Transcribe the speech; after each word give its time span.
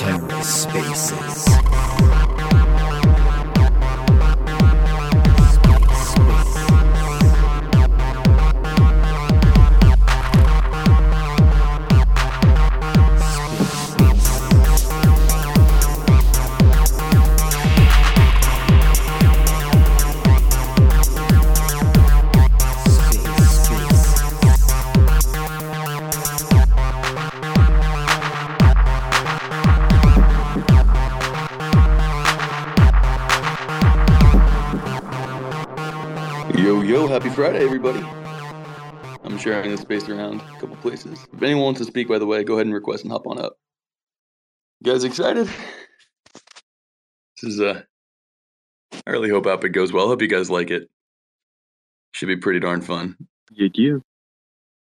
TerraSpaces. 0.00 1.44
Yo, 1.48 2.19
Friday, 37.40 37.64
everybody. 37.64 38.00
I'm 39.24 39.38
sharing 39.38 39.70
this 39.70 39.80
space 39.80 40.06
around 40.10 40.42
a 40.42 40.60
couple 40.60 40.76
places. 40.76 41.26
If 41.32 41.42
anyone 41.42 41.64
wants 41.64 41.80
to 41.80 41.86
speak, 41.86 42.06
by 42.06 42.18
the 42.18 42.26
way, 42.26 42.44
go 42.44 42.56
ahead 42.56 42.66
and 42.66 42.74
request 42.74 43.04
and 43.04 43.10
hop 43.10 43.26
on 43.26 43.40
up. 43.40 43.56
You 44.82 44.92
guys 44.92 45.04
excited? 45.04 45.46
This 47.40 47.54
is, 47.54 47.58
uh, 47.62 47.80
I 49.06 49.10
really 49.10 49.30
hope 49.30 49.46
Outbid 49.46 49.72
goes 49.72 49.90
well. 49.90 50.06
Hope 50.06 50.20
you 50.20 50.28
guys 50.28 50.50
like 50.50 50.70
it. 50.70 50.90
Should 52.12 52.26
be 52.26 52.36
pretty 52.36 52.60
darn 52.60 52.82
fun. 52.82 53.16
You 53.50 53.70
do. 53.70 54.02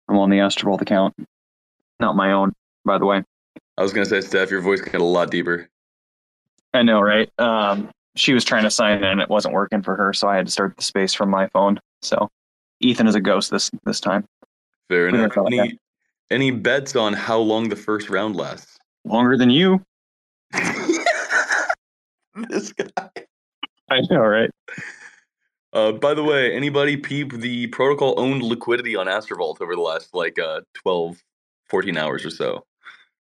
I'm 0.08 0.16
on 0.16 0.30
the 0.30 0.38
Astrovault 0.38 0.80
account. 0.80 1.14
Not 2.00 2.16
my 2.16 2.32
own, 2.32 2.54
by 2.86 2.96
the 2.96 3.04
way. 3.04 3.22
I 3.76 3.82
was 3.82 3.92
gonna 3.92 4.06
say, 4.06 4.22
Steph, 4.22 4.50
your 4.50 4.62
voice 4.62 4.80
got 4.80 5.02
a 5.02 5.04
lot 5.04 5.30
deeper. 5.30 5.68
I 6.72 6.84
know, 6.84 7.02
right? 7.02 7.30
Um, 7.38 7.90
she 8.14 8.32
was 8.32 8.46
trying 8.46 8.62
to 8.62 8.70
sign 8.70 9.04
in, 9.04 9.20
it 9.20 9.28
wasn't 9.28 9.52
working 9.52 9.82
for 9.82 9.94
her, 9.94 10.14
so 10.14 10.26
I 10.26 10.36
had 10.36 10.46
to 10.46 10.52
start 10.52 10.74
the 10.78 10.82
space 10.82 11.12
from 11.12 11.28
my 11.28 11.48
phone. 11.48 11.78
So 12.00 12.30
Ethan 12.80 13.06
is 13.06 13.14
a 13.14 13.20
ghost 13.20 13.50
this 13.50 13.70
this 13.84 14.00
time. 14.00 14.26
Fair 14.88 15.08
enough. 15.08 15.36
Any, 15.46 15.78
any 16.30 16.50
bets 16.50 16.96
on 16.96 17.12
how 17.12 17.38
long 17.38 17.68
the 17.68 17.76
first 17.76 18.08
round 18.10 18.36
lasts? 18.36 18.78
Longer 19.04 19.36
than 19.36 19.50
you. 19.50 19.82
this 22.48 22.72
guy. 22.72 23.10
I 23.88 24.00
know, 24.10 24.20
right? 24.20 24.50
Uh, 25.72 25.92
by 25.92 26.14
the 26.14 26.22
way, 26.22 26.54
anybody 26.54 26.96
peep 26.96 27.32
the 27.32 27.66
protocol 27.68 28.14
owned 28.18 28.42
liquidity 28.42 28.96
on 28.96 29.06
Astrovault 29.06 29.60
over 29.60 29.74
the 29.74 29.80
last 29.80 30.14
like 30.14 30.38
uh, 30.38 30.60
12, 30.74 31.22
14 31.68 31.96
hours 31.96 32.24
or 32.24 32.30
so? 32.30 32.64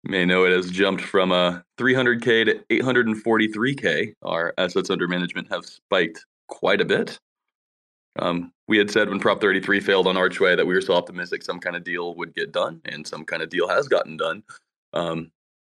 You 0.03 0.11
may 0.11 0.25
know 0.27 0.45
it 0.45 0.53
has 0.53 0.70
jumped 0.70 1.03
from 1.03 1.33
uh, 1.33 1.61
300k 1.78 2.45
to 2.45 2.61
843k. 2.70 4.12
Our 4.22 4.53
assets 4.59 4.91
under 4.91 5.09
management 5.09 5.48
have 5.50 5.65
spiked 5.65 6.27
quite 6.48 6.81
a 6.81 6.84
bit. 6.84 7.19
Um, 8.17 8.53
we 8.69 8.79
had 8.79 8.91
said 8.91 9.09
when 9.09 9.20
Prop 9.20 9.41
33 9.41 9.81
failed 9.81 10.07
on 10.07 10.17
Archway 10.17 10.57
that 10.57 10.67
we 10.67 10.75
were 10.75 10.81
so 10.81 10.95
optimistic 10.95 11.43
some 11.43 11.59
kind 11.59 11.77
of 11.77 11.84
deal 11.84 12.15
would 12.17 12.34
get 12.34 12.53
done, 12.53 12.81
and 12.84 13.06
some 13.06 13.25
kind 13.25 13.43
of 13.43 13.51
deal 13.51 13.69
has 13.69 13.89
gotten 13.89 14.17
done. 14.17 14.43
Um, 14.93 15.31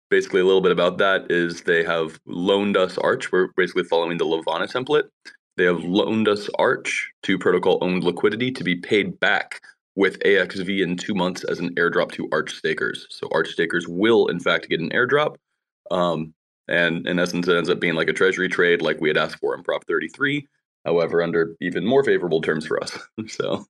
basically, 0.10 0.42
a 0.42 0.46
little 0.46 0.62
bit 0.62 0.72
about 0.72 0.98
that 0.98 1.32
is 1.32 1.62
they 1.62 1.84
have 1.84 2.20
loaned 2.26 2.78
us 2.78 2.98
Arch. 2.98 3.32
We're 3.32 3.50
basically 3.56 3.84
following 3.84 4.18
the 4.18 4.26
Levana 4.26 4.68
template. 4.68 5.10
They 5.58 5.66
have 5.66 5.84
loaned 5.84 6.28
us 6.28 6.50
Arch 6.58 7.12
to 7.24 7.38
protocol 7.38 7.78
owned 7.82 8.04
liquidity 8.04 8.52
to 8.52 8.64
be 8.64 8.76
paid 8.76 9.20
back 9.20 9.62
with 9.96 10.20
AXV 10.20 10.82
in 10.82 10.96
two 10.96 11.14
months 11.14 11.44
as 11.44 11.60
an 11.60 11.76
airdrop 11.76 12.12
to 12.14 12.28
Arch 12.32 12.54
stakers. 12.54 13.08
So 13.10 13.28
Arch 13.32 13.50
stakers 13.50 13.88
will, 13.88 14.28
in 14.28 14.40
fact, 14.40 14.70
get 14.70 14.80
an 14.80 14.90
airdrop. 14.92 15.36
Um, 15.92 16.34
and 16.68 17.06
in 17.06 17.20
essence, 17.20 17.48
it 17.48 17.58
ends 17.58 17.70
up 17.70 17.80
being 17.80 17.96
like 17.96 18.08
a 18.08 18.14
treasury 18.14 18.48
trade, 18.48 18.82
like 18.82 19.02
we 19.02 19.10
had 19.10 19.18
asked 19.18 19.40
for 19.40 19.54
in 19.54 19.64
Prop 19.64 19.86
33. 19.86 20.48
However, 20.86 21.22
under 21.22 21.56
even 21.62 21.86
more 21.86 22.04
favorable 22.04 22.42
terms 22.42 22.66
for 22.66 22.82
us. 22.84 22.98
so 23.28 23.66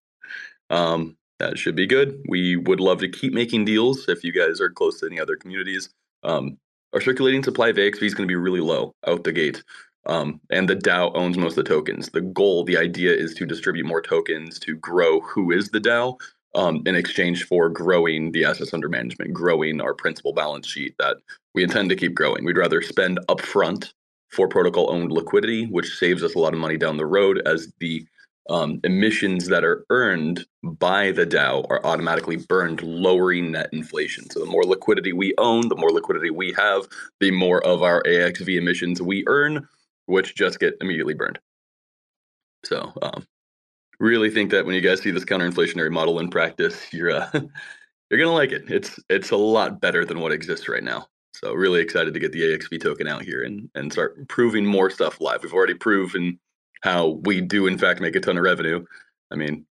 um, 0.70 1.18
that 1.40 1.58
should 1.58 1.76
be 1.76 1.88
good. 1.88 2.24
We 2.28 2.56
would 2.56 2.80
love 2.80 3.00
to 3.00 3.10
keep 3.10 3.34
making 3.34 3.66
deals 3.66 4.08
if 4.08 4.24
you 4.24 4.32
guys 4.32 4.62
are 4.62 4.70
close 4.70 5.00
to 5.00 5.08
any 5.08 5.20
other 5.20 5.36
communities. 5.36 5.90
Um, 6.24 6.58
our 6.94 7.02
circulating 7.02 7.44
supply 7.44 7.70
of 7.70 7.78
AXV 7.78 8.04
is 8.04 8.14
going 8.14 8.28
to 8.28 8.32
be 8.32 8.36
really 8.36 8.60
low 8.60 8.94
out 9.08 9.24
the 9.24 9.32
gate. 9.32 9.64
Um, 10.06 10.42
and 10.50 10.68
the 10.68 10.76
DAO 10.76 11.12
owns 11.16 11.38
most 11.38 11.58
of 11.58 11.64
the 11.64 11.70
tokens. 11.70 12.10
The 12.10 12.22
goal, 12.22 12.64
the 12.64 12.78
idea 12.78 13.14
is 13.14 13.34
to 13.36 13.46
distribute 13.46 13.86
more 13.86 14.02
tokens 14.02 14.60
to 14.60 14.76
grow 14.76 15.22
who 15.22 15.52
is 15.52 15.70
the 15.70 15.80
DAO 15.80 16.18
um, 16.56 16.82
in 16.86 16.96
exchange 16.96 17.46
for 17.46 17.70
growing 17.70 18.32
the 18.32 18.46
assets 18.46 18.74
under 18.74 18.90
management, 18.90 19.34
growing 19.34 19.80
our 19.80 19.94
principal 19.94 20.34
balance 20.34 20.68
sheet 20.68 20.96
that 21.00 21.18
we 21.54 21.64
intend 21.64 21.90
to 21.90 21.96
keep 21.96 22.14
growing. 22.14 22.44
We'd 22.44 22.58
rather 22.58 22.82
spend 22.82 23.20
upfront 23.30 23.94
for 24.32 24.48
protocol 24.48 24.90
owned 24.90 25.12
liquidity, 25.12 25.66
which 25.66 25.98
saves 25.98 26.24
us 26.24 26.36
a 26.36 26.40
lot 26.40 26.54
of 26.54 26.60
money 26.60 26.78
down 26.78 26.98
the 26.98 27.06
road 27.06 27.42
as 27.46 27.72
the 27.80 28.06
um, 28.50 28.80
emissions 28.84 29.48
that 29.48 29.64
are 29.64 29.86
earned 29.90 30.46
by 30.64 31.12
the 31.12 31.26
DAO 31.26 31.66
are 31.70 31.86
automatically 31.86 32.38
burned, 32.38 32.82
lowering 32.82 33.52
net 33.52 33.70
inflation. 33.72 34.30
So 34.30 34.40
the 34.40 34.46
more 34.46 34.64
liquidity 34.64 35.14
we 35.14 35.34
own, 35.38 35.70
the 35.70 35.76
more 35.76 35.92
liquidity 35.92 36.32
we 36.32 36.54
have, 36.54 36.88
the 37.20 37.32
more 37.32 37.64
of 37.66 37.84
our 37.84 38.02
AXV 38.04 38.58
emissions 38.58 39.02
we 39.02 39.24
earn, 39.28 39.68
which 40.08 40.36
just 40.36 40.60
get 40.60 40.76
immediately 40.82 41.14
burned. 41.14 41.40
So, 42.64 42.92
um, 43.02 43.26
really 44.00 44.30
think 44.30 44.52
that 44.52 44.66
when 44.66 44.76
you 44.76 44.82
guys 44.82 45.02
see 45.02 45.12
this 45.12 45.26
counterinflationary 45.26 45.92
model 45.92 46.20
in 46.20 46.30
practice, 46.30 46.92
you're 46.92 47.12
uh, 47.12 47.30
you're 48.10 48.20
gonna 48.20 48.34
like 48.34 48.52
it. 48.52 48.70
It's 48.70 49.00
it's 49.10 49.32
a 49.32 49.38
lot 49.38 49.80
better 49.82 50.06
than 50.06 50.20
what 50.20 50.32
exists 50.32 50.68
right 50.68 50.84
now. 50.84 51.08
So, 51.44 51.54
really 51.54 51.82
excited 51.82 52.14
to 52.14 52.20
get 52.20 52.32
the 52.32 52.42
AXV 52.42 52.82
token 52.82 53.08
out 53.08 53.24
here 53.24 53.44
and 53.44 53.70
and 53.76 53.92
start 53.92 54.28
proving 54.28 54.66
more 54.66 54.90
stuff 54.90 55.20
live. 55.20 55.44
We've 55.44 55.54
already 55.54 55.74
proven 55.74 56.40
how 56.82 57.20
we 57.24 57.42
do 57.42 57.68
in 57.68 57.78
fact 57.78 58.02
make 58.02 58.16
a 58.16 58.20
ton 58.20 58.38
of 58.38 58.44
revenue. 58.44 58.86
I 59.32 59.36
mean, 59.36 59.66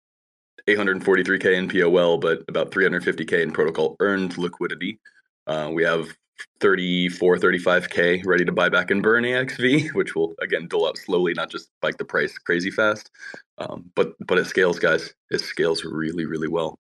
843k 0.68 1.56
in 1.56 1.68
POL, 1.68 2.18
but 2.18 2.44
about 2.48 2.72
350k 2.72 3.42
in 3.44 3.52
protocol 3.52 3.96
earned 4.00 4.38
liquidity. 4.38 5.00
Uh, 5.48 5.70
we 5.74 5.84
have 5.84 6.16
34, 6.62 7.38
35k 7.38 8.26
ready 8.26 8.46
to 8.46 8.52
buy 8.52 8.70
back 8.70 8.92
and 8.92 9.04
burn 9.04 9.24
AXV, 9.24 9.90
which 9.94 10.16
will 10.16 10.34
again 10.42 10.68
dole 10.68 10.88
out 10.88 10.98
slowly, 10.98 11.34
not 11.34 11.50
just 11.50 11.66
spike 11.78 11.98
the 11.98 12.06
price 12.06 12.38
crazy 12.38 12.72
fast. 12.72 13.12
Um, 13.58 13.92
but 13.96 14.14
but 14.26 14.38
it 14.38 14.46
scales, 14.46 14.80
guys. 14.80 15.14
It 15.30 15.42
scales 15.42 15.84
really, 15.84 16.26
really 16.26 16.48
well. 16.48 16.80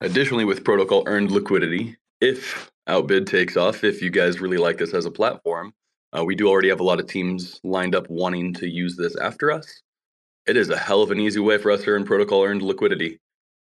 Additionally, 0.00 0.44
with 0.44 0.64
protocol 0.64 1.02
earned 1.06 1.32
liquidity, 1.32 1.96
if 2.20 2.70
Outbid 2.86 3.26
takes 3.26 3.56
off, 3.56 3.84
if 3.84 4.02
you 4.02 4.10
guys 4.10 4.40
really 4.40 4.56
like 4.56 4.78
this 4.78 4.94
as 4.94 5.04
a 5.04 5.10
platform, 5.10 5.72
uh, 6.16 6.24
we 6.24 6.34
do 6.34 6.48
already 6.48 6.68
have 6.68 6.80
a 6.80 6.84
lot 6.84 7.00
of 7.00 7.06
teams 7.06 7.60
lined 7.62 7.94
up 7.94 8.08
wanting 8.08 8.54
to 8.54 8.68
use 8.68 8.96
this 8.96 9.16
after 9.16 9.52
us. 9.52 9.82
It 10.46 10.56
is 10.56 10.70
a 10.70 10.78
hell 10.78 11.02
of 11.02 11.10
an 11.10 11.20
easy 11.20 11.40
way 11.40 11.58
for 11.58 11.70
us 11.70 11.82
to 11.84 11.90
earn 11.90 12.04
protocol 12.04 12.44
earned 12.44 12.62
liquidity. 12.62 13.20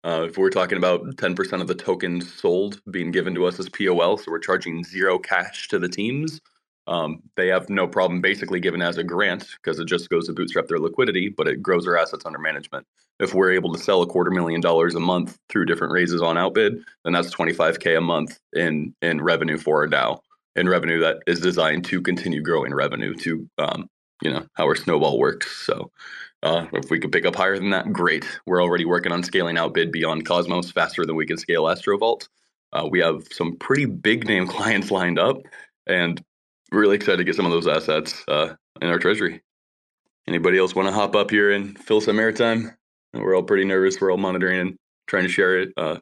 Uh, 0.04 0.26
if 0.28 0.38
we're 0.38 0.50
talking 0.50 0.80
about 0.80 1.04
10% 1.18 1.62
of 1.62 1.68
the 1.68 1.76
tokens 1.76 2.34
sold 2.34 2.82
being 2.90 3.12
given 3.12 3.36
to 3.36 3.46
us 3.46 3.60
as 3.60 3.70
POL, 3.70 4.18
so 4.18 4.32
we're 4.32 4.40
charging 4.40 4.84
zero 4.84 5.20
cash 5.20 5.68
to 5.68 5.78
the 5.78 5.88
teams, 5.88 6.42
um, 6.92 7.24
they 7.38 7.48
have 7.48 7.70
no 7.70 7.88
problem 7.88 8.20
basically 8.20 8.60
giving 8.60 8.82
as 8.82 8.98
a 8.98 9.04
grant 9.04 9.48
because 9.56 9.80
it 9.80 9.88
just 9.88 10.10
goes 10.10 10.28
to 10.28 10.34
bootstrap 10.34 10.68
their 10.68 10.78
liquidity, 10.78 11.30
but 11.30 11.48
it 11.48 11.64
grows 11.64 11.86
their 11.86 11.98
assets 11.98 12.26
under 12.26 12.38
management. 12.38 12.86
If 13.18 13.34
we're 13.34 13.54
able 13.54 13.72
to 13.72 13.80
sell 13.80 14.02
a 14.02 14.08
quarter 14.08 14.30
million 14.30 14.60
dollars 14.60 14.94
a 14.94 15.00
month 15.00 15.38
through 15.48 15.68
different 15.68 15.94
raises 15.94 16.22
on 16.22 16.38
Outbid, 16.38 16.84
then 17.06 17.14
that's 17.14 17.34
25k 17.34 17.98
a 17.98 18.02
month 18.02 18.38
in 18.52 18.94
in 19.02 19.22
revenue 19.22 19.58
for 19.58 19.84
our 19.84 19.88
DAO, 19.88 20.20
in 20.58 20.68
revenue 20.68 21.00
that 21.00 21.20
is 21.28 21.40
designed 21.40 21.86
to 21.86 22.02
continue 22.02 22.42
growing 22.42 22.74
revenue 22.74 23.14
to 23.16 23.48
um, 23.58 23.88
you 24.22 24.30
know 24.30 24.46
how 24.56 24.66
our 24.66 24.76
snowball 24.76 25.18
works. 25.18 25.66
So 25.66 25.92
uh, 26.44 26.66
if 26.74 26.92
we 26.92 27.00
could 27.00 27.14
pick 27.14 27.26
up 27.26 27.38
higher 27.38 27.58
than 27.58 27.70
that, 27.70 27.94
great. 27.94 28.26
We're 28.46 28.62
already 28.62 28.84
working 28.84 29.14
on 29.14 29.24
scaling 29.24 29.58
Outbid 29.58 29.94
beyond 29.94 30.26
Cosmos 30.26 30.72
faster 30.72 31.06
than 31.06 31.16
we 31.16 31.26
can 31.26 31.38
scale 31.38 31.64
Astrovault. 31.64 32.28
Uh, 32.74 32.90
we 32.92 33.00
have 33.00 33.24
some 33.32 33.56
pretty 33.56 33.86
big 33.86 34.28
name 34.28 34.46
clients 34.56 34.92
lined 34.92 35.20
up, 35.20 35.38
and 35.88 36.22
really 36.72 36.96
excited 36.96 37.18
to 37.18 37.24
get 37.24 37.36
some 37.36 37.46
of 37.46 37.52
those 37.52 37.68
assets 37.68 38.24
uh, 38.28 38.54
in 38.82 38.90
our 38.90 39.00
treasury. 39.00 39.42
Anybody 40.28 40.58
else 40.58 40.76
want 40.76 40.88
to 40.88 40.94
hop 40.94 41.16
up 41.16 41.32
here 41.32 41.52
and 41.52 41.78
fill 41.80 42.02
some 42.02 42.18
airtime? 42.18 42.76
We're 43.14 43.36
all 43.36 43.44
pretty 43.44 43.66
nervous. 43.66 44.00
We're 44.00 44.12
all 44.12 44.18
monitoring 44.18 44.60
and 44.60 44.78
trying 45.08 45.24
to 45.24 45.30
share 45.30 45.60
it, 45.60 45.74
uh, 45.78 45.98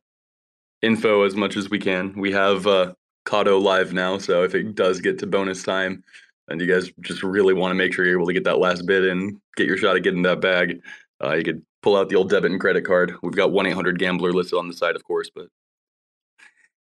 info 0.82 1.24
as 1.24 1.36
much 1.36 1.58
as 1.58 1.70
we 1.70 1.80
can. 1.80 2.14
We 2.20 2.32
have 2.32 2.68
uh, 2.68 2.94
Kado 3.26 3.62
live 3.62 3.94
now, 3.94 4.18
so 4.18 4.44
if 4.44 4.54
it 4.54 4.76
does 4.76 5.02
get 5.02 5.18
to 5.20 5.28
bonus 5.28 5.64
time, 5.64 6.04
and 6.48 6.60
you 6.60 6.68
guys 6.68 6.92
just 7.02 7.24
really 7.24 7.54
want 7.54 7.72
to 7.72 7.76
make 7.76 7.94
sure 7.94 8.06
you're 8.06 8.18
able 8.18 8.28
to 8.28 8.34
get 8.34 8.44
that 8.44 8.60
last 8.60 8.86
bid 8.86 9.06
and 9.06 9.40
get 9.56 9.68
your 9.68 9.78
shot 9.78 9.96
at 9.96 10.04
getting 10.04 10.24
that 10.24 10.42
bag, 10.42 10.82
uh, 11.24 11.34
you 11.34 11.44
could 11.44 11.64
pull 11.82 11.96
out 11.96 12.10
the 12.10 12.16
old 12.16 12.30
debit 12.30 12.52
and 12.52 12.60
credit 12.60 12.86
card. 12.86 13.14
We've 13.22 13.36
got 13.36 13.52
1 13.52 13.66
800 13.68 14.00
Gambler 14.00 14.34
listed 14.34 14.58
on 14.58 14.68
the 14.68 14.74
side, 14.74 14.96
of 14.96 15.04
course, 15.04 15.30
but 15.34 15.48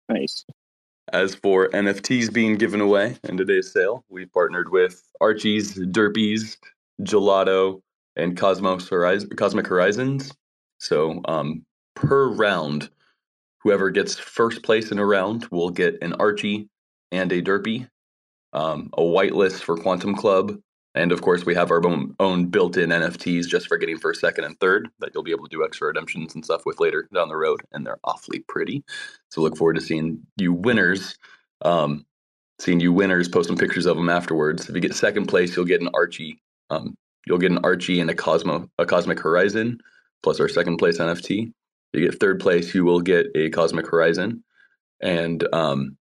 Nice. 0.08 0.44
As 1.12 1.34
for 1.34 1.69
NFTs 1.69 2.32
being 2.32 2.56
given 2.56 2.81
away 2.81 3.16
in 3.25 3.37
today's 3.37 3.72
sale, 3.72 4.05
we've 4.08 4.32
partnered 4.32 4.70
with 4.70 5.02
Archie's, 5.20 5.75
Derpies, 5.76 6.56
Gelato, 7.02 7.81
and 8.16 8.37
Cosmos 8.37 8.88
Horizon, 8.88 9.31
Cosmic 9.37 9.66
Horizons. 9.66 10.32
So 10.78 11.20
um, 11.26 11.64
per 11.94 12.28
round, 12.28 12.90
whoever 13.62 13.90
gets 13.90 14.19
first 14.19 14.62
place 14.62 14.90
in 14.90 14.99
a 14.99 15.06
round 15.06 15.46
will 15.50 15.70
get 15.70 15.96
an 16.02 16.12
Archie 16.14 16.69
and 17.11 17.32
a 17.32 17.40
Derpy, 17.40 17.88
um, 18.52 18.90
a 18.99 19.02
whitelist 19.02 19.61
for 19.62 19.76
Quantum 19.76 20.14
Club, 20.14 20.58
and 20.99 21.12
of 21.12 21.23
course 21.23 21.47
we 21.47 21.55
have 21.55 21.71
our 21.71 21.85
own, 21.87 22.15
own 22.19 22.47
built-in 22.47 22.91
NFTs 22.91 23.47
just 23.47 23.69
for 23.69 23.79
getting 23.79 23.99
first, 23.99 24.21
second, 24.21 24.45
and 24.45 24.59
third 24.59 24.89
that 24.99 25.12
you'll 25.15 25.23
be 25.23 25.31
able 25.31 25.47
to 25.47 25.56
do 25.56 25.65
extra 25.65 25.87
redemptions 25.87 26.35
and 26.35 26.45
stuff 26.45 26.62
with 26.67 26.81
later 26.81 27.09
down 27.15 27.29
the 27.29 27.37
road, 27.37 27.61
and 27.73 27.87
they're 27.87 28.00
awfully 28.03 28.41
pretty. 28.49 28.83
So 29.29 29.41
look 29.41 29.56
forward 29.56 29.77
to 29.77 29.81
seeing 29.81 30.21
you 30.37 30.53
winners. 30.53 31.17
Um, 31.62 32.05
seeing 32.59 32.81
you 32.81 32.93
winners 32.93 33.29
post 33.29 33.47
some 33.47 33.56
pictures 33.56 33.87
of 33.87 33.97
them 33.97 34.09
afterwards. 34.09 34.69
If 34.69 34.75
you 34.75 34.81
get 34.81 34.95
second 34.95 35.27
place, 35.27 35.55
you'll 35.55 35.65
get 35.65 35.81
an 35.81 35.91
Archie. 35.95 36.41
Um, 36.71 36.97
you'll 37.27 37.39
get 37.39 37.53
an 37.53 37.61
Archie 37.62 38.00
and 38.00 38.11
a 38.11 38.15
Cosmo, 38.15 38.69
a 38.79 38.85
Cosmic 38.85 39.21
Horizon, 39.21 39.79
plus 40.25 40.41
our 40.41 40.49
second 40.49 40.79
place 40.79 40.99
NFT. 40.99 41.53
If 41.93 42.00
you 42.00 42.11
get 42.11 42.19
third 42.19 42.41
place, 42.41 42.75
you 42.75 42.85
will 42.85 43.00
get 43.00 43.29
a 43.37 43.50
Cosmic 43.50 43.87
Horizon, 43.87 44.43
and 45.00 45.47
um, 45.55 45.97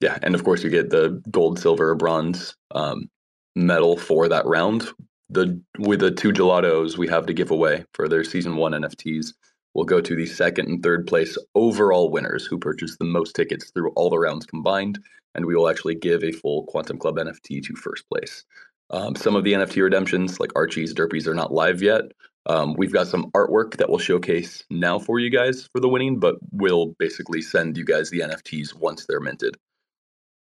yeah, 0.00 0.18
and 0.22 0.34
of 0.34 0.44
course 0.44 0.62
you 0.62 0.68
get 0.68 0.90
the 0.90 1.22
gold, 1.30 1.58
silver, 1.58 1.90
or 1.90 1.94
bronze 1.94 2.54
um, 2.72 3.08
medal 3.56 3.96
for 3.96 4.28
that 4.28 4.46
round. 4.46 4.88
The 5.28 5.60
with 5.78 6.00
the 6.00 6.12
two 6.12 6.30
gelatos 6.30 6.96
we 6.96 7.08
have 7.08 7.26
to 7.26 7.32
give 7.32 7.50
away 7.50 7.84
for 7.94 8.08
their 8.08 8.22
season 8.22 8.56
one 8.56 8.72
NFTs 8.72 9.32
will 9.74 9.84
go 9.84 10.00
to 10.00 10.14
the 10.14 10.26
second 10.26 10.68
and 10.68 10.82
third 10.82 11.06
place 11.06 11.36
overall 11.54 12.10
winners 12.10 12.46
who 12.46 12.58
purchased 12.58 12.98
the 12.98 13.04
most 13.04 13.34
tickets 13.34 13.70
through 13.70 13.90
all 13.90 14.08
the 14.08 14.18
rounds 14.18 14.46
combined, 14.46 14.98
and 15.34 15.44
we 15.44 15.56
will 15.56 15.68
actually 15.68 15.94
give 15.96 16.22
a 16.22 16.32
full 16.32 16.64
Quantum 16.66 16.98
Club 16.98 17.16
NFT 17.16 17.62
to 17.64 17.74
first 17.74 18.04
place. 18.08 18.44
Um, 18.90 19.16
some 19.16 19.34
of 19.34 19.42
the 19.42 19.52
NFT 19.52 19.82
redemptions, 19.82 20.38
like 20.38 20.52
Archie's, 20.54 20.94
Derpies, 20.94 21.26
are 21.26 21.34
not 21.34 21.52
live 21.52 21.82
yet. 21.82 22.04
Um, 22.46 22.74
we've 22.78 22.92
got 22.92 23.08
some 23.08 23.30
artwork 23.32 23.76
that 23.78 23.90
we'll 23.90 23.98
showcase 23.98 24.62
now 24.70 24.98
for 24.98 25.18
you 25.18 25.30
guys 25.30 25.68
for 25.72 25.80
the 25.80 25.88
winning, 25.88 26.20
but 26.20 26.36
we'll 26.52 26.94
basically 26.98 27.42
send 27.42 27.76
you 27.76 27.84
guys 27.84 28.10
the 28.10 28.20
NFTs 28.20 28.74
once 28.74 29.04
they're 29.04 29.20
minted. 29.20 29.56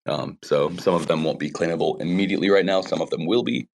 Um, 0.06 0.38
so 0.44 0.76
some 0.78 0.94
of 0.94 1.08
them 1.08 1.24
won't 1.24 1.40
be 1.40 1.50
claimable 1.50 2.00
immediately 2.00 2.50
right 2.50 2.66
now. 2.66 2.82
Some 2.82 3.02
of 3.02 3.10
them 3.10 3.26
will 3.26 3.44
be, 3.44 3.68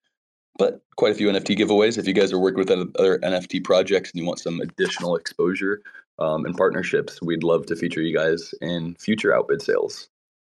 but 0.57 0.81
quite 0.95 1.11
a 1.11 1.15
few 1.15 1.27
NFT 1.27 1.57
giveaways. 1.57 1.97
If 1.97 2.07
you 2.07 2.13
guys 2.13 2.31
are 2.31 2.39
working 2.39 2.59
with 2.59 2.71
other 2.71 3.19
NFT 3.19 3.63
projects 3.63 4.11
and 4.11 4.21
you 4.21 4.25
want 4.25 4.39
some 4.39 4.61
additional 4.61 5.15
exposure 5.15 5.81
um, 6.19 6.45
and 6.45 6.55
partnerships, 6.55 7.21
we'd 7.21 7.43
love 7.43 7.65
to 7.67 7.75
feature 7.75 8.01
you 8.01 8.15
guys 8.15 8.53
in 8.61 8.95
future 8.95 9.35
outbid 9.35 9.61
sales, 9.61 10.09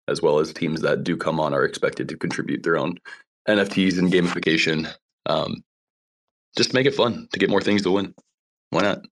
as 0.08 0.22
well 0.22 0.40
as 0.40 0.54
teams 0.54 0.82
that 0.82 1.04
do 1.04 1.16
come 1.16 1.40
on 1.40 1.54
are 1.54 1.64
expected 1.64 2.10
to 2.10 2.18
contribute 2.18 2.64
their 2.64 2.78
own 2.78 2.98
NFTs 3.48 3.98
and 3.98 4.12
gamification. 4.12 4.94
Um, 5.26 5.64
just 6.58 6.74
make 6.74 6.86
it 6.86 6.96
fun 6.96 7.28
to 7.32 7.40
get 7.40 7.50
more 7.50 7.62
things 7.62 7.82
to 7.84 7.92
win. 7.92 8.14
Why 8.72 8.82
not? 8.82 9.06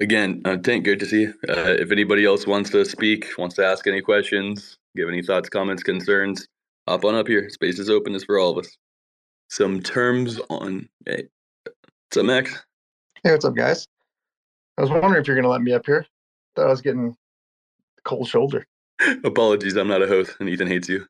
Again, 0.00 0.42
uh, 0.44 0.56
Tank, 0.56 0.84
good 0.84 1.00
to 1.00 1.06
see 1.06 1.22
you. 1.22 1.34
Uh, 1.48 1.76
if 1.78 1.92
anybody 1.92 2.24
else 2.24 2.46
wants 2.46 2.70
to 2.70 2.84
speak, 2.84 3.28
wants 3.38 3.54
to 3.56 3.64
ask 3.64 3.86
any 3.86 4.00
questions, 4.00 4.78
give 4.96 5.08
any 5.08 5.22
thoughts, 5.22 5.48
comments, 5.48 5.82
concerns, 5.82 6.46
hop 6.86 7.04
on 7.04 7.14
up 7.14 7.28
here. 7.28 7.48
Space 7.50 7.78
is 7.78 7.90
open 7.90 8.14
is 8.14 8.24
for 8.24 8.38
all 8.38 8.50
of 8.50 8.58
us. 8.58 8.76
Some 9.48 9.80
terms 9.80 10.40
on. 10.50 10.88
Hey, 11.06 11.28
what's 11.64 12.16
up, 12.16 12.24
Max? 12.26 12.62
Hey, 13.22 13.32
what's 13.32 13.44
up, 13.44 13.54
guys? 13.54 13.86
I 14.78 14.80
was 14.80 14.90
wondering 14.90 15.20
if 15.20 15.26
you're 15.26 15.36
going 15.36 15.44
to 15.44 15.50
let 15.50 15.62
me 15.62 15.72
up 15.72 15.86
here. 15.86 16.06
Thought 16.56 16.66
I 16.66 16.70
was 16.70 16.80
getting 16.80 17.16
cold 18.04 18.28
shoulder. 18.28 18.66
Apologies, 19.24 19.76
I'm 19.76 19.88
not 19.88 20.02
a 20.02 20.06
host, 20.06 20.36
and 20.40 20.48
Ethan 20.48 20.68
hates 20.68 20.88
you. 20.88 21.06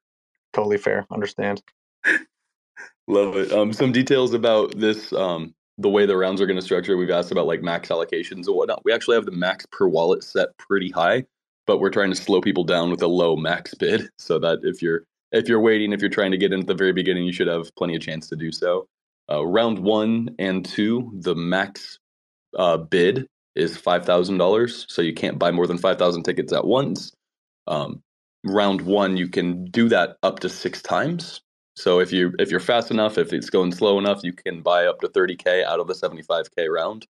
Totally 0.53 0.79
fair. 0.79 1.07
Understand. 1.11 1.63
Love 3.09 3.37
it. 3.37 3.53
Um, 3.53 3.73
some 3.73 3.93
details 3.93 4.35
about 4.35 4.79
this, 4.79 5.13
um, 5.13 5.55
the 5.79 5.89
way 5.89 6.07
the 6.07 6.17
rounds 6.17 6.41
are 6.41 6.47
going 6.47 6.59
to 6.59 6.63
structure. 6.63 6.97
We've 6.97 7.11
asked 7.11 7.33
about 7.33 7.47
like 7.47 7.63
max 7.63 7.89
allocations 7.89 8.47
and 8.47 8.57
whatnot. 8.57 8.85
We 8.85 8.93
actually 8.93 9.17
have 9.17 9.27
the 9.27 9.33
max 9.33 9.67
per 9.73 9.89
wallet 9.89 10.23
set 10.23 10.57
pretty 10.59 10.91
high, 10.91 11.25
but 11.67 11.79
we're 11.79 11.91
trying 11.91 12.11
to 12.11 12.17
slow 12.17 12.41
people 12.41 12.65
down 12.65 12.91
with 12.91 13.03
a 13.03 13.07
low 13.07 13.37
max 13.37 13.75
bid 13.75 14.09
so 14.19 14.39
that 14.39 14.61
if 14.63 14.83
you're 14.83 15.05
if 15.33 15.49
you're 15.49 15.61
waiting, 15.61 15.93
if 15.93 16.01
you're 16.01 16.11
trying 16.11 16.31
to 16.33 16.37
get 16.37 16.53
in 16.53 16.61
at 16.61 16.67
the 16.67 16.75
very 16.75 16.93
beginning, 16.93 17.25
you 17.25 17.33
should 17.33 17.49
have 17.49 17.75
plenty 17.75 17.97
of 17.97 18.03
chance 18.03 18.29
to 18.29 18.37
do 18.37 18.53
so. 18.53 18.87
Uh, 19.31 19.45
round 19.47 19.79
one 19.79 20.35
and 20.39 20.65
two, 20.65 21.11
the 21.15 21.35
max 21.35 21.99
uh, 22.59 22.77
bid 22.77 23.27
is 23.55 23.77
five 23.77 24.05
thousand 24.05 24.39
dollars, 24.39 24.87
so 24.89 25.01
you 25.03 25.15
can't 25.15 25.39
buy 25.39 25.51
more 25.51 25.67
than 25.67 25.79
five 25.79 25.99
thousand 25.99 26.25
tickets 26.25 26.53
at 26.53 26.67
once. 26.67 27.13
Um, 27.67 28.03
round 28.45 28.83
one, 28.83 29.17
you 29.17 29.29
can 29.29 29.65
do 29.67 29.89
that 29.89 30.17
up 30.23 30.41
to 30.41 30.49
six 30.49 30.83
times. 30.83 31.41
So 31.77 32.01
if 32.01 32.13
you 32.13 32.35
if 32.39 32.51
you're 32.51 32.61
fast 32.61 32.91
enough, 32.91 33.17
if 33.17 33.33
it's 33.33 33.51
going 33.51 33.73
slow 33.73 33.99
enough, 33.99 34.21
you 34.23 34.33
can 34.33 34.61
buy 34.61 34.87
up 34.87 35.01
to 35.01 35.09
30k 35.09 35.65
out 35.65 35.81
of 35.81 35.87
the 35.87 35.95
75k 35.95 36.69
round. 36.69 37.07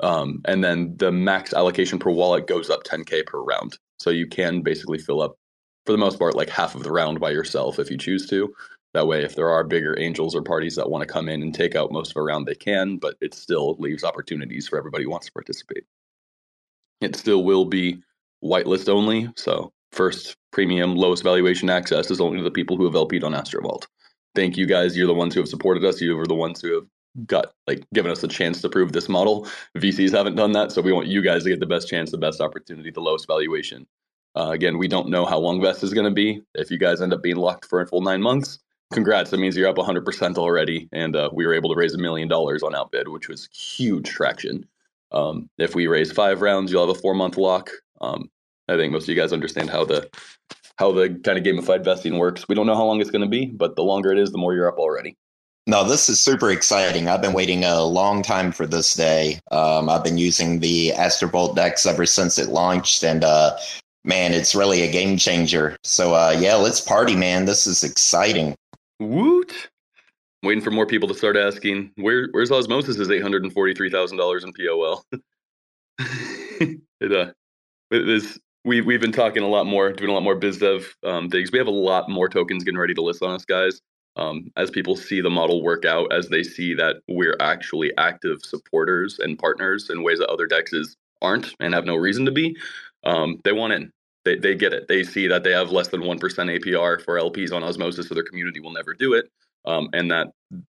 Um, 0.00 0.40
and 0.44 0.62
then 0.62 0.96
the 0.96 1.10
max 1.10 1.52
allocation 1.52 1.98
per 1.98 2.10
wallet 2.10 2.46
goes 2.46 2.70
up 2.70 2.84
10k 2.84 3.26
per 3.26 3.40
round. 3.40 3.78
So 3.98 4.10
you 4.10 4.26
can 4.26 4.62
basically 4.62 4.98
fill 4.98 5.20
up, 5.20 5.36
for 5.86 5.92
the 5.92 5.98
most 5.98 6.18
part, 6.18 6.36
like 6.36 6.50
half 6.50 6.74
of 6.74 6.82
the 6.82 6.92
round 6.92 7.20
by 7.20 7.30
yourself 7.30 7.78
if 7.78 7.90
you 7.90 7.98
choose 7.98 8.28
to. 8.30 8.54
That 8.94 9.06
way, 9.06 9.22
if 9.22 9.34
there 9.34 9.50
are 9.50 9.64
bigger 9.64 9.98
angels 9.98 10.34
or 10.34 10.42
parties 10.42 10.76
that 10.76 10.88
want 10.88 11.06
to 11.06 11.12
come 11.12 11.28
in 11.28 11.42
and 11.42 11.54
take 11.54 11.76
out 11.76 11.92
most 11.92 12.12
of 12.12 12.16
a 12.16 12.22
round, 12.22 12.46
they 12.46 12.54
can, 12.54 12.96
but 12.96 13.16
it 13.20 13.34
still 13.34 13.76
leaves 13.78 14.04
opportunities 14.04 14.66
for 14.66 14.78
everybody 14.78 15.04
who 15.04 15.10
wants 15.10 15.26
to 15.26 15.32
participate. 15.32 15.84
It 17.00 17.14
still 17.14 17.44
will 17.44 17.64
be 17.64 18.02
whitelist 18.42 18.88
only. 18.88 19.30
So, 19.36 19.72
first 19.92 20.36
premium, 20.52 20.96
lowest 20.96 21.22
valuation 21.22 21.68
access 21.70 22.10
is 22.10 22.20
only 22.20 22.38
to 22.38 22.44
the 22.44 22.50
people 22.50 22.76
who 22.76 22.84
have 22.84 22.94
LP'd 22.94 23.24
on 23.24 23.34
Astrovault. 23.34 23.86
Thank 24.34 24.56
you 24.56 24.66
guys. 24.66 24.96
You're 24.96 25.06
the 25.06 25.14
ones 25.14 25.34
who 25.34 25.40
have 25.40 25.48
supported 25.48 25.84
us. 25.84 26.00
You 26.00 26.18
are 26.18 26.26
the 26.26 26.34
ones 26.34 26.60
who 26.60 26.74
have 26.74 26.86
got 27.26 27.52
like 27.66 27.84
given 27.94 28.10
us 28.10 28.22
a 28.22 28.28
chance 28.28 28.60
to 28.62 28.68
prove 28.68 28.92
this 28.92 29.08
model. 29.08 29.46
VCs 29.76 30.12
haven't 30.12 30.36
done 30.36 30.52
that, 30.52 30.72
so 30.72 30.82
we 30.82 30.92
want 30.92 31.08
you 31.08 31.22
guys 31.22 31.44
to 31.44 31.50
get 31.50 31.60
the 31.60 31.66
best 31.66 31.88
chance, 31.88 32.10
the 32.10 32.18
best 32.18 32.40
opportunity, 32.40 32.90
the 32.90 33.00
lowest 33.00 33.26
valuation. 33.26 33.86
Uh, 34.36 34.50
again, 34.50 34.78
we 34.78 34.88
don't 34.88 35.08
know 35.08 35.24
how 35.24 35.38
long 35.38 35.60
Vest 35.60 35.82
is 35.82 35.92
going 35.92 36.04
to 36.04 36.14
be. 36.14 36.40
If 36.54 36.70
you 36.70 36.78
guys 36.78 37.00
end 37.00 37.12
up 37.12 37.22
being 37.22 37.36
locked 37.36 37.64
for 37.64 37.80
a 37.80 37.86
full 37.86 38.02
nine 38.02 38.22
months, 38.22 38.58
congrats. 38.92 39.30
That 39.30 39.38
means 39.38 39.56
you're 39.56 39.68
up 39.68 39.76
100% 39.76 40.38
already. 40.38 40.88
And 40.92 41.16
uh, 41.16 41.30
we 41.32 41.46
were 41.46 41.54
able 41.54 41.70
to 41.70 41.78
raise 41.78 41.94
a 41.94 41.98
million 41.98 42.28
dollars 42.28 42.62
on 42.62 42.74
Outbid, 42.74 43.08
which 43.08 43.28
was 43.28 43.48
huge 43.52 44.08
traction. 44.08 44.66
Um, 45.10 45.48
if 45.58 45.74
we 45.74 45.86
raise 45.86 46.12
five 46.12 46.42
rounds, 46.42 46.70
you'll 46.70 46.86
have 46.86 46.96
a 46.96 47.00
four 47.00 47.14
month 47.14 47.36
lock. 47.36 47.70
Um, 48.00 48.30
I 48.68 48.76
think 48.76 48.92
most 48.92 49.04
of 49.04 49.08
you 49.08 49.20
guys 49.20 49.32
understand 49.32 49.70
how 49.70 49.84
the 49.84 50.08
how 50.76 50.92
the 50.92 51.08
kind 51.24 51.38
of 51.38 51.44
gamified 51.44 51.84
vesting 51.84 52.18
works. 52.18 52.46
We 52.48 52.54
don't 52.54 52.66
know 52.66 52.76
how 52.76 52.84
long 52.84 53.00
it's 53.00 53.10
going 53.10 53.22
to 53.22 53.28
be, 53.28 53.46
but 53.46 53.74
the 53.74 53.82
longer 53.82 54.12
it 54.12 54.18
is, 54.18 54.30
the 54.30 54.38
more 54.38 54.54
you're 54.54 54.68
up 54.68 54.78
already. 54.78 55.16
No, 55.68 55.84
this 55.84 56.08
is 56.08 56.18
super 56.18 56.50
exciting. 56.50 57.08
I've 57.08 57.20
been 57.20 57.34
waiting 57.34 57.62
a 57.62 57.82
long 57.82 58.22
time 58.22 58.52
for 58.52 58.66
this 58.66 58.94
day. 58.94 59.38
Um, 59.50 59.90
I've 59.90 60.02
been 60.02 60.16
using 60.16 60.60
the 60.60 60.94
Astrovault 60.96 61.56
DEX 61.56 61.84
ever 61.84 62.06
since 62.06 62.38
it 62.38 62.48
launched, 62.48 63.04
and 63.04 63.22
uh, 63.22 63.54
man, 64.02 64.32
it's 64.32 64.54
really 64.54 64.80
a 64.80 64.90
game 64.90 65.18
changer. 65.18 65.76
So 65.84 66.14
uh, 66.14 66.34
yeah, 66.40 66.54
let's 66.54 66.80
party, 66.80 67.14
man. 67.14 67.44
This 67.44 67.66
is 67.66 67.84
exciting. 67.84 68.54
Woot! 68.98 69.68
Waiting 70.42 70.64
for 70.64 70.70
more 70.70 70.86
people 70.86 71.06
to 71.06 71.14
start 71.14 71.36
asking, 71.36 71.92
where 71.96 72.28
where's 72.30 72.50
Osmosis' 72.50 73.10
eight 73.10 73.20
hundred 73.20 73.44
and 73.44 73.52
forty 73.52 73.74
three 73.74 73.90
thousand 73.90 74.16
dollars 74.16 74.44
in 74.44 74.54
POL? 74.54 75.04
it 75.98 77.12
uh, 77.12 77.30
it 77.90 78.08
is. 78.08 78.40
We 78.64 78.80
we've 78.80 79.02
been 79.02 79.12
talking 79.12 79.42
a 79.42 79.48
lot 79.48 79.66
more, 79.66 79.92
doing 79.92 80.10
a 80.10 80.14
lot 80.14 80.22
more 80.22 80.34
biz 80.34 80.56
dev 80.56 80.96
um, 81.04 81.28
things. 81.28 81.52
We 81.52 81.58
have 81.58 81.68
a 81.68 81.70
lot 81.70 82.08
more 82.08 82.30
tokens 82.30 82.64
getting 82.64 82.78
ready 82.78 82.94
to 82.94 83.02
list 83.02 83.22
on 83.22 83.34
us, 83.34 83.44
guys 83.44 83.82
um, 84.18 84.50
as 84.56 84.70
people 84.70 84.96
see 84.96 85.20
the 85.20 85.30
model 85.30 85.62
work 85.62 85.84
out, 85.84 86.12
as 86.12 86.28
they 86.28 86.42
see 86.42 86.74
that 86.74 86.96
we're 87.08 87.36
actually 87.40 87.92
active 87.96 88.40
supporters 88.42 89.18
and 89.18 89.38
partners 89.38 89.88
in 89.90 90.02
ways 90.02 90.18
that 90.18 90.28
other 90.28 90.48
dexes 90.48 90.96
aren't 91.22 91.54
and 91.60 91.72
have 91.72 91.84
no 91.84 91.96
reason 91.96 92.24
to 92.24 92.32
be, 92.32 92.56
um, 93.04 93.40
they 93.44 93.52
want 93.52 93.72
in. 93.72 93.92
They, 94.24 94.36
they 94.36 94.54
get 94.54 94.72
it. 94.72 94.88
They 94.88 95.04
see 95.04 95.28
that 95.28 95.44
they 95.44 95.52
have 95.52 95.70
less 95.70 95.88
than 95.88 96.02
1% 96.02 96.18
APR 96.18 97.00
for 97.02 97.18
LPs 97.18 97.52
on 97.52 97.62
Osmosis, 97.62 98.08
so 98.08 98.14
their 98.14 98.24
community 98.24 98.60
will 98.60 98.72
never 98.72 98.92
do 98.92 99.14
it. 99.14 99.30
Um, 99.64 99.88
and 99.92 100.10
that 100.10 100.28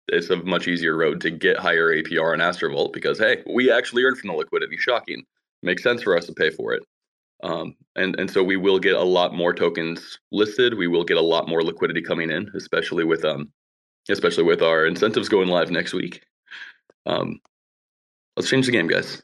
it's 0.09 0.31
a 0.31 0.37
much 0.37 0.69
easier 0.69 0.97
road 0.97 1.21
to 1.23 1.31
get 1.31 1.59
higher 1.59 1.95
APR 1.95 2.33
on 2.33 2.39
Astrovault 2.39 2.93
because, 2.93 3.19
hey, 3.19 3.43
we 3.47 3.71
actually 3.71 4.05
earn 4.05 4.17
from 4.17 4.29
the 4.29 4.35
liquidity. 4.35 4.77
Shocking. 4.77 5.25
Makes 5.63 5.83
sense 5.83 6.03
for 6.03 6.17
us 6.17 6.27
to 6.27 6.33
pay 6.33 6.51
for 6.51 6.73
it. 6.75 6.83
Um, 7.43 7.75
and 7.97 8.19
and 8.19 8.31
so 8.31 8.43
we 8.43 8.57
will 8.57 8.79
get 8.79 8.95
a 8.95 9.03
lot 9.03 9.35
more 9.35 9.53
tokens 9.53 10.19
listed. 10.31 10.75
We 10.75 10.87
will 10.87 11.05
get 11.05 11.17
a 11.17 11.23
lot 11.23 11.49
more 11.49 11.63
liquidity 11.63 12.03
coming 12.03 12.31
in, 12.31 12.51
especially 12.55 13.05
with 13.05 13.25
um, 13.25 13.51
especially 14.09 14.45
with 14.45 14.63
our 14.63 14.87
incentives 14.87 15.29
going 15.29 15.49
live 15.49 15.71
next 15.71 15.93
week. 15.93 16.23
Um, 17.07 17.41
let's 18.37 18.49
change 18.49 18.67
the 18.67 18.73
game, 18.73 18.87
guys. 18.87 19.23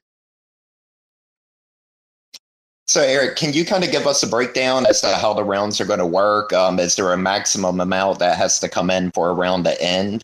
So, 2.87 3.03
Eric, 3.03 3.37
can 3.37 3.53
you 3.53 3.67
kind 3.67 3.85
of 3.85 3.91
give 3.91 4.07
us 4.07 4.23
a 4.23 4.27
breakdown 4.27 4.87
as 4.87 5.03
to 5.03 5.15
how 5.15 5.35
the 5.35 5.45
rounds 5.45 5.79
are 5.79 5.85
going 5.85 5.99
to 5.99 6.07
work? 6.07 6.55
Um, 6.55 6.79
is 6.79 6.97
there 6.97 7.13
a 7.13 7.19
maximum 7.19 7.81
amount 7.81 8.19
that 8.21 8.39
has 8.39 8.59
to 8.61 8.69
come 8.69 8.89
in 8.89 9.11
for 9.11 9.29
a 9.29 9.35
round 9.35 9.65
to 9.65 9.81
end? 9.83 10.23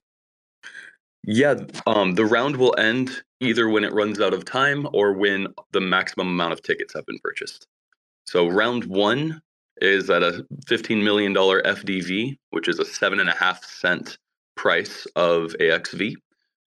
Yeah, 1.26 1.56
um, 1.86 2.14
the 2.14 2.24
round 2.24 2.56
will 2.56 2.74
end 2.78 3.22
either 3.40 3.68
when 3.68 3.84
it 3.84 3.92
runs 3.92 4.18
out 4.18 4.32
of 4.32 4.46
time 4.46 4.88
or 4.94 5.12
when 5.12 5.48
the 5.72 5.80
maximum 5.80 6.28
amount 6.28 6.54
of 6.54 6.62
tickets 6.62 6.94
have 6.94 7.04
been 7.04 7.18
purchased. 7.18 7.66
So 8.24 8.48
round 8.48 8.84
one 8.84 9.40
is 9.80 10.08
at 10.10 10.22
a 10.22 10.44
$15 10.66 11.02
million 11.02 11.34
FDV, 11.34 12.36
which 12.50 12.68
is 12.68 12.78
a 12.78 12.84
seven 12.84 13.20
and 13.20 13.28
a 13.28 13.34
half 13.34 13.64
cent 13.64 14.18
price 14.56 15.06
of 15.16 15.54
AXV. 15.60 16.14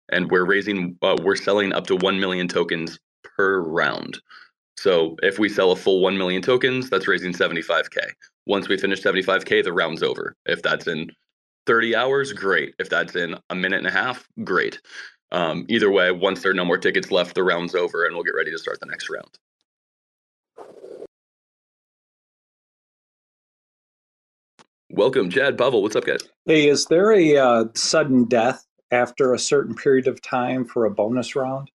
And 0.09 0.31
we're 0.31 0.45
raising, 0.45 0.97
uh, 1.01 1.17
we're 1.21 1.35
selling 1.35 1.73
up 1.73 1.87
to 1.87 1.95
1 1.95 2.19
million 2.19 2.47
tokens 2.47 2.99
per 3.23 3.61
round. 3.61 4.19
So 4.77 5.15
if 5.23 5.39
we 5.39 5.49
sell 5.49 5.71
a 5.71 5.75
full 5.75 6.01
1 6.01 6.17
million 6.17 6.41
tokens, 6.41 6.89
that's 6.89 7.07
raising 7.07 7.33
75K. 7.33 7.97
Once 8.45 8.69
we 8.69 8.77
finish 8.77 9.01
75K, 9.01 9.63
the 9.63 9.73
round's 9.73 10.03
over. 10.03 10.35
If 10.45 10.61
that's 10.61 10.87
in 10.87 11.11
30 11.65 11.95
hours, 11.95 12.31
great. 12.31 12.75
If 12.79 12.89
that's 12.89 13.15
in 13.15 13.35
a 13.49 13.55
minute 13.55 13.79
and 13.79 13.87
a 13.87 13.91
half, 13.91 14.27
great. 14.43 14.79
Um, 15.31 15.65
either 15.67 15.91
way, 15.91 16.11
once 16.11 16.41
there 16.41 16.51
are 16.51 16.55
no 16.55 16.63
more 16.63 16.77
tickets 16.77 17.11
left, 17.11 17.35
the 17.35 17.43
round's 17.43 17.75
over 17.75 18.05
and 18.05 18.15
we'll 18.15 18.23
get 18.23 18.35
ready 18.35 18.51
to 18.51 18.57
start 18.57 18.79
the 18.79 18.85
next 18.85 19.09
round. 19.09 19.37
Welcome, 24.89 25.29
Chad 25.29 25.57
Pavel. 25.57 25.83
What's 25.83 25.97
up, 25.97 26.05
guys? 26.05 26.21
Hey, 26.45 26.69
is 26.69 26.85
there 26.85 27.11
a 27.11 27.37
uh, 27.37 27.65
sudden 27.75 28.23
death 28.23 28.65
after 28.89 29.33
a 29.33 29.39
certain 29.39 29.75
period 29.75 30.07
of 30.07 30.21
time 30.21 30.63
for 30.63 30.85
a 30.85 30.89
bonus 30.89 31.35
round? 31.35 31.69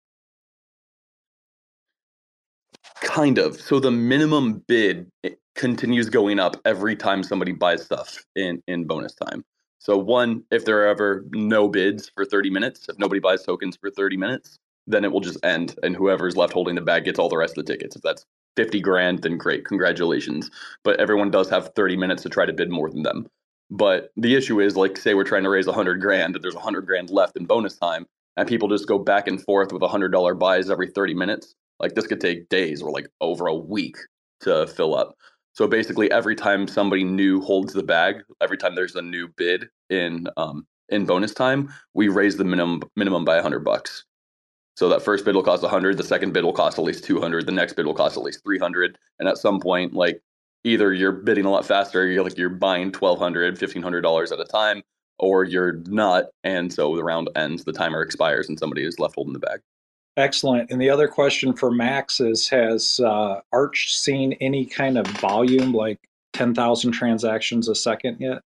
Kind 3.02 3.36
of. 3.36 3.60
So 3.60 3.78
the 3.80 3.90
minimum 3.90 4.64
bid 4.66 5.10
continues 5.54 6.08
going 6.08 6.38
up 6.38 6.56
every 6.64 6.96
time 6.96 7.22
somebody 7.22 7.52
buys 7.52 7.84
stuff 7.84 8.24
in 8.34 8.62
in 8.66 8.86
bonus 8.86 9.14
time. 9.14 9.44
So 9.78 9.98
one, 9.98 10.44
if 10.50 10.64
there 10.64 10.82
are 10.82 10.86
ever 10.86 11.26
no 11.32 11.68
bids 11.68 12.10
for 12.14 12.24
30 12.24 12.48
minutes, 12.48 12.88
if 12.88 12.98
nobody 12.98 13.20
buys 13.20 13.42
tokens 13.42 13.76
for 13.76 13.90
30 13.90 14.16
minutes, 14.16 14.58
then 14.86 15.04
it 15.04 15.12
will 15.12 15.20
just 15.20 15.44
end, 15.44 15.74
and 15.82 15.94
whoever's 15.94 16.36
left 16.36 16.54
holding 16.54 16.76
the 16.76 16.80
bag 16.80 17.04
gets 17.04 17.18
all 17.18 17.28
the 17.28 17.36
rest 17.36 17.58
of 17.58 17.66
the 17.66 17.72
tickets. 17.72 17.94
If 17.94 18.02
that's 18.02 18.24
50 18.56 18.80
grand, 18.80 19.22
then 19.22 19.36
great, 19.38 19.64
congratulations. 19.64 20.50
But 20.84 21.00
everyone 21.00 21.30
does 21.30 21.48
have 21.50 21.70
30 21.74 21.96
minutes 21.96 22.22
to 22.22 22.28
try 22.28 22.46
to 22.46 22.52
bid 22.52 22.70
more 22.70 22.90
than 22.90 23.02
them. 23.02 23.26
But 23.70 24.10
the 24.16 24.34
issue 24.34 24.60
is, 24.60 24.76
like, 24.76 24.98
say 24.98 25.14
we're 25.14 25.24
trying 25.24 25.44
to 25.44 25.50
raise 25.50 25.66
100 25.66 26.00
grand, 26.00 26.36
and 26.36 26.44
there's 26.44 26.54
100 26.54 26.86
grand 26.86 27.10
left 27.10 27.36
in 27.36 27.46
bonus 27.46 27.78
time, 27.78 28.06
and 28.36 28.48
people 28.48 28.68
just 28.68 28.86
go 28.86 28.98
back 28.98 29.26
and 29.28 29.42
forth 29.42 29.72
with 29.72 29.82
$100 29.82 30.38
buys 30.38 30.70
every 30.70 30.88
30 30.90 31.14
minutes. 31.14 31.54
Like, 31.80 31.94
this 31.94 32.06
could 32.06 32.20
take 32.20 32.48
days 32.48 32.82
or 32.82 32.90
like 32.90 33.08
over 33.20 33.46
a 33.46 33.54
week 33.54 33.96
to 34.40 34.66
fill 34.66 34.94
up. 34.94 35.16
So 35.54 35.66
basically, 35.66 36.10
every 36.10 36.34
time 36.34 36.66
somebody 36.66 37.04
new 37.04 37.40
holds 37.40 37.72
the 37.72 37.82
bag, 37.82 38.22
every 38.40 38.56
time 38.56 38.74
there's 38.74 38.96
a 38.96 39.02
new 39.02 39.28
bid 39.36 39.68
in 39.90 40.26
um, 40.36 40.66
in 40.88 41.04
bonus 41.06 41.34
time, 41.34 41.72
we 41.94 42.08
raise 42.08 42.36
the 42.36 42.44
minimum 42.44 42.82
minimum 42.96 43.24
by 43.24 43.34
100 43.34 43.60
bucks. 43.64 44.04
So 44.76 44.88
that 44.88 45.02
first 45.02 45.24
bid 45.24 45.34
will 45.34 45.42
cost 45.42 45.62
100, 45.62 45.98
the 45.98 46.04
second 46.04 46.32
bid 46.32 46.44
will 46.44 46.52
cost 46.52 46.78
at 46.78 46.84
least 46.84 47.04
200, 47.04 47.46
the 47.46 47.52
next 47.52 47.74
bid 47.74 47.86
will 47.86 47.94
cost 47.94 48.16
at 48.16 48.22
least 48.22 48.42
300, 48.42 48.96
and 49.18 49.28
at 49.28 49.36
some 49.38 49.60
point 49.60 49.92
like 49.92 50.22
either 50.64 50.92
you're 50.92 51.12
bidding 51.12 51.44
a 51.44 51.50
lot 51.50 51.66
faster, 51.66 52.06
you're 52.06 52.24
like 52.24 52.38
you're 52.38 52.48
buying 52.48 52.86
1200, 52.86 53.52
1500 53.52 54.00
dollars 54.00 54.32
at 54.32 54.40
a 54.40 54.44
time 54.44 54.82
or 55.18 55.44
you're 55.44 55.74
not 55.86 56.26
and 56.42 56.72
so 56.72 56.96
the 56.96 57.04
round 57.04 57.28
ends, 57.36 57.64
the 57.64 57.72
timer 57.72 58.02
expires 58.02 58.48
and 58.48 58.58
somebody 58.58 58.84
is 58.84 58.98
left 58.98 59.14
holding 59.14 59.34
the 59.34 59.38
bag. 59.38 59.60
Excellent. 60.16 60.70
And 60.70 60.80
the 60.80 60.90
other 60.90 61.08
question 61.08 61.54
for 61.54 61.70
Max 61.70 62.20
is 62.20 62.48
Has 62.48 63.00
uh, 63.00 63.40
Arch 63.52 63.96
seen 63.96 64.34
any 64.40 64.66
kind 64.66 64.98
of 64.98 65.06
volume, 65.06 65.72
like 65.72 65.98
10,000 66.34 66.92
transactions 66.92 67.68
a 67.68 67.74
second 67.74 68.18
yet? 68.20 68.42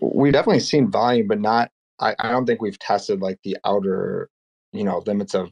We've 0.00 0.32
definitely 0.32 0.60
seen 0.60 0.90
volume, 0.90 1.26
but 1.26 1.40
not, 1.40 1.70
I, 2.00 2.14
I 2.18 2.30
don't 2.30 2.46
think 2.46 2.62
we've 2.62 2.78
tested 2.78 3.20
like 3.20 3.38
the 3.42 3.58
outer 3.64 4.30
you 4.72 4.84
know 4.84 5.02
limits 5.06 5.34
of 5.34 5.50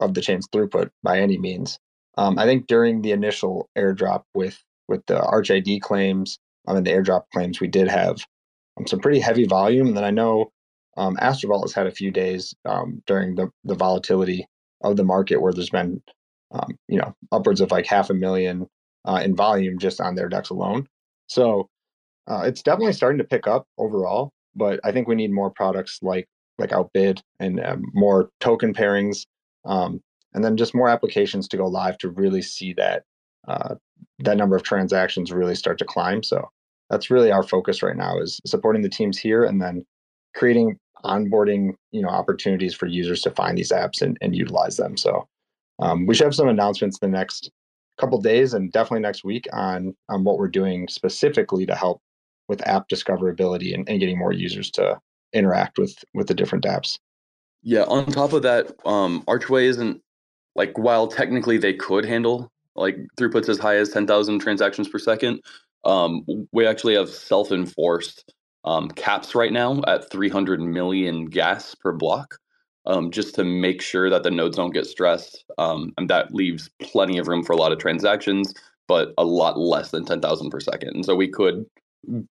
of 0.00 0.14
the 0.14 0.20
chain's 0.20 0.48
throughput 0.48 0.90
by 1.02 1.20
any 1.20 1.38
means. 1.38 1.78
Um, 2.16 2.38
I 2.38 2.44
think 2.44 2.66
during 2.66 3.02
the 3.02 3.12
initial 3.12 3.68
airdrop 3.76 4.22
with 4.34 4.62
with 4.88 5.04
the 5.06 5.20
Arch 5.20 5.50
ID 5.50 5.80
claims 5.80 6.38
um, 6.66 6.76
and 6.76 6.86
the 6.86 6.92
airdrop 6.92 7.24
claims, 7.32 7.60
we 7.60 7.68
did 7.68 7.88
have 7.88 8.18
um, 8.78 8.86
some 8.86 9.00
pretty 9.00 9.20
heavy 9.20 9.46
volume. 9.46 9.88
And 9.88 9.96
then 9.96 10.04
I 10.04 10.10
know 10.10 10.52
um, 10.96 11.16
Astrovault 11.16 11.62
has 11.62 11.72
had 11.72 11.86
a 11.86 11.92
few 11.92 12.10
days 12.10 12.54
um, 12.64 13.02
during 13.06 13.34
the 13.34 13.50
the 13.64 13.74
volatility 13.74 14.46
of 14.82 14.96
the 14.96 15.04
market 15.04 15.40
where 15.40 15.52
there's 15.52 15.70
been 15.70 16.02
um, 16.52 16.78
you 16.88 16.98
know 16.98 17.14
upwards 17.32 17.60
of 17.60 17.70
like 17.70 17.86
half 17.86 18.10
a 18.10 18.14
million 18.14 18.66
uh, 19.04 19.20
in 19.24 19.34
volume 19.34 19.78
just 19.78 20.00
on 20.00 20.14
their 20.14 20.28
DEX 20.28 20.50
alone. 20.50 20.86
So 21.26 21.68
uh, 22.26 22.42
it's 22.46 22.62
definitely 22.62 22.92
starting 22.92 23.18
to 23.18 23.24
pick 23.24 23.46
up 23.46 23.66
overall. 23.78 24.32
But 24.54 24.80
I 24.84 24.92
think 24.92 25.08
we 25.08 25.16
need 25.16 25.32
more 25.32 25.50
products 25.50 25.98
like 26.00 26.28
like 26.58 26.72
outbid 26.72 27.20
and 27.40 27.64
um, 27.64 27.84
more 27.94 28.30
token 28.40 28.72
pairings 28.72 29.26
um, 29.64 30.00
and 30.34 30.44
then 30.44 30.56
just 30.56 30.74
more 30.74 30.88
applications 30.88 31.48
to 31.48 31.56
go 31.56 31.66
live 31.66 31.96
to 31.98 32.10
really 32.10 32.42
see 32.42 32.72
that 32.74 33.04
uh, 33.48 33.74
that 34.20 34.36
number 34.36 34.56
of 34.56 34.62
transactions 34.62 35.32
really 35.32 35.54
start 35.54 35.78
to 35.78 35.84
climb. 35.84 36.22
So 36.22 36.50
that's 36.90 37.10
really 37.10 37.30
our 37.30 37.42
focus 37.42 37.82
right 37.82 37.96
now 37.96 38.18
is 38.18 38.40
supporting 38.46 38.82
the 38.82 38.88
teams 38.88 39.18
here 39.18 39.44
and 39.44 39.60
then 39.60 39.84
creating 40.34 40.78
onboarding 41.04 41.74
you 41.92 42.00
know 42.00 42.08
opportunities 42.08 42.74
for 42.74 42.86
users 42.86 43.20
to 43.20 43.30
find 43.30 43.58
these 43.58 43.72
apps 43.72 44.02
and, 44.02 44.18
and 44.20 44.34
utilize 44.34 44.76
them. 44.76 44.96
So 44.96 45.28
um, 45.80 46.06
we 46.06 46.14
should 46.14 46.24
have 46.24 46.34
some 46.34 46.48
announcements 46.48 46.98
the 46.98 47.08
next 47.08 47.50
couple 47.98 48.20
days 48.20 48.54
and 48.54 48.72
definitely 48.72 49.00
next 49.00 49.24
week 49.24 49.46
on 49.52 49.94
on 50.08 50.24
what 50.24 50.38
we're 50.38 50.48
doing 50.48 50.88
specifically 50.88 51.64
to 51.66 51.74
help 51.74 52.00
with 52.48 52.66
app 52.66 52.88
discoverability 52.88 53.72
and, 53.72 53.88
and 53.88 54.00
getting 54.00 54.18
more 54.18 54.32
users 54.32 54.70
to 54.70 54.98
interact 55.34 55.78
with 55.78 55.96
with 56.14 56.28
the 56.28 56.34
different 56.34 56.64
apps. 56.64 56.98
Yeah, 57.62 57.84
on 57.84 58.06
top 58.06 58.32
of 58.32 58.42
that, 58.42 58.72
um, 58.84 59.24
Archway 59.26 59.66
isn't 59.66 60.00
like 60.54 60.76
while 60.78 61.08
technically 61.08 61.58
they 61.58 61.74
could 61.74 62.04
handle 62.04 62.52
like 62.76 62.96
throughputs 63.18 63.48
as 63.48 63.58
high 63.58 63.76
as 63.76 63.90
10,000 63.90 64.38
transactions 64.38 64.88
per 64.88 64.98
second, 64.98 65.40
um, 65.84 66.24
we 66.52 66.66
actually 66.66 66.94
have 66.94 67.08
self-enforced 67.08 68.32
um, 68.64 68.88
caps 68.90 69.34
right 69.34 69.52
now 69.52 69.82
at 69.86 70.10
300 70.10 70.60
million 70.60 71.26
gas 71.26 71.74
per 71.74 71.92
block, 71.92 72.38
um, 72.86 73.10
just 73.10 73.34
to 73.34 73.44
make 73.44 73.82
sure 73.82 74.08
that 74.08 74.22
the 74.22 74.30
nodes 74.30 74.56
don't 74.56 74.72
get 74.72 74.86
stressed. 74.86 75.44
Um, 75.58 75.92
and 75.98 76.08
that 76.08 76.34
leaves 76.34 76.70
plenty 76.80 77.18
of 77.18 77.28
room 77.28 77.44
for 77.44 77.52
a 77.52 77.56
lot 77.56 77.72
of 77.72 77.78
transactions, 77.78 78.54
but 78.88 79.12
a 79.18 79.24
lot 79.24 79.58
less 79.58 79.90
than 79.90 80.04
10,000 80.04 80.50
per 80.50 80.60
second. 80.60 80.90
And 80.94 81.04
so 81.04 81.14
we 81.14 81.28
could, 81.28 81.66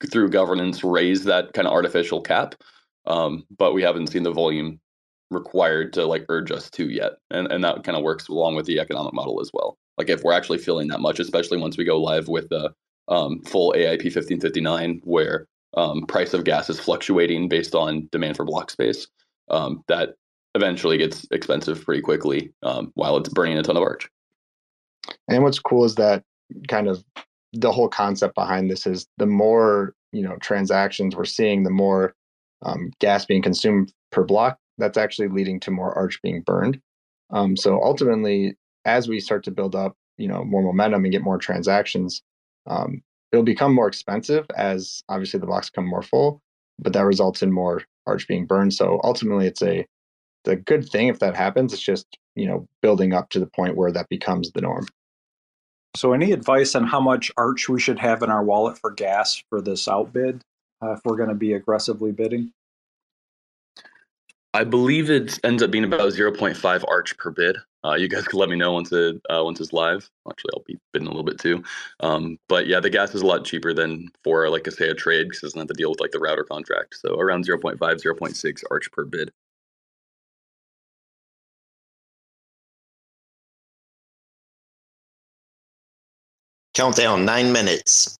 through 0.10 0.30
governance, 0.30 0.84
raise 0.84 1.26
that 1.26 1.54
kind 1.54 1.68
of 1.68 1.74
artificial 1.74 2.22
cap 2.22 2.56
um, 3.06 3.46
but 3.58 3.74
we 3.74 3.82
haven't 3.82 4.08
seen 4.08 4.24
the 4.24 4.32
volume 4.32 4.80
required 5.30 5.94
to 5.94 6.06
like 6.06 6.26
urge 6.30 6.52
us 6.52 6.70
to 6.72 6.90
yet, 6.90 7.14
and 7.30 7.52
and 7.52 7.64
that 7.64 7.84
kind 7.84 7.98
of 7.98 8.04
works 8.04 8.28
along 8.28 8.56
with 8.56 8.66
the 8.66 8.80
economic 8.80 9.14
model 9.14 9.40
as 9.42 9.50
well. 9.54 9.78
Like 9.98 10.10
if 10.10 10.24
we're 10.24 10.34
actually 10.34 10.58
feeling 10.58 10.88
that 10.90 11.00
much, 11.00 11.20
especially 11.20 11.58
once 11.58 11.78
we 11.78 11.84
go 11.84 12.02
live 12.02 12.28
with 12.28 12.50
the 12.50 12.74
um, 13.08 13.42
full 13.44 13.74
EIP 13.74 14.04
1559, 14.04 15.02
where 15.04 15.48
um, 15.76 16.06
price 16.08 16.34
of 16.34 16.44
gas 16.44 16.70
is 16.70 16.80
fluctuating 16.80 17.50
based 17.50 17.76
on 17.76 18.08
demand 18.12 18.38
for 18.38 18.46
block 18.46 18.72
space, 18.72 19.08
um, 19.50 19.84
that 19.88 20.16
eventually 20.56 20.98
gets 20.98 21.26
expensive 21.32 21.84
pretty 21.86 22.02
quickly 22.02 22.52
um, 22.64 22.92
while 22.96 23.18
it's 23.18 23.30
burning 23.30 23.58
a 23.58 23.64
ton 23.64 23.78
of 23.78 23.84
arch. 23.84 24.10
And 25.28 25.44
what's 25.44 25.60
cool 25.60 25.86
is 25.86 25.96
that 25.96 26.24
kind 26.68 26.88
of 26.88 27.04
the 27.54 27.72
whole 27.72 27.90
concept 27.90 28.36
behind 28.36 28.70
this 28.70 28.86
is 28.86 29.08
the 29.18 29.26
more 29.26 29.94
you 30.12 30.22
know 30.22 30.38
transactions 30.38 31.16
we're 31.16 31.26
seeing, 31.26 31.64
the 31.64 31.70
more 31.70 32.16
um, 32.64 32.92
gas 33.00 33.26
being 33.26 33.42
consumed 33.42 33.94
per 34.12 34.24
block, 34.24 34.58
that's 34.78 34.98
actually 34.98 35.28
leading 35.28 35.60
to 35.62 35.72
more 35.72 35.98
arch 35.98 36.22
being 36.22 36.42
burned. 36.42 36.80
Um, 37.32 37.56
so 37.56 37.82
ultimately, 37.82 38.56
as 38.86 39.08
we 39.08 39.20
start 39.20 39.44
to 39.46 39.52
build 39.52 39.76
up, 39.76 39.96
you 40.18 40.28
know, 40.28 40.44
more 40.44 40.62
momentum 40.62 41.04
and 41.04 41.12
get 41.12 41.24
more 41.24 41.38
transactions, 41.38 42.22
um, 42.68 43.02
it'll 43.32 43.44
become 43.44 43.74
more 43.74 43.88
expensive 43.88 44.46
as 44.56 45.04
obviously 45.10 45.40
the 45.40 45.46
blocks 45.46 45.70
become 45.70 45.88
more 45.88 46.02
full, 46.02 46.42
but 46.80 46.94
that 46.94 47.06
results 47.06 47.42
in 47.42 47.52
more 47.52 47.84
arch 48.06 48.28
being 48.28 48.46
burned. 48.46 48.74
So 48.74 49.00
ultimately, 49.04 49.48
it's 49.48 49.62
a 49.62 49.86
the 50.44 50.56
good 50.56 50.90
thing 50.90 51.08
if 51.08 51.20
that 51.20 51.36
happens. 51.36 51.74
It's 51.74 51.82
just 51.82 52.18
you 52.36 52.48
know 52.48 52.68
building 52.82 53.14
up 53.14 53.30
to 53.30 53.40
the 53.40 53.48
point 53.48 53.78
where 53.78 53.92
that 53.92 54.10
becomes 54.10 54.52
the 54.52 54.62
norm. 54.62 54.86
So, 55.96 56.14
any 56.14 56.32
advice 56.32 56.76
on 56.76 56.86
how 56.86 57.02
much 57.02 57.32
arch 57.38 57.68
we 57.68 57.80
should 57.80 58.00
have 58.00 58.24
in 58.24 58.30
our 58.30 58.44
wallet 58.44 58.78
for 58.78 58.92
gas 58.92 59.44
for 59.50 59.62
this 59.62 59.88
outbid? 59.88 60.42
Uh, 60.82 60.92
if 60.94 61.00
we're 61.06 61.18
going 61.18 61.30
to 61.30 61.36
be 61.36 61.54
aggressively 61.54 62.12
bidding? 62.12 62.52
I 64.54 64.66
believe 64.66 65.10
it 65.10 65.40
ends 65.46 65.64
up 65.64 65.72
being 65.72 65.86
about 65.86 66.12
0.5 66.12 66.84
arch 66.88 67.18
per 67.18 67.32
bid. 67.32 67.56
Uh, 67.86 67.94
you 67.94 68.10
guys 68.10 68.28
can 68.28 68.38
let 68.38 68.50
me 68.50 68.58
know 68.58 68.74
once 68.74 68.92
it 68.92 69.16
uh, 69.30 69.42
once 69.44 69.62
it's 69.62 69.72
live. 69.72 70.10
Actually, 70.30 70.52
I'll 70.56 70.64
be 70.68 70.78
bidding 70.92 71.08
a 71.08 71.12
little 71.12 71.24
bit 71.24 71.40
too. 71.40 71.64
Um, 72.02 72.38
but 72.50 72.68
yeah, 72.68 72.80
the 72.82 72.90
gas 72.90 73.16
is 73.16 73.22
a 73.22 73.26
lot 73.26 73.46
cheaper 73.46 73.74
than 73.74 74.10
for 74.24 74.50
like 74.50 74.68
a 74.68 74.72
say 74.72 74.90
a 74.90 74.94
trade 74.94 75.24
because 75.30 75.40
it 75.40 75.46
doesn't 75.48 75.60
have 75.60 75.68
to 75.70 75.74
deal 75.74 75.90
with 75.90 76.02
like 76.02 76.12
the 76.12 76.20
router 76.20 76.44
contract. 76.44 76.96
So 76.98 77.18
around 77.18 77.48
0.5, 77.48 77.78
0.6 77.80 78.64
arch 78.70 78.92
per 78.92 79.06
bid. 79.06 79.32
Countdown 86.74 87.26
nine 87.26 87.52
minutes. 87.52 88.18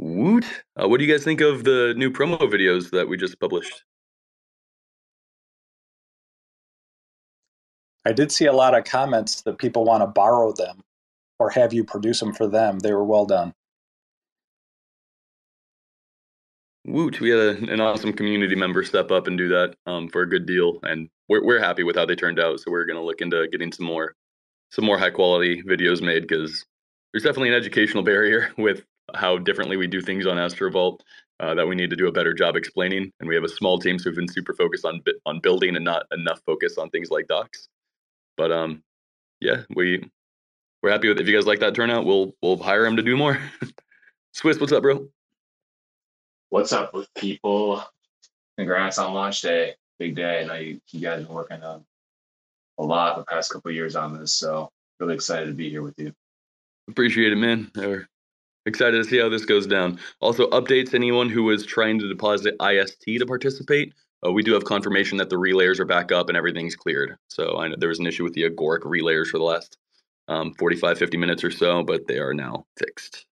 Woot! 0.00 0.46
Uh, 0.80 0.88
what 0.88 0.98
do 0.98 1.04
you 1.04 1.12
guys 1.12 1.24
think 1.24 1.42
of 1.42 1.62
the 1.64 1.92
new 1.94 2.10
promo 2.10 2.38
videos 2.38 2.88
that 2.90 3.06
we 3.06 3.18
just 3.18 3.38
published? 3.38 3.84
I 8.06 8.12
did 8.12 8.32
see 8.32 8.46
a 8.46 8.52
lot 8.52 8.74
of 8.74 8.84
comments 8.84 9.42
that 9.42 9.58
people 9.58 9.84
want 9.84 10.02
to 10.02 10.06
borrow 10.06 10.54
them 10.54 10.80
or 11.38 11.50
have 11.50 11.74
you 11.74 11.84
produce 11.84 12.18
them 12.18 12.32
for 12.32 12.46
them. 12.46 12.78
They 12.78 12.94
were 12.94 13.04
well 13.04 13.26
done. 13.26 13.52
Woot! 16.86 17.20
We 17.20 17.28
had 17.28 17.38
a, 17.38 17.70
an 17.70 17.82
awesome 17.82 18.14
community 18.14 18.56
member 18.56 18.82
step 18.82 19.10
up 19.10 19.26
and 19.26 19.36
do 19.36 19.48
that 19.48 19.74
um, 19.84 20.08
for 20.08 20.22
a 20.22 20.28
good 20.28 20.46
deal, 20.46 20.78
and 20.82 21.10
we're 21.28 21.44
we're 21.44 21.60
happy 21.60 21.82
with 21.82 21.96
how 21.96 22.06
they 22.06 22.16
turned 22.16 22.40
out. 22.40 22.60
So 22.60 22.70
we're 22.70 22.86
gonna 22.86 23.04
look 23.04 23.20
into 23.20 23.46
getting 23.48 23.70
some 23.70 23.84
more 23.84 24.14
some 24.70 24.86
more 24.86 24.96
high 24.96 25.10
quality 25.10 25.62
videos 25.62 26.00
made 26.00 26.22
because 26.22 26.64
there's 27.12 27.22
definitely 27.22 27.50
an 27.50 27.54
educational 27.56 28.02
barrier 28.02 28.50
with 28.58 28.82
how 29.14 29.38
differently 29.38 29.76
we 29.76 29.86
do 29.86 30.00
things 30.00 30.26
on 30.26 30.36
Astrovault 30.36 31.00
uh, 31.40 31.54
that 31.54 31.66
we 31.66 31.74
need 31.74 31.90
to 31.90 31.96
do 31.96 32.06
a 32.06 32.12
better 32.12 32.34
job 32.34 32.56
explaining. 32.56 33.12
And 33.20 33.28
we 33.28 33.34
have 33.34 33.44
a 33.44 33.48
small 33.48 33.78
team, 33.78 33.98
so 33.98 34.10
we've 34.10 34.16
been 34.16 34.28
super 34.28 34.54
focused 34.54 34.84
on 34.84 35.02
on 35.26 35.40
building 35.40 35.76
and 35.76 35.84
not 35.84 36.06
enough 36.12 36.40
focus 36.46 36.78
on 36.78 36.90
things 36.90 37.10
like 37.10 37.28
docs. 37.28 37.68
But 38.36 38.52
um, 38.52 38.82
yeah, 39.40 39.62
we 39.74 40.04
we're 40.82 40.90
happy 40.90 41.08
with. 41.08 41.18
If 41.18 41.28
you 41.28 41.34
guys 41.34 41.46
like 41.46 41.60
that 41.60 41.74
turnout, 41.74 42.04
we'll 42.04 42.34
we'll 42.42 42.58
hire 42.58 42.84
him 42.84 42.96
to 42.96 43.02
do 43.02 43.16
more. 43.16 43.38
Swiss, 44.32 44.60
what's 44.60 44.72
up, 44.72 44.82
bro? 44.82 45.08
What's 46.50 46.72
up 46.72 46.94
with 46.94 47.12
people? 47.14 47.82
Congrats 48.58 48.98
on 48.98 49.14
launch 49.14 49.40
day. 49.40 49.74
Big 49.98 50.14
day. 50.14 50.40
I 50.40 50.44
know 50.44 50.54
you, 50.54 50.80
you 50.90 51.00
guys 51.00 51.18
have 51.18 51.26
been 51.26 51.34
working 51.34 51.62
on 51.62 51.84
a 52.78 52.82
lot 52.82 53.16
the 53.16 53.24
past 53.24 53.52
couple 53.52 53.70
years 53.70 53.96
on 53.96 54.18
this, 54.18 54.34
so 54.34 54.70
really 54.98 55.14
excited 55.14 55.46
to 55.46 55.52
be 55.52 55.70
here 55.70 55.82
with 55.82 55.98
you. 55.98 56.12
Appreciate 56.88 57.32
it, 57.32 57.36
man. 57.36 57.70
We're 57.76 58.08
excited 58.66 59.02
to 59.02 59.08
see 59.08 59.18
how 59.18 59.28
this 59.28 59.44
goes 59.44 59.66
down. 59.66 59.98
Also, 60.20 60.48
updates 60.50 60.94
anyone 60.94 61.28
who 61.28 61.44
was 61.44 61.64
trying 61.64 61.98
to 61.98 62.08
deposit 62.08 62.54
IST 62.62 63.04
to 63.04 63.26
participate. 63.26 63.94
Uh, 64.24 64.32
we 64.32 64.42
do 64.42 64.52
have 64.52 64.64
confirmation 64.64 65.16
that 65.18 65.30
the 65.30 65.36
relayers 65.36 65.80
are 65.80 65.86
back 65.86 66.12
up 66.12 66.28
and 66.28 66.36
everything's 66.36 66.76
cleared. 66.76 67.16
So 67.28 67.58
I 67.58 67.68
know 67.68 67.76
there 67.78 67.88
was 67.88 68.00
an 68.00 68.06
issue 68.06 68.24
with 68.24 68.34
the 68.34 68.44
agoric 68.44 68.80
relayers 68.80 69.28
for 69.28 69.38
the 69.38 69.44
last 69.44 69.78
um, 70.28 70.52
45, 70.58 70.98
50 70.98 71.16
minutes 71.16 71.42
or 71.42 71.50
so, 71.50 71.82
but 71.82 72.06
they 72.06 72.18
are 72.18 72.34
now 72.34 72.66
fixed. 72.78 73.26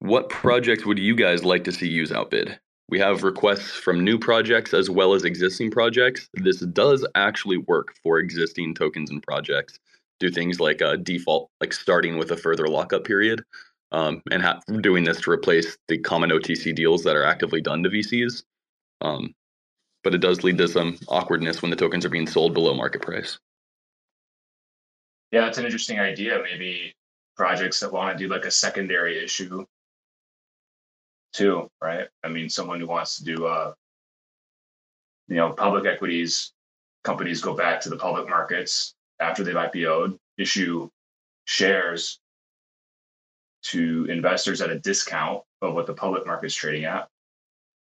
What 0.00 0.28
projects 0.28 0.84
would 0.86 0.98
you 0.98 1.16
guys 1.16 1.44
like 1.44 1.64
to 1.64 1.72
see 1.72 1.88
use 1.88 2.12
outbid? 2.12 2.60
We 2.90 2.98
have 3.00 3.22
requests 3.22 3.72
from 3.72 4.04
new 4.04 4.18
projects 4.18 4.72
as 4.72 4.88
well 4.88 5.12
as 5.12 5.24
existing 5.24 5.70
projects. 5.70 6.28
This 6.34 6.60
does 6.60 7.06
actually 7.14 7.58
work 7.58 7.94
for 8.02 8.18
existing 8.18 8.74
tokens 8.74 9.10
and 9.10 9.22
projects. 9.22 9.78
Do 10.20 10.30
things 10.30 10.58
like 10.58 10.80
a 10.80 10.96
default, 10.96 11.50
like 11.60 11.72
starting 11.72 12.16
with 12.18 12.30
a 12.30 12.36
further 12.36 12.66
lockup 12.66 13.04
period, 13.04 13.42
um, 13.92 14.22
and 14.30 14.42
ha- 14.42 14.60
doing 14.80 15.04
this 15.04 15.20
to 15.22 15.30
replace 15.30 15.76
the 15.88 15.98
common 15.98 16.30
OTC 16.30 16.74
deals 16.74 17.04
that 17.04 17.16
are 17.16 17.24
actively 17.24 17.60
done 17.60 17.82
to 17.82 17.90
VCs. 17.90 18.42
Um, 19.00 19.34
but 20.04 20.14
it 20.14 20.20
does 20.20 20.44
lead 20.44 20.58
to 20.58 20.68
some 20.68 20.98
awkwardness 21.08 21.62
when 21.62 21.70
the 21.70 21.76
tokens 21.76 22.04
are 22.04 22.10
being 22.10 22.26
sold 22.26 22.54
below 22.54 22.74
market 22.74 23.02
price. 23.02 23.38
Yeah, 25.32 25.46
it's 25.46 25.58
an 25.58 25.64
interesting 25.64 26.00
idea. 26.00 26.40
Maybe 26.42 26.94
projects 27.36 27.80
that 27.80 27.92
want 27.92 28.16
to 28.16 28.24
do 28.24 28.32
like 28.32 28.44
a 28.44 28.50
secondary 28.50 29.22
issue 29.22 29.64
too, 31.32 31.68
right? 31.82 32.08
I 32.24 32.28
mean, 32.28 32.48
someone 32.48 32.80
who 32.80 32.86
wants 32.86 33.18
to 33.18 33.24
do, 33.24 33.46
uh, 33.46 33.74
you 35.28 35.36
know, 35.36 35.52
public 35.52 35.86
equities 35.86 36.52
companies 37.04 37.40
go 37.40 37.54
back 37.54 37.80
to 37.80 37.88
the 37.88 37.96
public 37.96 38.28
markets 38.28 38.94
after 39.20 39.42
they've 39.44 39.54
IPO'd, 39.54 40.18
issue 40.36 40.88
shares 41.44 42.18
to 43.62 44.06
investors 44.08 44.60
at 44.60 44.70
a 44.70 44.78
discount 44.78 45.42
of 45.62 45.74
what 45.74 45.86
the 45.86 45.94
public 45.94 46.26
market's 46.26 46.54
trading 46.54 46.84
at. 46.84 47.08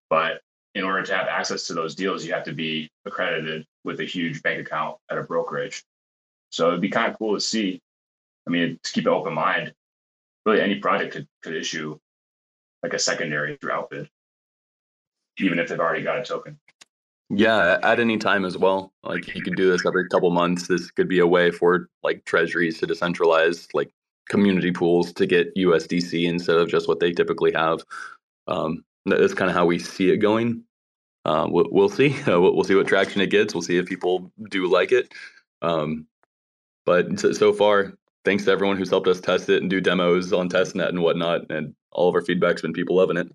But 0.09 0.41
in 0.75 0.83
order 0.83 1.03
to 1.03 1.15
have 1.15 1.27
access 1.27 1.67
to 1.67 1.73
those 1.73 1.95
deals, 1.95 2.25
you 2.25 2.33
have 2.33 2.43
to 2.45 2.53
be 2.53 2.89
accredited 3.05 3.65
with 3.83 3.99
a 3.99 4.05
huge 4.05 4.41
bank 4.43 4.59
account 4.65 4.97
at 5.09 5.17
a 5.17 5.23
brokerage. 5.23 5.83
So 6.49 6.67
it'd 6.69 6.81
be 6.81 6.89
kind 6.89 7.11
of 7.11 7.17
cool 7.17 7.35
to 7.35 7.41
see. 7.41 7.81
I 8.47 8.49
mean, 8.49 8.79
to 8.83 8.91
keep 8.91 9.05
an 9.05 9.13
open 9.13 9.33
mind, 9.33 9.73
really 10.45 10.61
any 10.61 10.75
project 10.75 11.13
could, 11.13 11.27
could 11.43 11.55
issue 11.55 11.99
like 12.83 12.93
a 12.93 12.99
secondary 12.99 13.57
through 13.57 13.71
outbid, 13.71 14.09
even 15.39 15.59
if 15.59 15.67
they've 15.67 15.79
already 15.79 16.03
got 16.03 16.19
a 16.19 16.23
token. 16.23 16.59
Yeah, 17.29 17.79
at 17.83 17.99
any 17.99 18.17
time 18.17 18.45
as 18.45 18.57
well. 18.57 18.93
Like 19.03 19.35
you 19.35 19.41
could 19.41 19.57
do 19.57 19.69
this 19.69 19.85
every 19.85 20.07
couple 20.07 20.29
months. 20.31 20.67
This 20.67 20.91
could 20.91 21.09
be 21.09 21.19
a 21.19 21.27
way 21.27 21.51
for 21.51 21.89
like 22.01 22.23
treasuries 22.23 22.79
to 22.79 22.87
decentralize 22.87 23.67
like 23.73 23.91
community 24.29 24.71
pools 24.71 25.13
to 25.13 25.25
get 25.25 25.55
USDC 25.55 26.25
instead 26.25 26.57
of 26.57 26.69
just 26.69 26.87
what 26.87 26.99
they 26.99 27.11
typically 27.11 27.53
have. 27.53 27.83
Um, 28.47 28.83
that's 29.05 29.33
kind 29.33 29.49
of 29.49 29.55
how 29.55 29.65
we 29.65 29.79
see 29.79 30.09
it 30.09 30.17
going. 30.17 30.63
Uh, 31.25 31.47
we'll, 31.49 31.67
we'll, 31.71 31.89
see. 31.89 32.15
Uh, 32.27 32.39
we'll, 32.39 32.63
see 32.63 32.75
what 32.75 32.87
traction 32.87 33.21
it 33.21 33.29
gets. 33.29 33.53
We'll 33.53 33.61
see 33.61 33.77
if 33.77 33.85
people 33.85 34.31
do 34.49 34.67
like 34.67 34.91
it. 34.91 35.11
Um, 35.61 36.07
but 36.85 37.19
so, 37.19 37.33
so, 37.33 37.51
far, 37.53 37.93
thanks 38.23 38.45
to 38.45 38.51
everyone 38.51 38.77
who's 38.77 38.89
helped 38.89 39.07
us 39.07 39.19
test 39.19 39.49
it 39.49 39.61
and 39.61 39.69
do 39.69 39.81
demos 39.81 40.31
on 40.31 40.49
testnet 40.49 40.89
and 40.89 41.01
whatnot. 41.01 41.51
And 41.51 41.75
all 41.91 42.09
of 42.09 42.15
our 42.15 42.21
feedback's 42.21 42.61
been 42.61 42.73
people 42.73 42.95
loving 42.95 43.17
it. 43.17 43.27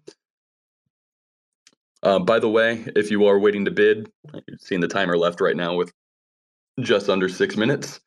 Uh, 2.02 2.18
by 2.18 2.38
the 2.38 2.48
way, 2.48 2.84
if 2.96 3.10
you 3.10 3.26
are 3.26 3.38
waiting 3.38 3.64
to 3.64 3.70
bid, 3.70 4.10
you're 4.32 4.58
seeing 4.58 4.80
the 4.80 4.88
timer 4.88 5.16
left 5.16 5.40
right 5.40 5.56
now 5.56 5.76
with 5.76 5.92
just 6.80 7.08
under 7.08 7.28
six 7.28 7.56
minutes. 7.56 8.00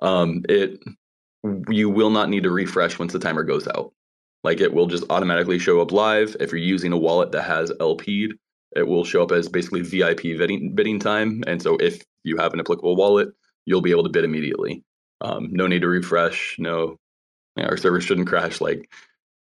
Um, 0.00 0.42
it 0.48 0.78
you 1.68 1.88
will 1.88 2.10
not 2.10 2.28
need 2.28 2.44
to 2.44 2.50
refresh 2.50 2.98
once 2.98 3.12
the 3.12 3.18
timer 3.18 3.44
goes 3.44 3.66
out. 3.68 3.92
Like 4.42 4.60
it 4.60 4.72
will 4.72 4.86
just 4.86 5.04
automatically 5.10 5.58
show 5.58 5.80
up 5.80 5.92
live. 5.92 6.36
If 6.40 6.50
you're 6.50 6.58
using 6.58 6.92
a 6.92 6.98
wallet 6.98 7.32
that 7.32 7.42
has 7.42 7.70
LP'd, 7.80 8.34
it 8.76 8.86
will 8.86 9.04
show 9.04 9.22
up 9.22 9.32
as 9.32 9.48
basically 9.48 9.82
VIP 9.82 10.22
bidding, 10.38 10.74
bidding 10.74 10.98
time. 10.98 11.42
And 11.46 11.60
so 11.60 11.76
if 11.76 12.02
you 12.24 12.36
have 12.38 12.54
an 12.54 12.60
applicable 12.60 12.96
wallet, 12.96 13.28
you'll 13.66 13.82
be 13.82 13.90
able 13.90 14.04
to 14.04 14.08
bid 14.08 14.24
immediately. 14.24 14.82
Um, 15.20 15.48
no 15.50 15.66
need 15.66 15.82
to 15.82 15.88
refresh. 15.88 16.56
No, 16.58 16.96
our 17.58 17.76
server 17.76 18.00
shouldn't 18.00 18.28
crash. 18.28 18.60
Like 18.60 18.90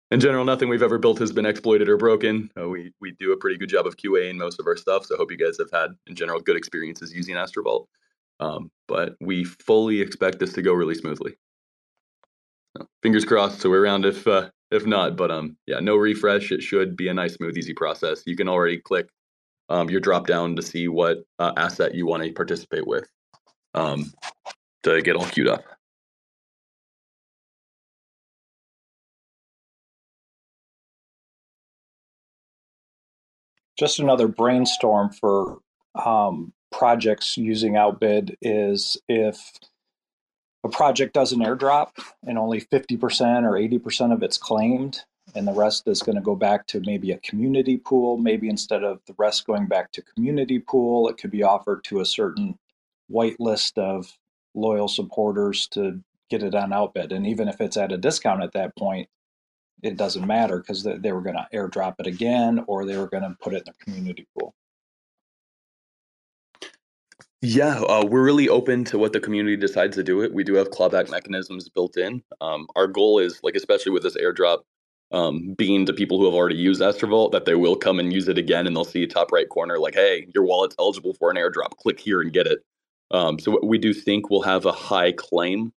in 0.10 0.19
general, 0.19 0.45
nothing 0.45 0.69
we've 0.69 0.83
ever 0.83 0.97
built 0.97 1.19
has 1.19 1.31
been 1.31 1.45
exploited 1.45 1.89
or 1.89 1.97
broken. 1.97 2.49
Uh, 2.60 2.69
we 2.69 2.93
we 3.01 3.12
do 3.12 3.33
a 3.33 3.38
pretty 3.38 3.57
good 3.57 3.69
job 3.69 3.86
of 3.86 3.97
QA 3.97 4.29
in 4.29 4.38
most 4.38 4.60
of 4.60 4.65
our 4.65 4.77
stuff, 4.77 5.05
so 5.05 5.15
I 5.15 5.17
hope 5.17 5.31
you 5.31 5.38
guys 5.38 5.57
have 5.60 5.71
had 5.71 5.91
in 6.07 6.15
general 6.15 6.39
good 6.39 6.55
experiences 6.55 7.13
using 7.13 7.36
Astrovault. 7.36 7.86
Um, 8.39 8.71
but 8.88 9.15
we 9.19 9.43
fully 9.43 10.01
expect 10.01 10.39
this 10.39 10.53
to 10.53 10.62
go 10.62 10.73
really 10.73 10.95
smoothly. 10.95 11.36
Fingers 13.01 13.25
crossed. 13.25 13.61
So 13.61 13.69
we're 13.69 13.83
around 13.83 14.05
if 14.05 14.27
uh, 14.27 14.49
if 14.71 14.85
not, 14.85 15.15
but 15.15 15.31
um 15.31 15.57
yeah, 15.67 15.79
no 15.79 15.95
refresh. 15.95 16.51
It 16.51 16.61
should 16.61 16.95
be 16.95 17.07
a 17.07 17.13
nice, 17.13 17.35
smooth, 17.35 17.57
easy 17.57 17.73
process. 17.73 18.23
You 18.25 18.35
can 18.35 18.49
already 18.49 18.79
click 18.79 19.07
um, 19.69 19.89
your 19.89 19.99
drop 19.99 20.27
down 20.27 20.55
to 20.55 20.61
see 20.61 20.87
what 20.87 21.19
uh, 21.39 21.53
asset 21.57 21.93
you 21.93 22.05
want 22.05 22.23
to 22.23 22.31
participate 22.31 22.87
with 22.87 23.07
um, 23.73 24.11
to 24.83 25.01
get 25.01 25.15
all 25.15 25.25
queued 25.25 25.47
up. 25.47 25.63
just 33.77 33.99
another 33.99 34.27
brainstorm 34.27 35.11
for 35.11 35.59
um, 36.03 36.51
projects 36.71 37.37
using 37.37 37.77
outbid 37.77 38.35
is 38.41 38.97
if 39.07 39.51
a 40.63 40.69
project 40.69 41.13
does 41.13 41.31
an 41.31 41.39
airdrop 41.39 41.89
and 42.25 42.37
only 42.37 42.61
50% 42.61 43.43
or 43.43 43.53
80% 43.53 44.13
of 44.13 44.23
it's 44.23 44.37
claimed 44.37 45.03
and 45.35 45.47
the 45.47 45.53
rest 45.53 45.87
is 45.87 46.01
going 46.01 46.15
to 46.15 46.21
go 46.21 46.35
back 46.35 46.67
to 46.67 46.81
maybe 46.85 47.11
a 47.11 47.19
community 47.19 47.77
pool 47.77 48.17
maybe 48.17 48.49
instead 48.49 48.83
of 48.83 48.99
the 49.07 49.15
rest 49.17 49.45
going 49.45 49.67
back 49.67 49.91
to 49.91 50.01
community 50.01 50.59
pool 50.59 51.09
it 51.09 51.17
could 51.17 51.31
be 51.31 51.43
offered 51.43 51.83
to 51.83 51.99
a 51.99 52.05
certain 52.05 52.57
white 53.07 53.39
list 53.39 53.77
of 53.77 54.17
loyal 54.53 54.87
supporters 54.87 55.67
to 55.67 56.01
get 56.29 56.43
it 56.43 56.55
on 56.55 56.73
outbid 56.73 57.11
and 57.11 57.27
even 57.27 57.47
if 57.47 57.61
it's 57.61 57.77
at 57.77 57.91
a 57.91 57.97
discount 57.97 58.43
at 58.43 58.53
that 58.53 58.75
point 58.77 59.07
it 59.83 59.97
doesn't 59.97 60.25
matter 60.25 60.59
because 60.59 60.83
they, 60.83 60.97
they 60.97 61.11
were 61.11 61.21
going 61.21 61.35
to 61.35 61.47
airdrop 61.53 61.95
it 61.99 62.07
again 62.07 62.63
or 62.67 62.85
they 62.85 62.97
were 62.97 63.07
going 63.07 63.23
to 63.23 63.35
put 63.41 63.53
it 63.53 63.67
in 63.67 63.73
the 63.77 63.85
community 63.85 64.27
pool. 64.37 64.53
Yeah, 67.41 67.82
uh, 67.82 68.04
we're 68.06 68.23
really 68.23 68.50
open 68.50 68.84
to 68.86 68.97
what 68.97 69.13
the 69.13 69.19
community 69.19 69.58
decides 69.58 69.95
to 69.95 70.04
do 70.04 70.21
it. 70.21 70.34
We 70.34 70.43
do 70.43 70.56
have 70.56 70.71
clawback 70.71 71.12
mechanisms 71.12 71.69
built 71.69 71.95
in. 71.95 72.23
Um, 72.41 72.67
our 72.76 72.88
goal 72.88 73.19
is, 73.19 73.39
like, 73.43 73.56
especially 73.56 73.91
with 73.91 74.02
this 74.02 74.17
airdrop, 74.17 74.60
um, 75.12 75.54
being 75.56 75.86
to 75.86 75.93
people 75.93 76.17
who 76.17 76.26
have 76.26 76.34
already 76.34 76.56
used 76.56 76.82
Astrovault, 76.82 77.32
that 77.34 77.45
they 77.45 77.54
will 77.54 77.76
come 77.76 78.00
and 78.00 78.12
use 78.12 78.28
it 78.28 78.39
again, 78.39 78.65
and 78.65 78.76
they'll 78.76 78.84
see 78.84 79.04
a 79.04 79.08
top 79.08 79.32
right 79.32 79.47
corner, 79.50 79.78
like, 79.78 79.93
"Hey, 79.93 80.28
your 80.34 80.45
wallet's 80.45 80.76
eligible 80.80 81.13
for 81.13 81.30
an 81.30 81.38
airdrop. 81.38 81.78
Click 81.78 82.00
here 82.00 82.21
and 82.21 82.34
get 82.34 82.47
it." 82.47 82.63
Um, 83.12 83.39
so 83.39 83.60
we 83.63 83.78
do 83.78 83.93
think 83.93 84.30
we'll 84.30 84.41
have 84.41 84.65
a 84.65 84.71
high 84.71 85.12
claim. 85.12 85.71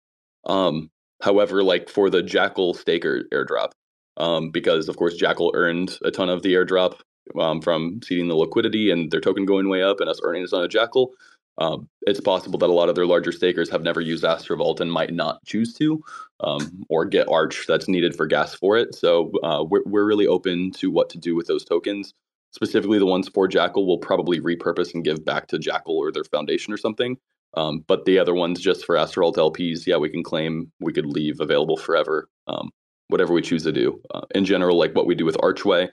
Um, 0.46 0.90
however, 1.22 1.62
like 1.62 1.90
for 1.90 2.10
the 2.10 2.24
Jackal 2.24 2.74
Staker 2.74 3.26
airdrop, 3.34 3.72
um, 4.18 4.50
because 4.52 4.88
of 4.90 4.96
course 4.98 5.16
Jackal 5.16 5.52
earned 5.56 5.98
a 6.04 6.10
ton 6.12 6.30
of 6.30 6.42
the 6.42 6.54
airdrop 6.54 7.02
um, 7.40 7.62
from 7.62 8.00
seeding 8.04 8.30
the 8.30 8.36
liquidity 8.36 8.90
and 8.92 9.12
their 9.12 9.22
token 9.22 9.46
going 9.46 9.70
way 9.70 9.84
up 9.84 10.00
and 10.00 10.10
us 10.10 10.20
earning 10.24 10.44
a 10.44 10.48
ton 10.48 10.64
of 10.64 10.70
Jackal. 10.72 11.12
Um, 11.58 11.90
it's 12.04 12.22
possible 12.22 12.58
that 12.60 12.70
a 12.70 12.74
lot 12.74 12.90
of 12.90 12.96
their 12.96 13.06
larger 13.06 13.32
stakers 13.32 13.70
have 13.70 13.82
never 13.82 14.00
used 14.00 14.24
Astrovault 14.24 14.80
and 14.80 14.92
might 14.92 15.14
not 15.14 15.44
choose 15.46 15.74
to, 15.74 16.02
um, 16.40 16.86
or 16.90 17.04
get 17.06 17.28
Arch 17.28 17.66
that's 17.68 17.90
needed 17.90 18.16
for 18.16 18.28
gas 18.28 18.54
for 18.54 18.78
it. 18.78 18.96
So 18.96 19.32
uh, 19.44 19.66
we're 19.70 19.84
we're 19.86 20.06
really 20.06 20.28
open 20.28 20.72
to 20.74 20.90
what 20.90 21.10
to 21.10 21.18
do 21.18 21.36
with 21.36 21.48
those 21.48 21.66
tokens. 21.66 22.14
Specifically, 22.52 22.98
the 22.98 23.06
ones 23.06 23.28
for 23.28 23.48
Jackal 23.48 23.86
will 23.86 23.98
probably 23.98 24.40
repurpose 24.40 24.94
and 24.94 25.04
give 25.04 25.24
back 25.26 25.48
to 25.48 25.60
Jackal 25.60 25.98
or 25.98 26.12
their 26.12 26.24
foundation 26.24 26.74
or 26.74 26.78
something. 26.78 27.18
Um, 27.56 27.84
but 27.88 28.06
the 28.06 28.20
other 28.20 28.34
ones, 28.34 28.60
just 28.62 28.86
for 28.86 28.96
Astrovault 28.96 29.36
LPs, 29.36 29.86
yeah, 29.86 29.98
we 29.98 30.10
can 30.10 30.24
claim 30.24 30.72
we 30.80 30.94
could 30.94 31.06
leave 31.06 31.42
available 31.42 31.78
forever. 31.78 32.30
Um, 32.48 32.72
whatever 33.10 33.34
we 33.34 33.42
choose 33.42 33.64
to 33.64 33.72
do. 33.72 34.00
Uh, 34.14 34.22
in 34.34 34.46
general, 34.46 34.78
like 34.78 34.96
what 34.96 35.08
we 35.08 35.16
do 35.16 35.26
with 35.26 35.38
Archway, 35.42 35.90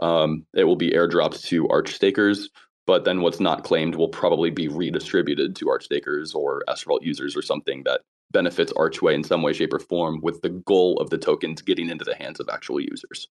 um, 0.00 0.46
it 0.54 0.64
will 0.64 0.76
be 0.76 0.92
airdropped 0.92 1.42
to 1.46 1.68
arch 1.68 1.94
stakers. 1.94 2.50
But 2.88 3.04
then 3.04 3.20
what's 3.20 3.38
not 3.38 3.64
claimed 3.64 3.96
will 3.96 4.08
probably 4.08 4.48
be 4.48 4.66
redistributed 4.66 5.54
to 5.56 5.68
arch 5.68 5.84
stakers 5.84 6.32
or 6.32 6.62
Astrovault 6.70 7.02
users 7.02 7.36
or 7.36 7.42
something 7.42 7.82
that 7.84 8.00
benefits 8.30 8.72
Archway 8.72 9.14
in 9.14 9.22
some 9.22 9.42
way, 9.42 9.52
shape, 9.52 9.74
or 9.74 9.78
form, 9.78 10.20
with 10.22 10.40
the 10.40 10.48
goal 10.48 10.98
of 10.98 11.10
the 11.10 11.18
tokens 11.18 11.60
getting 11.60 11.90
into 11.90 12.06
the 12.06 12.14
hands 12.14 12.40
of 12.40 12.48
actual 12.50 12.80
users. 12.80 13.28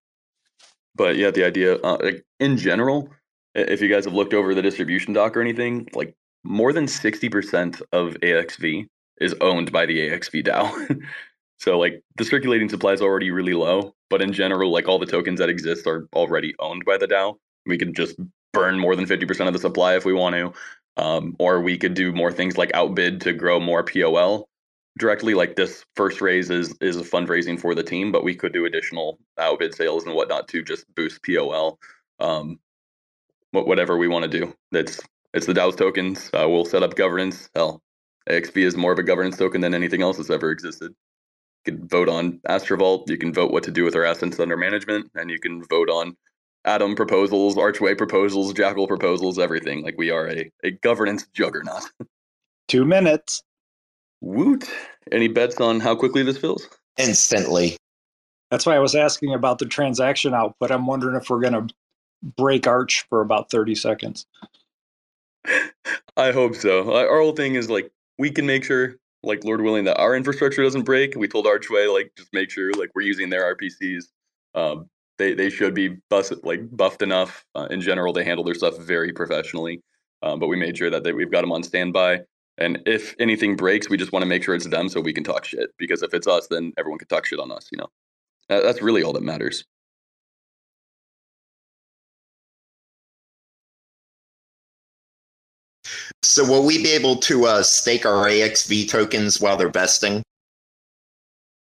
But 0.94 1.16
yeah, 1.16 1.32
the 1.32 1.44
idea, 1.44 1.78
uh, 1.78 1.98
like 2.00 2.24
in 2.38 2.58
general, 2.58 3.08
if 3.56 3.80
you 3.80 3.88
guys 3.88 4.04
have 4.04 4.14
looked 4.14 4.34
over 4.34 4.54
the 4.54 4.62
distribution 4.62 5.14
doc 5.14 5.36
or 5.36 5.40
anything, 5.40 5.88
like 5.94 6.14
more 6.44 6.72
than 6.72 6.86
60% 6.86 7.82
of 7.92 8.14
AXV 8.22 8.86
is 9.20 9.34
owned 9.40 9.72
by 9.72 9.84
the 9.84 9.98
AXV 9.98 10.46
DAO. 10.46 11.00
so 11.58 11.76
like 11.76 12.04
the 12.18 12.24
circulating 12.24 12.68
supply 12.68 12.92
is 12.92 13.02
already 13.02 13.32
really 13.32 13.54
low, 13.54 13.96
but 14.10 14.22
in 14.22 14.32
general, 14.32 14.70
like 14.70 14.86
all 14.86 15.00
the 15.00 15.06
tokens 15.06 15.40
that 15.40 15.48
exist 15.48 15.88
are 15.88 16.06
already 16.14 16.54
owned 16.60 16.84
by 16.84 16.96
the 16.96 17.08
DAO. 17.08 17.34
We 17.66 17.76
can 17.76 17.92
just 17.94 18.14
burn 18.52 18.78
more 18.78 18.96
than 18.96 19.06
50% 19.06 19.46
of 19.46 19.52
the 19.52 19.58
supply 19.58 19.96
if 19.96 20.04
we 20.04 20.12
want 20.12 20.34
to. 20.36 20.52
Um, 20.96 21.36
or 21.38 21.60
we 21.60 21.78
could 21.78 21.94
do 21.94 22.12
more 22.12 22.32
things 22.32 22.58
like 22.58 22.72
outbid 22.74 23.20
to 23.22 23.32
grow 23.32 23.60
more 23.60 23.84
POL 23.84 24.48
directly. 24.98 25.34
Like 25.34 25.56
this 25.56 25.84
first 25.96 26.20
raise 26.20 26.50
is 26.50 26.76
is 26.80 26.96
a 26.96 27.02
fundraising 27.02 27.58
for 27.58 27.74
the 27.74 27.82
team, 27.82 28.12
but 28.12 28.24
we 28.24 28.34
could 28.34 28.52
do 28.52 28.66
additional 28.66 29.18
outbid 29.38 29.74
sales 29.74 30.04
and 30.04 30.14
whatnot 30.14 30.48
to 30.48 30.62
just 30.62 30.92
boost 30.94 31.24
POL. 31.24 31.78
Um, 32.18 32.58
whatever 33.52 33.96
we 33.96 34.08
want 34.08 34.30
to 34.30 34.38
do. 34.38 34.54
That's 34.72 35.00
it's 35.32 35.46
the 35.46 35.54
DAO's 35.54 35.76
tokens. 35.76 36.30
Uh, 36.32 36.48
we'll 36.48 36.64
set 36.64 36.82
up 36.82 36.96
governance. 36.96 37.48
Hell, 37.54 37.82
AXV 38.28 38.56
is 38.58 38.76
more 38.76 38.92
of 38.92 38.98
a 38.98 39.04
governance 39.04 39.36
token 39.36 39.60
than 39.60 39.74
anything 39.74 40.02
else 40.02 40.16
that's 40.16 40.30
ever 40.30 40.50
existed. 40.50 40.92
You 41.66 41.72
can 41.72 41.88
vote 41.88 42.08
on 42.08 42.40
Astrovault. 42.48 43.08
You 43.08 43.18
can 43.18 43.32
vote 43.32 43.52
what 43.52 43.64
to 43.64 43.70
do 43.70 43.84
with 43.84 43.94
our 43.94 44.04
assets 44.04 44.40
under 44.40 44.56
management, 44.56 45.10
and 45.14 45.30
you 45.30 45.38
can 45.38 45.62
vote 45.64 45.88
on 45.90 46.16
Atom 46.64 46.94
proposals, 46.94 47.56
Archway 47.56 47.94
proposals, 47.94 48.52
Jackal 48.52 48.86
proposals, 48.86 49.38
everything. 49.38 49.82
Like 49.82 49.96
we 49.96 50.10
are 50.10 50.28
a, 50.28 50.50
a 50.62 50.70
governance 50.70 51.26
juggernaut. 51.32 51.90
Two 52.68 52.84
minutes. 52.84 53.42
Woot. 54.20 54.70
Any 55.10 55.28
bets 55.28 55.60
on 55.60 55.80
how 55.80 55.94
quickly 55.94 56.22
this 56.22 56.38
fills? 56.38 56.68
Instantly. 56.98 57.76
That's 58.50 58.66
why 58.66 58.76
I 58.76 58.80
was 58.80 58.94
asking 58.94 59.32
about 59.32 59.58
the 59.58 59.66
transaction 59.66 60.34
output. 60.34 60.70
I'm 60.70 60.86
wondering 60.86 61.16
if 61.16 61.30
we're 61.30 61.40
going 61.40 61.68
to 61.68 61.74
break 62.36 62.66
Arch 62.66 63.06
for 63.08 63.20
about 63.20 63.50
30 63.50 63.74
seconds. 63.74 64.26
I 66.16 66.32
hope 66.32 66.54
so. 66.54 66.94
Our 66.94 67.20
whole 67.20 67.32
thing 67.32 67.54
is 67.54 67.70
like 67.70 67.90
we 68.18 68.30
can 68.30 68.44
make 68.44 68.64
sure, 68.64 68.96
like 69.22 69.44
Lord 69.44 69.62
willing, 69.62 69.84
that 69.84 69.98
our 69.98 70.14
infrastructure 70.14 70.62
doesn't 70.62 70.82
break. 70.82 71.14
We 71.16 71.28
told 71.28 71.46
Archway 71.46 71.86
like 71.86 72.12
just 72.16 72.32
make 72.32 72.50
sure 72.50 72.72
like 72.72 72.90
we're 72.94 73.02
using 73.02 73.30
their 73.30 73.54
RPCs. 73.54 74.04
Um, 74.54 74.90
they 75.20 75.34
they 75.34 75.50
should 75.50 75.74
be 75.74 75.98
bus- 76.08 76.32
like 76.42 76.60
buffed 76.76 77.02
enough. 77.02 77.44
Uh, 77.54 77.68
in 77.70 77.80
general, 77.80 78.12
they 78.12 78.24
handle 78.24 78.44
their 78.44 78.54
stuff 78.54 78.78
very 78.78 79.12
professionally. 79.12 79.82
Um, 80.22 80.40
but 80.40 80.48
we 80.48 80.56
made 80.56 80.76
sure 80.76 80.90
that 80.90 81.04
they, 81.04 81.12
we've 81.12 81.30
got 81.30 81.42
them 81.42 81.52
on 81.52 81.62
standby. 81.62 82.22
And 82.58 82.82
if 82.86 83.14
anything 83.20 83.56
breaks, 83.56 83.88
we 83.88 83.96
just 83.96 84.12
want 84.12 84.22
to 84.22 84.28
make 84.28 84.42
sure 84.44 84.54
it's 84.54 84.66
them 84.66 84.88
so 84.88 85.00
we 85.00 85.12
can 85.12 85.24
talk 85.24 85.44
shit. 85.44 85.70
Because 85.78 86.02
if 86.02 86.12
it's 86.14 86.26
us, 86.26 86.46
then 86.48 86.72
everyone 86.78 86.98
can 86.98 87.08
talk 87.08 87.26
shit 87.26 87.38
on 87.38 87.52
us. 87.52 87.68
You 87.72 87.78
know, 87.78 87.88
that's 88.48 88.82
really 88.82 89.02
all 89.02 89.12
that 89.14 89.22
matters. 89.22 89.64
So 96.22 96.44
will 96.44 96.66
we 96.66 96.82
be 96.82 96.90
able 96.90 97.16
to 97.16 97.46
uh, 97.46 97.62
stake 97.62 98.04
our 98.04 98.26
AXV 98.26 98.88
tokens 98.88 99.40
while 99.40 99.56
they're 99.56 99.70
vesting? 99.70 100.22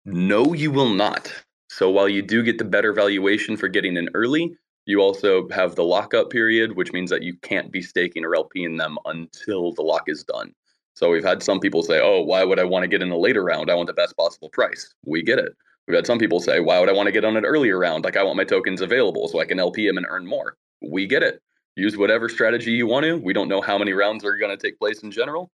No, 0.05 0.53
you 0.53 0.71
will 0.73 0.88
not. 0.94 1.33
So 1.79 1.88
while 1.88 2.09
you 2.09 2.23
do 2.23 2.43
get 2.43 2.59
the 2.59 2.64
better 2.64 2.93
valuation 2.93 3.57
for 3.57 3.69
getting 3.69 3.97
in 3.97 4.09
early, 4.12 4.53
you 4.87 5.01
also 5.01 5.49
have 5.51 5.77
the 5.77 5.85
lockup 5.85 6.29
period, 6.29 6.75
which 6.77 6.93
means 6.93 7.09
that 7.11 7.23
you 7.23 7.37
can't 7.43 7.71
be 7.71 7.83
staking 7.83 8.25
or 8.25 8.33
LPing 8.33 8.77
them 8.77 8.99
until 9.05 9.73
the 9.75 9.83
lock 9.83 10.09
is 10.09 10.25
done. 10.25 10.53
So 10.95 11.09
we've 11.09 11.23
had 11.23 11.41
some 11.41 11.61
people 11.61 11.85
say, 11.85 12.01
"Oh, 12.03 12.21
why 12.21 12.43
would 12.43 12.59
I 12.59 12.64
want 12.64 12.83
to 12.83 12.88
get 12.88 13.01
in 13.01 13.12
a 13.12 13.17
later 13.17 13.45
round? 13.45 13.71
I 13.71 13.77
want 13.77 13.87
the 13.87 13.93
best 13.93 14.17
possible 14.17 14.49
price." 14.49 14.93
We 15.07 15.23
get 15.23 15.38
it. 15.38 15.53
We've 15.87 15.95
had 15.95 16.05
some 16.05 16.19
people 16.19 16.41
say, 16.41 16.59
"Why 16.59 16.81
would 16.81 16.88
I 16.88 16.95
want 16.95 17.07
to 17.07 17.12
get 17.12 17.25
on 17.25 17.37
an 17.37 17.45
earlier 17.45 17.79
round? 17.79 18.03
Like 18.03 18.17
I 18.17 18.25
want 18.25 18.37
my 18.37 18.43
tokens 18.43 18.81
available 18.81 19.29
so 19.29 19.38
I 19.38 19.45
can 19.45 19.61
LP 19.61 19.87
them 19.87 19.99
and 19.99 20.07
earn 20.11 20.27
more." 20.27 20.57
We 20.83 21.07
get 21.07 21.23
it 21.23 21.41
use 21.77 21.97
whatever 21.97 22.29
strategy 22.29 22.73
you 22.73 22.88
want 22.88 23.05
to. 23.05 23.19
We 23.19 23.33
don't 23.33 23.49
know 23.49 23.61
how 23.61 23.79
many 23.79 23.93
rounds 23.93 24.25
are 24.25 24.37
going 24.37 24.51
to 24.51 24.61
take 24.61 24.81
place 24.81 25.05
in 25.05 25.12
general, 25.12 25.49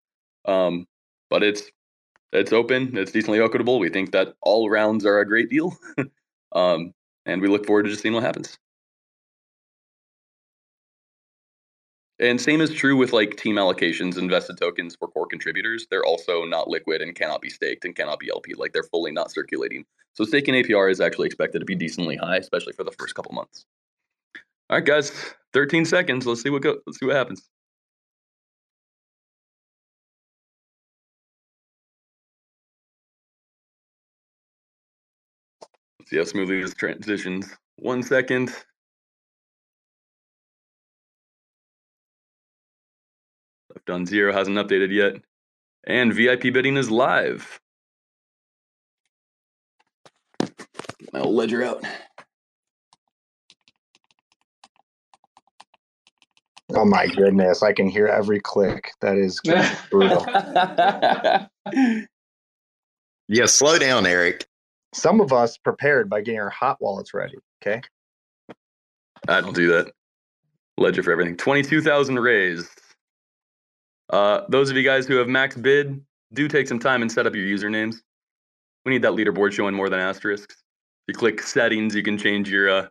um, 0.45 0.86
but 1.31 1.41
it's 1.41 1.63
it's 2.31 2.53
open. 2.53 2.97
It's 2.97 3.11
decently 3.11 3.41
equitable. 3.41 3.79
We 3.79 3.89
think 3.89 4.11
that 4.11 4.35
all 4.41 4.69
rounds 4.69 5.05
are 5.05 5.19
a 5.19 5.27
great 5.27 5.49
deal, 5.49 5.77
um, 6.53 6.93
and 7.25 7.41
we 7.41 7.47
look 7.47 7.65
forward 7.65 7.83
to 7.83 7.89
just 7.89 8.01
seeing 8.01 8.13
what 8.13 8.23
happens. 8.23 8.57
And 12.21 12.39
same 12.39 12.61
is 12.61 12.71
true 12.71 12.95
with 12.95 13.13
like 13.13 13.35
team 13.35 13.55
allocations, 13.55 14.15
invested 14.19 14.57
tokens 14.57 14.95
for 14.95 15.07
core 15.07 15.25
contributors. 15.25 15.87
They're 15.89 16.05
also 16.05 16.45
not 16.45 16.67
liquid 16.67 17.01
and 17.01 17.15
cannot 17.15 17.41
be 17.41 17.49
staked 17.49 17.83
and 17.83 17.95
cannot 17.95 18.19
be 18.19 18.29
LP. 18.31 18.53
Like 18.53 18.73
they're 18.73 18.83
fully 18.83 19.11
not 19.11 19.31
circulating. 19.31 19.85
So 20.13 20.23
staking 20.23 20.53
APR 20.53 20.91
is 20.91 21.01
actually 21.01 21.25
expected 21.25 21.59
to 21.59 21.65
be 21.65 21.73
decently 21.73 22.17
high, 22.17 22.37
especially 22.37 22.73
for 22.73 22.83
the 22.83 22.91
first 22.91 23.15
couple 23.15 23.33
months. 23.33 23.65
All 24.69 24.77
right, 24.77 24.85
guys, 24.85 25.11
13 25.53 25.83
seconds. 25.83 26.27
Let's 26.27 26.43
see 26.43 26.51
what 26.51 26.61
go. 26.61 26.77
Let's 26.85 26.99
see 26.99 27.07
what 27.07 27.15
happens. 27.15 27.49
See 36.12 36.17
how 36.17 36.26
smoothly 36.26 36.62
this 36.62 36.74
transitions. 36.74 37.47
One 37.78 38.04
second. 38.04 38.50
Left 43.74 43.89
on 43.89 44.06
zero 44.06 44.34
hasn't 44.34 44.58
updated 44.58 44.93
yet. 44.93 45.21
And 45.88 46.13
VIP 46.13 46.54
bidding 46.54 46.76
is 46.76 46.91
live. 46.91 47.60
My 51.13 51.21
ledger 51.21 51.63
out. 51.63 51.84
Oh 56.74 56.86
my 56.86 57.08
goodness, 57.08 57.63
I 57.63 57.74
can 57.74 57.88
hear 57.88 58.08
every 58.08 58.39
click. 58.39 58.91
That 59.02 59.17
is 59.17 59.41
brutal. 59.89 60.26
yeah, 63.28 63.45
slow 63.45 63.78
down, 63.78 64.06
Eric. 64.06 64.45
Some 64.93 65.21
of 65.21 65.32
us 65.32 65.58
prepared 65.58 66.10
by 66.10 66.21
getting 66.21 66.39
our 66.39 66.49
hot 66.49 66.77
wallets 66.82 67.13
ready. 67.13 67.36
Okay. 67.62 67.82
I 69.27 69.41
don't 69.41 69.56
do 69.56 69.67
that. 69.67 69.91
Ledger 70.77 71.04
for 71.04 71.12
everything. 71.12 71.38
22,000 71.38 72.19
raised. 72.19 72.69
Uh, 74.10 74.41
those 74.49 74.69
of 74.69 74.75
you 74.75 74.84
guys 74.84 75.06
who 75.08 75.15
have 75.15 75.27
max 75.27 75.56
bid, 75.56 76.04
do 76.34 76.47
take 76.47 76.67
some 76.67 76.80
time 76.80 77.01
and 77.01 77.12
set 77.12 77.25
up 77.27 77.36
your 77.36 77.45
usernames. 77.45 77.97
We 78.86 78.91
need 78.91 79.01
that 79.04 79.13
leaderboard 79.13 79.54
showing 79.54 79.75
more 79.75 79.89
than 79.89 79.99
asterisks. 79.99 80.56
If 80.56 81.13
you 81.13 81.13
click 81.13 81.41
settings, 81.41 81.95
you 81.95 82.04
can 82.04 82.17
change 82.17 82.49
your 82.49 82.69
uh, 82.69 82.88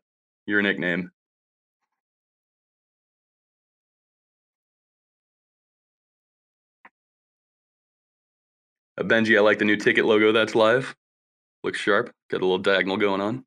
your 0.46 0.62
nickname. 0.62 1.10
Uh, 8.98 9.02
Benji, 9.02 9.36
I 9.36 9.40
like 9.40 9.58
the 9.58 9.64
new 9.64 9.76
ticket 9.76 10.04
logo 10.04 10.32
that's 10.32 10.54
live. 10.54 10.94
Looks 11.62 11.78
sharp. 11.78 12.12
Got 12.30 12.40
a 12.40 12.44
little 12.44 12.58
diagonal 12.58 12.96
going 12.96 13.20
on. 13.20 13.44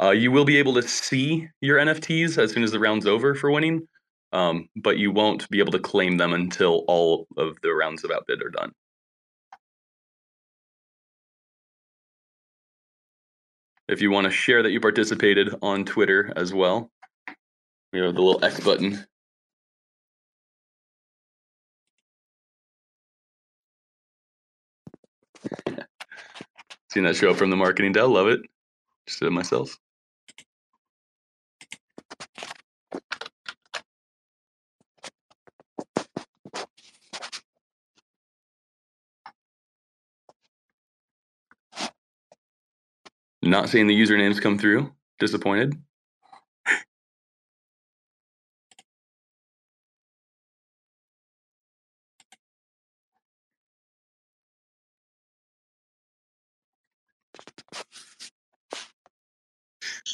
Uh, 0.00 0.10
you 0.10 0.30
will 0.30 0.44
be 0.44 0.58
able 0.58 0.74
to 0.74 0.82
see 0.82 1.48
your 1.60 1.78
NFTs 1.78 2.36
as 2.36 2.52
soon 2.52 2.62
as 2.62 2.72
the 2.72 2.80
round's 2.80 3.06
over 3.06 3.34
for 3.34 3.50
winning, 3.50 3.86
um, 4.32 4.68
but 4.76 4.98
you 4.98 5.10
won't 5.10 5.48
be 5.48 5.58
able 5.58 5.72
to 5.72 5.78
claim 5.78 6.18
them 6.18 6.34
until 6.34 6.84
all 6.86 7.26
of 7.38 7.56
the 7.62 7.72
rounds 7.72 8.04
of 8.04 8.10
outbid 8.10 8.42
are 8.42 8.50
done. 8.50 8.72
If 13.88 14.02
you 14.02 14.10
want 14.10 14.24
to 14.24 14.30
share 14.30 14.62
that 14.64 14.72
you 14.72 14.80
participated 14.80 15.54
on 15.62 15.84
Twitter 15.84 16.32
as 16.36 16.52
well, 16.52 16.90
you 17.92 18.02
have 18.02 18.16
the 18.16 18.20
little 18.20 18.44
X 18.44 18.60
button 18.60 19.06
Seen 26.96 27.04
that 27.04 27.14
show 27.14 27.34
from 27.34 27.50
the 27.50 27.56
marketing 27.56 27.92
Dell. 27.92 28.08
Love 28.08 28.28
it. 28.28 28.40
Just 29.06 29.20
did 29.20 29.26
it 29.26 29.32
myself. 29.32 29.76
Not 43.42 43.68
seeing 43.68 43.88
the 43.88 43.94
usernames 43.94 44.40
come 44.40 44.58
through. 44.58 44.90
Disappointed. 45.18 45.74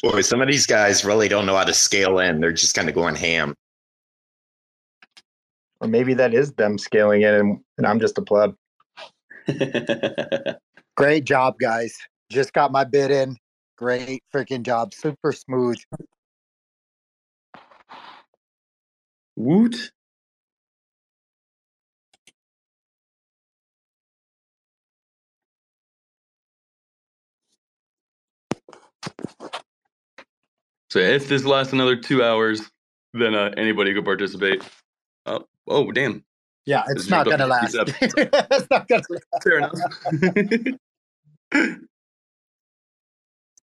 Boy, 0.02 0.20
some 0.20 0.40
of 0.40 0.48
these 0.48 0.66
guys 0.66 1.04
really 1.04 1.28
don't 1.28 1.46
know 1.46 1.56
how 1.56 1.64
to 1.64 1.72
scale 1.72 2.18
in. 2.18 2.40
They're 2.40 2.52
just 2.52 2.74
kind 2.74 2.88
of 2.88 2.94
going 2.94 3.14
ham. 3.14 3.54
Or 5.80 5.86
maybe 5.86 6.14
that 6.14 6.34
is 6.34 6.52
them 6.52 6.76
scaling 6.76 7.22
in 7.22 7.34
and, 7.34 7.60
and 7.78 7.86
I'm 7.86 8.00
just 8.00 8.18
a 8.18 8.22
pleb. 8.22 8.56
Great 10.96 11.24
job, 11.24 11.54
guys. 11.60 11.96
Just 12.30 12.52
got 12.52 12.72
my 12.72 12.84
bid 12.84 13.10
in. 13.10 13.36
Great 13.76 14.22
freaking 14.34 14.62
job. 14.62 14.92
Super 14.92 15.32
smooth. 15.32 15.78
Woot. 19.36 19.92
So 30.92 30.98
if 30.98 31.26
this 31.26 31.46
lasts 31.46 31.72
another 31.72 31.96
two 31.96 32.22
hours, 32.22 32.60
then 33.14 33.34
uh, 33.34 33.50
anybody 33.56 33.94
could 33.94 34.04
participate. 34.04 34.62
Oh, 35.24 35.46
oh, 35.66 35.90
damn. 35.90 36.22
Yeah, 36.66 36.82
This 36.86 37.04
it's 37.04 37.08
not 37.08 37.24
gonna 37.24 37.46
last. 37.46 37.72
to 37.72 37.80
it's 38.02 38.68
not 38.70 38.86
gonna 38.88 39.02
last. 39.08 39.42
Fair 39.42 39.56
enough. 39.56 39.72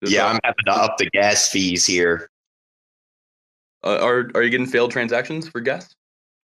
Yeah, 0.07 0.27
uh, 0.27 0.35
I'm 0.35 0.41
having 0.45 0.65
to 0.67 0.73
up 0.73 0.99
the 0.99 1.11
gas 1.11 1.49
fees 1.51 1.85
here. 1.85 2.29
uh, 3.83 3.99
are 4.01 4.31
are 4.37 4.43
you 4.45 4.51
getting 4.51 4.67
failed 4.67 4.93
transactions 4.93 5.49
for 5.49 5.61
gas? 5.61 5.93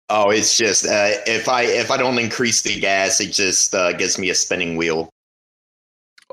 Oh, 0.08 0.30
it's 0.30 0.56
just 0.56 0.86
uh, 0.86 1.10
if 1.26 1.50
I 1.50 1.64
if 1.64 1.90
I 1.90 1.98
don't 1.98 2.18
increase 2.18 2.62
the 2.62 2.80
gas, 2.80 3.20
it 3.20 3.32
just 3.32 3.74
uh, 3.74 3.92
gives 3.92 4.16
me 4.18 4.30
a 4.30 4.34
spinning 4.34 4.76
wheel. 4.76 5.10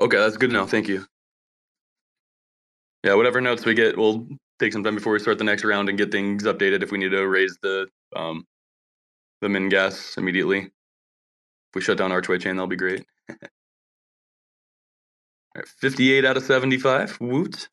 Okay, 0.00 0.16
that's 0.16 0.38
good 0.38 0.50
now. 0.52 0.64
Thank 0.66 0.88
you. 0.88 1.04
Yeah, 3.04 3.14
whatever 3.14 3.40
notes 3.40 3.64
we 3.64 3.74
get, 3.74 3.96
we'll 3.96 4.26
take 4.58 4.72
some 4.72 4.84
time 4.84 4.94
before 4.94 5.14
we 5.14 5.18
start 5.20 5.38
the 5.38 5.44
next 5.44 5.64
round 5.64 5.88
and 5.88 5.96
get 5.98 6.12
things 6.12 6.44
updated 6.44 6.82
if 6.82 6.92
we 6.92 6.98
need 6.98 7.10
to 7.10 7.26
raise 7.26 7.56
the 7.62 7.88
um 8.14 8.44
the 9.42 9.48
min 9.48 9.68
gas 9.70 10.16
immediately. 10.18 10.60
If 10.60 10.70
we 11.74 11.80
shut 11.82 11.98
down 11.98 12.12
Archway 12.12 12.38
chain, 12.40 12.56
that'll 12.56 12.68
be 12.68 12.76
great. 12.76 13.04
All 13.30 13.36
right, 15.56 15.68
58 15.68 16.24
out 16.24 16.36
of 16.38 16.44
75. 16.44 17.18
Woot. 17.20 17.68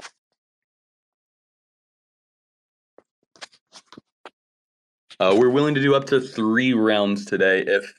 Uh, 5.20 5.36
we're 5.38 5.50
willing 5.50 5.76
to 5.76 5.82
do 5.82 5.96
up 5.96 6.06
to 6.08 6.22
three 6.22 6.74
rounds 6.74 7.26
today 7.26 7.64
if 7.68 7.94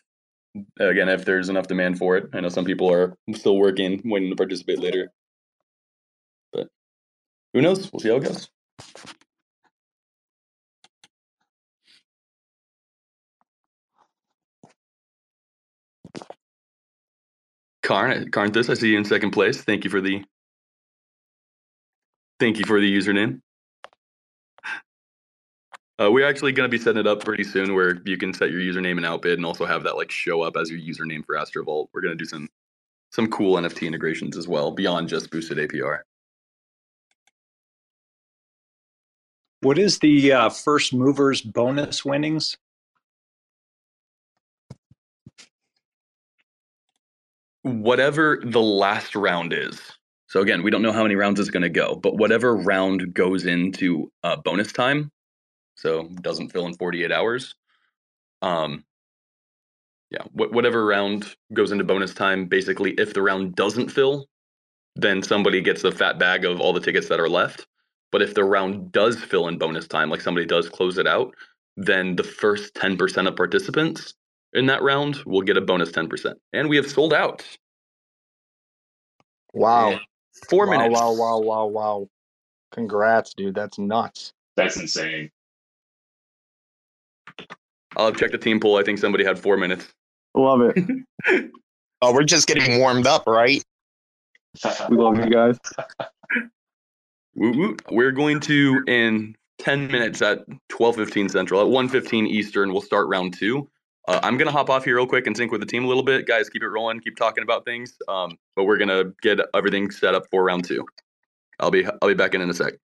again 0.80 1.08
if 1.08 1.24
there's 1.24 1.48
enough 1.48 1.68
demand 1.68 1.98
for 1.98 2.16
it. 2.16 2.28
I 2.34 2.40
know 2.40 2.48
some 2.50 2.64
people 2.66 2.92
are 2.92 3.16
still 3.34 3.58
working, 3.58 4.02
waiting 4.04 4.30
to 4.30 4.36
participate 4.36 4.80
later. 4.80 5.12
Who 7.58 7.62
knows? 7.62 7.92
We'll 7.92 7.98
see 7.98 8.08
how 8.08 8.18
it 8.18 8.22
goes. 8.22 8.48
Karn, 17.82 18.30
Karnthus, 18.30 18.70
I 18.70 18.74
see 18.74 18.90
you 18.90 18.98
in 18.98 19.04
second 19.04 19.32
place. 19.32 19.60
Thank 19.60 19.82
you 19.82 19.90
for 19.90 20.00
the 20.00 20.22
thank 22.38 22.60
you 22.60 22.64
for 22.64 22.80
the 22.80 22.96
username. 22.96 23.40
Uh, 26.00 26.12
we're 26.12 26.28
actually 26.28 26.52
going 26.52 26.70
to 26.70 26.70
be 26.70 26.80
setting 26.80 27.00
it 27.00 27.08
up 27.08 27.24
pretty 27.24 27.42
soon 27.42 27.74
where 27.74 28.00
you 28.04 28.16
can 28.16 28.32
set 28.32 28.52
your 28.52 28.60
username 28.60 28.98
and 28.98 29.04
outbid 29.04 29.36
and 29.36 29.44
also 29.44 29.66
have 29.66 29.82
that 29.82 29.96
like 29.96 30.12
show 30.12 30.42
up 30.42 30.56
as 30.56 30.70
your 30.70 30.78
username 30.78 31.26
for 31.26 31.34
Astrovault. 31.34 31.88
We're 31.92 32.02
going 32.02 32.16
to 32.16 32.24
do 32.24 32.28
some 32.28 32.48
some 33.10 33.28
cool 33.28 33.56
NFT 33.56 33.88
integrations 33.88 34.36
as 34.36 34.46
well 34.46 34.70
beyond 34.70 35.08
just 35.08 35.32
boosted 35.32 35.58
APR. 35.58 36.02
What 39.62 39.78
is 39.78 39.98
the 40.00 40.32
uh, 40.32 40.50
first 40.50 40.94
movers 40.94 41.42
bonus 41.42 42.04
winnings? 42.04 42.56
Whatever 47.62 48.40
the 48.44 48.62
last 48.62 49.16
round 49.16 49.52
is. 49.52 49.80
So 50.28 50.40
again, 50.42 50.62
we 50.62 50.70
don't 50.70 50.82
know 50.82 50.92
how 50.92 51.04
many 51.04 51.16
rounds 51.16 51.40
it's 51.40 51.50
going 51.50 51.64
to 51.64 51.70
go, 51.70 51.96
but 51.96 52.16
whatever 52.18 52.56
round 52.56 53.14
goes 53.14 53.46
into 53.46 54.12
uh, 54.24 54.36
bonus 54.36 54.72
time, 54.72 55.10
so 55.76 56.08
doesn't 56.22 56.50
fill 56.50 56.66
in 56.66 56.74
48 56.74 57.12
hours. 57.12 57.54
Um, 58.42 58.84
yeah, 60.10 60.22
wh- 60.32 60.52
whatever 60.52 60.86
round 60.86 61.36
goes 61.54 61.72
into 61.72 61.84
bonus 61.84 62.14
time, 62.14 62.46
basically, 62.46 62.92
if 62.92 63.14
the 63.14 63.22
round 63.22 63.56
doesn't 63.56 63.90
fill, 63.90 64.28
then 64.96 65.22
somebody 65.22 65.62
gets 65.62 65.82
the 65.82 65.92
fat 65.92 66.18
bag 66.18 66.44
of 66.44 66.60
all 66.60 66.72
the 66.74 66.80
tickets 66.80 67.08
that 67.08 67.20
are 67.20 67.28
left. 67.30 67.66
But 68.10 68.22
if 68.22 68.34
the 68.34 68.44
round 68.44 68.92
does 68.92 69.22
fill 69.22 69.48
in 69.48 69.58
bonus 69.58 69.86
time, 69.86 70.10
like 70.10 70.20
somebody 70.20 70.46
does 70.46 70.68
close 70.68 70.98
it 70.98 71.06
out, 71.06 71.34
then 71.76 72.16
the 72.16 72.24
first 72.24 72.74
10% 72.74 73.28
of 73.28 73.36
participants 73.36 74.14
in 74.52 74.66
that 74.66 74.82
round 74.82 75.16
will 75.26 75.42
get 75.42 75.56
a 75.56 75.60
bonus 75.60 75.90
10%. 75.92 76.34
And 76.52 76.68
we 76.68 76.76
have 76.76 76.90
sold 76.90 77.12
out. 77.12 77.44
Wow. 79.52 79.98
Four 80.48 80.66
wow, 80.66 80.78
minutes. 80.78 81.00
Wow, 81.00 81.12
wow, 81.12 81.38
wow, 81.38 81.66
wow. 81.66 82.08
Congrats, 82.72 83.34
dude. 83.34 83.54
That's 83.54 83.78
nuts. 83.78 84.32
That's 84.56 84.76
insane. 84.76 85.30
I'll 87.96 88.12
check 88.12 88.30
the 88.30 88.38
team 88.38 88.60
pool. 88.60 88.76
I 88.76 88.82
think 88.82 88.98
somebody 88.98 89.24
had 89.24 89.38
four 89.38 89.56
minutes. 89.56 89.88
Love 90.34 90.60
it. 90.62 91.50
Oh, 92.00 92.14
we're 92.14 92.22
just 92.22 92.46
getting 92.46 92.78
warmed 92.78 93.08
up, 93.08 93.26
right? 93.26 93.60
We 94.88 94.96
love 94.96 95.16
you 95.16 95.28
guys. 95.28 95.58
We're 97.38 98.10
going 98.10 98.40
to 98.40 98.82
in 98.88 99.36
10 99.58 99.88
minutes 99.88 100.22
at 100.22 100.40
12:15 100.70 101.30
Central, 101.30 101.60
at 101.60 101.66
1:15 101.66 102.26
Eastern, 102.26 102.72
we'll 102.72 102.82
start 102.82 103.08
round 103.08 103.34
two. 103.34 103.68
Uh, 104.08 104.20
I'm 104.22 104.38
gonna 104.38 104.50
hop 104.50 104.70
off 104.70 104.84
here 104.84 104.96
real 104.96 105.06
quick 105.06 105.26
and 105.26 105.36
sync 105.36 105.52
with 105.52 105.60
the 105.60 105.66
team 105.66 105.84
a 105.84 105.86
little 105.86 106.02
bit, 106.02 106.26
guys. 106.26 106.48
Keep 106.48 106.62
it 106.62 106.68
rolling, 106.68 107.00
keep 107.00 107.16
talking 107.16 107.44
about 107.44 107.64
things. 107.64 107.96
Um, 108.08 108.38
but 108.56 108.64
we're 108.64 108.78
gonna 108.78 109.12
get 109.22 109.38
everything 109.54 109.90
set 109.90 110.14
up 110.14 110.24
for 110.30 110.42
round 110.42 110.64
two. 110.64 110.84
I'll 111.60 111.70
be 111.70 111.84
I'll 111.86 112.08
be 112.08 112.14
back 112.14 112.34
in 112.34 112.40
in 112.40 112.48
a 112.48 112.54
sec. 112.54 112.74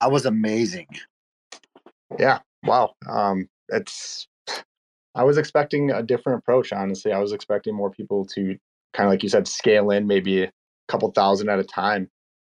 That 0.00 0.12
was 0.12 0.26
amazing. 0.26 0.86
Yeah. 2.18 2.38
Wow. 2.62 2.94
Um, 3.08 3.48
it's. 3.68 4.28
I 5.14 5.24
was 5.24 5.38
expecting 5.38 5.90
a 5.90 6.02
different 6.02 6.38
approach. 6.38 6.72
Honestly, 6.72 7.12
I 7.12 7.18
was 7.18 7.32
expecting 7.32 7.74
more 7.74 7.90
people 7.90 8.24
to 8.26 8.56
kind 8.94 9.06
of 9.06 9.12
like 9.12 9.22
you 9.22 9.28
said, 9.28 9.48
scale 9.48 9.90
in 9.90 10.06
maybe 10.06 10.44
a 10.44 10.52
couple 10.88 11.10
thousand 11.10 11.48
at 11.48 11.58
a 11.58 11.64
time. 11.64 12.08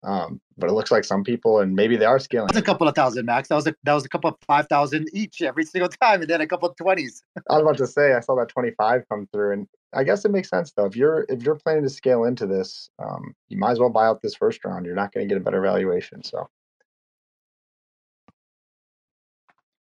Um, 0.04 0.40
but 0.58 0.68
it 0.68 0.72
looks 0.74 0.90
like 0.90 1.04
some 1.04 1.24
people, 1.24 1.60
and 1.60 1.74
maybe 1.74 1.96
they 1.96 2.04
are 2.04 2.18
scaling. 2.18 2.48
That 2.48 2.54
was 2.54 2.62
a 2.62 2.64
couple 2.64 2.86
of 2.86 2.94
thousand, 2.94 3.26
Max. 3.26 3.48
That 3.48 3.54
was 3.56 3.66
a 3.66 3.74
that 3.84 3.94
was 3.94 4.04
a 4.04 4.08
couple 4.08 4.30
of 4.30 4.36
five 4.46 4.68
thousand 4.68 5.08
each 5.12 5.42
every 5.42 5.64
single 5.64 5.88
time, 6.02 6.20
and 6.20 6.30
then 6.30 6.40
a 6.40 6.46
couple 6.46 6.68
of 6.68 6.76
twenties. 6.76 7.22
I 7.50 7.54
was 7.54 7.62
about 7.62 7.78
to 7.78 7.86
say 7.86 8.12
I 8.12 8.20
saw 8.20 8.36
that 8.36 8.48
25 8.48 9.02
come 9.08 9.26
through, 9.32 9.52
and 9.52 9.66
I 9.94 10.04
guess 10.04 10.24
it 10.24 10.30
makes 10.30 10.50
sense 10.50 10.72
though. 10.72 10.84
If 10.84 10.96
you're 10.96 11.26
if 11.28 11.42
you're 11.42 11.56
planning 11.56 11.84
to 11.84 11.90
scale 11.90 12.24
into 12.24 12.46
this, 12.46 12.90
um, 13.02 13.34
you 13.48 13.58
might 13.58 13.72
as 13.72 13.80
well 13.80 13.90
buy 13.90 14.06
out 14.06 14.22
this 14.22 14.34
first 14.34 14.64
round. 14.64 14.86
You're 14.86 14.94
not 14.94 15.12
going 15.12 15.26
to 15.26 15.32
get 15.34 15.40
a 15.40 15.44
better 15.44 15.60
valuation. 15.60 16.22
So, 16.22 16.48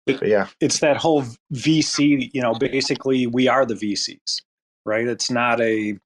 but 0.06 0.26
yeah, 0.28 0.48
It's 0.60 0.80
that 0.80 0.96
whole 0.96 1.24
VC, 1.54 2.30
you 2.32 2.42
know, 2.42 2.54
basically 2.54 3.26
we 3.26 3.48
are 3.48 3.66
the 3.66 3.74
VCs, 3.74 4.42
right? 4.84 5.06
It's 5.06 5.30
not 5.30 5.60
a 5.60 5.98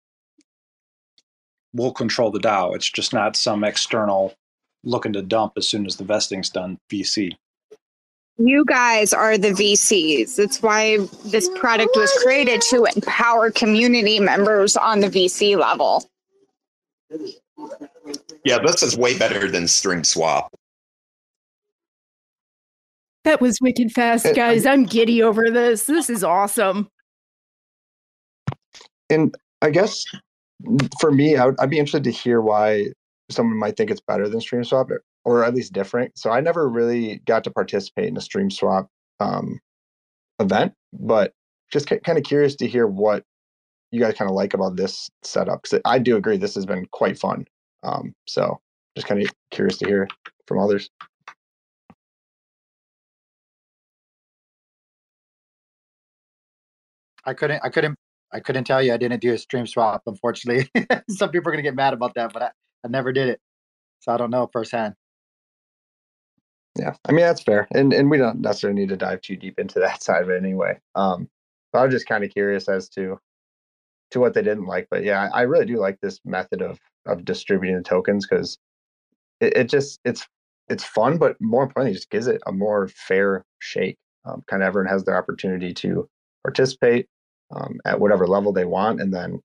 we'll 1.76 1.92
control 1.92 2.30
the 2.30 2.38
DAO. 2.40 2.74
It's 2.74 2.90
just 2.90 3.12
not 3.12 3.36
some 3.36 3.62
external 3.64 4.34
looking 4.84 5.12
to 5.12 5.22
dump 5.22 5.52
as 5.56 5.68
soon 5.68 5.86
as 5.86 5.96
the 5.96 6.04
vesting's 6.04 6.48
done 6.50 6.78
VC. 6.90 7.32
You 8.38 8.64
guys 8.66 9.12
are 9.14 9.38
the 9.38 9.50
VCs. 9.52 10.36
That's 10.36 10.62
why 10.62 10.98
this 11.24 11.48
product 11.58 11.96
was 11.96 12.12
created 12.22 12.60
to 12.70 12.84
empower 12.84 13.50
community 13.50 14.20
members 14.20 14.76
on 14.76 15.00
the 15.00 15.08
VC 15.08 15.56
level. 15.56 16.04
Yeah, 18.44 18.58
this 18.58 18.82
is 18.82 18.96
way 18.96 19.16
better 19.18 19.50
than 19.50 19.64
StreamSwap. 19.64 20.48
That 23.24 23.40
was 23.40 23.58
wicked 23.60 23.90
fast, 23.92 24.26
Uh, 24.26 24.32
guys. 24.34 24.66
I'm 24.66 24.84
giddy 24.84 25.22
over 25.22 25.50
this. 25.50 25.84
This 25.84 26.10
is 26.10 26.22
awesome. 26.22 26.88
and 29.08 29.34
I 29.62 29.70
guess 29.70 30.04
for 31.00 31.12
me, 31.12 31.36
I 31.36 31.46
would, 31.46 31.56
I'd 31.58 31.70
be 31.70 31.78
interested 31.78 32.04
to 32.04 32.10
hear 32.10 32.40
why 32.40 32.86
someone 33.30 33.58
might 33.58 33.76
think 33.76 33.90
it's 33.90 34.00
better 34.00 34.28
than 34.28 34.40
Stream 34.40 34.64
Swap 34.64 34.88
or 35.24 35.44
at 35.44 35.54
least 35.54 35.72
different. 35.72 36.16
So 36.16 36.30
I 36.30 36.40
never 36.40 36.68
really 36.68 37.20
got 37.26 37.42
to 37.44 37.50
participate 37.50 38.06
in 38.06 38.16
a 38.16 38.20
StreamSwap 38.20 38.86
um, 39.18 39.58
event, 40.38 40.72
but 40.92 41.32
just 41.72 41.88
kind 41.88 42.16
of 42.16 42.22
curious 42.22 42.54
to 42.56 42.68
hear 42.68 42.86
what 42.86 43.24
you 43.90 44.00
guys 44.00 44.14
kind 44.14 44.30
of 44.30 44.36
like 44.36 44.54
about 44.54 44.76
this 44.76 45.10
setup 45.24 45.62
because 45.62 45.80
I 45.84 45.98
do 45.98 46.16
agree 46.16 46.36
this 46.36 46.54
has 46.54 46.64
been 46.64 46.86
quite 46.92 47.18
fun. 47.18 47.44
Um, 47.82 48.14
so 48.28 48.60
just 48.94 49.08
kind 49.08 49.20
of 49.20 49.28
curious 49.50 49.78
to 49.78 49.86
hear 49.86 50.08
from 50.46 50.60
others. 50.60 50.88
I 57.24 57.34
couldn't 57.34 57.60
I 57.64 57.68
couldn't 57.68 57.96
I 58.32 58.40
couldn't 58.40 58.64
tell 58.64 58.82
you 58.82 58.92
I 58.92 58.96
didn't 58.96 59.20
do 59.20 59.32
a 59.32 59.38
stream 59.38 59.66
swap, 59.66 60.02
unfortunately. 60.06 60.70
Some 61.10 61.30
people 61.30 61.48
are 61.48 61.52
gonna 61.52 61.62
get 61.62 61.74
mad 61.74 61.94
about 61.94 62.14
that, 62.14 62.32
but 62.32 62.42
I, 62.42 62.50
I 62.84 62.88
never 62.88 63.12
did 63.12 63.28
it. 63.28 63.40
so 64.00 64.12
I 64.12 64.16
don't 64.16 64.30
know 64.30 64.48
firsthand. 64.52 64.94
Yeah, 66.78 66.94
I 67.08 67.12
mean 67.12 67.24
that's 67.24 67.42
fair, 67.42 67.66
and 67.72 67.92
and 67.92 68.10
we 68.10 68.18
don't 68.18 68.40
necessarily 68.40 68.80
need 68.80 68.90
to 68.90 68.96
dive 68.96 69.22
too 69.22 69.36
deep 69.36 69.58
into 69.58 69.78
that 69.80 70.02
side 70.02 70.22
of 70.22 70.30
it 70.30 70.42
anyway. 70.42 70.78
Um, 70.94 71.28
but 71.72 71.80
I 71.80 71.84
was 71.84 71.94
just 71.94 72.06
kind 72.06 72.24
of 72.24 72.30
curious 72.30 72.68
as 72.68 72.88
to 72.90 73.18
to 74.10 74.20
what 74.20 74.34
they 74.34 74.42
didn't 74.42 74.66
like. 74.66 74.88
But 74.90 75.04
yeah, 75.04 75.28
I, 75.32 75.42
really 75.42 75.66
do 75.66 75.78
like 75.78 75.98
this 76.00 76.20
method 76.24 76.62
of 76.62 76.78
of 77.06 77.24
distributing 77.24 77.76
the 77.76 77.82
tokens 77.82 78.26
because 78.26 78.58
it, 79.40 79.56
it 79.56 79.68
just 79.68 80.00
it's 80.04 80.26
it's 80.68 80.84
fun, 80.84 81.18
but 81.18 81.36
more 81.40 81.62
importantly, 81.62 81.94
just 81.94 82.10
gives 82.10 82.26
it 82.26 82.42
a 82.46 82.52
more 82.52 82.88
fair 82.88 83.44
shake. 83.60 83.96
Um, 84.24 84.42
kind 84.48 84.62
of 84.62 84.66
everyone 84.68 84.90
has 84.90 85.04
their 85.04 85.16
opportunity 85.16 85.72
to 85.74 86.08
participate 86.42 87.08
um, 87.54 87.78
at 87.85 88.00
whatever 88.00 88.26
level 88.26 88.52
they 88.52 88.64
want, 88.64 89.00
and 89.00 89.12
then 89.12 89.40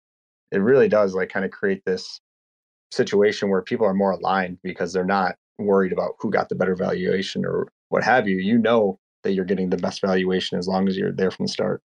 it 0.52 0.60
really 0.60 0.90
does 0.90 1.14
like 1.14 1.30
kind 1.30 1.46
of 1.46 1.52
create 1.52 1.84
this 1.86 2.20
situation 2.92 3.50
where 3.50 3.62
people 3.62 3.86
are 3.86 3.94
more 3.94 4.12
aligned 4.12 4.58
because 4.64 4.92
they're 4.92 5.06
not 5.06 5.36
worried 5.58 5.94
about 5.94 6.16
who 6.20 6.30
got 6.30 6.50
the 6.50 6.56
better 6.56 6.76
valuation 6.76 7.46
or 7.46 7.68
what 7.90 8.04
have 8.04 8.28
you. 8.28 8.38
You 8.38 8.58
know 8.58 9.00
that 9.24 9.34
you're 9.34 9.46
getting 9.46 9.70
the 9.70 9.78
best 9.78 10.02
valuation 10.02 10.58
as 10.58 10.68
long 10.68 10.88
as 10.88 10.98
you're 10.98 11.12
there 11.12 11.32
from 11.32 11.46
the 11.46 11.52
start. 11.52 11.82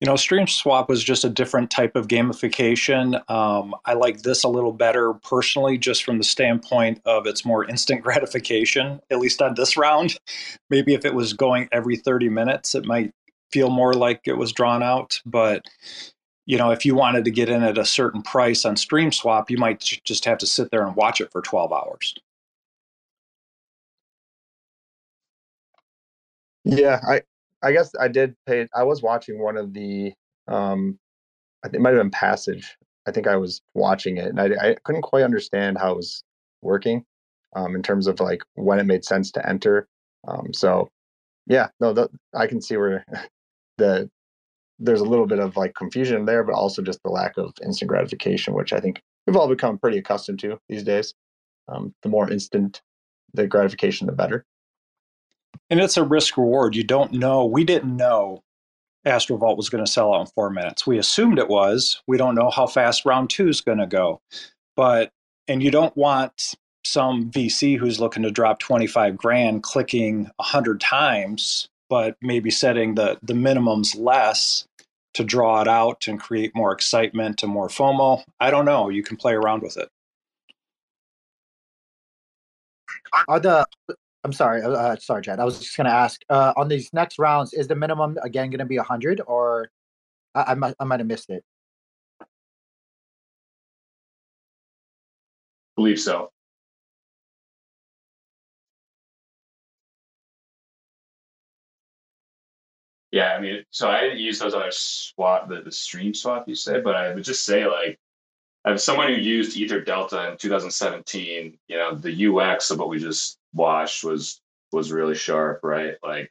You 0.00 0.06
know, 0.06 0.14
StreamSwap 0.14 0.88
was 0.88 1.02
just 1.02 1.24
a 1.24 1.30
different 1.30 1.70
type 1.70 1.96
of 1.96 2.06
gamification. 2.06 3.18
Um, 3.30 3.74
I 3.86 3.94
like 3.94 4.22
this 4.22 4.44
a 4.44 4.48
little 4.48 4.72
better 4.72 5.14
personally, 5.14 5.78
just 5.78 6.04
from 6.04 6.18
the 6.18 6.24
standpoint 6.24 7.00
of 7.06 7.26
it's 7.26 7.46
more 7.46 7.64
instant 7.64 8.02
gratification, 8.02 9.00
at 9.10 9.18
least 9.18 9.40
on 9.40 9.54
this 9.54 9.76
round. 9.76 10.18
Maybe 10.68 10.92
if 10.92 11.06
it 11.06 11.14
was 11.14 11.32
going 11.32 11.68
every 11.72 11.96
30 11.96 12.28
minutes, 12.28 12.74
it 12.74 12.84
might 12.84 13.12
feel 13.52 13.70
more 13.70 13.94
like 13.94 14.22
it 14.26 14.36
was 14.36 14.52
drawn 14.52 14.82
out. 14.82 15.20
But, 15.26 15.64
you 16.46 16.58
know, 16.58 16.70
if 16.70 16.86
you 16.86 16.94
wanted 16.94 17.24
to 17.26 17.30
get 17.30 17.48
in 17.48 17.62
at 17.62 17.78
a 17.78 17.84
certain 17.84 18.22
price 18.22 18.64
on 18.64 18.76
StreamSwap, 18.76 19.50
you 19.50 19.58
might 19.58 19.80
just 19.80 20.24
have 20.24 20.38
to 20.38 20.46
sit 20.46 20.70
there 20.70 20.86
and 20.86 20.96
watch 20.96 21.20
it 21.20 21.32
for 21.32 21.42
12 21.42 21.72
hours. 21.72 22.14
Yeah, 26.64 27.00
I, 27.08 27.22
I 27.62 27.72
guess 27.72 27.92
I 27.98 28.08
did 28.08 28.34
pay. 28.46 28.68
I 28.74 28.82
was 28.82 29.02
watching 29.02 29.38
one 29.40 29.56
of 29.56 29.72
the. 29.72 30.12
Um, 30.48 30.98
I 31.64 31.68
think 31.68 31.76
it 31.76 31.82
might 31.82 31.94
have 31.94 32.00
been 32.02 32.10
Passage. 32.10 32.76
I 33.06 33.12
think 33.12 33.26
I 33.28 33.36
was 33.36 33.62
watching 33.74 34.18
it, 34.18 34.26
and 34.28 34.40
I, 34.40 34.70
I 34.70 34.76
couldn't 34.84 35.02
quite 35.02 35.24
understand 35.24 35.78
how 35.78 35.92
it 35.92 35.96
was 35.96 36.24
working, 36.62 37.04
um, 37.56 37.76
in 37.76 37.82
terms 37.82 38.06
of 38.08 38.20
like 38.20 38.42
when 38.54 38.80
it 38.80 38.86
made 38.86 39.04
sense 39.04 39.30
to 39.32 39.48
enter. 39.48 39.88
Um, 40.28 40.52
so, 40.54 40.90
yeah, 41.46 41.68
no, 41.80 41.92
the, 41.92 42.10
I 42.34 42.46
can 42.48 42.62
see 42.62 42.76
where 42.76 43.04
the 43.78 44.10
there's 44.78 45.00
a 45.00 45.04
little 45.04 45.26
bit 45.26 45.38
of 45.38 45.56
like 45.56 45.74
confusion 45.74 46.26
there, 46.26 46.44
but 46.44 46.54
also 46.54 46.82
just 46.82 47.02
the 47.02 47.10
lack 47.10 47.38
of 47.38 47.54
instant 47.64 47.88
gratification, 47.88 48.52
which 48.52 48.72
I 48.72 48.80
think 48.80 49.00
we've 49.26 49.36
all 49.36 49.48
become 49.48 49.78
pretty 49.78 49.98
accustomed 49.98 50.38
to 50.40 50.58
these 50.68 50.82
days. 50.82 51.14
Um, 51.68 51.94
the 52.02 52.08
more 52.08 52.30
instant 52.30 52.82
the 53.32 53.46
gratification, 53.46 54.06
the 54.06 54.12
better. 54.12 54.44
And 55.70 55.80
it's 55.80 55.96
a 55.96 56.04
risk 56.04 56.36
reward. 56.36 56.76
You 56.76 56.84
don't 56.84 57.12
know. 57.12 57.46
We 57.46 57.64
didn't 57.64 57.96
know 57.96 58.42
Astrovault 59.06 59.56
was 59.56 59.68
going 59.68 59.84
to 59.84 59.90
sell 59.90 60.12
out 60.12 60.20
in 60.22 60.26
four 60.26 60.50
minutes. 60.50 60.86
We 60.86 60.98
assumed 60.98 61.38
it 61.38 61.48
was. 61.48 62.02
We 62.06 62.16
don't 62.16 62.34
know 62.34 62.50
how 62.50 62.66
fast 62.66 63.04
round 63.06 63.30
two 63.30 63.48
is 63.48 63.60
going 63.60 63.78
to 63.78 63.86
go. 63.86 64.20
But, 64.74 65.10
and 65.48 65.62
you 65.62 65.70
don't 65.70 65.96
want 65.96 66.54
some 66.84 67.30
VC 67.30 67.78
who's 67.78 68.00
looking 68.00 68.22
to 68.24 68.30
drop 68.30 68.58
25 68.58 69.16
grand 69.16 69.62
clicking 69.62 70.30
100 70.36 70.80
times, 70.80 71.68
but 71.88 72.16
maybe 72.20 72.50
setting 72.50 72.94
the, 72.94 73.18
the 73.22 73.34
minimums 73.34 73.98
less 73.98 74.66
to 75.14 75.24
draw 75.24 75.62
it 75.62 75.68
out 75.68 76.08
and 76.08 76.20
create 76.20 76.52
more 76.54 76.72
excitement 76.72 77.42
and 77.42 77.52
more 77.52 77.68
FOMO. 77.68 78.22
I 78.40 78.50
don't 78.50 78.64
know. 78.64 78.88
You 78.88 79.02
can 79.02 79.16
play 79.16 79.34
around 79.34 79.62
with 79.62 79.76
it. 79.76 79.88
Are 83.28 83.40
the 83.40 83.66
I'm 84.24 84.32
sorry, 84.32 84.60
uh, 84.60 84.70
uh, 84.70 84.96
sorry, 84.96 85.22
Chad. 85.22 85.38
I 85.38 85.44
was 85.44 85.60
just 85.60 85.76
going 85.76 85.86
to 85.86 85.92
ask 85.92 86.20
uh, 86.28 86.52
on 86.56 86.66
these 86.66 86.92
next 86.92 87.18
rounds, 87.18 87.52
is 87.52 87.68
the 87.68 87.76
minimum 87.76 88.18
again 88.22 88.50
going 88.50 88.58
to 88.58 88.64
be 88.64 88.76
hundred, 88.76 89.20
or 89.24 89.70
I, 90.34 90.42
I 90.48 90.54
might 90.54 90.74
I 90.80 90.84
might 90.84 91.00
have 91.00 91.06
missed 91.06 91.30
it. 91.30 91.44
believe 95.76 96.00
so. 96.00 96.30
Yeah, 103.16 103.32
I 103.32 103.40
mean, 103.40 103.64
so 103.70 103.88
I 103.88 104.02
didn't 104.02 104.18
use 104.18 104.38
those 104.38 104.52
other 104.52 104.70
swap, 104.70 105.48
the, 105.48 105.62
the 105.62 105.72
stream 105.72 106.12
swap 106.12 106.46
you 106.46 106.54
said, 106.54 106.84
but 106.84 106.96
I 106.96 107.14
would 107.14 107.24
just 107.24 107.46
say 107.46 107.66
like, 107.66 107.98
as 108.66 108.84
someone 108.84 109.08
who 109.08 109.14
used 109.14 109.56
EtherDelta 109.56 110.32
in 110.32 110.36
2017, 110.36 111.56
you 111.66 111.76
know, 111.78 111.94
the 111.94 112.26
UX 112.26 112.70
of 112.70 112.78
what 112.78 112.90
we 112.90 112.98
just 112.98 113.38
watched 113.54 114.04
was 114.04 114.42
was 114.70 114.92
really 114.92 115.14
sharp, 115.14 115.60
right? 115.62 115.94
Like, 116.02 116.30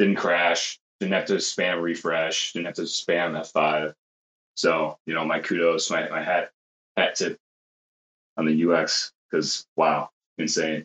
didn't 0.00 0.16
crash, 0.16 0.80
didn't 0.98 1.12
have 1.12 1.26
to 1.26 1.34
spam 1.34 1.80
refresh, 1.80 2.52
didn't 2.52 2.66
have 2.66 2.74
to 2.74 2.82
spam 2.82 3.40
F5. 3.40 3.94
So, 4.56 4.98
you 5.06 5.14
know, 5.14 5.24
my 5.24 5.38
kudos, 5.38 5.88
my, 5.88 6.08
my 6.08 6.20
hat 6.20 6.50
hat 6.96 7.14
tip 7.14 7.38
on 8.36 8.46
the 8.46 8.72
UX 8.72 9.12
because 9.30 9.68
wow, 9.76 10.10
insane. 10.36 10.84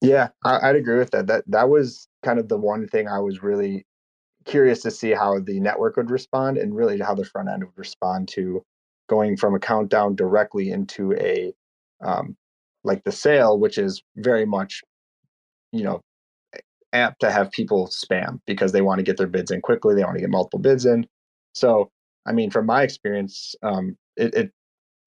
Yeah, 0.00 0.28
I, 0.44 0.68
would 0.68 0.76
agree 0.76 0.98
with 0.98 1.10
that. 1.10 1.26
That 1.26 1.42
that 1.48 1.68
was 1.68 2.06
kind 2.24 2.38
of 2.38 2.48
the 2.48 2.58
one 2.58 2.88
thing 2.88 3.06
I 3.06 3.20
was 3.20 3.42
really 3.42 3.86
curious 4.44 4.82
to 4.82 4.90
see 4.90 5.12
how 5.12 5.38
the 5.38 5.60
network 5.60 5.96
would 5.96 6.10
respond 6.10 6.58
and 6.58 6.74
really 6.74 6.98
how 6.98 7.14
the 7.14 7.24
front 7.24 7.48
end 7.48 7.64
would 7.64 7.78
respond 7.78 8.28
to 8.28 8.62
going 9.08 9.36
from 9.36 9.54
a 9.54 9.58
countdown 9.58 10.14
directly 10.14 10.70
into 10.70 11.12
a 11.14 11.52
um, 12.02 12.36
like 12.82 13.04
the 13.04 13.12
sale, 13.12 13.58
which 13.58 13.78
is 13.78 14.02
very 14.16 14.44
much, 14.44 14.82
you 15.72 15.82
know, 15.82 16.00
apt 16.92 17.20
to 17.20 17.30
have 17.30 17.50
people 17.50 17.88
spam 17.88 18.40
because 18.46 18.72
they 18.72 18.82
want 18.82 18.98
to 18.98 19.02
get 19.02 19.16
their 19.16 19.26
bids 19.26 19.50
in 19.50 19.60
quickly. 19.60 19.94
They 19.94 20.04
want 20.04 20.16
to 20.16 20.20
get 20.20 20.30
multiple 20.30 20.60
bids 20.60 20.86
in. 20.86 21.06
So, 21.54 21.90
I 22.26 22.32
mean, 22.32 22.50
from 22.50 22.66
my 22.66 22.82
experience, 22.82 23.54
um, 23.62 23.96
it, 24.16 24.34
it 24.34 24.52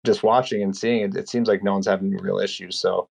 just 0.06 0.24
watching 0.24 0.62
and 0.62 0.76
seeing 0.76 1.02
it, 1.02 1.16
it 1.16 1.30
seems 1.30 1.48
like 1.48 1.64
no 1.64 1.74
one's 1.74 1.88
having 1.88 2.12
real 2.12 2.40
issues. 2.40 2.80
So 2.80 3.08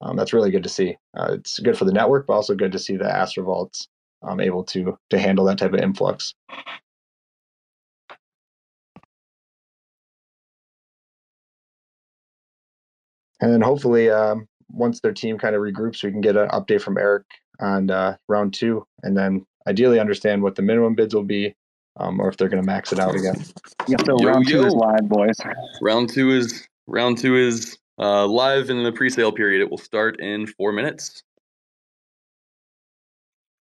um, 0.00 0.16
that's 0.16 0.32
really 0.32 0.50
good 0.50 0.62
to 0.62 0.68
see. 0.68 0.96
Uh, 1.16 1.32
it's 1.32 1.58
good 1.58 1.78
for 1.78 1.84
the 1.84 1.92
network, 1.92 2.26
but 2.26 2.34
also 2.34 2.54
good 2.54 2.72
to 2.72 2.78
see 2.78 2.96
the 2.96 3.04
Astrovault's 3.04 3.88
um, 4.22 4.40
able 4.40 4.64
to 4.64 4.98
to 5.10 5.18
handle 5.18 5.44
that 5.46 5.58
type 5.58 5.72
of 5.72 5.80
influx. 5.80 6.34
and 13.40 13.52
then 13.52 13.60
hopefully 13.60 14.10
um, 14.10 14.48
once 14.70 15.00
their 15.00 15.12
team 15.12 15.38
kind 15.38 15.54
of 15.54 15.62
regroups, 15.62 16.02
we 16.02 16.10
can 16.10 16.20
get 16.20 16.36
an 16.36 16.48
update 16.48 16.80
from 16.80 16.98
Eric 16.98 17.24
on 17.60 17.90
uh, 17.90 18.16
round 18.28 18.54
two, 18.54 18.86
and 19.02 19.16
then 19.16 19.46
ideally 19.68 19.98
understand 19.98 20.42
what 20.42 20.54
the 20.54 20.62
minimum 20.62 20.94
bids 20.94 21.14
will 21.14 21.24
be, 21.24 21.54
um, 21.98 22.20
or 22.20 22.28
if 22.28 22.36
they're 22.36 22.48
going 22.48 22.62
to 22.62 22.66
max 22.66 22.92
it 22.92 22.98
out 22.98 23.14
again. 23.14 23.44
Yeah, 23.88 23.96
so 24.04 24.16
yo, 24.20 24.28
round 24.28 24.48
two 24.48 24.64
is 24.64 24.74
live, 24.74 25.08
boys. 25.08 25.36
Round 25.80 26.08
two 26.08 26.30
is 26.30 26.66
round 26.86 27.18
two 27.18 27.36
is 27.36 27.78
uh, 27.98 28.26
live 28.26 28.70
in 28.70 28.82
the 28.82 28.92
pre-sale 28.92 29.32
period. 29.32 29.60
It 29.60 29.70
will 29.70 29.78
start 29.78 30.20
in 30.20 30.46
four 30.46 30.72
minutes. 30.72 31.22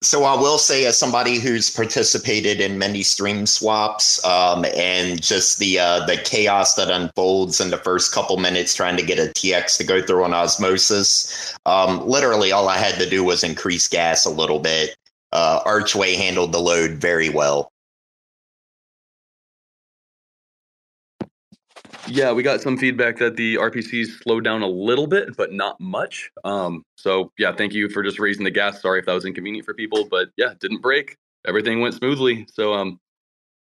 So 0.02 0.24
I 0.24 0.34
will 0.34 0.58
say, 0.58 0.84
as 0.86 0.98
somebody 0.98 1.38
who's 1.38 1.70
participated 1.70 2.60
in 2.60 2.76
many 2.76 3.04
stream 3.04 3.46
swaps, 3.46 4.24
um, 4.24 4.64
and 4.74 5.22
just 5.22 5.60
the 5.60 5.78
uh, 5.78 6.04
the 6.06 6.16
chaos 6.16 6.74
that 6.74 6.90
unfolds 6.90 7.60
in 7.60 7.70
the 7.70 7.78
first 7.78 8.12
couple 8.12 8.36
minutes 8.36 8.74
trying 8.74 8.96
to 8.96 9.04
get 9.04 9.20
a 9.20 9.30
TX 9.30 9.78
to 9.78 9.84
go 9.84 10.02
through 10.02 10.24
on 10.24 10.34
osmosis, 10.34 11.56
um, 11.66 12.04
literally 12.04 12.50
all 12.50 12.68
I 12.68 12.78
had 12.78 12.96
to 12.96 13.08
do 13.08 13.22
was 13.22 13.44
increase 13.44 13.86
gas 13.86 14.24
a 14.24 14.30
little 14.30 14.58
bit. 14.58 14.96
Uh, 15.30 15.60
Archway 15.64 16.16
handled 16.16 16.50
the 16.50 16.58
load 16.58 16.92
very 16.92 17.28
well. 17.28 17.70
Yeah, 22.08 22.32
we 22.32 22.42
got 22.42 22.60
some 22.60 22.76
feedback 22.76 23.18
that 23.18 23.36
the 23.36 23.54
RPCs 23.56 24.22
slowed 24.22 24.42
down 24.42 24.62
a 24.62 24.66
little 24.66 25.06
bit, 25.06 25.36
but 25.36 25.52
not 25.52 25.78
much. 25.80 26.30
Um, 26.42 26.84
so 26.96 27.30
yeah, 27.38 27.52
thank 27.52 27.72
you 27.72 27.88
for 27.88 28.02
just 28.02 28.18
raising 28.18 28.42
the 28.42 28.50
gas. 28.50 28.82
Sorry 28.82 28.98
if 28.98 29.06
that 29.06 29.12
was 29.12 29.24
inconvenient 29.24 29.64
for 29.64 29.72
people, 29.72 30.08
but 30.10 30.30
yeah, 30.36 30.54
didn't 30.60 30.82
break. 30.82 31.16
Everything 31.46 31.80
went 31.80 31.94
smoothly. 31.94 32.44
So 32.52 32.74
um, 32.74 32.98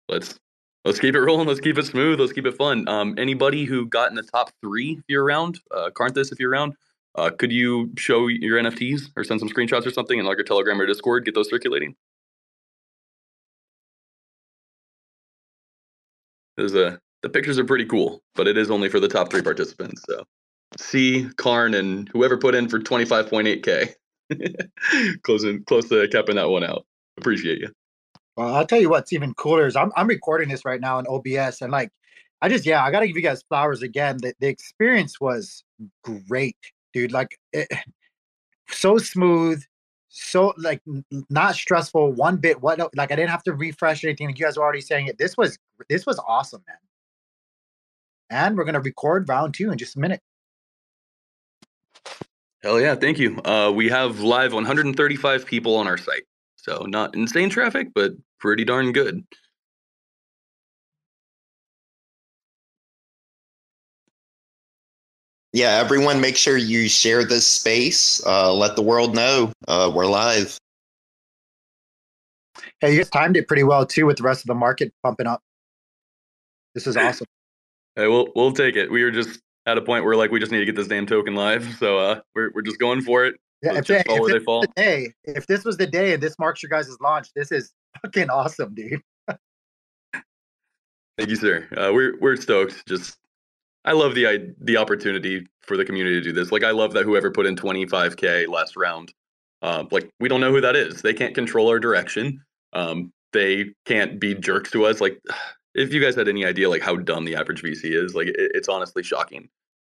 let's 0.09 0.39
let's 0.85 1.01
keep 1.01 1.17
it 1.17 1.21
rolling. 1.21 1.49
Let's 1.49 1.61
keep 1.61 1.79
it 1.79 1.87
smooth. 1.87 2.21
Let's 2.21 2.33
keep 2.33 2.47
it 2.47 2.57
fun. 2.57 2.89
Um, 2.89 3.17
anybody 3.19 3.65
who 3.65 3.87
got 3.87 4.11
in 4.11 4.15
the 4.15 4.23
top 4.23 4.51
three 4.63 4.93
if 4.93 5.05
you're 5.09 5.25
around, 5.25 5.59
uh, 5.73 5.91
Carnthus 5.91 6.31
if 6.31 6.39
you're 6.39 6.51
around, 6.51 6.75
uh, 7.17 7.31
could 7.31 7.51
you 7.51 7.91
show 7.97 8.29
your 8.29 8.59
NFTs 8.61 9.11
or 9.17 9.25
send 9.25 9.41
some 9.41 9.49
screenshots 9.49 9.85
or 9.85 9.91
something 9.91 10.19
in 10.19 10.25
like 10.25 10.39
a 10.39 10.45
Telegram 10.45 10.81
or 10.81 10.87
Discord? 10.87 11.25
Get 11.25 11.35
those 11.35 11.51
circulating. 11.51 11.97
There's 16.57 16.75
a 16.75 17.01
the 17.23 17.29
pictures 17.29 17.59
are 17.59 17.65
pretty 17.65 17.85
cool, 17.85 18.23
but 18.35 18.47
it 18.47 18.57
is 18.57 18.71
only 18.71 18.89
for 18.89 19.01
the 19.01 19.09
top 19.09 19.31
three 19.31 19.43
participants. 19.43 20.03
So 20.09 20.25
C, 20.77 21.29
Karn, 21.37 21.75
and 21.75 22.09
whoever 22.11 22.37
put 22.37 22.55
in 22.55 22.69
for 22.69 22.79
25.8K. 22.79 23.95
Closing 25.23 25.65
close 25.65 25.89
to 25.89 26.07
capping 26.09 26.37
that 26.37 26.51
one 26.51 26.65
out. 26.65 26.85
Appreciate 27.17 27.59
you. 27.59 27.69
Well, 28.37 28.55
I'll 28.55 28.67
tell 28.67 28.81
you 28.81 28.91
what's 28.91 29.13
even 29.13 29.35
cooler 29.35 29.67
is 29.67 29.75
I'm 29.75 29.91
I'm 29.97 30.07
recording 30.07 30.49
this 30.49 30.65
right 30.65 30.81
now 30.81 30.99
in 30.99 31.07
OBS 31.09 31.63
and 31.63 31.73
like 31.73 31.91
I 32.41 32.49
just 32.49 32.65
yeah, 32.67 32.85
I 32.85 32.91
gotta 32.91 33.07
give 33.07 33.17
you 33.17 33.23
guys 33.23 33.43
flowers 33.49 33.83
again. 33.83 34.19
The 34.21 34.35
the 34.39 34.47
experience 34.47 35.21
was 35.21 35.65
great, 36.05 36.57
dude. 36.93 37.11
Like 37.11 37.37
it, 37.53 37.69
so 38.71 38.99
smooth, 38.99 39.63
so 40.09 40.55
like 40.57 40.81
not 41.31 41.57
stressful 41.57 42.13
one 42.13 42.37
bit. 42.37 42.63
What 42.63 42.79
like 42.97 43.11
I 43.11 43.17
didn't 43.17 43.31
have 43.31 43.43
to 43.45 43.55
refresh 43.55 44.05
anything. 44.05 44.29
Like 44.29 44.39
you 44.39 44.45
guys 44.45 44.57
were 44.57 44.63
already 44.63 44.83
saying 44.83 45.09
it. 45.09 45.19
This 45.19 45.37
was 45.37 45.59
this 45.89 46.07
was 46.07 46.21
awesome, 46.21 46.63
man. 46.69 46.77
And 48.31 48.57
we're 48.57 48.65
gonna 48.65 48.81
record 48.81 49.29
round 49.29 49.55
two 49.55 49.71
in 49.71 49.79
just 49.79 49.97
a 49.97 50.01
minute. 50.01 50.21
Hell 52.63 52.81
yeah, 52.81 52.95
thank 52.97 53.19
you. 53.19 53.41
Uh, 53.45 53.71
we 53.75 53.89
have 53.89 54.21
live 54.21 54.53
135 54.53 55.47
people 55.47 55.77
on 55.77 55.87
our 55.87 55.97
site. 55.97 56.25
So 56.57 56.85
not 56.89 57.15
insane 57.15 57.51
traffic, 57.51 57.89
but 57.95 58.13
pretty 58.41 58.65
darn 58.65 58.93
good. 58.93 59.25
Yeah, 65.53 65.79
everyone, 65.79 66.21
make 66.21 66.37
sure 66.37 66.57
you 66.57 66.89
share 66.89 67.25
this 67.25 67.47
space. 67.47 68.25
Uh, 68.27 68.53
let 68.53 68.77
the 68.77 68.83
world 68.83 69.15
know 69.15 69.51
uh, 69.67 69.91
we're 69.95 70.07
live. 70.07 70.59
Hey, 72.81 72.93
you 72.93 72.99
guys 72.99 73.09
timed 73.11 73.37
it 73.37 73.49
pretty 73.49 73.65
well 73.65 73.87
too 73.87 74.05
with 74.05 74.19
the 74.19 74.23
rest 74.25 74.43
of 74.43 74.49
the 74.49 74.55
market 74.55 74.93
pumping 75.03 75.27
up. 75.27 75.41
This 76.75 76.87
is 76.87 76.97
awesome. 76.97 77.27
Hey, 77.99 78.07
we'll 78.07 78.29
we'll 78.37 78.53
take 78.53 78.77
it. 78.77 78.89
We 78.93 79.03
were 79.03 79.11
just 79.11 79.41
at 79.67 79.77
a 79.77 79.83
point 79.83 80.05
where 80.05 80.15
like 80.15 80.31
we 80.31 80.39
just 80.39 80.53
need 80.53 80.61
to 80.61 80.65
get 80.65 80.77
this 80.77 80.87
damn 80.87 81.05
token 81.05 81.35
live, 81.35 81.77
so 81.81 81.99
uh, 81.99 82.21
we're 82.33 82.53
we're 82.55 82.63
just 82.63 82.79
going 82.79 83.03
for 83.03 83.25
it. 83.27 83.35
Yeah, 83.61 83.75
if, 83.77 83.87
they- 83.89 83.99
if 83.99 84.05
this 84.07 84.33
they 84.33 84.39
fall. 84.39 84.61
was 84.61 84.69
the 84.69 84.73
day, 84.83 85.09
if 85.25 85.47
this 85.49 85.65
was 85.65 85.77
the 85.79 85.87
day 85.89 86.13
and 86.15 86.23
this 86.23 86.39
marks 86.39 86.63
your 86.63 86.71
guys' 86.71 86.97
launch, 87.01 87.29
this 87.35 87.51
is 87.51 87.73
fucking 88.03 88.31
awesome, 88.31 88.73
dude. 88.73 89.01
Thank 91.19 91.31
you, 91.31 91.35
sir. 91.35 91.67
Uh, 91.77 91.91
we're 91.93 92.17
we're 92.21 92.37
stoked. 92.37 92.87
Just 92.87 93.17
I 93.85 93.93
love 93.93 94.15
the 94.15 94.29
i- 94.29 94.53
the 94.61 94.77
opportunity 94.77 95.45
for 95.63 95.77
the 95.77 95.85
community 95.85 96.15
to 96.21 96.23
do 96.23 96.33
this. 96.33 96.53
Like 96.53 96.63
I 96.63 96.71
love 96.71 96.93
that 96.93 97.03
whoever 97.03 97.33
put 97.33 97.47
in 97.47 97.57
25k 97.57 98.47
last 98.47 98.77
round, 98.77 99.13
uh, 99.63 99.85
like 99.91 100.09
we 100.21 100.29
don't 100.29 100.41
know 100.41 100.53
who 100.53 100.61
that 100.61 100.77
is. 100.77 101.03
They 101.03 101.15
can't 101.15 101.35
control 101.35 101.69
our 101.69 101.81
direction. 101.81 102.41
Um, 102.75 103.13
they 103.33 103.73
can't 103.87 104.21
be 104.21 104.35
jerks 104.37 104.71
to 104.71 104.85
us. 104.87 105.01
Like 105.01 105.19
if 105.79 105.93
you 105.93 106.01
guys 106.01 106.15
had 106.15 106.29
any 106.29 106.45
idea 106.45 106.69
like 106.69 106.83
how 106.83 106.97
dumb 106.97 107.25
the 107.25 107.37
average 107.37 107.63
VC 107.63 107.93
is, 107.93 108.15
like 108.15 108.29
it, 108.29 108.53
it's 108.55 108.69
honestly 108.69 109.03
shocking. 109.03 109.49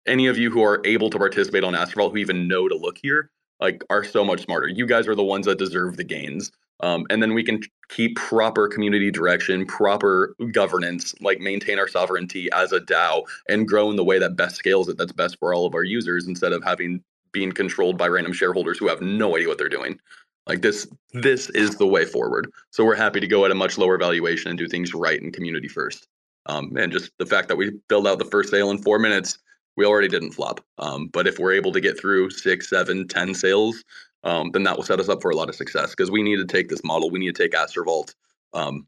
Any 0.07 0.27
of 0.27 0.39
you 0.39 0.51
who 0.51 0.63
are 0.63 0.81
able 0.85 1.11
to 1.11 1.19
participate 1.19 1.65
on 1.65 1.75
Astrovault 1.75 2.13
who 2.13 2.19
even 2.19 2.49
know 2.49 2.69
to 2.69 2.77
look 2.77 2.99
here, 3.03 3.31
like 3.61 3.83
are 3.91 4.05
so 4.05 4.25
much 4.25 4.43
smarter. 4.43 4.69
You 4.69 4.87
guys 4.87 5.09
are 5.09 5.15
the 5.15 5.25
ones 5.25 5.47
that 5.47 5.59
deserve 5.59 5.97
the 5.97 6.05
gains. 6.05 6.53
Um, 6.81 7.07
and 7.09 7.23
then 7.23 7.33
we 7.33 7.43
can 7.43 7.63
keep 7.89 8.17
proper 8.17 8.69
community 8.69 9.11
direction, 9.11 9.65
proper 9.65 10.35
governance, 10.53 11.15
like 11.23 11.41
maintain 11.41 11.79
our 11.79 11.89
sovereignty 11.89 12.51
as 12.53 12.73
a 12.73 12.81
DAO 12.81 13.23
and 13.49 13.67
grow 13.67 13.89
in 13.91 13.97
the 13.97 14.05
way 14.05 14.19
that 14.19 14.37
best 14.37 14.57
scales 14.57 14.89
it. 14.89 14.99
That's 14.99 15.13
best 15.13 15.39
for 15.39 15.55
all 15.55 15.65
of 15.65 15.75
our 15.75 15.85
users 15.85 16.27
instead 16.27 16.53
of 16.53 16.63
having 16.63 17.03
being 17.33 17.53
controlled 17.53 17.99
by 17.99 18.09
random 18.09 18.33
shareholders 18.33 18.79
who 18.79 18.89
have 18.89 19.01
no 19.01 19.37
idea 19.37 19.49
what 19.49 19.59
they're 19.59 19.69
doing. 19.69 19.99
Like 20.47 20.63
this, 20.63 20.87
this 21.13 21.51
is 21.51 21.77
the 21.77 21.87
way 21.87 22.05
forward. 22.05 22.51
So 22.71 22.85
we're 22.85 22.95
happy 22.95 23.21
to 23.21 23.27
go 23.27 23.45
at 23.45 23.51
a 23.51 23.55
much 23.55 23.79
lower 23.79 23.99
valuation 23.99 24.49
and 24.49 24.59
do 24.59 24.69
things 24.69 24.95
right 24.95 25.21
and 25.21 25.33
community 25.33 25.69
first. 25.69 26.07
Um, 26.47 26.77
and 26.77 26.93
just 26.93 27.11
the 27.19 27.27
fact 27.27 27.49
that 27.49 27.57
we 27.57 27.73
filled 27.89 28.07
out 28.07 28.19
the 28.19 28.25
first 28.25 28.51
sale 28.51 28.71
in 28.71 28.79
four 28.79 28.99
minutes, 28.99 29.39
we 29.77 29.85
already 29.85 30.09
didn't 30.09 30.33
flop. 30.33 30.61
Um, 30.79 31.09
but 31.09 31.27
if 31.27 31.39
we're 31.39 31.53
able 31.53 31.73
to 31.73 31.81
get 31.81 31.99
through 31.99 32.31
six, 32.31 32.71
seven, 32.71 33.09
ten 33.09 33.35
sales, 33.35 33.83
um, 34.23 34.51
then 34.53 34.63
that 34.63 34.77
will 34.77 34.85
set 34.85 35.01
us 35.01 35.09
up 35.09 35.21
for 35.21 35.31
a 35.31 35.37
lot 35.37 35.49
of 35.49 35.55
success 35.55 35.91
because 35.91 36.11
we 36.11 36.23
need 36.23 36.37
to 36.37 36.45
take 36.45 36.69
this 36.69 36.85
model. 36.85 37.11
We 37.11 37.19
need 37.19 37.35
to 37.35 37.43
take 37.43 37.53
Astrovault 37.53 38.15
um, 38.55 38.87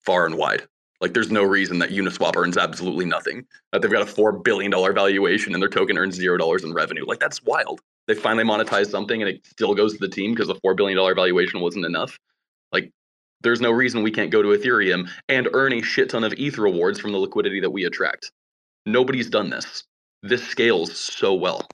far 0.00 0.26
and 0.26 0.36
wide. 0.36 0.62
Like, 1.00 1.12
there's 1.12 1.30
no 1.30 1.42
reason 1.42 1.78
that 1.80 1.90
Uniswap 1.90 2.36
earns 2.36 2.56
absolutely 2.56 3.04
nothing. 3.04 3.44
That 3.72 3.82
they've 3.82 3.90
got 3.90 4.02
a 4.02 4.06
four 4.06 4.32
billion 4.32 4.70
dollar 4.70 4.92
valuation 4.92 5.52
and 5.52 5.62
their 5.62 5.68
token 5.68 5.98
earns 5.98 6.14
zero 6.14 6.38
dollars 6.38 6.64
in 6.64 6.72
revenue. 6.72 7.04
Like, 7.04 7.18
that's 7.18 7.42
wild. 7.42 7.80
They 8.06 8.14
finally 8.14 8.44
monetized 8.44 8.90
something 8.90 9.22
and 9.22 9.28
it 9.30 9.46
still 9.46 9.74
goes 9.74 9.94
to 9.94 9.98
the 9.98 10.08
team 10.08 10.32
because 10.32 10.48
the 10.48 10.56
four 10.56 10.74
billion 10.74 10.96
dollar 10.96 11.14
valuation 11.14 11.60
wasn't 11.60 11.86
enough. 11.86 12.18
Like, 12.72 12.90
there's 13.42 13.60
no 13.60 13.70
reason 13.70 14.02
we 14.02 14.10
can't 14.10 14.30
go 14.30 14.42
to 14.42 14.48
Ethereum 14.48 15.08
and 15.28 15.48
earn 15.54 15.72
a 15.72 15.82
shit 15.82 16.10
ton 16.10 16.24
of 16.24 16.34
ETH 16.38 16.58
rewards 16.58 17.00
from 17.00 17.12
the 17.12 17.18
liquidity 17.18 17.60
that 17.60 17.70
we 17.70 17.84
attract. 17.84 18.30
Nobody's 18.86 19.30
done 19.30 19.50
this. 19.50 19.84
This 20.22 20.46
scales 20.46 20.96
so 20.98 21.34
well. 21.34 21.66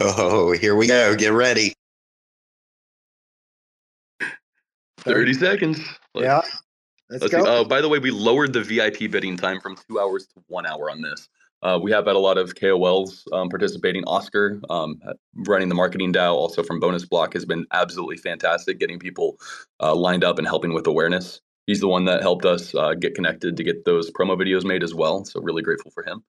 Oh, 0.00 0.52
here 0.52 0.74
we 0.74 0.86
go. 0.86 1.14
Get 1.16 1.32
ready. 1.32 1.74
30 4.98 5.34
seconds. 5.34 5.80
Let's- 6.14 6.24
Yeah. 6.24 6.42
Let's, 7.12 7.22
Let's 7.22 7.34
go. 7.34 7.44
see. 7.44 7.50
Oh, 7.50 7.64
by 7.64 7.82
the 7.82 7.90
way, 7.90 7.98
we 7.98 8.10
lowered 8.10 8.54
the 8.54 8.62
VIP 8.62 9.10
bidding 9.10 9.36
time 9.36 9.60
from 9.60 9.76
two 9.76 10.00
hours 10.00 10.26
to 10.28 10.42
one 10.46 10.64
hour 10.64 10.90
on 10.90 11.02
this. 11.02 11.28
Uh, 11.62 11.78
we 11.80 11.92
have 11.92 12.06
had 12.06 12.16
a 12.16 12.18
lot 12.18 12.38
of 12.38 12.54
KOLs 12.54 13.24
um, 13.32 13.50
participating. 13.50 14.02
Oscar, 14.04 14.58
um, 14.70 14.98
running 15.34 15.68
the 15.68 15.74
marketing 15.74 16.12
DAO, 16.12 16.32
also 16.32 16.62
from 16.62 16.80
BonusBlock, 16.80 17.34
has 17.34 17.44
been 17.44 17.66
absolutely 17.72 18.16
fantastic, 18.16 18.80
getting 18.80 18.98
people 18.98 19.38
uh, 19.80 19.94
lined 19.94 20.24
up 20.24 20.38
and 20.38 20.46
helping 20.46 20.72
with 20.72 20.86
awareness. 20.86 21.40
He's 21.66 21.80
the 21.80 21.86
one 21.86 22.06
that 22.06 22.22
helped 22.22 22.46
us 22.46 22.74
uh, 22.74 22.94
get 22.94 23.14
connected 23.14 23.58
to 23.58 23.62
get 23.62 23.84
those 23.84 24.10
promo 24.10 24.36
videos 24.36 24.64
made 24.64 24.82
as 24.82 24.94
well. 24.94 25.24
So 25.26 25.40
really 25.42 25.62
grateful 25.62 25.90
for 25.92 26.02
him. 26.04 26.24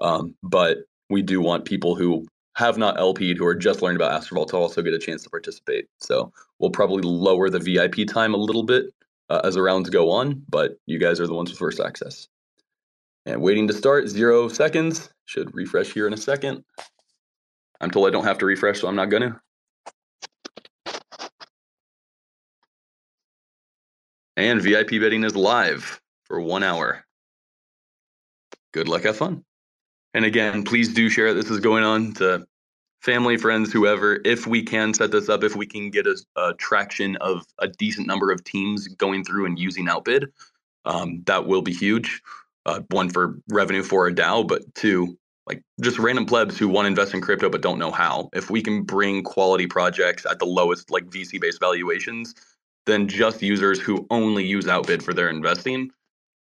Um, 0.00 0.34
but 0.42 0.78
we 1.08 1.22
do 1.22 1.40
want 1.40 1.64
people 1.64 1.94
who 1.94 2.26
have 2.56 2.76
not 2.76 2.98
LP'd, 2.98 3.38
who 3.38 3.46
are 3.46 3.54
just 3.54 3.82
learning 3.82 3.96
about 3.96 4.20
Astrovault, 4.20 4.48
to 4.48 4.56
also 4.56 4.82
get 4.82 4.92
a 4.94 4.98
chance 4.98 5.22
to 5.22 5.30
participate. 5.30 5.86
So 6.00 6.32
we'll 6.58 6.70
probably 6.70 7.02
lower 7.02 7.48
the 7.48 7.60
VIP 7.60 8.06
time 8.06 8.34
a 8.34 8.38
little 8.38 8.64
bit 8.64 8.86
uh, 9.34 9.40
as 9.42 9.54
the 9.54 9.62
rounds 9.62 9.90
go 9.90 10.10
on, 10.10 10.42
but 10.48 10.78
you 10.86 10.98
guys 10.98 11.18
are 11.18 11.26
the 11.26 11.34
ones 11.34 11.50
with 11.50 11.58
first 11.58 11.80
access. 11.80 12.28
And 13.26 13.42
waiting 13.42 13.66
to 13.68 13.74
start, 13.74 14.08
zero 14.08 14.48
seconds. 14.48 15.10
Should 15.24 15.54
refresh 15.54 15.92
here 15.92 16.06
in 16.06 16.12
a 16.12 16.18
second. 16.18 16.62
I'm 17.80 17.90
told 17.90 18.06
I 18.06 18.10
don't 18.10 18.24
have 18.24 18.38
to 18.38 18.46
refresh, 18.46 18.80
so 18.80 18.86
I'm 18.86 18.94
not 18.94 19.10
gonna. 19.10 19.40
And 24.36 24.62
VIP 24.62 24.90
betting 24.90 25.24
is 25.24 25.34
live 25.34 26.00
for 26.24 26.40
one 26.40 26.62
hour. 26.62 27.04
Good 28.72 28.88
luck, 28.88 29.02
have 29.02 29.16
fun. 29.16 29.44
And 30.12 30.24
again, 30.24 30.62
please 30.62 30.94
do 30.94 31.08
share. 31.08 31.34
This 31.34 31.50
is 31.50 31.60
going 31.60 31.82
on 31.82 32.12
to 32.14 32.46
family, 33.04 33.36
friends, 33.36 33.70
whoever. 33.70 34.18
If 34.24 34.46
we 34.46 34.62
can 34.62 34.94
set 34.94 35.10
this 35.10 35.28
up, 35.28 35.44
if 35.44 35.54
we 35.54 35.66
can 35.66 35.90
get 35.90 36.06
a, 36.06 36.16
a 36.36 36.54
traction 36.54 37.16
of 37.16 37.44
a 37.58 37.68
decent 37.68 38.06
number 38.06 38.30
of 38.32 38.42
teams 38.44 38.88
going 38.88 39.24
through 39.24 39.44
and 39.44 39.58
using 39.58 39.88
Outbid, 39.88 40.32
um, 40.86 41.22
that 41.26 41.46
will 41.46 41.62
be 41.62 41.72
huge. 41.72 42.22
Uh, 42.66 42.80
one 42.90 43.10
for 43.10 43.38
revenue 43.50 43.82
for 43.82 44.06
a 44.06 44.14
DAO, 44.14 44.48
but 44.48 44.62
two, 44.74 45.18
like 45.46 45.62
just 45.82 45.98
random 45.98 46.24
plebs 46.24 46.58
who 46.58 46.66
want 46.66 46.86
to 46.86 46.88
invest 46.88 47.12
in 47.12 47.20
crypto 47.20 47.50
but 47.50 47.60
don't 47.60 47.78
know 47.78 47.90
how. 47.90 48.30
If 48.32 48.48
we 48.48 48.62
can 48.62 48.82
bring 48.82 49.22
quality 49.22 49.66
projects 49.66 50.24
at 50.24 50.38
the 50.38 50.46
lowest 50.46 50.90
like 50.90 51.04
VC 51.04 51.38
based 51.38 51.60
valuations, 51.60 52.34
then 52.86 53.06
just 53.06 53.42
users 53.42 53.78
who 53.78 54.06
only 54.08 54.46
use 54.46 54.66
Outbid 54.66 55.02
for 55.02 55.12
their 55.12 55.28
investing 55.28 55.90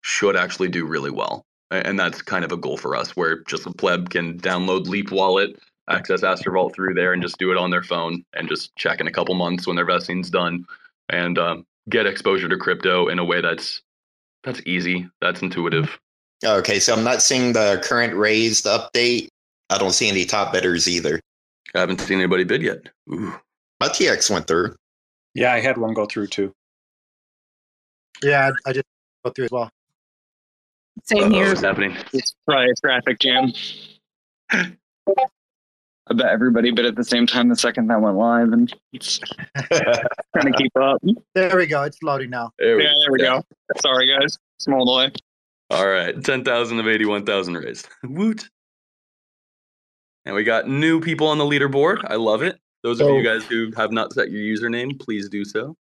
should 0.00 0.34
actually 0.34 0.68
do 0.68 0.86
really 0.86 1.10
well. 1.10 1.44
And 1.70 1.98
that's 1.98 2.22
kind 2.22 2.46
of 2.46 2.52
a 2.52 2.56
goal 2.56 2.78
for 2.78 2.96
us 2.96 3.14
where 3.14 3.42
just 3.44 3.66
a 3.66 3.70
pleb 3.70 4.08
can 4.08 4.40
download 4.40 4.86
Leap 4.86 5.10
Wallet, 5.10 5.60
access 5.88 6.22
Astrovault 6.22 6.74
through 6.74 6.94
there, 6.94 7.12
and 7.12 7.22
just 7.22 7.38
do 7.38 7.50
it 7.50 7.56
on 7.56 7.70
their 7.70 7.82
phone 7.82 8.24
and 8.34 8.48
just 8.48 8.74
check 8.76 9.00
in 9.00 9.06
a 9.06 9.12
couple 9.12 9.34
months 9.34 9.66
when 9.66 9.76
their 9.76 9.84
vesting's 9.84 10.30
done 10.30 10.64
and 11.08 11.38
um, 11.38 11.66
get 11.88 12.06
exposure 12.06 12.48
to 12.48 12.56
crypto 12.56 13.08
in 13.08 13.18
a 13.18 13.24
way 13.24 13.40
that's 13.40 13.82
that's 14.44 14.60
easy, 14.66 15.08
that's 15.20 15.42
intuitive. 15.42 15.98
Okay, 16.44 16.78
so 16.78 16.94
I'm 16.94 17.04
not 17.04 17.22
seeing 17.22 17.52
the 17.52 17.80
current 17.82 18.14
raised 18.14 18.66
update. 18.66 19.28
I 19.70 19.78
don't 19.78 19.90
see 19.90 20.08
any 20.08 20.24
top 20.24 20.52
bidders 20.52 20.88
either. 20.88 21.20
I 21.74 21.80
haven't 21.80 22.00
seen 22.00 22.18
anybody 22.18 22.44
bid 22.44 22.62
yet. 22.62 22.88
Ooh. 23.12 23.34
My 23.80 23.88
TX 23.88 24.30
went 24.30 24.46
through. 24.46 24.74
Yeah, 25.34 25.52
I 25.52 25.60
had 25.60 25.76
one 25.76 25.94
go 25.94 26.06
through 26.06 26.28
too. 26.28 26.52
Yeah, 28.22 28.50
I 28.66 28.70
I 28.70 28.72
just 28.72 28.86
go 29.24 29.30
through 29.32 29.46
as 29.46 29.50
well. 29.50 29.70
Same 31.04 31.24
Uh-oh, 31.24 31.30
here. 31.30 31.48
What's 31.48 31.60
happening? 31.60 31.96
It's 32.12 32.34
probably 32.46 32.70
a 32.70 32.74
traffic 32.74 33.18
jam. 33.18 33.52
I 36.10 36.14
bet 36.14 36.26
everybody 36.26 36.70
but 36.70 36.84
at 36.84 36.96
the 36.96 37.04
same 37.04 37.26
time 37.26 37.48
the 37.48 37.56
second 37.56 37.88
that 37.88 38.00
went 38.00 38.16
live, 38.16 38.52
and 38.52 38.74
it's 38.92 39.18
trying 39.72 40.52
to 40.52 40.52
keep 40.56 40.72
up. 40.76 41.00
There 41.34 41.56
we 41.56 41.66
go. 41.66 41.82
It's 41.82 42.02
loading 42.02 42.30
now. 42.30 42.50
There 42.58 42.76
we 42.76 42.84
Yeah, 42.84 42.92
there 43.00 43.12
we 43.12 43.18
go. 43.18 43.42
Sorry, 43.82 44.06
guys. 44.06 44.38
Small 44.58 44.84
delay. 44.84 45.12
All 45.70 45.86
right, 45.86 46.22
10,000 46.22 46.80
of 46.80 46.88
81,000 46.88 47.54
raised. 47.54 47.88
Woot. 48.04 48.48
And 50.24 50.34
we 50.34 50.44
got 50.44 50.66
new 50.66 51.00
people 51.00 51.26
on 51.26 51.38
the 51.38 51.44
leaderboard. 51.44 52.02
I 52.06 52.16
love 52.16 52.42
it. 52.42 52.58
Those 52.82 53.00
of 53.00 53.08
you 53.08 53.22
guys 53.22 53.44
who 53.44 53.70
have 53.76 53.92
not 53.92 54.12
set 54.12 54.30
your 54.30 54.40
username, 54.40 54.98
please 54.98 55.28
do 55.28 55.44
so. 55.44 55.76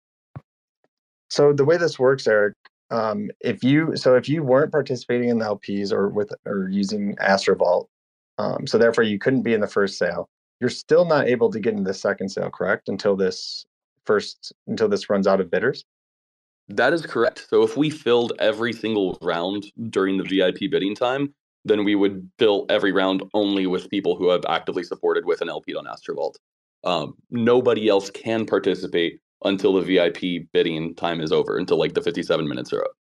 So 1.30 1.52
the 1.52 1.66
way 1.66 1.78
this 1.78 1.98
works, 1.98 2.28
Eric, 2.28 2.54
um, 2.92 3.32
if 3.42 3.64
you 3.64 3.96
so 3.96 4.16
if 4.16 4.30
you 4.30 4.44
weren't 4.44 4.72
participating 4.72 5.30
in 5.30 5.40
the 5.40 5.46
LPs 5.46 5.92
or 5.92 6.10
with 6.10 6.32
or 6.46 6.70
using 6.70 7.16
Astrovault, 7.16 7.88
um, 8.38 8.68
so 8.68 8.78
therefore 8.78 9.04
you 9.04 9.20
couldn't 9.20 9.44
be 9.44 9.54
in 9.54 9.62
the 9.62 9.68
first 9.68 9.98
sale, 9.98 10.30
you're 10.60 10.70
still 10.70 11.06
not 11.06 11.28
able 11.28 11.52
to 11.52 11.60
get 11.60 11.74
into 11.74 11.84
the 11.84 11.94
second 11.94 12.30
sale, 12.30 12.50
correct? 12.50 12.90
Until 12.90 13.16
this 13.16 13.66
first 14.06 14.54
until 14.68 14.88
this 14.88 15.10
runs 15.10 15.28
out 15.28 15.42
of 15.42 15.52
bidders. 15.52 15.86
That 16.70 16.94
is 16.94 17.06
correct. 17.06 17.48
So 17.50 17.64
if 17.64 17.76
we 17.76 17.90
filled 17.90 18.34
every 18.40 18.74
single 18.74 19.18
round 19.22 19.66
during 19.90 20.18
the 20.18 20.24
VIP 20.24 20.72
bidding 20.72 20.96
time, 20.96 21.34
then 21.66 21.84
we 21.84 21.96
would 21.96 22.30
fill 22.40 22.66
every 22.70 22.92
round 22.92 23.24
only 23.34 23.68
with 23.68 23.90
people 23.90 24.16
who 24.16 24.30
have 24.30 24.46
actively 24.48 24.84
supported 24.84 25.26
with 25.26 25.42
an 25.42 25.50
LP 25.50 25.76
on 25.76 25.86
Astrovault. 25.86 26.36
Um, 26.84 27.16
nobody 27.30 27.88
else 27.88 28.10
can 28.10 28.46
participate 28.46 29.20
until 29.46 29.74
the 29.74 29.82
VIP 29.82 30.48
bidding 30.54 30.96
time 30.96 31.22
is 31.22 31.32
over, 31.32 31.58
until 31.58 31.78
like 31.78 31.94
the 31.94 32.02
57 32.02 32.48
minutes 32.48 32.72
are 32.74 32.84
up. 32.84 32.92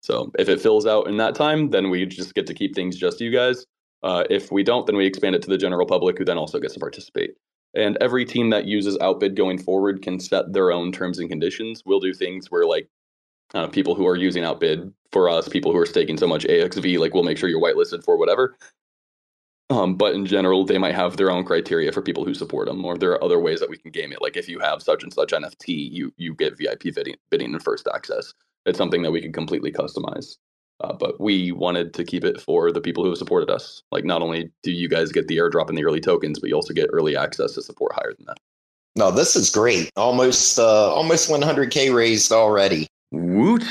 So 0.00 0.32
if 0.38 0.48
it 0.48 0.60
fills 0.60 0.86
out 0.86 1.06
in 1.06 1.16
that 1.18 1.36
time, 1.36 1.70
then 1.70 1.90
we 1.90 2.04
just 2.06 2.34
get 2.34 2.46
to 2.48 2.54
keep 2.54 2.74
things 2.74 2.96
just 2.96 3.20
you 3.20 3.30
guys. 3.30 3.64
Uh, 4.02 4.24
if 4.30 4.50
we 4.50 4.62
don't, 4.62 4.86
then 4.86 4.96
we 4.96 5.06
expand 5.06 5.34
it 5.34 5.42
to 5.42 5.50
the 5.50 5.58
general 5.58 5.86
public, 5.86 6.18
who 6.18 6.24
then 6.24 6.38
also 6.38 6.58
gets 6.58 6.74
to 6.74 6.80
participate. 6.80 7.34
And 7.74 7.96
every 8.00 8.24
team 8.24 8.50
that 8.50 8.66
uses 8.66 8.98
Outbid 9.00 9.36
going 9.36 9.58
forward 9.58 10.02
can 10.02 10.20
set 10.20 10.52
their 10.52 10.72
own 10.72 10.92
terms 10.92 11.18
and 11.18 11.28
conditions. 11.28 11.82
We'll 11.86 12.00
do 12.00 12.12
things 12.12 12.50
where 12.50 12.66
like 12.66 12.88
uh, 13.54 13.68
people 13.68 13.94
who 13.94 14.06
are 14.06 14.16
using 14.16 14.44
Outbid 14.44 14.92
for 15.10 15.28
us, 15.28 15.48
people 15.48 15.72
who 15.72 15.78
are 15.78 15.86
staking 15.86 16.18
so 16.18 16.26
much 16.26 16.44
AXV, 16.44 16.98
like 16.98 17.14
we'll 17.14 17.22
make 17.22 17.38
sure 17.38 17.48
you're 17.48 17.62
whitelisted 17.62 18.04
for 18.04 18.16
whatever. 18.18 18.56
Um, 19.70 19.94
but 19.94 20.14
in 20.14 20.26
general, 20.26 20.64
they 20.64 20.76
might 20.76 20.94
have 20.94 21.16
their 21.16 21.30
own 21.30 21.44
criteria 21.44 21.92
for 21.92 22.02
people 22.02 22.24
who 22.24 22.34
support 22.34 22.66
them, 22.66 22.84
or 22.84 22.98
there 22.98 23.12
are 23.12 23.24
other 23.24 23.40
ways 23.40 23.58
that 23.60 23.70
we 23.70 23.78
can 23.78 23.90
game 23.90 24.12
it. 24.12 24.20
Like 24.20 24.36
if 24.36 24.48
you 24.48 24.58
have 24.58 24.82
such 24.82 25.02
and 25.02 25.12
such 25.12 25.30
NFT, 25.30 25.90
you 25.90 26.12
you 26.18 26.34
get 26.34 26.58
VIP 26.58 26.94
bidding, 26.94 27.16
bidding 27.30 27.52
and 27.52 27.62
first 27.62 27.88
access. 27.94 28.34
It's 28.66 28.76
something 28.76 29.02
that 29.02 29.12
we 29.12 29.22
can 29.22 29.32
completely 29.32 29.72
customize. 29.72 30.36
Uh, 30.80 30.92
but 30.92 31.20
we 31.20 31.52
wanted 31.52 31.94
to 31.94 32.04
keep 32.04 32.24
it 32.24 32.40
for 32.40 32.72
the 32.72 32.80
people 32.80 33.04
who 33.04 33.10
have 33.10 33.18
supported 33.18 33.50
us. 33.50 33.82
Like, 33.92 34.04
not 34.04 34.22
only 34.22 34.50
do 34.62 34.72
you 34.72 34.88
guys 34.88 35.12
get 35.12 35.28
the 35.28 35.36
airdrop 35.36 35.68
and 35.68 35.78
the 35.78 35.84
early 35.84 36.00
tokens, 36.00 36.38
but 36.40 36.48
you 36.48 36.56
also 36.56 36.74
get 36.74 36.90
early 36.92 37.16
access 37.16 37.52
to 37.54 37.62
support 37.62 37.92
higher 37.94 38.12
than 38.16 38.26
that. 38.26 38.38
No, 38.96 39.10
this 39.10 39.36
is 39.36 39.48
great. 39.50 39.90
Almost, 39.96 40.58
uh, 40.58 40.92
almost 40.92 41.30
100k 41.30 41.94
raised 41.94 42.32
already. 42.32 42.88
Woot! 43.10 43.64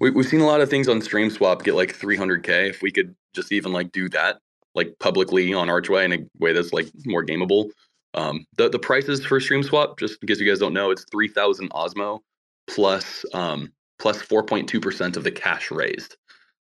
We, 0.00 0.10
we've 0.10 0.26
seen 0.26 0.40
a 0.40 0.46
lot 0.46 0.60
of 0.60 0.70
things 0.70 0.88
on 0.88 1.00
StreamSwap 1.00 1.62
get 1.62 1.74
like 1.74 1.96
300k. 1.96 2.70
If 2.70 2.82
we 2.82 2.90
could 2.90 3.14
just 3.34 3.52
even 3.52 3.72
like 3.72 3.92
do 3.92 4.08
that, 4.08 4.38
like 4.74 4.98
publicly 4.98 5.52
on 5.52 5.68
Archway 5.68 6.04
in 6.04 6.12
a 6.12 6.18
way 6.38 6.52
that's 6.52 6.72
like 6.72 6.88
more 7.04 7.24
gameable. 7.24 7.70
Um, 8.14 8.44
the 8.56 8.68
the 8.68 8.78
prices 8.78 9.24
for 9.24 9.38
StreamSwap, 9.38 9.98
just 9.98 10.18
in 10.22 10.26
case 10.26 10.40
you 10.40 10.48
guys 10.48 10.58
don't 10.58 10.72
know, 10.72 10.90
it's 10.90 11.04
3,000 11.12 11.70
Osmo 11.70 12.20
plus 12.66 13.24
um, 13.34 13.72
plus 13.98 14.22
4.2% 14.22 15.16
of 15.16 15.24
the 15.24 15.30
cash 15.30 15.70
raised. 15.70 16.16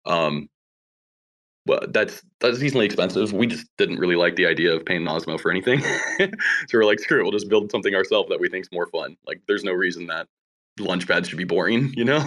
Um, 0.04 0.48
well, 1.68 1.80
that's 1.90 2.22
that's 2.40 2.58
decently 2.58 2.86
expensive. 2.86 3.32
We 3.32 3.46
just 3.46 3.66
didn't 3.76 3.98
really 3.98 4.16
like 4.16 4.36
the 4.36 4.46
idea 4.46 4.74
of 4.74 4.86
paying 4.86 5.02
Osmo 5.02 5.38
for 5.38 5.50
anything, 5.50 5.80
so 6.18 6.28
we're 6.72 6.84
like, 6.84 6.98
screw 6.98 7.20
it, 7.20 7.22
we'll 7.22 7.32
just 7.32 7.50
build 7.50 7.70
something 7.70 7.94
ourselves 7.94 8.30
that 8.30 8.40
we 8.40 8.48
think's 8.48 8.72
more 8.72 8.86
fun. 8.86 9.16
Like, 9.26 9.42
there's 9.46 9.64
no 9.64 9.72
reason 9.72 10.06
that 10.06 10.26
launchpads 10.80 11.26
should 11.26 11.38
be 11.38 11.44
boring, 11.44 11.92
you 11.96 12.04
know. 12.04 12.24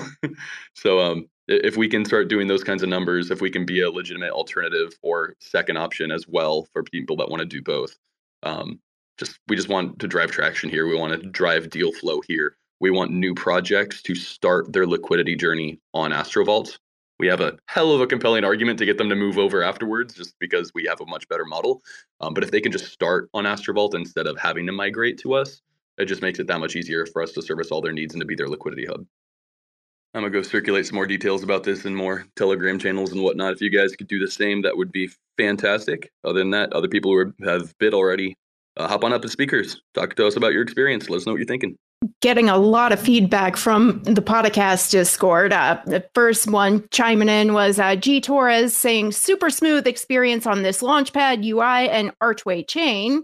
so, 0.76 1.00
um, 1.00 1.26
if 1.48 1.76
we 1.76 1.88
can 1.88 2.06
start 2.06 2.30
doing 2.30 2.48
those 2.48 2.64
kinds 2.64 2.84
of 2.84 2.90
numbers, 2.90 3.32
if 3.32 3.42
we 3.42 3.50
can 3.50 3.66
be 3.66 3.82
a 3.82 3.90
legitimate 3.90 4.32
alternative 4.32 4.94
or 5.02 5.36
second 5.40 5.78
option 5.78 6.12
as 6.12 6.28
well 6.28 6.68
for 6.72 6.84
people 6.84 7.16
that 7.18 7.30
want 7.30 7.42
to 7.42 7.46
do 7.46 7.62
both, 7.64 7.98
um, 8.44 8.80
just 9.18 9.40
we 9.48 9.56
just 9.56 9.70
want 9.70 9.98
to 10.00 10.08
drive 10.08 10.30
traction 10.30 10.70
here. 10.70 10.88
We 10.88 10.96
want 10.96 11.20
to 11.20 11.30
drive 11.30 11.72
deal 11.72 11.92
flow 11.94 12.22
here. 12.28 12.56
We 12.80 12.92
want 12.92 13.12
new 13.12 13.34
projects 13.34 14.02
to 14.04 14.16
start 14.16 14.72
their 14.72 14.88
liquidity 14.88 15.36
journey 15.36 15.80
on 15.94 16.12
Astrovault 16.12 16.78
we 17.22 17.28
have 17.28 17.40
a 17.40 17.56
hell 17.68 17.92
of 17.92 18.02
a 18.02 18.08
compelling 18.08 18.44
argument 18.44 18.80
to 18.80 18.86
get 18.86 18.98
them 18.98 19.08
to 19.08 19.16
move 19.16 19.38
over 19.38 19.62
afterwards 19.62 20.16
just 20.16 20.34
because 20.40 20.72
we 20.74 20.86
have 20.90 21.00
a 21.02 21.06
much 21.06 21.28
better 21.30 21.46
model. 21.46 21.84
Um, 22.20 22.34
but 22.34 22.44
if 22.44 22.50
they 22.50 22.60
can 22.60 22.72
just 22.72 22.92
start 22.92 23.30
on 23.36 23.44
Astrovault 23.44 23.94
instead 23.94 24.26
of 24.26 24.40
having 24.40 24.66
to 24.66 24.72
migrate 24.72 25.20
to 25.20 25.34
us, 25.36 25.62
it 26.00 26.06
just 26.06 26.24
makes 26.24 26.40
it 26.40 26.48
that 26.48 26.60
much 26.60 26.76
easier 26.76 27.06
for 27.06 27.22
us 27.22 27.32
to 27.34 27.44
service 27.44 27.70
all 27.70 27.80
their 27.80 27.94
needs 27.94 28.16
and 28.16 28.22
to 28.22 28.26
be 28.26 28.34
their 28.34 28.50
liquidity 28.50 28.88
hub. 28.88 29.06
I'm 30.16 30.24
gonna 30.24 30.32
go 30.32 30.42
circulate 30.42 30.88
some 30.88 30.96
more 30.96 31.06
details 31.06 31.44
about 31.44 31.64
this 31.64 31.86
in 31.86 31.94
more 31.94 32.26
Telegram 32.36 32.80
channels 32.80 33.12
and 33.12 33.22
whatnot. 33.22 33.54
If 33.54 33.62
you 33.62 33.70
guys 33.70 33.96
could 33.96 34.08
do 34.08 34.18
the 34.18 34.32
same, 34.32 34.64
that 34.64 34.76
would 34.76 34.92
be 34.92 35.08
fantastic. 35.38 36.12
Other 36.24 36.40
than 36.40 36.50
that, 36.50 36.74
other 36.74 36.88
people 36.88 37.12
who 37.12 37.32
have 37.46 37.78
bid 37.78 37.94
already, 37.94 38.36
uh, 38.78 38.88
hop 38.88 39.04
on 39.04 39.14
up 39.14 39.24
as 39.24 39.32
speakers. 39.32 39.80
Talk 39.94 40.16
to 40.16 40.26
us 40.26 40.38
about 40.38 40.54
your 40.54 40.64
experience. 40.64 41.08
Let 41.08 41.18
us 41.18 41.28
know 41.28 41.34
what 41.34 41.38
you're 41.38 41.46
thinking 41.46 41.78
getting 42.22 42.50
a 42.50 42.58
lot 42.58 42.92
of 42.92 43.00
feedback 43.00 43.56
from 43.56 44.02
the 44.04 44.22
podcast 44.22 44.92
Discord. 44.92 45.54
Uh, 45.54 45.80
the 45.86 46.08
first 46.16 46.50
one 46.50 46.88
chiming 46.90 47.30
in 47.30 47.54
was 47.54 47.80
uh, 47.80 47.96
G 47.96 48.22
Torres 48.22 48.76
saying 48.76 49.12
super 49.12 49.50
smooth 49.50 49.86
experience 49.86 50.48
on 50.48 50.64
this 50.64 50.82
Launchpad 50.82 51.46
UI 51.46 51.90
and 51.90 52.12
Archway 52.22 52.64
chain. 52.64 53.24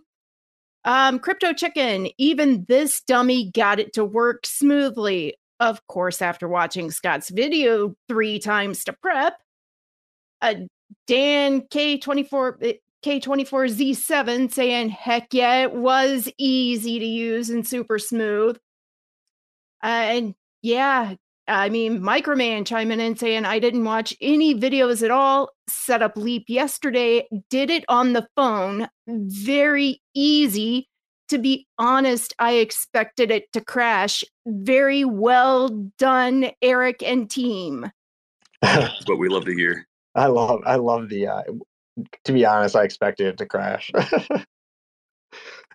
Um, 0.86 1.20
Crypto 1.20 1.54
Chicken, 1.54 2.10
even 2.18 2.66
this 2.68 3.02
dummy 3.02 3.52
got 3.52 3.80
it 3.80 3.94
to 3.94 4.06
work 4.06 4.46
smoothly. 4.46 5.36
Of 5.60 5.86
course, 5.88 6.22
after 6.22 6.48
watching 6.48 6.92
Scott's 6.92 7.30
video 7.30 7.96
three 8.08 8.40
times 8.40 8.84
to 8.84 8.94
prep. 8.94 9.34
Uh, 10.42 10.54
Dan 11.08 11.62
K24 11.62 12.78
K24Z7 13.04 14.52
saying, 14.52 14.90
heck 14.90 15.34
yeah, 15.34 15.64
it 15.64 15.74
was 15.74 16.30
easy 16.38 17.00
to 17.00 17.06
use 17.06 17.50
and 17.50 17.68
super 17.68 18.00
smooth. 18.00 18.58
Uh, 19.84 19.88
and 19.88 20.36
yeah, 20.62 21.16
I 21.48 21.70
mean, 21.70 22.02
Microman 22.02 22.66
chiming 22.66 23.00
in 23.00 23.16
saying, 23.16 23.46
I 23.46 23.60
didn't 23.60 23.86
watch 23.86 24.14
any 24.20 24.54
videos 24.54 25.02
at 25.04 25.12
all. 25.12 25.50
Set 25.70 26.02
up 26.02 26.18
Leap 26.18 26.46
yesterday, 26.48 27.28
did 27.50 27.70
it 27.70 27.86
on 27.88 28.14
the 28.14 28.28
phone. 28.36 28.90
Very 29.08 30.02
easy. 30.14 30.90
To 31.30 31.38
be 31.38 31.68
honest, 31.78 32.34
I 32.40 32.54
expected 32.54 33.32
it 33.32 33.52
to 33.54 33.62
crash. 33.62 34.24
Very 34.46 35.04
well 35.04 35.70
done, 35.98 36.52
Eric 36.62 37.04
and 37.04 37.30
team. 37.30 37.90
That's 38.62 39.08
what 39.08 39.20
we 39.20 39.28
love 39.28 39.46
to 39.46 39.54
hear. 39.54 39.86
I 40.16 40.28
love 40.28 40.62
I 40.66 40.78
love 40.78 41.10
the 41.10 41.28
uh, 41.28 41.44
to 42.24 42.32
be 42.32 42.46
honest, 42.46 42.76
I 42.76 42.84
expected 42.84 43.28
it 43.28 43.38
to 43.38 43.46
crash. 43.46 43.92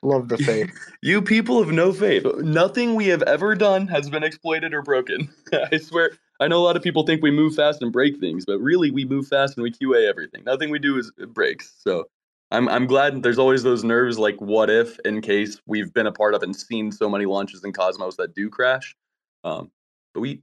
Love 0.03 0.29
the 0.29 0.39
faith. 0.39 0.71
you 1.03 1.23
people 1.23 1.61
of 1.61 1.71
no 1.71 1.93
faith. 1.93 2.25
Nothing 2.39 2.95
we 2.95 3.07
have 3.07 3.23
ever 3.23 3.55
done 3.55 3.87
has 3.87 4.11
been 4.11 4.25
exploited 4.25 4.75
or 4.75 4.83
broken. 4.83 5.33
I 5.73 5.79
swear. 5.79 6.11
I 6.41 6.49
know 6.49 6.59
a 6.59 6.65
lot 6.65 6.77
of 6.77 6.83
people 6.83 7.05
think 7.05 7.23
we 7.23 7.31
move 7.31 7.55
fast 7.55 7.83
and 7.83 7.93
break 7.93 8.19
things, 8.19 8.45
but 8.45 8.59
really 8.59 8.91
we 8.91 9.05
move 9.05 9.29
fast 9.29 9.57
and 9.57 9.63
we 9.63 9.71
QA 9.71 10.09
everything. 10.09 10.43
Nothing 10.45 10.71
we 10.71 10.81
do 10.81 10.99
is 10.99 11.13
breaks. 11.29 11.73
So 11.79 12.09
I'm 12.51 12.69
I'm 12.69 12.87
glad 12.87 13.23
there's 13.23 13.39
always 13.39 13.63
those 13.63 13.85
nerves 13.85 14.19
like 14.19 14.41
what 14.41 14.71
if 14.71 14.99
in 15.01 15.21
case 15.21 15.61
we've 15.67 15.95
been 15.95 16.09
a 16.09 16.13
part 16.13 16.35
of 16.35 16.43
and 16.43 16.55
seen 16.55 16.91
so 16.91 17.09
many 17.09 17.25
launches 17.25 17.63
in 17.63 17.73
Cosmos 17.73 18.17
that 18.17 18.35
do 18.35 18.51
crash. 18.51 18.97
Um, 19.45 19.71
but 20.15 20.21
we 20.21 20.43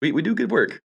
we 0.00 0.12
we 0.12 0.22
do 0.22 0.34
good 0.34 0.52
work. 0.52 0.80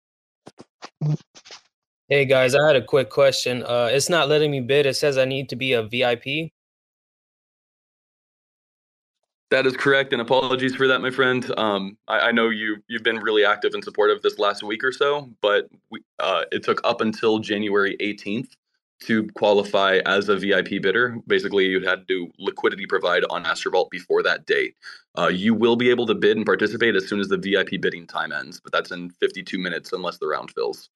Hey 2.09 2.25
guys, 2.25 2.55
I 2.55 2.65
had 2.65 2.75
a 2.75 2.83
quick 2.83 3.11
question. 3.11 3.63
Uh, 3.63 3.89
it's 3.91 4.09
not 4.09 4.27
letting 4.27 4.49
me 4.49 4.59
bid. 4.59 4.87
It 4.87 4.95
says 4.95 5.19
I 5.19 5.25
need 5.25 5.49
to 5.49 5.55
be 5.55 5.73
a 5.73 5.83
VIP. 5.83 6.51
That 9.51 9.67
is 9.67 9.75
correct, 9.75 10.13
and 10.13 10.21
apologies 10.21 10.75
for 10.75 10.87
that, 10.87 11.01
my 11.01 11.11
friend. 11.11 11.45
Um, 11.57 11.97
I, 12.07 12.19
I, 12.19 12.31
know 12.31 12.47
you 12.47 12.77
you've 12.87 13.03
been 13.03 13.17
really 13.17 13.43
active 13.43 13.73
and 13.73 13.83
supportive 13.83 14.21
this 14.21 14.39
last 14.39 14.63
week 14.63 14.81
or 14.81 14.93
so, 14.93 15.29
but 15.41 15.67
we, 15.89 15.99
uh, 16.19 16.45
it 16.53 16.63
took 16.63 16.79
up 16.85 17.01
until 17.01 17.39
January 17.39 17.97
18th 17.99 18.47
to 19.01 19.27
qualify 19.35 19.99
as 20.05 20.29
a 20.29 20.37
VIP 20.37 20.81
bidder. 20.81 21.17
Basically, 21.27 21.65
you 21.65 21.85
had 21.85 22.07
to 22.07 22.31
liquidity 22.39 22.85
provide 22.85 23.23
on 23.29 23.43
Astrovault 23.43 23.89
before 23.89 24.23
that 24.23 24.45
date. 24.45 24.75
Uh, 25.17 25.27
you 25.27 25.53
will 25.53 25.75
be 25.75 25.89
able 25.89 26.05
to 26.05 26.15
bid 26.15 26.37
and 26.37 26.45
participate 26.45 26.95
as 26.95 27.09
soon 27.09 27.19
as 27.19 27.27
the 27.27 27.37
VIP 27.37 27.81
bidding 27.81 28.07
time 28.07 28.31
ends, 28.31 28.61
but 28.63 28.71
that's 28.71 28.91
in 28.91 29.09
52 29.09 29.59
minutes 29.59 29.91
unless 29.91 30.17
the 30.17 30.27
round 30.27 30.51
fills. 30.51 30.89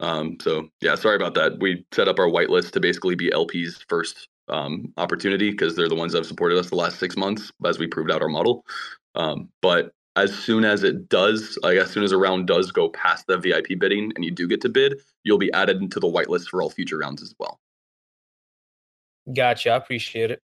Um, 0.00 0.38
so 0.40 0.68
yeah, 0.80 0.96
sorry 0.96 1.14
about 1.14 1.34
that. 1.34 1.60
We 1.60 1.86
set 1.92 2.08
up 2.08 2.18
our 2.18 2.26
whitelist 2.26 2.72
to 2.72 2.80
basically 2.80 3.14
be 3.14 3.32
LP's 3.32 3.84
first 3.88 4.28
um, 4.48 4.92
opportunity 4.96 5.50
because 5.50 5.76
they're 5.76 5.88
the 5.88 5.94
ones 5.94 6.12
that 6.12 6.18
have 6.18 6.26
supported 6.26 6.58
us 6.58 6.70
the 6.70 6.76
last 6.76 6.98
six 6.98 7.16
months 7.16 7.52
as 7.64 7.78
we 7.78 7.86
proved 7.86 8.10
out 8.10 8.22
our 8.22 8.28
model. 8.28 8.64
Um, 9.14 9.48
but 9.62 9.92
as 10.16 10.34
soon 10.34 10.64
as 10.64 10.82
it 10.82 11.08
does, 11.08 11.58
like 11.62 11.76
as 11.76 11.90
soon 11.90 12.02
as 12.02 12.12
a 12.12 12.16
round 12.16 12.46
does 12.46 12.72
go 12.72 12.88
past 12.88 13.26
the 13.26 13.38
VIP 13.38 13.78
bidding 13.78 14.12
and 14.14 14.24
you 14.24 14.30
do 14.30 14.48
get 14.48 14.60
to 14.62 14.68
bid, 14.68 15.00
you'll 15.24 15.38
be 15.38 15.52
added 15.52 15.82
into 15.82 16.00
the 16.00 16.06
whitelist 16.06 16.48
for 16.48 16.62
all 16.62 16.70
future 16.70 16.98
rounds 16.98 17.22
as 17.22 17.34
well. 17.38 17.60
Gotcha. 19.32 19.70
I 19.70 19.76
appreciate 19.76 20.30
it. 20.30 20.40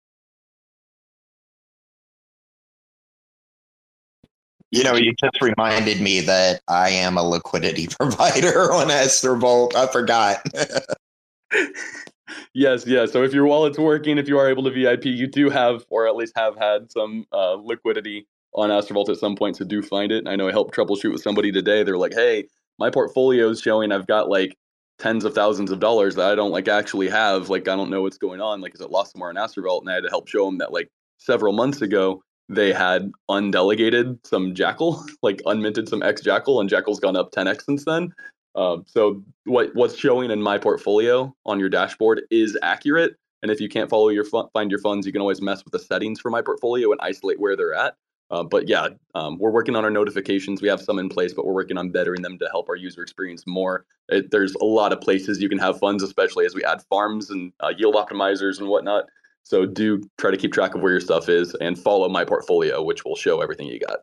You 4.72 4.84
know, 4.84 4.96
you 4.96 5.14
just 5.14 5.42
reminded 5.42 6.02
me 6.02 6.20
that 6.22 6.62
I 6.68 6.90
am 6.90 7.18
a 7.18 7.24
liquidity 7.24 7.88
provider 8.00 8.72
on 8.74 8.88
Astrovault. 8.88 9.76
I 9.76 9.88
forgot. 9.88 10.46
yes, 12.54 12.86
yes. 12.86 13.12
So 13.12 13.24
if 13.24 13.34
your 13.34 13.46
wallet's 13.46 13.78
working, 13.78 14.18
if 14.18 14.28
you 14.28 14.38
are 14.38 14.50
able 14.50 14.64
to 14.64 14.72
VIP, 14.72 15.06
you 15.06 15.28
do 15.28 15.50
have, 15.50 15.86
or 15.90 16.08
at 16.08 16.16
least 16.16 16.34
have 16.36 16.56
had 16.58 16.92
some 16.92 17.26
uh, 17.32 17.54
liquidity 17.54 18.28
on 18.54 18.70
Astrovault 18.70 19.10
at 19.10 19.18
some 19.18 19.36
point. 19.36 19.58
So 19.58 19.66
do 19.66 19.82
find 19.82 20.12
it. 20.12 20.28
I 20.28 20.36
know 20.36 20.48
I 20.48 20.52
helped 20.52 20.76
troubleshoot 20.76 21.12
with 21.12 21.22
somebody 21.22 21.52
today. 21.52 21.84
They're 21.84 21.98
like, 21.98 22.14
"Hey, 22.14 22.46
my 22.80 22.90
portfolio 22.90 23.50
is 23.50 23.62
showing 23.62 23.92
I've 23.92 24.08
got 24.08 24.30
like 24.30 24.58
tens 25.00 25.26
of 25.26 25.34
thousands 25.36 25.72
of 25.72 25.80
dollars 25.80 26.16
that 26.16 26.32
I 26.32 26.36
don't 26.36 26.52
like 26.52 26.68
actually 26.68 27.10
have. 27.10 27.50
Like, 27.50 27.68
I 27.68 27.76
don't 27.76 27.92
know 27.92 28.02
what's 28.02 28.18
going 28.18 28.42
on. 28.42 28.62
Like, 28.62 28.74
is 28.74 28.82
it 28.82 28.92
lost 28.92 29.14
somewhere 29.14 29.30
on 29.30 29.36
Astrovault?" 29.36 29.82
And 29.82 29.90
I 29.90 29.96
had 29.96 30.04
to 30.04 30.10
help 30.10 30.28
show 30.28 30.46
them 30.46 30.58
that 30.58 30.74
like 30.74 30.90
several 31.18 31.54
months 31.54 31.82
ago, 31.82 32.22
they 32.50 32.72
had 32.72 33.12
undelegated 33.30 34.26
some 34.26 34.56
Jackal, 34.56 35.06
like 35.22 35.42
unminted 35.46 35.90
some 35.90 36.04
X 36.04 36.22
Jackal, 36.22 36.60
and 36.60 36.70
Jackal's 36.70 37.00
gone 37.00 37.16
up 37.16 37.32
10x 37.32 37.64
since 37.64 37.86
then. 37.86 38.14
Uh, 38.56 38.78
so 38.86 39.24
what 39.46 39.70
what's 39.76 39.96
showing 39.96 40.32
in 40.32 40.42
my 40.42 40.58
portfolio 40.58 41.34
on 41.46 41.60
your 41.60 41.70
dashboard 41.70 42.22
is 42.32 42.58
accurate. 42.62 43.16
And 43.44 43.52
if 43.52 43.62
you 43.62 43.70
can't 43.70 43.90
follow 43.90 44.10
your 44.10 44.26
find 44.26 44.72
your 44.72 44.80
funds, 44.80 45.06
you 45.06 45.14
can 45.14 45.22
always 45.22 45.42
mess 45.42 45.64
with 45.64 45.72
the 45.72 45.80
settings 45.80 46.20
for 46.20 46.32
my 46.32 46.42
portfolio 46.42 46.92
and 46.92 47.00
isolate 47.02 47.40
where 47.40 47.56
they're 47.56 47.76
at. 47.76 47.96
Uh, 48.30 48.44
but 48.44 48.68
yeah, 48.68 48.90
um, 49.16 49.38
we're 49.40 49.52
working 49.52 49.76
on 49.76 49.86
our 49.86 49.92
notifications. 49.92 50.62
We 50.62 50.68
have 50.68 50.82
some 50.82 51.00
in 51.00 51.08
place, 51.08 51.34
but 51.34 51.46
we're 51.46 51.54
working 51.54 51.78
on 51.78 51.92
bettering 51.92 52.24
them 52.24 52.38
to 52.40 52.50
help 52.52 52.68
our 52.68 52.76
user 52.76 53.02
experience 53.02 53.44
more. 53.48 53.86
It, 54.10 54.32
there's 54.32 54.54
a 54.56 54.66
lot 54.66 54.92
of 54.92 55.00
places 55.00 55.42
you 55.42 55.50
can 55.50 55.60
have 55.60 55.80
funds, 55.80 56.04
especially 56.04 56.46
as 56.46 56.54
we 56.54 56.64
add 56.64 56.82
farms 56.90 57.30
and 57.30 57.54
uh, 57.62 57.72
yield 57.78 57.96
optimizers 57.96 58.60
and 58.60 58.68
whatnot. 58.68 59.06
So 59.44 59.66
do 59.66 60.02
try 60.18 60.32
to 60.32 60.38
keep 60.38 60.52
track 60.52 60.76
of 60.76 60.82
where 60.82 60.92
your 60.92 61.00
stuff 61.00 61.30
is 61.30 61.56
and 61.62 61.80
follow 61.80 62.10
my 62.10 62.26
portfolio, 62.26 62.84
which 62.84 63.06
will 63.06 63.16
show 63.16 63.40
everything 63.40 63.68
you 63.68 63.80
got. 63.80 64.00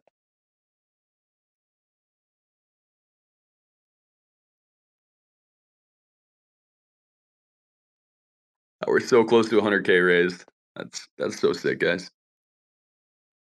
We're 8.87 9.01
so 9.01 9.25
close 9.25 9.49
to 9.51 9.61
100k 9.61 10.07
raised. 10.07 10.45
That's 10.77 11.09
that's 11.19 11.41
so 11.41 11.53
sick, 11.53 11.79
guys. 11.79 12.11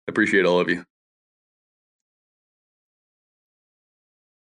Appreciate 0.08 0.44
all 0.44 0.60
of 0.60 0.68
you. 0.68 0.84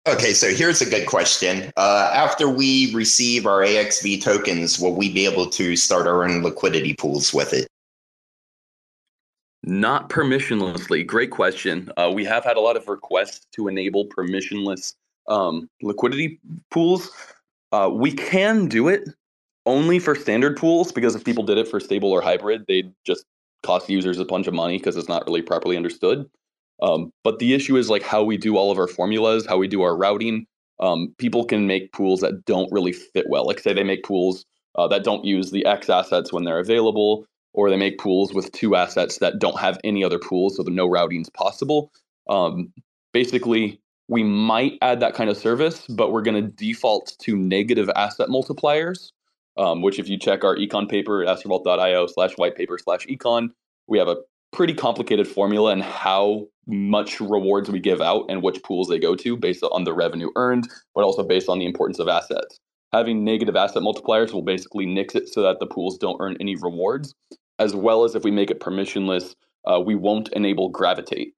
Okay, 0.05 0.33
so 0.33 0.49
here's 0.49 0.81
a 0.81 0.89
good 0.89 1.07
question. 1.07 1.71
Uh, 1.77 2.11
after 2.13 2.49
we 2.49 2.93
receive 2.93 3.45
our 3.45 3.61
AXV 3.61 4.21
tokens, 4.21 4.77
will 4.77 4.93
we 4.93 5.13
be 5.13 5.25
able 5.25 5.49
to 5.51 5.77
start 5.77 6.07
our 6.07 6.25
own 6.25 6.43
liquidity 6.43 6.93
pools 6.93 7.33
with 7.33 7.53
it? 7.53 7.67
Not 9.63 10.09
permissionlessly. 10.09 11.07
Great 11.07 11.31
question. 11.31 11.89
Uh, 11.95 12.11
we 12.13 12.25
have 12.25 12.43
had 12.43 12.57
a 12.57 12.59
lot 12.59 12.75
of 12.75 12.89
requests 12.89 13.47
to 13.53 13.69
enable 13.69 14.05
permissionless 14.07 14.95
um, 15.29 15.69
liquidity 15.81 16.41
pools. 16.69 17.09
Uh, 17.71 17.89
we 17.89 18.11
can 18.11 18.67
do 18.67 18.89
it 18.89 19.07
only 19.65 19.99
for 19.99 20.15
standard 20.15 20.57
pools 20.57 20.91
because 20.91 21.15
if 21.15 21.23
people 21.23 21.43
did 21.43 21.57
it 21.57 21.67
for 21.67 21.79
stable 21.79 22.11
or 22.11 22.21
hybrid, 22.21 22.65
they'd 22.67 22.93
just 23.05 23.25
cost 23.63 23.89
users 23.89 24.19
a 24.19 24.25
bunch 24.25 24.47
of 24.47 24.53
money 24.53 24.77
because 24.77 24.97
it's 24.97 25.07
not 25.07 25.25
really 25.25 25.41
properly 25.41 25.77
understood. 25.77 26.29
Um, 26.81 27.11
but 27.23 27.39
the 27.39 27.53
issue 27.53 27.77
is 27.77 27.89
like 27.89 28.03
how 28.03 28.23
we 28.23 28.37
do 28.37 28.57
all 28.57 28.71
of 28.71 28.77
our 28.77 28.87
formulas, 28.87 29.45
how 29.45 29.57
we 29.57 29.67
do 29.67 29.81
our 29.81 29.95
routing. 29.95 30.45
Um, 30.79 31.13
people 31.17 31.45
can 31.45 31.65
make 31.65 31.93
pools 31.93 32.19
that 32.19 32.45
don't 32.45 32.71
really 32.71 32.91
fit 32.91 33.25
well. 33.29 33.47
Like 33.47 33.59
say 33.59 33.73
they 33.73 33.83
make 33.83 34.03
pools 34.03 34.45
uh, 34.75 34.87
that 34.89 35.03
don't 35.03 35.23
use 35.23 35.51
the 35.51 35.65
X 35.65 35.89
assets 35.89 36.33
when 36.33 36.43
they're 36.43 36.59
available, 36.59 37.25
or 37.53 37.69
they 37.69 37.77
make 37.77 37.99
pools 37.99 38.33
with 38.33 38.51
two 38.51 38.75
assets 38.75 39.19
that 39.19 39.39
don't 39.39 39.59
have 39.59 39.79
any 39.83 40.03
other 40.03 40.19
pools, 40.19 40.57
so 40.57 40.63
the 40.63 40.71
no 40.71 40.87
routing 40.87 41.21
is 41.21 41.29
possible. 41.29 41.91
Um, 42.27 42.73
basically, 43.13 43.79
we 44.07 44.23
might 44.23 44.77
add 44.81 44.99
that 44.99 45.13
kind 45.13 45.29
of 45.29 45.37
service, 45.37 45.85
but 45.87 46.11
we're 46.11 46.23
going 46.23 46.43
to 46.43 46.49
default 46.49 47.15
to 47.19 47.37
negative 47.37 47.89
asset 47.95 48.29
multipliers 48.29 49.11
um, 49.57 49.81
which 49.81 49.99
if 49.99 50.07
you 50.07 50.17
check 50.17 50.43
our 50.43 50.55
econ 50.55 50.89
paper 50.89 51.23
at 51.23 51.37
astrovault.io 51.37 52.07
slash 52.07 52.33
white 52.37 52.55
paper 52.55 52.77
slash 52.77 53.05
econ, 53.07 53.49
we 53.87 53.97
have 53.97 54.07
a 54.07 54.17
pretty 54.51 54.73
complicated 54.73 55.27
formula 55.27 55.71
and 55.71 55.83
how 55.83 56.45
much 56.67 57.19
rewards 57.19 57.69
we 57.69 57.79
give 57.79 58.01
out 58.01 58.25
and 58.29 58.41
which 58.41 58.61
pools 58.63 58.87
they 58.87 58.99
go 58.99 59.15
to 59.15 59.35
based 59.35 59.63
on 59.63 59.83
the 59.83 59.93
revenue 59.93 60.29
earned, 60.35 60.69
but 60.95 61.03
also 61.03 61.23
based 61.23 61.49
on 61.49 61.59
the 61.59 61.65
importance 61.65 61.99
of 61.99 62.07
assets. 62.07 62.59
Having 62.93 63.23
negative 63.23 63.55
asset 63.55 63.81
multipliers 63.81 64.31
will 64.31 64.43
basically 64.43 64.85
nix 64.85 65.15
it 65.15 65.27
so 65.27 65.41
that 65.41 65.59
the 65.59 65.65
pools 65.65 65.97
don't 65.97 66.21
earn 66.21 66.37
any 66.39 66.55
rewards, 66.55 67.13
as 67.57 67.75
well 67.75 68.03
as 68.03 68.15
if 68.15 68.23
we 68.23 68.31
make 68.31 68.51
it 68.51 68.59
permissionless, 68.59 69.33
uh, 69.65 69.79
we 69.79 69.95
won't 69.95 70.29
enable 70.33 70.69
gravitate, 70.69 71.33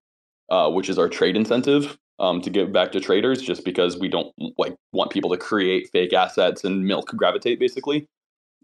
uh, 0.50 0.70
which 0.70 0.90
is 0.90 1.00
our 1.00 1.08
trade 1.08 1.38
incentive 1.38 1.98
um, 2.20 2.42
to 2.42 2.50
give 2.50 2.72
back 2.72 2.92
to 2.94 3.00
traders 3.00 3.42
just 3.42 3.66
because 3.66 3.98
we 3.98 4.08
don't 4.08 4.34
like 4.58 4.76
want 4.94 5.12
people 5.12 5.30
to 5.30 5.38
create 5.38 5.90
fake 5.92 6.14
assets 6.14 6.64
and 6.64 6.86
milk 6.86 7.10
gravitate 7.16 7.60
basically. 7.60 8.08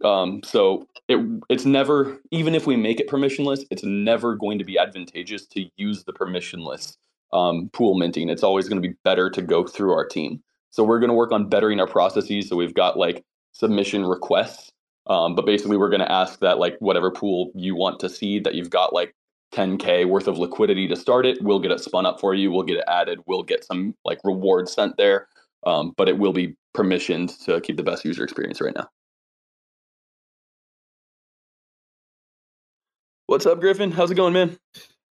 Um, 0.04 0.42
so 0.44 0.88
it 1.08 1.20
it's 1.50 1.66
never 1.66 2.20
even 2.32 2.56
if 2.56 2.66
we 2.66 2.76
make 2.76 3.00
it 3.00 3.08
permissionless, 3.08 3.64
it's 3.70 3.84
never 3.84 4.36
going 4.36 4.58
to 4.58 4.66
be 4.66 4.78
advantageous 4.78 5.46
to 5.48 5.70
use 5.78 6.04
the 6.04 6.14
permissionless 6.14 6.98
um, 7.34 7.70
pool 7.74 7.96
minting. 7.96 8.30
It's 8.30 8.44
always 8.44 8.68
going 8.68 8.82
to 8.82 8.88
be 8.88 8.96
better 9.04 9.30
to 9.30 9.42
go 9.42 9.66
through 9.66 9.94
our 9.94 10.06
team. 10.06 10.42
So 10.72 10.84
we're 10.84 11.00
going 11.00 11.10
to 11.10 11.16
work 11.16 11.32
on 11.32 11.50
bettering 11.50 11.80
our 11.80 11.88
processes. 11.88 12.48
So 12.50 12.56
we've 12.56 12.74
got 12.74 12.98
like 12.98 13.24
submission 13.52 14.06
requests, 14.06 14.72
um, 15.08 15.36
but 15.36 15.46
basically 15.46 15.78
we're 15.78 15.90
going 15.90 16.02
to 16.02 16.12
ask 16.12 16.40
that 16.40 16.58
like 16.58 16.78
whatever 16.80 17.12
pool 17.12 17.52
you 17.54 17.76
want 17.76 18.00
to 18.00 18.10
see 18.10 18.40
that 18.40 18.56
you've 18.56 18.70
got 18.70 18.94
like 18.94 19.14
10k 19.54 20.08
worth 20.08 20.28
of 20.28 20.38
liquidity 20.38 20.88
to 20.88 20.96
start 20.96 21.26
it. 21.26 21.42
We'll 21.42 21.60
get 21.60 21.72
it 21.72 21.80
spun 21.80 22.06
up 22.06 22.20
for 22.20 22.34
you. 22.34 22.52
We'll 22.52 22.64
get 22.64 22.78
it 22.78 22.86
added. 22.88 23.20
We'll 23.28 23.44
get 23.44 23.66
some 23.66 23.96
like 24.06 24.20
rewards 24.24 24.74
sent 24.74 24.98
there. 24.98 25.28
Um, 25.66 25.94
but 25.98 26.10
it 26.10 26.18
will 26.18 26.34
be 26.34 26.56
permissioned 26.76 27.44
to 27.46 27.62
keep 27.62 27.78
the 27.78 27.84
best 27.84 28.04
user 28.06 28.24
experience 28.24 28.62
right 28.62 28.74
now. 28.76 28.90
What's 33.28 33.46
up 33.46 33.60
griffin? 33.62 33.92
How's 33.92 34.12
it 34.12 34.16
going 34.16 34.34
man? 34.34 34.58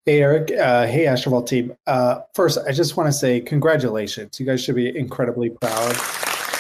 Hey 0.04 0.20
Eric, 0.20 0.50
uh, 0.50 0.86
hey 0.86 1.04
Astrovault 1.04 1.46
team. 1.46 1.74
Uh, 1.86 2.22
first, 2.34 2.58
I 2.66 2.72
just 2.72 2.96
want 2.96 3.06
to 3.06 3.12
say 3.12 3.40
congratulations. 3.40 4.40
You 4.40 4.44
guys 4.44 4.62
should 4.62 4.74
be 4.74 4.94
incredibly 4.96 5.50
proud. 5.50 5.92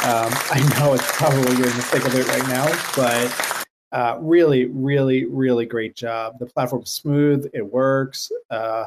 Um, 0.04 0.32
I 0.50 0.60
know 0.78 0.94
it's 0.94 1.16
probably 1.16 1.56
you're 1.56 1.68
in 1.68 1.76
the 1.76 1.82
thick 1.82 2.06
of 2.06 2.14
it 2.14 2.26
right 2.28 2.46
now, 2.48 2.66
but 2.96 3.51
uh, 3.92 4.16
really, 4.20 4.66
really, 4.66 5.26
really 5.26 5.66
great 5.66 5.94
job. 5.94 6.38
The 6.38 6.46
platform's 6.46 6.90
smooth. 6.90 7.48
It 7.52 7.64
works. 7.64 8.32
Uh, 8.50 8.86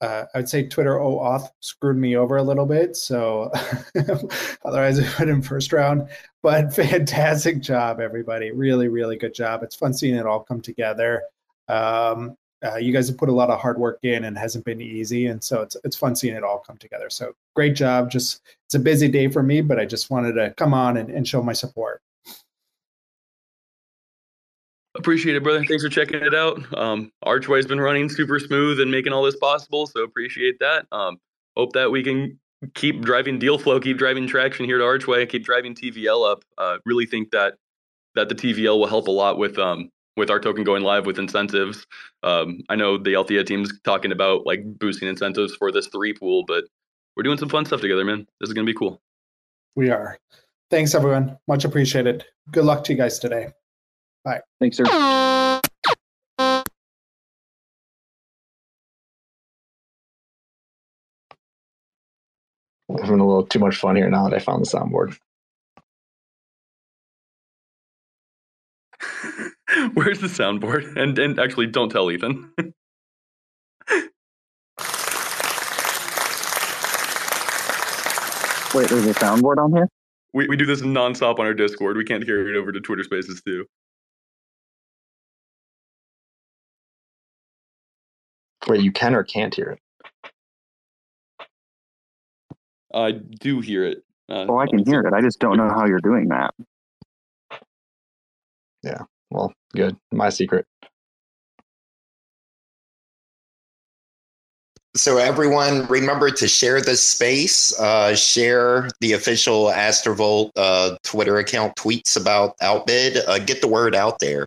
uh, 0.00 0.24
I'd 0.34 0.48
say 0.48 0.66
Twitter 0.66 0.94
OAuth 0.94 1.48
screwed 1.60 1.96
me 1.96 2.16
over 2.16 2.36
a 2.36 2.42
little 2.42 2.66
bit. 2.66 2.96
So 2.96 3.50
otherwise, 4.64 5.00
I 5.00 5.06
put 5.14 5.28
in 5.28 5.42
first 5.42 5.72
round. 5.72 6.08
But 6.42 6.72
fantastic 6.74 7.60
job, 7.60 8.00
everybody. 8.00 8.50
Really, 8.50 8.88
really 8.88 9.16
good 9.16 9.34
job. 9.34 9.62
It's 9.62 9.74
fun 9.74 9.92
seeing 9.92 10.14
it 10.14 10.26
all 10.26 10.40
come 10.40 10.60
together. 10.60 11.22
Um, 11.68 12.36
uh, 12.64 12.76
you 12.76 12.92
guys 12.92 13.08
have 13.08 13.18
put 13.18 13.28
a 13.28 13.32
lot 13.32 13.50
of 13.50 13.60
hard 13.60 13.78
work 13.78 13.98
in 14.02 14.24
and 14.24 14.36
hasn't 14.36 14.64
been 14.64 14.80
easy. 14.80 15.26
And 15.26 15.42
so 15.42 15.62
it's, 15.62 15.76
it's 15.84 15.96
fun 15.96 16.16
seeing 16.16 16.34
it 16.34 16.42
all 16.42 16.58
come 16.58 16.76
together. 16.76 17.10
So 17.10 17.34
great 17.54 17.76
job. 17.76 18.10
Just 18.10 18.40
it's 18.66 18.74
a 18.74 18.80
busy 18.80 19.08
day 19.08 19.28
for 19.28 19.42
me, 19.42 19.60
but 19.60 19.78
I 19.78 19.84
just 19.84 20.10
wanted 20.10 20.32
to 20.34 20.54
come 20.56 20.74
on 20.74 20.96
and, 20.96 21.10
and 21.10 21.26
show 21.26 21.42
my 21.42 21.52
support. 21.52 22.02
Appreciate 24.98 25.36
it, 25.36 25.44
brother. 25.44 25.64
Thanks 25.64 25.84
for 25.84 25.88
checking 25.88 26.20
it 26.20 26.34
out. 26.34 26.60
Um, 26.76 27.12
Archway's 27.22 27.66
been 27.66 27.80
running 27.80 28.08
super 28.08 28.40
smooth 28.40 28.80
and 28.80 28.90
making 28.90 29.12
all 29.12 29.22
this 29.22 29.36
possible, 29.36 29.86
so 29.86 30.02
appreciate 30.02 30.58
that. 30.58 30.86
Um, 30.90 31.18
hope 31.56 31.72
that 31.74 31.90
we 31.90 32.02
can 32.02 32.38
keep 32.74 33.02
driving 33.02 33.38
deal 33.38 33.58
flow, 33.58 33.78
keep 33.78 33.96
driving 33.96 34.26
traction 34.26 34.64
here 34.64 34.78
to 34.78 34.84
Archway, 34.84 35.24
keep 35.26 35.44
driving 35.44 35.74
TVL 35.74 36.30
up. 36.30 36.44
Uh, 36.58 36.78
really 36.84 37.06
think 37.06 37.30
that 37.30 37.54
that 38.16 38.28
the 38.28 38.34
TVL 38.34 38.76
will 38.78 38.88
help 38.88 39.06
a 39.06 39.12
lot 39.12 39.38
with 39.38 39.56
um, 39.56 39.88
with 40.16 40.30
our 40.30 40.40
token 40.40 40.64
going 40.64 40.82
live 40.82 41.06
with 41.06 41.18
incentives. 41.18 41.86
Um, 42.24 42.62
I 42.68 42.74
know 42.74 42.98
the 42.98 43.14
Althea 43.14 43.44
team's 43.44 43.70
talking 43.84 44.10
about 44.10 44.46
like 44.46 44.64
boosting 44.64 45.08
incentives 45.08 45.54
for 45.54 45.70
this 45.70 45.86
three 45.86 46.12
pool, 46.12 46.44
but 46.44 46.64
we're 47.16 47.22
doing 47.22 47.38
some 47.38 47.48
fun 47.48 47.64
stuff 47.64 47.80
together, 47.80 48.04
man. 48.04 48.26
This 48.40 48.48
is 48.48 48.54
gonna 48.54 48.66
be 48.66 48.74
cool. 48.74 49.00
We 49.76 49.90
are. 49.90 50.18
Thanks, 50.70 50.94
everyone. 50.96 51.38
Much 51.46 51.64
appreciated. 51.64 52.24
Good 52.50 52.64
luck 52.64 52.82
to 52.84 52.92
you 52.92 52.98
guys 52.98 53.20
today. 53.20 53.52
Bye. 54.28 54.40
Thanks, 54.60 54.76
sir. 54.76 54.84
I'm 54.86 55.62
having 62.98 63.20
a 63.20 63.26
little 63.26 63.46
too 63.46 63.58
much 63.58 63.76
fun 63.76 63.96
here 63.96 64.10
now 64.10 64.28
that 64.28 64.34
I 64.34 64.38
found 64.38 64.66
the 64.66 64.68
soundboard. 64.68 65.16
Where's 69.94 70.20
the 70.20 70.26
soundboard? 70.26 70.94
And 70.98 71.18
and 71.18 71.38
actually, 71.38 71.68
don't 71.68 71.88
tell 71.88 72.10
Ethan. 72.10 72.52
Wait, 78.74 78.90
there's 78.90 79.06
a 79.06 79.14
soundboard 79.14 79.56
on 79.56 79.72
here? 79.72 79.88
we, 80.34 80.46
we 80.48 80.56
do 80.58 80.66
this 80.66 80.82
nonstop 80.82 81.38
on 81.38 81.46
our 81.46 81.54
Discord. 81.54 81.96
We 81.96 82.04
can't 82.04 82.26
carry 82.26 82.54
it 82.54 82.58
over 82.58 82.72
to 82.72 82.80
Twitter 82.80 83.02
Spaces 83.02 83.40
too. 83.40 83.64
Wait, 88.68 88.82
you 88.82 88.92
can 88.92 89.14
or 89.14 89.24
can't 89.24 89.54
hear 89.54 89.70
it? 89.70 89.80
I 92.94 93.12
do 93.12 93.60
hear 93.60 93.84
it. 93.84 94.04
Uh, 94.28 94.44
Oh, 94.48 94.58
I 94.58 94.66
can 94.66 94.84
hear 94.84 95.00
it. 95.00 95.14
I 95.14 95.20
just 95.22 95.38
don't 95.40 95.56
know 95.56 95.68
how 95.68 95.86
you're 95.86 96.00
doing 96.00 96.28
that. 96.28 96.54
Yeah. 98.82 99.02
Well, 99.30 99.52
good. 99.74 99.96
My 100.12 100.28
secret. 100.28 100.66
So 104.96 105.18
everyone, 105.18 105.86
remember 105.86 106.30
to 106.30 106.48
share 106.48 106.80
this 106.80 107.04
space. 107.04 107.78
Uh, 107.78 108.14
share 108.16 108.88
the 109.00 109.12
official 109.12 109.66
Astrovault 109.66 110.50
uh, 110.56 110.96
Twitter 111.04 111.38
account 111.38 111.76
tweets 111.76 112.20
about 112.20 112.56
Outbid. 112.60 113.18
Uh, 113.26 113.38
get 113.38 113.60
the 113.60 113.68
word 113.68 113.94
out 113.94 114.18
there. 114.18 114.46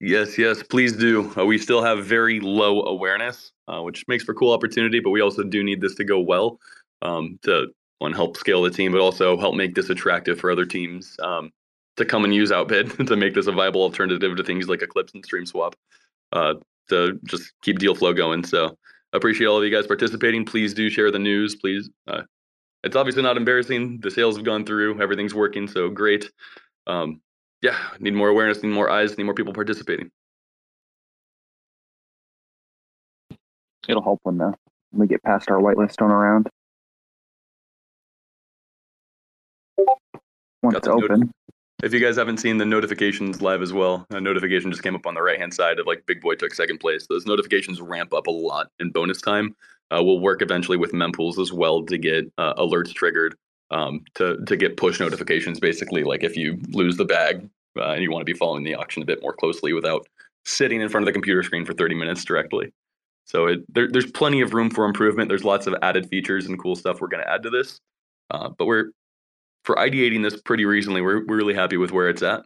Yes, 0.00 0.38
yes, 0.38 0.62
please 0.62 0.92
do. 0.92 1.32
Uh, 1.36 1.44
we 1.44 1.58
still 1.58 1.82
have 1.82 2.04
very 2.04 2.38
low 2.38 2.82
awareness, 2.84 3.52
uh, 3.66 3.82
which 3.82 4.06
makes 4.06 4.22
for 4.22 4.32
cool 4.32 4.52
opportunity, 4.52 5.00
but 5.00 5.10
we 5.10 5.20
also 5.20 5.42
do 5.42 5.64
need 5.64 5.80
this 5.80 5.96
to 5.96 6.04
go 6.04 6.20
well 6.20 6.60
um, 7.02 7.38
to 7.42 7.66
one 7.98 8.12
help 8.12 8.36
scale 8.36 8.62
the 8.62 8.70
team, 8.70 8.92
but 8.92 9.00
also 9.00 9.36
help 9.36 9.56
make 9.56 9.74
this 9.74 9.90
attractive 9.90 10.38
for 10.38 10.52
other 10.52 10.64
teams 10.64 11.16
um, 11.20 11.50
to 11.96 12.04
come 12.04 12.24
and 12.24 12.32
use 12.32 12.52
Outbid 12.52 12.90
to 13.08 13.16
make 13.16 13.34
this 13.34 13.48
a 13.48 13.52
viable 13.52 13.82
alternative 13.82 14.36
to 14.36 14.44
things 14.44 14.68
like 14.68 14.82
Eclipse 14.82 15.12
and 15.14 15.26
StreamSwap 15.26 15.72
uh, 16.32 16.54
to 16.90 17.18
just 17.24 17.52
keep 17.62 17.80
deal 17.80 17.96
flow 17.96 18.12
going. 18.12 18.44
So 18.44 18.78
appreciate 19.12 19.48
all 19.48 19.58
of 19.58 19.64
you 19.64 19.70
guys 19.70 19.88
participating. 19.88 20.44
Please 20.44 20.74
do 20.74 20.90
share 20.90 21.10
the 21.10 21.18
news. 21.18 21.56
Please, 21.56 21.90
uh, 22.06 22.22
it's 22.84 22.94
obviously 22.94 23.22
not 23.22 23.36
embarrassing. 23.36 23.98
The 24.00 24.12
sales 24.12 24.36
have 24.36 24.44
gone 24.44 24.64
through, 24.64 25.02
everything's 25.02 25.34
working, 25.34 25.66
so 25.66 25.88
great. 25.88 26.30
Um, 26.86 27.20
yeah, 27.62 27.76
need 27.98 28.14
more 28.14 28.28
awareness, 28.28 28.62
need 28.62 28.70
more 28.70 28.90
eyes, 28.90 29.16
need 29.18 29.24
more 29.24 29.34
people 29.34 29.52
participating. 29.52 30.10
It'll 33.88 34.02
help 34.02 34.20
when, 34.22 34.40
uh, 34.40 34.52
when 34.90 35.00
we 35.00 35.06
get 35.06 35.22
past 35.22 35.50
our 35.50 35.58
whitelist 35.58 36.02
on 36.02 36.10
around. 36.10 36.48
Once 40.62 40.76
it's 40.76 40.88
open. 40.88 41.30
If 41.82 41.94
you 41.94 42.00
guys 42.00 42.16
haven't 42.16 42.38
seen 42.38 42.58
the 42.58 42.64
notifications 42.64 43.40
live 43.40 43.62
as 43.62 43.72
well, 43.72 44.04
a 44.10 44.20
notification 44.20 44.70
just 44.72 44.82
came 44.82 44.96
up 44.96 45.06
on 45.06 45.14
the 45.14 45.22
right 45.22 45.38
hand 45.38 45.54
side 45.54 45.78
of 45.78 45.86
like 45.86 46.04
Big 46.06 46.20
Boy 46.20 46.34
took 46.34 46.52
second 46.52 46.78
place. 46.78 47.06
Those 47.08 47.24
notifications 47.24 47.80
ramp 47.80 48.12
up 48.12 48.26
a 48.26 48.32
lot 48.32 48.68
in 48.80 48.90
bonus 48.90 49.20
time. 49.20 49.54
Uh, 49.90 50.02
we'll 50.02 50.18
work 50.18 50.42
eventually 50.42 50.76
with 50.76 50.92
mempools 50.92 51.38
as 51.38 51.52
well 51.52 51.84
to 51.84 51.96
get 51.96 52.30
uh, 52.36 52.54
alerts 52.54 52.92
triggered 52.92 53.36
um, 53.70 54.04
to 54.14 54.38
to 54.46 54.56
get 54.56 54.76
push 54.76 55.00
notifications. 55.00 55.60
Basically, 55.60 56.04
like 56.04 56.22
if 56.24 56.36
you 56.36 56.58
lose 56.70 56.96
the 56.96 57.04
bag 57.04 57.48
uh, 57.76 57.90
and 57.90 58.02
you 58.02 58.10
want 58.10 58.22
to 58.22 58.32
be 58.32 58.36
following 58.38 58.64
the 58.64 58.74
auction 58.74 59.02
a 59.02 59.06
bit 59.06 59.22
more 59.22 59.32
closely 59.32 59.72
without 59.72 60.06
sitting 60.44 60.80
in 60.80 60.88
front 60.88 61.02
of 61.02 61.06
the 61.06 61.12
computer 61.12 61.42
screen 61.42 61.64
for 61.64 61.74
30 61.74 61.94
minutes 61.94 62.24
directly. 62.24 62.72
So 63.26 63.46
it, 63.46 63.74
there, 63.74 63.88
there's 63.90 64.10
plenty 64.10 64.40
of 64.40 64.54
room 64.54 64.70
for 64.70 64.86
improvement. 64.86 65.28
There's 65.28 65.44
lots 65.44 65.66
of 65.66 65.74
added 65.82 66.08
features 66.08 66.46
and 66.46 66.58
cool 66.58 66.74
stuff 66.76 67.00
we're 67.00 67.08
going 67.08 67.22
to 67.22 67.30
add 67.30 67.42
to 67.42 67.50
this. 67.50 67.78
Uh, 68.30 68.48
but 68.48 68.64
we're 68.66 68.90
for 69.64 69.76
ideating 69.76 70.22
this 70.22 70.40
pretty 70.40 70.64
recently. 70.64 71.02
We're 71.02 71.24
we're 71.26 71.36
really 71.36 71.54
happy 71.54 71.76
with 71.76 71.92
where 71.92 72.08
it's 72.08 72.22
at. 72.22 72.42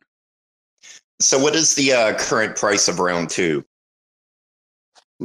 So, 1.20 1.38
what 1.38 1.54
is 1.54 1.76
the 1.76 1.92
uh, 1.92 2.18
current 2.18 2.56
price 2.56 2.88
of 2.88 2.98
round 2.98 3.30
two? 3.30 3.64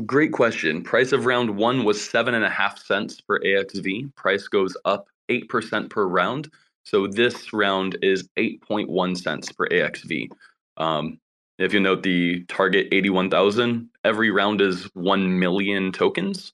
Great 0.06 0.32
question. 0.32 0.84
Price 0.84 1.12
of 1.12 1.26
round 1.26 1.50
one 1.50 1.84
was 1.84 2.08
seven 2.08 2.36
and 2.36 2.46
a 2.46 2.50
half 2.50 2.78
cents 2.78 3.20
per 3.20 3.40
AXV. 3.40 4.14
Price 4.16 4.48
goes 4.48 4.78
up 4.86 5.08
eight 5.30 5.50
percent 5.50 5.90
per 5.90 6.06
round. 6.06 6.50
So 6.84 7.08
this 7.08 7.52
round 7.54 7.98
is 8.02 8.30
eight 8.38 8.62
point 8.62 8.90
one 8.90 9.16
cents 9.16 9.52
per 9.52 9.68
AXV. 9.68 10.30
Um, 10.78 11.20
if 11.58 11.74
you 11.74 11.80
note 11.80 12.04
the 12.04 12.44
target 12.46 12.88
eighty 12.92 13.10
one 13.10 13.30
thousand, 13.30 13.90
every 14.04 14.32
round 14.32 14.62
is 14.62 14.86
one 14.94 15.40
million 15.40 15.92
tokens. 15.92 16.54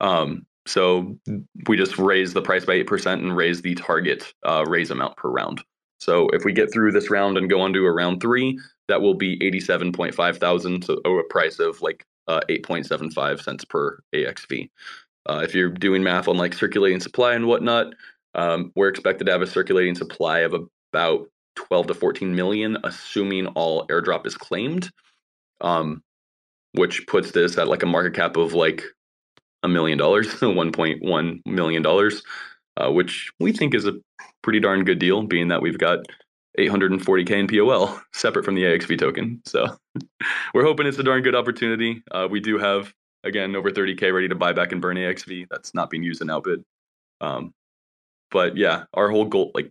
Um, 0.00 0.46
so 0.66 1.18
we 1.66 1.76
just 1.76 1.98
raise 1.98 2.32
the 2.32 2.42
price 2.42 2.64
by 2.64 2.74
eight 2.74 2.86
percent 2.86 3.22
and 3.22 3.36
raise 3.36 3.62
the 3.62 3.74
target 3.74 4.32
uh, 4.44 4.64
raise 4.68 4.90
amount 4.90 5.16
per 5.16 5.30
round. 5.30 5.62
So 5.98 6.28
if 6.28 6.44
we 6.44 6.52
get 6.52 6.72
through 6.72 6.92
this 6.92 7.10
round 7.10 7.36
and 7.36 7.50
go 7.50 7.60
on 7.60 7.72
to 7.72 7.84
a 7.84 7.92
round 7.92 8.20
three, 8.22 8.58
that 8.88 9.02
will 9.02 9.14
be 9.14 9.42
eighty-seven 9.44 9.92
point 9.92 10.14
five 10.14 10.38
thousand, 10.38 10.84
so 10.84 10.94
a 11.04 11.24
price 11.24 11.58
of 11.58 11.80
like 11.82 12.04
uh, 12.28 12.40
eight 12.48 12.64
point 12.64 12.86
seven 12.86 13.10
five 13.10 13.40
cents 13.40 13.64
per 13.64 14.00
AXV. 14.14 14.70
Uh, 15.30 15.42
if 15.44 15.54
you're 15.54 15.70
doing 15.70 16.02
math 16.02 16.26
on 16.26 16.36
like 16.36 16.52
circulating 16.52 16.98
supply 16.98 17.34
and 17.34 17.46
whatnot, 17.46 17.94
um, 18.34 18.72
we're 18.74 18.88
expected 18.88 19.26
to 19.26 19.30
have 19.32 19.42
a 19.42 19.46
circulating 19.46 19.94
supply 19.94 20.40
of 20.40 20.52
about 20.92 21.28
twelve 21.54 21.86
to 21.86 21.94
fourteen 21.94 22.34
million, 22.34 22.76
assuming 22.82 23.46
all 23.48 23.86
airdrop 23.86 24.26
is 24.26 24.36
claimed, 24.36 24.90
um, 25.60 26.02
which 26.72 27.06
puts 27.06 27.30
this 27.30 27.56
at 27.58 27.68
like 27.68 27.84
a 27.84 27.86
market 27.86 28.12
cap 28.12 28.36
of 28.36 28.54
like 28.54 28.82
a 29.62 29.68
million 29.68 29.96
dollars, 29.96 30.40
one 30.42 30.72
point 30.72 31.00
one 31.00 31.40
million 31.46 31.80
dollars, 31.80 32.24
uh, 32.76 32.90
which 32.90 33.30
we 33.38 33.52
think 33.52 33.72
is 33.72 33.86
a 33.86 33.92
pretty 34.42 34.58
darn 34.58 34.82
good 34.82 34.98
deal, 34.98 35.22
being 35.22 35.46
that 35.46 35.62
we've 35.62 35.78
got 35.78 36.00
840k 36.58 37.30
in 37.30 37.46
POL 37.46 38.00
separate 38.12 38.44
from 38.44 38.56
the 38.56 38.64
AXV 38.64 38.98
token. 38.98 39.40
So 39.46 39.76
we're 40.54 40.64
hoping 40.64 40.88
it's 40.88 40.98
a 40.98 41.04
darn 41.04 41.22
good 41.22 41.36
opportunity. 41.36 42.02
Uh, 42.10 42.26
we 42.28 42.40
do 42.40 42.58
have 42.58 42.92
again 43.24 43.54
over 43.56 43.70
30k 43.70 44.12
ready 44.12 44.28
to 44.28 44.34
buy 44.34 44.52
back 44.52 44.72
and 44.72 44.80
burn 44.80 44.96
AXV. 44.96 45.46
That's 45.50 45.74
not 45.74 45.90
being 45.90 46.02
used 46.02 46.22
in 46.22 46.30
Outbid. 46.30 46.64
Um, 47.20 47.52
but 48.30 48.56
yeah, 48.56 48.84
our 48.94 49.10
whole 49.10 49.24
goal, 49.24 49.50
like, 49.54 49.70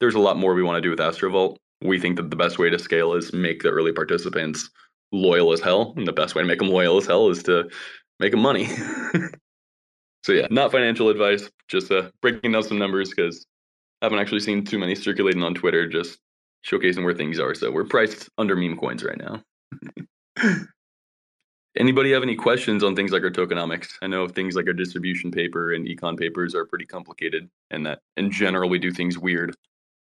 there's 0.00 0.14
a 0.14 0.20
lot 0.20 0.38
more 0.38 0.54
we 0.54 0.62
want 0.62 0.76
to 0.76 0.80
do 0.80 0.90
with 0.90 0.98
Astrovault. 0.98 1.56
We 1.82 1.98
think 1.98 2.16
that 2.16 2.30
the 2.30 2.36
best 2.36 2.58
way 2.58 2.70
to 2.70 2.78
scale 2.78 3.14
is 3.14 3.32
make 3.32 3.62
the 3.62 3.70
early 3.70 3.92
participants 3.92 4.70
loyal 5.12 5.52
as 5.52 5.60
hell, 5.60 5.94
and 5.96 6.06
the 6.06 6.12
best 6.12 6.34
way 6.34 6.42
to 6.42 6.48
make 6.48 6.58
them 6.58 6.68
loyal 6.68 6.96
as 6.96 7.06
hell 7.06 7.28
is 7.28 7.42
to 7.44 7.68
make 8.18 8.30
them 8.30 8.40
money. 8.40 8.66
so 10.24 10.32
yeah, 10.32 10.46
not 10.50 10.72
financial 10.72 11.08
advice, 11.08 11.50
just 11.68 11.90
uh, 11.90 12.10
breaking 12.22 12.52
down 12.52 12.62
some 12.62 12.78
numbers 12.78 13.10
because 13.10 13.46
I 14.00 14.06
haven't 14.06 14.20
actually 14.20 14.40
seen 14.40 14.64
too 14.64 14.78
many 14.78 14.94
circulating 14.94 15.42
on 15.42 15.54
Twitter, 15.54 15.86
just 15.86 16.18
showcasing 16.66 17.04
where 17.04 17.14
things 17.14 17.38
are. 17.38 17.54
So 17.54 17.70
we're 17.70 17.84
priced 17.84 18.28
under 18.38 18.56
meme 18.56 18.78
coins 18.78 19.04
right 19.04 19.18
now. 19.18 19.42
Anybody 21.80 22.12
have 22.12 22.22
any 22.22 22.36
questions 22.36 22.84
on 22.84 22.94
things 22.94 23.10
like 23.10 23.22
our 23.22 23.30
tokenomics? 23.30 23.94
I 24.02 24.06
know 24.06 24.28
things 24.28 24.54
like 24.54 24.66
our 24.66 24.74
distribution 24.74 25.30
paper 25.30 25.72
and 25.72 25.86
econ 25.88 26.14
papers 26.14 26.54
are 26.54 26.66
pretty 26.66 26.84
complicated, 26.84 27.48
and 27.70 27.86
that 27.86 28.00
in 28.18 28.30
general 28.30 28.68
we 28.68 28.78
do 28.78 28.92
things 28.92 29.18
weird. 29.18 29.56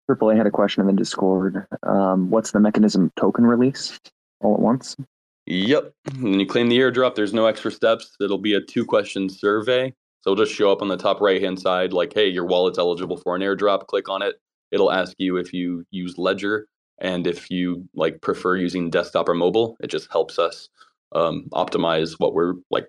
Triple 0.06 0.32
A 0.32 0.36
had 0.36 0.46
a 0.46 0.52
question 0.52 0.82
in 0.82 0.88
the 0.88 1.00
Discord. 1.00 1.66
Um, 1.84 2.30
what's 2.30 2.52
the 2.52 2.60
mechanism 2.60 3.14
token 3.16 3.46
release 3.46 3.98
all 4.42 4.56
at 4.56 4.60
once? 4.60 4.98
Yep. 5.46 5.94
When 6.20 6.38
you 6.38 6.46
claim 6.46 6.68
the 6.68 6.80
airdrop, 6.80 7.16
there's 7.16 7.34
no 7.34 7.46
extra 7.46 7.72
steps. 7.72 8.14
It'll 8.20 8.38
be 8.38 8.56
a 8.56 8.62
two 8.62 8.84
question 8.84 9.30
survey. 9.30 9.94
So 10.20 10.34
it'll 10.34 10.44
just 10.44 10.54
show 10.54 10.70
up 10.70 10.82
on 10.82 10.90
the 10.90 10.98
top 10.98 11.22
right 11.22 11.42
hand 11.42 11.62
side, 11.62 11.94
like, 11.94 12.12
hey, 12.14 12.28
your 12.28 12.46
wallet's 12.46 12.78
eligible 12.78 13.16
for 13.16 13.38
an 13.38 13.42
airdrop. 13.42 13.88
Click 13.88 14.10
on 14.10 14.22
it. 14.22 14.36
It'll 14.74 14.92
ask 14.92 15.16
you 15.18 15.38
if 15.38 15.54
you 15.54 15.86
use 15.92 16.18
Ledger 16.18 16.68
and 17.00 17.26
if 17.26 17.50
you 17.50 17.88
like 17.96 18.20
prefer 18.20 18.58
using 18.58 18.90
desktop 18.90 19.30
or 19.30 19.34
mobile. 19.34 19.78
It 19.80 19.88
just 19.88 20.12
helps 20.12 20.38
us 20.38 20.68
um, 21.14 21.48
optimize 21.54 22.14
what 22.20 22.34
we're 22.34 22.54
like, 22.70 22.88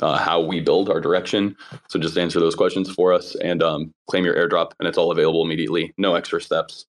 uh, 0.00 0.18
how 0.18 0.40
we 0.40 0.60
build 0.60 0.88
our 0.88 1.00
direction. 1.00 1.56
So 1.88 1.98
just 1.98 2.18
answer 2.18 2.40
those 2.40 2.54
questions 2.54 2.90
for 2.90 3.12
us 3.12 3.34
and 3.36 3.62
um, 3.62 3.92
claim 4.08 4.24
your 4.24 4.34
airdrop, 4.34 4.72
and 4.78 4.88
it's 4.88 4.98
all 4.98 5.10
available 5.10 5.44
immediately. 5.44 5.92
No 5.98 6.14
extra 6.14 6.40
steps. 6.40 6.86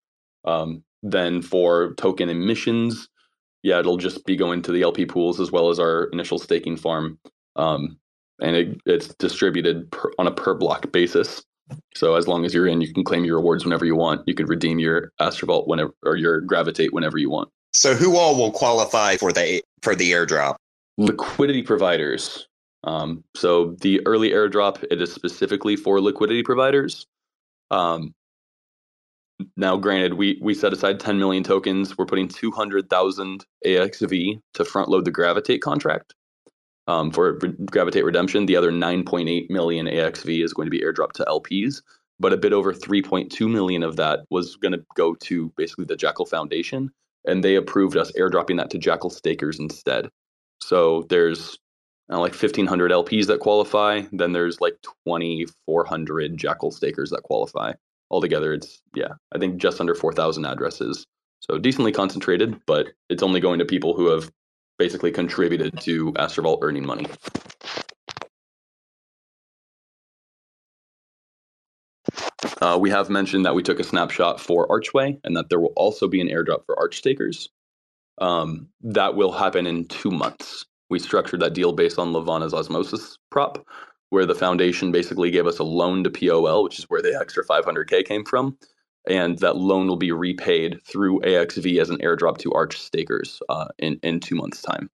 Um, 0.45 0.83
then 1.03 1.43
for 1.43 1.95
token 1.95 2.29
emissions, 2.29 3.09
yeah, 3.63 3.79
it'll 3.79 3.97
just 3.97 4.25
be 4.27 4.37
going 4.37 4.63
to 4.63 4.73
the 4.73 4.83
LP 4.83 5.07
pools 5.07 5.41
as 5.41 5.51
well 5.51 5.71
as 5.71 5.79
our 5.79 6.05
initial 6.13 6.39
staking 6.39 6.77
farm. 6.77 7.19
Um, 7.57 7.99
and 8.41 8.57
it, 8.57 8.81
it's 8.85 9.09
distributed 9.15 9.91
per, 9.91 10.11
on 10.19 10.27
a 10.27 10.31
per 10.31 10.55
block 10.55 10.91
basis. 10.93 11.45
So 11.95 12.15
as 12.17 12.29
long 12.29 12.45
as 12.45 12.53
you're 12.53 12.67
in, 12.67 12.81
you 12.81 12.93
can 12.93 13.05
claim 13.05 13.25
your 13.25 13.37
rewards 13.37 13.65
whenever 13.65 13.85
you 13.85 13.97
want. 13.97 14.23
You 14.27 14.35
can 14.35 14.47
redeem 14.47 14.79
your 14.79 15.13
Astrovault 15.21 15.67
whenever 15.67 15.95
or 16.05 16.17
your 16.17 16.41
Gravitate 16.41 16.93
whenever 16.93 17.17
you 17.17 17.31
want. 17.31 17.49
So, 17.73 17.95
who 17.95 18.17
all 18.17 18.37
will 18.37 18.53
qualify 18.53 19.17
for 19.17 19.33
the 19.33 19.63
for 19.83 19.95
the 19.95 20.13
airdrop? 20.13 20.57
Liquidity 20.97 21.63
providers. 21.63 22.49
Um, 22.85 23.25
so 23.35 23.77
the 23.81 24.07
early 24.07 24.31
airdrop 24.31 24.85
it 24.91 25.01
is 25.01 25.13
specifically 25.13 25.77
for 25.77 26.01
liquidity 26.01 26.43
providers. 26.43 27.07
Um, 27.71 28.15
now, 29.57 29.77
granted, 29.77 30.15
we 30.15 30.39
we 30.41 30.55
set 30.55 30.73
aside 30.73 31.01
10 31.01 31.19
million 31.19 31.43
tokens. 31.43 31.99
We're 31.99 32.07
putting 32.07 32.29
200,000 32.29 33.45
AXV 33.67 34.41
to 34.55 34.65
front 34.65 34.89
load 34.89 35.05
the 35.05 35.11
Gravitate 35.11 35.61
contract 35.61 36.15
um, 36.87 37.11
for 37.11 37.39
Gravitate 37.71 38.05
Redemption. 38.05 38.47
The 38.47 38.57
other 38.57 38.71
9.8 38.71 39.51
million 39.51 39.87
AXV 39.87 40.45
is 40.45 40.53
going 40.53 40.67
to 40.67 40.71
be 40.71 40.81
airdropped 40.81 41.13
to 41.15 41.25
LPs, 41.25 41.83
but 42.21 42.33
a 42.33 42.37
bit 42.37 42.53
over 42.53 42.73
3.2 42.73 43.51
million 43.51 43.83
of 43.83 43.97
that 43.97 44.21
was 44.31 44.57
going 44.57 44.73
to 44.73 44.85
go 44.95 45.15
to 45.17 45.53
basically 45.57 45.87
the 45.87 45.97
Jackal 45.97 46.27
Foundation, 46.27 46.91
and 47.27 47.43
they 47.43 47.57
approved 47.57 47.97
us 47.97 48.13
airdropping 48.13 48.57
that 48.59 48.71
to 48.71 48.79
Jackal 48.79 49.11
stakers 49.11 49.59
instead. 49.59 50.09
So 50.65 51.05
there's 51.11 51.59
uh, 52.11 52.19
like 52.19 52.33
1,500 52.33 52.91
LPs 52.91 53.27
that 53.27 53.41
qualify. 53.41 54.03
Then 54.13 54.33
there's 54.33 54.63
like 54.63 54.79
2,400 55.05 56.39
Jackal 56.39 56.71
stakers 56.71 57.11
that 57.11 57.23
qualify. 57.23 57.75
Altogether, 58.11 58.55
it's 58.55 58.81
yeah, 58.95 59.13
I 59.35 59.39
think 59.39 59.59
just 59.59 59.79
under 59.79 59.95
4,000 59.95 60.47
addresses. 60.47 61.07
So 61.41 61.59
decently 61.59 61.93
concentrated, 61.93 62.59
but 62.67 62.89
it's 63.11 63.23
only 63.23 63.41
going 63.41 63.59
to 63.59 63.67
people 63.67 63.95
who 63.95 64.07
have 64.07 64.31
basically 64.79 65.13
contributed 65.13 65.79
to 65.81 66.13
Astrovault 66.15 66.61
earning 66.63 66.87
money. 66.87 67.07
Uh, 72.63 72.79
we 72.81 72.89
have 72.89 73.11
mentioned 73.11 73.45
that 73.45 73.55
we 73.55 73.63
took 73.63 73.81
a 73.81 73.85
snapshot 73.85 74.41
for 74.41 74.67
Archway 74.69 75.19
and 75.25 75.37
that 75.37 75.51
there 75.51 75.61
will 75.61 75.75
also 75.77 76.09
be 76.09 76.23
an 76.23 76.29
airdrop 76.29 76.65
for 76.65 76.79
Arch 76.79 76.97
stakers. 76.97 77.51
Um, 78.19 78.69
that 78.83 79.17
will 79.17 79.33
happen 79.33 79.67
in 79.67 79.87
two 79.87 80.11
months. 80.11 80.67
We 80.91 80.99
structured 81.01 81.41
that 81.41 81.55
deal 81.55 81.73
based 81.73 81.99
on 81.99 82.13
Levana's 82.13 82.55
osmosis 82.55 83.19
prop, 83.31 83.67
where 84.11 84.27
the 84.27 84.35
foundation 84.35 84.93
basically 84.93 85.31
gave 85.31 85.47
us 85.47 85.59
a 85.59 85.65
loan 85.65 86.05
to 86.05 86.11
POL, 86.11 86.63
which 86.65 86.79
is 86.79 86.85
where 86.91 87.03
the 87.03 87.19
extra 87.21 87.45
500k 87.45 88.05
came 88.07 88.25
from. 88.25 88.57
and 89.09 89.39
that 89.41 89.57
loan 89.57 89.87
will 89.89 89.97
be 89.97 90.13
repaid 90.13 90.81
through 90.85 91.21
AXV 91.21 91.81
as 91.81 91.91
an 91.91 91.99
airdrop 91.99 92.39
to 92.39 92.53
Arch 92.53 92.79
stakers 92.81 93.41
uh, 93.49 93.67
in 93.79 93.99
in 94.03 94.21
two 94.21 94.37
months' 94.37 94.63
time. 94.63 94.91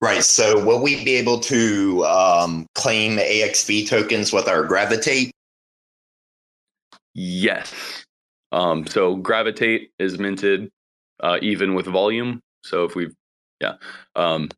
Right. 0.00 0.24
So, 0.24 0.64
will 0.64 0.82
we 0.82 1.04
be 1.04 1.16
able 1.16 1.40
to 1.40 2.04
um, 2.06 2.66
claim 2.74 3.18
AXV 3.18 3.88
tokens 3.88 4.32
with 4.32 4.48
our 4.48 4.64
Gravitate? 4.64 5.32
Yes. 7.14 8.04
Um, 8.52 8.86
so 8.86 9.16
Gravitate 9.16 9.90
is 9.98 10.18
minted 10.18 10.70
uh, 11.20 11.38
even 11.42 11.74
with 11.74 11.86
volume. 11.86 12.40
So 12.64 12.84
if 12.84 12.94
we, 12.94 13.08
yeah, 13.60 13.74
um, 14.16 14.48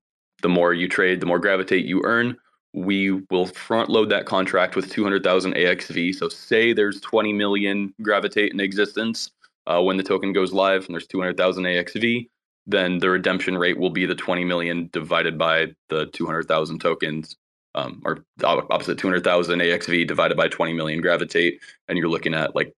the 0.43 0.49
more 0.49 0.73
you 0.73 0.89
trade, 0.89 1.21
the 1.21 1.27
more 1.27 1.39
Gravitate 1.39 1.85
you 1.85 2.03
earn. 2.05 2.37
We 2.75 3.11
will 3.31 3.47
front 3.47 3.91
load 3.91 4.09
that 4.11 4.25
contract 4.25 4.77
with 4.77 4.91
200,000 4.91 5.55
AXV. 5.55 6.15
So 6.15 6.29
say 6.29 6.73
there's 6.73 7.01
20 7.03 7.33
million 7.35 7.93
Gravitate 8.01 8.53
in 8.53 8.61
existence 8.61 9.31
uh, 9.67 9.83
when 9.83 9.99
the 9.99 10.03
token 10.03 10.33
goes 10.33 10.55
live, 10.55 10.87
and 10.87 10.95
there's 10.95 11.07
200,000 11.07 11.65
AXV 11.65 12.29
then 12.67 12.99
the 12.99 13.11
redemption 13.11 13.59
rate 13.59 13.79
will 13.79 13.91
be 13.91 14.07
the 14.07 14.15
20 14.15 14.45
million 14.45 14.89
divided 14.93 15.37
by 15.37 15.67
the 15.89 16.07
200,000 16.07 16.79
tokens, 16.81 17.37
um, 17.75 18.03
or 18.05 18.25
opposite 18.45 18.99
200,000 18.99 19.61
AXV 19.61 20.07
divided 20.07 20.37
by 20.37 20.49
20 20.49 20.73
million 20.73 21.01
gravitate, 21.01 21.61
and 21.89 21.99
you're 21.99 22.09
looking 22.09 22.35
at 22.35 22.55
like 22.55 22.75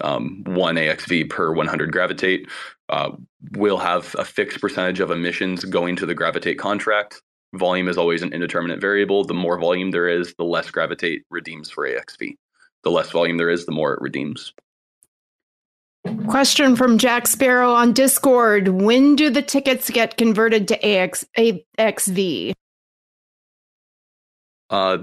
um, 0.00 0.42
one 0.46 0.76
AXV 0.76 1.28
per 1.30 1.52
100 1.52 1.92
gravitate. 1.92 2.48
Uh, 2.88 3.10
we'll 3.52 3.78
have 3.78 4.14
a 4.18 4.24
fixed 4.24 4.60
percentage 4.60 5.00
of 5.00 5.10
emissions 5.10 5.64
going 5.64 5.96
to 5.96 6.06
the 6.06 6.14
gravitate 6.14 6.58
contract. 6.58 7.20
Volume 7.54 7.88
is 7.88 7.96
always 7.96 8.22
an 8.22 8.32
indeterminate 8.32 8.80
variable. 8.80 9.24
The 9.24 9.34
more 9.34 9.58
volume 9.58 9.90
there 9.90 10.08
is, 10.08 10.34
the 10.34 10.44
less 10.44 10.70
gravitate 10.70 11.24
redeems 11.30 11.70
for 11.70 11.88
AXV. 11.88 12.36
The 12.84 12.90
less 12.90 13.10
volume 13.10 13.38
there 13.38 13.50
is, 13.50 13.66
the 13.66 13.72
more 13.72 13.94
it 13.94 14.00
redeems. 14.00 14.52
Question 16.28 16.76
from 16.76 16.98
Jack 16.98 17.26
Sparrow 17.26 17.72
on 17.72 17.92
Discord. 17.92 18.68
When 18.68 19.16
do 19.16 19.30
the 19.30 19.42
tickets 19.42 19.90
get 19.90 20.16
converted 20.16 20.68
to 20.68 20.86
AX, 20.86 21.24
AXV? 21.36 22.52
Uh, 24.70 24.98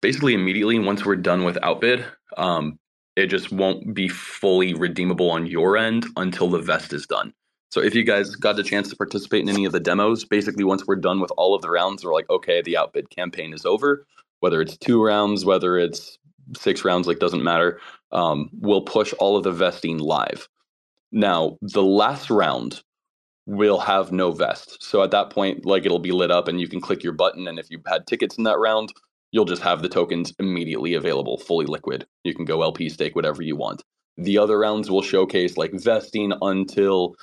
basically, 0.00 0.34
immediately 0.34 0.78
once 0.78 1.04
we're 1.04 1.16
done 1.16 1.44
with 1.44 1.58
Outbid, 1.62 2.04
um, 2.36 2.78
it 3.16 3.26
just 3.26 3.52
won't 3.52 3.94
be 3.94 4.08
fully 4.08 4.74
redeemable 4.74 5.30
on 5.30 5.46
your 5.46 5.76
end 5.76 6.06
until 6.16 6.48
the 6.48 6.58
vest 6.58 6.92
is 6.92 7.06
done. 7.06 7.32
So 7.70 7.80
if 7.80 7.94
you 7.94 8.04
guys 8.04 8.34
got 8.36 8.56
the 8.56 8.62
chance 8.62 8.88
to 8.90 8.96
participate 8.96 9.42
in 9.42 9.48
any 9.48 9.64
of 9.64 9.72
the 9.72 9.80
demos, 9.80 10.24
basically 10.24 10.64
once 10.64 10.86
we're 10.86 10.96
done 10.96 11.20
with 11.20 11.32
all 11.36 11.54
of 11.54 11.62
the 11.62 11.70
rounds, 11.70 12.04
we're 12.04 12.12
like, 12.12 12.28
okay, 12.28 12.62
the 12.62 12.76
Outbid 12.76 13.10
campaign 13.10 13.52
is 13.52 13.64
over. 13.64 14.06
Whether 14.40 14.60
it's 14.60 14.76
two 14.76 15.02
rounds, 15.02 15.44
whether 15.44 15.78
it's 15.78 16.18
six 16.56 16.84
rounds, 16.84 17.06
like 17.06 17.18
doesn't 17.18 17.44
matter 17.44 17.80
um, 18.12 18.50
we'll 18.52 18.82
push 18.82 19.12
all 19.18 19.36
of 19.36 19.42
the 19.42 19.52
vesting 19.52 19.98
live. 19.98 20.48
Now, 21.10 21.58
the 21.60 21.82
last 21.82 22.30
round 22.30 22.82
will 23.46 23.80
have 23.80 24.12
no 24.12 24.30
vest. 24.30 24.82
So 24.82 25.02
at 25.02 25.10
that 25.10 25.30
point, 25.30 25.66
like 25.66 25.84
it'll 25.84 25.98
be 25.98 26.12
lit 26.12 26.30
up 26.30 26.48
and 26.48 26.60
you 26.60 26.68
can 26.68 26.80
click 26.80 27.02
your 27.02 27.12
button. 27.12 27.48
And 27.48 27.58
if 27.58 27.70
you 27.70 27.80
had 27.86 28.06
tickets 28.06 28.38
in 28.38 28.44
that 28.44 28.58
round, 28.58 28.92
you'll 29.32 29.44
just 29.44 29.62
have 29.62 29.82
the 29.82 29.88
tokens 29.88 30.32
immediately 30.38 30.94
available, 30.94 31.38
fully 31.38 31.66
liquid. 31.66 32.06
You 32.24 32.34
can 32.34 32.44
go 32.44 32.62
LP 32.62 32.88
stake 32.88 33.16
whatever 33.16 33.42
you 33.42 33.56
want. 33.56 33.82
The 34.16 34.38
other 34.38 34.58
rounds 34.58 34.90
will 34.90 35.02
showcase 35.02 35.56
like 35.56 35.72
vesting 35.72 36.32
until 36.42 37.14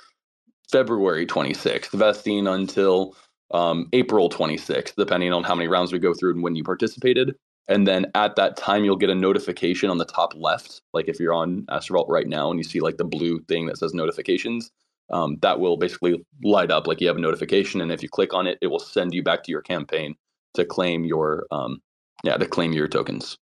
February 0.72 1.26
26th, 1.26 1.91
vesting 1.91 2.47
until 2.47 3.15
um, 3.51 3.88
April 3.93 4.30
26th, 4.30 4.95
depending 4.95 5.34
on 5.34 5.43
how 5.43 5.55
many 5.55 5.67
rounds 5.67 5.91
we 5.91 5.99
go 5.99 6.13
through 6.13 6.34
and 6.34 6.43
when 6.43 6.55
you 6.55 6.63
participated. 6.63 7.36
And 7.67 7.88
then 7.88 8.07
at 8.15 8.36
that 8.36 8.57
time, 8.57 8.84
you'll 8.84 8.95
get 8.95 9.11
a 9.11 9.15
notification 9.15 9.89
on 9.89 9.99
the 9.99 10.05
top 10.05 10.34
left. 10.36 10.82
Like 10.93 11.07
if 11.07 11.20
you're 11.20 11.34
on 11.34 11.63
Astrovault 11.70 12.09
right 12.09 12.28
now 12.28 12.49
and 12.49 12.59
you 12.59 12.63
see 12.63 12.80
like 12.80 12.97
the 12.97 13.05
blue 13.05 13.39
thing 13.41 13.67
that 13.67 13.78
says 13.78 13.93
notifications, 13.93 14.72
um, 15.12 15.38
that 15.41 15.60
will 15.60 15.78
basically 15.78 16.24
light 16.43 16.72
up 16.72 16.88
like 16.88 17.01
you 17.01 17.07
have 17.07 17.18
a 17.18 17.22
notification. 17.22 17.82
And 17.82 17.91
if 17.91 18.03
you 18.03 18.10
click 18.10 18.34
on 18.34 18.47
it, 18.47 18.57
it 18.62 18.68
will 18.68 18.80
send 18.80 19.14
you 19.14 19.24
back 19.24 19.43
to 19.43 19.51
your 19.51 19.62
campaign 19.62 20.16
to 20.53 20.66
claim 20.66 21.05
your, 21.05 21.45
um, 21.51 21.82
yeah, 22.24 22.38
to 22.38 22.45
claim 22.45 22.74
your 22.74 22.88
tokens. 22.88 23.38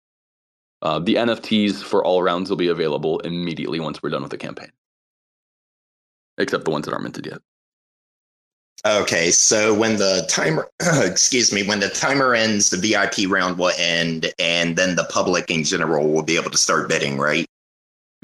Uh, 0.83 0.99
the 0.99 1.15
NFTs 1.15 1.83
for 1.83 2.05
all 2.05 2.23
rounds 2.23 2.51
will 2.51 2.57
be 2.57 2.69
available 2.69 3.19
immediately 3.21 3.81
once 3.81 4.03
we're 4.03 4.11
done 4.11 4.23
with 4.23 4.31
the 4.31 4.37
campaign, 4.37 4.71
except 6.37 6.65
the 6.65 6.71
ones 6.71 6.85
that 6.85 6.93
aren't 6.93 7.05
minted 7.05 7.27
yet. 7.27 7.39
Okay, 8.87 9.31
so 9.31 9.73
when 9.73 9.97
the 9.97 10.27
timer, 10.29 10.69
excuse 10.81 11.55
me, 11.55 11.63
when 11.63 11.81
the 11.81 11.89
timer 11.89 12.35
ends, 12.35 12.69
the 12.69 12.77
VIP 12.77 13.31
round 13.31 13.57
will 13.57 13.73
end, 13.79 14.31
and 14.39 14.77
then 14.77 14.95
the 14.95 15.05
public 15.05 15.51
in 15.51 15.65
general 15.65 16.13
will 16.13 16.23
be 16.23 16.37
able 16.37 16.51
to 16.51 16.59
start 16.59 16.87
bidding, 16.87 17.17
right? 17.17 17.47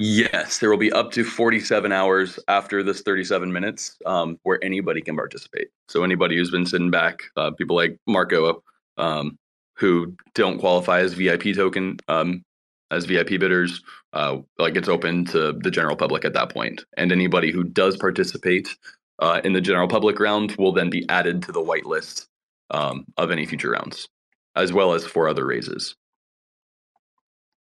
Yes, 0.03 0.57
there 0.57 0.71
will 0.71 0.77
be 0.77 0.91
up 0.91 1.11
to 1.11 1.23
47 1.23 1.91
hours 1.91 2.39
after 2.47 2.81
this 2.81 3.01
37 3.01 3.53
minutes 3.53 3.97
um, 4.07 4.39
where 4.41 4.57
anybody 4.63 4.99
can 4.99 5.15
participate. 5.15 5.67
So 5.89 6.03
anybody 6.03 6.35
who's 6.35 6.49
been 6.49 6.65
sitting 6.65 6.89
back, 6.89 7.19
uh, 7.37 7.51
people 7.51 7.75
like 7.75 7.99
Marco, 8.07 8.63
um, 8.97 9.37
who 9.75 10.15
don't 10.33 10.57
qualify 10.57 11.01
as 11.01 11.13
VIP 11.13 11.53
token, 11.53 11.97
um, 12.07 12.41
as 12.89 13.05
VIP 13.05 13.39
bidders, 13.39 13.83
uh, 14.13 14.37
like 14.57 14.75
it's 14.75 14.89
open 14.89 15.23
to 15.25 15.53
the 15.61 15.69
general 15.69 15.95
public 15.95 16.25
at 16.25 16.33
that 16.33 16.51
point. 16.51 16.83
And 16.97 17.11
anybody 17.11 17.51
who 17.51 17.63
does 17.63 17.95
participate 17.95 18.75
uh, 19.19 19.41
in 19.43 19.53
the 19.53 19.61
general 19.61 19.87
public 19.87 20.19
round 20.19 20.55
will 20.55 20.71
then 20.71 20.89
be 20.89 21.07
added 21.09 21.43
to 21.43 21.51
the 21.51 21.61
whitelist 21.61 22.25
um, 22.71 23.05
of 23.17 23.29
any 23.29 23.45
future 23.45 23.69
rounds, 23.69 24.09
as 24.55 24.73
well 24.73 24.93
as 24.93 25.05
for 25.05 25.29
other 25.29 25.45
raises. 25.45 25.95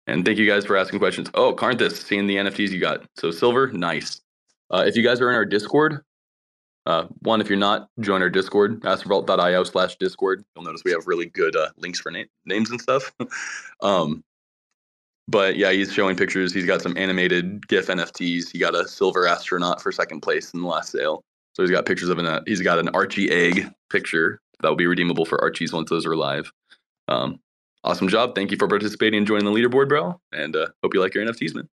And 0.10 0.26
thank 0.26 0.40
you 0.40 0.48
guys 0.48 0.66
for 0.66 0.76
asking 0.76 1.00
questions. 1.00 1.30
Oh, 1.36 1.54
Carnthus, 1.54 2.04
seeing 2.04 2.26
the 2.26 2.38
NFTs 2.38 2.72
you 2.72 2.80
got. 2.80 3.04
So 3.18 3.30
silver, 3.30 3.72
nice. 3.72 4.22
Uh, 4.72 4.84
if 4.88 4.96
you 4.96 5.04
guys 5.04 5.22
are 5.22 5.30
in 5.30 5.36
our 5.36 5.46
Discord, 5.46 6.02
uh, 6.86 7.06
one, 7.20 7.42
if 7.42 7.50
you're 7.50 7.60
not, 7.60 7.90
join 8.00 8.22
our 8.22 8.30
Discord, 8.30 8.82
astrovault.io 8.82 9.64
slash 9.64 9.98
Discord. 9.98 10.44
You'll 10.56 10.66
notice 10.66 10.82
we 10.84 10.92
have 10.92 11.06
really 11.06 11.28
good 11.28 11.56
uh, 11.56 11.70
links 11.78 12.00
for 12.00 12.12
na- 12.12 12.24
names 12.46 12.72
and 12.72 12.82
stuff. 12.82 13.12
um, 13.82 14.24
but 15.28 15.58
yeah, 15.58 15.72
he's 15.72 15.94
showing 15.94 16.16
pictures. 16.16 16.54
He's 16.54 16.66
got 16.66 16.82
some 16.82 16.98
animated 16.98 17.68
GIF 17.68 17.88
NFTs. 17.88 18.52
He 18.52 18.58
got 18.58 18.74
a 18.74 18.88
silver 18.88 19.28
astronaut 19.28 19.80
for 19.80 19.92
second 19.92 20.22
place 20.22 20.52
in 20.56 20.62
the 20.62 20.68
last 20.68 20.92
sale. 20.92 21.24
So 21.54 21.62
he's 21.62 21.72
got 21.72 21.86
pictures 21.86 22.10
of 22.10 22.18
an 22.18 22.44
he's 22.48 22.62
got 22.62 22.80
an 22.80 22.90
Archie 22.90 23.30
egg 23.30 23.72
picture 23.92 24.40
that 24.62 24.70
will 24.70 24.76
be 24.76 24.88
redeemable 24.88 25.26
for 25.26 25.40
Archies 25.42 25.72
once 25.72 25.90
those 25.90 26.06
are 26.06 26.16
live. 26.16 26.52
Um, 27.08 27.40
awesome 27.84 28.08
job! 28.08 28.36
Thank 28.36 28.52
you 28.52 28.58
for 28.58 28.68
participating 28.68 29.18
and 29.20 29.28
joining 29.28 29.46
the 29.46 29.52
leaderboard, 29.52 29.90
bro. 29.90 30.20
And 30.32 30.56
uh, 30.56 30.68
hope 30.84 30.94
you 30.94 31.02
like 31.02 31.14
your 31.14 31.26
NFTs, 31.26 31.56
man. 31.56 31.68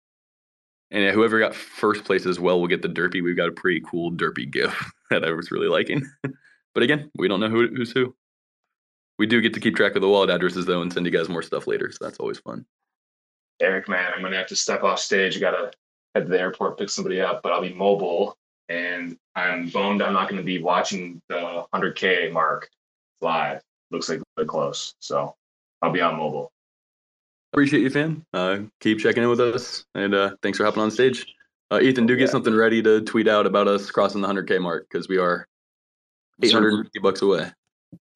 And 0.91 1.03
yeah, 1.03 1.13
whoever 1.13 1.39
got 1.39 1.55
first 1.55 2.05
place 2.05 2.27
as 2.27 2.39
well 2.39 2.61
will 2.61 2.69
get 2.69 2.83
the 2.83 2.89
derpy. 2.89 3.23
We've 3.23 3.37
got 3.37 3.49
a 3.49 3.53
pretty 3.53 3.81
cool 3.81 4.13
derpy 4.13 4.51
GIF 4.51 4.93
that 5.11 5.25
I 5.25 5.33
was 5.33 5.51
really 5.51 5.69
liking. 5.69 6.07
but 6.75 6.83
again, 6.83 7.11
we 7.17 7.29
don't 7.29 7.41
know 7.41 7.49
who, 7.49 7.69
who's 7.69 7.93
who. 7.93 8.15
We 9.19 9.27
do 9.27 9.41
get 9.41 9.55
to 9.55 9.61
keep 9.61 9.75
track 9.75 9.95
of 9.95 10.03
the 10.03 10.09
wallet 10.09 10.31
addresses 10.31 10.67
though, 10.67 10.83
and 10.83 10.93
send 10.93 11.07
you 11.07 11.13
guys 11.13 11.29
more 11.29 11.43
stuff 11.43 11.67
later. 11.67 11.91
So 11.91 12.05
that's 12.05 12.19
always 12.19 12.39
fun. 12.39 12.67
Eric, 13.61 13.89
man, 13.89 14.13
I'm 14.15 14.23
gonna 14.23 14.37
have 14.37 14.49
to 14.49 14.57
step 14.57 14.83
off 14.83 14.99
stage. 14.99 15.37
I 15.37 15.41
gotta 15.41 15.71
head 16.15 16.25
to 16.25 16.31
the 16.31 16.41
airport, 16.41 16.79
pick 16.79 16.91
somebody 16.91 17.21
up, 17.21 17.43
but 17.43 17.53
I'll 17.53 17.63
be 17.63 17.73
mobile 17.73 18.37
and 18.69 19.17
I'm 19.35 19.69
bummed 19.69 20.03
I'm 20.03 20.13
not 20.13 20.29
to 20.29 20.43
be 20.43 20.63
watching 20.63 21.21
the 21.29 21.65
100K 21.75 22.33
mark 22.33 22.69
live. 23.21 23.61
Looks 23.91 24.09
like 24.09 24.21
they're 24.37 24.47
close, 24.47 24.95
so 25.01 25.35
I'll 25.83 25.91
be 25.91 26.01
on 26.01 26.17
mobile. 26.17 26.53
Appreciate 27.53 27.83
you, 27.83 27.91
fan. 27.91 28.25
Uh, 28.33 28.61
keep 28.81 28.99
checking 28.99 29.23
in 29.23 29.29
with 29.29 29.41
us, 29.41 29.85
and 29.95 30.15
uh, 30.15 30.37
thanks 30.43 30.57
for 30.57 30.65
hopping 30.65 30.83
on 30.83 30.91
stage. 30.91 31.27
Uh, 31.71 31.81
Ethan, 31.81 32.07
do 32.07 32.17
get 32.17 32.27
yeah. 32.27 32.31
something 32.31 32.55
ready 32.55 32.83
to 32.83 33.01
tweet 33.03 33.29
out 33.29 33.47
about 33.47 33.69
us 33.69 33.91
crossing 33.91 34.21
the 34.21 34.29
100K 34.29 34.61
mark 34.61 34.87
because 34.91 35.09
we 35.09 35.19
are 35.19 35.47
850 36.43 36.99
bucks 37.01 37.23
away. 37.23 37.51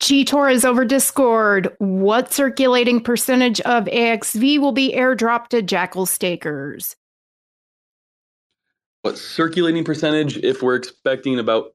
G-Tor 0.01 0.51
is 0.51 0.64
over 0.64 0.85
Discord. 0.85 1.75
What 1.79 2.33
circulating 2.33 3.03
percentage 3.03 3.61
of 3.62 3.85
AXV 3.85 4.59
will 4.59 4.73
be 4.73 4.93
airdropped 4.95 5.49
to 5.49 5.62
Jackal 5.62 6.07
stakers? 6.07 6.97
What 9.03 9.17
circulating 9.17 9.85
percentage, 9.85 10.37
if 10.39 10.62
we're 10.62 10.75
expecting 10.77 11.39
about 11.39 11.73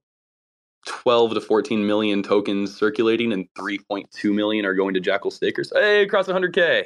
12 0.86 1.36
to 1.36 1.41
14 1.41 1.86
million 1.86 2.23
tokens 2.23 2.75
circulating 2.75 3.34
and 3.34 3.47
3.2 3.57 4.34
million 4.34 4.65
are 4.65 4.73
going 4.73 4.93
to 4.93 4.99
Jackal 4.99 5.32
stakers. 5.32 5.71
Hey, 5.73 6.03
across 6.03 6.27
100k. 6.27 6.86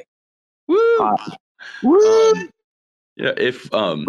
Woo! 0.68 0.98
Uh, 0.98 1.16
woo! 1.82 2.32
Um, 2.32 2.50
yeah, 3.16 3.32
if 3.36 3.72
um 3.72 4.04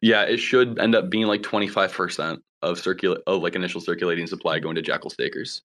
yeah, 0.00 0.22
it 0.22 0.36
should 0.36 0.78
end 0.78 0.94
up 0.94 1.10
being 1.10 1.26
like 1.26 1.42
25% 1.42 2.38
of 2.62 2.78
circulate 2.78 3.22
of 3.26 3.42
like 3.42 3.56
initial 3.56 3.80
circulating 3.80 4.26
supply 4.26 4.58
going 4.58 4.76
to 4.76 4.82
Jackal 4.82 5.10
stakers. 5.10 5.62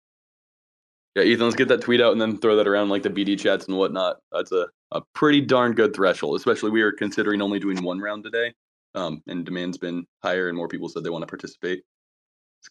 Yeah, 1.15 1.24
Ethan, 1.24 1.45
let's 1.45 1.55
get 1.55 1.70
that 1.70 1.82
tweet 1.82 1.99
out 1.99 2.11
and 2.11 2.22
then 2.22 2.38
throw 2.38 2.55
that 2.57 2.68
around 2.68 2.89
like 2.89 3.01
the 3.01 3.09
BD 3.09 3.39
chats 3.39 3.68
and 3.68 3.76
whatnot. 3.76 4.18
That's 4.32 4.51
a, 4.51 4.68
a 4.91 5.01
pretty 5.15 5.41
darn 5.41 5.74
good 5.74 5.95
threshold, 5.95 6.36
especially 6.36 6.70
we 6.70 6.84
are 6.84 6.91
considering 6.91 7.41
only 7.41 7.59
doing 7.59 7.82
one 7.84 7.99
round 7.99 8.24
today 8.24 8.53
um, 8.97 9.22
and 9.28 9.45
demand's 9.45 9.78
been 9.78 10.05
higher, 10.24 10.49
and 10.49 10.57
more 10.57 10.68
people 10.68 10.89
said 10.89 11.03
they 11.03 11.09
want 11.09 11.22
to 11.22 11.28
participate, 11.28 11.84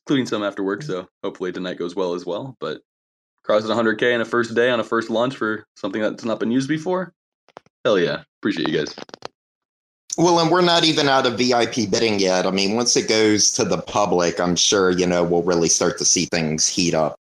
including 0.01 0.27
some 0.27 0.43
after 0.43 0.63
work. 0.63 0.81
Mm-hmm. 0.81 0.93
So 0.93 1.09
hopefully 1.23 1.53
tonight 1.53 1.79
goes 1.79 1.97
well 1.97 2.15
as 2.15 2.27
well. 2.27 2.57
But 2.61 2.81
crossing 3.43 3.71
100k 3.71 4.15
in 4.15 4.21
a 4.21 4.25
first 4.25 4.55
day 4.55 4.71
on 4.71 4.81
a 4.81 4.85
first 4.85 5.11
launch 5.11 5.37
for 5.37 5.65
something 5.77 6.03
that's 6.03 6.25
not 6.25 6.41
been 6.41 6.51
used 6.51 6.69
before. 6.69 7.13
Hell 7.85 7.99
yeah, 7.99 8.23
appreciate 8.41 8.69
you 8.69 8.79
guys. 8.79 8.95
Well, 10.19 10.41
and 10.41 10.51
we're 10.51 10.63
not 10.63 10.85
even 10.85 11.09
out 11.09 11.27
of 11.27 11.37
VIP 11.37 11.91
bidding 11.91 12.19
yet. 12.19 12.47
I 12.47 12.51
mean, 12.51 12.75
once 12.75 12.97
it 12.97 13.09
goes 13.09 13.53
to 13.53 13.65
the 13.65 13.79
public, 13.79 14.41
I'm 14.41 14.57
sure, 14.57 14.91
you 14.91 15.07
know, 15.07 15.23
we'll 15.23 15.43
really 15.43 15.69
start 15.69 15.99
to 15.99 16.07
see 16.07 16.25
things 16.25 16.67
heat 16.67 16.95
up. 16.95 17.17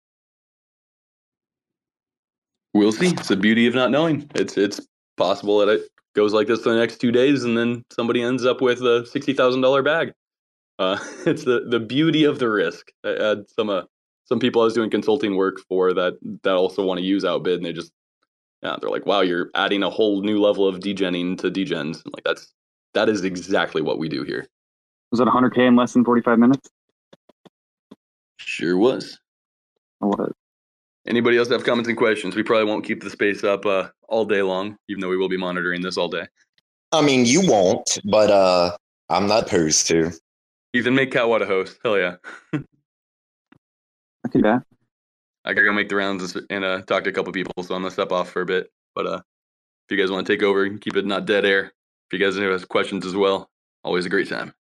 We'll 2.73 2.91
see. 2.91 3.07
It's 3.07 3.29
the 3.29 3.37
beauty 3.37 3.65
of 3.67 3.75
not 3.75 3.91
knowing. 3.91 4.29
It's 4.35 4.57
it's 4.57 4.81
possible 5.17 5.59
that 5.59 5.69
it 5.69 5.89
goes 6.15 6.33
like 6.33 6.47
this 6.47 6.61
for 6.61 6.69
the 6.71 6.79
next 6.79 6.97
two 6.97 7.11
days, 7.11 7.43
and 7.43 7.57
then 7.57 7.83
somebody 7.91 8.21
ends 8.21 8.45
up 8.45 8.61
with 8.61 8.81
a 8.81 9.05
sixty 9.05 9.33
thousand 9.33 9.61
dollar 9.61 9.81
bag. 9.81 10.13
Uh, 10.81 10.97
it's 11.27 11.43
the 11.43 11.65
the 11.69 11.79
beauty 11.79 12.23
of 12.23 12.39
the 12.39 12.49
risk. 12.49 12.91
I 13.03 13.09
had 13.09 13.49
some 13.49 13.69
uh, 13.69 13.83
some 14.25 14.39
people 14.39 14.61
I 14.61 14.65
was 14.65 14.73
doing 14.73 14.89
consulting 14.89 15.35
work 15.35 15.59
for 15.69 15.93
that 15.93 16.17
that 16.41 16.55
also 16.55 16.83
want 16.83 16.99
to 16.99 17.05
use 17.05 17.23
Outbid, 17.23 17.57
and 17.57 17.65
they 17.65 17.73
just 17.73 17.91
yeah, 18.63 18.75
they're 18.81 18.89
like, 18.89 19.05
wow, 19.05 19.21
you're 19.21 19.51
adding 19.53 19.83
a 19.83 19.89
whole 19.89 20.21
new 20.21 20.41
level 20.41 20.67
of 20.67 20.79
degenning 20.79 21.37
to 21.39 21.51
degens. 21.51 22.01
I'm 22.03 22.11
like 22.13 22.23
that's 22.25 22.51
that 22.95 23.09
is 23.09 23.23
exactly 23.23 23.83
what 23.83 23.99
we 23.99 24.09
do 24.09 24.23
here. 24.23 24.47
Was 25.11 25.19
it 25.19 25.27
100k 25.27 25.67
in 25.67 25.75
less 25.75 25.93
than 25.93 26.03
45 26.03 26.39
minutes? 26.39 26.69
Sure 28.37 28.77
was. 28.77 29.19
What? 29.99 30.31
Anybody 31.05 31.37
else 31.37 31.49
have 31.49 31.63
comments 31.63 31.89
and 31.89 31.97
questions? 31.97 32.35
We 32.35 32.43
probably 32.43 32.65
won't 32.65 32.85
keep 32.85 33.03
the 33.03 33.09
space 33.09 33.43
up 33.43 33.65
uh, 33.65 33.89
all 34.07 34.25
day 34.25 34.41
long, 34.41 34.77
even 34.87 35.01
though 35.01 35.09
we 35.09 35.17
will 35.17 35.29
be 35.29 35.37
monitoring 35.37 35.81
this 35.81 35.97
all 35.97 36.07
day. 36.07 36.25
I 36.91 37.01
mean, 37.01 37.25
you 37.25 37.41
won't, 37.45 37.99
but 38.05 38.31
uh, 38.31 38.75
I'm 39.09 39.27
not 39.27 39.43
opposed 39.43 39.87
to. 39.87 40.11
Ethan, 40.73 40.95
make 40.95 41.11
Catwater 41.11 41.47
host. 41.47 41.77
Hell 41.83 41.97
yeah. 41.97 42.15
I 42.53 42.57
can 44.29 44.41
do 44.41 44.41
that. 44.41 44.63
I 45.43 45.53
gotta 45.53 45.65
go 45.65 45.73
make 45.73 45.89
the 45.89 45.95
rounds 45.95 46.37
and 46.49 46.63
uh, 46.63 46.81
talk 46.83 47.03
to 47.03 47.09
a 47.09 47.13
couple 47.13 47.33
people, 47.33 47.63
so 47.63 47.75
I'm 47.75 47.81
gonna 47.81 47.91
step 47.91 48.11
off 48.11 48.29
for 48.29 48.41
a 48.41 48.45
bit. 48.45 48.71
But 48.93 49.07
uh, 49.07 49.21
if 49.89 49.97
you 49.97 49.97
guys 49.97 50.11
want 50.11 50.27
to 50.27 50.33
take 50.33 50.43
over 50.43 50.65
and 50.65 50.79
keep 50.79 50.95
it 50.95 51.05
not 51.05 51.25
dead 51.25 51.45
air, 51.45 51.73
if 52.11 52.19
you 52.19 52.19
guys 52.19 52.37
have 52.37 52.69
questions 52.69 53.05
as 53.05 53.15
well, 53.15 53.49
always 53.83 54.05
a 54.05 54.09
great 54.09 54.29
time. 54.29 54.53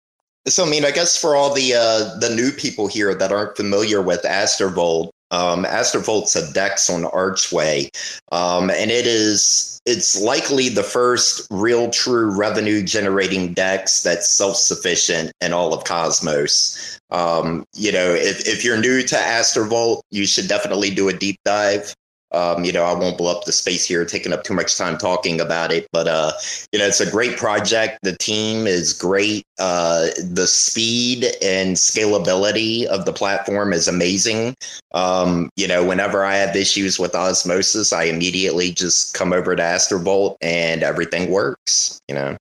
So, 0.47 0.65
I 0.65 0.69
mean, 0.69 0.85
I 0.85 0.91
guess 0.91 1.19
for 1.19 1.35
all 1.35 1.53
the 1.53 1.73
uh, 1.73 2.17
the 2.19 2.33
new 2.33 2.51
people 2.51 2.87
here 2.87 3.13
that 3.13 3.31
aren't 3.31 3.57
familiar 3.57 4.01
with 4.01 4.23
Astrovault, 4.23 5.09
um, 5.31 5.65
Astrovault's 5.65 6.35
a 6.35 6.51
DEX 6.53 6.89
on 6.89 7.05
Archway, 7.05 7.89
um, 8.31 8.69
and 8.69 8.91
it 8.91 9.07
is 9.07 9.81
it's 9.85 10.21
likely 10.21 10.69
the 10.69 10.83
first 10.83 11.47
real 11.49 11.89
true 11.89 12.29
revenue 12.29 12.83
generating 12.83 13.53
DEX 13.53 14.03
that's 14.03 14.29
self 14.29 14.55
sufficient 14.55 15.31
in 15.41 15.53
all 15.53 15.73
of 15.73 15.83
Cosmos. 15.83 16.99
Um, 17.11 17.65
you 17.73 17.91
know, 17.91 18.11
if, 18.11 18.47
if 18.47 18.63
you're 18.63 18.79
new 18.79 19.01
to 19.01 19.15
Astrovault, 19.15 20.01
you 20.11 20.27
should 20.27 20.47
definitely 20.47 20.91
do 20.91 21.09
a 21.09 21.13
deep 21.13 21.39
dive. 21.43 21.95
Um, 22.31 22.63
you 22.63 22.71
know, 22.71 22.83
I 22.83 22.93
won't 22.93 23.17
blow 23.17 23.35
up 23.35 23.45
the 23.45 23.51
space 23.51 23.85
here, 23.85 24.05
taking 24.05 24.33
up 24.33 24.43
too 24.43 24.53
much 24.53 24.77
time 24.77 24.97
talking 24.97 25.41
about 25.41 25.71
it, 25.71 25.87
but 25.91 26.07
uh, 26.07 26.31
you 26.71 26.79
know, 26.79 26.85
it's 26.85 27.01
a 27.01 27.09
great 27.09 27.37
project. 27.37 27.99
The 28.03 28.15
team 28.17 28.67
is 28.67 28.93
great. 28.93 29.45
Uh, 29.57 30.07
the 30.23 30.45
speed 30.45 31.25
and 31.41 31.75
scalability 31.75 32.85
of 32.85 33.05
the 33.05 33.13
platform 33.13 33.73
is 33.73 33.87
amazing. 33.87 34.55
Um, 34.93 35.49
you 35.55 35.67
know, 35.67 35.83
whenever 35.85 36.23
I 36.23 36.35
have 36.35 36.55
issues 36.55 36.99
with 36.99 37.15
osmosis, 37.15 37.91
I 37.91 38.03
immediately 38.03 38.71
just 38.71 39.13
come 39.13 39.33
over 39.33 39.55
to 39.55 39.61
Astrovault 39.61 40.37
and 40.41 40.83
everything 40.83 41.31
works. 41.31 41.99
You 42.07 42.15
know. 42.15 42.37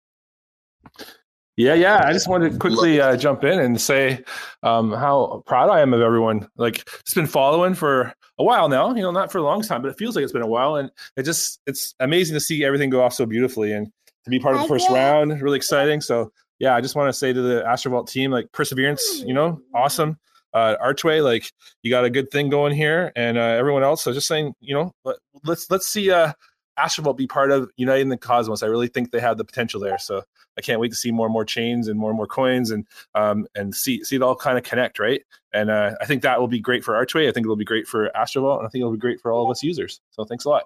Yeah, 1.56 1.74
yeah. 1.74 2.06
I 2.06 2.12
just 2.12 2.28
wanted 2.28 2.52
to 2.52 2.58
quickly 2.58 3.00
uh, 3.00 3.16
jump 3.16 3.42
in 3.42 3.58
and 3.58 3.80
say 3.80 4.22
um, 4.62 4.92
how 4.92 5.42
proud 5.44 5.70
I 5.70 5.80
am 5.80 5.92
of 5.92 6.00
everyone. 6.00 6.48
Like, 6.56 6.88
it's 7.00 7.14
been 7.14 7.26
following 7.26 7.74
for 7.74 8.14
a 8.38 8.44
while 8.44 8.68
now. 8.68 8.94
You 8.94 9.02
know, 9.02 9.10
not 9.10 9.30
for 9.32 9.38
a 9.38 9.42
long 9.42 9.62
time, 9.62 9.82
but 9.82 9.90
it 9.90 9.98
feels 9.98 10.16
like 10.16 10.22
it's 10.22 10.32
been 10.32 10.42
a 10.42 10.46
while, 10.46 10.76
and 10.76 10.90
it 11.16 11.24
just 11.24 11.60
it's 11.66 11.94
amazing 12.00 12.34
to 12.34 12.40
see 12.40 12.64
everything 12.64 12.90
go 12.90 13.02
off 13.02 13.14
so 13.14 13.26
beautifully 13.26 13.72
and 13.72 13.90
to 14.24 14.30
be 14.30 14.38
part 14.38 14.54
of 14.54 14.62
the 14.62 14.68
first 14.68 14.88
round. 14.90 15.40
Really 15.40 15.56
exciting. 15.56 16.00
So, 16.00 16.32
yeah, 16.58 16.74
I 16.74 16.80
just 16.80 16.96
want 16.96 17.08
to 17.08 17.12
say 17.12 17.32
to 17.32 17.40
the 17.40 17.62
Astrovault 17.62 18.08
team, 18.10 18.30
like 18.30 18.50
perseverance. 18.52 19.22
You 19.26 19.34
know, 19.34 19.60
awesome. 19.74 20.18
Uh, 20.54 20.76
Archway, 20.80 21.20
like 21.20 21.50
you 21.82 21.90
got 21.90 22.04
a 22.04 22.10
good 22.10 22.30
thing 22.30 22.48
going 22.48 22.74
here, 22.74 23.12
and 23.16 23.36
uh, 23.36 23.42
everyone 23.42 23.82
else. 23.82 24.02
So, 24.02 24.12
just 24.12 24.26
saying, 24.26 24.54
you 24.60 24.74
know, 24.74 24.92
let, 25.04 25.16
let's 25.44 25.70
let's 25.70 25.86
see. 25.86 26.10
Uh, 26.10 26.32
Astrovault 26.78 27.16
be 27.16 27.26
part 27.26 27.50
of 27.50 27.70
uniting 27.76 28.08
the 28.08 28.16
cosmos. 28.16 28.62
I 28.62 28.66
really 28.66 28.88
think 28.88 29.10
they 29.10 29.20
have 29.20 29.36
the 29.36 29.44
potential 29.44 29.80
there. 29.80 29.98
So 29.98 30.22
I 30.56 30.60
can't 30.60 30.80
wait 30.80 30.90
to 30.90 30.96
see 30.96 31.10
more 31.10 31.26
and 31.26 31.32
more 31.32 31.44
chains 31.44 31.88
and 31.88 31.98
more 31.98 32.10
and 32.10 32.16
more 32.16 32.26
coins 32.26 32.70
and 32.70 32.86
um, 33.14 33.46
and 33.54 33.74
see 33.74 34.04
see 34.04 34.16
it 34.16 34.22
all 34.22 34.36
kind 34.36 34.56
of 34.56 34.64
connect, 34.64 34.98
right? 34.98 35.22
And 35.52 35.70
uh, 35.70 35.94
I 36.00 36.04
think 36.04 36.22
that 36.22 36.40
will 36.40 36.48
be 36.48 36.60
great 36.60 36.84
for 36.84 36.94
Archway. 36.94 37.28
I 37.28 37.32
think 37.32 37.44
it'll 37.44 37.56
be 37.56 37.64
great 37.64 37.86
for 37.86 38.10
Astrovault, 38.14 38.58
and 38.58 38.66
I 38.66 38.70
think 38.70 38.82
it'll 38.82 38.92
be 38.92 38.98
great 38.98 39.20
for 39.20 39.32
all 39.32 39.44
of 39.44 39.50
us 39.50 39.62
users. 39.62 40.00
So 40.10 40.24
thanks 40.24 40.44
a 40.44 40.50
lot. 40.50 40.64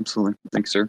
Absolutely, 0.00 0.34
thanks, 0.52 0.70
sir. 0.70 0.88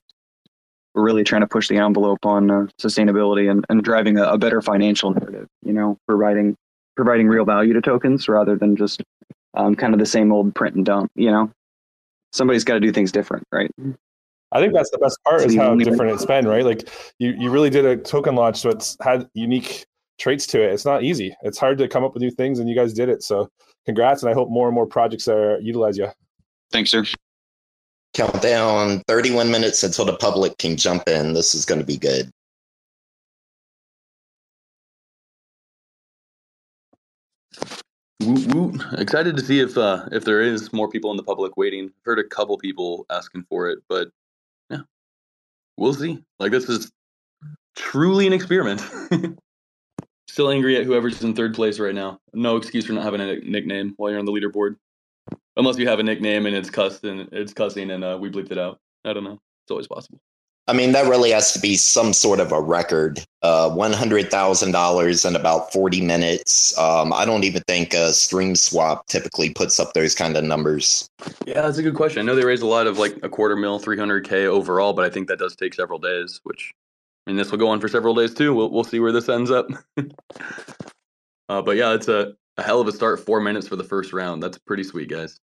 We're 0.94 1.04
really 1.04 1.24
trying 1.24 1.42
to 1.42 1.48
push 1.48 1.68
the 1.68 1.78
envelope 1.78 2.26
on 2.26 2.50
uh, 2.50 2.68
sustainability 2.82 3.50
and, 3.50 3.64
and 3.70 3.84
driving 3.84 4.18
a, 4.18 4.24
a 4.24 4.38
better 4.38 4.62
financial 4.62 5.12
narrative. 5.12 5.48
You 5.64 5.74
know, 5.74 5.98
providing 6.08 6.56
providing 6.96 7.28
real 7.28 7.46
value 7.46 7.74
to 7.74 7.82
tokens 7.82 8.28
rather 8.28 8.56
than 8.56 8.76
just 8.76 9.02
um, 9.54 9.76
kind 9.76 9.94
of 9.94 10.00
the 10.00 10.06
same 10.06 10.32
old 10.32 10.54
print 10.56 10.76
and 10.76 10.86
dump. 10.86 11.12
You 11.16 11.32
know, 11.32 11.52
somebody's 12.34 12.64
got 12.64 12.76
to 12.76 12.80
do 12.80 12.92
things 12.92 13.12
different, 13.12 13.46
right? 13.52 13.72
I 14.52 14.60
think 14.60 14.74
that's 14.74 14.90
the 14.90 14.98
best 14.98 15.20
part 15.24 15.42
is 15.42 15.56
how 15.56 15.76
different 15.76 16.12
it's 16.12 16.26
been, 16.26 16.48
right? 16.48 16.66
Like 16.66 16.90
you, 17.20 17.36
you 17.38 17.52
really 17.52 17.70
did 17.70 17.86
a 17.86 17.96
token 17.96 18.36
launch, 18.36 18.58
so 18.58 18.70
it's 18.70 18.98
had 19.02 19.30
unique 19.34 19.86
traits 20.18 20.48
to 20.48 20.62
it. 20.64 20.74
It's 20.74 20.86
not 20.86 21.04
easy. 21.04 21.36
It's 21.44 21.58
hard 21.58 21.78
to 21.78 21.88
come 21.88 22.04
up 22.04 22.14
with 22.14 22.22
new 22.22 22.32
things, 22.32 22.60
and 22.60 22.68
you 22.68 22.76
guys 22.76 22.94
did 22.94 23.10
it. 23.10 23.22
So 23.22 23.50
congrats, 23.86 24.24
and 24.24 24.30
I 24.30 24.34
hope 24.34 24.50
more 24.50 24.68
and 24.68 24.76
more 24.76 24.88
projects 24.88 25.28
are 25.28 25.60
utilize 25.60 25.98
you. 25.98 26.08
Thanks, 26.72 26.90
sir. 26.90 27.06
Countdown 28.16 29.04
31 29.08 29.52
minutes 29.52 29.84
until 29.84 30.06
the 30.06 30.18
public 30.18 30.58
can 30.58 30.78
jump 30.78 31.08
in. 31.08 31.34
This 31.34 31.54
is 31.54 31.64
going 31.64 31.80
to 31.80 31.86
be 31.86 31.98
good. 31.98 32.32
Woot, 38.24 38.54
woot. 38.54 38.82
Excited 38.98 39.38
to 39.38 39.46
see 39.46 39.60
if 39.60 39.78
uh, 39.78 40.06
if 40.12 40.26
there 40.26 40.42
is 40.42 40.74
more 40.74 40.90
people 40.90 41.12
in 41.12 41.18
the 41.18 41.24
public 41.24 41.56
waiting. 41.56 41.86
I've 41.86 42.06
heard 42.06 42.20
a 42.20 42.24
couple 42.24 42.58
people 42.58 43.06
asking 43.12 43.46
for 43.48 43.70
it, 43.70 43.80
but 43.88 44.10
yeah, 44.10 44.19
we'll 45.80 45.94
see. 45.94 46.24
Like 46.40 46.52
this 46.52 46.70
is 46.70 46.92
truly 47.76 48.28
an 48.28 48.34
experiment. 48.34 48.82
Still 50.28 50.52
angry 50.52 50.78
at 50.78 50.86
whoever's 50.86 51.24
in 51.24 51.34
third 51.34 51.56
place 51.56 51.80
right 51.80 51.96
now. 51.96 52.20
No 52.34 52.56
excuse 52.58 52.86
for 52.86 52.94
not 52.94 53.04
having 53.04 53.22
a 53.22 53.40
nickname 53.40 53.94
while 53.98 54.12
you're 54.12 54.20
on 54.20 54.26
the 54.26 54.32
leaderboard, 54.32 54.76
unless 55.58 55.78
you 55.78 55.88
have 55.88 56.00
a 56.00 56.04
nickname 56.04 56.46
and 56.46 56.56
it's 56.56 56.70
cussed 56.70 57.04
and 57.04 57.30
it's 57.32 57.54
cussing 57.54 57.90
and 57.92 58.04
uh, 58.04 58.18
we 58.20 58.30
bleeped 58.30 58.52
it 58.52 58.60
out. 58.60 58.80
I 59.06 59.14
don't 59.14 59.24
know. 59.24 59.40
It's 59.64 59.72
always 59.72 59.88
possible. 59.88 60.20
I 60.70 60.74
mean, 60.74 60.92
that 60.92 61.08
really 61.08 61.32
has 61.32 61.52
to 61.54 61.60
be 61.60 61.76
some 61.76 62.14
sort 62.14 62.40
of 62.40 62.52
a 62.52 62.62
record. 62.62 63.26
Uh, 63.42 63.70
$100,000 63.70 65.28
in 65.28 65.36
about 65.36 65.74
40 65.74 66.02
minutes. 66.02 66.78
Um, 66.78 67.12
I 67.12 67.26
don't 67.26 67.44
even 67.44 67.64
think 67.68 67.96
a 67.96 68.10
StreamSwap 68.12 69.08
typically 69.08 69.50
puts 69.50 69.80
up 69.80 69.94
those 69.94 70.14
kind 70.14 70.38
of 70.38 70.44
numbers. 70.44 71.10
Yeah, 71.48 71.62
that's 71.62 71.80
a 71.80 71.84
good 71.84 71.96
question. 71.96 72.20
I 72.20 72.26
know 72.26 72.36
they 72.36 72.46
raised 72.46 72.62
a 72.62 72.68
lot 72.68 72.86
of 72.86 73.00
like 73.00 73.18
a 73.24 73.30
quarter 73.30 73.56
mil, 73.56 73.80
300K 73.80 74.46
overall, 74.46 74.94
but 74.94 75.06
I 75.06 75.10
think 75.10 75.28
that 75.30 75.40
does 75.40 75.56
take 75.56 75.74
several 75.74 75.98
days, 75.98 76.40
which, 76.44 76.72
I 77.26 77.32
mean, 77.32 77.38
this 77.38 77.50
will 77.50 77.58
go 77.58 77.70
on 77.70 77.80
for 77.80 77.88
several 77.88 78.14
days 78.14 78.36
too. 78.36 78.54
We'll, 78.54 78.70
we'll 78.70 78.84
see 78.84 79.00
where 79.00 79.12
this 79.12 79.28
ends 79.28 79.50
up. 79.50 79.66
uh, 79.98 81.64
but 81.64 81.78
yeah, 81.78 81.96
it's 81.96 82.10
a, 82.10 82.34
a 82.58 82.62
hell 82.62 82.80
of 82.80 82.88
a 82.88 82.92
start. 82.92 83.22
Four 83.22 83.42
minutes 83.42 83.68
for 83.68 83.76
the 83.76 83.84
first 83.84 84.14
round. 84.14 84.44
That's 84.44 84.60
pretty 84.60 84.84
sweet, 84.84 85.10
guys. 85.10 85.40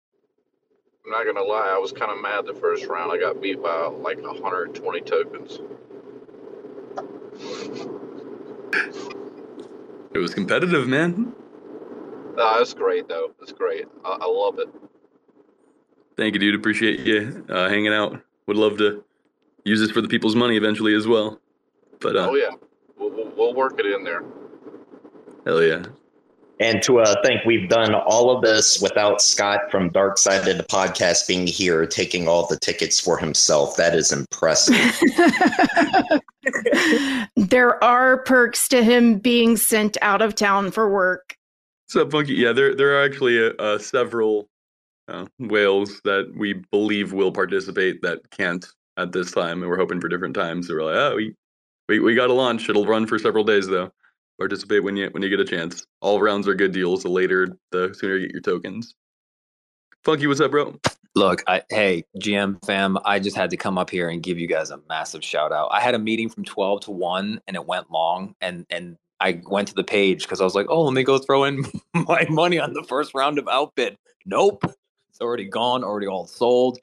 I'm 1.06 1.12
not 1.12 1.24
gonna 1.24 1.46
lie, 1.46 1.72
I 1.72 1.78
was 1.78 1.92
kind 1.92 2.10
of 2.10 2.20
mad 2.20 2.46
the 2.46 2.54
first 2.54 2.86
round. 2.86 3.12
I 3.12 3.18
got 3.18 3.40
beat 3.40 3.62
by 3.62 3.86
like 3.86 4.20
120 4.20 5.00
tokens. 5.02 5.60
It 10.12 10.18
was 10.18 10.34
competitive, 10.34 10.88
man. 10.88 11.32
Nah, 12.34 12.58
it's 12.60 12.74
great 12.74 13.08
though. 13.08 13.32
It's 13.40 13.52
great. 13.52 13.86
I, 14.04 14.18
I 14.20 14.26
love 14.26 14.58
it. 14.58 14.68
Thank 16.16 16.34
you, 16.34 16.40
dude. 16.40 16.56
Appreciate 16.56 17.00
you 17.00 17.44
uh, 17.50 17.68
hanging 17.68 17.92
out. 17.92 18.20
Would 18.46 18.56
love 18.56 18.78
to 18.78 19.04
use 19.64 19.78
this 19.80 19.92
for 19.92 20.00
the 20.00 20.08
people's 20.08 20.34
money 20.34 20.56
eventually 20.56 20.94
as 20.94 21.06
well. 21.06 21.40
But 22.00 22.16
uh, 22.16 22.28
oh 22.30 22.34
yeah, 22.34 22.50
we'll, 22.98 23.10
we'll, 23.10 23.32
we'll 23.36 23.54
work 23.54 23.78
it 23.78 23.86
in 23.86 24.02
there. 24.02 24.24
Hell 25.44 25.62
yeah. 25.62 25.84
And 26.58 26.82
to 26.84 27.00
uh, 27.00 27.14
think 27.22 27.44
we've 27.44 27.68
done 27.68 27.94
all 27.94 28.30
of 28.30 28.42
this 28.42 28.80
without 28.80 29.20
Scott 29.20 29.70
from 29.70 29.90
Dark 29.90 30.16
Side 30.16 30.48
of 30.48 30.56
the 30.56 30.64
Podcast 30.64 31.28
being 31.28 31.46
here, 31.46 31.84
taking 31.84 32.28
all 32.28 32.46
the 32.46 32.58
tickets 32.58 32.98
for 32.98 33.18
himself. 33.18 33.76
That 33.76 33.94
is 33.94 34.10
impressive. 34.10 34.98
there 37.36 37.82
are 37.84 38.18
perks 38.22 38.68
to 38.68 38.82
him 38.82 39.18
being 39.18 39.58
sent 39.58 39.98
out 40.00 40.22
of 40.22 40.34
town 40.34 40.70
for 40.70 40.90
work. 40.90 41.36
So 41.88 42.06
Phunky. 42.06 42.38
Yeah, 42.38 42.52
there 42.52 42.74
there 42.74 42.98
are 42.98 43.04
actually 43.04 43.38
uh, 43.38 43.52
uh, 43.58 43.78
several 43.78 44.48
uh, 45.08 45.26
whales 45.38 46.00
that 46.04 46.32
we 46.34 46.54
believe 46.70 47.12
will 47.12 47.32
participate 47.32 48.00
that 48.00 48.30
can't 48.30 48.66
at 48.96 49.12
this 49.12 49.30
time, 49.30 49.60
and 49.62 49.70
we're 49.70 49.76
hoping 49.76 50.00
for 50.00 50.08
different 50.08 50.34
times. 50.34 50.68
So 50.68 50.74
we're 50.74 50.84
like, 50.84 50.96
oh, 50.96 51.16
we 51.16 51.34
we 51.88 52.00
we 52.00 52.14
got 52.14 52.28
to 52.28 52.32
launch. 52.32 52.70
It'll 52.70 52.86
run 52.86 53.06
for 53.06 53.18
several 53.18 53.44
days 53.44 53.66
though 53.66 53.92
participate 54.38 54.84
when 54.84 54.96
you 54.96 55.08
when 55.10 55.22
you 55.22 55.28
get 55.28 55.40
a 55.40 55.44
chance. 55.44 55.86
All 56.00 56.20
rounds 56.20 56.48
are 56.48 56.54
good 56.54 56.72
deals. 56.72 57.02
The 57.02 57.08
later, 57.08 57.56
the 57.70 57.94
sooner 57.94 58.16
you 58.16 58.26
get 58.26 58.32
your 58.32 58.42
tokens. 58.42 58.94
Phunky, 60.04 60.28
what's 60.28 60.40
up, 60.40 60.50
bro? 60.50 60.78
Look, 61.16 61.42
I, 61.46 61.62
hey, 61.70 62.04
GM 62.18 62.64
fam, 62.64 62.98
I 63.04 63.18
just 63.18 63.36
had 63.36 63.48
to 63.50 63.56
come 63.56 63.78
up 63.78 63.88
here 63.88 64.10
and 64.10 64.22
give 64.22 64.38
you 64.38 64.46
guys 64.46 64.70
a 64.70 64.78
massive 64.88 65.24
shout 65.24 65.50
out. 65.50 65.68
I 65.72 65.80
had 65.80 65.94
a 65.94 65.98
meeting 65.98 66.28
from 66.28 66.44
12 66.44 66.82
to 66.82 66.90
1 66.90 67.40
and 67.46 67.56
it 67.56 67.66
went 67.66 67.90
long 67.90 68.34
and 68.40 68.66
and 68.68 68.98
I 69.18 69.40
went 69.46 69.68
to 69.68 69.74
the 69.74 69.82
page 69.82 70.22
because 70.24 70.40
I 70.40 70.44
was 70.44 70.54
like, 70.54 70.66
oh, 70.68 70.82
let 70.82 70.92
me 70.92 71.02
go 71.02 71.18
throw 71.18 71.44
in 71.44 71.64
my 71.94 72.26
money 72.28 72.58
on 72.58 72.74
the 72.74 72.84
first 72.84 73.14
round 73.14 73.38
of 73.38 73.48
outbid. 73.48 73.96
Nope. 74.26 74.64
It's 75.08 75.20
already 75.22 75.46
gone, 75.46 75.82
already 75.82 76.06
all 76.06 76.26
sold. 76.26 76.78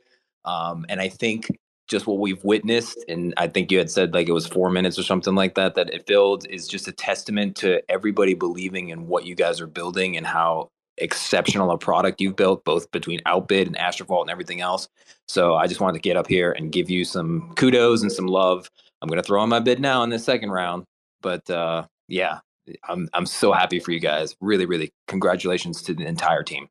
Um, 0.45 0.85
and 0.89 0.99
I 0.99 1.09
think 1.09 1.47
just 1.87 2.07
what 2.07 2.19
we've 2.19 2.43
witnessed, 2.43 3.03
and 3.07 3.33
I 3.37 3.47
think 3.47 3.71
you 3.71 3.77
had 3.77 3.91
said 3.91 4.13
like 4.13 4.29
it 4.29 4.33
was 4.33 4.47
four 4.47 4.69
minutes 4.69 4.97
or 4.97 5.03
something 5.03 5.35
like 5.35 5.55
that, 5.55 5.75
that 5.75 5.93
it 5.93 6.07
filled 6.07 6.47
is 6.49 6.67
just 6.67 6.87
a 6.87 6.91
testament 6.91 7.55
to 7.57 7.81
everybody 7.91 8.33
believing 8.33 8.89
in 8.89 9.07
what 9.07 9.25
you 9.25 9.35
guys 9.35 9.59
are 9.59 9.67
building 9.67 10.15
and 10.17 10.25
how 10.25 10.69
exceptional 10.97 11.71
a 11.71 11.77
product 11.77 12.21
you've 12.21 12.35
built, 12.35 12.63
both 12.63 12.89
between 12.91 13.19
Outbid 13.25 13.67
and 13.67 13.77
Astrovault 13.77 14.21
and 14.21 14.29
everything 14.29 14.61
else. 14.61 14.87
So 15.27 15.55
I 15.55 15.67
just 15.67 15.81
wanted 15.81 15.97
to 15.97 16.07
get 16.07 16.17
up 16.17 16.27
here 16.27 16.51
and 16.51 16.71
give 16.71 16.89
you 16.89 17.03
some 17.05 17.53
kudos 17.55 18.01
and 18.01 18.11
some 18.11 18.27
love. 18.27 18.69
I'm 19.01 19.09
going 19.09 19.21
to 19.21 19.27
throw 19.27 19.43
in 19.43 19.49
my 19.49 19.59
bid 19.59 19.79
now 19.79 20.03
in 20.03 20.09
the 20.09 20.19
second 20.19 20.51
round, 20.51 20.85
but 21.21 21.49
uh, 21.49 21.85
yeah, 22.07 22.39
I'm 22.87 23.09
I'm 23.13 23.25
so 23.25 23.51
happy 23.51 23.79
for 23.79 23.91
you 23.91 23.99
guys. 23.99 24.35
Really, 24.39 24.65
really, 24.65 24.91
congratulations 25.07 25.81
to 25.83 25.93
the 25.93 26.05
entire 26.05 26.43
team. 26.43 26.67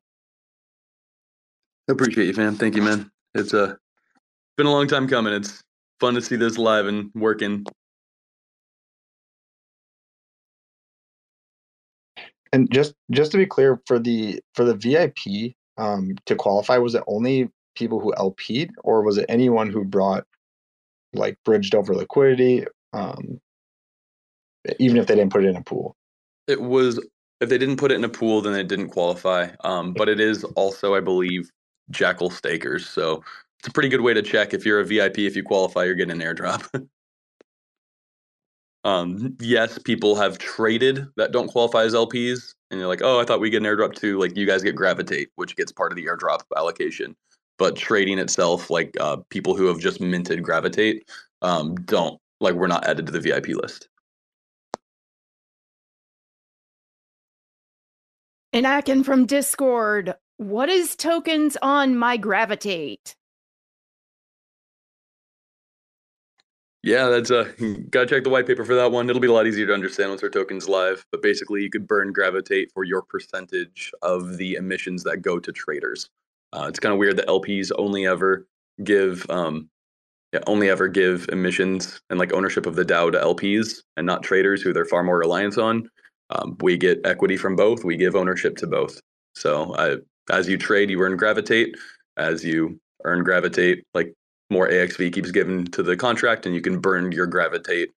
Appreciate 1.87 2.27
you, 2.27 2.33
fam. 2.33 2.55
Thank 2.55 2.75
you, 2.75 2.81
man. 2.81 3.11
It's 3.35 3.53
uh, 3.53 3.75
been 4.57 4.65
a 4.65 4.71
long 4.71 4.87
time 4.87 5.07
coming. 5.07 5.33
It's 5.33 5.61
fun 5.99 6.13
to 6.15 6.21
see 6.21 6.35
this 6.35 6.57
live 6.57 6.85
and 6.85 7.09
working. 7.15 7.65
And 12.51 12.71
just 12.71 12.93
just 13.11 13.31
to 13.31 13.37
be 13.37 13.45
clear, 13.45 13.81
for 13.87 13.97
the 13.97 14.39
for 14.53 14.63
the 14.63 14.75
VIP 14.75 15.55
um, 15.77 16.15
to 16.27 16.35
qualify, 16.35 16.77
was 16.77 16.93
it 16.93 17.03
only 17.07 17.49
people 17.75 17.99
who 17.99 18.13
LP'd, 18.13 18.71
or 18.83 19.01
was 19.01 19.17
it 19.17 19.25
anyone 19.27 19.71
who 19.71 19.83
brought 19.83 20.25
like 21.13 21.37
bridged 21.45 21.73
over 21.73 21.95
liquidity, 21.95 22.65
um, 22.93 23.39
even 24.79 24.97
if 24.97 25.07
they 25.07 25.15
didn't 25.15 25.31
put 25.31 25.43
it 25.43 25.49
in 25.49 25.55
a 25.55 25.63
pool? 25.63 25.95
It 26.47 26.61
was 26.61 26.99
if 27.41 27.49
they 27.49 27.57
didn't 27.57 27.77
put 27.77 27.91
it 27.91 27.95
in 27.95 28.03
a 28.03 28.09
pool, 28.09 28.41
then 28.41 28.53
it 28.53 28.67
didn't 28.67 28.89
qualify. 28.89 29.49
Um, 29.63 29.93
but 29.93 30.07
it 30.07 30.19
is 30.19 30.43
also, 30.43 30.95
I 30.95 30.99
believe, 30.99 31.49
Jackal 31.89 32.29
stakers. 32.29 32.87
So 32.87 33.23
it's 33.63 33.69
a 33.69 33.71
pretty 33.71 33.87
good 33.87 34.01
way 34.01 34.13
to 34.13 34.21
check 34.21 34.53
if 34.53 34.65
you're 34.65 34.81
a 34.81 34.85
VIP. 34.85 35.19
If 35.19 35.37
you 35.37 35.43
qualify, 35.43 35.85
you're 35.85 35.95
getting 35.95 36.21
an 36.21 36.35
airdrop. 36.35 36.67
um, 38.83 39.37
yes, 39.39 39.79
people 39.79 40.17
have 40.17 40.37
traded 40.37 41.07
that 41.15 41.31
don't 41.31 41.47
qualify 41.47 41.83
as 41.83 41.93
LPs, 41.93 42.55
and 42.69 42.77
you're 42.77 42.89
like, 42.89 43.01
oh, 43.01 43.21
I 43.21 43.23
thought 43.23 43.39
we 43.39 43.49
get 43.49 43.61
an 43.61 43.63
airdrop 43.63 43.95
too. 43.95 44.19
Like 44.19 44.35
you 44.35 44.45
guys 44.45 44.63
get 44.63 44.75
gravitate, 44.75 45.29
which 45.35 45.55
gets 45.55 45.71
part 45.71 45.93
of 45.93 45.95
the 45.95 46.05
airdrop 46.05 46.41
allocation. 46.57 47.15
But 47.57 47.77
trading 47.77 48.19
itself, 48.19 48.69
like 48.69 48.97
uh, 48.99 49.17
people 49.29 49.55
who 49.55 49.67
have 49.67 49.79
just 49.79 50.01
minted 50.01 50.43
gravitate, 50.43 51.09
um, 51.41 51.75
don't 51.75 52.19
like 52.41 52.55
we're 52.55 52.67
not 52.67 52.85
added 52.85 53.05
to 53.05 53.13
the 53.13 53.21
VIP 53.21 53.47
list. 53.47 53.87
And 58.51 58.65
Akin 58.65 59.05
from 59.05 59.25
Discord, 59.25 60.15
what 60.35 60.67
is 60.67 60.97
tokens 60.97 61.55
on 61.61 61.97
my 61.97 62.17
gravitate? 62.17 63.15
Yeah, 66.83 67.07
that's 67.07 67.31
uh 67.31 67.51
gotta 67.89 68.07
check 68.07 68.23
the 68.23 68.29
white 68.29 68.47
paper 68.47 68.65
for 68.65 68.75
that 68.75 68.91
one. 68.91 69.09
It'll 69.09 69.21
be 69.21 69.27
a 69.27 69.33
lot 69.33 69.47
easier 69.47 69.65
to 69.67 69.73
understand 69.73 70.09
once 70.09 70.23
our 70.23 70.29
token's 70.29 70.67
live. 70.69 71.05
But 71.11 71.21
basically 71.21 71.61
you 71.63 71.69
could 71.69 71.87
burn 71.87 72.11
gravitate 72.11 72.71
for 72.73 72.83
your 72.83 73.01
percentage 73.01 73.91
of 74.01 74.37
the 74.37 74.55
emissions 74.55 75.03
that 75.03 75.21
go 75.21 75.39
to 75.39 75.51
traders. 75.51 76.09
Uh, 76.51 76.65
it's 76.69 76.79
kind 76.79 76.93
of 76.93 76.99
weird 76.99 77.17
that 77.17 77.27
LPs 77.27 77.71
only 77.77 78.05
ever 78.05 78.45
give 78.83 79.29
um 79.29 79.69
yeah, 80.33 80.41
only 80.47 80.69
ever 80.69 80.87
give 80.87 81.27
emissions 81.31 82.01
and 82.09 82.19
like 82.19 82.33
ownership 82.33 82.65
of 82.65 82.75
the 82.75 82.85
DAO 82.85 83.11
to 83.11 83.19
LPs 83.19 83.83
and 83.97 84.05
not 84.05 84.23
traders 84.23 84.61
who 84.61 84.73
they're 84.73 84.85
far 84.85 85.03
more 85.03 85.19
reliant 85.19 85.57
on. 85.57 85.89
Um, 86.31 86.57
we 86.61 86.77
get 86.77 86.99
equity 87.05 87.37
from 87.37 87.55
both. 87.55 87.83
We 87.83 87.97
give 87.97 88.15
ownership 88.15 88.57
to 88.57 88.67
both. 88.67 88.99
So 89.35 89.75
I, 89.77 89.97
as 90.33 90.49
you 90.49 90.57
trade, 90.57 90.89
you 90.89 91.01
earn 91.01 91.17
gravitate. 91.17 91.75
As 92.17 92.43
you 92.43 92.79
earn 93.05 93.23
gravitate, 93.23 93.83
like 93.93 94.13
more 94.49 94.67
AXV 94.67 95.13
keeps 95.13 95.31
given 95.31 95.65
to 95.67 95.83
the 95.83 95.97
contract, 95.97 96.45
and 96.45 96.53
you 96.53 96.61
can 96.61 96.79
burn 96.79 97.11
your 97.11 97.27
gravitate 97.27 97.89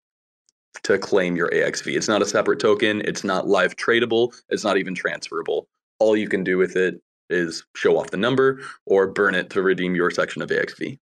to 0.84 0.98
claim 0.98 1.36
your 1.36 1.50
AXV. 1.50 1.96
It's 1.96 2.08
not 2.08 2.22
a 2.22 2.26
separate 2.26 2.60
token. 2.60 3.02
It's 3.06 3.24
not 3.24 3.48
live 3.48 3.76
tradable. 3.76 4.34
It's 4.50 4.64
not 4.64 4.78
even 4.78 4.96
transferable. 4.96 5.68
All 6.00 6.18
you 6.18 6.28
can 6.28 6.44
do 6.44 6.58
with 6.58 6.76
it 6.76 7.02
is 7.30 7.66
show 7.76 7.98
off 7.98 8.12
the 8.12 8.18
number 8.18 8.62
or 8.86 9.08
burn 9.08 9.36
it 9.36 9.50
to 9.52 9.62
redeem 9.62 9.96
your 9.96 10.12
section 10.12 10.42
of 10.42 10.50
AXV. 10.50 11.00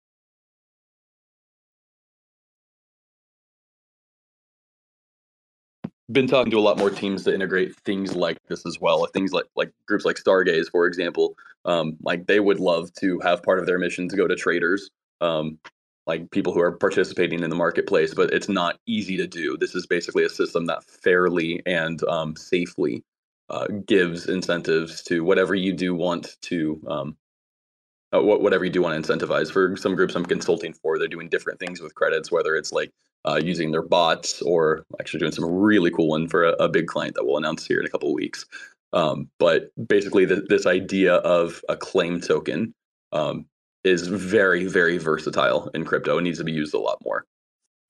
been 6.12 6.26
talking 6.26 6.50
to 6.50 6.58
a 6.58 6.60
lot 6.60 6.78
more 6.78 6.90
teams 6.90 7.24
to 7.24 7.34
integrate 7.34 7.74
things 7.84 8.14
like 8.14 8.38
this 8.48 8.66
as 8.66 8.80
well. 8.80 9.06
Things 9.06 9.32
like 9.32 9.46
like 9.56 9.72
groups 9.86 10.04
like 10.04 10.16
Stargaze, 10.16 10.70
for 10.70 10.86
example, 10.86 11.34
um, 11.64 11.96
like 12.02 12.26
they 12.26 12.40
would 12.40 12.60
love 12.60 12.92
to 13.00 13.18
have 13.20 13.42
part 13.42 13.58
of 13.58 13.66
their 13.66 13.78
mission 13.78 14.08
to 14.08 14.16
go 14.16 14.26
to 14.26 14.36
traders, 14.36 14.90
um, 15.22 15.58
like 16.06 16.30
people 16.30 16.52
who 16.52 16.60
are 16.60 16.72
participating 16.72 17.42
in 17.42 17.50
the 17.50 17.56
marketplace. 17.56 18.14
But 18.14 18.32
it's 18.32 18.48
not 18.48 18.78
easy 18.86 19.16
to 19.16 19.26
do. 19.26 19.56
This 19.56 19.74
is 19.74 19.86
basically 19.86 20.24
a 20.24 20.28
system 20.28 20.66
that 20.66 20.84
fairly 20.84 21.62
and 21.66 22.02
um, 22.04 22.36
safely 22.36 23.04
uh, 23.48 23.68
gives 23.86 24.28
incentives 24.28 25.02
to 25.04 25.24
whatever 25.24 25.54
you 25.54 25.72
do 25.72 25.94
want 25.94 26.36
to. 26.42 26.82
Um, 26.88 27.16
uh, 28.14 28.20
whatever 28.20 28.64
you 28.64 28.70
do 28.70 28.82
want 28.82 29.02
to 29.02 29.16
incentivize. 29.16 29.50
For 29.50 29.74
some 29.76 29.94
groups 29.94 30.14
I'm 30.14 30.26
consulting 30.26 30.74
for, 30.74 30.98
they're 30.98 31.08
doing 31.08 31.30
different 31.30 31.58
things 31.58 31.80
with 31.80 31.94
credits, 31.94 32.30
whether 32.30 32.54
it's 32.54 32.70
like 32.70 32.90
uh, 33.24 33.40
using 33.42 33.70
their 33.70 33.82
bots 33.82 34.42
or 34.42 34.84
actually 35.00 35.20
doing 35.20 35.32
some 35.32 35.46
really 35.46 35.90
cool 35.90 36.08
one 36.08 36.28
for 36.28 36.44
a, 36.44 36.52
a 36.54 36.68
big 36.68 36.88
client 36.88 37.14
that 37.14 37.24
we'll 37.24 37.38
announce 37.38 37.66
here 37.66 37.80
in 37.80 37.86
a 37.86 37.88
couple 37.88 38.12
weeks. 38.12 38.44
Um, 38.92 39.30
but 39.38 39.70
basically, 39.88 40.26
the, 40.26 40.44
this 40.48 40.66
idea 40.66 41.14
of 41.14 41.62
a 41.68 41.76
claim 41.76 42.20
token 42.20 42.74
um, 43.12 43.46
is 43.84 44.06
very, 44.06 44.66
very 44.66 44.98
versatile 44.98 45.70
in 45.74 45.84
crypto 45.84 46.18
and 46.18 46.24
needs 46.24 46.38
to 46.38 46.44
be 46.44 46.52
used 46.52 46.74
a 46.74 46.78
lot 46.78 46.98
more. 47.04 47.24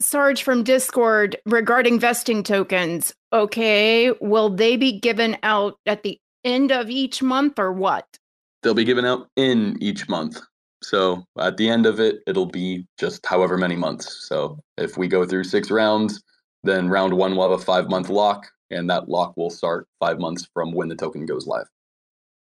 Sarge 0.00 0.42
from 0.42 0.64
Discord 0.64 1.36
regarding 1.46 2.00
vesting 2.00 2.42
tokens. 2.42 3.14
Okay, 3.32 4.12
will 4.20 4.50
they 4.50 4.76
be 4.76 4.98
given 4.98 5.36
out 5.42 5.78
at 5.86 6.02
the 6.02 6.18
end 6.44 6.72
of 6.72 6.90
each 6.90 7.22
month 7.22 7.58
or 7.58 7.72
what? 7.72 8.18
They'll 8.62 8.74
be 8.74 8.84
given 8.84 9.04
out 9.04 9.28
in 9.36 9.76
each 9.80 10.08
month. 10.08 10.40
So 10.82 11.24
at 11.38 11.56
the 11.56 11.68
end 11.68 11.86
of 11.86 12.00
it, 12.00 12.20
it'll 12.26 12.46
be 12.46 12.86
just 12.98 13.24
however 13.24 13.56
many 13.56 13.76
months. 13.76 14.26
So 14.28 14.58
if 14.76 14.96
we 14.98 15.06
go 15.06 15.24
through 15.24 15.44
six 15.44 15.70
rounds, 15.70 16.20
then 16.64 16.88
round 16.88 17.14
one 17.14 17.36
will 17.36 17.48
have 17.48 17.60
a 17.60 17.64
five 17.64 17.88
month 17.88 18.08
lock, 18.08 18.48
and 18.70 18.90
that 18.90 19.08
lock 19.08 19.36
will 19.36 19.50
start 19.50 19.86
five 20.00 20.18
months 20.18 20.48
from 20.52 20.72
when 20.72 20.88
the 20.88 20.96
token 20.96 21.26
goes 21.26 21.46
live. 21.46 21.66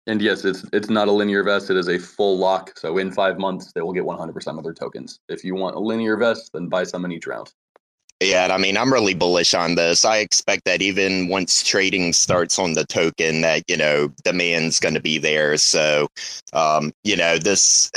And 0.06 0.22
yes, 0.22 0.44
it's 0.44 0.66
it's 0.74 0.90
not 0.90 1.08
a 1.08 1.12
linear 1.12 1.44
vest; 1.44 1.70
it 1.70 1.78
is 1.78 1.88
a 1.88 1.98
full 1.98 2.38
lock. 2.38 2.78
So 2.78 2.98
in 2.98 3.12
five 3.12 3.40
months, 3.40 3.72
they 3.74 3.82
will 3.82 3.94
get 3.94 4.04
100% 4.04 4.58
of 4.58 4.64
their 4.64 4.74
tokens. 4.74 5.20
If 5.30 5.44
you 5.44 5.56
want 5.56 5.76
a 5.76 5.80
linear 5.80 6.18
vest, 6.18 6.52
then 6.54 6.68
buy 6.68 6.84
some 6.84 7.06
in 7.06 7.12
each 7.12 7.26
round. 7.26 7.52
Yeah, 8.22 8.48
I 8.52 8.58
mean, 8.58 8.78
I'm 8.78 8.92
really 8.92 9.14
bullish 9.14 9.54
on 9.54 9.76
this. 9.76 10.06
I 10.06 10.18
expect 10.18 10.66
that 10.66 10.82
even 10.82 11.28
once 11.28 11.64
trading 11.64 12.14
starts 12.14 12.58
on 12.58 12.74
the 12.74 12.86
token, 12.86 13.42
that 13.42 13.64
you 13.70 13.78
know 13.78 14.10
demand's 14.24 14.80
going 14.80 14.94
to 14.94 15.02
be 15.02 15.18
there. 15.18 15.58
So, 15.58 16.10
um, 16.54 16.94
you 17.04 17.16
know, 17.16 17.38
this 17.38 17.92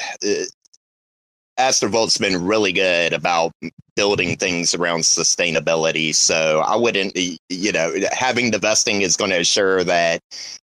Astrovault's 1.58 2.18
been 2.18 2.44
really 2.44 2.72
good 2.72 3.12
about 3.12 3.52
building 3.94 4.36
things 4.36 4.74
around 4.74 5.00
sustainability. 5.00 6.14
So 6.14 6.62
I 6.66 6.76
wouldn't, 6.76 7.16
you 7.16 7.72
know, 7.72 7.94
having 8.12 8.50
the 8.50 8.58
vesting 8.58 9.00
is 9.00 9.16
going 9.16 9.30
to 9.30 9.40
assure 9.40 9.82
that 9.84 10.20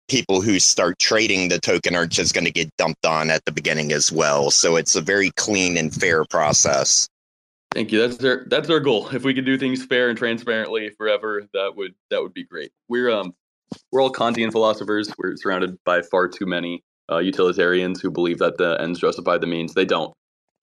people 0.07 0.41
who 0.41 0.59
start 0.59 0.99
trading 0.99 1.49
the 1.49 1.59
token 1.59 1.95
aren't 1.95 2.11
just 2.11 2.35
going 2.35 2.45
to 2.45 2.51
get 2.51 2.69
dumped 2.77 3.05
on 3.05 3.31
at 3.31 3.43
the 3.45 3.51
beginning 3.51 3.91
as 3.91 4.11
well. 4.11 4.51
So 4.51 4.75
it's 4.75 4.95
a 4.95 5.01
very 5.01 5.31
clean 5.31 5.77
and 5.77 5.93
fair 5.93 6.25
process. 6.25 7.07
Thank 7.73 7.91
you. 7.91 8.07
That's 8.07 8.23
our 8.23 8.45
that's 8.49 8.69
our 8.69 8.79
goal. 8.79 9.09
If 9.09 9.23
we 9.23 9.33
could 9.33 9.45
do 9.45 9.57
things 9.57 9.83
fair 9.83 10.09
and 10.09 10.17
transparently 10.17 10.91
forever, 10.91 11.43
that 11.55 11.75
would 11.75 11.95
that 12.11 12.21
would 12.21 12.33
be 12.33 12.43
great. 12.43 12.71
We're 12.87 13.09
um 13.09 13.33
we're 13.91 14.01
all 14.01 14.13
Kantian 14.13 14.51
philosophers. 14.51 15.11
We're 15.17 15.35
surrounded 15.37 15.77
by 15.83 16.03
far 16.03 16.27
too 16.27 16.45
many 16.45 16.83
uh, 17.11 17.17
utilitarians 17.17 17.99
who 17.99 18.11
believe 18.11 18.37
that 18.39 18.57
the 18.57 18.77
ends 18.79 18.99
justify 18.99 19.39
the 19.39 19.47
means. 19.47 19.73
They 19.73 19.85
don't, 19.85 20.13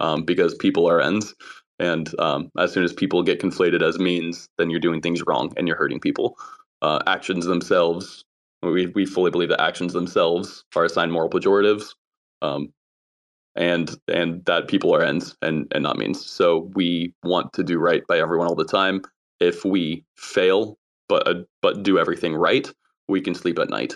um, 0.01 0.25
because 0.25 0.55
people 0.55 0.89
are 0.89 1.01
ends, 1.01 1.35
and 1.79 2.11
um, 2.19 2.51
as 2.59 2.73
soon 2.73 2.85
as 2.85 2.93
people 2.93 3.23
get 3.23 3.41
conflated 3.41 3.83
as 3.83 3.99
means, 3.99 4.49
then 4.59 4.71
you're 4.71 4.81
doing 4.81 5.01
things 5.01 5.23
wrong 5.27 5.53
and 5.57 5.67
you're 5.69 5.77
hurting 5.77 6.01
people. 6.01 6.37
Uh, 6.83 6.99
actions 7.07 7.47
themselves, 7.47 8.25
we 8.63 8.87
we 8.89 9.07
fully 9.07 9.31
believe 9.31 9.51
that 9.51 9.61
actions 9.61 9.93
themselves 9.93 10.65
are 10.77 10.85
assigned 10.85 11.13
moral 11.13 11.31
pejoratives. 11.31 11.95
Um, 12.43 12.73
and 13.57 13.97
and 14.09 14.45
that 14.47 14.69
people 14.69 14.95
are 14.95 15.03
ends 15.03 15.37
and 15.43 15.67
and 15.73 15.83
not 15.83 15.99
means. 15.99 16.25
So 16.25 16.71
we 16.75 17.15
want 17.23 17.53
to 17.55 17.63
do 17.63 17.79
right 17.79 18.07
by 18.07 18.19
everyone 18.19 18.47
all 18.49 18.55
the 18.55 18.65
time. 18.65 19.03
If 19.41 19.65
we 19.65 20.05
fail, 20.17 20.79
but 21.09 21.27
uh, 21.27 21.43
but 21.63 21.83
do 21.83 21.99
everything 21.99 22.35
right, 22.35 22.71
we 23.09 23.21
can 23.21 23.35
sleep 23.35 23.59
at 23.59 23.71
night. 23.71 23.95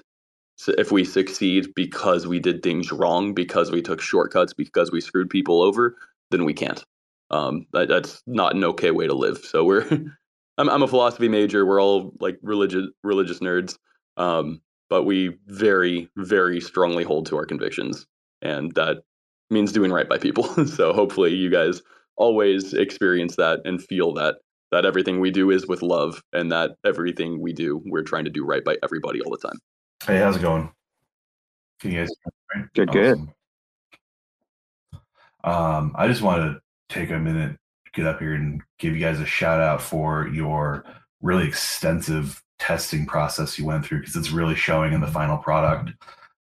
If 0.79 0.93
we 0.93 1.05
succeed 1.05 1.75
because 1.75 2.27
we 2.27 2.39
did 2.39 2.63
things 2.63 2.93
wrong, 2.93 3.35
because 3.35 3.71
we 3.71 3.83
took 3.83 4.01
shortcuts, 4.01 4.53
because 4.55 4.93
we 4.93 5.01
screwed 5.01 5.31
people 5.31 5.63
over, 5.63 5.97
then 6.31 6.45
we 6.45 6.55
can't. 6.55 6.85
Um, 7.31 7.67
that, 7.73 7.89
that's 7.89 8.23
not 8.27 8.55
an 8.55 8.65
okay 8.65 8.91
way 8.91 9.07
to 9.07 9.15
live. 9.15 9.39
So 9.39 9.65
we're, 9.65 9.87
I'm, 10.59 10.69
I'm 10.69 10.83
a 10.83 10.89
philosophy 10.89 11.29
major. 11.29 11.67
We're 11.67 11.83
all 11.83 12.13
like 12.21 12.39
religious 12.43 12.87
religious 13.03 13.41
nerds, 13.41 13.77
um, 14.17 14.61
but 14.89 15.05
we 15.05 15.37
very 15.47 16.09
very 16.17 16.61
strongly 16.61 17.05
hold 17.05 17.27
to 17.27 17.37
our 17.37 17.47
convictions, 17.47 18.07
and 18.43 18.73
that 18.75 18.99
means 19.51 19.73
doing 19.73 19.91
right 19.91 20.09
by 20.09 20.19
people. 20.19 20.45
so 20.67 20.93
hopefully 20.93 21.35
you 21.35 21.51
guys 21.51 21.83
always 22.17 22.73
experience 22.75 23.37
that 23.37 23.61
and 23.65 23.83
feel 23.83 24.13
that 24.15 24.37
that 24.71 24.85
everything 24.85 25.21
we 25.21 25.31
do 25.31 25.51
is 25.51 25.67
with 25.67 25.83
love, 25.83 26.23
and 26.33 26.53
that 26.53 26.77
everything 26.85 27.41
we 27.41 27.53
do 27.53 27.83
we're 27.87 28.03
trying 28.03 28.25
to 28.25 28.31
do 28.31 28.45
right 28.45 28.65
by 28.65 28.77
everybody 28.83 29.21
all 29.21 29.31
the 29.33 29.49
time. 29.49 29.59
Hey, 30.07 30.19
how's 30.19 30.37
it 30.37 30.43
going? 30.43 30.71
Can 31.81 31.93
you 31.93 32.01
guys? 32.01 32.11
Good, 32.75 32.93
good. 32.93 33.17
Um, 35.43 35.95
I 35.97 36.09
just 36.09 36.21
want 36.21 36.43
to 36.43 36.61
take 36.95 37.11
a 37.11 37.19
minute, 37.19 37.57
get 37.95 38.07
up 38.07 38.19
here, 38.19 38.35
and 38.35 38.61
give 38.79 38.95
you 38.95 39.01
guys 39.01 39.19
a 39.19 39.25
shout 39.25 39.61
out 39.61 39.81
for 39.81 40.29
your 40.29 40.85
really 41.23 41.49
extensive 41.49 42.43
testing 42.59 43.07
process 43.07 43.59
you 43.59 43.65
went 43.65 43.87
through 43.87 44.01
because 44.01 44.15
it's 44.15 44.31
really 44.31 44.55
showing 44.55 44.93
in 44.93 45.01
the 45.01 45.07
final 45.07 45.39
product. 45.39 45.93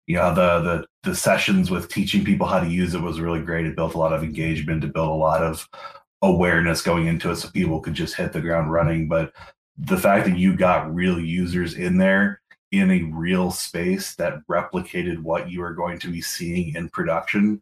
You 0.07 0.15
know, 0.15 0.33
the 0.33 0.61
the 0.61 1.09
the 1.11 1.15
sessions 1.15 1.69
with 1.69 1.87
teaching 1.87 2.25
people 2.25 2.47
how 2.47 2.61
to 2.61 2.67
use 2.67 2.95
it 2.95 3.01
was 3.01 3.19
really 3.19 3.41
great. 3.41 3.67
It 3.67 3.75
built 3.75 3.93
a 3.93 3.99
lot 3.99 4.11
of 4.11 4.23
engagement, 4.23 4.81
to 4.81 4.87
build 4.87 5.09
a 5.09 5.11
lot 5.11 5.43
of 5.43 5.69
awareness 6.23 6.81
going 6.81 7.05
into 7.05 7.29
it 7.29 7.35
so 7.35 7.49
people 7.51 7.79
could 7.79 7.93
just 7.93 8.15
hit 8.15 8.33
the 8.33 8.41
ground 8.41 8.71
running. 8.71 9.07
But 9.07 9.33
the 9.77 9.97
fact 9.97 10.25
that 10.25 10.37
you 10.39 10.57
got 10.57 10.93
real 10.93 11.19
users 11.19 11.75
in 11.75 11.99
there 11.99 12.40
in 12.71 12.89
a 12.89 13.03
real 13.03 13.51
space 13.51 14.15
that 14.15 14.45
replicated 14.49 15.19
what 15.21 15.49
you 15.49 15.61
are 15.61 15.73
going 15.73 15.99
to 15.99 16.07
be 16.07 16.21
seeing 16.21 16.75
in 16.75 16.89
production, 16.89 17.61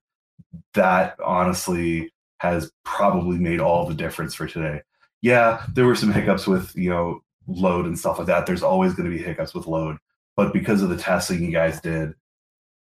that 0.73 1.19
honestly 1.23 2.11
has 2.37 2.71
probably 2.85 3.37
made 3.37 3.59
all 3.59 3.85
the 3.87 3.93
difference 3.93 4.35
for 4.35 4.47
today. 4.47 4.81
Yeah, 5.21 5.65
there 5.73 5.85
were 5.85 5.95
some 5.95 6.13
hiccups 6.13 6.47
with, 6.47 6.75
you 6.75 6.89
know, 6.89 7.21
load 7.47 7.85
and 7.85 7.97
stuff 7.97 8.19
like 8.19 8.27
that. 8.27 8.45
There's 8.45 8.63
always 8.63 8.93
going 8.93 9.09
to 9.09 9.15
be 9.15 9.21
hiccups 9.21 9.53
with 9.53 9.67
load. 9.67 9.97
But 10.37 10.53
because 10.53 10.81
of 10.81 10.89
the 10.89 10.97
testing 10.97 11.43
you 11.43 11.51
guys 11.51 11.81
did, 11.81 12.13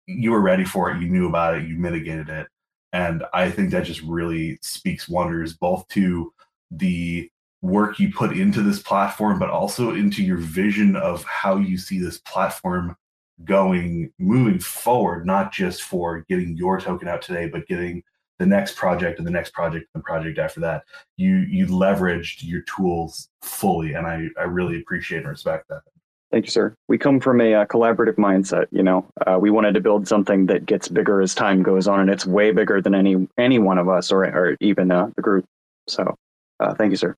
you 0.06 0.30
were 0.30 0.40
ready 0.40 0.64
for 0.64 0.90
it, 0.90 1.00
you 1.00 1.08
knew 1.08 1.26
about 1.26 1.56
it, 1.56 1.66
you 1.66 1.76
mitigated 1.76 2.28
it. 2.28 2.46
And 2.92 3.24
I 3.32 3.50
think 3.50 3.70
that 3.70 3.84
just 3.84 4.02
really 4.02 4.58
speaks 4.62 5.08
wonders 5.08 5.54
both 5.54 5.86
to 5.88 6.32
the 6.70 7.30
work 7.62 7.98
you 7.98 8.12
put 8.12 8.36
into 8.36 8.62
this 8.62 8.80
platform, 8.80 9.38
but 9.38 9.50
also 9.50 9.94
into 9.94 10.22
your 10.22 10.38
vision 10.38 10.96
of 10.96 11.24
how 11.24 11.56
you 11.56 11.76
see 11.76 11.98
this 11.98 12.18
platform 12.18 12.96
going 13.44 14.12
moving 14.18 14.58
forward, 14.58 15.26
not 15.26 15.52
just 15.52 15.82
for 15.82 16.24
getting 16.28 16.56
your 16.56 16.80
token 16.80 17.08
out 17.08 17.22
today, 17.22 17.48
but 17.48 17.66
getting 17.66 18.02
the 18.38 18.46
next 18.46 18.76
project 18.76 19.18
and 19.18 19.26
the 19.26 19.30
next 19.30 19.52
project 19.52 19.86
and 19.94 20.02
the 20.02 20.04
project 20.04 20.38
after 20.38 20.60
that. 20.60 20.82
You 21.16 21.36
you 21.50 21.66
leveraged 21.66 22.42
your 22.42 22.62
tools 22.62 23.28
fully, 23.42 23.92
and 23.94 24.06
I 24.06 24.28
I 24.38 24.44
really 24.44 24.80
appreciate 24.80 25.18
and 25.18 25.28
respect 25.28 25.68
that. 25.68 25.82
Thank 26.30 26.46
you, 26.46 26.50
sir. 26.50 26.74
We 26.88 26.96
come 26.96 27.18
from 27.18 27.40
a 27.40 27.54
uh, 27.54 27.66
collaborative 27.66 28.14
mindset. 28.14 28.66
You 28.70 28.82
know, 28.82 29.04
uh, 29.26 29.38
we 29.40 29.50
wanted 29.50 29.74
to 29.74 29.80
build 29.80 30.06
something 30.06 30.46
that 30.46 30.64
gets 30.64 30.88
bigger 30.88 31.20
as 31.20 31.34
time 31.34 31.62
goes 31.62 31.88
on, 31.88 32.00
and 32.00 32.10
it's 32.10 32.24
way 32.24 32.50
bigger 32.52 32.80
than 32.80 32.94
any 32.94 33.28
any 33.36 33.58
one 33.58 33.78
of 33.78 33.88
us 33.88 34.10
or 34.10 34.24
or 34.24 34.56
even 34.60 34.90
uh, 34.90 35.10
the 35.16 35.22
group. 35.22 35.44
So, 35.86 36.16
uh, 36.60 36.74
thank 36.74 36.90
you, 36.90 36.96
sir. 36.96 37.16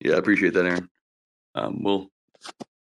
Yeah, 0.00 0.14
I 0.14 0.18
appreciate 0.18 0.54
that, 0.54 0.66
Erin. 0.66 0.88
Um, 1.54 1.82
we'll 1.82 2.08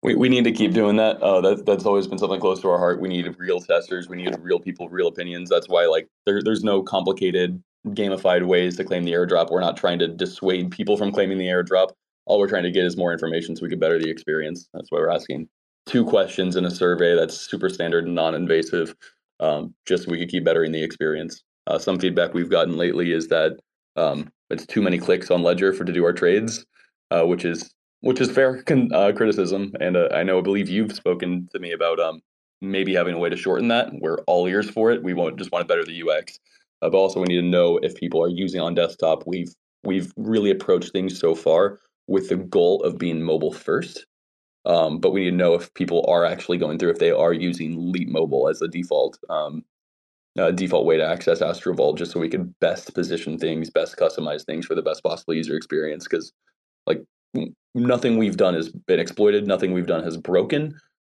we, 0.03 0.15
we 0.15 0.29
need 0.29 0.45
to 0.45 0.53
keep 0.53 0.73
doing 0.73 0.97
that. 0.97 1.21
Uh, 1.23 1.41
that 1.41 1.67
that's 1.67 1.85
always 1.85 2.07
been 2.07 2.19
something 2.19 2.41
close 2.41 2.61
to 2.61 2.69
our 2.69 2.79
heart. 2.79 3.01
We 3.01 3.09
need 3.09 3.35
real 3.39 3.61
testers. 3.61 4.09
We 4.09 4.17
need 4.17 4.37
real 4.41 4.61
people, 4.61 4.89
real 4.89 5.09
opinions. 5.09 5.49
That's 5.49 5.69
why 5.69 5.87
like 5.87 6.09
there, 6.27 6.43
there's 6.43 6.63
no 6.63 6.83
complicated 6.83 7.63
gamified 7.89 8.47
ways 8.47 8.77
to 8.77 8.85
claim 8.85 9.05
the 9.05 9.13
airdrop. 9.13 9.51
We're 9.51 9.61
not 9.61 9.77
trying 9.77 9.99
to 10.01 10.09
dissuade 10.09 10.71
people 10.71 10.97
from 10.97 11.13
claiming 11.13 11.39
the 11.39 11.47
airdrop. 11.47 11.91
All 12.27 12.39
we're 12.39 12.49
trying 12.49 12.65
to 12.65 12.71
get 12.71 12.85
is 12.85 12.97
more 12.97 13.13
information 13.13 13.57
so 13.57 13.63
we 13.63 13.69
can 13.69 13.79
better 13.79 13.99
the 13.99 14.11
experience. 14.11 14.69
That's 14.75 14.91
why 14.91 14.99
we're 14.99 15.11
asking 15.11 15.49
two 15.87 16.05
questions 16.05 16.57
in 16.57 16.65
a 16.65 16.71
survey 16.71 17.15
that's 17.15 17.37
super 17.37 17.69
standard 17.69 18.05
and 18.05 18.15
non-invasive, 18.15 18.95
um, 19.39 19.75
just 19.87 20.05
so 20.05 20.11
we 20.11 20.19
could 20.19 20.29
keep 20.29 20.45
bettering 20.45 20.73
the 20.73 20.83
experience. 20.83 21.43
Uh, 21.69 21.79
some 21.79 21.99
feedback 21.99 22.35
we've 22.35 22.51
gotten 22.51 22.77
lately 22.77 23.13
is 23.13 23.29
that 23.29 23.53
um, 23.95 24.31
it's 24.51 24.67
too 24.67 24.83
many 24.83 24.99
clicks 24.99 25.31
on 25.31 25.43
Ledger 25.43 25.73
for 25.73 25.85
to 25.85 25.93
do 25.93 26.05
our 26.05 26.13
trades 26.13 26.67
uh, 27.11 27.25
which 27.25 27.45
is 27.45 27.73
which 28.01 28.21
is 28.21 28.31
fair 28.31 28.63
con- 28.63 28.91
uh, 28.93 29.13
criticism. 29.13 29.73
And 29.81 29.97
uh, 29.97 30.09
I 30.13 30.23
know 30.23 30.39
I 30.39 30.43
believe 30.43 30.69
you've 30.69 30.93
spoken 30.93 31.49
to 31.53 31.59
me 31.59 31.73
about 31.73 31.99
um, 31.99 32.21
maybe 32.61 32.95
having 32.95 33.15
a 33.15 33.19
way 33.19 33.31
to 33.31 33.37
shorten 33.37 33.69
that. 33.69 33.91
We're 34.01 34.19
all 34.27 34.47
ears 34.47 34.71
for 34.71 34.91
it. 34.91 35.03
We 35.03 35.15
won't 35.15 35.39
just 35.39 35.53
want 35.53 35.63
to 35.63 35.69
better 35.69 35.85
the 35.85 36.03
UX, 36.03 36.39
uh, 36.83 36.91
but 36.91 36.99
also 36.99 37.21
we 37.21 37.27
need 37.27 37.41
to 37.41 37.47
know 37.47 37.79
if 37.79 37.95
people 37.97 38.23
are 38.23 38.29
using 38.29 38.61
on 38.61 38.75
desktop. 38.75 39.25
We've 39.27 39.53
we've 39.85 40.13
really 40.17 40.51
approached 40.51 40.93
things 40.93 41.19
so 41.19 41.35
far 41.35 41.81
with 42.07 42.29
the 42.29 42.37
goal 42.37 42.83
of 42.83 42.99
being 42.99 43.23
mobile 43.23 43.53
first. 43.53 44.07
Um, 44.65 44.99
but 44.99 45.13
we 45.13 45.25
need 45.25 45.31
to 45.31 45.37
know 45.37 45.55
if 45.55 45.73
people 45.75 46.05
are 46.09 46.25
actually 46.25 46.59
going 46.59 46.79
through 46.79 46.91
if 46.91 46.99
they 46.99 47.13
are 47.13 47.33
using 47.33 47.93
Leap 47.93 48.09
Mobile 48.09 48.49
as 48.49 48.59
the 48.59 48.67
default 48.67 49.17
um, 49.31 49.65
uh, 50.39 50.51
default 50.51 50.87
way 50.87 50.97
to 50.97 51.07
access 51.07 51.41
Astrovault, 51.41 51.97
just 51.97 52.13
so 52.13 52.21
we 52.21 52.29
can 52.29 52.55
best 52.61 52.93
position 52.95 53.39
things, 53.39 53.71
best 53.71 53.97
customize 53.97 54.45
things 54.45 54.67
for 54.67 54.75
the 54.75 54.83
best 54.83 55.03
possible 55.03 55.35
user 55.35 55.57
experience. 55.57 56.05
Because 56.05 56.33
nothing 57.75 58.17
we've 58.17 58.37
done 58.37 58.55
has 58.55 58.71
been 58.71 59.01
exploited. 59.01 59.47
Nothing 59.47 59.73
we've 59.73 59.87
done 59.87 60.03
has 60.03 60.17
broken. 60.17 60.75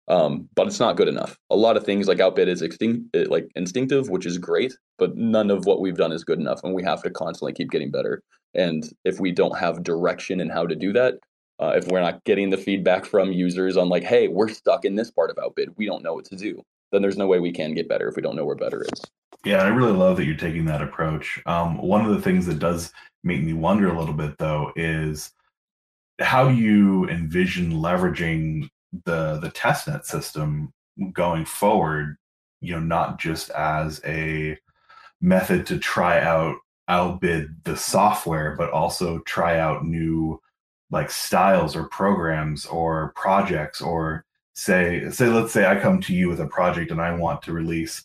Um, 0.09 0.47
but 0.55 0.67
it's 0.67 0.79
not 0.79 0.95
good 0.95 1.09
enough. 1.09 1.37
A 1.49 1.55
lot 1.55 1.75
of 1.75 1.83
things 1.83 2.07
like 2.07 2.19
Outbid 2.19 2.47
is 2.47 2.61
extinct, 2.61 3.13
eh, 3.13 3.25
like 3.29 3.49
instinctive, 3.55 4.09
which 4.09 4.25
is 4.25 4.37
great, 4.37 4.73
but 4.97 5.17
none 5.17 5.51
of 5.51 5.65
what 5.65 5.81
we've 5.81 5.97
done 5.97 6.13
is 6.13 6.23
good 6.23 6.39
enough, 6.39 6.61
and 6.63 6.73
we 6.73 6.83
have 6.83 7.03
to 7.03 7.09
constantly 7.09 7.51
keep 7.51 7.71
getting 7.71 7.91
better. 7.91 8.21
And 8.53 8.89
if 9.03 9.19
we 9.19 9.31
don't 9.31 9.57
have 9.57 9.83
direction 9.83 10.39
in 10.39 10.49
how 10.49 10.65
to 10.65 10.75
do 10.75 10.93
that, 10.93 11.15
uh, 11.59 11.73
if 11.75 11.87
we're 11.87 11.99
not 11.99 12.23
getting 12.23 12.49
the 12.49 12.57
feedback 12.57 13.05
from 13.05 13.33
users 13.33 13.75
on 13.75 13.89
like, 13.89 14.03
hey, 14.03 14.29
we're 14.29 14.47
stuck 14.47 14.85
in 14.85 14.95
this 14.95 15.11
part 15.11 15.29
of 15.29 15.37
Outbid, 15.43 15.69
we 15.75 15.85
don't 15.85 16.03
know 16.03 16.13
what 16.13 16.25
to 16.25 16.37
do, 16.37 16.61
then 16.91 17.01
there's 17.01 17.17
no 17.17 17.27
way 17.27 17.39
we 17.39 17.51
can 17.51 17.73
get 17.73 17.89
better 17.89 18.07
if 18.07 18.15
we 18.15 18.21
don't 18.21 18.35
know 18.35 18.45
where 18.45 18.55
better 18.55 18.83
is. 18.83 19.01
Yeah, 19.43 19.63
I 19.63 19.67
really 19.67 19.91
love 19.91 20.17
that 20.17 20.25
you're 20.25 20.35
taking 20.35 20.65
that 20.65 20.81
approach. 20.81 21.41
Um, 21.45 21.77
one 21.81 22.05
of 22.05 22.15
the 22.15 22.21
things 22.21 22.45
that 22.45 22.59
does 22.59 22.91
make 23.23 23.43
me 23.43 23.53
wonder 23.53 23.89
a 23.89 23.99
little 23.99 24.13
bit 24.13 24.37
though 24.37 24.71
is 24.75 25.31
how 26.19 26.47
do 26.47 26.55
you 26.55 27.07
envision 27.09 27.73
leveraging 27.73 28.69
the 29.05 29.37
the 29.39 29.51
testnet 29.51 30.05
system 30.05 30.73
going 31.13 31.45
forward 31.45 32.17
you 32.61 32.73
know 32.73 32.79
not 32.79 33.19
just 33.19 33.49
as 33.51 34.01
a 34.05 34.57
method 35.21 35.65
to 35.65 35.77
try 35.77 36.19
out 36.19 36.55
outbid 36.87 37.55
the 37.65 37.75
software 37.75 38.55
but 38.55 38.71
also 38.71 39.19
try 39.19 39.59
out 39.59 39.85
new 39.85 40.39
like 40.89 41.11
styles 41.11 41.75
or 41.75 41.83
programs 41.89 42.65
or 42.65 43.11
projects 43.15 43.81
or 43.81 44.25
say 44.53 45.09
say 45.11 45.27
let's 45.27 45.51
say 45.51 45.65
i 45.67 45.79
come 45.79 45.99
to 46.01 46.13
you 46.13 46.29
with 46.29 46.39
a 46.39 46.47
project 46.47 46.91
and 46.91 47.01
i 47.01 47.13
want 47.13 47.41
to 47.41 47.51
release 47.51 48.03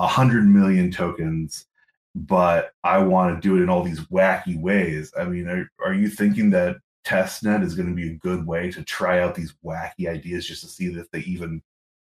a 0.00 0.06
hundred 0.06 0.44
million 0.44 0.90
tokens 0.90 1.66
but 2.14 2.72
i 2.82 2.98
want 2.98 3.34
to 3.34 3.48
do 3.48 3.56
it 3.56 3.62
in 3.62 3.70
all 3.70 3.82
these 3.82 4.00
wacky 4.00 4.60
ways. 4.60 5.12
I 5.18 5.24
mean 5.24 5.48
are, 5.48 5.70
are 5.84 5.94
you 5.94 6.08
thinking 6.08 6.50
that 6.50 6.76
testnet 7.04 7.62
is 7.62 7.74
going 7.74 7.88
to 7.88 7.94
be 7.94 8.10
a 8.10 8.16
good 8.16 8.46
way 8.46 8.70
to 8.70 8.82
try 8.82 9.20
out 9.20 9.34
these 9.34 9.54
wacky 9.64 10.08
ideas 10.08 10.46
just 10.46 10.62
to 10.62 10.68
see 10.68 10.86
if 10.86 11.10
they 11.10 11.20
even 11.20 11.62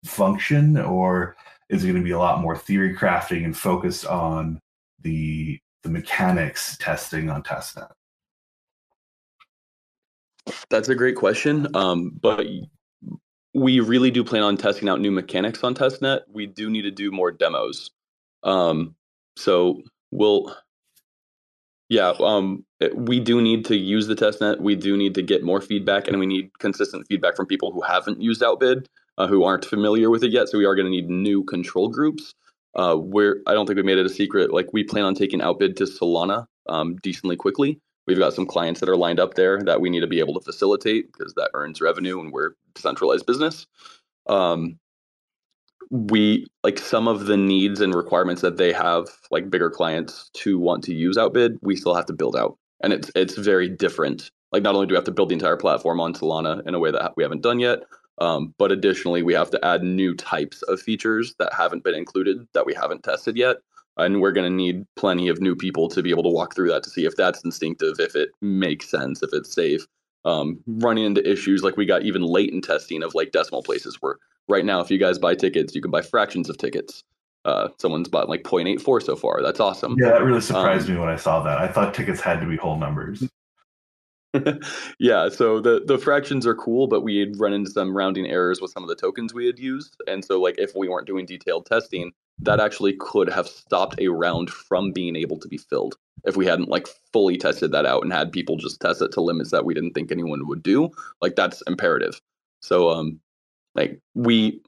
function 0.05 0.77
or 0.77 1.35
is 1.69 1.83
it 1.83 1.87
going 1.87 1.99
to 1.99 2.03
be 2.03 2.11
a 2.11 2.19
lot 2.19 2.41
more 2.41 2.57
theory 2.57 2.95
crafting 2.95 3.45
and 3.45 3.57
focused 3.57 4.05
on 4.05 4.59
the 5.01 5.59
the 5.83 5.89
mechanics 5.89 6.77
testing 6.77 7.29
on 7.29 7.41
testnet 7.41 7.91
that's 10.69 10.89
a 10.89 10.95
great 10.95 11.15
question 11.15 11.67
um, 11.75 12.11
but 12.21 12.45
we 13.53 13.79
really 13.79 14.11
do 14.11 14.23
plan 14.23 14.43
on 14.43 14.57
testing 14.57 14.89
out 14.89 14.99
new 14.99 15.11
mechanics 15.11 15.63
on 15.63 15.73
testnet 15.73 16.21
we 16.31 16.45
do 16.45 16.69
need 16.69 16.81
to 16.83 16.91
do 16.91 17.11
more 17.11 17.31
demos. 17.31 17.91
Um, 18.43 18.95
so 19.37 19.81
we'll 20.11 20.55
yeah, 21.93 22.13
um, 22.21 22.65
eh, 22.81 22.89
we 22.95 23.19
do 23.19 23.39
need 23.39 23.65
to 23.65 23.77
use 23.77 24.07
the 24.07 24.15
test 24.15 24.41
net. 24.41 24.59
We 24.59 24.75
do 24.75 24.97
need 24.97 25.13
to 25.13 25.21
get 25.21 25.43
more 25.43 25.61
feedback, 25.61 26.07
and 26.07 26.19
we 26.19 26.25
need 26.25 26.49
consistent 26.57 27.05
feedback 27.07 27.35
from 27.35 27.45
people 27.45 27.71
who 27.71 27.81
haven't 27.81 28.19
used 28.19 28.41
Outbid, 28.41 28.89
uh, 29.19 29.27
who 29.27 29.43
aren't 29.43 29.63
familiar 29.63 30.09
with 30.09 30.23
it 30.23 30.31
yet. 30.31 30.49
So 30.49 30.57
we 30.57 30.65
are 30.65 30.73
going 30.73 30.87
to 30.87 30.91
need 30.91 31.07
new 31.07 31.43
control 31.43 31.89
groups. 31.89 32.33
Uh, 32.75 32.95
where 32.95 33.37
I 33.45 33.53
don't 33.53 33.67
think 33.67 33.77
we 33.77 33.83
made 33.83 33.99
it 33.99 34.07
a 34.07 34.09
secret. 34.09 34.51
Like 34.51 34.73
we 34.73 34.83
plan 34.83 35.03
on 35.03 35.13
taking 35.13 35.39
Outbid 35.39 35.77
to 35.77 35.83
Solana 35.83 36.47
um, 36.67 36.95
decently 37.03 37.35
quickly. 37.35 37.79
We've 38.07 38.17
got 38.17 38.33
some 38.33 38.47
clients 38.47 38.79
that 38.79 38.89
are 38.89 38.97
lined 38.97 39.19
up 39.19 39.35
there 39.35 39.61
that 39.61 39.79
we 39.79 39.91
need 39.91 39.99
to 39.99 40.07
be 40.07 40.17
able 40.19 40.33
to 40.33 40.41
facilitate 40.41 41.13
because 41.13 41.35
that 41.35 41.51
earns 41.53 41.79
revenue, 41.79 42.19
and 42.19 42.33
we're 42.33 42.53
decentralized 42.73 43.27
business. 43.27 43.67
Um, 44.25 44.79
we 45.93 46.47
like 46.63 46.79
some 46.79 47.07
of 47.07 47.27
the 47.27 47.37
needs 47.37 47.81
and 47.81 47.95
requirements 47.95 48.41
that 48.41 48.57
they 48.57 48.73
have 48.73 49.07
like 49.31 49.49
bigger 49.49 49.69
clients 49.71 50.29
to 50.33 50.59
want 50.59 50.83
to 50.83 50.93
use 50.93 51.17
outbid 51.17 51.57
we 51.63 51.75
still 51.75 51.95
have 51.95 52.07
to 52.07 52.13
build 52.13 52.35
out 52.35 52.57
and 52.81 52.93
it's 52.93 53.11
it's 53.15 53.37
very 53.37 53.69
different 53.69 54.31
like 54.51 54.63
not 54.63 54.75
only 54.75 54.87
do 54.87 54.93
we 54.93 54.97
have 54.97 55.05
to 55.05 55.11
build 55.11 55.29
the 55.29 55.33
entire 55.35 55.57
platform 55.57 56.01
on 56.01 56.13
solana 56.13 56.67
in 56.67 56.75
a 56.75 56.79
way 56.79 56.91
that 56.91 57.13
we 57.17 57.23
haven't 57.23 57.43
done 57.43 57.59
yet 57.59 57.79
Um, 58.19 58.53
but 58.59 58.71
additionally, 58.71 59.23
we 59.23 59.33
have 59.35 59.51
to 59.51 59.65
add 59.65 59.83
new 59.83 60.15
types 60.15 60.61
of 60.63 60.81
features 60.81 61.35
that 61.39 61.53
haven't 61.53 61.83
been 61.83 61.95
included 61.95 62.47
that 62.53 62.65
we 62.65 62.73
haven't 62.75 63.03
tested 63.03 63.37
yet. 63.37 63.57
And 63.97 64.21
we're 64.21 64.33
going 64.33 64.49
to 64.49 64.55
need 64.55 64.85
plenty 64.95 65.29
of 65.29 65.41
new 65.41 65.55
people 65.55 65.89
to 65.89 66.03
be 66.03 66.11
able 66.11 66.23
to 66.23 66.29
walk 66.29 66.55
through 66.55 66.69
that 66.71 66.83
to 66.83 66.91
see 66.91 67.05
if 67.05 67.15
that's 67.17 67.43
instinctive, 67.43 67.99
if 67.99 68.15
it 68.15 68.29
makes 68.41 68.89
sense, 68.89 69.23
if 69.23 69.31
it's 69.33 69.53
safe. 69.53 69.85
Um, 70.25 70.59
running 70.67 71.05
into 71.05 71.29
issues 71.29 71.63
like 71.63 71.77
we 71.77 71.85
got 71.85 72.03
even 72.03 72.23
latent 72.23 72.65
testing 72.65 73.03
of 73.03 73.13
like 73.15 73.31
decimal 73.33 73.63
places 73.63 73.97
where 74.01 74.17
right 74.47 74.65
now, 74.65 74.79
if 74.79 74.89
you 74.91 74.97
guys 74.97 75.17
buy 75.19 75.35
tickets, 75.35 75.75
you 75.75 75.81
can 75.81 75.91
buy 75.91 76.01
fractions 76.01 76.49
of 76.49 76.57
tickets. 76.57 77.03
Uh, 77.45 77.67
someone's 77.77 78.07
bought 78.07 78.29
like 78.29 78.43
0.84 78.43 79.03
so 79.03 79.15
far. 79.15 79.41
That's 79.41 79.59
awesome. 79.59 79.95
Yeah, 79.99 80.11
that 80.11 80.23
really 80.23 80.41
surprised 80.41 80.87
Um, 80.87 80.95
me 80.95 80.99
when 81.01 81.09
I 81.09 81.17
saw 81.17 81.43
that. 81.43 81.57
I 81.57 81.67
thought 81.67 81.93
tickets 81.93 82.21
had 82.21 82.39
to 82.39 82.47
be 82.47 82.55
whole 82.55 82.77
numbers. 82.77 83.27
yeah, 84.99 85.29
so 85.29 85.59
the 85.59 85.83
the 85.85 85.99
fractions 85.99 86.47
are 86.47 86.55
cool, 86.55 86.87
but 86.87 87.01
we 87.01 87.17
had 87.17 87.39
run 87.39 87.53
into 87.53 87.69
some 87.69 87.95
rounding 87.95 88.25
errors 88.25 88.61
with 88.61 88.71
some 88.71 88.81
of 88.81 88.89
the 88.89 88.95
tokens 88.95 89.31
we 89.31 89.45
had 89.45 89.59
used, 89.59 90.01
and 90.07 90.25
so 90.25 90.41
like 90.41 90.55
if 90.57 90.71
we 90.75 90.87
weren't 90.89 91.05
doing 91.05 91.25
detailed 91.25 91.67
testing, 91.67 92.11
that 92.39 92.59
actually 92.59 92.93
could 92.99 93.29
have 93.29 93.47
stopped 93.47 93.95
a 93.99 94.07
round 94.07 94.49
from 94.49 94.91
being 94.91 95.15
able 95.15 95.37
to 95.37 95.47
be 95.47 95.57
filled 95.57 95.97
if 96.25 96.35
we 96.35 96.47
hadn't 96.47 96.69
like 96.69 96.87
fully 97.11 97.37
tested 97.37 97.71
that 97.73 97.85
out 97.85 98.01
and 98.01 98.11
had 98.11 98.31
people 98.31 98.55
just 98.57 98.79
test 98.81 99.03
it 99.03 99.11
to 99.11 99.21
limits 99.21 99.51
that 99.51 99.65
we 99.65 99.73
didn't 99.75 99.91
think 99.93 100.11
anyone 100.11 100.47
would 100.47 100.63
do. 100.63 100.89
Like 101.21 101.35
that's 101.35 101.61
imperative. 101.67 102.19
So 102.61 102.89
um, 102.89 103.19
like 103.75 103.99
we 104.13 104.61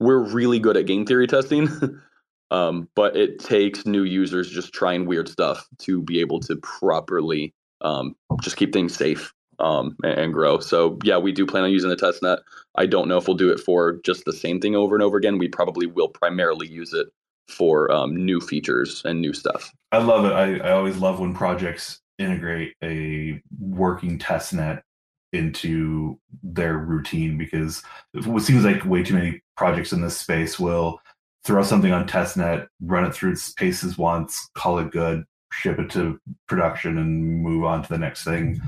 we're 0.00 0.18
really 0.18 0.58
good 0.58 0.76
at 0.76 0.86
game 0.86 1.06
theory 1.06 1.26
testing. 1.26 1.68
um, 2.50 2.88
but 2.94 3.16
it 3.16 3.38
takes 3.38 3.86
new 3.86 4.02
users 4.02 4.50
just 4.50 4.72
trying 4.72 5.06
weird 5.06 5.28
stuff 5.28 5.66
to 5.78 6.02
be 6.02 6.20
able 6.20 6.40
to 6.40 6.56
properly 6.56 7.54
um, 7.80 8.14
just 8.42 8.56
keep 8.56 8.72
things 8.72 8.94
safe 8.94 9.32
um, 9.58 9.96
and, 10.02 10.18
and 10.18 10.32
grow. 10.32 10.58
So 10.58 10.98
yeah, 11.04 11.18
we 11.18 11.32
do 11.32 11.46
plan 11.46 11.64
on 11.64 11.70
using 11.70 11.90
the 11.90 11.96
test 11.96 12.22
net. 12.22 12.40
I 12.76 12.86
don't 12.86 13.08
know 13.08 13.16
if 13.16 13.26
we'll 13.26 13.36
do 13.36 13.50
it 13.50 13.60
for 13.60 14.00
just 14.04 14.24
the 14.24 14.32
same 14.32 14.60
thing 14.60 14.76
over 14.76 14.94
and 14.94 15.02
over 15.02 15.16
again. 15.16 15.38
We 15.38 15.48
probably 15.48 15.86
will 15.86 16.08
primarily 16.08 16.68
use 16.68 16.92
it 16.92 17.06
for 17.48 17.90
um, 17.90 18.14
new 18.14 18.40
features 18.40 19.02
and 19.04 19.20
new 19.20 19.32
stuff. 19.32 19.72
I 19.90 19.98
love 19.98 20.24
it. 20.24 20.32
I, 20.32 20.68
I 20.68 20.72
always 20.72 20.98
love 20.98 21.20
when 21.20 21.34
projects 21.34 22.00
integrate 22.18 22.74
a 22.82 23.40
working 23.58 24.18
test 24.18 24.52
net 24.52 24.84
into 25.32 26.18
their 26.42 26.78
routine 26.78 27.38
because 27.38 27.82
what 28.26 28.42
seems 28.42 28.64
like 28.64 28.84
way 28.84 29.02
too 29.02 29.14
many 29.14 29.42
projects 29.56 29.92
in 29.92 30.02
this 30.02 30.16
space 30.16 30.58
will 30.58 31.00
throw 31.44 31.62
something 31.62 31.92
on 31.92 32.06
testnet, 32.06 32.66
run 32.80 33.04
it 33.04 33.14
through 33.14 33.32
its 33.32 33.52
paces 33.52 33.98
once, 33.98 34.50
call 34.54 34.78
it 34.78 34.90
good, 34.90 35.24
ship 35.52 35.78
it 35.78 35.90
to 35.90 36.20
production, 36.48 36.98
and 36.98 37.42
move 37.42 37.64
on 37.64 37.82
to 37.82 37.88
the 37.88 37.98
next 37.98 38.24
thing, 38.24 38.60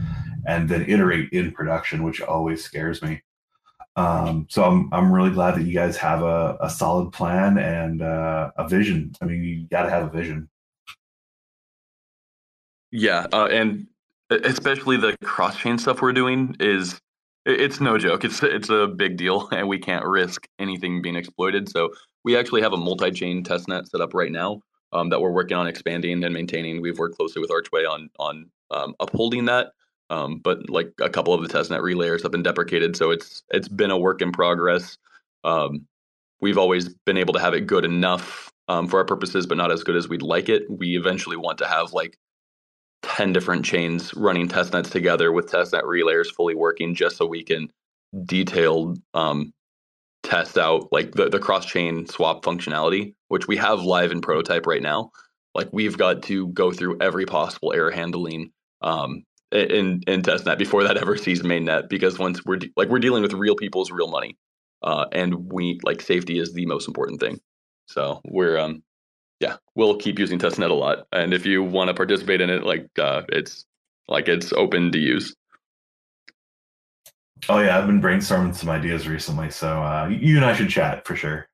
and 0.47 0.69
then 0.69 0.85
iterate 0.89 1.31
in 1.33 1.53
production, 1.53 2.03
which 2.03 2.21
always 2.21 2.65
scares 2.65 3.03
me. 3.03 3.23
Um, 3.97 4.47
so 4.51 4.65
I'm 4.65 4.93
I'm 4.93 5.13
really 5.13 5.31
glad 5.31 5.55
that 5.55 5.65
you 5.65 5.75
guys 5.75 5.97
have 5.99 6.23
a, 6.23 6.57
a 6.61 6.69
solid 6.69 7.13
plan 7.13 7.59
and 7.59 8.03
uh, 8.03 8.51
a 8.57 8.69
vision. 8.69 9.15
I 9.23 9.27
mean, 9.27 9.45
you 9.45 9.69
got 9.69 9.85
to 9.85 9.91
have 9.91 10.05
a 10.05 10.11
vision. 10.11 10.49
Yeah, 12.91 13.27
uh, 13.33 13.47
and 13.47 13.87
especially 14.31 14.97
the 14.97 15.17
cross 15.25 15.57
chain 15.57 15.79
stuff 15.79 16.03
we're 16.03 16.13
doing 16.13 16.57
is 16.61 17.01
it's 17.47 17.81
no 17.81 17.99
joke. 17.99 18.25
It's 18.25 18.43
it's 18.43 18.71
a 18.71 18.87
big 18.87 19.17
deal, 19.17 19.49
and 19.53 19.69
we 19.69 19.79
can't 19.79 20.05
risk 20.05 20.47
anything 20.59 21.03
being 21.03 21.17
exploited. 21.17 21.69
So 21.69 21.91
we 22.25 22.37
actually 22.37 22.63
have 22.63 22.73
a 22.73 22.79
multi-chain 22.79 23.45
testnet 23.45 23.89
set 23.89 24.01
up 24.01 24.15
right 24.15 24.33
now 24.33 24.63
um, 24.93 25.11
that 25.11 25.21
we're 25.21 25.33
working 25.33 25.57
on 25.57 25.67
expanding 25.67 26.25
and 26.25 26.35
maintaining. 26.35 26.81
We've 26.81 26.99
worked 26.99 27.17
closely 27.17 27.41
with 27.41 27.51
Archway 27.51 27.85
on 27.85 28.11
on 28.19 28.51
um, 28.71 28.95
upholding 29.01 29.45
that, 29.47 29.73
um, 30.11 30.39
but 30.39 30.71
like 30.71 30.93
a 31.01 31.11
couple 31.11 31.35
of 31.35 31.43
the 31.43 31.49
testnet 31.49 31.81
relayers 31.81 32.23
have 32.23 32.33
been 32.33 32.43
deprecated, 32.43 32.97
so 32.97 33.11
it's 33.11 33.43
it's 33.51 33.69
been 33.69 33.91
a 33.91 33.99
work 33.99 34.23
in 34.23 34.33
progress. 34.33 34.97
Um, 35.45 35.87
we've 36.41 36.59
always 36.59 36.89
been 37.05 37.19
able 37.19 37.35
to 37.35 37.41
have 37.41 37.55
it 37.55 37.67
good 37.67 37.85
enough 37.85 38.51
um, 38.69 38.89
for 38.89 38.99
our 38.99 39.05
purposes, 39.05 39.47
but 39.47 39.59
not 39.59 39.71
as 39.71 39.85
good 39.85 39.97
as 39.97 40.09
we'd 40.09 40.23
like 40.23 40.49
it. 40.49 40.63
We 40.71 40.97
eventually 40.97 41.37
want 41.37 41.59
to 41.59 41.67
have 41.67 41.93
like 41.93 42.17
10 43.05 43.33
different 43.33 43.65
chains 43.65 44.15
running 44.15 44.49
testnets 44.49 44.91
together 44.91 45.31
with 45.31 45.51
testnet 45.51 45.85
relayers 45.85 46.33
fully 46.35 46.55
working 46.55 46.95
just 46.95 47.17
so 47.17 47.27
we 47.27 47.45
can 47.45 47.69
detailed 48.25 48.99
um, 49.13 49.53
test 50.23 50.57
out 50.57 50.89
like 50.91 51.13
the, 51.13 51.29
the 51.29 51.39
cross 51.39 51.67
chain 51.67 52.07
swap 52.07 52.43
functionality, 52.45 53.15
which 53.29 53.47
we 53.47 53.57
have 53.57 53.83
live 53.83 54.11
in 54.11 54.21
prototype 54.21 54.67
right 54.67 54.83
now. 54.83 55.11
Like 55.55 55.69
we've 55.73 55.99
got 55.99 56.23
to 56.25 56.49
go 56.49 56.73
through 56.73 56.99
every 57.01 57.27
possible 57.27 57.73
error 57.73 57.91
handling 57.91 58.51
um, 58.81 59.23
in 59.53 60.01
in 60.07 60.23
testnet 60.23 60.59
before 60.59 60.83
that 60.85 60.97
ever 60.97 61.17
sees 61.17 61.43
mainnet 61.43 61.89
because 61.89 62.19
once 62.19 62.45
we're 62.45 62.57
de- 62.57 62.73
like 62.77 62.89
we're 62.89 62.99
dealing 62.99 63.23
with 63.23 63.35
real 63.35 63.55
people's 63.55 63.93
real 63.93 64.09
money, 64.09 64.37
uh, 64.83 65.05
and 65.13 65.53
we 65.53 65.79
like 65.85 66.01
safety 66.01 66.39
is 66.39 66.55
the 66.55 66.67
most 66.67 66.89
important 66.89 67.21
thing. 67.21 67.39
So 67.87 68.21
we're 68.25 68.59
um 68.59 68.83
yeah, 69.41 69.57
we'll 69.75 69.97
keep 69.97 70.19
using 70.19 70.39
testnet 70.39 70.71
a 70.71 70.75
lot. 70.75 71.07
And 71.13 71.35
if 71.35 71.45
you 71.47 71.63
want 71.63 71.89
to 71.89 71.95
participate 71.95 72.41
in 72.41 72.51
it, 72.51 72.65
like 72.65 72.89
uh, 72.99 73.23
it's 73.29 73.65
like 74.09 74.29
it's 74.29 74.53
open 74.53 74.93
to 74.93 74.99
use. 74.99 75.35
Oh 77.49 77.59
yeah, 77.59 77.79
I've 77.79 77.87
been 77.87 78.01
brainstorming 78.01 78.55
some 78.55 78.71
ideas 78.71 79.07
recently, 79.07 79.51
so 79.51 79.83
uh, 79.83 80.09
you 80.09 80.37
and 80.37 80.45
I 80.45 80.55
should 80.55 80.71
chat 80.71 81.07
for 81.07 81.17
sure. 81.17 81.47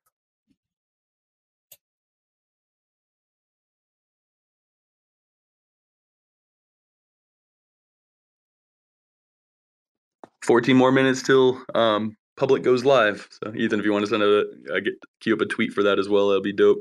Fourteen 10.42 10.76
more 10.76 10.92
minutes 10.92 11.22
till 11.22 11.62
um, 11.74 12.16
public 12.36 12.62
goes 12.62 12.84
live. 12.84 13.28
So 13.42 13.52
Ethan, 13.54 13.80
if 13.80 13.84
you 13.84 13.92
want 13.92 14.04
to 14.04 14.10
send 14.10 14.22
a, 14.22 14.44
a 14.72 14.80
get 14.80 14.94
queue 15.20 15.34
up 15.34 15.40
a 15.40 15.46
tweet 15.46 15.72
for 15.72 15.82
that 15.82 15.98
as 15.98 16.08
well, 16.08 16.28
that'd 16.28 16.42
be 16.42 16.52
dope. 16.52 16.78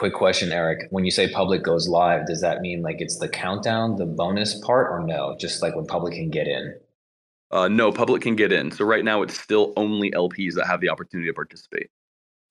Quick 0.00 0.14
question, 0.14 0.50
Eric. 0.50 0.86
When 0.88 1.04
you 1.04 1.10
say 1.10 1.30
public 1.30 1.62
goes 1.62 1.86
live, 1.86 2.24
does 2.24 2.40
that 2.40 2.62
mean 2.62 2.80
like 2.80 3.02
it's 3.02 3.18
the 3.18 3.28
countdown, 3.28 3.96
the 3.96 4.06
bonus 4.06 4.58
part, 4.60 4.90
or 4.90 5.06
no? 5.06 5.36
Just 5.38 5.60
like 5.60 5.76
when 5.76 5.84
public 5.84 6.14
can 6.14 6.30
get 6.30 6.48
in? 6.48 6.74
Uh, 7.50 7.68
no, 7.68 7.92
public 7.92 8.22
can 8.22 8.34
get 8.34 8.50
in. 8.50 8.70
So 8.70 8.86
right 8.86 9.04
now 9.04 9.20
it's 9.20 9.38
still 9.38 9.74
only 9.76 10.10
LPs 10.12 10.54
that 10.54 10.66
have 10.66 10.80
the 10.80 10.88
opportunity 10.88 11.28
to 11.28 11.34
participate. 11.34 11.90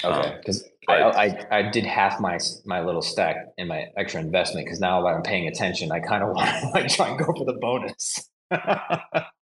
Okay, 0.03 0.37
because 0.37 0.63
I, 0.87 1.01
I 1.01 1.45
I 1.49 1.61
did 1.63 1.87
half 1.87 2.19
my 2.19 2.37
my 2.65 2.81
little 2.81 3.01
stack 3.01 3.37
in 3.57 3.67
my 3.67 3.87
extra 3.97 4.21
investment 4.21 4.67
because 4.67 4.79
now 4.79 5.01
that 5.01 5.07
I'm 5.07 5.23
paying 5.23 5.47
attention, 5.47 5.91
I 5.91 6.01
kind 6.01 6.21
of 6.21 6.29
want 6.35 6.51
to 6.51 6.67
like 6.67 6.87
try 6.89 7.09
and 7.09 7.17
go 7.17 7.33
for 7.35 7.45
the 7.45 7.57
bonus. 7.59 8.29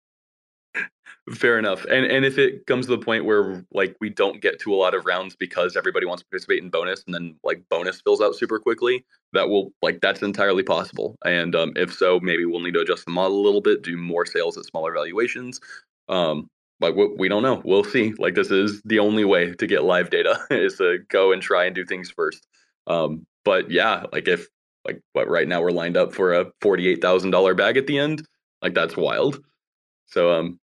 Fair 1.31 1.57
enough. 1.57 1.85
And 1.85 2.05
and 2.05 2.25
if 2.25 2.37
it 2.37 2.65
comes 2.65 2.85
to 2.85 2.91
the 2.97 3.03
point 3.03 3.23
where 3.23 3.63
like 3.71 3.95
we 4.01 4.09
don't 4.09 4.41
get 4.41 4.59
to 4.59 4.73
a 4.73 4.75
lot 4.75 4.93
of 4.93 5.05
rounds 5.05 5.37
because 5.37 5.77
everybody 5.77 6.05
wants 6.05 6.21
to 6.21 6.27
participate 6.27 6.61
in 6.61 6.69
bonus 6.69 7.01
and 7.05 7.15
then 7.15 7.35
like 7.45 7.63
bonus 7.69 8.01
fills 8.01 8.19
out 8.19 8.35
super 8.35 8.59
quickly, 8.59 9.05
that 9.31 9.47
will 9.47 9.71
like 9.81 10.01
that's 10.01 10.21
entirely 10.21 10.63
possible. 10.63 11.17
And 11.23 11.55
um, 11.55 11.71
if 11.77 11.93
so, 11.93 12.19
maybe 12.19 12.43
we'll 12.43 12.59
need 12.59 12.73
to 12.73 12.81
adjust 12.81 13.05
the 13.05 13.11
model 13.11 13.39
a 13.39 13.45
little 13.45 13.61
bit, 13.61 13.83
do 13.83 13.95
more 13.95 14.25
sales 14.25 14.57
at 14.57 14.65
smaller 14.65 14.91
valuations. 14.91 15.61
Um, 16.09 16.49
like 16.81 16.95
we, 16.95 17.07
we 17.17 17.29
don't 17.29 17.43
know. 17.43 17.61
We'll 17.63 17.85
see. 17.85 18.13
Like 18.19 18.35
this 18.35 18.51
is 18.51 18.81
the 18.83 18.99
only 18.99 19.23
way 19.23 19.53
to 19.53 19.65
get 19.65 19.85
live 19.85 20.09
data 20.09 20.37
is 20.51 20.77
to 20.79 20.99
go 21.07 21.31
and 21.31 21.41
try 21.41 21.63
and 21.63 21.73
do 21.73 21.85
things 21.85 22.11
first. 22.11 22.45
Um, 22.87 23.25
but 23.45 23.71
yeah, 23.71 24.03
like 24.11 24.27
if 24.27 24.47
like 24.85 24.99
what 25.13 25.29
right 25.29 25.47
now 25.47 25.61
we're 25.61 25.71
lined 25.71 25.95
up 25.95 26.13
for 26.13 26.33
a 26.33 26.51
forty-eight 26.59 27.01
thousand 27.01 27.31
dollar 27.31 27.53
bag 27.53 27.77
at 27.77 27.87
the 27.87 27.97
end, 27.97 28.27
like 28.61 28.73
that's 28.73 28.97
wild. 28.97 29.39
So 30.07 30.33
um, 30.33 30.59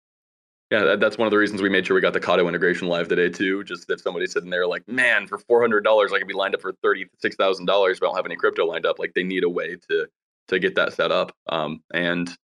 yeah, 0.70 0.82
that, 0.82 1.00
that's 1.00 1.16
one 1.16 1.26
of 1.26 1.30
the 1.30 1.38
reasons 1.38 1.62
we 1.62 1.68
made 1.68 1.86
sure 1.86 1.94
we 1.94 2.00
got 2.00 2.12
the 2.12 2.20
Kado 2.20 2.48
integration 2.48 2.88
live 2.88 3.06
today 3.06 3.28
too. 3.28 3.62
Just 3.62 3.88
if 3.88 4.00
somebody's 4.00 4.32
sitting 4.32 4.50
there 4.50 4.66
like, 4.66 4.86
man, 4.88 5.26
for 5.26 5.38
four 5.38 5.60
hundred 5.60 5.84
dollars, 5.84 6.12
I 6.12 6.18
could 6.18 6.26
be 6.26 6.34
lined 6.34 6.54
up 6.54 6.60
for 6.60 6.72
thirty 6.82 7.06
six 7.20 7.36
thousand 7.36 7.66
dollars, 7.66 8.00
but 8.00 8.06
I 8.06 8.08
don't 8.08 8.16
have 8.16 8.26
any 8.26 8.36
crypto 8.36 8.66
lined 8.66 8.84
up. 8.84 8.98
Like 8.98 9.14
they 9.14 9.22
need 9.22 9.44
a 9.44 9.48
way 9.48 9.76
to 9.88 10.06
to 10.48 10.58
get 10.58 10.74
that 10.74 10.92
set 10.92 11.12
up. 11.12 11.32
Um, 11.48 11.82
and 11.94 12.36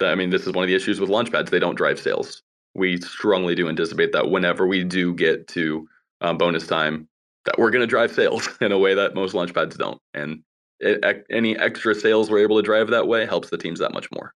I 0.00 0.14
mean, 0.14 0.30
this 0.30 0.46
is 0.46 0.52
one 0.52 0.62
of 0.62 0.68
the 0.68 0.76
issues 0.76 1.00
with 1.00 1.10
launchpads; 1.10 1.50
they 1.50 1.58
don't 1.58 1.74
drive 1.74 1.98
sales. 1.98 2.42
We 2.74 3.00
strongly 3.00 3.56
do 3.56 3.68
anticipate 3.68 4.12
that 4.12 4.30
whenever 4.30 4.66
we 4.66 4.84
do 4.84 5.12
get 5.12 5.48
to 5.48 5.88
um, 6.20 6.38
bonus 6.38 6.68
time, 6.68 7.08
that 7.46 7.58
we're 7.58 7.72
going 7.72 7.80
to 7.80 7.86
drive 7.86 8.12
sales 8.12 8.48
in 8.60 8.70
a 8.70 8.78
way 8.78 8.94
that 8.94 9.16
most 9.16 9.34
launchpads 9.34 9.76
don't. 9.76 10.00
And 10.14 10.44
it, 10.78 11.26
any 11.30 11.58
extra 11.58 11.96
sales 11.96 12.30
we're 12.30 12.38
able 12.38 12.56
to 12.56 12.62
drive 12.62 12.88
that 12.88 13.08
way 13.08 13.26
helps 13.26 13.50
the 13.50 13.58
teams 13.58 13.80
that 13.80 13.92
much 13.92 14.08
more 14.12 14.34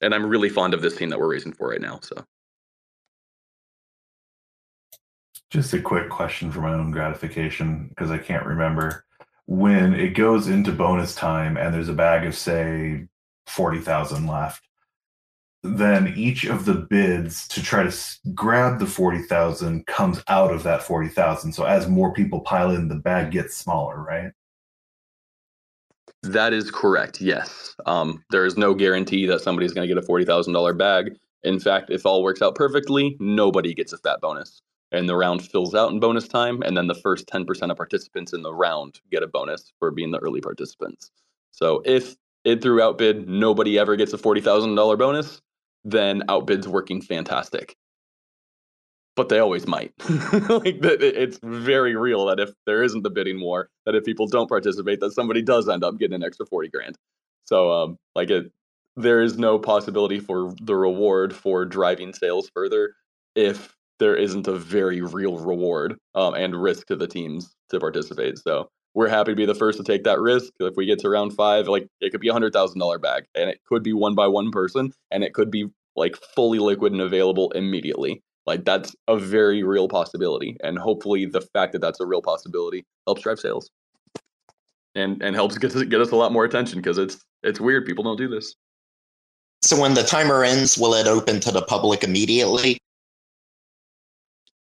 and 0.00 0.14
I'm 0.14 0.26
really 0.26 0.48
fond 0.48 0.74
of 0.74 0.82
this 0.82 0.96
team 0.96 1.10
that 1.10 1.18
we're 1.18 1.30
raising 1.30 1.52
for 1.52 1.68
right 1.68 1.80
now. 1.80 2.00
So. 2.02 2.24
Just 5.50 5.74
a 5.74 5.80
quick 5.80 6.08
question 6.08 6.52
for 6.52 6.60
my 6.60 6.72
own 6.72 6.90
gratification 6.90 7.88
because 7.88 8.10
I 8.10 8.18
can't 8.18 8.46
remember. 8.46 9.04
When 9.46 9.94
it 9.94 10.10
goes 10.10 10.46
into 10.46 10.70
bonus 10.70 11.14
time 11.14 11.56
and 11.56 11.74
there's 11.74 11.88
a 11.88 11.94
bag 11.94 12.24
of 12.24 12.36
say 12.36 13.08
40,000 13.46 14.26
left 14.26 14.62
then 15.62 16.14
each 16.16 16.44
of 16.44 16.64
the 16.64 16.74
bids 16.74 17.46
to 17.48 17.62
try 17.62 17.82
to 17.82 17.94
grab 18.34 18.78
the 18.78 18.86
40,000 18.86 19.86
comes 19.86 20.22
out 20.28 20.52
of 20.52 20.62
that 20.62 20.82
40,000 20.82 21.52
so 21.52 21.64
as 21.64 21.86
more 21.86 22.12
people 22.12 22.40
pile 22.40 22.70
in 22.70 22.88
the 22.88 22.94
bag 22.94 23.30
gets 23.30 23.56
smaller 23.56 24.02
right 24.02 24.32
That 26.22 26.52
is 26.52 26.70
correct. 26.70 27.20
Yes. 27.20 27.74
Um, 27.86 28.22
there 28.30 28.44
is 28.44 28.56
no 28.58 28.74
guarantee 28.74 29.26
that 29.26 29.40
somebody's 29.40 29.72
going 29.72 29.88
to 29.88 29.94
get 29.94 30.02
a 30.02 30.06
forty 30.06 30.24
thousand 30.24 30.52
dollar 30.52 30.74
bag. 30.74 31.16
In 31.42 31.58
fact, 31.58 31.90
if 31.90 32.04
all 32.04 32.22
works 32.22 32.42
out 32.42 32.54
perfectly, 32.54 33.16
nobody 33.18 33.72
gets 33.72 33.92
a 33.94 33.98
fat 33.98 34.20
bonus, 34.20 34.60
and 34.92 35.08
the 35.08 35.16
round 35.16 35.42
fills 35.42 35.74
out 35.74 35.90
in 35.90 35.98
bonus 36.00 36.28
time, 36.28 36.62
and 36.62 36.76
then 36.76 36.88
the 36.88 36.94
first 36.94 37.26
ten 37.26 37.46
percent 37.46 37.72
of 37.72 37.78
participants 37.78 38.34
in 38.34 38.42
the 38.42 38.52
round 38.52 39.00
get 39.10 39.22
a 39.22 39.26
bonus 39.26 39.72
for 39.78 39.90
being 39.90 40.10
the 40.10 40.18
early 40.18 40.42
participants. 40.42 41.10
So 41.52 41.82
if 41.86 42.16
it 42.44 42.60
through 42.60 42.82
outbid 42.82 43.26
nobody 43.28 43.78
ever 43.78 43.96
gets 43.96 44.12
a 44.12 44.18
forty 44.18 44.42
thousand 44.42 44.74
dollar 44.74 44.98
bonus, 44.98 45.40
then 45.84 46.22
outbid's 46.28 46.68
working 46.68 47.00
fantastic. 47.00 47.76
But 49.16 49.28
they 49.28 49.38
always 49.38 49.66
might. 49.66 49.92
like 50.48 50.78
it's 50.82 51.38
very 51.42 51.96
real 51.96 52.26
that 52.26 52.40
if 52.40 52.50
there 52.66 52.82
isn't 52.82 53.02
the 53.02 53.10
bidding 53.10 53.40
war, 53.40 53.68
that 53.84 53.94
if 53.94 54.04
people 54.04 54.26
don't 54.26 54.48
participate, 54.48 55.00
that 55.00 55.12
somebody 55.12 55.42
does 55.42 55.68
end 55.68 55.84
up 55.84 55.98
getting 55.98 56.14
an 56.14 56.24
extra 56.24 56.46
forty 56.46 56.68
grand. 56.68 56.96
So 57.44 57.70
um, 57.70 57.96
like 58.14 58.30
it, 58.30 58.50
there 58.96 59.20
is 59.20 59.36
no 59.38 59.58
possibility 59.58 60.20
for 60.20 60.54
the 60.62 60.76
reward 60.76 61.34
for 61.34 61.64
driving 61.64 62.12
sales 62.12 62.50
further 62.54 62.94
if 63.34 63.74
there 63.98 64.16
isn't 64.16 64.48
a 64.48 64.56
very 64.56 65.02
real 65.02 65.38
reward 65.38 65.96
um, 66.14 66.34
and 66.34 66.60
risk 66.60 66.86
to 66.86 66.96
the 66.96 67.06
teams 67.06 67.54
to 67.70 67.78
participate. 67.78 68.38
So 68.38 68.68
we're 68.94 69.08
happy 69.08 69.32
to 69.32 69.36
be 69.36 69.46
the 69.46 69.54
first 69.54 69.78
to 69.78 69.84
take 69.84 70.04
that 70.04 70.18
risk. 70.18 70.52
If 70.58 70.74
we 70.76 70.86
get 70.86 70.98
to 71.00 71.08
round 71.10 71.34
five, 71.34 71.68
like 71.68 71.86
it 72.00 72.10
could 72.10 72.20
be 72.20 72.28
a 72.28 72.32
hundred 72.32 72.52
thousand 72.52 72.80
dollar 72.80 72.98
bag, 72.98 73.24
and 73.34 73.50
it 73.50 73.60
could 73.68 73.82
be 73.82 73.92
one 73.92 74.14
by 74.14 74.26
one 74.26 74.50
person, 74.50 74.92
and 75.10 75.22
it 75.22 75.34
could 75.34 75.50
be 75.50 75.66
like 75.96 76.16
fully 76.34 76.58
liquid 76.58 76.92
and 76.92 77.00
available 77.00 77.50
immediately. 77.52 78.22
Like 78.50 78.64
that's 78.64 78.96
a 79.06 79.16
very 79.16 79.62
real 79.62 79.86
possibility, 79.86 80.56
and 80.64 80.76
hopefully 80.76 81.24
the 81.24 81.40
fact 81.40 81.72
that 81.72 81.78
that's 81.78 82.00
a 82.00 82.04
real 82.04 82.20
possibility 82.20 82.84
helps 83.06 83.22
drive 83.22 83.38
sales, 83.38 83.70
and 84.96 85.22
and 85.22 85.36
helps 85.36 85.56
get 85.56 85.76
us, 85.76 85.84
get 85.84 86.00
us 86.00 86.10
a 86.10 86.16
lot 86.16 86.32
more 86.32 86.44
attention 86.44 86.80
because 86.80 86.98
it's 86.98 87.24
it's 87.44 87.60
weird 87.60 87.86
people 87.86 88.02
don't 88.02 88.16
do 88.16 88.26
this. 88.26 88.56
So 89.62 89.80
when 89.80 89.94
the 89.94 90.02
timer 90.02 90.42
ends, 90.42 90.76
will 90.76 90.94
it 90.94 91.06
open 91.06 91.38
to 91.38 91.52
the 91.52 91.62
public 91.62 92.02
immediately? 92.02 92.76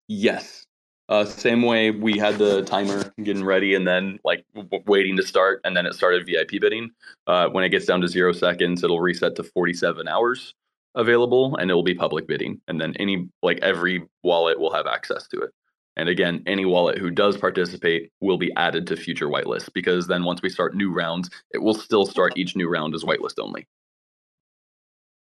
Yes. 0.09 0.65
Uh, 1.09 1.25
same 1.25 1.63
way 1.63 1.93
we 1.93 2.19
had 2.19 2.39
the 2.39 2.63
timer 2.63 3.15
getting 3.23 3.45
ready 3.45 3.77
and 3.77 3.87
then 3.87 4.19
like 4.25 4.45
w- 4.57 4.83
waiting 4.87 5.17
to 5.19 5.23
start, 5.23 5.61
and 5.63 5.77
then 5.77 5.87
it 5.87 5.95
started 5.95 6.27
VIP 6.27 6.61
bidding. 6.61 6.91
Uh, 7.29 7.49
when 7.51 7.63
it 7.63 7.69
gets 7.69 7.87
down 7.87 8.01
to 8.01 8.09
zero 8.09 8.33
seconds, 8.33 8.83
it'll 8.83 8.99
reset 8.99 9.37
to 9.37 9.45
47 9.45 10.09
hours 10.09 10.55
available, 10.97 11.57
and 11.57 11.71
it 11.71 11.75
will 11.75 11.83
be 11.83 11.95
public 11.95 12.27
bidding. 12.27 12.61
And 12.67 12.81
then 12.81 12.95
any 12.99 13.29
like 13.43 13.59
every 13.61 14.07
wallet 14.25 14.59
will 14.59 14.73
have 14.73 14.87
access 14.87 15.29
to 15.29 15.41
it. 15.41 15.51
And 15.97 16.09
again, 16.09 16.43
any 16.47 16.67
wallet 16.67 16.99
who 16.99 17.11
does 17.11 17.39
participate 17.39 18.11
will 18.21 18.37
be 18.37 18.53
added 18.57 18.87
to 18.89 18.97
future 18.97 19.29
whitelist 19.29 19.73
because 19.73 20.07
then 20.07 20.25
once 20.25 20.43
we 20.43 20.51
start 20.51 20.75
new 20.75 20.93
rounds, 20.93 21.31
it 21.53 21.63
will 21.63 21.75
still 21.75 22.05
start 22.05 22.37
each 22.37 22.55
new 22.55 22.69
round 22.69 22.95
as 22.95 23.03
whitelist 23.03 23.39
only. 23.39 23.67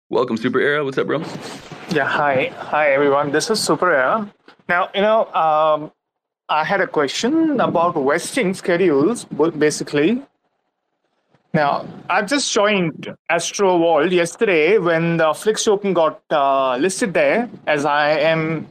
Welcome, 0.10 0.38
Super 0.38 0.60
Era. 0.60 0.84
What's 0.84 0.98
up, 0.98 1.08
bro? 1.08 1.20
Yeah, 1.92 2.08
hi. 2.08 2.52
Hi, 2.58 2.92
everyone. 2.92 3.32
This 3.32 3.50
is 3.50 3.60
Super 3.62 3.92
Era. 3.92 4.34
Now, 4.68 4.90
you 4.94 5.02
know, 5.02 5.32
um, 5.34 5.92
I 6.50 6.64
had 6.66 6.82
a 6.82 6.88
question 6.88 7.60
about 7.60 7.94
vesting 7.94 8.54
schedules, 8.54 9.26
basically. 9.26 10.22
Now, 11.54 11.86
I've 12.10 12.28
just 12.28 12.52
joined 12.54 13.16
Astrovault 13.32 14.12
yesterday 14.12 14.78
when 14.78 15.18
the 15.18 15.34
Flix 15.34 15.64
token 15.64 15.94
got 15.94 16.22
uh, 16.30 16.78
listed 16.78 17.14
there, 17.14 17.50
as 17.66 17.86
I 17.86 18.12
am 18.12 18.68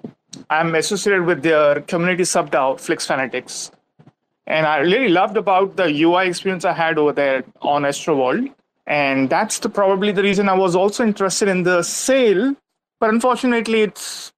I'm 0.50 0.74
associated 0.74 1.24
with 1.24 1.42
their 1.42 1.80
community 1.82 2.24
sub 2.24 2.50
DAO, 2.50 2.78
Flix 2.78 3.06
Fanatics. 3.06 3.70
And 4.46 4.66
I 4.66 4.78
really 4.78 5.08
loved 5.08 5.36
about 5.36 5.76
the 5.76 5.86
UI 6.02 6.28
experience 6.28 6.64
I 6.64 6.72
had 6.72 6.98
over 6.98 7.12
there 7.12 7.44
on 7.60 7.82
Astrovault. 7.82 8.54
And 8.86 9.28
that's 9.28 9.58
the, 9.58 9.68
probably 9.68 10.12
the 10.12 10.22
reason 10.22 10.48
I 10.48 10.54
was 10.54 10.74
also 10.74 11.04
interested 11.04 11.48
in 11.48 11.64
the 11.64 11.82
sale. 11.82 12.54
But 13.00 13.10
unfortunately, 13.10 13.82
it's 13.82 14.32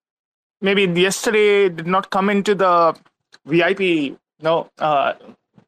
maybe 0.61 0.85
yesterday 1.01 1.69
did 1.69 1.87
not 1.87 2.11
come 2.11 2.29
into 2.29 2.55
the 2.55 2.97
VIP 3.45 4.19
know, 4.43 4.71
uh, 4.79 5.15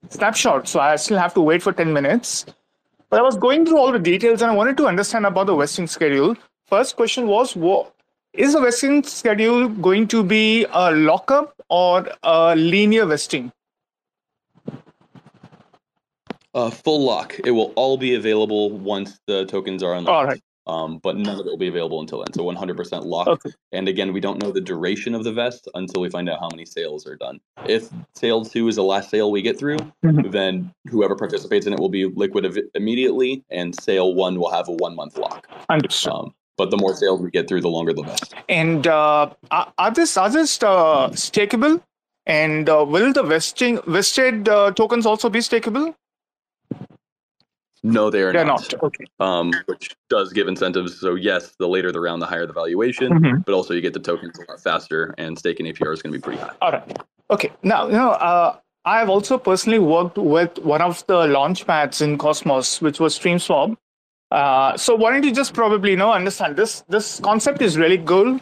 snapshot. 0.09 0.69
So 0.69 0.81
I 0.81 0.97
still 0.97 1.19
have 1.19 1.35
to 1.35 1.41
wait 1.41 1.63
for 1.63 1.73
10 1.73 1.93
minutes. 1.93 2.47
But 3.13 3.21
I 3.21 3.25
was 3.25 3.37
going 3.37 3.67
through 3.67 3.77
all 3.77 3.93
the 3.93 3.99
details 3.99 4.41
and 4.41 4.51
I 4.51 4.55
wanted 4.55 4.79
to 4.79 4.87
understand 4.87 5.27
about 5.27 5.47
the 5.47 5.55
vesting 5.55 5.87
schedule. 5.87 6.35
First 6.67 6.97
question 6.97 7.27
was 7.27 7.55
what, 7.55 7.95
is 8.33 8.55
the 8.55 8.61
vesting 8.63 9.03
schedule 9.03 9.69
going 9.69 10.09
to 10.09 10.25
be 10.25 10.65
a 10.73 10.93
lockup 10.93 11.53
or 11.69 12.09
a 12.23 12.57
linear 12.57 13.05
vesting? 13.05 13.53
Uh, 16.55 16.71
full 16.71 17.05
lock. 17.05 17.39
It 17.45 17.51
will 17.51 17.75
all 17.77 17.99
be 17.99 18.15
available 18.15 18.71
once 18.71 19.21
the 19.27 19.45
tokens 19.45 19.83
are 19.83 19.93
unlocked. 19.93 20.17
All 20.17 20.25
right. 20.25 20.43
Um, 20.67 20.99
but 20.99 21.17
none 21.17 21.41
of 21.41 21.47
it 21.47 21.51
will 21.51 21.57
be 21.59 21.69
available 21.69 22.01
until 22.01 22.19
then. 22.19 22.33
So 22.35 22.45
100% 22.45 23.05
locked. 23.05 23.29
Okay. 23.29 23.51
And 23.73 23.89
again, 23.89 24.13
we 24.13 24.21
don't 24.21 24.41
know 24.41 24.53
the 24.53 24.61
duration 24.61 25.15
of 25.15 25.25
the 25.25 25.33
vest 25.33 25.69
until 25.75 26.01
we 26.03 26.09
find 26.09 26.29
out 26.29 26.39
how 26.39 26.49
many 26.51 26.65
sales 26.65 27.07
are 27.07 27.17
done. 27.17 27.41
If 27.67 27.89
sale 28.15 28.45
two 28.45 28.69
is 28.69 28.77
the 28.77 28.85
last 28.85 29.11
sale 29.11 29.31
we 29.33 29.43
get 29.43 29.59
through, 29.59 29.79
Mhm. 30.05 30.31
then 30.31 30.73
whoever 30.89 31.17
participates 31.17 31.67
in 31.67 31.73
it 31.73 31.81
will 31.81 31.89
be 31.89 32.05
liquid 32.05 32.47
av- 32.47 32.59
immediately, 32.75 33.43
and 33.51 33.75
sale 33.81 34.15
one 34.15 34.39
will 34.39 34.51
have 34.51 34.69
a 34.69 34.73
one 34.73 34.95
month 34.95 35.19
lock. 35.19 35.49
Understood. 35.69 36.13
Um, 36.13 36.35
but 36.57 36.71
the 36.71 36.77
more 36.77 36.95
sales 36.95 37.21
we 37.21 37.31
get 37.31 37.49
through, 37.49 37.63
the 37.63 37.69
longer 37.69 37.93
the 37.93 38.03
vest. 38.03 38.35
And 38.49 38.87
uh, 38.87 39.31
are 39.51 39.73
are 39.79 39.91
this 39.91 40.17
are 40.17 40.31
this 40.31 40.63
uh, 40.63 41.09
stakeable? 41.11 41.83
And 42.27 42.69
uh, 42.69 42.85
will 42.89 43.13
the 43.13 43.25
vesting 43.25 43.81
vested 43.89 44.49
uh, 44.49 44.71
tokens 44.71 45.07
also 45.07 45.29
be 45.29 45.41
stakeable? 45.41 45.95
No, 47.85 48.11
they 48.11 48.23
are 48.23 48.33
They're 48.33 48.45
not. 48.45 48.73
not. 48.73 48.83
Okay. 48.85 49.05
Um, 49.19 49.53
which 49.67 49.97
does 50.09 50.33
give 50.33 50.47
incentives. 50.47 51.01
So 51.01 51.17
yes, 51.17 51.55
the 51.59 51.67
later 51.69 51.91
the 51.91 52.01
round, 52.01 52.23
the 52.23 52.27
higher 52.27 52.47
the 52.47 52.53
valuation. 52.53 53.13
Mhm. 53.13 53.45
But 53.45 53.55
also, 53.55 53.75
you 53.75 53.81
get 53.81 53.93
the 53.93 53.99
tokens 54.01 54.39
a 54.39 54.51
lot 54.51 54.61
faster, 54.61 55.15
and 55.19 55.37
staking 55.39 55.67
APR 55.67 55.93
is 55.93 56.01
going 56.01 56.13
to 56.13 56.19
be 56.19 56.23
pretty 56.23 56.39
high. 56.41 56.53
All 56.63 56.71
right. 56.73 56.99
Okay. 57.31 57.51
Now, 57.65 57.87
you 57.87 57.93
know, 57.95 58.11
uh, 58.11 58.57
I 58.85 58.99
have 59.01 59.09
also 59.09 59.37
personally 59.37 59.79
worked 59.81 60.17
with 60.17 60.59
one 60.61 60.81
of 60.81 61.05
the 61.07 61.27
launch 61.27 61.67
pads 61.67 62.01
in 62.01 62.19
Cosmos, 62.19 62.81
which 62.81 63.01
was 63.01 63.19
StreamSwap. 63.19 63.77
Uh, 64.31 64.77
so, 64.77 64.95
why 64.95 65.11
don't 65.13 65.25
you 65.25 65.33
just 65.33 65.53
probably 65.53 65.91
you 65.91 65.97
know 65.97 66.13
understand 66.13 66.57
this? 66.57 66.85
This 66.89 67.19
concept 67.21 67.63
is 67.63 67.77
really 67.77 67.97
good, 67.99 68.41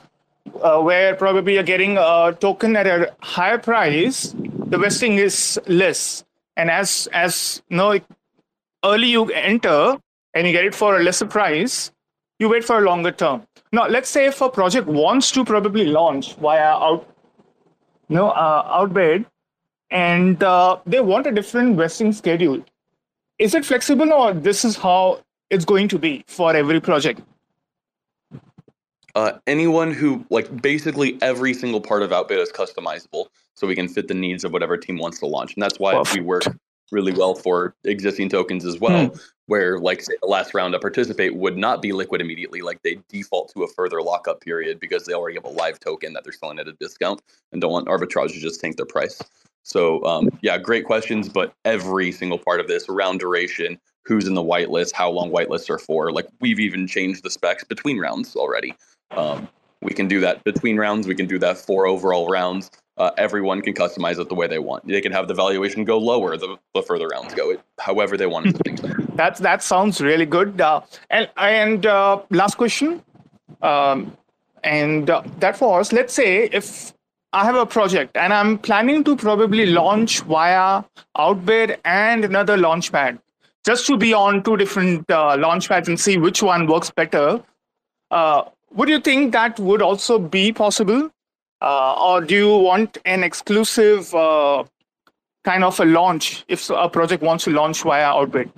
uh, 0.62 0.80
where 0.80 1.14
probably 1.14 1.54
you're 1.54 1.62
getting 1.62 1.96
a 1.98 2.36
token 2.38 2.76
at 2.76 2.86
a 2.86 3.12
higher 3.22 3.58
price, 3.58 4.34
the 4.66 4.76
vesting 4.78 5.16
is 5.16 5.58
less, 5.66 6.24
and 6.56 6.70
as 6.70 7.08
as 7.12 7.62
you 7.70 7.76
know, 7.78 7.98
early 8.84 9.08
you 9.08 9.26
enter 9.26 9.96
and 10.34 10.46
you 10.46 10.52
get 10.52 10.64
it 10.64 10.74
for 10.74 10.96
a 10.96 11.02
lesser 11.02 11.26
price, 11.26 11.90
you 12.38 12.48
wait 12.48 12.64
for 12.64 12.78
a 12.78 12.80
longer 12.80 13.12
term. 13.12 13.42
Now, 13.72 13.86
let's 13.86 14.08
say 14.08 14.26
if 14.26 14.40
a 14.40 14.48
project 14.48 14.86
wants 14.88 15.30
to 15.32 15.44
probably 15.44 15.86
launch 15.86 16.34
via 16.36 16.74
out 16.74 17.06
no 18.08 18.30
uh, 18.30 18.66
outbid 18.68 19.24
and 19.90 20.42
uh, 20.42 20.78
they 20.86 21.00
want 21.00 21.26
a 21.26 21.32
different 21.32 21.76
vesting 21.76 22.12
schedule 22.12 22.62
is 23.38 23.54
it 23.54 23.64
flexible 23.64 24.12
or 24.12 24.34
this 24.34 24.64
is 24.64 24.76
how 24.76 25.20
it's 25.48 25.64
going 25.64 25.88
to 25.88 25.98
be 25.98 26.24
for 26.26 26.54
every 26.54 26.80
project 26.80 27.20
Uh, 29.14 29.32
anyone 29.46 29.92
who 29.92 30.24
like 30.30 30.48
basically 30.62 31.18
every 31.20 31.52
single 31.52 31.80
part 31.80 32.02
of 32.04 32.12
Outbid 32.12 32.38
is 32.38 32.52
customizable, 32.52 33.26
so 33.56 33.66
we 33.66 33.74
can 33.74 33.88
fit 33.88 34.06
the 34.06 34.14
needs 34.14 34.44
of 34.44 34.52
whatever 34.52 34.76
team 34.76 34.98
wants 34.98 35.18
to 35.18 35.26
launch, 35.26 35.54
and 35.54 35.62
that's 35.64 35.80
why 35.80 36.00
we 36.14 36.20
work 36.20 36.44
really 36.90 37.12
well 37.12 37.34
for 37.34 37.74
existing 37.84 38.28
tokens 38.28 38.64
as 38.64 38.78
well. 38.78 39.14
Where 39.46 39.78
like 39.78 40.02
say 40.02 40.14
the 40.22 40.28
last 40.28 40.54
round 40.54 40.74
to 40.74 40.78
participate 40.78 41.34
would 41.34 41.56
not 41.56 41.82
be 41.82 41.92
liquid 41.92 42.20
immediately, 42.20 42.60
like 42.62 42.82
they 42.82 42.98
default 43.08 43.52
to 43.54 43.64
a 43.64 43.68
further 43.68 44.00
lockup 44.00 44.40
period 44.40 44.78
because 44.78 45.04
they 45.04 45.12
already 45.12 45.34
have 45.34 45.44
a 45.44 45.48
live 45.48 45.80
token 45.80 46.12
that 46.12 46.22
they're 46.22 46.32
selling 46.32 46.60
at 46.60 46.68
a 46.68 46.72
discount 46.74 47.20
and 47.50 47.60
don't 47.60 47.72
want 47.72 47.88
arbitrage 47.88 48.32
to 48.32 48.40
just 48.40 48.60
tank 48.60 48.76
their 48.76 48.86
price. 48.86 49.20
So 49.62 50.04
um, 50.04 50.28
yeah, 50.42 50.56
great 50.56 50.84
questions, 50.84 51.28
but 51.28 51.52
every 51.64 52.12
single 52.12 52.38
part 52.38 52.60
of 52.60 52.68
this 52.68 52.88
around 52.88 53.18
duration, 53.18 53.78
who's 54.04 54.26
in 54.26 54.34
the 54.34 54.42
whitelist, 54.42 54.92
how 54.92 55.10
long 55.10 55.30
whitelists 55.30 55.68
are 55.68 55.78
for, 55.78 56.12
like 56.12 56.26
we've 56.40 56.60
even 56.60 56.86
changed 56.86 57.22
the 57.22 57.30
specs 57.30 57.64
between 57.64 57.98
rounds 57.98 58.36
already. 58.36 58.74
Um, 59.10 59.48
we 59.82 59.92
can 59.92 60.08
do 60.08 60.20
that 60.20 60.44
between 60.44 60.76
rounds. 60.76 61.06
We 61.06 61.14
can 61.14 61.26
do 61.26 61.38
that 61.38 61.58
for 61.58 61.86
overall 61.86 62.28
rounds. 62.28 62.70
Uh, 63.00 63.10
everyone 63.16 63.62
can 63.62 63.72
customize 63.72 64.18
it 64.18 64.28
the 64.28 64.34
way 64.34 64.46
they 64.46 64.58
want. 64.58 64.86
They 64.86 65.00
can 65.00 65.12
have 65.12 65.26
the 65.26 65.34
valuation 65.34 65.84
go 65.84 65.96
lower 65.96 66.36
the, 66.36 66.58
the 66.74 66.82
further 66.82 67.08
rounds 67.08 67.32
go, 67.32 67.50
it, 67.52 67.60
however 67.78 68.18
they 68.18 68.26
want 68.26 68.48
it 68.48 68.52
to 68.64 69.06
that 69.20 69.36
that 69.38 69.62
sounds 69.62 70.02
really 70.02 70.26
good 70.26 70.60
uh, 70.60 70.82
and 71.08 71.28
and 71.36 71.86
uh, 71.86 72.20
last 72.30 72.56
question. 72.56 73.02
Um, 73.62 74.16
and 74.64 75.10
uh, 75.10 75.22
that 75.38 75.60
was 75.60 75.92
let's 75.92 76.12
say 76.12 76.44
if 76.52 76.92
i 77.32 77.44
have 77.44 77.54
a 77.54 77.66
project 77.66 78.16
and 78.16 78.32
i'm 78.32 78.58
planning 78.58 79.02
to 79.04 79.16
probably 79.16 79.66
launch 79.66 80.20
via 80.22 80.82
outbid 81.16 81.78
and 81.84 82.24
another 82.24 82.56
launchpad 82.56 83.18
just 83.64 83.86
to 83.86 83.96
be 83.96 84.12
on 84.12 84.42
two 84.42 84.56
different 84.56 85.10
uh, 85.10 85.36
launchpads 85.36 85.88
and 85.88 85.98
see 85.98 86.18
which 86.18 86.42
one 86.42 86.66
works 86.66 86.90
better 86.90 87.42
uh, 88.10 88.42
would 88.74 88.88
you 88.88 89.00
think 89.00 89.32
that 89.32 89.58
would 89.58 89.82
also 89.82 90.18
be 90.18 90.52
possible 90.52 91.10
or 91.62 92.20
do 92.22 92.34
you 92.34 92.56
want 92.56 92.98
an 93.04 93.22
exclusive 93.22 94.14
uh, 94.14 94.64
kind 95.44 95.64
of 95.64 95.78
a 95.80 95.84
launch 95.84 96.44
if 96.48 96.70
a 96.70 96.88
project 96.88 97.22
wants 97.22 97.44
to 97.44 97.50
launch 97.50 97.82
via 97.82 98.04
outbid 98.04 98.50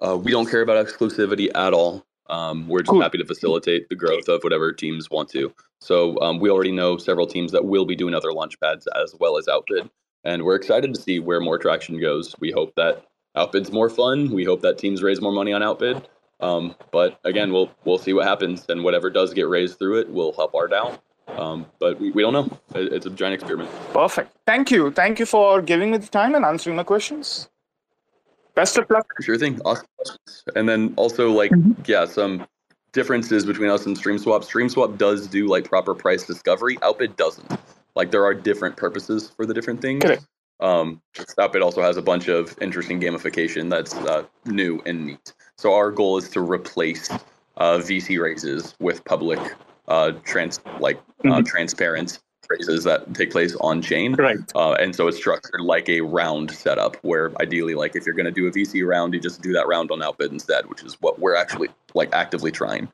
Uh, 0.00 0.16
we 0.16 0.32
don't 0.32 0.50
care 0.50 0.62
about 0.62 0.84
exclusivity 0.84 1.48
at 1.54 1.72
all. 1.72 2.04
Um, 2.28 2.66
we're 2.68 2.80
just 2.80 2.90
Cool. 2.90 3.02
happy 3.02 3.18
to 3.18 3.24
facilitate 3.24 3.88
the 3.88 3.94
growth 3.94 4.28
of 4.28 4.42
whatever 4.42 4.72
teams 4.72 5.08
want 5.10 5.28
to. 5.30 5.52
So 5.80 6.18
um, 6.20 6.40
we 6.40 6.50
already 6.50 6.72
know 6.72 6.96
several 6.96 7.26
teams 7.26 7.52
that 7.52 7.64
will 7.64 7.84
be 7.84 7.94
doing 7.94 8.14
other 8.14 8.32
launch 8.32 8.58
pads 8.60 8.86
as 9.02 9.14
well 9.20 9.36
as 9.38 9.46
Outbid, 9.48 9.90
and 10.24 10.42
we're 10.44 10.56
excited 10.56 10.92
to 10.94 11.00
see 11.00 11.20
where 11.20 11.40
more 11.40 11.58
traction 11.58 12.00
goes. 12.00 12.34
We 12.40 12.50
hope 12.50 12.74
that 12.76 13.04
Outbid's 13.36 13.70
more 13.70 13.88
fun. 13.90 14.30
We 14.30 14.44
hope 14.44 14.60
that 14.62 14.76
teams 14.78 15.02
raise 15.02 15.20
more 15.20 15.32
money 15.32 15.52
on 15.52 15.62
Outbid. 15.62 16.08
Um, 16.40 16.74
but 16.90 17.20
again, 17.24 17.52
we'll 17.52 17.70
we'll 17.84 17.98
see 17.98 18.12
what 18.12 18.26
happens, 18.26 18.66
and 18.68 18.82
whatever 18.82 19.08
does 19.10 19.32
get 19.34 19.48
raised 19.48 19.78
through 19.78 20.00
it 20.00 20.08
will 20.10 20.32
help 20.32 20.54
our 20.56 20.68
DAO. 20.68 20.98
Um, 21.36 21.66
but 21.78 21.98
we, 22.00 22.10
we 22.12 22.22
don't 22.22 22.32
know. 22.32 22.58
It's 22.74 23.06
a 23.06 23.10
giant 23.10 23.34
experiment. 23.34 23.70
Perfect. 23.92 24.36
Thank 24.46 24.70
you. 24.70 24.90
Thank 24.90 25.18
you 25.18 25.26
for 25.26 25.62
giving 25.62 25.90
me 25.90 25.98
the 25.98 26.06
time 26.06 26.34
and 26.34 26.44
answering 26.44 26.76
my 26.76 26.84
questions. 26.84 27.48
Best 28.54 28.76
of 28.76 28.88
luck. 28.90 29.06
Sure 29.22 29.38
thing. 29.38 29.60
Awesome. 29.64 29.86
And 30.54 30.68
then 30.68 30.92
also 30.96 31.30
like 31.30 31.52
yeah, 31.86 32.04
some 32.04 32.46
differences 32.92 33.46
between 33.46 33.70
us 33.70 33.86
and 33.86 33.96
StreamSwap. 33.96 34.44
StreamSwap 34.44 34.98
does 34.98 35.26
do 35.26 35.48
like 35.48 35.64
proper 35.64 35.94
price 35.94 36.26
discovery. 36.26 36.78
Outbid 36.82 37.16
doesn't. 37.16 37.50
Like 37.94 38.10
there 38.10 38.24
are 38.24 38.34
different 38.34 38.76
purposes 38.76 39.30
for 39.30 39.46
the 39.46 39.54
different 39.54 39.80
things. 39.80 40.04
Correct. 40.04 40.26
Um, 40.60 41.02
Outbid 41.40 41.62
also 41.62 41.82
has 41.82 41.96
a 41.96 42.02
bunch 42.02 42.28
of 42.28 42.56
interesting 42.60 43.00
gamification 43.00 43.68
that's 43.68 43.94
uh, 43.94 44.24
new 44.46 44.80
and 44.86 45.06
neat. 45.06 45.32
So 45.56 45.74
our 45.74 45.90
goal 45.90 46.18
is 46.18 46.28
to 46.30 46.40
replace 46.40 47.10
uh, 47.56 47.78
VC 47.78 48.20
raises 48.20 48.74
with 48.78 49.04
public, 49.04 49.40
uh, 49.88 50.12
trans 50.24 50.60
like 50.80 51.00
uh, 51.24 51.42
transparent 51.44 52.20
phrases 52.46 52.84
that 52.84 53.14
take 53.14 53.30
place 53.30 53.56
on 53.60 53.80
chain. 53.80 54.14
Right. 54.14 54.38
Uh, 54.54 54.72
and 54.72 54.94
so 54.94 55.08
it's 55.08 55.16
structured 55.16 55.60
like 55.60 55.88
a 55.88 56.00
round 56.00 56.50
setup 56.50 56.96
where 57.02 57.32
ideally, 57.40 57.74
like 57.74 57.96
if 57.96 58.04
you're 58.04 58.14
going 58.14 58.26
to 58.26 58.32
do 58.32 58.46
a 58.46 58.50
VC 58.50 58.86
round, 58.86 59.14
you 59.14 59.20
just 59.20 59.42
do 59.42 59.52
that 59.52 59.66
round 59.66 59.90
on 59.90 60.02
Outbid 60.02 60.32
instead, 60.32 60.66
which 60.66 60.82
is 60.82 60.96
what 61.00 61.18
we're 61.18 61.36
actually 61.36 61.68
like 61.94 62.12
actively 62.12 62.50
trying. 62.50 62.88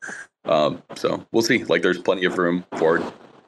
Um, 0.44 0.82
so 0.94 1.24
we'll 1.32 1.43
see. 1.43 1.65
Like 1.65 1.82
there's 1.82 1.98
plenty 1.98 2.24
of 2.24 2.39
room 2.39 2.65
for 2.77 3.02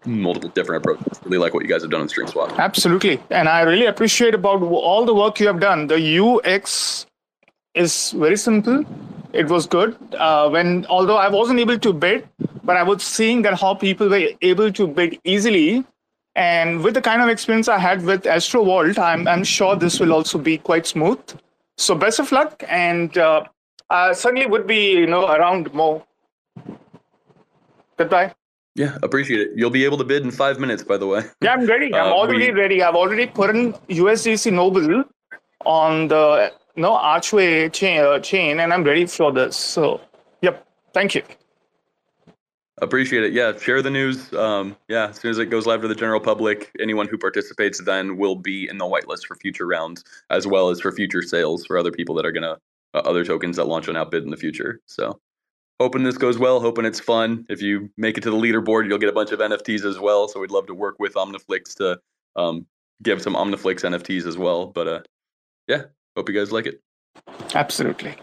multiple 0.04 0.50
different 0.50 0.84
approaches. 0.84 1.20
Really 1.24 1.38
like 1.38 1.54
what 1.54 1.62
you 1.62 1.68
guys 1.68 1.82
have 1.82 1.90
done 1.90 2.00
on 2.00 2.08
StreamSwap. 2.08 2.56
Absolutely. 2.58 3.20
And 3.30 3.48
I 3.48 3.62
really 3.62 3.86
appreciate 3.86 4.34
about 4.34 4.62
all 4.62 5.04
the 5.04 5.14
work 5.14 5.40
you 5.40 5.46
have 5.46 5.60
done. 5.60 5.86
The 5.86 6.18
UX 6.24 7.06
is 7.74 8.12
very 8.12 8.36
simple. 8.36 8.84
It 9.32 9.48
was 9.48 9.66
good. 9.66 9.96
Uh, 10.14 10.48
when 10.50 10.86
although 10.86 11.16
I 11.16 11.28
wasn't 11.28 11.60
able 11.60 11.78
to 11.78 11.92
bid, 11.92 12.28
but 12.64 12.76
I 12.76 12.82
was 12.82 13.02
seeing 13.02 13.42
that 13.42 13.60
how 13.60 13.74
people 13.74 14.08
were 14.08 14.28
able 14.42 14.72
to 14.72 14.86
bid 14.86 15.18
easily. 15.24 15.84
And 16.36 16.82
with 16.82 16.94
the 16.94 17.00
kind 17.02 17.20
of 17.22 17.28
experience 17.28 17.68
I 17.68 17.78
had 17.78 18.04
with 18.04 18.22
Astrovault, 18.22 18.98
I'm, 18.98 19.26
I'm 19.28 19.42
sure 19.44 19.74
this 19.76 19.98
will 20.00 20.12
also 20.12 20.38
be 20.38 20.58
quite 20.58 20.86
smooth. 20.86 21.18
So 21.76 21.94
best 21.94 22.18
of 22.20 22.30
luck, 22.32 22.62
and 22.68 23.16
uh, 23.18 23.44
I 23.88 24.12
certainly 24.12 24.46
would 24.46 24.66
be 24.66 24.90
you 24.92 25.06
know 25.06 25.26
around 25.28 25.72
more. 25.74 26.04
Goodbye. 27.96 28.34
Yeah, 28.76 28.96
appreciate 29.02 29.40
it. 29.40 29.50
You'll 29.56 29.70
be 29.70 29.84
able 29.84 29.98
to 29.98 30.04
bid 30.04 30.22
in 30.22 30.30
five 30.30 30.58
minutes, 30.60 30.82
by 30.82 30.96
the 30.96 31.06
way. 31.06 31.22
Yeah, 31.42 31.52
I'm 31.54 31.66
ready. 31.66 31.92
I'm 31.94 32.06
Uh, 32.12 32.14
already 32.14 32.50
we- 32.52 32.60
ready. 32.60 32.82
I've 32.82 32.94
already 32.94 33.26
put 33.26 33.50
in 33.50 33.72
USDC 33.88 34.52
Noble 34.52 35.04
on 35.66 36.08
the 36.08 36.52
no 36.76 36.96
Archway 36.96 37.68
chain, 37.72 38.00
uh, 38.00 38.18
chain, 38.20 38.60
and 38.60 38.72
I'm 38.72 38.84
ready 38.84 39.06
for 39.06 39.32
this. 39.32 39.56
So, 39.56 40.00
yep. 40.42 40.66
Thank 40.92 41.14
you. 41.14 41.22
Appreciate 42.82 43.24
it. 43.24 43.32
Yeah, 43.32 43.56
share 43.58 43.82
the 43.82 43.90
news. 43.90 44.32
Um, 44.32 44.74
yeah, 44.88 45.08
as 45.08 45.16
soon 45.20 45.30
as 45.30 45.38
it 45.38 45.46
goes 45.46 45.66
live 45.66 45.82
to 45.82 45.88
the 45.88 45.94
general 45.94 46.20
public, 46.20 46.70
anyone 46.80 47.06
who 47.08 47.18
participates 47.18 47.82
then 47.82 48.16
will 48.16 48.36
be 48.36 48.68
in 48.68 48.78
the 48.78 48.86
whitelist 48.86 49.26
for 49.26 49.36
future 49.36 49.66
rounds, 49.66 50.02
as 50.30 50.46
well 50.46 50.70
as 50.70 50.80
for 50.80 50.90
future 50.90 51.20
sales 51.20 51.66
for 51.66 51.76
other 51.76 51.92
people 51.92 52.14
that 52.14 52.24
are 52.24 52.32
gonna 52.32 52.56
uh, 52.94 52.98
other 52.98 53.24
tokens 53.24 53.56
that 53.56 53.66
launch 53.66 53.88
on 53.88 53.96
Outbid 53.96 54.24
in 54.24 54.30
the 54.30 54.36
future. 54.36 54.80
So, 54.86 55.20
hoping 55.78 56.04
this 56.04 56.18
goes 56.18 56.38
well. 56.38 56.60
Hoping 56.60 56.84
it's 56.84 57.00
fun. 57.00 57.46
If 57.48 57.60
you 57.60 57.90
make 57.96 58.16
it 58.16 58.22
to 58.22 58.30
the 58.30 58.36
leaderboard, 58.36 58.88
you'll 58.88 58.98
get 58.98 59.08
a 59.08 59.12
bunch 59.12 59.32
of 59.32 59.40
NFTs 59.40 59.84
as 59.84 59.98
well. 59.98 60.28
So 60.28 60.40
we'd 60.40 60.50
love 60.50 60.66
to 60.66 60.74
work 60.74 60.98
with 60.98 61.14
Omniflix 61.14 61.74
to 61.76 61.98
um, 62.36 62.66
give 63.02 63.22
some 63.22 63.34
Omniflix 63.34 63.82
NFTs 63.82 64.26
as 64.26 64.36
well. 64.36 64.66
But 64.66 64.88
uh, 64.88 65.00
yeah, 65.68 65.84
hope 66.16 66.28
you 66.28 66.34
guys 66.34 66.52
like 66.52 66.66
it. 66.66 66.80
Absolutely. 67.54 68.16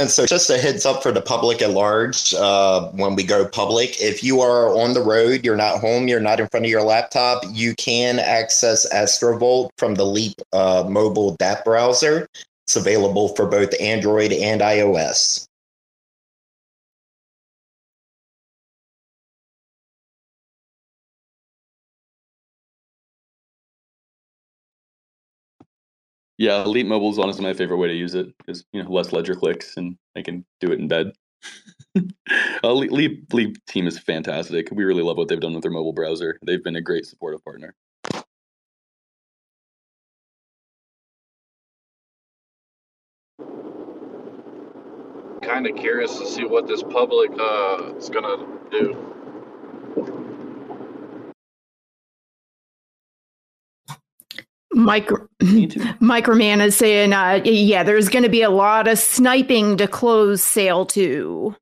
And 0.00 0.08
so, 0.08 0.26
just 0.26 0.48
a 0.48 0.58
heads 0.58 0.86
up 0.86 1.02
for 1.02 1.10
the 1.10 1.20
public 1.20 1.60
at 1.60 1.70
large 1.70 2.32
uh, 2.34 2.88
when 2.92 3.16
we 3.16 3.24
go 3.24 3.48
public, 3.48 4.00
if 4.00 4.22
you 4.22 4.40
are 4.40 4.68
on 4.68 4.94
the 4.94 5.00
road, 5.00 5.44
you're 5.44 5.56
not 5.56 5.80
home, 5.80 6.06
you're 6.06 6.20
not 6.20 6.38
in 6.38 6.46
front 6.46 6.66
of 6.66 6.70
your 6.70 6.84
laptop, 6.84 7.42
you 7.50 7.74
can 7.74 8.20
access 8.20 8.88
Astrovault 8.92 9.70
from 9.76 9.96
the 9.96 10.06
Leap 10.06 10.34
uh, 10.52 10.84
mobile 10.88 11.36
DApp 11.38 11.64
browser. 11.64 12.28
It's 12.68 12.76
available 12.76 13.34
for 13.34 13.46
both 13.46 13.70
Android 13.80 14.32
and 14.32 14.60
iOS. 14.60 15.47
Yeah, 26.38 26.62
Elite 26.62 26.86
Mobile 26.86 27.10
is 27.10 27.18
honestly 27.18 27.42
my 27.42 27.52
favorite 27.52 27.78
way 27.78 27.88
to 27.88 27.94
use 27.94 28.14
it 28.14 28.28
because 28.38 28.64
you 28.72 28.82
know 28.82 28.88
less 28.90 29.12
ledger 29.12 29.34
clicks 29.34 29.76
and 29.76 29.96
I 30.16 30.22
can 30.22 30.44
do 30.60 30.70
it 30.70 30.78
in 30.78 30.86
bed. 30.86 31.12
uh, 32.64 32.72
Leap, 32.72 33.32
Leap 33.32 33.56
team 33.66 33.88
is 33.88 33.98
fantastic. 33.98 34.68
We 34.70 34.84
really 34.84 35.02
love 35.02 35.16
what 35.16 35.28
they've 35.28 35.40
done 35.40 35.54
with 35.54 35.62
their 35.62 35.72
mobile 35.72 35.92
browser. 35.92 36.38
They've 36.46 36.62
been 36.62 36.76
a 36.76 36.80
great 36.80 37.06
supportive 37.06 37.44
partner. 37.44 37.74
Kind 45.42 45.66
of 45.66 45.74
curious 45.76 46.16
to 46.18 46.26
see 46.26 46.44
what 46.44 46.68
this 46.68 46.84
public 46.84 47.32
uh, 47.38 47.94
is 47.96 48.10
gonna 48.10 48.46
do. 48.70 49.17
Micro 54.72 55.26
Microman 55.42 56.64
is 56.64 56.76
saying, 56.76 57.12
uh, 57.12 57.40
yeah, 57.44 57.82
there's 57.82 58.08
going 58.08 58.22
to 58.22 58.28
be 58.28 58.42
a 58.42 58.50
lot 58.50 58.86
of 58.86 58.98
sniping 58.98 59.76
to 59.78 59.88
close 59.88 60.42
sale 60.42 60.84
too. 60.86 61.56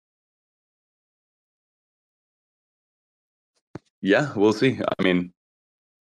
Yeah, 4.03 4.33
we'll 4.37 4.53
see. 4.53 4.79
I 4.99 5.03
mean, 5.03 5.33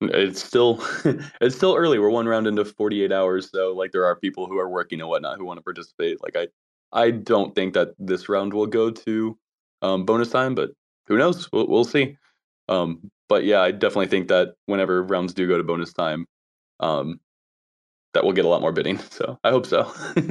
it's 0.00 0.42
still 0.42 0.82
it's 1.40 1.56
still 1.56 1.74
early. 1.76 1.98
We're 1.98 2.10
one 2.10 2.28
round 2.28 2.46
into 2.46 2.64
48 2.64 3.12
hours, 3.12 3.50
so 3.50 3.72
like 3.74 3.92
there 3.92 4.04
are 4.04 4.16
people 4.16 4.46
who 4.46 4.58
are 4.58 4.68
working 4.68 5.00
and 5.00 5.08
whatnot 5.08 5.38
who 5.38 5.44
want 5.44 5.58
to 5.58 5.62
participate. 5.62 6.22
Like 6.22 6.36
I 6.36 6.48
I 6.92 7.10
don't 7.10 7.54
think 7.54 7.74
that 7.74 7.90
this 7.98 8.28
round 8.28 8.52
will 8.54 8.66
go 8.66 8.90
to 8.90 9.38
um, 9.82 10.04
bonus 10.04 10.30
time, 10.30 10.54
but 10.54 10.70
who 11.06 11.18
knows? 11.18 11.50
We'll 11.52 11.66
we'll 11.68 11.84
see. 11.84 12.16
Um, 12.68 13.10
but 13.28 13.44
yeah, 13.44 13.60
I 13.60 13.70
definitely 13.70 14.08
think 14.08 14.28
that 14.28 14.54
whenever 14.66 15.02
rounds 15.02 15.34
do 15.34 15.46
go 15.48 15.58
to 15.58 15.64
bonus 15.64 15.92
time, 15.92 16.26
um, 16.80 17.20
that 18.14 18.24
we'll 18.24 18.32
get 18.32 18.44
a 18.44 18.48
lot 18.48 18.60
more 18.60 18.72
bidding. 18.72 18.98
So 19.10 19.38
I 19.44 19.50
hope 19.50 19.66
so. 19.66 19.92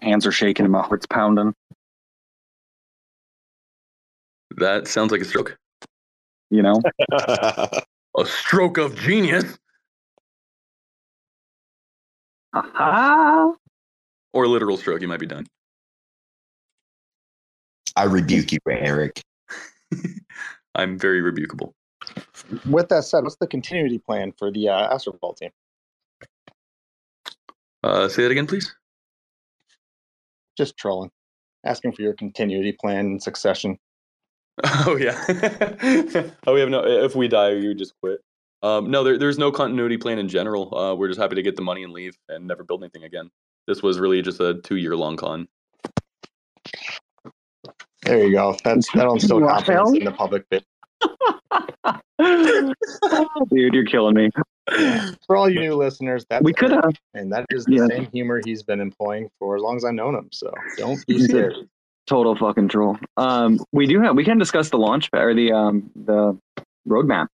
My 0.00 0.06
hands 0.08 0.26
are 0.26 0.32
shaking 0.32 0.64
and 0.64 0.72
my 0.72 0.82
heart's 0.82 1.06
pounding. 1.06 1.54
that 4.56 4.86
sounds 4.88 5.10
like 5.12 5.20
a 5.20 5.24
stroke. 5.24 5.58
You 6.50 6.62
know, 6.62 6.82
A 8.18 8.26
stroke 8.26 8.78
of 8.78 8.96
genius, 8.96 9.58
Ah. 12.52 13.54
Or 14.32 14.46
literal 14.46 14.76
stroke. 14.76 15.00
You 15.00 15.08
might 15.08 15.20
be 15.20 15.26
done. 15.26 15.46
I 17.96 18.04
rebuke 18.04 18.52
you, 18.52 18.58
Eric. 18.68 19.22
I'm 20.74 20.98
very 20.98 21.20
rebukable. 21.20 21.72
With 22.68 22.88
that 22.88 23.04
said, 23.04 23.24
what's 23.24 23.36
the 23.36 23.46
continuity 23.46 23.98
plan 23.98 24.32
for 24.38 24.50
the 24.50 24.68
uh, 24.68 24.94
Astrovault 24.94 25.36
team? 25.36 25.50
Uh, 27.82 28.08
say 28.08 28.22
that 28.22 28.30
again, 28.30 28.46
please. 28.46 28.74
Just 30.56 30.76
trolling, 30.76 31.10
asking 31.64 31.92
for 31.92 32.02
your 32.02 32.14
continuity 32.14 32.72
plan 32.72 33.06
and 33.06 33.22
succession. 33.22 33.78
Oh 34.86 34.96
yeah. 34.96 35.24
oh, 36.46 36.52
we 36.52 36.60
have 36.60 36.68
no. 36.68 36.84
If 36.84 37.14
we 37.14 37.28
die, 37.28 37.52
you 37.52 37.74
just 37.74 37.94
quit. 38.02 38.20
Um, 38.62 38.90
no, 38.90 39.02
there, 39.02 39.16
there's 39.16 39.38
no 39.38 39.50
continuity 39.50 39.96
plan 39.96 40.18
in 40.18 40.28
general. 40.28 40.76
Uh, 40.76 40.94
we're 40.94 41.08
just 41.08 41.18
happy 41.18 41.34
to 41.36 41.42
get 41.42 41.56
the 41.56 41.62
money 41.62 41.82
and 41.82 41.94
leave 41.94 42.14
and 42.28 42.46
never 42.46 42.62
build 42.62 42.82
anything 42.82 43.04
again. 43.04 43.30
This 43.70 43.84
was 43.84 44.00
really 44.00 44.20
just 44.20 44.40
a 44.40 44.54
two 44.64 44.78
year 44.78 44.96
long 44.96 45.16
con. 45.16 45.46
There 48.02 48.26
you 48.26 48.32
go. 48.32 48.56
That's 48.64 48.90
that'll 48.90 49.14
instill 49.14 49.38
confidence 49.46 49.96
in 49.96 50.04
the 50.06 50.10
public 50.10 50.44
bid. 50.50 50.64
dude, 53.54 53.72
you're 53.72 53.84
killing 53.84 54.14
me. 54.16 54.30
For 55.24 55.36
all 55.36 55.48
you 55.48 55.60
new 55.60 55.76
listeners, 55.76 56.26
that 56.30 56.42
We 56.42 56.52
could 56.52 56.72
have. 56.72 56.94
and 57.14 57.32
that 57.32 57.46
is 57.50 57.64
the 57.64 57.76
Yeah. 57.76 57.86
same 57.86 58.08
humor 58.12 58.40
he's 58.44 58.64
been 58.64 58.80
employing 58.80 59.30
for 59.38 59.54
as 59.54 59.62
long 59.62 59.76
as 59.76 59.84
I've 59.84 59.94
known 59.94 60.16
him. 60.16 60.30
So 60.32 60.52
don't 60.76 61.06
be 61.06 61.14
He's 61.14 61.26
scared. 61.26 61.54
Total 62.08 62.34
fucking 62.34 62.70
troll. 62.70 62.98
Um, 63.18 63.60
we 63.70 63.86
do 63.86 64.00
have. 64.02 64.16
We 64.16 64.24
can 64.24 64.36
discuss 64.38 64.70
the 64.70 64.78
launch 64.78 65.12
pad 65.12 65.22
or 65.22 65.32
the 65.34 65.52
um 65.52 65.92
the 65.94 66.36
roadmap, 66.88 67.28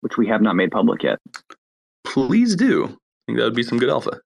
which 0.00 0.16
we 0.16 0.26
have 0.26 0.42
not 0.42 0.56
made 0.56 0.72
public 0.72 1.04
yet. 1.04 1.20
Please 2.04 2.56
do. 2.56 2.86
I 2.86 2.88
think 3.28 3.38
that 3.38 3.44
would 3.44 3.54
be 3.54 3.62
some 3.62 3.78
good 3.78 3.88
alpha. 3.90 4.18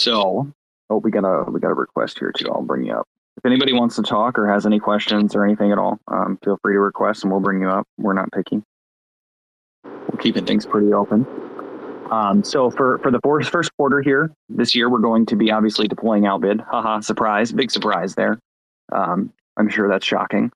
So, 0.00 0.50
oh, 0.88 0.96
we 0.96 1.10
got 1.10 1.24
a 1.24 1.50
we 1.50 1.60
got 1.60 1.70
a 1.70 1.74
request 1.74 2.18
here 2.18 2.32
too. 2.32 2.50
I'll 2.50 2.62
bring 2.62 2.86
you 2.86 2.94
up. 2.94 3.06
If 3.36 3.44
anybody 3.44 3.74
wants 3.74 3.96
to 3.96 4.02
talk 4.02 4.38
or 4.38 4.50
has 4.50 4.64
any 4.64 4.80
questions 4.80 5.34
or 5.34 5.44
anything 5.44 5.72
at 5.72 5.78
all, 5.78 5.98
um, 6.08 6.38
feel 6.42 6.58
free 6.62 6.74
to 6.74 6.80
request 6.80 7.22
and 7.22 7.30
we'll 7.30 7.42
bring 7.42 7.60
you 7.60 7.68
up. 7.68 7.86
We're 7.98 8.14
not 8.14 8.32
picky. 8.32 8.62
We're 9.84 10.18
keeping 10.18 10.46
things 10.46 10.64
pretty 10.64 10.92
open. 10.94 11.26
Um, 12.10 12.42
so 12.42 12.70
for 12.70 12.98
for 13.00 13.10
the 13.10 13.20
first 13.22 13.50
first 13.50 13.70
quarter 13.76 14.00
here 14.00 14.32
this 14.48 14.74
year, 14.74 14.88
we're 14.88 15.00
going 15.00 15.26
to 15.26 15.36
be 15.36 15.50
obviously 15.50 15.86
deploying 15.86 16.26
Outbid. 16.26 16.62
Haha, 16.62 17.00
surprise! 17.00 17.52
Big 17.52 17.70
surprise 17.70 18.14
there. 18.14 18.38
Um, 18.92 19.30
I'm 19.58 19.68
sure 19.68 19.86
that's 19.86 20.06
shocking. 20.06 20.50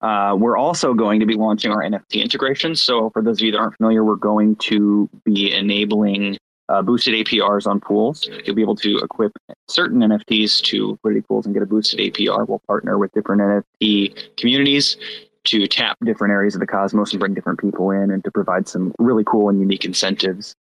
Uh, 0.00 0.36
we're 0.38 0.56
also 0.56 0.94
going 0.94 1.18
to 1.20 1.26
be 1.26 1.34
launching 1.34 1.72
our 1.72 1.82
NFT 1.82 2.22
integration. 2.22 2.76
So 2.76 3.10
for 3.10 3.20
those 3.20 3.40
of 3.40 3.46
you 3.46 3.52
that 3.52 3.58
aren't 3.58 3.76
familiar, 3.78 4.04
we're 4.04 4.14
going 4.14 4.54
to 4.56 5.10
be 5.24 5.52
enabling 5.52 6.38
uh, 6.68 6.82
boosted 6.82 7.14
APRs 7.14 7.66
on 7.66 7.80
pools. 7.80 8.28
You'll 8.44 8.56
be 8.56 8.62
able 8.62 8.76
to 8.76 8.98
equip 8.98 9.32
certain 9.68 10.00
NFTs 10.00 10.62
to 10.62 10.90
liquidity 10.92 11.22
pools 11.22 11.46
and 11.46 11.54
get 11.54 11.62
a 11.62 11.66
boosted 11.66 12.00
APR. 12.00 12.46
We'll 12.48 12.62
partner 12.66 12.98
with 12.98 13.12
different 13.12 13.42
NFT 13.42 14.36
communities 14.36 14.96
to 15.44 15.66
tap 15.68 15.96
different 16.04 16.32
areas 16.32 16.54
of 16.54 16.60
the 16.60 16.66
cosmos 16.66 17.12
and 17.12 17.20
bring 17.20 17.34
different 17.34 17.60
people 17.60 17.90
in 17.90 18.10
and 18.10 18.22
to 18.24 18.30
provide 18.30 18.66
some 18.68 18.92
really 18.98 19.22
cool 19.24 19.48
and 19.48 19.60
unique 19.60 19.84
incentives 19.84 20.54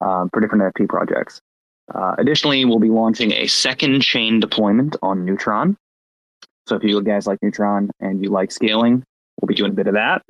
um, 0.00 0.28
for 0.32 0.40
different 0.40 0.64
NFT 0.64 0.88
projects. 0.88 1.40
Uh, 1.94 2.14
additionally, 2.18 2.64
we'll 2.64 2.78
be 2.78 2.88
launching 2.88 3.32
a 3.32 3.46
second 3.46 4.00
chain 4.00 4.40
deployment 4.40 4.96
on 5.02 5.24
Neutron. 5.24 5.76
So 6.66 6.76
if 6.76 6.84
you 6.84 7.00
guys 7.02 7.26
like 7.26 7.38
Neutron 7.42 7.90
and 8.00 8.22
you 8.22 8.30
like 8.30 8.50
scaling, 8.50 9.04
we'll 9.40 9.46
be 9.46 9.54
doing 9.54 9.72
a 9.72 9.74
bit 9.74 9.86
of 9.86 9.94
that. 9.94 10.22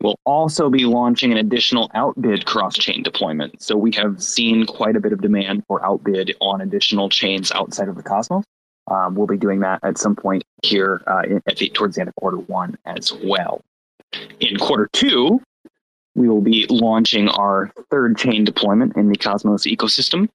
We'll 0.00 0.18
also 0.24 0.68
be 0.68 0.84
launching 0.84 1.32
an 1.32 1.38
additional 1.38 1.90
Outbid 1.94 2.44
cross-chain 2.44 3.02
deployment. 3.02 3.62
So 3.62 3.76
we 3.76 3.92
have 3.92 4.22
seen 4.22 4.66
quite 4.66 4.96
a 4.96 5.00
bit 5.00 5.12
of 5.12 5.20
demand 5.20 5.64
for 5.66 5.84
Outbid 5.84 6.36
on 6.40 6.60
additional 6.60 7.08
chains 7.08 7.50
outside 7.52 7.88
of 7.88 7.96
the 7.96 8.02
Cosmos. 8.02 8.44
Um, 8.88 9.14
we'll 9.14 9.26
be 9.26 9.38
doing 9.38 9.60
that 9.60 9.80
at 9.82 9.98
some 9.98 10.14
point 10.14 10.44
here 10.62 11.02
uh, 11.06 11.22
at 11.46 11.56
the, 11.56 11.70
towards 11.70 11.96
the 11.96 12.02
end 12.02 12.08
of 12.08 12.14
quarter 12.16 12.36
one 12.36 12.76
as 12.84 13.12
well. 13.12 13.62
In 14.38 14.56
quarter 14.58 14.88
two, 14.92 15.40
we 16.14 16.28
will 16.28 16.40
be 16.40 16.66
launching 16.70 17.28
our 17.28 17.72
third 17.90 18.16
chain 18.16 18.44
deployment 18.44 18.96
in 18.96 19.08
the 19.08 19.16
Cosmos 19.16 19.64
ecosystem. 19.64 20.28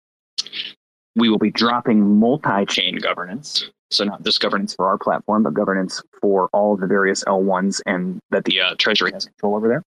We 1.16 1.30
will 1.30 1.40
be 1.40 1.52
dropping 1.52 2.20
multi-chain 2.20 2.98
governance. 2.98 3.70
So 3.92 4.06
not 4.06 4.24
just 4.24 4.40
governance 4.40 4.74
for 4.74 4.88
our 4.88 4.98
platform, 4.98 5.44
but 5.44 5.54
governance 5.54 6.02
for 6.22 6.50
all 6.54 6.74
of 6.74 6.80
the 6.80 6.88
various 6.88 7.24
L1s 7.26 7.82
and 7.86 8.20
that 8.32 8.46
the 8.46 8.62
uh, 8.62 8.76
Treasury 8.78 9.12
has 9.12 9.26
control 9.26 9.56
over 9.56 9.68
there. 9.68 9.84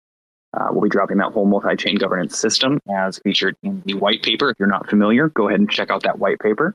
Uh, 0.53 0.69
we'll 0.71 0.83
be 0.83 0.89
dropping 0.89 1.17
that 1.19 1.33
whole 1.33 1.47
multi-chain 1.47 1.97
governance 1.97 2.39
system 2.39 2.79
as 2.95 3.19
featured 3.25 3.57
in 3.63 3.83
the 3.87 3.95
white 3.95 4.23
paper. 4.23 4.51
If 4.51 4.57
you're 4.59 4.69
not 4.69 4.89
familiar, 4.89 5.29
go 5.31 5.49
ahead 5.49 5.59
and 5.59 5.71
check 5.71 5.91
out 5.91 6.03
that 6.05 6.19
white 6.19 6.39
paper. 6.39 6.75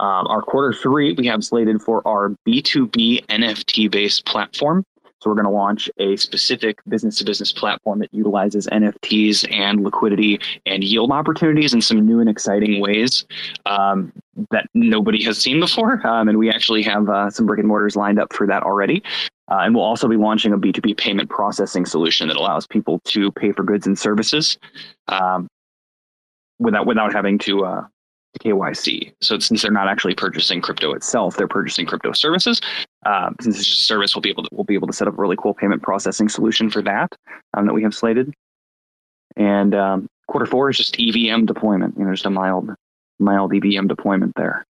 Um, 0.00 0.26
our 0.28 0.40
quarter 0.40 0.72
three, 0.72 1.12
we 1.12 1.26
have 1.26 1.44
slated 1.44 1.82
for 1.82 2.06
our 2.06 2.30
B2B 2.48 3.26
NFT 3.26 3.90
based 3.90 4.24
platform. 4.24 4.84
So 5.24 5.30
we're 5.30 5.36
going 5.36 5.46
to 5.46 5.50
launch 5.50 5.90
a 5.96 6.16
specific 6.16 6.80
business 6.86 7.16
to 7.16 7.24
business 7.24 7.50
platform 7.50 8.00
that 8.00 8.12
utilizes 8.12 8.66
NFTs 8.66 9.50
and 9.50 9.82
liquidity 9.82 10.38
and 10.66 10.84
yield 10.84 11.12
opportunities 11.12 11.72
in 11.72 11.80
some 11.80 12.04
new 12.04 12.20
and 12.20 12.28
exciting 12.28 12.78
ways 12.78 13.24
um, 13.64 14.12
that 14.50 14.68
nobody 14.74 15.24
has 15.24 15.38
seen 15.38 15.60
before. 15.60 16.06
Um, 16.06 16.28
and 16.28 16.36
we 16.36 16.50
actually 16.50 16.82
have 16.82 17.08
uh, 17.08 17.30
some 17.30 17.46
brick 17.46 17.58
and 17.58 17.66
mortars 17.66 17.96
lined 17.96 18.18
up 18.18 18.34
for 18.34 18.46
that 18.48 18.64
already. 18.64 19.02
Uh, 19.50 19.60
and 19.60 19.74
we'll 19.74 19.84
also 19.84 20.08
be 20.08 20.18
launching 20.18 20.52
a 20.52 20.58
B2B 20.58 20.98
payment 20.98 21.30
processing 21.30 21.86
solution 21.86 22.28
that 22.28 22.36
allows 22.36 22.66
people 22.66 23.00
to 23.04 23.32
pay 23.32 23.50
for 23.52 23.62
goods 23.62 23.86
and 23.86 23.98
services 23.98 24.58
um, 25.08 25.48
without 26.58 26.86
without 26.86 27.14
having 27.14 27.38
to 27.38 27.64
uh, 27.64 27.86
KYC. 28.40 29.12
So 29.20 29.38
since 29.38 29.62
they're 29.62 29.70
not 29.70 29.88
actually 29.88 30.14
purchasing 30.14 30.60
crypto 30.60 30.92
itself, 30.92 31.36
they're 31.36 31.48
purchasing 31.48 31.86
crypto 31.86 32.12
services. 32.12 32.60
Um, 33.06 33.36
since 33.40 33.58
it's 33.58 33.66
just 33.66 33.82
a 33.82 33.84
service, 33.84 34.14
we'll 34.14 34.22
be 34.22 34.30
able 34.30 34.44
to 34.44 34.48
we'll 34.52 34.64
be 34.64 34.74
able 34.74 34.86
to 34.86 34.92
set 34.92 35.08
up 35.08 35.14
a 35.14 35.20
really 35.20 35.36
cool 35.36 35.54
payment 35.54 35.82
processing 35.82 36.28
solution 36.28 36.70
for 36.70 36.82
that 36.82 37.14
um, 37.54 37.66
that 37.66 37.74
we 37.74 37.82
have 37.82 37.94
slated. 37.94 38.32
And 39.36 39.74
um, 39.74 40.08
quarter 40.28 40.46
four 40.46 40.70
is 40.70 40.76
just 40.76 40.96
EVM 40.98 41.44
deployment. 41.44 41.96
You 41.98 42.04
know, 42.04 42.12
just 42.12 42.26
a 42.26 42.30
mild 42.30 42.70
mild 43.18 43.54
EVM 43.54 43.86
deployment 43.86 44.32
there. 44.36 44.64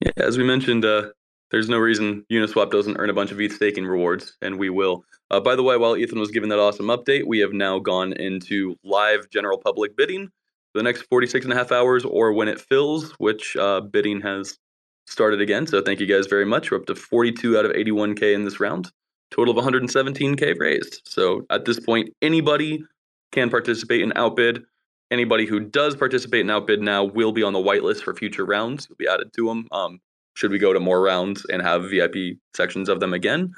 Yeah, 0.00 0.12
as 0.16 0.36
we 0.36 0.44
mentioned, 0.44 0.84
uh, 0.84 1.10
there's 1.50 1.68
no 1.68 1.78
reason 1.78 2.24
Uniswap 2.30 2.70
doesn't 2.70 2.96
earn 2.98 3.10
a 3.10 3.14
bunch 3.14 3.32
of 3.32 3.40
ETH 3.40 3.52
staking 3.52 3.86
rewards, 3.86 4.36
and 4.42 4.58
we 4.58 4.68
will. 4.68 5.04
Uh, 5.30 5.40
by 5.40 5.56
the 5.56 5.62
way, 5.62 5.76
while 5.76 5.96
Ethan 5.96 6.20
was 6.20 6.30
giving 6.30 6.50
that 6.50 6.58
awesome 6.58 6.86
update, 6.86 7.26
we 7.26 7.38
have 7.38 7.52
now 7.52 7.78
gone 7.78 8.12
into 8.14 8.76
live 8.84 9.28
general 9.30 9.58
public 9.58 9.96
bidding 9.96 10.30
the 10.76 10.82
next 10.82 11.02
46 11.02 11.44
and 11.44 11.52
a 11.52 11.56
half 11.56 11.72
hours, 11.72 12.04
or 12.04 12.32
when 12.32 12.48
it 12.48 12.60
fills, 12.60 13.12
which 13.18 13.56
uh, 13.56 13.80
bidding 13.80 14.20
has 14.20 14.58
started 15.06 15.40
again. 15.40 15.66
So 15.66 15.80
thank 15.80 16.00
you 16.00 16.06
guys 16.06 16.26
very 16.26 16.44
much. 16.44 16.70
We're 16.70 16.78
up 16.78 16.86
to 16.86 16.94
42 16.94 17.58
out 17.58 17.64
of 17.64 17.72
81K 17.72 18.34
in 18.34 18.44
this 18.44 18.60
round, 18.60 18.90
total 19.30 19.58
of 19.58 19.64
117K 19.64 20.58
raised. 20.58 21.02
So 21.04 21.46
at 21.50 21.64
this 21.64 21.80
point, 21.80 22.10
anybody 22.22 22.84
can 23.32 23.50
participate 23.50 24.02
in 24.02 24.12
Outbid. 24.16 24.64
Anybody 25.10 25.46
who 25.46 25.60
does 25.60 25.94
participate 25.94 26.40
in 26.40 26.50
Outbid 26.50 26.80
now 26.80 27.04
will 27.04 27.32
be 27.32 27.42
on 27.42 27.52
the 27.52 27.60
whitelist 27.60 28.02
for 28.02 28.14
future 28.14 28.44
rounds. 28.44 28.88
Will 28.88 28.96
be 28.96 29.08
added 29.08 29.32
to 29.36 29.46
them. 29.46 29.68
Um, 29.70 30.00
should 30.34 30.50
we 30.50 30.58
go 30.58 30.72
to 30.72 30.80
more 30.80 31.00
rounds 31.00 31.46
and 31.50 31.62
have 31.62 31.90
VIP 31.90 32.38
sections 32.54 32.88
of 32.88 33.00
them 33.00 33.14
again? 33.14 33.54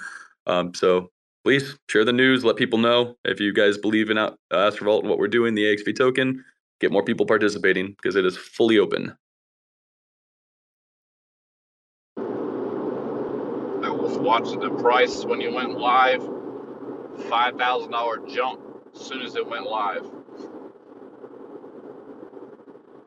Um, 0.46 0.74
so 0.74 1.10
please 1.44 1.76
share 1.88 2.04
the 2.04 2.12
news. 2.12 2.44
Let 2.44 2.56
people 2.56 2.78
know 2.78 3.16
if 3.24 3.40
you 3.40 3.52
guys 3.52 3.78
believe 3.78 4.10
in 4.10 4.18
uh, 4.18 4.32
Astrovault 4.52 5.00
and 5.00 5.08
what 5.08 5.18
we're 5.18 5.28
doing, 5.28 5.54
the 5.54 5.64
AXV 5.64 5.96
token. 5.96 6.44
Get 6.80 6.92
more 6.92 7.02
people 7.02 7.26
participating 7.26 7.88
because 7.88 8.14
it 8.14 8.24
is 8.24 8.36
fully 8.36 8.78
open. 8.78 9.16
I 12.16 13.90
was 13.90 14.16
watching 14.18 14.60
the 14.60 14.70
price 14.70 15.24
when 15.24 15.40
you 15.40 15.52
went 15.52 15.78
live. 15.78 16.22
Five 17.28 17.56
thousand 17.56 17.90
dollar 17.90 18.18
jump 18.28 18.60
as 18.94 19.00
soon 19.00 19.22
as 19.22 19.34
it 19.34 19.44
went 19.44 19.66
live. 19.66 20.06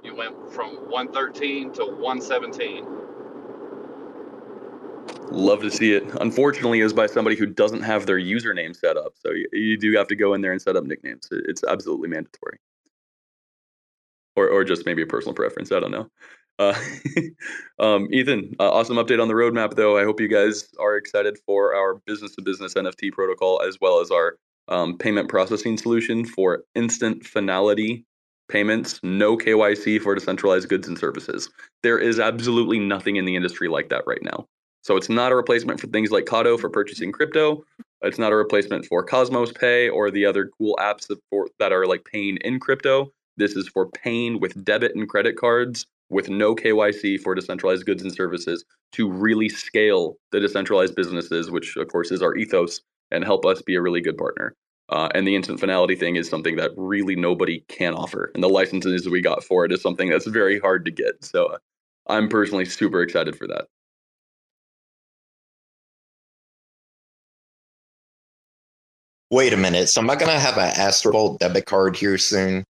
You 0.04 0.16
went 0.16 0.52
from 0.52 0.90
one 0.90 1.14
thirteen 1.14 1.72
to 1.74 1.86
one 1.86 2.20
seventeen. 2.20 2.86
Love 5.30 5.62
to 5.62 5.72
see 5.72 5.94
it. 5.94 6.04
Unfortunately, 6.20 6.82
it 6.82 6.84
was 6.84 6.92
by 6.92 7.06
somebody 7.08 7.38
who 7.38 7.46
doesn't 7.46 7.84
have 7.84 8.06
their 8.06 8.20
username 8.20 8.76
set 8.76 8.98
up. 8.98 9.14
So 9.16 9.32
you, 9.32 9.48
you 9.54 9.78
do 9.78 9.94
have 9.96 10.08
to 10.08 10.16
go 10.16 10.34
in 10.34 10.42
there 10.42 10.52
and 10.52 10.62
set 10.62 10.76
up 10.76 10.84
nicknames. 10.84 11.30
It's 11.32 11.64
absolutely 11.64 12.10
mandatory. 12.10 12.60
Or, 14.36 14.48
or 14.48 14.64
just 14.64 14.86
maybe 14.86 15.02
a 15.02 15.08
personal 15.08 15.34
preference. 15.34 15.72
I 15.72 15.80
don't 15.80 15.92
know. 15.92 16.08
Uh, 16.58 16.80
um, 17.80 18.08
Ethan, 18.12 18.56
uh, 18.60 18.72
awesome 18.72 18.98
update 18.98 19.22
on 19.22 19.28
the 19.28 19.34
roadmap, 19.34 19.76
though. 19.76 19.98
I 19.98 20.04
hope 20.04 20.22
you 20.22 20.28
guys 20.28 20.70
are 20.80 20.96
excited 20.96 21.38
for 21.46 21.76
our 21.76 21.96
business 22.06 22.36
to 22.36 22.42
business 22.42 22.76
NFT 22.76 23.12
protocol 23.12 23.62
as 23.68 23.78
well 23.82 24.00
as 24.00 24.12
our 24.12 24.38
um, 24.68 24.98
payment 24.98 25.28
processing 25.28 25.78
solution 25.78 26.24
for 26.24 26.64
instant 26.76 27.26
finality 27.26 28.06
payments, 28.50 29.00
no 29.02 29.38
KYC 29.38 30.02
for 30.02 30.14
decentralized 30.14 30.70
goods 30.70 30.88
and 30.88 31.00
services. 31.00 31.50
There 31.84 31.98
is 31.98 32.20
absolutely 32.20 32.80
nothing 32.80 33.16
in 33.16 33.26
the 33.26 33.36
industry 33.36 33.68
like 33.68 33.90
that 33.90 34.04
right 34.06 34.22
now. 34.22 34.46
So 34.84 34.98
it's 34.98 35.10
not 35.10 35.32
a 35.32 35.36
replacement 35.36 35.80
for 35.80 35.88
things 35.88 36.12
like 36.12 36.26
Kado 36.26 36.60
for 36.60 36.70
purchasing 36.70 37.12
crypto. 37.12 37.64
It's 38.02 38.20
not 38.20 38.34
a 38.34 38.36
replacement 38.36 38.86
for 38.86 39.04
Cosmos 39.04 39.52
Pay 39.52 39.90
or 39.90 40.10
the 40.12 40.26
other 40.26 40.50
cool 40.58 40.76
apps 40.80 41.08
that, 41.08 41.20
for, 41.30 41.48
that 41.60 41.72
are 41.72 41.86
like 41.86 42.04
paying 42.04 42.38
in 42.38 42.60
crypto. 42.60 43.12
This 43.38 43.56
is 43.56 43.68
for 43.68 43.90
paying 43.90 44.40
with 44.40 44.64
debit 44.64 44.96
and 44.96 45.08
credit 45.08 45.38
cards 45.38 45.86
with 46.10 46.30
no 46.30 46.54
KYC 46.56 47.20
for 47.22 47.34
decentralized 47.34 47.86
goods 47.86 48.04
and 48.04 48.14
services 48.14 48.66
to 48.92 49.10
really 49.10 49.50
scale 49.50 50.18
the 50.32 50.40
decentralized 50.40 50.96
businesses, 50.96 51.50
which 51.50 51.78
of 51.78 51.88
course 51.88 52.12
is 52.12 52.22
our 52.22 52.36
ethos, 52.36 52.82
and 53.12 53.24
help 53.24 53.46
us 53.46 53.62
be 53.62 53.76
a 53.76 53.82
really 53.82 54.02
good 54.02 54.18
partner. 54.18 54.54
Uh, 54.90 55.08
and 55.16 55.26
the 55.26 55.36
instant 55.36 55.60
finality 55.60 55.96
thing 55.96 56.18
is 56.18 56.30
something 56.30 56.58
that 56.58 56.72
really 56.76 57.16
nobody 57.16 57.64
can 57.70 57.94
offer. 57.94 58.30
And 58.36 58.44
the 58.44 58.50
licenses 58.50 59.08
we 59.08 59.22
got 59.22 59.44
for 59.44 59.64
it 59.64 59.72
is 59.72 59.82
something 59.82 60.10
that's 60.10 60.28
very 60.28 60.60
hard 60.60 60.84
to 60.84 60.92
get. 60.92 61.24
So 61.24 61.46
uh, 61.46 61.58
I'm 62.08 62.28
personally 62.28 62.66
super 62.66 63.02
excited 63.02 63.38
for 63.38 63.48
that. 63.48 63.68
Wait 69.30 69.54
a 69.54 69.58
minute. 69.58 69.88
So 69.88 70.02
am 70.02 70.10
I 70.10 70.18
gonna 70.18 70.38
have 70.38 70.58
an 70.58 70.72
Astrovault 70.72 71.40
debit 71.40 71.66
card 71.66 71.96
here 71.96 72.18
soon? 72.18 72.66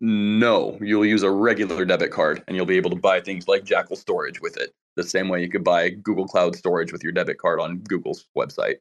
No, 0.00 0.78
you'll 0.80 1.04
use 1.04 1.24
a 1.24 1.30
regular 1.30 1.84
debit 1.84 2.12
card 2.12 2.44
and 2.46 2.56
you'll 2.56 2.66
be 2.66 2.76
able 2.76 2.90
to 2.90 2.96
buy 2.96 3.20
things 3.20 3.48
like 3.48 3.64
Jackal 3.64 3.96
Storage 3.96 4.40
with 4.40 4.56
it. 4.56 4.72
The 4.94 5.02
same 5.02 5.28
way 5.28 5.42
you 5.42 5.50
could 5.50 5.64
buy 5.64 5.90
Google 5.90 6.26
Cloud 6.26 6.54
Storage 6.54 6.92
with 6.92 7.02
your 7.02 7.12
debit 7.12 7.38
card 7.38 7.60
on 7.60 7.78
Google's 7.78 8.26
website. 8.36 8.76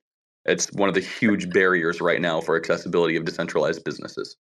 It's 0.46 0.72
one 0.74 0.90
of 0.90 0.96
the 0.96 1.02
huge 1.02 1.50
barriers 1.50 2.02
right 2.02 2.22
now 2.22 2.40
for 2.40 2.56
accessibility 2.56 3.16
of 3.16 3.26
decentralized 3.26 3.84
businesses. 3.84 4.38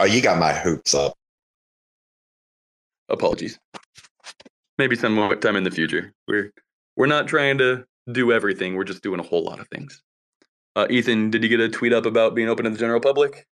Oh, 0.00 0.04
you 0.06 0.22
got 0.22 0.38
my 0.38 0.52
hoops 0.52 0.94
up. 0.94 1.14
Apologies. 3.08 3.58
Maybe 4.78 4.96
some 4.96 5.14
more 5.14 5.36
time 5.36 5.56
in 5.56 5.64
the 5.64 5.70
future. 5.70 6.12
We're 6.26 6.50
we're 6.96 7.06
not 7.06 7.28
trying 7.28 7.58
to 7.58 7.84
do 8.10 8.32
everything. 8.32 8.74
We're 8.74 8.84
just 8.84 9.02
doing 9.02 9.20
a 9.20 9.22
whole 9.22 9.44
lot 9.44 9.60
of 9.60 9.68
things. 9.68 10.02
Uh, 10.74 10.86
Ethan, 10.88 11.30
did 11.30 11.42
you 11.42 11.48
get 11.48 11.60
a 11.60 11.68
tweet 11.68 11.92
up 11.92 12.06
about 12.06 12.34
being 12.34 12.48
open 12.48 12.64
to 12.64 12.70
the 12.70 12.78
general 12.78 13.00
public? 13.00 13.46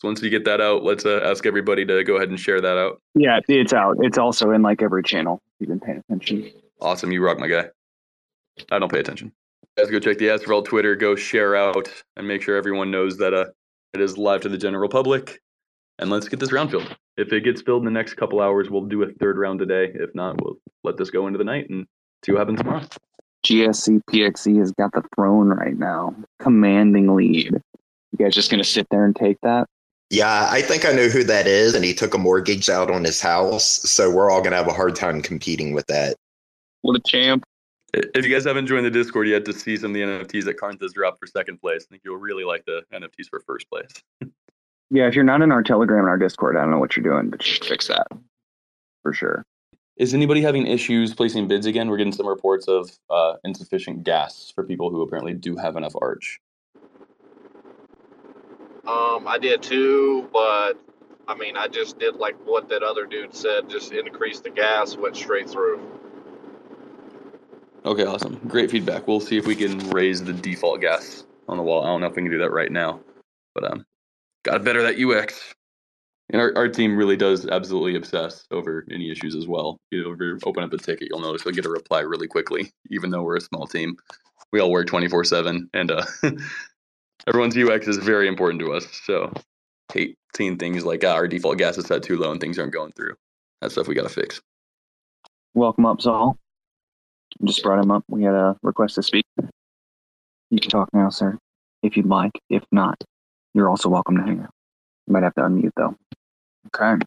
So 0.00 0.08
once 0.08 0.22
you 0.22 0.30
get 0.30 0.46
that 0.46 0.62
out, 0.62 0.82
let's 0.82 1.04
uh, 1.04 1.20
ask 1.22 1.44
everybody 1.44 1.84
to 1.84 2.02
go 2.04 2.16
ahead 2.16 2.30
and 2.30 2.40
share 2.40 2.60
that 2.60 2.78
out. 2.78 3.02
Yeah, 3.14 3.38
it's 3.48 3.74
out. 3.74 3.98
It's 4.00 4.16
also 4.16 4.50
in 4.50 4.62
like 4.62 4.80
every 4.80 5.02
channel. 5.02 5.42
You've 5.58 5.68
been 5.68 5.80
paying 5.80 5.98
attention. 5.98 6.50
Awesome, 6.80 7.12
you 7.12 7.22
rock, 7.22 7.38
my 7.38 7.48
guy. 7.48 7.66
I 8.72 8.78
don't 8.78 8.90
pay 8.90 9.00
attention. 9.00 9.32
Guys, 9.76 9.90
go 9.90 9.98
check 9.98 10.16
the 10.16 10.28
Astrovault 10.28 10.64
Twitter. 10.64 10.96
Go 10.96 11.16
share 11.16 11.54
out 11.54 11.88
and 12.16 12.26
make 12.26 12.40
sure 12.40 12.56
everyone 12.56 12.90
knows 12.90 13.18
that 13.18 13.34
uh, 13.34 13.46
it 13.92 14.00
is 14.00 14.16
live 14.16 14.40
to 14.40 14.48
the 14.48 14.56
general 14.56 14.88
public. 14.88 15.42
And 15.98 16.08
let's 16.08 16.28
get 16.28 16.40
this 16.40 16.50
round 16.50 16.70
filled. 16.70 16.96
If 17.18 17.30
it 17.34 17.44
gets 17.44 17.60
filled 17.60 17.82
in 17.82 17.84
the 17.84 17.90
next 17.90 18.14
couple 18.14 18.40
hours, 18.40 18.70
we'll 18.70 18.86
do 18.86 19.02
a 19.02 19.12
third 19.20 19.36
round 19.36 19.58
today. 19.58 19.92
If 19.94 20.14
not, 20.14 20.42
we'll 20.42 20.56
let 20.82 20.96
this 20.96 21.10
go 21.10 21.26
into 21.26 21.38
the 21.38 21.44
night 21.44 21.68
and 21.68 21.86
see 22.24 22.32
what 22.32 22.38
happens 22.38 22.60
tomorrow. 22.60 22.86
GSC 23.44 24.00
PXE 24.10 24.58
has 24.58 24.72
got 24.72 24.92
the 24.92 25.02
throne 25.14 25.48
right 25.48 25.78
now, 25.78 26.14
commanding 26.38 27.14
lead. 27.14 27.52
You 27.52 28.18
guys 28.18 28.34
just 28.34 28.50
gonna 28.50 28.64
sit 28.64 28.86
there 28.90 29.04
and 29.04 29.14
take 29.14 29.38
that? 29.42 29.68
Yeah, 30.10 30.48
I 30.50 30.60
think 30.60 30.84
I 30.84 30.92
know 30.92 31.08
who 31.08 31.22
that 31.24 31.46
is, 31.46 31.74
and 31.74 31.84
he 31.84 31.94
took 31.94 32.14
a 32.14 32.18
mortgage 32.18 32.68
out 32.68 32.90
on 32.90 33.04
his 33.04 33.20
house. 33.20 33.64
So 33.64 34.10
we're 34.10 34.28
all 34.30 34.40
going 34.40 34.50
to 34.50 34.56
have 34.56 34.66
a 34.66 34.72
hard 34.72 34.96
time 34.96 35.22
competing 35.22 35.72
with 35.72 35.86
that. 35.86 36.16
What 36.82 36.96
a 36.96 37.00
champ. 37.06 37.44
If 37.94 38.24
you 38.24 38.32
guys 38.32 38.44
haven't 38.44 38.66
joined 38.66 38.86
the 38.86 38.90
Discord 38.90 39.28
yet 39.28 39.44
to 39.44 39.52
see 39.52 39.76
some 39.76 39.92
of 39.92 39.94
the 39.94 40.02
NFTs 40.02 40.44
that 40.44 40.58
Karnth 40.58 40.82
has 40.82 40.92
dropped 40.92 41.18
for 41.18 41.26
second 41.26 41.60
place, 41.60 41.86
I 41.88 41.90
think 41.90 42.02
you'll 42.04 42.16
really 42.16 42.44
like 42.44 42.64
the 42.64 42.82
NFTs 42.92 43.28
for 43.30 43.40
first 43.40 43.68
place. 43.70 43.90
Yeah, 44.92 45.06
if 45.06 45.14
you're 45.14 45.22
not 45.22 45.40
in 45.40 45.52
our 45.52 45.62
Telegram 45.62 46.00
and 46.00 46.08
our 46.08 46.18
Discord, 46.18 46.56
I 46.56 46.62
don't 46.62 46.72
know 46.72 46.80
what 46.80 46.96
you're 46.96 47.04
doing, 47.04 47.30
but 47.30 47.46
you 47.46 47.52
should 47.52 47.64
fix 47.64 47.86
that 47.86 48.08
for 49.04 49.12
sure. 49.12 49.44
Is 49.96 50.14
anybody 50.14 50.42
having 50.42 50.66
issues 50.66 51.14
placing 51.14 51.46
bids 51.46 51.66
again? 51.66 51.88
We're 51.88 51.96
getting 51.96 52.12
some 52.12 52.26
reports 52.26 52.66
of 52.66 52.90
uh, 53.08 53.34
insufficient 53.44 54.02
gas 54.02 54.50
for 54.52 54.64
people 54.64 54.90
who 54.90 55.02
apparently 55.02 55.32
do 55.32 55.54
have 55.56 55.76
enough 55.76 55.92
arch. 56.00 56.40
Um, 58.90 59.28
I 59.28 59.38
did 59.38 59.62
too, 59.62 60.28
but 60.32 60.74
I 61.28 61.36
mean, 61.36 61.56
I 61.56 61.68
just 61.68 61.98
did 62.00 62.16
like 62.16 62.34
what 62.44 62.68
that 62.70 62.82
other 62.82 63.06
dude 63.06 63.34
said, 63.34 63.70
just 63.70 63.92
increase 63.92 64.40
the 64.40 64.50
gas, 64.50 64.96
went 64.96 65.16
straight 65.16 65.48
through. 65.48 65.80
Okay, 67.84 68.04
awesome. 68.04 68.40
Great 68.48 68.70
feedback. 68.70 69.06
We'll 69.06 69.20
see 69.20 69.38
if 69.38 69.46
we 69.46 69.54
can 69.54 69.78
raise 69.90 70.24
the 70.24 70.32
default 70.32 70.80
gas 70.80 71.24
on 71.48 71.56
the 71.56 71.62
wall. 71.62 71.84
I 71.84 71.86
don't 71.86 72.00
know 72.00 72.08
if 72.08 72.16
we 72.16 72.22
can 72.22 72.32
do 72.32 72.38
that 72.38 72.50
right 72.50 72.70
now, 72.70 73.00
but 73.54 73.70
um, 73.70 73.84
got 74.42 74.54
to 74.54 74.60
better 74.60 74.82
that 74.82 74.98
UX. 74.98 75.54
And 76.30 76.42
our, 76.42 76.52
our 76.56 76.68
team 76.68 76.96
really 76.96 77.16
does 77.16 77.46
absolutely 77.46 77.94
obsess 77.94 78.44
over 78.50 78.84
any 78.90 79.10
issues 79.10 79.36
as 79.36 79.46
well. 79.46 79.78
You 79.92 80.02
know, 80.02 80.12
if 80.12 80.20
you 80.20 80.38
open 80.44 80.64
up 80.64 80.72
a 80.72 80.78
ticket, 80.78 81.08
you'll 81.10 81.20
notice 81.20 81.44
we'll 81.44 81.54
get 81.54 81.64
a 81.64 81.70
reply 81.70 82.00
really 82.00 82.28
quickly, 82.28 82.72
even 82.90 83.10
though 83.10 83.22
we're 83.22 83.36
a 83.36 83.40
small 83.40 83.66
team. 83.66 83.96
We 84.52 84.60
all 84.60 84.70
work 84.70 84.88
24 84.88 85.24
7, 85.24 85.70
and 85.74 85.90
uh, 85.92 86.04
everyone's 87.26 87.56
UX 87.56 87.88
is 87.88 87.98
very 87.98 88.28
important 88.28 88.60
to 88.60 88.72
us. 88.72 88.86
So, 89.04 89.32
hate 89.92 90.16
seeing 90.36 90.56
things 90.56 90.84
like 90.84 91.04
ah, 91.04 91.14
our 91.14 91.28
default 91.28 91.58
gas 91.58 91.78
is 91.78 91.86
set 91.86 92.02
too 92.02 92.16
low 92.16 92.32
and 92.32 92.40
things 92.40 92.58
aren't 92.58 92.72
going 92.72 92.92
through. 92.92 93.14
That 93.60 93.72
stuff 93.72 93.88
we 93.88 93.94
got 93.94 94.04
to 94.04 94.08
fix. 94.08 94.40
Welcome 95.54 95.86
up, 95.86 96.00
Saul. 96.00 96.36
Just 97.44 97.62
brought 97.62 97.82
him 97.82 97.90
up. 97.90 98.04
We 98.08 98.22
had 98.22 98.34
a 98.34 98.56
request 98.62 98.94
to 98.96 99.02
speak. 99.02 99.26
You 100.50 100.58
can 100.58 100.70
talk 100.70 100.88
now, 100.92 101.10
sir, 101.10 101.38
if 101.82 101.96
you'd 101.96 102.06
like. 102.06 102.32
If 102.48 102.64
not, 102.72 103.02
you're 103.54 103.68
also 103.68 103.88
welcome 103.88 104.16
to 104.16 104.22
hang 104.22 104.40
out. 104.40 104.50
You 105.06 105.12
might 105.12 105.22
have 105.22 105.34
to 105.34 105.42
unmute 105.42 105.72
though. 105.76 105.94
Okay. 106.74 107.02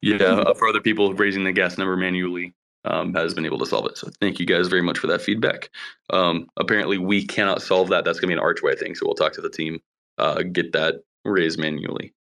Yeah, 0.00 0.24
uh, 0.24 0.54
for 0.54 0.68
other 0.68 0.80
people, 0.80 1.12
raising 1.14 1.44
the 1.44 1.52
gas 1.52 1.76
number 1.76 1.96
manually 1.96 2.54
um, 2.84 3.14
has 3.14 3.34
been 3.34 3.46
able 3.46 3.58
to 3.58 3.66
solve 3.66 3.86
it. 3.86 3.98
So 3.98 4.08
thank 4.20 4.38
you 4.38 4.46
guys 4.46 4.68
very 4.68 4.82
much 4.82 4.98
for 4.98 5.06
that 5.08 5.22
feedback. 5.22 5.70
Um, 6.10 6.46
apparently, 6.56 6.98
we 6.98 7.26
cannot 7.26 7.62
solve 7.62 7.88
that. 7.88 8.04
That's 8.04 8.20
going 8.20 8.28
to 8.28 8.34
be 8.36 8.38
an 8.38 8.44
archway 8.44 8.76
thing. 8.76 8.94
So 8.94 9.06
we'll 9.06 9.14
talk 9.14 9.32
to 9.34 9.40
the 9.40 9.50
team, 9.50 9.80
uh, 10.18 10.42
get 10.42 10.72
that 10.72 10.96
raised 11.24 11.58
manually. 11.58 12.14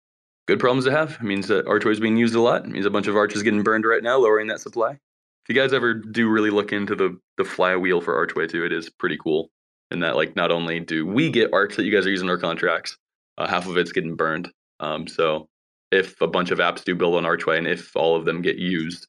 Good 0.48 0.60
problems 0.60 0.84
to 0.84 0.92
have. 0.92 1.18
It 1.20 1.22
means 1.22 1.48
that 1.48 1.66
archway 1.66 1.92
is 1.92 2.00
being 2.00 2.16
used 2.16 2.34
a 2.34 2.40
lot. 2.40 2.64
It 2.64 2.70
means 2.70 2.86
a 2.86 2.90
bunch 2.90 3.08
of 3.08 3.16
arches 3.16 3.42
getting 3.42 3.62
burned 3.62 3.84
right 3.84 4.02
now, 4.02 4.16
lowering 4.18 4.46
that 4.48 4.60
supply. 4.60 4.92
If 4.92 5.54
you 5.54 5.54
guys 5.54 5.72
ever 5.72 5.94
do 5.94 6.28
really 6.28 6.50
look 6.50 6.72
into 6.72 6.94
the 6.94 7.18
the 7.36 7.44
flywheel 7.44 8.00
for 8.00 8.16
archway 8.16 8.46
too, 8.46 8.64
it 8.64 8.72
is 8.72 8.90
pretty 8.90 9.16
cool. 9.16 9.50
In 9.92 10.00
that, 10.00 10.16
like, 10.16 10.34
not 10.34 10.50
only 10.50 10.80
do 10.80 11.06
we 11.06 11.30
get 11.30 11.52
arcs 11.52 11.76
that 11.76 11.84
you 11.84 11.92
guys 11.92 12.06
are 12.06 12.10
using 12.10 12.28
our 12.28 12.38
contracts, 12.38 12.96
uh, 13.38 13.46
half 13.46 13.68
of 13.68 13.76
it's 13.76 13.92
getting 13.92 14.16
burned. 14.16 14.50
Um, 14.80 15.06
so 15.06 15.48
if 15.92 16.20
a 16.20 16.26
bunch 16.26 16.50
of 16.50 16.58
apps 16.58 16.84
do 16.84 16.94
build 16.94 17.14
on 17.14 17.24
Archway 17.24 17.58
and 17.58 17.66
if 17.66 17.94
all 17.96 18.16
of 18.16 18.24
them 18.24 18.42
get 18.42 18.56
used, 18.56 19.06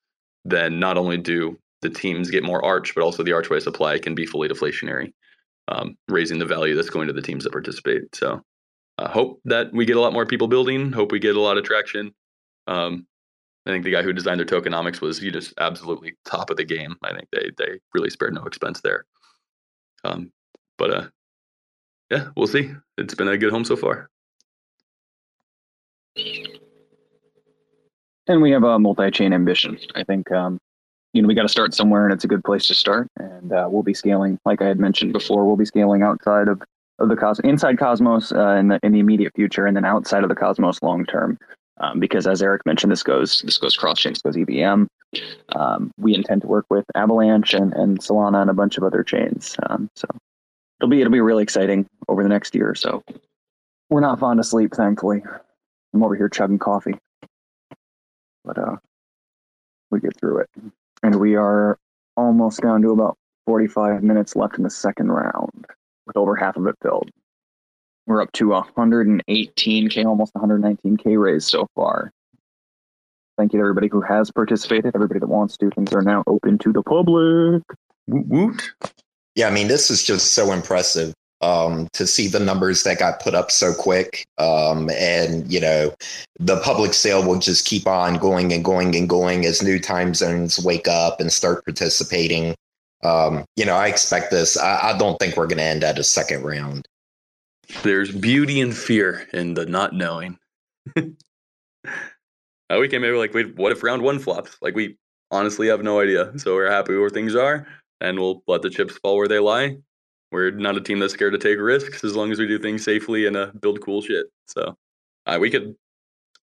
then 0.50 0.80
not 0.80 0.98
only 0.98 1.18
do 1.18 1.58
the 1.82 1.90
teams 1.90 2.32
get 2.32 2.44
more 2.44 2.64
Arch, 2.64 2.96
but 2.96 3.04
also 3.04 3.24
the 3.24 3.34
Archway 3.34 3.60
supply 3.60 4.00
can 4.00 4.16
be 4.16 4.26
fully 4.26 4.48
deflationary, 4.48 5.14
um, 5.68 5.96
raising 6.08 6.40
the 6.40 6.46
value 6.46 6.76
that's 6.76 6.90
going 6.90 7.08
to 7.08 7.14
the 7.14 7.22
teams 7.22 7.44
that 7.44 7.52
participate. 7.52 8.16
So 8.16 8.42
uh, 8.98 9.10
hope 9.10 9.42
that 9.46 9.72
we 9.74 9.86
get 9.86 9.98
a 9.98 10.02
lot 10.02 10.14
more 10.14 10.26
people 10.26 10.48
building. 10.48 10.92
Hope 10.92 11.12
we 11.12 11.20
get 11.20 11.36
a 11.36 11.42
lot 11.42 11.58
of 11.58 11.64
traction. 11.64 12.14
Um, 12.66 13.06
I 13.66 13.72
think 13.72 13.84
the 13.84 13.92
guy 13.92 14.02
who 14.02 14.14
designed 14.14 14.40
their 14.40 14.46
tokenomics 14.46 15.02
was 15.02 15.20
he 15.20 15.30
just 15.30 15.54
absolutely 15.60 16.16
top 16.26 16.50
of 16.50 16.58
the 16.58 16.64
game. 16.64 16.96
I 17.04 17.14
think 17.14 17.28
they 17.32 17.52
they 17.58 17.80
really 17.94 18.10
spared 18.10 18.34
no 18.34 18.44
expense 18.44 18.82
there. 18.82 19.06
Um, 20.04 20.32
but 20.78 20.92
uh, 20.92 21.08
yeah, 22.10 22.30
we'll 22.38 22.48
see. 22.48 22.72
It's 22.98 23.14
been 23.14 23.28
a 23.28 23.38
good 23.38 23.52
home 23.52 23.66
so 23.66 23.76
far. 23.76 24.10
And 28.28 28.42
we 28.42 28.52
have 28.52 28.64
a 28.64 28.78
multi-chain 28.78 29.34
ambition. 29.34 29.78
I 29.96 30.04
think 30.04 30.32
um, 30.32 30.60
you 31.14 31.22
know 31.22 31.28
we 31.28 31.34
got 31.34 31.44
to 31.44 31.50
start 31.50 31.74
somewhere, 31.74 32.06
and 32.06 32.14
it's 32.14 32.24
a 32.24 32.28
good 32.28 32.44
place 32.44 32.68
to 32.68 32.76
start. 32.76 33.08
And 33.18 33.54
uh, 33.54 33.68
we'll 33.70 33.84
be 33.84 33.94
scaling, 33.94 34.38
like 34.46 34.62
I 34.62 34.68
had 34.68 34.80
mentioned 34.80 35.14
before, 35.14 35.46
we'll 35.46 35.56
be 35.56 35.66
scaling 35.66 36.02
outside 36.02 36.48
of 36.48 36.62
of 37.00 37.10
the 37.10 37.16
cosmos, 37.16 37.48
inside 37.48 37.78
Cosmos 37.78 38.32
uh, 38.32 38.56
in 38.56 38.70
the 38.70 38.80
in 38.84 38.92
the 38.92 39.00
immediate 39.00 39.34
future, 39.36 39.66
and 39.66 39.78
then 39.78 39.86
outside 39.86 40.24
of 40.24 40.30
the 40.30 40.36
Cosmos 40.36 40.82
long 40.82 41.06
term. 41.06 41.38
Um, 41.80 42.00
because 42.00 42.26
as 42.26 42.42
Eric 42.42 42.66
mentioned, 42.66 42.92
this 42.92 43.04
goes 43.04 43.42
this 43.44 43.58
goes 43.58 43.78
cross 43.78 44.00
chain, 44.00 44.14
this 44.14 44.22
goes 44.22 44.36
EVM. 44.36 44.86
Um, 45.56 45.92
we 45.98 46.16
intend 46.16 46.42
to 46.42 46.48
work 46.48 46.66
with 46.70 46.86
Avalanche 46.96 47.54
and, 47.54 47.72
and 47.74 48.00
Solana 48.00 48.42
and 48.42 48.50
a 48.50 48.54
bunch 48.54 48.78
of 48.78 48.84
other 48.84 49.04
chains. 49.04 49.56
Um, 49.70 49.90
so 49.96 50.08
it'll 50.80 50.90
be 50.90 51.02
it'll 51.02 51.14
be 51.14 51.22
really 51.22 51.44
exciting 51.44 51.86
over 52.08 52.24
the 52.24 52.30
next 52.30 52.56
year 52.56 52.70
or 52.70 52.76
so. 52.76 53.04
We're 53.90 54.02
not 54.02 54.20
fond 54.20 54.40
of 54.40 54.46
sleep, 54.46 54.74
thankfully. 54.74 55.24
I'm 55.94 56.04
over 56.04 56.16
here 56.16 56.30
chugging 56.30 56.60
coffee, 56.60 56.96
but 58.48 58.58
uh, 58.58 58.78
we 59.92 60.00
get 60.00 60.18
through 60.18 60.40
it, 60.40 60.50
and 61.04 61.16
we 61.16 61.36
are 61.36 61.78
almost 62.16 62.62
down 62.62 62.82
to 62.82 62.92
about 62.92 63.18
45 63.46 64.02
minutes 64.02 64.36
left 64.36 64.58
in 64.58 64.64
the 64.64 64.70
second 64.70 65.12
round, 65.12 65.66
with 66.06 66.18
over 66.18 66.36
half 66.36 66.56
of 66.56 66.66
it 66.66 66.76
filled. 66.82 67.12
We're 68.08 68.22
up 68.22 68.32
to 68.34 68.46
118k, 68.46 70.06
almost 70.06 70.34
119k 70.34 71.22
raised 71.22 71.50
so 71.50 71.68
far. 71.76 72.12
Thank 73.38 73.54
you 73.54 73.60
to 73.60 73.64
everybody 73.64 73.90
who 73.90 74.02
has 74.02 74.32
participated. 74.32 74.96
Everybody 74.96 75.20
that 75.20 75.28
wants 75.28 75.58
to. 75.58 75.70
Things 75.70 75.94
are 75.94 76.02
now 76.02 76.24
open 76.26 76.58
to 76.60 76.72
the 76.72 76.82
public. 76.82 77.62
Woot 78.08 78.28
woot. 78.28 78.72
Yeah, 79.36 79.48
I 79.48 79.52
mean, 79.52 79.68
this 79.68 79.92
is 79.92 80.04
just 80.04 80.34
so 80.34 80.52
impressive 80.54 81.14
um, 81.42 81.88
to 81.94 82.08
see 82.08 82.28
the 82.28 82.40
numbers 82.40 82.84
that 82.84 83.00
got 83.00 83.20
put 83.20 83.36
up 83.36 83.52
so 83.52 83.74
quick. 83.74 84.26
Um, 84.38 84.90
and, 84.92 85.52
you 85.52 85.60
know, 85.60 85.94
the 86.40 86.60
public 86.62 86.94
sale 86.94 87.26
will 87.26 87.40
just 87.40 87.66
keep 87.66 87.88
on 87.88 88.18
going 88.18 88.52
and 88.54 88.64
going 88.64 88.96
and 88.96 89.08
going 89.08 89.46
as 89.46 89.62
new 89.62 89.80
time 89.80 90.14
zones 90.14 90.64
wake 90.64 90.88
up 90.88 91.20
and 91.20 91.32
start 91.32 91.64
participating. 91.64 92.56
Um, 93.04 93.46
you 93.56 93.66
know, 93.66 93.76
I 93.76 93.88
expect 93.88 94.32
this. 94.32 94.58
I, 94.58 94.94
I 94.94 94.98
don't 94.98 95.18
think 95.20 95.38
we're 95.38 95.48
going 95.48 95.60
to 95.60 95.64
end 95.64 95.84
at 95.84 96.00
a 96.00 96.04
second 96.04 96.44
round. 96.44 96.88
There's 97.84 98.12
beauty 98.12 98.62
and 98.62 98.76
fear 98.76 99.28
in 99.34 99.54
the 99.54 99.66
not 99.66 99.94
knowing. 99.94 100.38
uh, 100.96 101.04
we 102.80 102.88
came 102.88 103.02
maybe 103.02 103.18
like, 103.18 103.34
wait, 103.34 103.56
what 103.58 103.72
if 103.72 103.84
round 103.84 104.02
one 104.02 104.20
flops? 104.20 104.58
Like, 104.62 104.74
we 104.74 104.98
honestly 105.30 105.68
have 105.68 105.84
no 105.84 106.00
idea. 106.00 106.32
So 106.40 106.56
we're 106.56 106.72
happy 106.72 106.96
where 106.96 107.10
things 107.10 107.36
are, 107.36 107.68
and 108.00 108.18
we'll 108.18 108.42
let 108.48 108.62
the 108.62 108.70
chips 108.70 108.98
fall 108.98 109.18
where 109.18 109.28
they 109.28 109.40
lie 109.40 109.78
we're 110.32 110.52
not 110.52 110.78
a 110.78 110.82
team 110.82 111.00
that's 111.00 111.14
scared 111.14 111.34
to 111.34 111.40
take 111.40 111.60
risks 111.60 112.04
as 112.04 112.16
long 112.16 112.32
as 112.32 112.40
we 112.40 112.48
do 112.48 112.60
things 112.60 112.84
safely 112.84 113.26
and 113.26 113.38
uh, 113.38 113.52
build 113.62 113.82
cool 113.82 114.02
shit. 114.02 114.28
So 114.48 114.78
uh, 115.26 115.38
we 115.40 115.50
could 115.50 115.76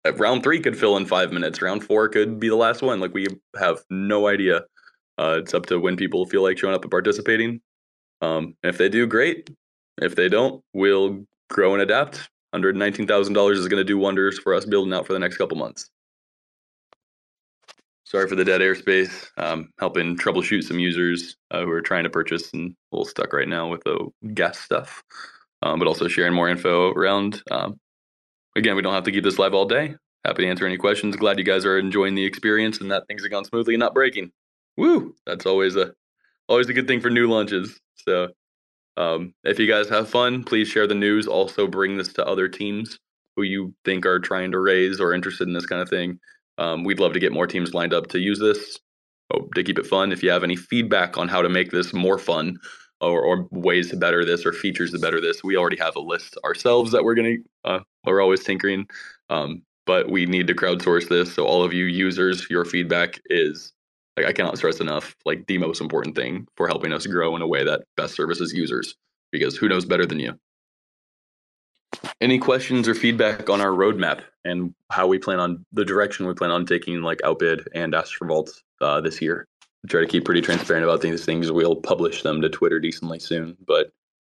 uh, 0.06 0.14
round 0.14 0.42
three 0.42 0.60
could 0.60 0.78
fill 0.78 0.96
in 0.96 1.06
five 1.06 1.32
minutes. 1.32 1.60
Round 1.60 1.82
four 1.84 2.08
could 2.08 2.40
be 2.40 2.48
the 2.48 2.56
last 2.56 2.82
one. 2.82 3.00
Like 3.00 3.14
we 3.14 3.26
have 3.58 3.84
no 3.90 4.28
idea. 4.28 4.62
Uh, 5.18 5.38
it's 5.40 5.54
up 5.54 5.66
to 5.66 5.78
when 5.78 5.96
people 5.96 6.26
feel 6.26 6.42
like 6.42 6.58
showing 6.58 6.74
up 6.74 6.82
and 6.82 6.90
participating. 6.90 7.60
Um, 8.20 8.56
if 8.62 8.78
they 8.78 8.88
do, 8.88 9.06
great. 9.06 9.50
If 10.00 10.16
they 10.16 10.28
don't, 10.28 10.62
we'll 10.72 11.24
grow 11.50 11.74
and 11.74 11.82
adapt. 11.82 12.28
Hundred 12.52 12.76
nineteen 12.76 13.06
thousand 13.06 13.34
dollars 13.34 13.58
is 13.58 13.68
going 13.68 13.80
to 13.80 13.84
do 13.84 13.98
wonders 13.98 14.38
for 14.38 14.54
us 14.54 14.64
building 14.64 14.92
out 14.94 15.06
for 15.06 15.12
the 15.12 15.18
next 15.18 15.36
couple 15.36 15.56
months. 15.56 15.90
Sorry 18.14 18.28
for 18.28 18.36
the 18.36 18.44
dead 18.44 18.60
airspace. 18.60 19.28
Um, 19.36 19.70
helping 19.80 20.16
troubleshoot 20.16 20.62
some 20.62 20.78
users 20.78 21.36
uh, 21.50 21.62
who 21.62 21.70
are 21.72 21.82
trying 21.82 22.04
to 22.04 22.10
purchase 22.10 22.52
and 22.52 22.70
a 22.70 22.96
little 22.96 23.06
stuck 23.06 23.32
right 23.32 23.48
now 23.48 23.66
with 23.66 23.82
the 23.82 24.08
gas 24.34 24.60
stuff, 24.60 25.02
um, 25.62 25.80
but 25.80 25.88
also 25.88 26.06
sharing 26.06 26.32
more 26.32 26.48
info 26.48 26.92
around. 26.92 27.42
Um, 27.50 27.80
again, 28.54 28.76
we 28.76 28.82
don't 28.82 28.94
have 28.94 29.02
to 29.04 29.10
keep 29.10 29.24
this 29.24 29.40
live 29.40 29.52
all 29.52 29.64
day. 29.64 29.96
Happy 30.24 30.44
to 30.44 30.48
answer 30.48 30.64
any 30.64 30.76
questions. 30.76 31.16
Glad 31.16 31.38
you 31.38 31.44
guys 31.44 31.64
are 31.64 31.76
enjoying 31.76 32.14
the 32.14 32.24
experience 32.24 32.80
and 32.80 32.88
that 32.92 33.02
things 33.08 33.22
have 33.24 33.32
gone 33.32 33.44
smoothly 33.44 33.74
and 33.74 33.80
not 33.80 33.94
breaking. 33.94 34.30
Woo! 34.76 35.16
That's 35.26 35.44
always 35.44 35.74
a 35.74 35.92
always 36.48 36.68
a 36.68 36.72
good 36.72 36.86
thing 36.86 37.00
for 37.00 37.10
new 37.10 37.28
launches. 37.28 37.80
So 37.96 38.28
um, 38.96 39.34
if 39.42 39.58
you 39.58 39.66
guys 39.66 39.88
have 39.88 40.08
fun, 40.08 40.44
please 40.44 40.68
share 40.68 40.86
the 40.86 40.94
news. 40.94 41.26
Also, 41.26 41.66
bring 41.66 41.96
this 41.96 42.12
to 42.12 42.24
other 42.24 42.48
teams 42.48 42.96
who 43.34 43.42
you 43.42 43.74
think 43.84 44.06
are 44.06 44.20
trying 44.20 44.52
to 44.52 44.60
raise 44.60 45.00
or 45.00 45.14
interested 45.14 45.48
in 45.48 45.54
this 45.54 45.66
kind 45.66 45.82
of 45.82 45.90
thing. 45.90 46.20
Um, 46.58 46.84
we'd 46.84 47.00
love 47.00 47.12
to 47.14 47.20
get 47.20 47.32
more 47.32 47.46
teams 47.46 47.74
lined 47.74 47.92
up 47.92 48.08
to 48.08 48.18
use 48.18 48.38
this 48.38 48.78
oh, 49.32 49.48
to 49.54 49.62
keep 49.62 49.78
it 49.78 49.86
fun. 49.86 50.12
If 50.12 50.22
you 50.22 50.30
have 50.30 50.44
any 50.44 50.56
feedback 50.56 51.18
on 51.18 51.28
how 51.28 51.42
to 51.42 51.48
make 51.48 51.70
this 51.70 51.92
more 51.92 52.18
fun 52.18 52.58
or, 53.00 53.20
or 53.20 53.48
ways 53.50 53.90
to 53.90 53.96
better 53.96 54.24
this 54.24 54.46
or 54.46 54.52
features 54.52 54.92
to 54.92 54.98
better 54.98 55.20
this, 55.20 55.42
we 55.42 55.56
already 55.56 55.78
have 55.78 55.96
a 55.96 56.00
list 56.00 56.36
ourselves 56.44 56.92
that 56.92 57.04
we're 57.04 57.14
going 57.14 57.42
to, 57.64 57.70
uh, 57.70 57.80
we're 58.06 58.22
always 58.22 58.44
tinkering. 58.44 58.86
Um, 59.30 59.62
but 59.86 60.10
we 60.10 60.26
need 60.26 60.46
to 60.46 60.54
crowdsource 60.54 61.08
this. 61.08 61.34
So 61.34 61.44
all 61.44 61.62
of 61.62 61.72
you 61.72 61.84
users, 61.84 62.46
your 62.48 62.64
feedback 62.64 63.20
is 63.26 63.72
like 64.16 64.26
I 64.26 64.32
cannot 64.32 64.56
stress 64.56 64.80
enough, 64.80 65.14
like 65.24 65.46
the 65.46 65.58
most 65.58 65.80
important 65.80 66.14
thing 66.14 66.46
for 66.56 66.68
helping 66.68 66.92
us 66.92 67.06
grow 67.06 67.34
in 67.36 67.42
a 67.42 67.46
way 67.46 67.64
that 67.64 67.82
best 67.96 68.14
services 68.14 68.52
users. 68.52 68.94
Because 69.32 69.56
who 69.56 69.68
knows 69.68 69.84
better 69.84 70.06
than 70.06 70.20
you? 70.20 70.34
Any 72.20 72.38
questions 72.38 72.88
or 72.88 72.94
feedback 72.94 73.50
on 73.50 73.60
our 73.60 73.70
roadmap 73.70 74.22
and 74.44 74.74
how 74.90 75.06
we 75.06 75.18
plan 75.18 75.40
on 75.40 75.64
the 75.72 75.84
direction 75.84 76.26
we 76.26 76.34
plan 76.34 76.50
on 76.50 76.66
taking 76.66 77.02
like 77.02 77.20
Outbid 77.24 77.68
and 77.74 77.92
Astrovault 77.92 78.50
uh, 78.80 79.00
this 79.00 79.20
year? 79.20 79.46
We 79.82 79.88
try 79.88 80.00
to 80.00 80.06
keep 80.06 80.24
pretty 80.24 80.40
transparent 80.40 80.84
about 80.84 81.02
these 81.02 81.24
things. 81.24 81.52
We'll 81.52 81.76
publish 81.76 82.22
them 82.22 82.40
to 82.40 82.48
Twitter 82.48 82.80
decently 82.80 83.18
soon, 83.18 83.56
but 83.66 83.90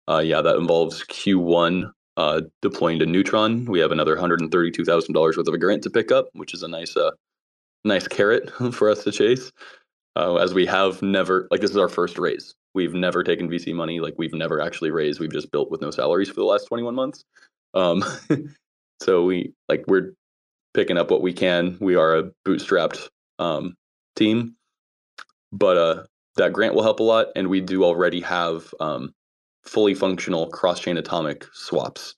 uh, 0.08 0.18
yeah, 0.18 0.40
that 0.40 0.56
involves 0.56 1.04
Q1 1.04 1.92
uh, 2.16 2.42
deploying 2.60 2.98
to 2.98 3.06
Neutron. 3.06 3.66
We 3.66 3.80
have 3.80 3.92
another 3.92 4.16
$132,000 4.16 5.14
worth 5.14 5.36
of 5.36 5.54
a 5.54 5.58
grant 5.58 5.82
to 5.82 5.90
pick 5.90 6.10
up, 6.10 6.28
which 6.32 6.54
is 6.54 6.62
a 6.62 6.68
nice, 6.68 6.96
uh, 6.96 7.10
nice 7.84 8.08
carrot 8.08 8.50
for 8.72 8.90
us 8.90 9.04
to 9.04 9.12
chase. 9.12 9.52
Uh, 10.14 10.36
as 10.36 10.52
we 10.52 10.66
have 10.66 11.00
never, 11.00 11.48
like, 11.50 11.62
this 11.62 11.70
is 11.70 11.76
our 11.76 11.88
first 11.88 12.18
raise. 12.18 12.54
We've 12.74 12.92
never 12.92 13.22
taken 13.22 13.48
VC 13.48 13.74
money. 13.74 14.00
Like, 14.00 14.14
we've 14.18 14.34
never 14.34 14.60
actually 14.60 14.90
raised. 14.90 15.20
We've 15.20 15.32
just 15.32 15.50
built 15.50 15.70
with 15.70 15.80
no 15.80 15.90
salaries 15.90 16.28
for 16.28 16.34
the 16.34 16.44
last 16.44 16.64
21 16.64 16.94
months. 16.94 17.24
Um, 17.74 18.04
so 19.02 19.24
we, 19.24 19.52
like, 19.68 19.84
we're 19.86 20.14
picking 20.74 20.98
up 20.98 21.10
what 21.10 21.22
we 21.22 21.32
can. 21.32 21.76
We 21.80 21.96
are 21.96 22.16
a 22.16 22.30
bootstrapped 22.46 23.08
um, 23.38 23.74
team, 24.16 24.54
but 25.52 25.76
uh, 25.76 26.02
that 26.36 26.52
grant 26.52 26.74
will 26.74 26.82
help 26.82 27.00
a 27.00 27.04
lot. 27.04 27.28
And 27.36 27.48
we 27.48 27.60
do 27.60 27.84
already 27.84 28.20
have 28.20 28.74
um, 28.80 29.14
fully 29.64 29.94
functional 29.94 30.48
cross-chain 30.48 30.96
atomic 30.96 31.46
swaps, 31.52 32.14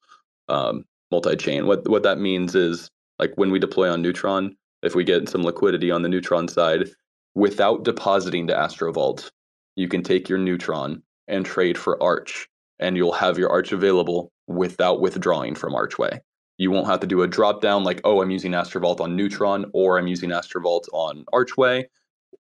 um, 0.48 0.85
multi-chain. 1.10 1.66
What 1.66 1.89
what 1.89 2.02
that 2.02 2.18
means 2.18 2.55
is 2.55 2.90
like 3.18 3.32
when 3.36 3.51
we 3.51 3.59
deploy 3.59 3.90
on 3.90 4.02
Neutron, 4.02 4.56
if 4.82 4.94
we 4.94 5.05
get 5.05 5.28
some 5.28 5.43
liquidity 5.43 5.90
on 5.90 6.02
the 6.02 6.09
Neutron 6.09 6.48
side, 6.48 6.89
without 7.35 7.85
depositing 7.85 8.47
to 8.48 8.55
Astrovault, 8.55 9.31
you 9.76 9.89
can 9.89 10.02
take 10.02 10.28
your 10.28 10.39
Neutron 10.39 11.02
and 11.28 11.44
trade 11.44 11.78
for 11.78 12.02
Arch, 12.02 12.48
and 12.85 12.97
you'll 12.97 13.12
have 13.12 13.39
your 13.39 13.51
Arch 13.51 13.73
available 13.73 14.31
without 14.47 15.01
withdrawing 15.01 15.55
from 15.55 15.74
Archway. 15.74 16.20
You 16.59 16.70
won't 16.70 16.86
have 16.86 17.01
to 17.01 17.06
do 17.06 17.23
a 17.23 17.27
drop 17.27 17.61
down 17.61 17.82
like, 17.82 18.01
oh, 18.05 18.23
I'm 18.23 18.31
using 18.31 18.52
Astrovault 18.52 19.01
on 19.01 19.16
Neutron 19.16 19.66
or 19.73 19.98
I'm 19.98 20.06
using 20.06 20.31
Astrovault 20.31 20.85
on 20.93 21.24
Archway 21.32 21.86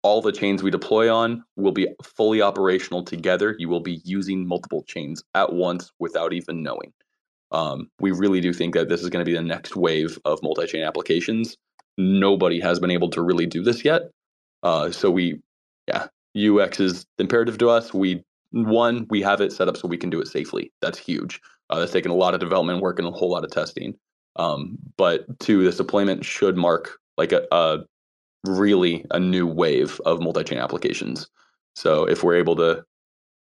all 0.03 0.21
the 0.21 0.33
chains 0.33 0.63
we 0.63 0.71
deploy 0.71 1.13
on 1.13 1.45
will 1.57 1.73
be 1.73 1.89
fully 2.03 2.43
operational 2.43 3.05
together. 3.05 3.55
You 3.59 3.69
will 3.69 3.81
be 3.81 4.01
using 4.05 4.47
multiple 4.47 4.83
chains 4.87 5.23
at 5.35 5.53
once 5.53 5.93
without 5.99 6.33
even 6.33 6.63
knowing. 6.63 6.93
Um, 7.53 7.89
we 8.01 8.11
really 8.11 8.41
do 8.41 8.53
think 8.53 8.75
that 8.75 8.89
this 8.89 9.03
is 9.03 9.11
going 9.11 9.25
to 9.25 9.31
be 9.31 9.37
the 9.37 9.43
next 9.43 9.77
wave 9.77 10.19
of 10.25 10.43
multi-chain 10.43 10.83
applications. 10.83 11.57
Nobody 11.99 12.61
has 12.61 12.81
been 12.81 12.91
able 12.91 13.11
to 13.11 13.23
really 13.23 13.47
do 13.47 13.63
this 13.63 13.85
yet. 13.85 14.03
Uh, 14.63 14.91
so 14.91 15.11
we, 15.11 15.41
yeah, 15.87 16.07
UX 16.37 16.81
is 16.81 17.07
imperative 17.19 17.59
to 17.59 17.69
us. 17.69 17.93
We 17.93 18.25
one, 18.53 19.07
we 19.11 19.23
have 19.23 19.41
it 19.41 19.53
set 19.53 19.69
up 19.69 19.77
so 19.77 19.89
we 19.89 19.99
can 19.99 20.11
do 20.11 20.21
it 20.21 20.29
safely. 20.29 20.73
That's 20.81 20.99
huge. 20.99 21.41
Uh, 21.71 21.81
that's 21.81 21.93
taken 21.93 22.11
a 22.11 22.15
lot 22.15 22.35
of 22.35 22.41
development 22.41 22.81
work 22.81 22.99
and 22.99 23.09
a 23.09 23.11
whole 23.11 23.31
lot 23.31 23.45
of 23.45 23.51
testing. 23.51 23.95
Um, 24.37 24.79
but 24.97 25.27
two, 25.41 25.65
this 25.65 25.77
deployment 25.77 26.25
should 26.25 26.57
mark 26.57 26.99
like 27.17 27.33
a, 27.33 27.47
a 27.53 27.81
really 28.47 29.05
a 29.11 29.19
new 29.19 29.47
wave 29.47 30.01
of 30.05 30.21
multi-chain 30.21 30.59
applications. 30.59 31.29
So 31.75 32.05
if 32.05 32.23
we're 32.23 32.37
able 32.37 32.57
to 32.57 32.85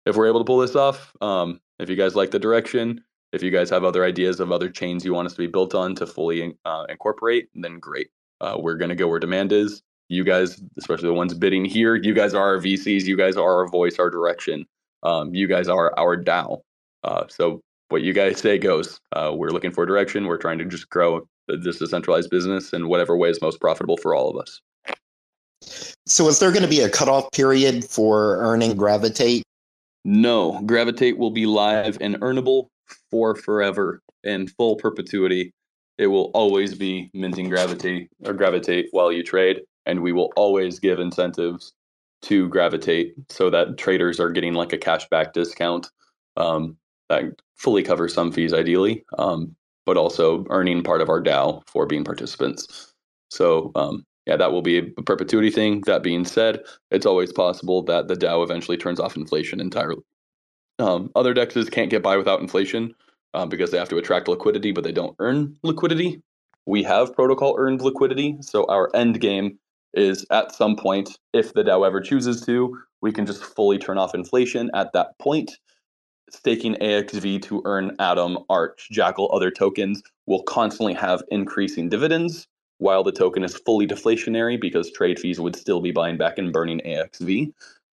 if 0.07 0.17
we're 0.17 0.29
able 0.29 0.41
to 0.41 0.45
pull 0.45 0.59
this 0.59 0.77
off, 0.77 1.13
um, 1.21 1.61
if 1.81 1.91
you 1.91 1.97
guys 1.97 2.15
like 2.15 2.31
the 2.31 2.39
direction, 2.39 3.03
if 3.33 3.43
you 3.43 3.51
guys 3.51 3.69
have 3.71 3.85
other 3.85 4.05
ideas 4.05 4.39
of 4.39 4.53
other 4.53 4.71
chains 4.71 5.05
you 5.05 5.13
want 5.13 5.27
us 5.27 5.33
to 5.33 5.39
be 5.39 5.49
built 5.49 5.75
on 5.75 5.95
to 5.97 6.07
fully 6.07 6.57
uh, 6.65 6.87
incorporate, 6.89 7.49
then 7.55 7.79
great. 7.81 8.09
Uh, 8.41 8.57
we're 8.59 8.77
going 8.77 8.89
to 8.89 8.95
go 8.95 9.09
where 9.09 9.19
demand 9.19 9.53
is. 9.53 9.83
You 10.09 10.23
guys, 10.23 10.63
especially 10.79 11.09
the 11.09 11.15
ones 11.15 11.35
bidding 11.35 11.65
here, 11.65 11.97
you 11.97 12.15
guys 12.15 12.35
are 12.35 12.43
our 12.43 12.59
VCs. 12.59 13.05
You 13.05 13.17
guys 13.17 13.37
are 13.37 13.63
our 13.63 13.69
voice, 13.69 13.99
our 13.99 14.09
direction. 14.09 14.65
Um, 15.07 15.33
you 15.33 15.47
guys 15.47 15.69
are 15.69 15.97
our 15.97 16.17
DAO. 16.17 16.63
Uh, 17.05 17.25
so 17.29 17.61
what 17.91 18.03
you 18.03 18.13
guys 18.13 18.41
say 18.41 18.59
goes. 18.59 19.01
Uh, 19.13 19.33
we're 19.33 19.51
looking 19.51 19.71
for 19.71 19.87
direction. 19.87 20.27
We're 20.27 20.37
trying 20.37 20.59
to 20.59 20.65
just 20.65 20.91
grow 20.91 21.29
this 21.47 21.79
decentralized 21.79 22.29
business 22.29 22.73
in 22.73 22.89
whatever 22.89 23.17
way 23.17 23.31
is 23.31 23.41
most 23.41 23.61
profitable 23.61 23.97
for 23.97 24.17
all 24.17 24.29
of 24.29 24.37
us. 24.37 24.61
So, 26.07 26.29
is 26.29 26.41
there 26.41 26.51
going 26.51 26.65
to 26.65 26.69
be 26.69 26.81
a 26.81 26.91
cutoff 26.91 27.31
period 27.33 27.85
for 27.85 28.39
earning 28.39 28.77
Gravitate? 28.77 29.43
No, 30.05 30.61
Gravitate 30.67 31.19
will 31.19 31.31
be 31.31 31.47
live 31.47 31.99
and 32.01 32.17
earnable 32.21 32.67
for 33.11 33.37
forever 33.37 34.01
in 34.25 34.49
full 34.49 34.77
perpetuity. 34.77 35.53
It 35.99 36.09
will 36.09 36.31
always 36.35 36.75
be 36.75 37.11
minting 37.15 37.49
Gravitate 37.49 38.09
or 38.25 38.35
Gravitate 38.35 38.89
while 38.91 39.11
you 39.11 39.23
trade, 39.23 39.61
and 39.87 40.03
we 40.03 40.13
will 40.13 40.33
always 40.37 40.79
give 40.79 40.99
incentives 40.99 41.73
to 42.23 42.49
Gravitate 42.49 43.15
so 43.29 43.51
that 43.51 43.79
traders 43.79 44.19
are 44.19 44.31
getting 44.31 44.55
like 44.55 44.73
a 44.73 44.79
cashback 44.79 45.33
discount 45.33 45.89
um, 46.37 46.77
that 47.09 47.25
fully 47.57 47.83
covers 47.83 48.15
some 48.15 48.33
fees, 48.33 48.53
ideally, 48.53 49.05
um, 49.19 49.55
but 49.85 49.97
also 49.97 50.45
earning 50.51 50.83
part 50.83 51.01
of 51.01 51.09
our 51.09 51.23
DAO 51.23 51.63
for 51.67 51.87
being 51.87 52.05
participants. 52.05 52.93
So 53.31 53.71
um, 53.75 54.05
yeah, 54.27 54.37
that 54.37 54.53
will 54.53 54.63
be 54.63 54.79
a 54.79 55.03
perpetuity 55.03 55.51
thing. 55.51 55.83
That 55.87 56.03
being 56.03 56.25
said, 56.25 56.63
it's 56.91 57.07
always 57.07 57.33
possible 57.33 57.83
that 57.85 58.09
the 58.09 58.15
DAO 58.15 58.43
eventually 58.43 58.77
turns 58.77 58.99
off 58.99 59.17
inflation 59.17 59.61
entirely. 59.61 60.03
Um, 60.79 61.11
other 61.15 61.33
dexes 61.33 61.71
can't 61.71 61.91
get 61.91 62.03
by 62.03 62.17
without 62.17 62.41
inflation 62.41 62.95
uh, 63.35 63.47
because 63.47 63.71
they 63.71 63.79
have 63.79 63.89
to 63.89 63.99
attract 63.99 64.29
liquidity, 64.29 64.73
but 64.73 64.85
they 64.85 64.93
don't 64.93 65.17
earn 65.21 65.57
liquidity. 65.63 66.21
We 66.67 66.83
have 66.83 67.15
protocol 67.15 67.55
earned 67.57 67.81
liquidity, 67.81 68.37
so 68.41 68.67
our 68.67 68.91
end 68.95 69.21
game 69.21 69.59
is 69.97 70.27
at 70.31 70.55
some 70.55 70.77
point, 70.77 71.19
if 71.33 71.53
the 71.55 71.65
DAO 71.65 71.87
ever 71.87 72.01
chooses 72.01 72.45
to, 72.47 72.79
we 73.01 73.13
can 73.13 73.27
just 73.27 73.43
fully 73.43 73.79
turn 73.79 73.99
off 73.99 74.15
inflation 74.15 74.71
at 74.75 74.93
that 74.93 75.19
point. 75.19 75.59
Staking 76.31 76.75
AXV 76.75 77.43
to 77.43 77.63
earn 77.65 77.97
Atom, 77.99 78.39
Arch, 78.49 78.89
Jackal, 78.91 79.31
other 79.33 79.51
tokens 79.51 80.03
will 80.27 80.43
constantly 80.43 80.95
have 80.95 81.23
increasing 81.31 81.89
dividends 81.89 82.47
while 82.79 83.03
the 83.03 83.13
token 83.13 83.43
is 83.43 83.57
fully 83.57 83.87
deflationary 83.87 84.61
because 84.61 84.91
trade 84.91 85.19
fees 85.19 85.41
would 85.41 85.57
still 85.57 85.81
be 85.81 85.93
buying 85.93 86.19
back 86.19 86.37
and 86.37 86.53
burning 86.53 86.81
AXV. 86.85 87.53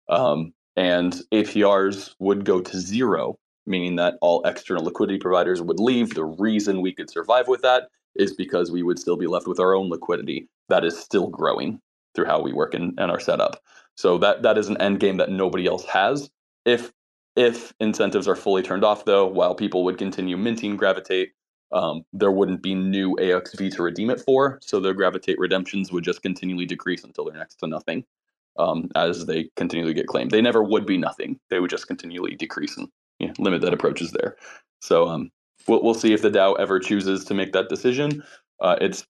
Um, 0.08 0.54
and 0.76 1.22
APRs 1.34 2.16
would 2.20 2.46
go 2.46 2.62
to 2.62 2.80
zero, 2.80 3.38
meaning 3.66 3.96
that 3.98 4.16
all 4.22 4.42
external 4.44 4.86
liquidity 4.86 5.20
providers 5.20 5.62
would 5.62 5.80
leave. 5.80 6.14
The 6.14 6.24
reason 6.24 6.82
we 6.82 6.94
could 6.94 7.10
survive 7.10 7.48
with 7.48 7.62
that 7.64 7.90
is 8.16 8.34
because 8.34 8.72
we 8.72 8.84
would 8.84 9.00
still 9.00 9.18
be 9.18 9.28
left 9.28 9.48
with 9.48 9.60
our 9.60 9.74
own 9.74 9.90
liquidity 9.90 10.48
that 10.70 10.86
is 10.86 10.98
still 10.98 11.28
growing 11.28 11.82
through 12.20 12.28
how 12.28 12.42
we 12.42 12.54
work 12.54 12.74
and, 12.74 12.94
and 13.00 13.10
our 13.10 13.20
setup. 13.20 13.62
So 13.96 14.18
that 14.20 14.44
that 14.44 14.58
is 14.58 14.68
an 14.68 14.78
end 14.78 15.00
game 15.00 15.18
that 15.18 15.30
nobody 15.30 15.66
else 15.66 15.86
has. 15.86 16.30
If 16.66 16.92
if 17.36 17.74
incentives 17.80 18.28
are 18.28 18.36
fully 18.36 18.62
turned 18.62 18.84
off, 18.84 19.06
though, 19.06 19.26
while 19.26 19.56
people 19.56 19.84
would 19.86 19.98
continue 19.98 20.38
minting 20.38 20.76
gravitate 20.76 21.32
um, 21.72 22.04
there 22.14 22.32
wouldn't 22.32 22.62
be 22.62 22.74
new 22.74 23.16
AXV 23.18 23.76
to 23.76 23.84
redeem 23.84 24.10
it 24.10 24.22
for. 24.22 24.60
So 24.62 24.80
the 24.80 24.94
gravitate 24.94 25.38
redemptions 25.38 25.92
would 25.92 26.04
just 26.04 26.22
continually 26.22 26.66
decrease 26.66 27.04
until 27.04 27.26
they're 27.26 27.38
next 27.38 27.58
to 27.58 27.68
nothing 27.68 28.06
um, 28.58 28.90
as 28.96 29.26
they 29.26 29.50
continually 29.56 29.94
get 29.94 30.08
claimed. 30.08 30.32
They 30.32 30.42
never 30.42 30.64
would 30.64 30.86
be 30.86 30.98
nothing. 30.98 31.40
They 31.50 31.60
would 31.60 31.70
just 31.70 31.88
continually 31.88 32.36
decrease 32.36 32.76
and 32.78 32.88
you 33.20 33.28
know, 33.28 33.34
limit 33.38 33.62
that 33.62 33.74
approach 33.74 34.02
is 34.02 34.12
there. 34.12 34.36
So 34.82 35.08
um, 35.08 35.30
we'll, 35.68 35.84
we'll 35.84 35.94
see 35.94 36.14
if 36.14 36.22
the 36.22 36.32
DAO 36.32 36.60
ever 36.60 36.80
chooses 36.80 37.24
to 37.26 37.34
make 37.34 37.54
that 37.54 37.70
decision. 37.70 38.24
Uh, 38.60 38.78
it's 38.82 39.06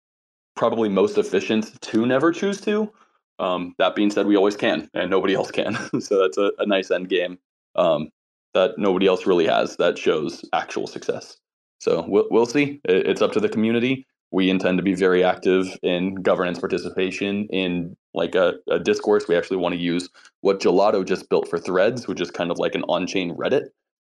probably 0.59 0.89
most 0.89 1.17
efficient 1.17 1.81
to 1.81 2.05
never 2.05 2.33
choose 2.33 2.59
to. 2.59 2.91
Um, 3.39 3.73
that 3.79 3.95
being 3.95 4.11
said, 4.11 4.27
we 4.27 4.35
always 4.35 4.57
can, 4.57 4.89
and 4.93 5.09
nobody 5.09 5.33
else 5.39 5.49
can. 5.49 5.75
so 6.01 6.21
that's 6.21 6.37
a, 6.37 6.51
a 6.59 6.65
nice 6.67 6.91
end 6.91 7.09
game 7.09 7.39
um, 7.75 8.09
that 8.53 8.77
nobody 8.77 9.07
else 9.07 9.25
really 9.25 9.47
has 9.47 9.77
that 9.77 9.97
shows 9.97 10.43
actual 10.53 10.85
success. 10.85 11.37
So 11.79 12.05
we'll 12.07 12.27
we'll 12.29 12.45
see. 12.45 12.81
It's 12.83 13.21
up 13.21 13.31
to 13.31 13.39
the 13.39 13.47
community. 13.47 14.05
we 14.31 14.49
intend 14.49 14.77
to 14.77 14.83
be 14.83 14.93
very 14.93 15.23
active 15.23 15.65
in 15.81 16.15
governance 16.15 16.59
participation 16.59 17.47
in 17.47 17.95
like 18.13 18.35
a, 18.35 18.55
a 18.69 18.79
discourse. 18.79 19.29
We 19.29 19.37
actually 19.37 19.57
want 19.57 19.75
to 19.75 19.81
use 19.81 20.09
what 20.41 20.59
Gelato 20.59 21.05
just 21.05 21.29
built 21.29 21.47
for 21.47 21.57
Threads, 21.57 22.05
which 22.07 22.19
is 22.19 22.29
kind 22.29 22.51
of 22.51 22.59
like 22.59 22.75
an 22.75 22.83
on-chain 22.83 23.33
Reddit 23.35 23.69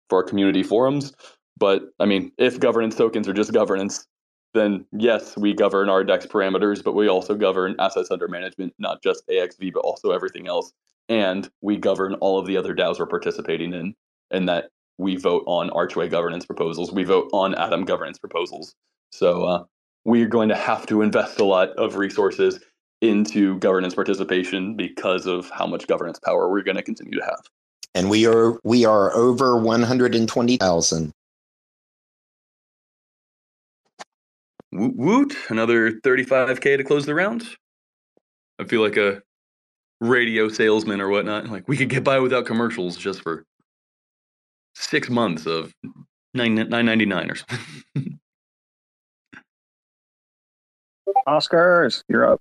for 0.08 0.18
our 0.18 0.24
community 0.24 0.62
forums. 0.62 1.12
But 1.58 1.82
I 2.00 2.06
mean, 2.06 2.32
if 2.38 2.58
governance 2.58 2.96
tokens 2.96 3.28
are 3.28 3.34
just 3.34 3.52
governance, 3.52 4.06
then 4.54 4.84
yes, 4.92 5.36
we 5.36 5.54
govern 5.54 5.88
our 5.88 6.04
DEX 6.04 6.26
parameters, 6.26 6.82
but 6.82 6.94
we 6.94 7.08
also 7.08 7.34
govern 7.34 7.76
assets 7.78 8.10
under 8.10 8.28
management, 8.28 8.74
not 8.78 9.02
just 9.02 9.26
AXV, 9.28 9.72
but 9.72 9.80
also 9.80 10.10
everything 10.10 10.48
else. 10.48 10.72
And 11.08 11.50
we 11.60 11.76
govern 11.76 12.14
all 12.14 12.38
of 12.38 12.46
the 12.46 12.56
other 12.56 12.74
DAOs 12.74 12.98
we're 12.98 13.06
participating 13.06 13.72
in, 13.72 13.94
and 14.30 14.48
that 14.48 14.70
we 14.98 15.16
vote 15.16 15.44
on 15.46 15.70
Archway 15.70 16.08
governance 16.08 16.46
proposals. 16.46 16.92
We 16.92 17.04
vote 17.04 17.30
on 17.32 17.54
Atom 17.54 17.84
governance 17.84 18.18
proposals. 18.18 18.74
So 19.12 19.44
uh, 19.44 19.64
we're 20.04 20.28
going 20.28 20.48
to 20.50 20.56
have 20.56 20.86
to 20.86 21.02
invest 21.02 21.40
a 21.40 21.44
lot 21.44 21.70
of 21.70 21.96
resources 21.96 22.60
into 23.00 23.58
governance 23.58 23.94
participation 23.94 24.76
because 24.76 25.26
of 25.26 25.50
how 25.50 25.66
much 25.66 25.86
governance 25.86 26.18
power 26.18 26.50
we're 26.50 26.62
going 26.62 26.76
to 26.76 26.82
continue 26.82 27.18
to 27.18 27.24
have. 27.24 27.40
And 27.94 28.10
we 28.10 28.26
are 28.26 28.58
we 28.62 28.84
are 28.84 29.12
over 29.14 29.56
one 29.56 29.82
hundred 29.82 30.14
and 30.14 30.28
twenty 30.28 30.56
thousand. 30.56 31.12
Woot 34.72 34.96
woot! 34.96 35.36
Another 35.48 36.00
thirty-five 36.00 36.60
k 36.60 36.76
to 36.76 36.84
close 36.84 37.04
the 37.04 37.14
round. 37.14 37.44
I 38.58 38.64
feel 38.64 38.82
like 38.82 38.96
a 38.96 39.22
radio 40.00 40.48
salesman 40.48 41.00
or 41.00 41.08
whatnot. 41.08 41.48
Like 41.48 41.66
we 41.66 41.76
could 41.76 41.88
get 41.88 42.04
by 42.04 42.18
without 42.20 42.46
commercials 42.46 42.96
just 42.96 43.22
for 43.22 43.44
six 44.74 45.10
months 45.10 45.46
of 45.46 45.74
nine 46.34 46.54
nine 46.54 46.86
ninety 46.86 47.06
nine 47.06 47.30
or 47.30 47.34
something. 47.34 48.20
Oskars, 51.26 52.04
you're 52.08 52.32
up. 52.32 52.40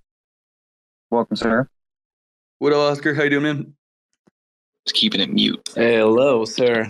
Welcome, 1.10 1.35
sir. 1.35 1.68
What 2.60 2.73
up, 2.73 2.91
Oscar? 2.91 3.15
How 3.15 3.23
you 3.23 3.31
doing, 3.31 3.43
man? 3.43 3.73
Just 4.85 4.95
keeping 4.95 5.22
it 5.22 5.34
mute. 5.34 5.60
Hello, 5.76 6.45
sir. 6.45 6.88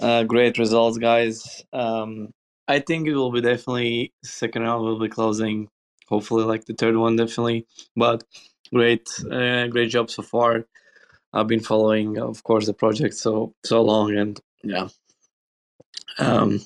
Uh, 0.00 0.24
great 0.24 0.58
results, 0.58 0.98
guys. 0.98 1.64
Um, 1.72 2.32
I 2.72 2.78
think 2.78 3.06
it 3.06 3.14
will 3.14 3.30
be 3.30 3.42
definitely 3.42 4.14
second 4.24 4.62
round 4.62 4.82
will 4.82 4.98
be 4.98 5.10
closing. 5.10 5.68
Hopefully, 6.08 6.44
like 6.44 6.64
the 6.64 6.72
third 6.72 6.96
one, 6.96 7.16
definitely. 7.16 7.66
But 7.94 8.24
great, 8.72 9.06
uh, 9.30 9.66
great 9.66 9.90
job 9.90 10.10
so 10.10 10.22
far. 10.22 10.64
I've 11.34 11.48
been 11.48 11.60
following, 11.60 12.18
of 12.18 12.42
course, 12.42 12.64
the 12.64 12.72
project 12.72 13.14
so 13.14 13.52
so 13.62 13.82
long, 13.82 14.16
and 14.16 14.40
yeah, 14.64 14.88
um, 16.18 16.60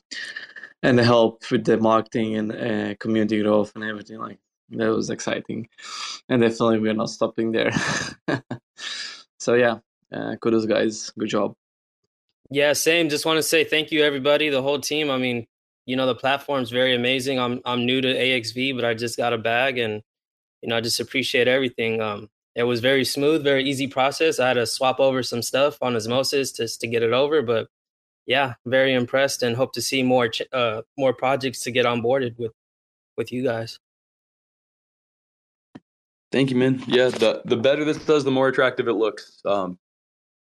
and 0.80 0.96
the 0.96 1.02
help 1.02 1.42
with 1.50 1.64
the 1.64 1.76
marketing 1.76 2.36
and 2.36 2.52
uh, 2.52 2.94
community 3.00 3.42
growth 3.42 3.72
and 3.74 3.82
everything 3.82 4.18
like 4.20 4.38
that 4.70 4.88
was 4.88 5.10
exciting, 5.10 5.68
and 6.28 6.40
definitely 6.40 6.78
we're 6.78 7.00
not 7.02 7.10
stopping 7.10 7.50
there. 7.50 7.72
so 9.40 9.54
yeah, 9.54 9.78
uh, 10.12 10.36
kudos, 10.40 10.66
guys. 10.66 11.10
Good 11.18 11.30
job. 11.30 11.54
Yeah, 12.48 12.74
same. 12.74 13.08
Just 13.08 13.26
want 13.26 13.38
to 13.38 13.42
say 13.42 13.64
thank 13.64 13.90
you, 13.90 14.04
everybody, 14.04 14.50
the 14.50 14.62
whole 14.62 14.78
team. 14.78 15.10
I 15.10 15.18
mean, 15.18 15.48
you 15.86 15.96
know, 15.96 16.06
the 16.06 16.14
platform's 16.14 16.70
very 16.70 16.94
amazing. 16.94 17.38
I'm 17.38 17.60
I'm 17.64 17.86
new 17.86 18.00
to 18.00 18.08
AXV, 18.08 18.74
but 18.74 18.84
I 18.84 18.94
just 18.94 19.16
got 19.16 19.32
a 19.32 19.38
bag, 19.38 19.78
and 19.78 20.02
you 20.60 20.68
know, 20.68 20.76
I 20.76 20.80
just 20.80 21.00
appreciate 21.00 21.48
everything. 21.48 22.00
Um, 22.00 22.28
it 22.54 22.64
was 22.64 22.80
very 22.80 23.04
smooth, 23.04 23.44
very 23.44 23.64
easy 23.64 23.86
process. 23.86 24.40
I 24.40 24.48
had 24.48 24.54
to 24.54 24.66
swap 24.66 24.98
over 24.98 25.22
some 25.22 25.42
stuff 25.42 25.78
on 25.82 25.94
Osmosis 25.94 26.52
just 26.52 26.80
to 26.80 26.86
get 26.86 27.02
it 27.02 27.12
over, 27.12 27.42
but 27.42 27.68
yeah, 28.26 28.54
very 28.64 28.92
impressed 28.94 29.42
and 29.42 29.54
hope 29.54 29.72
to 29.74 29.82
see 29.82 30.02
more 30.02 30.28
ch- 30.28 30.42
uh, 30.52 30.82
more 30.98 31.12
projects 31.12 31.60
to 31.60 31.70
get 31.70 31.86
onboarded 31.86 32.36
with 32.38 32.52
with 33.16 33.32
you 33.32 33.44
guys. 33.44 33.78
Thank 36.32 36.50
you, 36.50 36.56
man. 36.56 36.82
Yeah, 36.88 37.08
the 37.10 37.42
the 37.44 37.56
better 37.56 37.84
this 37.84 38.04
does, 38.04 38.24
the 38.24 38.32
more 38.32 38.48
attractive 38.48 38.88
it 38.88 38.94
looks. 38.94 39.40
Um, 39.44 39.78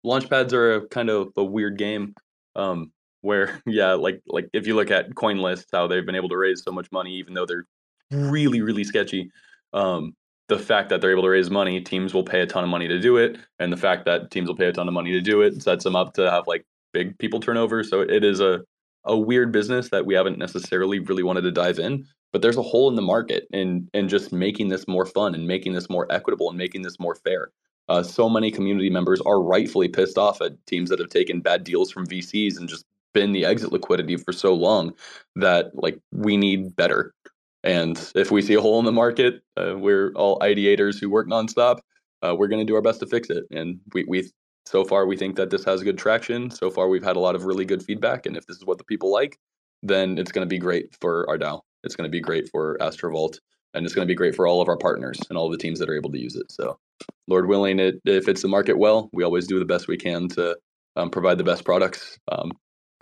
launch 0.03 0.29
pads 0.29 0.53
are 0.53 0.75
a 0.75 0.87
kind 0.87 1.09
of 1.09 1.31
a 1.37 1.43
weird 1.43 1.77
game. 1.77 2.15
Um, 2.55 2.91
where 3.25 3.61
yeah, 3.65 3.93
like 3.93 4.21
like 4.27 4.47
if 4.53 4.67
you 4.67 4.75
look 4.75 4.91
at 4.91 5.09
CoinList, 5.15 5.65
how 5.73 5.87
they've 5.87 6.05
been 6.05 6.15
able 6.15 6.29
to 6.29 6.37
raise 6.37 6.63
so 6.63 6.71
much 6.71 6.91
money, 6.91 7.15
even 7.15 7.33
though 7.33 7.45
they're 7.45 7.65
really 8.11 8.61
really 8.61 8.83
sketchy. 8.83 9.29
Um, 9.73 10.15
the 10.47 10.59
fact 10.59 10.89
that 10.89 11.01
they're 11.01 11.11
able 11.11 11.23
to 11.23 11.29
raise 11.29 11.49
money, 11.49 11.81
teams 11.81 12.13
will 12.13 12.23
pay 12.23 12.41
a 12.41 12.45
ton 12.45 12.63
of 12.63 12.69
money 12.69 12.87
to 12.87 12.99
do 12.99 13.17
it, 13.17 13.37
and 13.59 13.73
the 13.73 13.77
fact 13.77 14.05
that 14.05 14.29
teams 14.29 14.47
will 14.47 14.55
pay 14.55 14.67
a 14.67 14.71
ton 14.71 14.87
of 14.87 14.93
money 14.93 15.11
to 15.11 15.21
do 15.21 15.41
it 15.41 15.61
sets 15.61 15.83
them 15.83 15.95
up 15.95 16.13
to 16.13 16.29
have 16.29 16.45
like 16.47 16.65
big 16.93 17.17
people 17.17 17.39
turnover. 17.39 17.83
So 17.83 18.01
it 18.01 18.23
is 18.23 18.39
a 18.39 18.61
a 19.05 19.17
weird 19.17 19.51
business 19.51 19.89
that 19.89 20.05
we 20.05 20.13
haven't 20.15 20.39
necessarily 20.39 20.99
really 20.99 21.23
wanted 21.23 21.41
to 21.41 21.51
dive 21.51 21.77
in, 21.79 22.05
but 22.31 22.41
there's 22.41 22.57
a 22.57 22.63
hole 22.63 22.89
in 22.89 22.95
the 22.95 23.01
market 23.01 23.47
and 23.51 23.89
and 23.93 24.07
just 24.07 24.31
making 24.31 24.69
this 24.69 24.87
more 24.87 25.05
fun 25.05 25.35
and 25.35 25.47
making 25.47 25.73
this 25.73 25.89
more 25.89 26.07
equitable 26.11 26.49
and 26.49 26.57
making 26.57 26.83
this 26.83 26.99
more 26.99 27.15
fair. 27.15 27.51
Uh, 27.87 28.01
so 28.01 28.27
many 28.27 28.49
community 28.49 28.89
members 28.89 29.21
are 29.21 29.41
rightfully 29.41 29.87
pissed 29.87 30.17
off 30.17 30.41
at 30.41 30.53
teams 30.65 30.89
that 30.89 30.99
have 30.99 31.09
taken 31.09 31.39
bad 31.39 31.63
deals 31.63 31.91
from 31.91 32.07
VCs 32.07 32.57
and 32.57 32.67
just 32.67 32.85
been 33.15 33.31
the 33.31 33.45
exit 33.45 33.71
liquidity 33.71 34.17
for 34.17 34.31
so 34.31 34.53
long 34.53 34.93
that 35.35 35.71
like 35.73 35.99
we 36.11 36.37
need 36.37 36.75
better. 36.75 37.15
And 37.63 38.11
if 38.13 38.29
we 38.29 38.43
see 38.43 38.53
a 38.53 38.61
hole 38.61 38.77
in 38.77 38.85
the 38.85 38.91
market, 38.91 39.41
uh, 39.57 39.73
we're 39.75 40.11
all 40.13 40.37
ideators 40.39 40.99
who 40.99 41.09
work 41.09 41.27
nonstop. 41.27 41.79
Uh, 42.21 42.35
we're 42.37 42.47
going 42.47 42.59
to 42.59 42.71
do 42.71 42.75
our 42.75 42.81
best 42.81 42.99
to 42.99 43.07
fix 43.07 43.31
it. 43.31 43.45
And 43.49 43.79
we, 43.93 44.03
we, 44.07 44.29
so 44.67 44.83
far, 44.83 45.07
we 45.07 45.17
think 45.17 45.35
that 45.37 45.49
this 45.49 45.63
has 45.63 45.81
good 45.81 45.97
traction. 45.97 46.51
So 46.51 46.69
far, 46.69 46.87
we've 46.87 47.03
had 47.03 47.15
a 47.15 47.19
lot 47.19 47.35
of 47.35 47.45
really 47.45 47.65
good 47.65 47.81
feedback. 47.81 48.27
And 48.27 48.37
if 48.37 48.45
this 48.45 48.57
is 48.57 48.65
what 48.65 48.77
the 48.77 48.83
people 48.83 49.11
like, 49.11 49.39
then 49.81 50.19
it's 50.19 50.31
going 50.31 50.47
to 50.47 50.49
be 50.49 50.59
great 50.59 50.95
for 51.01 51.27
our 51.27 51.37
DAO. 51.37 51.61
It's 51.83 51.95
going 51.95 52.07
to 52.07 52.11
be 52.11 52.21
great 52.21 52.49
for 52.49 52.77
Astrovault, 52.79 53.39
and 53.73 53.85
it's 53.85 53.93
going 53.93 54.07
to 54.07 54.11
be 54.11 54.15
great 54.15 54.35
for 54.35 54.47
all 54.47 54.61
of 54.61 54.67
our 54.67 54.77
partners 54.77 55.19
and 55.29 55.37
all 55.37 55.49
the 55.49 55.57
teams 55.57 55.79
that 55.79 55.89
are 55.89 55.95
able 55.95 56.11
to 56.11 56.19
use 56.19 56.35
it. 56.35 56.51
So, 56.51 56.79
Lord 57.27 57.47
willing, 57.47 57.79
it 57.79 58.01
if 58.05 58.27
it's 58.27 58.41
the 58.41 58.47
market 58.47 58.77
well, 58.77 59.09
we 59.13 59.23
always 59.23 59.45
do 59.45 59.59
the 59.59 59.65
best 59.65 59.87
we 59.87 59.97
can 59.97 60.27
to 60.29 60.57
um, 60.95 61.09
provide 61.09 61.37
the 61.37 61.43
best 61.43 61.63
products, 61.63 62.17
um, 62.31 62.51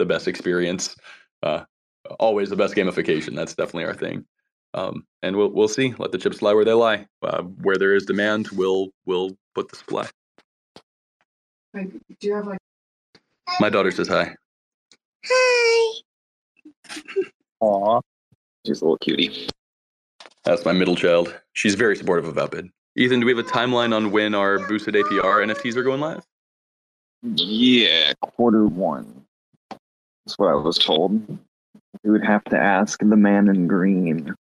the 0.04 0.14
best 0.14 0.28
experience, 0.28 0.96
uh, 1.44 1.64
always 2.20 2.50
the 2.50 2.56
best 2.56 2.76
gamification. 2.76 3.36
That's 3.36 3.56
definitely 3.56 3.86
our 3.86 3.94
thing. 3.94 4.26
Um, 4.74 5.06
and 5.22 5.36
we'll 5.36 5.50
we'll 5.50 5.68
see. 5.68 5.94
Let 5.98 6.12
the 6.12 6.18
chips 6.18 6.42
lie 6.42 6.54
where 6.54 6.66
they 6.66 6.74
lie. 6.74 7.06
Uh, 7.22 7.44
where 7.62 7.78
there 7.78 7.96
is 7.96 8.06
demand, 8.06 8.50
we'll 8.54 8.90
we'll 9.06 9.38
put 9.56 9.70
the 9.70 9.78
supply. 9.78 10.10
Like, 11.74 11.92
do 12.20 12.28
you 12.28 12.36
have 12.36 12.48
like? 12.48 12.58
My 13.60 13.70
daughter 13.70 13.92
says 13.92 14.08
hi. 14.08 14.36
Hi. 15.26 16.02
Aw, 17.62 18.02
she's 18.66 18.82
a 18.82 18.86
little 18.86 18.98
cutie. 18.98 19.48
That's 20.44 20.66
my 20.66 20.74
middle 20.74 20.96
child. 20.96 21.34
She's 21.54 21.76
very 21.76 21.96
supportive 21.96 22.28
of 22.28 22.38
Outbid. 22.38 22.70
Ethan, 22.96 23.22
do 23.22 23.26
we 23.26 23.32
have 23.34 23.46
a 23.46 23.50
timeline 23.50 23.96
on 23.96 24.12
when 24.12 24.36
our 24.36 24.60
boosted 24.68 24.96
APR 24.96 25.46
NFTs 25.46 25.78
are 25.78 25.84
going 25.84 26.02
live? 26.02 26.26
Yeah, 27.22 28.14
quarter 28.22 28.66
one. 28.66 29.23
That's 30.26 30.38
what 30.38 30.50
I 30.50 30.56
was 30.56 30.78
told. 30.78 31.14
You 32.04 32.12
would 32.12 32.26
have 32.26 32.44
to 32.46 32.58
ask 32.58 33.00
the 33.00 33.16
man 33.16 33.50
in 33.50 33.68
green 33.68 34.34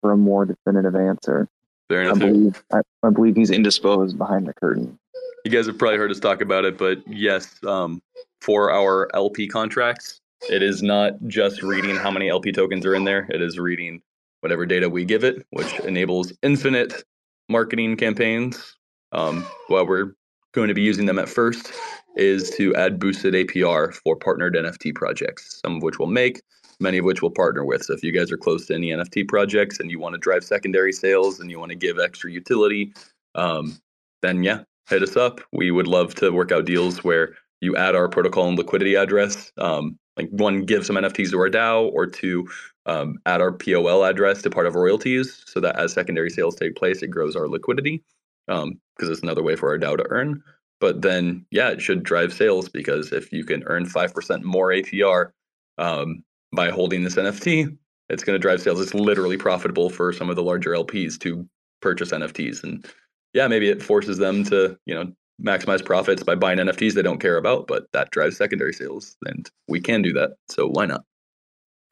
for 0.00 0.12
a 0.12 0.16
more 0.16 0.46
definitive 0.46 0.94
answer. 0.94 1.48
Fair 1.88 2.02
I 2.02 2.04
enough. 2.04 2.18
believe, 2.18 2.64
I, 2.72 2.80
I 3.02 3.10
believe 3.10 3.36
he's 3.36 3.50
indisposed 3.50 4.16
behind 4.16 4.46
the 4.46 4.54
curtain. 4.54 4.98
You 5.44 5.50
guys 5.50 5.66
have 5.66 5.78
probably 5.78 5.98
heard 5.98 6.10
us 6.10 6.20
talk 6.20 6.40
about 6.40 6.64
it, 6.64 6.78
but 6.78 6.98
yes, 7.06 7.58
um, 7.64 8.00
for 8.40 8.72
our 8.72 9.08
LP 9.14 9.48
contracts, 9.48 10.20
it 10.48 10.62
is 10.62 10.82
not 10.82 11.14
just 11.26 11.62
reading 11.62 11.96
how 11.96 12.10
many 12.10 12.28
LP 12.28 12.52
tokens 12.52 12.86
are 12.86 12.94
in 12.94 13.04
there. 13.04 13.26
It 13.30 13.42
is 13.42 13.58
reading 13.58 14.00
whatever 14.40 14.66
data 14.66 14.88
we 14.88 15.04
give 15.04 15.24
it, 15.24 15.44
which 15.50 15.78
enables 15.80 16.32
infinite 16.42 17.04
marketing 17.48 17.96
campaigns. 17.96 18.76
Um, 19.12 19.44
while 19.68 19.86
we're 19.86 20.14
going 20.52 20.68
to 20.68 20.74
be 20.74 20.82
using 20.82 21.06
them 21.06 21.18
at 21.18 21.28
first, 21.28 21.72
is 22.16 22.50
to 22.50 22.74
add 22.74 22.98
boosted 22.98 23.34
APR 23.34 23.94
for 23.94 24.16
partnered 24.16 24.54
NFT 24.54 24.94
projects, 24.94 25.60
some 25.64 25.76
of 25.76 25.82
which 25.82 25.98
we'll 25.98 26.08
make, 26.08 26.42
many 26.80 26.98
of 26.98 27.04
which 27.04 27.22
we'll 27.22 27.30
partner 27.30 27.64
with. 27.64 27.82
So 27.82 27.94
if 27.94 28.02
you 28.02 28.12
guys 28.12 28.30
are 28.30 28.36
close 28.36 28.66
to 28.66 28.74
any 28.74 28.88
NFT 28.90 29.28
projects 29.28 29.80
and 29.80 29.90
you 29.90 29.98
want 29.98 30.14
to 30.14 30.18
drive 30.18 30.44
secondary 30.44 30.92
sales 30.92 31.40
and 31.40 31.50
you 31.50 31.58
want 31.58 31.70
to 31.70 31.76
give 31.76 31.98
extra 31.98 32.30
utility, 32.30 32.92
um, 33.34 33.78
then 34.20 34.42
yeah, 34.42 34.62
hit 34.88 35.02
us 35.02 35.16
up. 35.16 35.40
We 35.52 35.70
would 35.70 35.86
love 35.86 36.14
to 36.16 36.30
work 36.30 36.52
out 36.52 36.66
deals 36.66 37.02
where 37.02 37.34
you 37.60 37.76
add 37.76 37.94
our 37.94 38.08
protocol 38.08 38.48
and 38.48 38.58
liquidity 38.58 38.94
address. 38.96 39.52
Um, 39.56 39.98
like 40.16 40.28
one, 40.30 40.64
give 40.64 40.84
some 40.84 40.96
NFTs 40.96 41.30
to 41.30 41.38
our 41.38 41.48
DAO, 41.48 41.90
or 41.92 42.06
two, 42.06 42.46
um, 42.84 43.18
add 43.24 43.40
our 43.40 43.52
POL 43.52 44.04
address 44.04 44.42
to 44.42 44.50
part 44.50 44.66
of 44.66 44.74
royalties, 44.74 45.42
so 45.46 45.60
that 45.60 45.78
as 45.78 45.92
secondary 45.92 46.28
sales 46.28 46.54
take 46.54 46.76
place, 46.76 47.02
it 47.02 47.08
grows 47.08 47.34
our 47.34 47.48
liquidity 47.48 48.02
because 48.46 49.08
it's 49.08 49.22
another 49.22 49.42
way 49.42 49.56
for 49.56 49.70
our 49.70 49.78
DAO 49.78 49.96
to 49.96 50.04
earn. 50.10 50.42
But 50.82 51.00
then, 51.00 51.46
yeah, 51.52 51.68
it 51.68 51.80
should 51.80 52.02
drive 52.02 52.32
sales 52.32 52.68
because 52.68 53.12
if 53.12 53.32
you 53.32 53.44
can 53.44 53.62
earn 53.66 53.86
five 53.86 54.12
percent 54.12 54.42
more 54.42 54.70
APR 54.70 55.30
um, 55.78 56.24
by 56.50 56.70
holding 56.70 57.04
this 57.04 57.14
NFT, 57.14 57.78
it's 58.08 58.24
going 58.24 58.34
to 58.34 58.42
drive 58.42 58.60
sales. 58.60 58.80
It's 58.80 58.92
literally 58.92 59.36
profitable 59.36 59.90
for 59.90 60.12
some 60.12 60.28
of 60.28 60.34
the 60.34 60.42
larger 60.42 60.70
LPs 60.70 61.20
to 61.20 61.48
purchase 61.80 62.10
NFTs, 62.10 62.64
and 62.64 62.84
yeah, 63.32 63.46
maybe 63.46 63.68
it 63.68 63.80
forces 63.80 64.18
them 64.18 64.42
to 64.46 64.76
you 64.84 64.92
know 64.92 65.12
maximize 65.40 65.84
profits 65.84 66.24
by 66.24 66.34
buying 66.34 66.58
NFTs 66.58 66.94
they 66.94 67.02
don't 67.02 67.20
care 67.20 67.36
about, 67.36 67.68
but 67.68 67.86
that 67.92 68.10
drives 68.10 68.36
secondary 68.36 68.72
sales, 68.72 69.16
and 69.24 69.48
we 69.68 69.80
can 69.80 70.02
do 70.02 70.12
that. 70.14 70.32
So 70.48 70.66
why 70.66 70.86
not? 70.86 71.04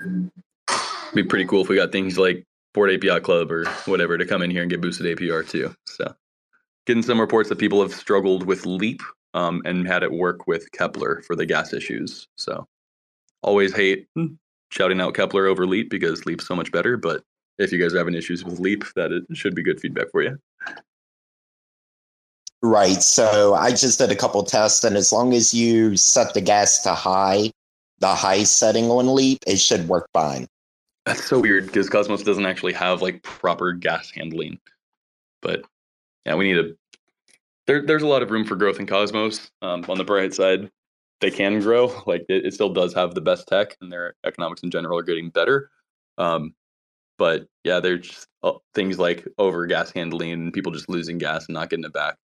It'd 0.00 0.32
be 1.14 1.22
pretty 1.22 1.44
cool 1.46 1.62
if 1.62 1.68
we 1.68 1.76
got 1.76 1.92
things 1.92 2.18
like 2.18 2.44
Bored 2.74 2.90
Ape 2.90 3.22
Club 3.22 3.52
or 3.52 3.66
whatever 3.86 4.18
to 4.18 4.26
come 4.26 4.42
in 4.42 4.50
here 4.50 4.62
and 4.62 4.70
get 4.70 4.80
boosted 4.80 5.16
APR 5.16 5.48
too. 5.48 5.72
So, 5.86 6.12
getting 6.90 7.02
some 7.04 7.20
reports 7.20 7.48
that 7.48 7.58
people 7.58 7.80
have 7.80 7.94
struggled 7.94 8.44
with 8.46 8.66
Leap 8.66 9.00
um, 9.32 9.62
and 9.64 9.86
had 9.86 10.02
it 10.02 10.10
work 10.10 10.48
with 10.48 10.68
Keplr 10.72 11.24
for 11.24 11.36
the 11.36 11.46
gas 11.46 11.72
issues. 11.72 12.26
So, 12.36 12.66
always 13.44 13.72
hate 13.72 14.08
shouting 14.70 15.00
out 15.00 15.14
Keplr 15.14 15.48
over 15.48 15.68
Leap 15.68 15.88
because 15.88 16.26
Leap's 16.26 16.48
so 16.48 16.56
much 16.56 16.72
better. 16.72 16.96
But 16.96 17.22
if 17.58 17.70
you 17.70 17.78
guys 17.80 17.94
are 17.94 17.98
having 17.98 18.16
issues 18.16 18.42
with 18.42 18.58
Leap, 18.58 18.84
that 18.96 19.12
it 19.12 19.22
should 19.36 19.54
be 19.54 19.62
good 19.62 19.80
feedback 19.80 20.10
for 20.10 20.20
you. 20.20 20.36
Right. 22.60 23.00
So 23.00 23.54
I 23.54 23.70
just 23.70 24.00
did 24.00 24.10
a 24.10 24.16
couple 24.16 24.42
tests, 24.42 24.82
and 24.82 24.96
as 24.96 25.12
long 25.12 25.32
as 25.32 25.54
you 25.54 25.96
set 25.96 26.34
the 26.34 26.40
gas 26.40 26.82
to 26.82 26.92
high, 26.92 27.52
the 28.00 28.16
high 28.16 28.42
setting 28.42 28.90
on 28.90 29.14
Leap, 29.14 29.38
it 29.46 29.60
should 29.60 29.86
work 29.86 30.08
fine. 30.12 30.48
That's 31.06 31.24
so 31.24 31.38
weird 31.38 31.66
because 31.66 31.88
Cosmos 31.88 32.24
doesn't 32.24 32.46
actually 32.46 32.72
have 32.72 33.00
like 33.00 33.22
proper 33.22 33.74
gas 33.74 34.10
handling. 34.10 34.58
But 35.40 35.62
yeah, 36.26 36.34
we 36.34 36.52
need 36.52 36.58
a. 36.58 36.72
There, 37.70 37.86
there's 37.86 38.02
a 38.02 38.08
lot 38.08 38.22
of 38.22 38.32
room 38.32 38.44
for 38.44 38.56
growth 38.56 38.80
in 38.80 38.86
Cosmos. 38.88 39.48
Um, 39.62 39.84
on 39.88 39.96
the 39.96 40.02
bright 40.02 40.34
side, 40.34 40.68
they 41.20 41.30
can 41.30 41.60
grow. 41.60 41.86
Like 42.06 42.24
it, 42.28 42.44
it, 42.46 42.52
still 42.52 42.72
does 42.72 42.92
have 42.94 43.14
the 43.14 43.20
best 43.20 43.46
tech, 43.46 43.76
and 43.80 43.92
their 43.92 44.16
economics 44.26 44.64
in 44.64 44.72
general 44.72 44.98
are 44.98 45.04
getting 45.04 45.30
better. 45.30 45.70
Um, 46.18 46.52
but 47.16 47.46
yeah, 47.62 47.78
there's 47.78 48.26
uh, 48.42 48.54
things 48.74 48.98
like 48.98 49.24
over 49.38 49.66
gas 49.66 49.92
handling 49.92 50.32
and 50.32 50.52
people 50.52 50.72
just 50.72 50.88
losing 50.88 51.16
gas 51.16 51.46
and 51.46 51.54
not 51.54 51.70
getting 51.70 51.84
it 51.84 51.92
back. 51.92 52.16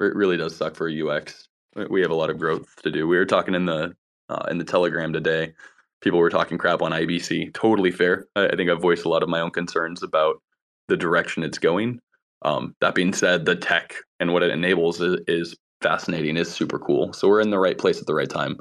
It 0.00 0.16
really 0.16 0.36
does 0.36 0.56
suck 0.56 0.74
for 0.74 0.90
UX. 0.90 1.46
We 1.88 2.00
have 2.00 2.10
a 2.10 2.14
lot 2.14 2.30
of 2.30 2.40
growth 2.40 2.66
to 2.82 2.90
do. 2.90 3.06
We 3.06 3.18
were 3.18 3.24
talking 3.24 3.54
in 3.54 3.66
the 3.66 3.94
uh, 4.28 4.46
in 4.50 4.58
the 4.58 4.64
Telegram 4.64 5.12
today 5.12 5.54
people 6.00 6.18
were 6.18 6.30
talking 6.30 6.58
crap 6.58 6.82
on 6.82 6.92
IBC. 6.92 7.54
Totally 7.54 7.90
fair. 7.90 8.26
I, 8.36 8.46
I 8.48 8.56
think 8.56 8.68
I've 8.68 8.80
voiced 8.80 9.04
a 9.04 9.08
lot 9.08 9.22
of 9.22 9.28
my 9.28 9.40
own 9.40 9.50
concerns 9.50 10.02
about 10.02 10.42
the 10.88 10.96
direction 10.96 11.42
it's 11.42 11.58
going. 11.58 12.00
Um, 12.42 12.74
that 12.80 12.94
being 12.94 13.12
said, 13.12 13.44
the 13.44 13.56
tech 13.56 13.94
and 14.20 14.32
what 14.32 14.42
it 14.42 14.50
enables 14.50 15.00
is, 15.00 15.20
is, 15.26 15.56
fascinating, 15.80 16.36
is 16.36 16.50
super 16.50 16.78
cool. 16.78 17.12
So 17.12 17.28
we're 17.28 17.40
in 17.40 17.50
the 17.50 17.58
right 17.58 17.78
place 17.78 18.00
at 18.00 18.06
the 18.06 18.14
right 18.14 18.28
time. 18.28 18.56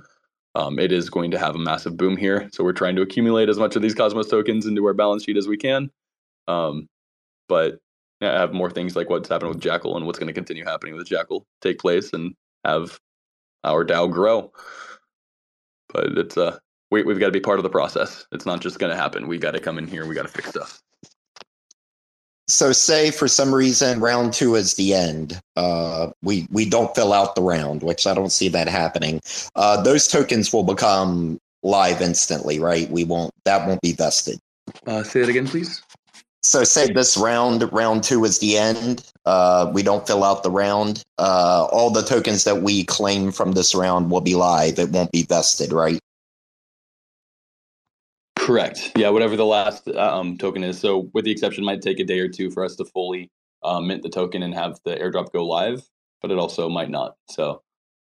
Um, 0.56 0.80
it 0.80 0.92
is 0.92 1.10
going 1.10 1.32
to 1.32 1.40
have 1.40 1.56
a 1.56 1.60
massive 1.60 1.98
boom 1.98 2.18
here. 2.18 2.50
So 2.52 2.64
we're 2.64 2.74
trying 2.74 2.96
to 2.96 3.02
accumulate 3.02 3.50
as 3.50 3.58
much 3.58 3.76
of 3.76 3.82
these 3.82 3.96
Cosmos 3.96 4.28
tokens 4.30 4.66
into 4.66 4.86
our 4.86 4.94
balance 4.94 5.24
sheet 5.24 5.38
as 5.38 5.48
we 5.48 5.58
can. 5.58 5.90
Um, 6.48 6.88
but 7.48 7.80
yeah, 8.22 8.40
have 8.40 8.54
more 8.54 8.70
things 8.70 8.96
like 8.96 9.10
what's 9.10 9.30
happened 9.30 9.50
with 9.50 9.62
Jackal 9.62 9.96
and 9.98 10.06
what's 10.06 10.18
going 10.18 10.28
to 10.28 10.34
continue 10.34 10.64
happening 10.64 10.96
with 10.96 11.08
Jackal 11.08 11.46
take 11.62 11.80
place 11.80 12.12
and 12.14 12.34
have 12.66 13.00
our 13.64 13.86
DAO 13.86 14.12
grow. 14.12 14.52
But 15.94 16.18
it's 16.18 16.38
uh 16.38 16.58
we, 16.90 17.04
we've 17.04 17.20
got 17.20 17.26
to 17.28 17.32
be 17.34 17.40
part 17.40 17.60
of 17.60 17.64
the 17.64 17.70
process. 17.70 18.26
It's 18.32 18.46
not 18.46 18.62
just 18.62 18.80
going 18.80 18.92
to 18.92 18.96
happen. 18.96 19.28
We 19.28 19.38
got 19.38 19.52
to 19.52 19.60
come 19.60 19.78
in 19.78 19.88
here. 19.88 20.06
We 20.06 20.16
got 20.16 20.22
to 20.22 20.30
fix 20.30 20.50
stuff. 20.50 20.82
So, 22.50 22.72
say 22.72 23.12
for 23.12 23.28
some 23.28 23.54
reason 23.54 24.00
round 24.00 24.34
two 24.34 24.56
is 24.56 24.76
the 24.76 24.94
end. 24.94 25.40
Uh, 25.58 26.12
we 26.24 26.48
we 26.50 26.68
don't 26.68 26.96
fill 26.96 27.12
out 27.12 27.36
the 27.36 27.42
round, 27.42 27.84
which 27.84 28.08
I 28.08 28.14
don't 28.14 28.32
see 28.32 28.48
that 28.50 28.70
happening. 28.70 29.20
Uh, 29.56 29.82
those 29.82 30.08
tokens 30.08 30.54
will 30.54 30.64
become 30.64 31.40
live 31.62 32.02
instantly, 32.02 32.60
right? 32.60 32.90
We 32.90 33.04
won't. 33.04 33.34
That 33.44 33.68
won't 33.68 33.82
be 33.82 33.92
vested. 33.92 34.40
Uh, 34.86 35.04
say 35.04 35.22
it 35.22 35.30
again, 35.30 35.48
please. 35.48 35.82
So, 36.42 36.64
say 36.64 36.90
this 36.94 37.18
round, 37.18 37.70
round 37.74 38.06
two 38.06 38.24
is 38.24 38.40
the 38.40 38.58
end. 38.58 39.04
Uh, 39.26 39.70
we 39.74 39.84
don't 39.84 40.08
fill 40.08 40.24
out 40.24 40.44
the 40.44 40.52
round. 40.52 41.04
Uh, 41.18 41.68
all 41.70 41.90
the 41.90 42.04
tokens 42.04 42.46
that 42.46 42.62
we 42.62 42.86
claim 42.86 43.34
from 43.34 43.52
this 43.52 43.76
round 43.76 44.10
will 44.10 44.22
be 44.22 44.36
live. 44.36 44.80
It 44.80 44.92
won't 44.92 45.12
be 45.12 45.24
vested, 45.24 45.74
right? 45.74 46.00
Correct. 48.48 48.94
Yeah, 48.96 49.10
whatever 49.10 49.36
the 49.36 49.46
last 49.46 49.90
um, 49.90 50.38
token 50.38 50.64
is. 50.64 50.80
So, 50.80 51.10
with 51.14 51.26
the 51.26 51.32
exception, 51.32 51.66
might 51.66 51.82
take 51.82 52.00
a 52.00 52.06
day 52.06 52.22
or 52.22 52.30
two 52.30 52.50
for 52.50 52.64
us 52.64 52.78
to 52.78 52.86
fully 52.86 53.30
uh, 53.62 53.82
mint 53.82 54.04
the 54.04 54.10
token 54.10 54.42
and 54.42 54.54
have 54.54 54.80
the 54.86 54.96
airdrop 54.96 55.34
go 55.34 55.46
live, 55.46 55.84
but 56.22 56.32
it 56.32 56.38
also 56.38 56.70
might 56.70 56.90
not. 56.90 57.16
So, 57.30 57.62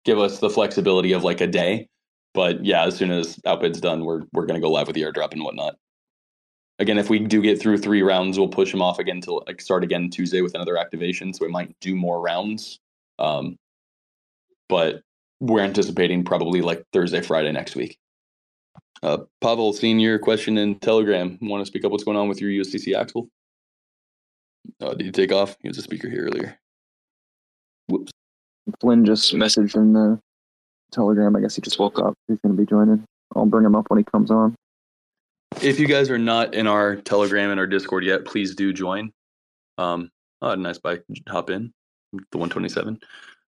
give 0.06 0.18
us 0.18 0.38
the 0.38 0.48
flexibility 0.48 1.12
of 1.12 1.24
like 1.24 1.42
a 1.42 1.46
day. 1.46 1.88
But 2.32 2.64
yeah, 2.64 2.86
as 2.86 2.96
soon 2.96 3.10
as 3.10 3.38
outbid's 3.44 3.82
done, 3.82 4.06
we're 4.06 4.22
we're 4.32 4.46
gonna 4.46 4.60
go 4.60 4.70
live 4.70 4.86
with 4.86 4.94
the 4.94 5.02
airdrop 5.02 5.32
and 5.32 5.44
whatnot. 5.44 5.74
Again, 6.78 6.96
if 6.96 7.10
we 7.10 7.18
do 7.18 7.42
get 7.42 7.60
through 7.60 7.76
three 7.76 8.00
rounds, 8.00 8.38
we'll 8.38 8.48
push 8.48 8.70
them 8.70 8.80
off 8.80 8.98
again 8.98 9.20
to 9.20 9.42
like 9.46 9.60
start 9.60 9.84
again 9.84 10.08
Tuesday 10.08 10.40
with 10.40 10.54
another 10.54 10.78
activation. 10.78 11.34
So 11.34 11.44
we 11.44 11.52
might 11.52 11.78
do 11.82 11.94
more 11.94 12.18
rounds. 12.18 12.80
Um, 13.18 13.58
but 14.70 15.02
we're 15.38 15.60
anticipating 15.60 16.24
probably 16.24 16.62
like 16.62 16.82
Thursday, 16.94 17.20
Friday 17.20 17.52
next 17.52 17.76
week. 17.76 17.98
Uh, 19.02 19.18
Pavel, 19.40 19.72
seeing 19.72 19.98
your 19.98 20.18
question 20.18 20.58
in 20.58 20.78
Telegram, 20.78 21.38
want 21.40 21.62
to 21.62 21.66
speak 21.66 21.84
up 21.84 21.90
what's 21.90 22.04
going 22.04 22.16
on 22.16 22.28
with 22.28 22.40
your 22.40 22.50
USDC 22.50 22.94
Axel? 22.94 23.28
Uh, 24.80 24.94
did 24.94 25.06
you 25.06 25.12
take 25.12 25.32
off? 25.32 25.56
He 25.62 25.68
was 25.68 25.78
a 25.78 25.82
speaker 25.82 26.08
here 26.08 26.26
earlier. 26.26 26.58
Whoops. 27.88 28.12
Flynn 28.80 29.04
just 29.04 29.34
messaged 29.34 29.74
in 29.74 29.94
the 29.94 30.20
Telegram. 30.92 31.34
I 31.34 31.40
guess 31.40 31.56
he 31.56 31.62
just 31.62 31.78
woke 31.78 31.98
up. 31.98 32.14
He's 32.28 32.38
going 32.44 32.54
to 32.54 32.60
be 32.60 32.66
joining. 32.66 33.04
I'll 33.34 33.46
bring 33.46 33.64
him 33.64 33.74
up 33.74 33.88
when 33.88 33.98
he 33.98 34.04
comes 34.04 34.30
on. 34.30 34.54
If 35.62 35.80
you 35.80 35.86
guys 35.86 36.10
are 36.10 36.18
not 36.18 36.54
in 36.54 36.66
our 36.66 36.96
Telegram 36.96 37.50
and 37.50 37.58
our 37.58 37.66
Discord 37.66 38.04
yet, 38.04 38.24
please 38.24 38.54
do 38.54 38.72
join. 38.72 39.12
Um, 39.78 40.10
oh, 40.42 40.50
a 40.50 40.56
nice 40.56 40.78
bike. 40.78 41.04
Hop 41.28 41.50
in. 41.50 41.72
The 42.12 42.38
127. 42.38 43.00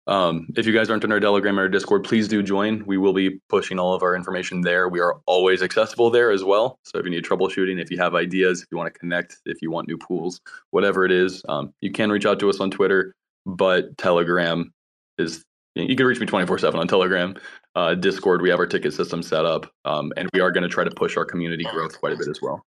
Um, 0.07 0.47
if 0.55 0.65
you 0.65 0.73
guys 0.73 0.89
aren't 0.89 1.03
on 1.03 1.11
our 1.11 1.19
Telegram 1.19 1.59
or 1.59 1.69
Discord, 1.69 2.03
please 2.03 2.27
do 2.27 2.41
join. 2.41 2.83
We 2.85 2.97
will 2.97 3.13
be 3.13 3.39
pushing 3.49 3.79
all 3.79 3.93
of 3.93 4.01
our 4.01 4.15
information 4.15 4.61
there. 4.61 4.89
We 4.89 4.99
are 4.99 5.21
always 5.27 5.61
accessible 5.61 6.09
there 6.09 6.31
as 6.31 6.43
well. 6.43 6.79
So 6.83 6.97
if 6.97 7.05
you 7.05 7.11
need 7.11 7.23
troubleshooting, 7.23 7.79
if 7.79 7.91
you 7.91 7.97
have 7.97 8.15
ideas, 8.15 8.61
if 8.61 8.67
you 8.71 8.77
want 8.77 8.91
to 8.91 8.99
connect, 8.99 9.37
if 9.45 9.61
you 9.61 9.69
want 9.69 9.87
new 9.87 9.97
pools, 9.97 10.41
whatever 10.71 11.05
it 11.05 11.11
is, 11.11 11.43
um, 11.49 11.73
you 11.81 11.91
can 11.91 12.11
reach 12.11 12.25
out 12.25 12.39
to 12.39 12.49
us 12.49 12.59
on 12.59 12.71
Twitter. 12.71 13.13
But 13.45 13.97
Telegram 13.97 14.71
is 15.17 15.43
you 15.75 15.95
can 15.95 16.05
reach 16.05 16.19
me 16.19 16.25
24 16.25 16.59
7 16.59 16.79
on 16.79 16.87
Telegram. 16.87 17.35
Uh, 17.75 17.95
Discord, 17.95 18.41
we 18.41 18.49
have 18.49 18.59
our 18.59 18.67
ticket 18.67 18.93
system 18.93 19.23
set 19.23 19.45
up. 19.45 19.71
Um, 19.85 20.11
and 20.17 20.29
we 20.33 20.41
are 20.41 20.51
going 20.51 20.63
to 20.63 20.69
try 20.69 20.83
to 20.83 20.91
push 20.91 21.15
our 21.15 21.25
community 21.25 21.63
growth 21.63 21.99
quite 21.99 22.13
a 22.13 22.17
bit 22.17 22.27
as 22.27 22.41
well. 22.41 22.65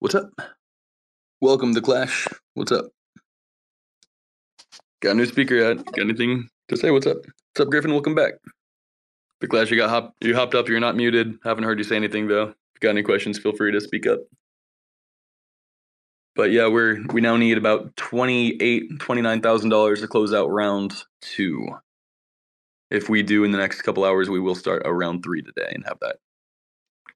What's 0.00 0.14
up? 0.14 0.30
Welcome 1.40 1.74
to 1.74 1.80
Clash. 1.80 2.26
What's 2.54 2.72
up? 2.72 2.86
Got 5.02 5.10
a 5.10 5.14
new 5.16 5.26
speaker 5.26 5.56
yet? 5.56 5.84
Got 5.84 5.98
anything 5.98 6.48
to 6.68 6.76
say? 6.76 6.92
What's 6.92 7.08
up? 7.08 7.16
What's 7.16 7.60
up, 7.60 7.70
Griffin? 7.70 7.90
Welcome 7.90 8.14
back. 8.14 8.34
Be 9.40 9.48
glad 9.48 9.68
you 9.68 9.76
got 9.76 9.90
hop 9.90 10.14
you 10.20 10.36
hopped 10.36 10.54
up. 10.54 10.68
You're 10.68 10.78
not 10.78 10.94
muted. 10.94 11.34
Haven't 11.42 11.64
heard 11.64 11.78
you 11.78 11.84
say 11.84 11.96
anything 11.96 12.28
though. 12.28 12.50
If 12.50 12.54
you 12.76 12.80
got 12.82 12.90
any 12.90 13.02
questions, 13.02 13.36
feel 13.36 13.52
free 13.56 13.72
to 13.72 13.80
speak 13.80 14.06
up. 14.06 14.20
But 16.36 16.52
yeah, 16.52 16.68
we're 16.68 17.04
we 17.12 17.20
now 17.20 17.36
need 17.36 17.58
about 17.58 17.96
twenty 17.96 18.56
eight, 18.62 19.00
twenty 19.00 19.22
nine 19.22 19.40
thousand 19.40 19.70
dollars 19.70 20.02
to 20.02 20.06
close 20.06 20.32
out 20.32 20.46
round 20.46 20.94
two. 21.20 21.66
If 22.92 23.08
we 23.08 23.24
do 23.24 23.42
in 23.42 23.50
the 23.50 23.58
next 23.58 23.82
couple 23.82 24.04
hours, 24.04 24.30
we 24.30 24.38
will 24.38 24.54
start 24.54 24.82
a 24.84 24.94
round 24.94 25.24
three 25.24 25.42
today 25.42 25.72
and 25.74 25.82
have 25.84 25.98
that 26.00 26.18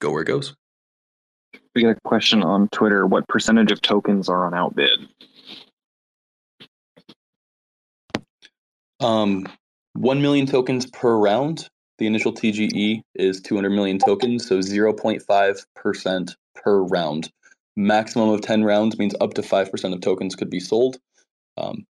go 0.00 0.10
where 0.10 0.22
it 0.22 0.26
goes. 0.26 0.56
We 1.76 1.82
got 1.82 1.90
a 1.90 2.00
question 2.04 2.42
on 2.42 2.68
Twitter. 2.70 3.06
What 3.06 3.28
percentage 3.28 3.70
of 3.70 3.80
tokens 3.80 4.28
are 4.28 4.44
on 4.44 4.54
outbid? 4.54 5.06
Um, 9.00 9.46
1 9.94 10.22
million 10.22 10.46
tokens 10.46 10.86
per 10.86 11.16
round. 11.16 11.68
The 11.98 12.06
initial 12.06 12.32
TGE 12.32 13.00
is 13.14 13.40
200 13.40 13.70
million 13.70 13.98
tokens, 13.98 14.46
so 14.46 14.58
0.5% 14.58 16.34
per 16.54 16.82
round. 16.82 17.30
Maximum 17.76 18.28
of 18.28 18.42
10 18.42 18.64
rounds 18.64 18.98
means 18.98 19.14
up 19.20 19.34
to 19.34 19.42
5% 19.42 19.94
of 19.94 20.00
tokens 20.00 20.34
could 20.34 20.50
be 20.50 20.60
sold. 20.60 20.98
Um, 21.56 21.86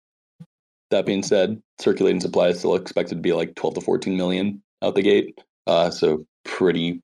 that 0.90 1.06
being 1.06 1.22
said, 1.22 1.60
circulating 1.80 2.20
supply 2.20 2.48
is 2.48 2.58
still 2.58 2.74
expected 2.74 3.16
to 3.16 3.20
be 3.20 3.32
like 3.32 3.54
12 3.54 3.76
to 3.76 3.80
14 3.80 4.16
million 4.16 4.62
out 4.82 4.94
the 4.94 5.02
gate. 5.02 5.38
Uh, 5.66 5.90
so 5.90 6.26
pretty 6.44 7.00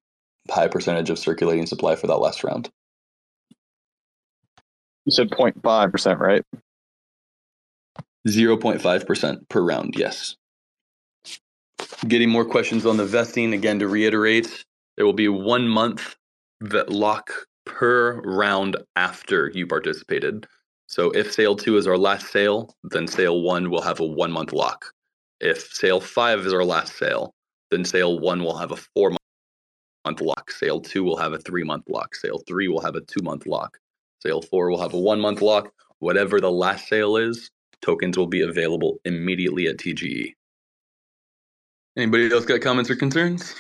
high 0.51 0.69
percentage 0.69 1.11
of 1.11 1.19
circulating 1.19 1.67
supply 1.67 1.97
for 1.97 2.07
that 2.07 2.19
last 2.19 2.45
round. 2.45 2.71
You 5.07 5.13
said 5.13 5.31
0.5%, 5.31 6.19
right? 6.19 6.45
0.5% 8.29 9.49
per 9.49 9.63
round, 9.63 9.95
yes. 9.97 10.37
Getting 12.07 12.31
more 12.31 12.45
questions 12.45 12.87
on 12.87 12.97
the 12.97 13.05
vesting. 13.05 13.53
Again, 13.53 13.79
to 13.79 13.89
reiterate, 13.89 14.65
there 14.97 15.07
will 15.07 15.13
be 15.13 15.29
one 15.29 15.69
month 15.69 16.17
vet 16.63 16.91
lock 16.91 17.31
per 17.65 18.21
round 18.23 18.77
after 18.97 19.51
you 19.55 19.67
participated. 19.67 20.47
So 20.87 21.11
if 21.11 21.33
sale 21.33 21.57
two 21.57 21.77
is 21.77 21.87
our 21.87 21.99
last 21.99 22.27
sale, 22.33 22.75
then 22.83 23.07
sale 23.07 23.43
one 23.43 23.71
will 23.71 23.83
have 23.83 24.01
a 24.01 24.05
one 24.05 24.33
month 24.33 24.53
lock. 24.53 24.87
If 25.41 25.71
sale 25.73 26.01
five 26.01 26.41
is 26.41 26.53
our 26.53 26.65
last 26.65 26.97
sale, 26.99 27.33
then 27.71 27.85
sale 27.85 28.19
one 28.19 28.43
will 28.43 28.57
have 28.57 28.73
a 28.73 28.77
four 28.77 29.13
month 30.05 30.21
lock. 30.21 30.51
Sale 30.51 30.81
two 30.81 31.05
will 31.05 31.17
have 31.17 31.33
a 31.33 31.39
three 31.39 31.65
month 31.65 31.85
lock. 31.89 32.15
Sale 32.15 32.43
three 32.47 32.69
will 32.69 32.81
have 32.81 32.97
a 32.97 33.01
two 33.03 33.23
month 33.23 33.47
lock. 33.47 33.79
Sale 34.21 34.43
four 34.43 34.71
will 34.71 34.81
have 34.81 34.95
a 34.95 34.99
one 34.99 35.21
month 35.21 35.41
lock. 35.41 35.71
Whatever 36.01 36.41
the 36.41 36.51
last 36.51 36.89
sale 36.89 37.17
is, 37.17 37.51
tokens 37.83 38.17
will 38.17 38.27
be 38.27 38.43
available 38.43 38.99
immediately 39.05 39.67
at 39.67 39.77
TGE. 39.77 40.35
Anybody 41.97 42.33
else 42.33 42.45
got 42.45 42.61
comments 42.61 42.91
or 42.91 42.97
concerns? 42.97 43.55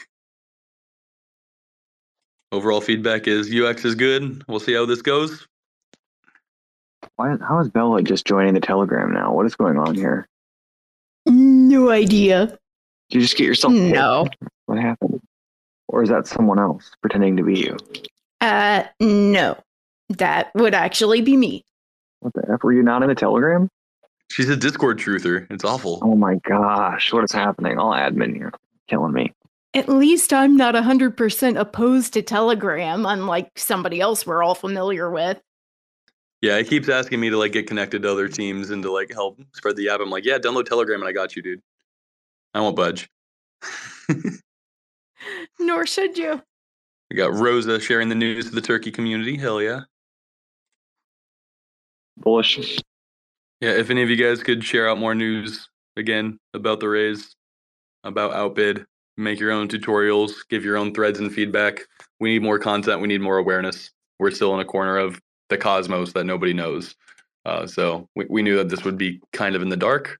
Overall 2.52 2.80
feedback 2.80 3.28
is 3.28 3.54
UX 3.54 3.84
is 3.84 3.94
good. 3.94 4.42
We'll 4.48 4.60
see 4.60 4.74
how 4.74 4.86
this 4.86 5.02
goes. 5.02 5.46
Why? 7.16 7.36
How 7.40 7.60
is 7.60 7.68
Bella 7.68 8.02
just 8.02 8.26
joining 8.26 8.54
the 8.54 8.60
Telegram 8.60 9.12
now? 9.12 9.32
What 9.32 9.46
is 9.46 9.54
going 9.54 9.78
on 9.78 9.94
here? 9.94 10.26
No 11.26 11.90
idea. 11.90 12.46
Did 12.46 12.58
you 13.10 13.20
just 13.20 13.36
get 13.36 13.46
yourself? 13.46 13.72
No. 13.72 14.26
What 14.66 14.78
happened? 14.78 15.20
Or 15.88 16.02
is 16.02 16.08
that 16.08 16.26
someone 16.26 16.58
else 16.58 16.90
pretending 17.00 17.36
to 17.36 17.42
be 17.42 17.58
you? 17.58 17.76
Uh, 18.40 18.84
no. 19.00 19.56
That 20.10 20.50
would 20.54 20.74
actually 20.74 21.20
be 21.20 21.36
me. 21.36 21.64
What 22.20 22.32
the 22.34 22.42
f? 22.52 22.62
Were 22.62 22.72
you 22.72 22.82
not 22.82 23.02
in 23.02 23.08
the 23.08 23.14
Telegram? 23.14 23.68
She's 24.30 24.48
a 24.48 24.56
Discord 24.56 24.98
truther. 24.98 25.46
It's 25.50 25.64
awful. 25.64 25.98
Oh 26.02 26.14
my 26.14 26.36
gosh, 26.36 27.12
what 27.12 27.24
is 27.24 27.32
happening? 27.32 27.78
All 27.78 27.92
admin 27.92 28.34
here, 28.34 28.52
killing 28.86 29.12
me. 29.12 29.32
At 29.74 29.88
least 29.88 30.32
I'm 30.32 30.56
not 30.56 30.76
100% 30.76 31.58
opposed 31.58 32.12
to 32.12 32.22
Telegram, 32.22 33.06
unlike 33.06 33.50
somebody 33.56 34.00
else 34.00 34.24
we're 34.24 34.42
all 34.44 34.54
familiar 34.54 35.10
with. 35.10 35.40
Yeah, 36.42 36.58
he 36.58 36.64
keeps 36.64 36.88
asking 36.88 37.18
me 37.18 37.30
to 37.30 37.36
like 37.36 37.52
get 37.52 37.66
connected 37.66 38.02
to 38.02 38.10
other 38.10 38.28
teams 38.28 38.70
and 38.70 38.82
to 38.84 38.92
like 38.92 39.12
help 39.12 39.40
spread 39.52 39.76
the 39.76 39.88
app. 39.88 40.00
I'm 40.00 40.10
like, 40.10 40.24
yeah, 40.24 40.38
download 40.38 40.66
Telegram 40.66 41.00
and 41.00 41.08
I 41.08 41.12
got 41.12 41.34
you, 41.34 41.42
dude. 41.42 41.60
I 42.54 42.60
won't 42.60 42.76
budge. 42.76 43.10
Nor 45.58 45.86
should 45.86 46.16
you. 46.16 46.40
We 47.10 47.16
got 47.16 47.34
Rosa 47.34 47.80
sharing 47.80 48.08
the 48.08 48.14
news 48.14 48.46
to 48.46 48.54
the 48.54 48.60
turkey 48.60 48.92
community. 48.92 49.36
Hell 49.36 49.60
yeah. 49.60 49.80
Bullish. 52.16 52.80
Yeah, 53.60 53.72
if 53.72 53.90
any 53.90 54.02
of 54.02 54.08
you 54.08 54.16
guys 54.16 54.42
could 54.42 54.64
share 54.64 54.88
out 54.88 54.98
more 54.98 55.14
news 55.14 55.68
again 55.96 56.38
about 56.54 56.80
the 56.80 56.88
raise, 56.88 57.36
about 58.04 58.32
Outbid, 58.32 58.86
make 59.18 59.38
your 59.38 59.50
own 59.50 59.68
tutorials, 59.68 60.32
give 60.48 60.64
your 60.64 60.78
own 60.78 60.94
threads 60.94 61.18
and 61.18 61.32
feedback. 61.32 61.80
We 62.20 62.30
need 62.30 62.42
more 62.42 62.58
content. 62.58 63.02
We 63.02 63.08
need 63.08 63.20
more 63.20 63.36
awareness. 63.36 63.90
We're 64.18 64.30
still 64.30 64.54
in 64.54 64.60
a 64.60 64.64
corner 64.64 64.96
of 64.96 65.20
the 65.50 65.58
cosmos 65.58 66.14
that 66.14 66.24
nobody 66.24 66.54
knows. 66.54 66.94
Uh, 67.44 67.66
so 67.66 68.08
we, 68.16 68.26
we 68.30 68.42
knew 68.42 68.56
that 68.56 68.70
this 68.70 68.84
would 68.84 68.96
be 68.96 69.20
kind 69.32 69.54
of 69.54 69.62
in 69.62 69.68
the 69.68 69.76
dark. 69.76 70.18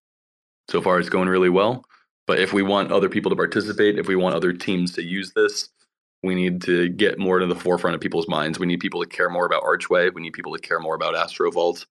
So 0.69 0.83
far, 0.83 0.99
it's 0.99 1.09
going 1.09 1.29
really 1.29 1.49
well. 1.49 1.85
But 2.27 2.41
if 2.41 2.53
we 2.53 2.63
want 2.63 2.93
other 2.93 3.09
people 3.09 3.31
to 3.31 3.37
participate, 3.37 3.99
if 3.99 4.07
we 4.07 4.17
want 4.17 4.35
other 4.35 4.53
teams 4.53 4.93
to 4.93 5.03
use 5.03 5.33
this, 5.35 5.69
we 6.23 6.35
need 6.35 6.61
to 6.63 6.91
get 6.91 7.19
more 7.19 7.39
to 7.39 7.47
the 7.47 7.55
forefront 7.55 7.95
of 7.95 8.01
people's 8.01 8.29
minds. 8.29 8.59
We 8.59 8.67
need 8.67 8.81
people 8.81 9.03
to 9.03 9.09
care 9.09 9.31
more 9.31 9.47
about 9.47 9.63
Archway. 9.65 10.11
We 10.11 10.21
need 10.21 10.35
people 10.35 10.55
to 10.55 10.61
care 10.61 10.79
more 10.79 10.95
about 10.95 11.15
Astrovault. 11.15 11.87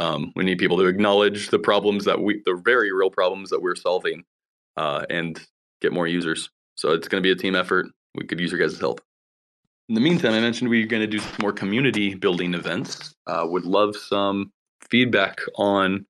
Um, 0.00 0.32
we 0.34 0.44
need 0.44 0.58
people 0.58 0.78
to 0.78 0.86
acknowledge 0.86 1.50
the 1.50 1.58
problems 1.58 2.06
that 2.06 2.20
we, 2.20 2.40
the 2.46 2.54
very 2.64 2.90
real 2.90 3.10
problems 3.10 3.50
that 3.50 3.60
we're 3.60 3.76
solving, 3.76 4.24
uh, 4.78 5.04
and 5.10 5.38
get 5.82 5.92
more 5.92 6.06
users. 6.06 6.48
So 6.76 6.92
it's 6.92 7.06
going 7.06 7.22
to 7.22 7.26
be 7.26 7.30
a 7.30 7.36
team 7.36 7.54
effort. 7.54 7.86
We 8.14 8.26
could 8.26 8.40
use 8.40 8.50
your 8.50 8.60
guys' 8.60 8.80
help. 8.80 9.02
In 9.90 9.94
the 9.94 10.00
meantime, 10.00 10.32
I 10.32 10.40
mentioned 10.40 10.70
we 10.70 10.82
are 10.82 10.86
going 10.86 11.02
to 11.02 11.06
do 11.06 11.18
some 11.18 11.36
more 11.42 11.52
community 11.52 12.14
building 12.14 12.54
events. 12.54 13.14
Uh, 13.26 13.44
would 13.46 13.64
love 13.64 13.94
some 13.94 14.50
feedback 14.88 15.40
on 15.56 16.06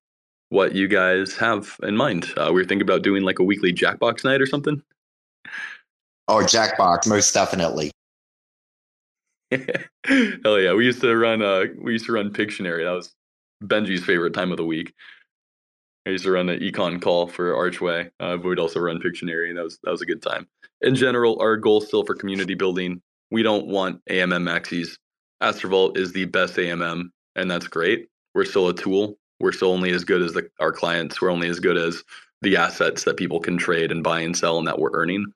what 0.51 0.75
you 0.75 0.87
guys 0.87 1.37
have 1.37 1.77
in 1.83 1.97
mind. 1.97 2.27
Uh, 2.37 2.47
we 2.49 2.61
were 2.61 2.65
thinking 2.65 2.83
about 2.83 3.03
doing 3.03 3.25
like 3.25 3.41
a 3.41 3.45
weekly 3.45 3.73
Jackbox 3.73 4.23
night 4.25 4.41
or 4.41 4.47
something. 4.47 4.81
Oh, 6.29 6.45
Jackbox, 6.45 7.09
most 7.09 7.35
definitely. 7.35 7.91
Hell 9.51 10.61
yeah, 10.61 10.75
we 10.75 10.85
used 10.85 11.01
to 11.01 11.17
run. 11.17 11.43
Uh, 11.43 11.65
we 11.81 11.93
used 11.93 12.07
to 12.07 12.13
run 12.13 12.33
Pictionary. 12.33 12.85
That 12.85 12.93
was 12.93 13.13
Benji's 13.63 14.05
favorite 14.05 14.35
time 14.35 14.51
of 14.51 14.57
the 14.57 14.65
week. 14.65 14.95
I 16.07 16.11
used 16.11 16.25
to 16.25 16.31
run 16.31 16.49
an 16.49 16.61
econ 16.61 17.01
call 17.01 17.27
for 17.27 17.55
Archway, 17.55 18.11
uh, 18.21 18.37
but 18.37 18.45
we'd 18.45 18.59
also 18.59 18.81
run 18.81 19.01
Pictionary, 19.01 19.51
and 19.51 19.59
that 19.59 19.65
was 19.65 19.79
that 19.85 19.91
was 19.91 20.01
a 20.01 20.07
good 20.07 20.23
time. 20.23 20.49
In 20.81 20.95
general, 20.95 21.39
our 21.41 21.57
goal 21.57 21.81
still 21.81 22.05
for 22.05 22.15
community 22.15 22.55
building, 22.55 23.03
we 23.31 23.43
don't 23.43 23.67
want 23.67 24.05
AMM 24.07 24.43
maxis. 24.43 24.99
Astrovault 25.43 25.97
is 25.97 26.13
the 26.13 26.25
best 26.27 26.57
AMM, 26.57 27.11
and 27.37 27.51
that's 27.51 27.69
great. 27.69 28.09
We're 28.35 28.45
still 28.45 28.69
a 28.69 28.75
tool. 28.75 29.19
We're 29.41 29.53
still 29.53 29.73
only 29.73 29.91
as 29.93 30.05
good 30.05 30.23
as 30.23 30.33
the, 30.33 30.51
our 30.59 30.73
clients. 30.73 31.21
We're 31.21 31.31
only 31.31 31.49
as 31.49 31.61
good 31.61 31.77
as 31.77 32.03
the 32.43 32.57
assets 32.57 33.05
that 33.05 33.17
people 33.17 33.41
can 33.41 33.59
trade 33.59 33.93
and 33.93 34.03
buy 34.03 34.21
and 34.21 34.37
sell, 34.37 34.59
and 34.59 34.67
that 34.67 34.79
we're 34.79 34.93
earning. 34.95 35.27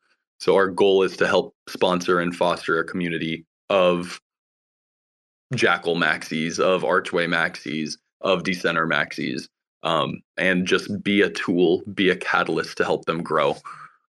So 0.40 0.56
our 0.56 0.68
goal 0.68 1.02
is 1.02 1.16
to 1.18 1.26
help 1.26 1.54
sponsor 1.68 2.20
and 2.20 2.34
foster 2.34 2.78
a 2.78 2.84
community 2.84 3.44
of 3.70 4.20
Jackal 5.54 5.96
maxis, 5.96 6.58
of 6.58 6.84
Archway 6.84 7.26
maxis, 7.26 7.96
of 8.24 8.42
Decentr 8.42 8.88
maxis, 8.88 9.48
um, 9.82 10.22
and 10.36 10.66
just 10.66 11.02
be 11.02 11.20
a 11.20 11.30
tool, 11.30 11.82
be 11.94 12.10
a 12.10 12.16
catalyst 12.16 12.76
to 12.78 12.84
help 12.84 13.04
them 13.04 13.22
grow. 13.22 13.56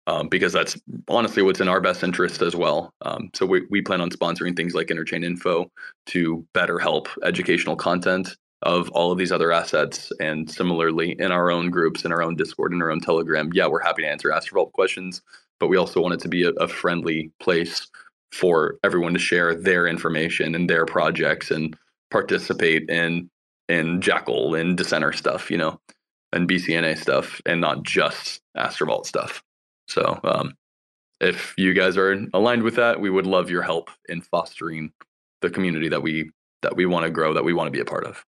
Um, 0.07 0.29
because 0.29 0.53
that's 0.53 0.79
honestly 1.09 1.43
what's 1.43 1.59
in 1.59 1.67
our 1.67 1.81
best 1.81 2.01
interest 2.01 2.41
as 2.41 2.55
well. 2.55 2.93
Um, 3.01 3.29
so 3.33 3.45
we, 3.45 3.67
we 3.69 3.81
plan 3.81 3.99
on 3.99 4.09
sponsoring 4.09 4.55
things 4.55 4.73
like 4.73 4.87
Interchain 4.87 5.25
Info 5.25 5.69
to 6.05 6.47
better 6.53 6.79
help 6.79 7.09
educational 7.23 7.75
content 7.75 8.37
of 8.61 8.89
all 8.91 9.11
of 9.11 9.17
these 9.17 9.33
other 9.33 9.51
assets. 9.51 10.11
And 10.21 10.49
similarly, 10.49 11.17
in 11.19 11.33
our 11.33 11.51
own 11.51 11.69
groups, 11.69 12.05
in 12.05 12.13
our 12.13 12.23
own 12.23 12.37
Discord, 12.37 12.71
in 12.71 12.81
our 12.81 12.89
own 12.89 13.01
Telegram, 13.01 13.49
yeah, 13.53 13.67
we're 13.67 13.83
happy 13.83 14.03
to 14.03 14.07
answer 14.07 14.29
Astrovault 14.29 14.71
questions, 14.71 15.21
but 15.59 15.67
we 15.67 15.75
also 15.75 16.01
want 16.01 16.13
it 16.13 16.21
to 16.21 16.29
be 16.29 16.43
a, 16.43 16.51
a 16.51 16.69
friendly 16.69 17.29
place 17.41 17.87
for 18.31 18.77
everyone 18.83 19.13
to 19.13 19.19
share 19.19 19.55
their 19.55 19.87
information 19.87 20.55
and 20.55 20.69
their 20.69 20.85
projects 20.85 21.51
and 21.51 21.77
participate 22.11 22.89
in 22.89 23.29
in 23.69 24.01
Jackal 24.01 24.55
and 24.55 24.77
Decentr 24.77 25.15
stuff, 25.15 25.51
you 25.51 25.57
know, 25.57 25.79
and 26.31 26.49
BCNA 26.49 26.97
stuff, 26.97 27.41
and 27.45 27.61
not 27.61 27.83
just 27.83 28.41
Astrovault 28.55 29.05
stuff. 29.05 29.43
So, 29.87 30.19
um, 30.23 30.53
if 31.19 31.53
you 31.57 31.73
guys 31.73 31.97
are 31.97 32.25
aligned 32.33 32.63
with 32.63 32.75
that, 32.75 32.99
we 32.99 33.09
would 33.09 33.25
love 33.25 33.49
your 33.49 33.63
help 33.63 33.89
in 34.07 34.21
fostering 34.21 34.91
the 35.41 35.49
community 35.49 35.89
that 35.89 36.01
we 36.01 36.31
that 36.61 36.75
we 36.75 36.85
want 36.85 37.05
to 37.05 37.09
grow, 37.11 37.33
that 37.33 37.43
we 37.43 37.53
want 37.53 37.67
to 37.67 37.71
be 37.71 37.79
a 37.79 37.85
part 37.85 38.05
of. 38.05 38.23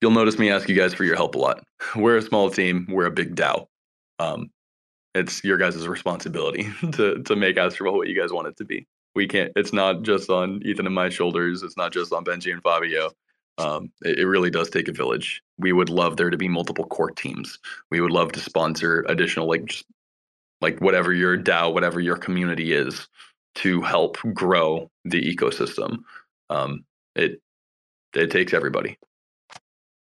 You'll 0.00 0.10
notice 0.10 0.38
me 0.38 0.50
ask 0.50 0.68
you 0.68 0.74
guys 0.74 0.92
for 0.92 1.04
your 1.04 1.16
help 1.16 1.34
a 1.34 1.38
lot. 1.38 1.64
We're 1.96 2.18
a 2.18 2.22
small 2.22 2.50
team. 2.50 2.86
We're 2.90 3.06
a 3.06 3.10
big 3.10 3.34
DAO. 3.34 3.66
Um, 4.18 4.50
it's 5.14 5.42
your 5.44 5.56
guys' 5.56 5.86
responsibility 5.88 6.68
to 6.92 7.22
to 7.22 7.36
make 7.36 7.56
Astrovault 7.56 7.94
what 7.94 8.08
you 8.08 8.18
guys 8.20 8.32
want 8.32 8.48
it 8.48 8.56
to 8.58 8.64
be. 8.64 8.86
We 9.14 9.28
can't. 9.28 9.52
It's 9.56 9.72
not 9.72 10.02
just 10.02 10.30
on 10.30 10.60
Ethan 10.64 10.86
and 10.86 10.94
my 10.94 11.08
shoulders. 11.08 11.62
It's 11.62 11.76
not 11.76 11.92
just 11.92 12.12
on 12.12 12.24
Benji 12.24 12.52
and 12.52 12.62
Fabio. 12.62 13.10
Um, 13.58 13.92
it, 14.02 14.18
it 14.20 14.26
really 14.26 14.50
does 14.50 14.70
take 14.70 14.88
a 14.88 14.92
village. 14.92 15.42
We 15.58 15.72
would 15.72 15.88
love 15.88 16.16
there 16.16 16.30
to 16.30 16.36
be 16.36 16.48
multiple 16.48 16.86
core 16.86 17.10
teams. 17.10 17.58
We 17.90 18.00
would 18.00 18.10
love 18.10 18.32
to 18.32 18.40
sponsor 18.40 19.04
additional 19.08 19.48
like 19.48 19.66
just 19.66 19.84
like 20.60 20.80
whatever 20.80 21.12
your 21.12 21.36
DAO, 21.36 21.72
whatever 21.72 22.00
your 22.00 22.16
community 22.16 22.72
is, 22.72 23.08
to 23.56 23.82
help 23.82 24.16
grow 24.32 24.90
the 25.04 25.22
ecosystem. 25.22 25.98
Um, 26.50 26.84
it 27.14 27.40
it 28.14 28.30
takes 28.30 28.52
everybody. 28.52 28.98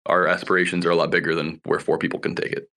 Our 0.06 0.26
aspirations 0.26 0.84
are 0.86 0.90
a 0.90 0.96
lot 0.96 1.10
bigger 1.10 1.34
than 1.34 1.60
where 1.64 1.78
four 1.78 1.98
people 1.98 2.18
can 2.18 2.34
take 2.34 2.52
it. 2.52 2.68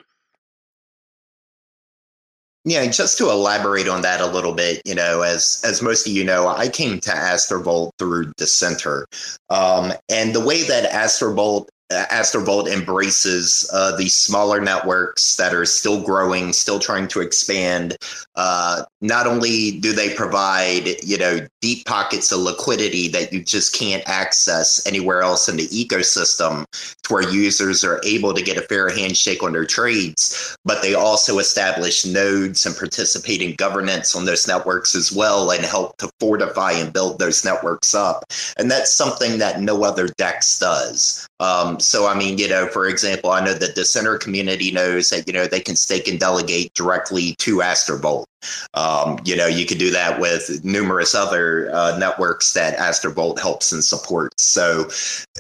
Yeah, 2.68 2.84
just 2.88 3.20
to 3.20 3.30
elaborate 3.30 3.88
on 3.88 4.02
that 4.02 4.22
a 4.22 4.26
little 4.26 4.54
bit, 4.54 4.82
you 4.86 4.96
know, 4.96 5.22
as 5.22 5.62
as 5.64 5.84
most 5.84 6.08
of 6.08 6.14
you 6.14 6.24
know, 6.24 6.48
I 6.48 6.68
came 6.68 7.00
to 7.02 7.12
Astrovault 7.12 7.92
through 8.00 8.34
Decentr, 8.34 9.04
um, 9.52 9.94
and 10.10 10.34
the 10.34 10.44
way 10.44 10.64
that 10.64 10.90
Astrovault 10.92 11.68
Astrovault 11.92 12.68
embraces 12.68 13.70
uh, 13.72 13.96
these 13.96 14.16
smaller 14.16 14.60
networks 14.60 15.36
that 15.36 15.54
are 15.54 15.66
still 15.66 16.02
growing, 16.02 16.52
still 16.52 16.80
trying 16.80 17.08
to 17.10 17.22
expand. 17.22 17.96
Uh, 18.36 18.84
not 19.02 19.28
only 19.28 19.80
do 19.80 19.94
they 19.94 20.14
provide, 20.14 20.96
you 21.04 21.18
know, 21.18 21.46
deep 21.62 21.86
pockets 21.86 22.32
of 22.32 22.40
liquidity 22.40 23.08
that 23.10 23.32
you 23.32 23.44
just 23.44 23.74
can't 23.74 24.02
access 24.08 24.86
anywhere 24.88 25.22
else 25.22 25.48
in 25.48 25.58
the 25.58 25.68
ecosystem, 25.68 26.66
to 27.04 27.14
where 27.14 27.30
users 27.30 27.84
are 27.84 28.02
able 28.04 28.34
to 28.34 28.42
get 28.42 28.58
a 28.58 28.62
fair 28.64 28.90
handshake 28.90 29.44
on 29.44 29.54
their 29.54 29.66
trades, 29.66 30.58
but 30.66 30.82
they 30.82 30.96
also 30.96 31.38
establish 31.38 32.04
nodes 32.04 32.66
and 32.66 32.76
participate 32.76 33.42
in 33.42 33.56
governance 33.56 34.16
on 34.16 34.26
those 34.26 34.48
networks 34.48 34.96
as 34.96 35.12
well, 35.12 35.52
and 35.52 35.64
help 35.64 35.98
to 35.98 36.10
fortify 36.20 36.72
and 36.72 36.92
build 36.92 37.20
those 37.20 37.46
networks 37.46 37.94
up. 37.94 38.24
And 38.58 38.72
that's 38.72 38.92
something 38.92 39.38
that 39.38 39.62
no 39.62 39.84
other 39.84 40.08
DEX 40.08 40.58
does. 40.58 41.28
Um, 41.40 41.80
so, 41.80 42.08
I 42.08 42.18
mean, 42.18 42.38
you 42.38 42.48
know, 42.48 42.68
for 42.68 42.88
example, 42.88 43.32
I 43.32 43.44
know 43.44 43.54
that 43.54 43.76
Decentr 43.76 44.20
community 44.20 44.72
knows 44.72 45.10
that, 45.10 45.28
you 45.28 45.34
know, 45.34 45.48
they 45.48 45.60
can 45.60 45.76
stake 45.76 46.08
and 46.08 46.20
delegate 46.20 46.74
directly 46.74 47.36
to 47.40 47.58
Astrovault. 47.58 48.26
Um, 48.74 49.20
you 49.26 49.36
know, 49.36 49.48
you 49.48 49.66
could 49.66 49.78
do 49.78 49.92
that 49.92 50.20
with 50.20 50.64
numerous 50.64 51.14
other 51.14 51.70
uh, 51.74 51.98
networks 51.98 52.54
that 52.54 52.78
Astrovault 52.78 53.40
helps 53.40 53.72
and 53.72 53.84
supports. 53.84 54.44
So, 54.44 54.90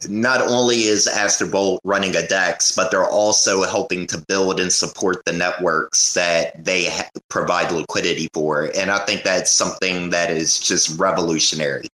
not 0.09 0.41
only 0.41 0.83
is 0.83 1.07
Astrovault 1.07 1.79
running 1.83 2.15
a 2.15 2.27
DEX, 2.27 2.75
but 2.75 2.91
they're 2.91 3.09
also 3.09 3.63
helping 3.63 4.05
to 4.07 4.17
build 4.27 4.59
and 4.59 4.73
support 4.73 5.23
the 5.25 5.33
networks 5.33 6.13
that 6.13 6.63
they 6.63 6.85
ha- 6.85 7.09
provide 7.29 7.71
liquidity 7.71 8.27
for. 8.33 8.71
And 8.75 8.91
I 8.91 8.99
think 9.05 9.23
that's 9.23 9.51
something 9.51 10.09
that 10.09 10.31
is 10.31 10.59
just 10.59 10.99
revolutionary. 10.99 11.87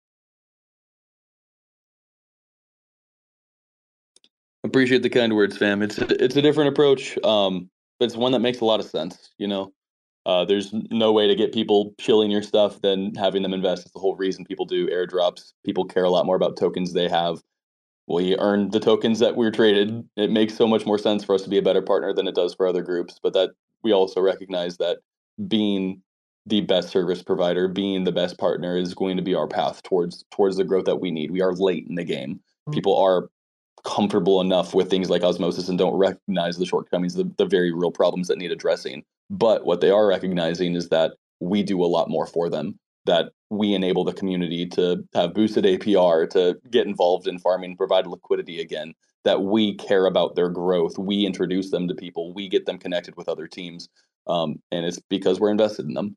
Appreciate 4.68 5.02
the 5.02 5.10
kind 5.10 5.34
words, 5.34 5.56
fam. 5.56 5.82
It's 5.82 5.98
a, 5.98 6.22
it's 6.22 6.36
a 6.36 6.42
different 6.42 6.68
approach. 6.68 7.18
Um, 7.24 7.70
but 7.98 8.04
it's 8.06 8.16
one 8.16 8.32
that 8.32 8.40
makes 8.40 8.60
a 8.60 8.64
lot 8.64 8.80
of 8.80 8.86
sense. 8.86 9.30
You 9.38 9.48
know, 9.48 9.72
uh, 10.26 10.44
there's 10.44 10.72
no 10.90 11.10
way 11.10 11.26
to 11.26 11.34
get 11.34 11.54
people 11.54 11.94
shilling 11.98 12.30
your 12.30 12.42
stuff 12.42 12.80
than 12.82 13.14
having 13.14 13.42
them 13.42 13.54
invest. 13.54 13.86
It's 13.86 13.92
the 13.92 13.98
whole 13.98 14.14
reason 14.16 14.44
people 14.44 14.66
do 14.66 14.86
airdrops. 14.88 15.52
People 15.64 15.84
care 15.84 16.04
a 16.04 16.10
lot 16.10 16.26
more 16.26 16.36
about 16.36 16.58
tokens 16.58 16.92
they 16.92 17.08
have. 17.08 17.42
We 18.06 18.36
earn 18.38 18.70
the 18.70 18.80
tokens 18.80 19.18
that 19.20 19.36
we're 19.36 19.50
traded. 19.50 20.06
It 20.16 20.30
makes 20.30 20.54
so 20.54 20.66
much 20.66 20.86
more 20.86 20.98
sense 20.98 21.24
for 21.24 21.34
us 21.34 21.42
to 21.42 21.50
be 21.50 21.58
a 21.58 21.62
better 21.62 21.82
partner 21.82 22.12
than 22.12 22.28
it 22.28 22.34
does 22.34 22.54
for 22.54 22.66
other 22.66 22.82
groups. 22.82 23.18
But 23.22 23.32
that 23.32 23.50
we 23.82 23.92
also 23.92 24.20
recognize 24.20 24.76
that 24.76 24.98
being 25.46 26.02
the 26.46 26.60
best 26.62 26.90
service 26.90 27.22
provider, 27.22 27.68
being 27.68 28.04
the 28.04 28.12
best 28.12 28.38
partner 28.38 28.76
is 28.76 28.94
going 28.94 29.16
to 29.16 29.22
be 29.22 29.34
our 29.34 29.46
path 29.46 29.82
towards 29.82 30.24
towards 30.30 30.56
the 30.56 30.64
growth 30.64 30.86
that 30.86 31.00
we 31.00 31.10
need. 31.10 31.30
We 31.30 31.42
are 31.42 31.52
late 31.52 31.86
in 31.88 31.94
the 31.94 32.04
game. 32.04 32.34
Mm-hmm. 32.34 32.72
People 32.72 32.96
are 32.96 33.28
comfortable 33.88 34.42
enough 34.42 34.74
with 34.74 34.90
things 34.90 35.08
like 35.08 35.22
osmosis 35.22 35.68
and 35.68 35.78
don't 35.78 35.96
recognize 35.96 36.58
the 36.58 36.66
shortcomings, 36.66 37.14
the, 37.14 37.24
the 37.38 37.46
very 37.46 37.72
real 37.72 37.90
problems 37.90 38.28
that 38.28 38.36
need 38.36 38.52
addressing. 38.52 39.02
But 39.30 39.64
what 39.64 39.80
they 39.80 39.90
are 39.90 40.06
recognizing 40.06 40.74
is 40.74 40.90
that 40.90 41.12
we 41.40 41.62
do 41.62 41.82
a 41.82 41.86
lot 41.86 42.10
more 42.10 42.26
for 42.26 42.50
them, 42.50 42.78
that 43.06 43.30
we 43.48 43.72
enable 43.72 44.04
the 44.04 44.12
community 44.12 44.66
to 44.66 45.02
have 45.14 45.32
boosted 45.32 45.64
APR, 45.64 46.28
to 46.30 46.58
get 46.70 46.86
involved 46.86 47.26
in 47.26 47.38
farming, 47.38 47.78
provide 47.78 48.06
liquidity 48.06 48.60
again, 48.60 48.92
that 49.24 49.42
we 49.42 49.74
care 49.76 50.04
about 50.04 50.36
their 50.36 50.50
growth. 50.50 50.98
We 50.98 51.24
introduce 51.24 51.70
them 51.70 51.88
to 51.88 51.94
people, 51.94 52.34
we 52.34 52.46
get 52.46 52.66
them 52.66 52.78
connected 52.78 53.16
with 53.16 53.28
other 53.28 53.46
teams. 53.46 53.88
Um, 54.26 54.56
and 54.70 54.84
it's 54.84 55.00
because 55.08 55.40
we're 55.40 55.50
invested 55.50 55.86
in 55.86 55.94
them. 55.94 56.14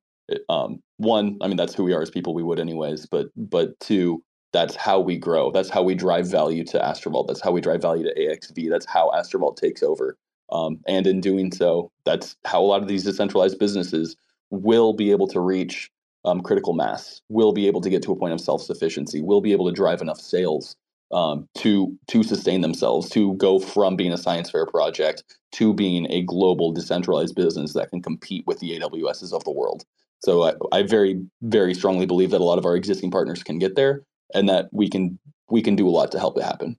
Um, 0.49 0.83
one, 0.97 1.37
I 1.41 1.47
mean, 1.47 1.57
that's 1.57 1.73
who 1.73 1.85
we 1.85 1.93
are 1.93 2.01
as 2.01 2.09
people, 2.09 2.33
we 2.33 2.43
would 2.43 2.59
anyways. 2.59 3.05
But, 3.05 3.27
but 3.37 3.79
two, 3.79 4.21
that's 4.53 4.75
how 4.75 4.99
we 4.99 5.17
grow. 5.17 5.51
That's 5.51 5.69
how 5.69 5.83
we 5.83 5.95
drive 5.95 6.27
value 6.29 6.63
to 6.65 6.79
Astrovault. 6.79 7.27
That's 7.27 7.41
how 7.41 7.51
we 7.51 7.61
drive 7.61 7.81
value 7.81 8.03
to 8.03 8.19
AXV. 8.19 8.69
That's 8.69 8.85
how 8.85 9.11
Astrovault 9.13 9.57
takes 9.57 9.81
over. 9.81 10.17
Um, 10.51 10.79
and 10.87 11.07
in 11.07 11.21
doing 11.21 11.51
so, 11.51 11.91
that's 12.05 12.35
how 12.45 12.61
a 12.61 12.65
lot 12.65 12.81
of 12.81 12.87
these 12.87 13.05
decentralized 13.05 13.57
businesses 13.57 14.15
will 14.49 14.93
be 14.93 15.11
able 15.11 15.27
to 15.27 15.39
reach 15.39 15.89
um, 16.25 16.41
critical 16.41 16.73
mass, 16.73 17.21
will 17.29 17.53
be 17.53 17.67
able 17.67 17.81
to 17.81 17.89
get 17.89 18.03
to 18.03 18.11
a 18.11 18.15
point 18.15 18.33
of 18.33 18.41
self 18.41 18.61
sufficiency, 18.61 19.21
will 19.21 19.41
be 19.41 19.53
able 19.53 19.67
to 19.67 19.73
drive 19.73 20.01
enough 20.01 20.19
sales 20.19 20.75
um, 21.13 21.47
to 21.57 21.97
to 22.07 22.23
sustain 22.23 22.61
themselves, 22.61 23.09
to 23.11 23.33
go 23.35 23.59
from 23.59 23.95
being 23.95 24.11
a 24.11 24.17
science 24.17 24.49
fair 24.49 24.65
project 24.65 25.23
to 25.53 25.73
being 25.73 26.09
a 26.09 26.21
global 26.23 26.71
decentralized 26.71 27.35
business 27.35 27.73
that 27.73 27.89
can 27.89 28.01
compete 28.01 28.45
with 28.47 28.59
the 28.59 28.79
AWSs 28.79 29.33
of 29.33 29.43
the 29.43 29.51
world. 29.51 29.83
So 30.19 30.43
I, 30.43 30.53
I 30.71 30.83
very 30.83 31.21
very 31.41 31.73
strongly 31.73 32.05
believe 32.05 32.31
that 32.31 32.41
a 32.41 32.43
lot 32.43 32.59
of 32.59 32.65
our 32.65 32.75
existing 32.75 33.11
partners 33.11 33.43
can 33.43 33.57
get 33.57 33.75
there, 33.75 34.03
and 34.33 34.49
that 34.49 34.69
we 34.71 34.89
can 34.89 35.19
we 35.49 35.61
can 35.61 35.75
do 35.75 35.87
a 35.87 35.91
lot 35.91 36.11
to 36.11 36.19
help 36.19 36.37
it 36.37 36.43
happen. 36.43 36.77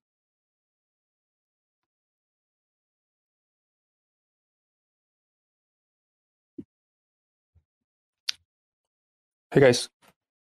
Hey 9.52 9.60
guys, 9.60 9.88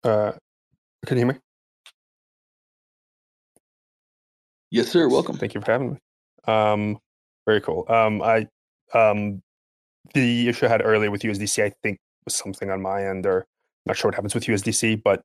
uh, 0.05 0.33
can 1.07 1.16
you 1.16 1.25
hear 1.25 1.35
me? 1.35 1.41
Yes, 4.70 4.89
sir. 4.89 5.09
Welcome. 5.09 5.37
Thank 5.37 5.55
you 5.55 5.61
for 5.61 5.73
having 5.73 5.93
me. 5.93 5.99
Um, 6.47 6.99
very 7.47 7.61
cool. 7.61 7.87
Um, 7.89 8.23
I 8.23 8.49
um, 8.93 9.43
the 10.15 10.49
issue 10.49 10.66
I 10.66 10.69
had 10.69 10.83
earlier 10.85 11.11
with 11.11 11.23
USDC, 11.23 11.62
I 11.65 11.73
think 11.83 11.99
was 12.25 12.35
something 12.35 12.70
on 12.70 12.83
my 12.83 13.07
end, 13.07 13.27
or 13.27 13.47
not 13.87 13.97
sure 13.97 14.09
what 14.11 14.16
happens 14.16 14.35
with 14.35 14.45
USDC, 14.45 15.03
but 15.03 15.23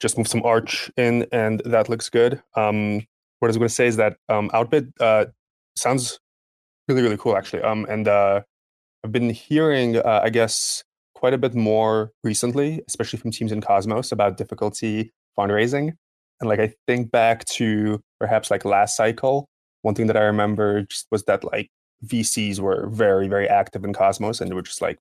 just 0.00 0.16
move 0.16 0.28
some 0.28 0.42
Arch 0.44 0.90
in, 0.96 1.26
and 1.32 1.62
that 1.64 1.88
looks 1.88 2.08
good. 2.08 2.42
Um, 2.56 3.06
what 3.38 3.46
I 3.46 3.50
was 3.50 3.56
going 3.56 3.68
to 3.68 3.74
say 3.74 3.86
is 3.86 3.96
that 3.96 4.16
um, 4.28 4.50
Outbid 4.52 4.92
uh, 5.00 5.26
sounds 5.76 6.18
really 6.88 7.02
really 7.02 7.16
cool 7.16 7.36
actually. 7.36 7.62
Um, 7.62 7.86
and 7.88 8.08
uh, 8.08 8.42
I've 9.04 9.12
been 9.12 9.30
hearing, 9.30 9.96
uh, 9.96 10.20
I 10.22 10.30
guess 10.30 10.84
quite 11.14 11.34
a 11.34 11.38
bit 11.38 11.54
more 11.54 12.12
recently, 12.24 12.82
especially 12.88 13.18
from 13.18 13.30
teams 13.30 13.52
in 13.52 13.60
Cosmos, 13.60 14.12
about 14.12 14.36
difficulty 14.36 15.12
fundraising. 15.38 15.92
And 16.40 16.48
like 16.48 16.60
I 16.60 16.72
think 16.86 17.10
back 17.10 17.44
to 17.56 18.00
perhaps 18.18 18.50
like 18.50 18.64
last 18.64 18.96
cycle, 18.96 19.48
one 19.82 19.94
thing 19.94 20.06
that 20.06 20.16
I 20.16 20.22
remember 20.22 20.82
just 20.82 21.06
was 21.10 21.24
that 21.24 21.44
like 21.44 21.68
VCs 22.06 22.58
were 22.60 22.88
very, 22.88 23.28
very 23.28 23.48
active 23.48 23.84
in 23.84 23.92
Cosmos 23.92 24.40
and 24.40 24.50
they 24.50 24.54
were 24.54 24.62
just 24.62 24.80
like 24.80 24.98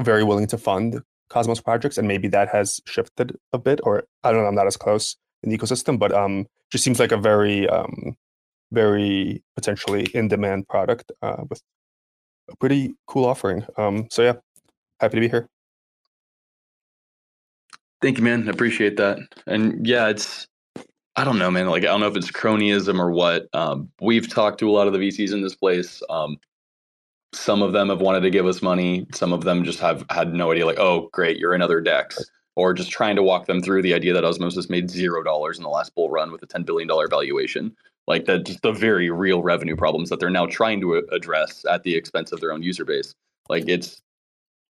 very 0.00 0.24
willing 0.24 0.46
to 0.46 0.58
fund 0.58 1.02
Cosmos 1.28 1.60
projects. 1.60 1.98
And 1.98 2.08
maybe 2.08 2.28
that 2.28 2.48
has 2.48 2.80
shifted 2.86 3.36
a 3.52 3.58
bit, 3.58 3.80
or 3.82 4.04
I 4.24 4.32
don't 4.32 4.42
know, 4.42 4.48
I'm 4.48 4.54
not 4.54 4.66
as 4.66 4.76
close 4.76 5.16
in 5.42 5.50
the 5.50 5.58
ecosystem, 5.58 5.98
but 5.98 6.12
um 6.12 6.46
just 6.70 6.84
seems 6.84 7.00
like 7.00 7.12
a 7.12 7.16
very 7.16 7.68
um 7.68 8.16
very 8.72 9.42
potentially 9.54 10.04
in 10.14 10.28
demand 10.28 10.68
product 10.68 11.10
uh, 11.22 11.44
with 11.48 11.62
a 12.50 12.56
pretty 12.56 12.94
cool 13.06 13.24
offering. 13.24 13.64
Um, 13.76 14.08
so 14.10 14.22
yeah, 14.22 14.34
happy 15.00 15.16
to 15.16 15.20
be 15.20 15.28
here. 15.28 15.48
Thank 18.00 18.18
you, 18.18 18.24
man. 18.24 18.48
Appreciate 18.48 18.96
that. 18.98 19.18
And 19.46 19.86
yeah, 19.86 20.08
it's 20.08 20.46
I 21.16 21.24
don't 21.24 21.38
know, 21.38 21.50
man. 21.50 21.66
Like 21.66 21.82
I 21.82 21.86
don't 21.86 22.00
know 22.00 22.06
if 22.06 22.16
it's 22.16 22.30
cronyism 22.30 22.98
or 22.98 23.10
what. 23.10 23.48
Um, 23.52 23.90
we've 24.00 24.28
talked 24.28 24.60
to 24.60 24.70
a 24.70 24.72
lot 24.72 24.86
of 24.86 24.92
the 24.92 25.00
VCs 25.00 25.32
in 25.32 25.42
this 25.42 25.54
place. 25.54 26.00
Um, 26.08 26.38
some 27.32 27.62
of 27.62 27.72
them 27.72 27.88
have 27.88 28.00
wanted 28.00 28.20
to 28.20 28.30
give 28.30 28.46
us 28.46 28.62
money. 28.62 29.06
Some 29.12 29.32
of 29.32 29.44
them 29.44 29.64
just 29.64 29.80
have 29.80 30.04
had 30.10 30.34
no 30.34 30.52
idea. 30.52 30.66
Like, 30.66 30.78
oh, 30.78 31.08
great, 31.12 31.38
you're 31.38 31.54
another 31.54 31.80
Dex, 31.80 32.18
or 32.56 32.72
just 32.72 32.90
trying 32.90 33.16
to 33.16 33.22
walk 33.22 33.46
them 33.46 33.62
through 33.62 33.82
the 33.82 33.94
idea 33.94 34.14
that 34.14 34.24
Osmosis 34.24 34.70
made 34.70 34.90
zero 34.90 35.22
dollars 35.22 35.58
in 35.58 35.62
the 35.62 35.68
last 35.68 35.94
bull 35.94 36.10
run 36.10 36.32
with 36.32 36.42
a 36.42 36.46
ten 36.46 36.62
billion 36.62 36.88
dollar 36.88 37.08
valuation. 37.08 37.74
Like 38.06 38.24
that, 38.24 38.46
just 38.46 38.62
the 38.62 38.72
very 38.72 39.10
real 39.10 39.42
revenue 39.42 39.76
problems 39.76 40.08
that 40.08 40.18
they're 40.18 40.30
now 40.30 40.46
trying 40.46 40.80
to 40.80 40.94
address 41.12 41.64
at 41.70 41.82
the 41.82 41.94
expense 41.94 42.32
of 42.32 42.40
their 42.40 42.52
own 42.52 42.62
user 42.62 42.84
base. 42.84 43.14
Like 43.48 43.64
it's 43.68 44.00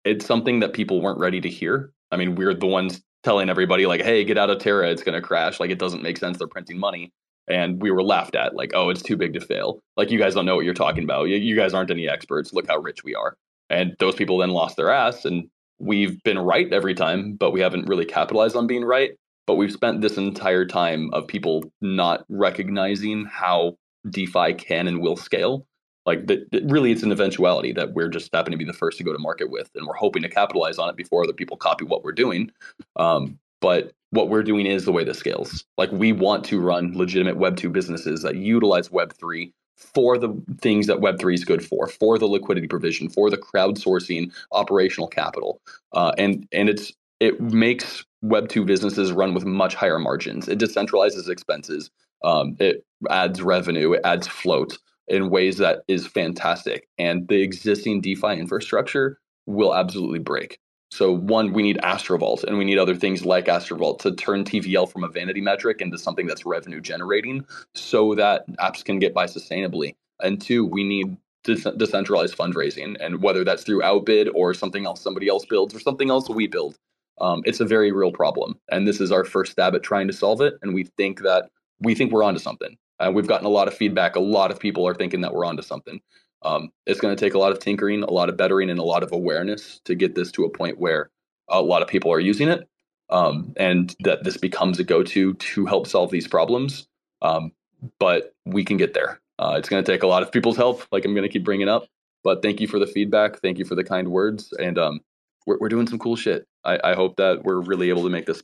it's 0.05 0.25
something 0.25 0.59
that 0.61 0.73
people 0.73 1.01
weren't 1.01 1.19
ready 1.19 1.41
to 1.41 1.49
hear. 1.49 1.91
I 2.11 2.17
mean, 2.17 2.35
we're 2.35 2.53
the 2.53 2.67
ones 2.67 3.01
telling 3.23 3.49
everybody 3.49 3.85
like, 3.85 4.01
"Hey, 4.01 4.23
get 4.23 4.37
out 4.37 4.49
of 4.49 4.59
Terra, 4.59 4.89
it's 4.89 5.03
going 5.03 5.19
to 5.19 5.27
crash." 5.27 5.59
Like 5.59 5.71
it 5.71 5.79
doesn't 5.79 6.03
make 6.03 6.17
sense. 6.17 6.37
They're 6.37 6.47
printing 6.47 6.79
money, 6.79 7.11
and 7.47 7.81
we 7.81 7.91
were 7.91 8.03
laughed 8.03 8.35
at 8.35 8.55
like, 8.55 8.71
"Oh, 8.73 8.89
it's 8.89 9.01
too 9.01 9.17
big 9.17 9.33
to 9.33 9.41
fail." 9.41 9.79
Like 9.97 10.11
you 10.11 10.19
guys 10.19 10.33
don't 10.33 10.45
know 10.45 10.55
what 10.55 10.65
you're 10.65 10.73
talking 10.73 11.03
about. 11.03 11.25
You, 11.25 11.37
you 11.37 11.55
guys 11.55 11.73
aren't 11.73 11.91
any 11.91 12.07
experts. 12.07 12.53
Look 12.53 12.67
how 12.67 12.77
rich 12.77 13.03
we 13.03 13.15
are. 13.15 13.35
And 13.69 13.95
those 13.99 14.15
people 14.15 14.37
then 14.37 14.51
lost 14.51 14.77
their 14.77 14.91
ass, 14.91 15.25
and 15.25 15.49
we've 15.79 16.21
been 16.23 16.39
right 16.39 16.71
every 16.71 16.93
time, 16.93 17.33
but 17.33 17.51
we 17.51 17.61
haven't 17.61 17.87
really 17.87 18.05
capitalized 18.05 18.55
on 18.55 18.67
being 18.67 18.83
right. 18.83 19.11
But 19.47 19.55
we've 19.55 19.71
spent 19.71 20.01
this 20.01 20.17
entire 20.17 20.65
time 20.65 21.09
of 21.13 21.27
people 21.27 21.63
not 21.81 22.25
recognizing 22.29 23.25
how 23.25 23.77
DeFi 24.09 24.53
can 24.53 24.87
and 24.87 25.01
will 25.01 25.15
scale 25.15 25.65
like 26.05 26.27
that, 26.27 26.47
really 26.65 26.91
it's 26.91 27.03
an 27.03 27.11
eventuality 27.11 27.71
that 27.73 27.93
we're 27.93 28.09
just 28.09 28.33
happen 28.33 28.51
to 28.51 28.57
be 28.57 28.65
the 28.65 28.73
first 28.73 28.97
to 28.97 29.03
go 29.03 29.11
to 29.11 29.19
market 29.19 29.49
with 29.49 29.69
and 29.75 29.87
we're 29.87 29.95
hoping 29.95 30.21
to 30.21 30.29
capitalize 30.29 30.77
on 30.77 30.89
it 30.89 30.95
before 30.95 31.23
other 31.23 31.33
people 31.33 31.57
copy 31.57 31.85
what 31.85 32.03
we're 32.03 32.11
doing 32.11 32.51
um, 32.95 33.39
but 33.65 33.91
what 34.11 34.29
we're 34.29 34.43
doing 34.43 34.65
is 34.65 34.85
the 34.85 34.91
way 34.91 35.03
this 35.03 35.17
scales 35.17 35.65
like 35.77 35.91
we 35.91 36.11
want 36.11 36.45
to 36.45 36.59
run 36.59 36.95
legitimate 36.95 37.37
web 37.37 37.57
2 37.57 37.69
businesses 37.69 38.21
that 38.21 38.35
utilize 38.35 38.91
web 38.91 39.13
3 39.13 39.51
for 39.75 40.17
the 40.17 40.29
things 40.61 40.87
that 40.87 41.01
web 41.01 41.19
3 41.19 41.33
is 41.33 41.43
good 41.43 41.65
for 41.65 41.87
for 41.87 42.17
the 42.17 42.27
liquidity 42.27 42.67
provision 42.67 43.09
for 43.09 43.29
the 43.29 43.37
crowdsourcing 43.37 44.31
operational 44.51 45.07
capital 45.07 45.59
uh, 45.93 46.11
and 46.17 46.47
and 46.51 46.69
it's 46.69 46.93
it 47.19 47.41
makes 47.41 48.05
web 48.21 48.47
2 48.49 48.65
businesses 48.65 49.11
run 49.11 49.33
with 49.33 49.45
much 49.45 49.73
higher 49.73 49.99
margins 49.99 50.47
it 50.47 50.59
decentralizes 50.59 51.29
expenses 51.29 51.89
um, 52.23 52.55
it 52.59 52.85
adds 53.09 53.41
revenue 53.41 53.93
it 53.93 54.01
adds 54.03 54.27
float 54.27 54.77
in 55.07 55.29
ways 55.29 55.57
that 55.57 55.83
is 55.87 56.07
fantastic. 56.07 56.87
And 56.97 57.27
the 57.27 57.41
existing 57.41 58.01
DeFi 58.01 58.39
infrastructure 58.39 59.19
will 59.45 59.75
absolutely 59.75 60.19
break. 60.19 60.59
So 60.95 61.11
one, 61.11 61.51
we 61.51 61.61
need 61.61 61.77
Astrovault 61.83 62.45
and 62.45 62.57
we 62.57 62.63
need 62.63 62.77
other 62.77 62.95
things 62.95 63.25
like 63.25 63.47
Astrovault 63.47 63.99
to 63.99 64.13
turn 64.13 64.45
TVL 64.45 64.89
from 64.89 65.03
a 65.03 65.09
vanity 65.09 65.41
metric 65.41 65.81
into 65.81 65.97
something 65.97 66.25
that's 66.25 66.45
revenue 66.45 66.79
generating 66.79 67.45
so 67.73 68.15
that 68.15 68.49
apps 68.59 68.81
can 68.81 68.97
get 68.99 69.13
by 69.13 69.25
sustainably. 69.25 69.95
And 70.21 70.41
two, 70.41 70.65
we 70.65 70.85
need 70.85 71.17
de- 71.43 71.73
decentralized 71.73 72.37
fundraising. 72.37 72.95
And 73.01 73.21
whether 73.21 73.43
that's 73.43 73.63
through 73.63 73.83
Outbid 73.83 74.29
or 74.33 74.53
something 74.53 74.85
else 74.85 75.01
somebody 75.01 75.27
else 75.27 75.43
builds 75.43 75.75
or 75.75 75.81
something 75.81 76.09
else 76.09 76.29
we 76.29 76.47
build, 76.47 76.77
um, 77.19 77.41
it's 77.45 77.59
a 77.59 77.65
very 77.65 77.91
real 77.91 78.13
problem. 78.13 78.57
And 78.71 78.87
this 78.87 79.01
is 79.01 79.11
our 79.11 79.25
first 79.25 79.51
stab 79.51 79.75
at 79.75 79.83
trying 79.83 80.07
to 80.07 80.13
solve 80.13 80.39
it. 80.39 80.53
And 80.61 80.73
we 80.73 80.85
think 80.85 81.23
that 81.23 81.49
we 81.81 81.93
think 81.93 82.13
we're 82.13 82.23
onto 82.23 82.39
something. 82.39 82.77
Uh, 83.01 83.11
we've 83.13 83.27
gotten 83.27 83.45
a 83.45 83.49
lot 83.49 83.67
of 83.67 83.73
feedback. 83.73 84.15
A 84.15 84.21
lot 84.21 84.49
of 84.49 84.61
people 84.61 84.87
are 84.87 84.95
thinking 84.95 85.19
that 85.19 85.33
we're 85.33 85.43
onto 85.43 85.61
something. 85.61 85.99
Um, 86.45 86.71
it's 86.85 87.01
going 87.01 87.15
to 87.15 87.19
take 87.19 87.33
a 87.33 87.39
lot 87.39 87.51
of 87.51 87.59
tinkering, 87.59 88.03
a 88.03 88.11
lot 88.11 88.29
of 88.29 88.37
bettering, 88.37 88.69
and 88.69 88.79
a 88.79 88.83
lot 88.83 89.01
of 89.01 89.11
awareness 89.11 89.81
to 89.85 89.95
get 89.95 90.13
this 90.13 90.31
to 90.33 90.45
a 90.45 90.49
point 90.49 90.79
where 90.79 91.09
a 91.49 91.61
lot 91.61 91.81
of 91.81 91.87
people 91.87 92.11
are 92.13 92.19
using 92.19 92.47
it, 92.47 92.69
um, 93.09 93.53
and 93.57 93.95
that 94.01 94.23
this 94.23 94.37
becomes 94.37 94.79
a 94.79 94.83
go-to 94.83 95.33
to 95.33 95.65
help 95.65 95.87
solve 95.87 96.11
these 96.11 96.27
problems. 96.27 96.87
Um, 97.21 97.51
but 97.99 98.33
we 98.45 98.63
can 98.63 98.77
get 98.77 98.93
there. 98.93 99.19
Uh, 99.39 99.55
it's 99.57 99.69
going 99.69 99.83
to 99.83 99.91
take 99.91 100.03
a 100.03 100.07
lot 100.07 100.21
of 100.21 100.31
people's 100.31 100.55
help, 100.55 100.85
like 100.91 101.03
I'm 101.03 101.13
going 101.13 101.27
to 101.27 101.33
keep 101.33 101.43
bringing 101.43 101.67
up. 101.67 101.87
But 102.23 102.41
thank 102.41 102.61
you 102.61 102.67
for 102.67 102.79
the 102.79 102.87
feedback. 102.87 103.39
Thank 103.39 103.57
you 103.57 103.65
for 103.65 103.75
the 103.75 103.83
kind 103.83 104.09
words, 104.09 104.53
and 104.53 104.77
um, 104.77 105.01
we're 105.47 105.57
we're 105.59 105.69
doing 105.69 105.87
some 105.87 105.99
cool 105.99 106.15
shit. 106.15 106.47
I, 106.63 106.79
I 106.83 106.93
hope 106.95 107.17
that 107.17 107.43
we're 107.43 107.59
really 107.59 107.89
able 107.89 108.03
to 108.03 108.09
make 108.09 108.25
this, 108.27 108.43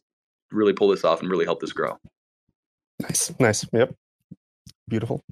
really 0.51 0.73
pull 0.73 0.89
this 0.89 1.03
off, 1.03 1.21
and 1.21 1.29
really 1.29 1.45
help 1.45 1.61
this 1.61 1.71
grow. 1.71 1.97
Nice, 2.99 3.31
nice. 3.39 3.65
Yep. 3.71 3.95
Beautiful 4.87 5.23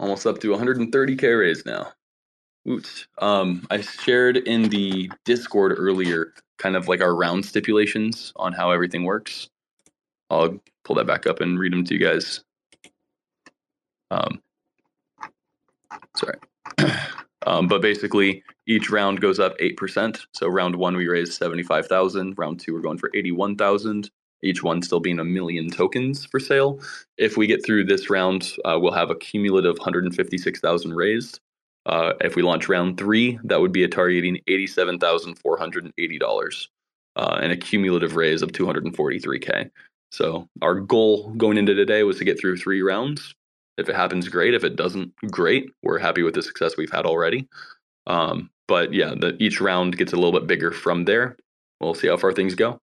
almost 0.00 0.26
up 0.26 0.40
to 0.40 0.48
130k 0.48 1.38
raised 1.38 1.66
now. 1.66 1.92
Woot. 2.64 3.06
Um, 3.18 3.66
I 3.70 3.80
shared 3.80 4.36
in 4.36 4.68
the 4.68 5.10
Discord 5.24 5.74
earlier, 5.76 6.34
kind 6.58 6.76
of 6.76 6.88
like 6.88 7.00
our 7.00 7.14
round 7.14 7.44
stipulations 7.44 8.32
on 8.36 8.52
how 8.52 8.70
everything 8.70 9.04
works. 9.04 9.48
I'll 10.30 10.60
pull 10.84 10.96
that 10.96 11.06
back 11.06 11.26
up 11.26 11.40
and 11.40 11.58
read 11.58 11.72
them 11.72 11.84
to 11.84 11.94
you 11.94 12.00
guys. 12.00 12.44
Um, 14.10 14.42
sorry. 16.16 16.38
um, 17.46 17.68
but 17.68 17.80
basically, 17.80 18.42
each 18.66 18.90
round 18.90 19.20
goes 19.20 19.38
up 19.38 19.56
8%. 19.58 20.20
So 20.32 20.48
round 20.48 20.76
one, 20.76 20.96
we 20.96 21.08
raised 21.08 21.32
75,000. 21.34 22.34
Round 22.36 22.60
two, 22.60 22.74
we're 22.74 22.80
going 22.80 22.98
for 22.98 23.10
81,000. 23.14 24.10
Each 24.42 24.62
one 24.62 24.82
still 24.82 25.00
being 25.00 25.18
a 25.18 25.24
million 25.24 25.70
tokens 25.70 26.24
for 26.24 26.38
sale. 26.38 26.80
If 27.16 27.36
we 27.36 27.46
get 27.46 27.64
through 27.64 27.84
this 27.84 28.10
round, 28.10 28.52
uh, 28.64 28.78
we'll 28.80 28.92
have 28.92 29.10
a 29.10 29.16
cumulative 29.16 29.78
156,000 29.78 30.94
raised. 30.94 31.40
Uh, 31.86 32.12
if 32.20 32.36
we 32.36 32.42
launch 32.42 32.68
round 32.68 32.98
three, 32.98 33.38
that 33.44 33.60
would 33.60 33.72
be 33.72 33.84
a 33.84 33.88
targeting 33.88 34.40
$87,480 34.48 36.68
uh, 37.16 37.38
and 37.42 37.52
a 37.52 37.56
cumulative 37.56 38.14
raise 38.14 38.42
of 38.42 38.52
243K. 38.52 39.70
So 40.10 40.48
our 40.62 40.76
goal 40.76 41.30
going 41.34 41.58
into 41.58 41.74
today 41.74 42.02
was 42.02 42.18
to 42.18 42.24
get 42.24 42.38
through 42.38 42.58
three 42.58 42.82
rounds. 42.82 43.34
If 43.76 43.88
it 43.88 43.96
happens, 43.96 44.28
great. 44.28 44.54
If 44.54 44.64
it 44.64 44.76
doesn't, 44.76 45.14
great. 45.30 45.70
We're 45.82 45.98
happy 45.98 46.22
with 46.22 46.34
the 46.34 46.42
success 46.42 46.76
we've 46.76 46.90
had 46.90 47.06
already. 47.06 47.48
Um, 48.06 48.50
but 48.66 48.92
yeah, 48.92 49.14
the, 49.18 49.36
each 49.38 49.60
round 49.60 49.96
gets 49.96 50.12
a 50.12 50.16
little 50.16 50.38
bit 50.38 50.46
bigger 50.46 50.72
from 50.72 51.04
there. 51.04 51.36
We'll 51.80 51.94
see 51.94 52.08
how 52.08 52.16
far 52.16 52.32
things 52.32 52.54
go. 52.54 52.80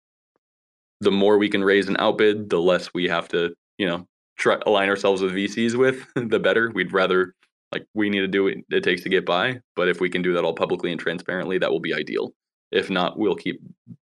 The 1.00 1.10
more 1.10 1.38
we 1.38 1.48
can 1.48 1.64
raise 1.64 1.88
an 1.88 1.96
outbid, 1.98 2.50
the 2.50 2.60
less 2.60 2.92
we 2.92 3.08
have 3.08 3.28
to, 3.28 3.54
you 3.78 3.86
know, 3.86 4.06
try 4.36 4.58
align 4.66 4.88
ourselves 4.88 5.22
with 5.22 5.32
VCs 5.32 5.74
with, 5.74 6.06
the 6.14 6.38
better. 6.38 6.70
We'd 6.74 6.92
rather 6.92 7.34
like 7.72 7.86
we 7.94 8.10
need 8.10 8.20
to 8.20 8.28
do 8.28 8.44
what 8.44 8.54
it 8.70 8.82
takes 8.82 9.02
to 9.02 9.08
get 9.08 9.24
by. 9.24 9.60
But 9.76 9.88
if 9.88 10.00
we 10.00 10.10
can 10.10 10.22
do 10.22 10.34
that 10.34 10.44
all 10.44 10.54
publicly 10.54 10.90
and 10.90 11.00
transparently, 11.00 11.58
that 11.58 11.70
will 11.70 11.80
be 11.80 11.94
ideal. 11.94 12.32
If 12.72 12.90
not, 12.90 13.18
we'll 13.18 13.36
keep 13.36 13.60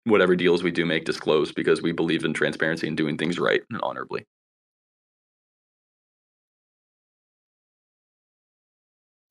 whatever 0.05 0.35
deals 0.35 0.63
we 0.63 0.71
do 0.71 0.85
make 0.85 1.05
disclosed 1.05 1.55
because 1.55 1.81
we 1.81 1.91
believe 1.91 2.25
in 2.25 2.33
transparency 2.33 2.87
and 2.87 2.97
doing 2.97 3.17
things 3.17 3.39
right 3.39 3.61
and 3.69 3.79
honorably. 3.81 4.25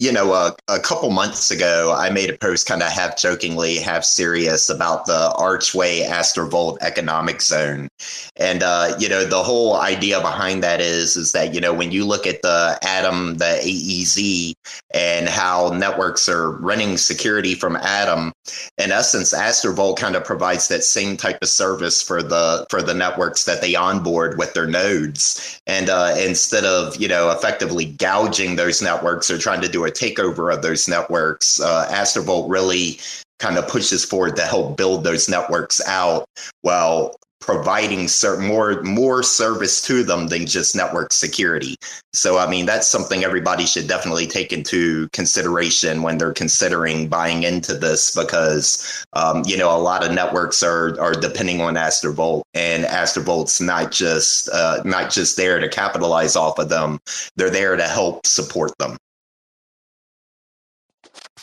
You 0.01 0.10
know, 0.10 0.32
a 0.66 0.78
couple 0.78 1.10
months 1.10 1.51
ago, 1.51 1.94
I 1.94 2.09
made 2.09 2.31
a 2.31 2.39
post 2.39 2.66
kind 2.66 2.82
of 2.82 2.89
half 2.89 3.18
jokingly, 3.18 3.77
half 3.77 4.02
serious 4.02 4.70
about 4.70 5.05
the 5.05 5.31
Archway 5.36 6.06
Astrovault 6.06 6.78
economic 6.81 7.43
zone. 7.43 7.89
And, 8.36 8.62
uh, 8.62 8.94
you 8.98 9.10
know, 9.10 9.27
the 9.27 9.43
whole 9.43 9.77
idea 9.77 10.22
behind 10.22 10.62
that 10.62 10.81
is, 10.81 11.18
is 11.18 11.32
that, 11.32 11.52
you 11.52 11.60
know, 11.60 11.74
when 11.74 11.93
you 11.93 12.06
look 12.06 12.27
at 12.27 12.40
the 12.40 12.78
Atom, 12.82 13.36
the 13.36 13.60
AEZ, 13.62 14.55
and 14.94 15.28
how 15.28 15.68
networks 15.68 16.31
are 16.31 16.52
running 16.52 16.97
security 16.97 17.55
from 17.55 17.77
Atom, 17.77 18.32
in 18.78 18.92
essence, 18.92 19.34
Astrovault 19.34 19.98
kind 19.98 20.16
of 20.16 20.24
provides 20.24 20.68
that 20.68 20.84
same 20.84 21.16
type 21.16 21.38
of 21.42 21.48
service 21.48 22.02
for 22.02 22.22
the, 22.22 22.66
for 22.70 22.82
the 22.82 22.94
networks 22.94 23.44
that 23.44 23.60
they 23.60 23.74
onboard 23.74 24.38
with 24.38 24.54
their 24.54 24.66
nodes. 24.66 25.60
And 25.66 25.88
uh, 25.88 26.14
instead 26.18 26.64
of, 26.64 26.96
you 26.96 27.08
know, 27.08 27.30
effectively 27.30 27.86
gouging 27.86 28.56
those 28.56 28.82
networks 28.82 29.30
or 29.30 29.38
trying 29.38 29.60
to 29.60 29.68
do 29.68 29.84
a 29.84 29.90
takeover 29.90 30.52
of 30.52 30.62
those 30.62 30.88
networks. 30.88 31.60
Uh, 31.60 31.86
Astrovault 31.90 32.50
really 32.50 32.98
kind 33.38 33.56
of 33.56 33.66
pushes 33.68 34.04
forward 34.04 34.36
to 34.36 34.42
help 34.42 34.76
build 34.76 35.04
those 35.04 35.28
networks 35.28 35.80
out 35.86 36.24
while 36.62 37.16
providing 37.40 38.08
more 38.40 38.82
more 38.82 39.22
service 39.22 39.80
to 39.82 40.02
them 40.02 40.28
than 40.28 40.46
just 40.46 40.76
network 40.76 41.12
security. 41.12 41.76
So 42.12 42.38
I 42.38 42.48
mean 42.48 42.66
that's 42.66 42.86
something 42.86 43.24
everybody 43.24 43.66
should 43.66 43.88
definitely 43.88 44.26
take 44.26 44.52
into 44.52 45.08
consideration 45.08 46.02
when 46.02 46.18
they're 46.18 46.34
considering 46.34 47.08
buying 47.08 47.42
into 47.42 47.74
this 47.74 48.14
because 48.14 49.04
um, 49.14 49.42
you 49.46 49.56
know 49.56 49.74
a 49.74 49.78
lot 49.78 50.04
of 50.04 50.12
networks 50.12 50.62
are 50.62 51.00
are 51.00 51.14
depending 51.14 51.60
on 51.60 51.74
Astrovault 51.74 52.42
and 52.54 52.84
Astrovault's 52.84 53.60
not 53.60 53.90
just 53.90 54.48
uh, 54.50 54.82
not 54.84 55.10
just 55.10 55.36
there 55.36 55.58
to 55.58 55.68
capitalize 55.68 56.36
off 56.36 56.58
of 56.58 56.68
them. 56.68 56.98
They're 57.36 57.50
there 57.50 57.76
to 57.76 57.88
help 57.88 58.26
support 58.26 58.76
them. 58.78 58.96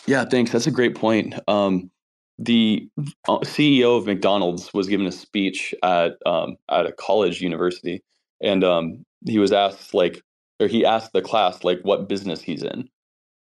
Yeah, 0.06 0.24
thanks. 0.24 0.52
That's 0.52 0.68
a 0.68 0.72
great 0.72 0.96
point. 0.96 1.36
Um, 1.50 1.92
the 2.40 2.88
uh, 3.28 3.40
CEO 3.40 3.98
of 3.98 4.06
McDonald's 4.06 4.74
was 4.74 4.88
given 4.88 5.08
a 5.08 5.12
speech 5.12 5.74
at 5.84 6.14
um, 6.26 6.58
at 6.70 6.86
a 6.86 6.92
college 6.92 7.42
university, 7.42 8.04
and 8.42 8.64
um, 8.64 9.06
he 9.26 9.40
was 9.40 9.52
asked 9.52 9.94
like, 9.94 10.22
or 10.60 10.68
he 10.68 10.86
asked 10.86 11.14
the 11.14 11.22
class 11.22 11.64
like 11.64 11.80
what 11.82 12.08
business 12.08 12.42
he's 12.42 12.64
in, 12.64 12.88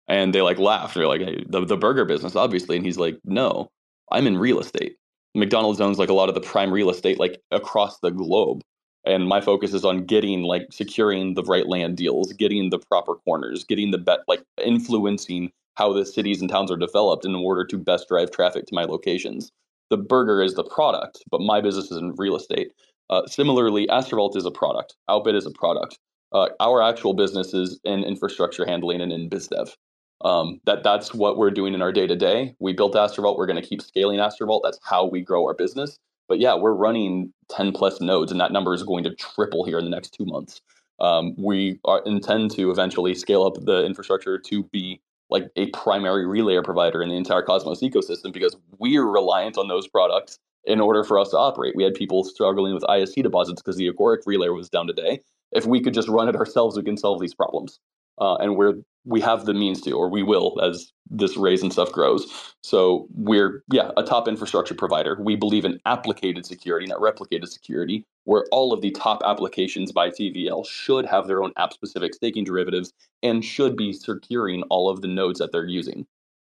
and 0.07 0.35
they 0.35 0.41
like 0.41 0.59
laughed. 0.59 0.95
They're 0.95 1.07
like, 1.07 1.21
hey, 1.21 1.43
the 1.47 1.65
the 1.65 1.77
burger 1.77 2.05
business, 2.05 2.35
obviously, 2.35 2.75
and 2.75 2.85
he's 2.85 2.97
like, 2.97 3.17
no, 3.23 3.69
I'm 4.11 4.27
in 4.27 4.37
real 4.37 4.59
estate. 4.59 4.97
McDonald's 5.33 5.79
owns 5.79 5.97
like 5.97 6.09
a 6.09 6.13
lot 6.13 6.27
of 6.27 6.35
the 6.35 6.41
prime 6.41 6.71
real 6.71 6.89
estate 6.89 7.17
like 7.17 7.41
across 7.51 7.99
the 7.99 8.11
globe, 8.11 8.61
and 9.05 9.27
my 9.27 9.39
focus 9.39 9.73
is 9.73 9.85
on 9.85 10.05
getting 10.05 10.43
like 10.43 10.67
securing 10.71 11.35
the 11.35 11.43
right 11.43 11.67
land 11.67 11.95
deals, 11.95 12.33
getting 12.33 12.69
the 12.69 12.79
proper 12.79 13.15
corners, 13.15 13.63
getting 13.63 13.91
the 13.91 13.97
bet 13.97 14.19
like 14.27 14.43
influencing 14.63 15.49
how 15.75 15.93
the 15.93 16.05
cities 16.05 16.41
and 16.41 16.49
towns 16.49 16.71
are 16.71 16.77
developed 16.77 17.25
in 17.25 17.35
order 17.35 17.65
to 17.65 17.77
best 17.77 18.07
drive 18.07 18.31
traffic 18.31 18.65
to 18.67 18.75
my 18.75 18.83
locations. 18.83 19.51
The 19.89 19.97
burger 19.97 20.41
is 20.41 20.55
the 20.55 20.63
product, 20.63 21.23
but 21.29 21.41
my 21.41 21.61
business 21.61 21.91
is 21.91 21.97
in 21.97 22.13
real 22.17 22.35
estate. 22.35 22.71
Uh, 23.09 23.25
similarly, 23.27 23.87
Astrovault 23.87 24.37
is 24.37 24.45
a 24.45 24.51
product. 24.51 24.95
Outbid 25.09 25.35
is 25.35 25.45
a 25.45 25.51
product. 25.51 25.99
Uh, 26.31 26.47
our 26.59 26.81
actual 26.81 27.13
business 27.13 27.53
is 27.53 27.79
in 27.83 28.03
infrastructure 28.03 28.65
handling 28.65 29.01
and 29.01 29.11
in 29.11 29.29
BizDev. 29.29 29.75
Um, 30.23 30.61
that 30.65 30.83
that's 30.83 31.13
what 31.13 31.37
we're 31.37 31.51
doing 31.51 31.73
in 31.73 31.81
our 31.81 31.91
day 31.91 32.07
to 32.07 32.15
day. 32.15 32.55
We 32.59 32.73
built 32.73 32.93
Astrovault. 32.93 33.37
We're 33.37 33.47
going 33.47 33.61
to 33.61 33.67
keep 33.67 33.81
scaling 33.81 34.19
Astrovault. 34.19 34.61
That's 34.63 34.79
how 34.83 35.05
we 35.05 35.21
grow 35.21 35.45
our 35.45 35.53
business. 35.53 35.97
But 36.29 36.39
yeah, 36.39 36.55
we're 36.55 36.73
running 36.73 37.33
10 37.49 37.73
plus 37.73 37.99
nodes, 37.99 38.31
and 38.31 38.39
that 38.39 38.53
number 38.53 38.73
is 38.73 38.83
going 38.83 39.03
to 39.03 39.15
triple 39.15 39.65
here 39.65 39.77
in 39.77 39.83
the 39.83 39.91
next 39.91 40.13
two 40.13 40.25
months. 40.25 40.61
Um, 41.01 41.33
we 41.37 41.79
are, 41.83 42.01
intend 42.05 42.51
to 42.51 42.71
eventually 42.71 43.15
scale 43.15 43.43
up 43.43 43.55
the 43.65 43.83
infrastructure 43.85 44.37
to 44.37 44.63
be 44.65 45.01
like 45.31 45.49
a 45.55 45.67
primary 45.71 46.25
relayer 46.25 46.63
provider 46.63 47.01
in 47.01 47.09
the 47.09 47.15
entire 47.15 47.41
Cosmos 47.41 47.81
ecosystem 47.81 48.31
because 48.31 48.55
we're 48.77 49.05
reliant 49.05 49.57
on 49.57 49.69
those 49.69 49.87
products 49.87 50.37
in 50.65 50.79
order 50.79 51.03
for 51.03 51.17
us 51.17 51.29
to 51.29 51.37
operate. 51.37 51.75
We 51.75 51.83
had 51.83 51.95
people 51.95 52.23
struggling 52.23 52.73
with 52.73 52.85
IST 52.89 53.15
deposits 53.23 53.61
because 53.61 53.77
the 53.77 53.89
Agoric 53.89 54.25
relayer 54.27 54.55
was 54.55 54.69
down 54.69 54.87
today. 54.87 55.21
If 55.51 55.65
we 55.65 55.81
could 55.81 55.93
just 55.93 56.07
run 56.09 56.29
it 56.29 56.35
ourselves, 56.35 56.77
we 56.77 56.83
can 56.83 56.97
solve 56.97 57.19
these 57.19 57.33
problems. 57.33 57.79
Uh, 58.21 58.35
and 58.35 58.55
we're 58.55 58.75
we 59.05 59.19
have 59.19 59.45
the 59.45 59.53
means 59.53 59.81
to, 59.81 59.91
or 59.93 60.09
we 60.09 60.23
will 60.23 60.59
as 60.61 60.91
this 61.09 61.35
raise 61.35 61.61
and 61.61 61.73
stuff 61.73 61.91
grows. 61.91 62.53
So 62.61 63.07
we're, 63.15 63.63
yeah, 63.71 63.91
a 63.97 64.03
top 64.03 64.27
infrastructure 64.27 64.75
provider. 64.75 65.17
We 65.19 65.35
believe 65.35 65.65
in 65.65 65.79
applicated 65.85 66.45
security, 66.45 66.85
not 66.85 66.99
replicated 66.99 67.47
security, 67.47 68.05
where 68.25 68.45
all 68.51 68.71
of 68.73 68.81
the 68.81 68.91
top 68.91 69.21
applications 69.25 69.91
by 69.91 70.09
TVL 70.09 70.65
should 70.67 71.05
have 71.05 71.27
their 71.27 71.43
own 71.43 71.51
app 71.57 71.73
specific 71.73 72.13
staking 72.13 72.43
derivatives 72.43 72.93
and 73.23 73.43
should 73.43 73.75
be 73.75 73.91
securing 73.91 74.63
all 74.69 74.89
of 74.89 75.01
the 75.01 75.07
nodes 75.07 75.39
that 75.39 75.51
they're 75.51 75.67
using. 75.67 76.05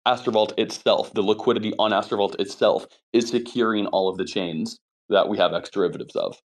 Astrovault 0.08 0.58
itself, 0.58 1.14
the 1.14 1.22
liquidity 1.22 1.74
on 1.78 1.92
Astrovault 1.92 2.40
itself, 2.40 2.88
is 3.12 3.28
securing 3.28 3.88
all 3.88 4.08
of 4.08 4.18
the 4.18 4.26
chains 4.26 4.80
that 5.10 5.28
we 5.28 5.38
have 5.38 5.54
X 5.54 5.70
derivatives 5.70 6.16
of. 6.16 6.38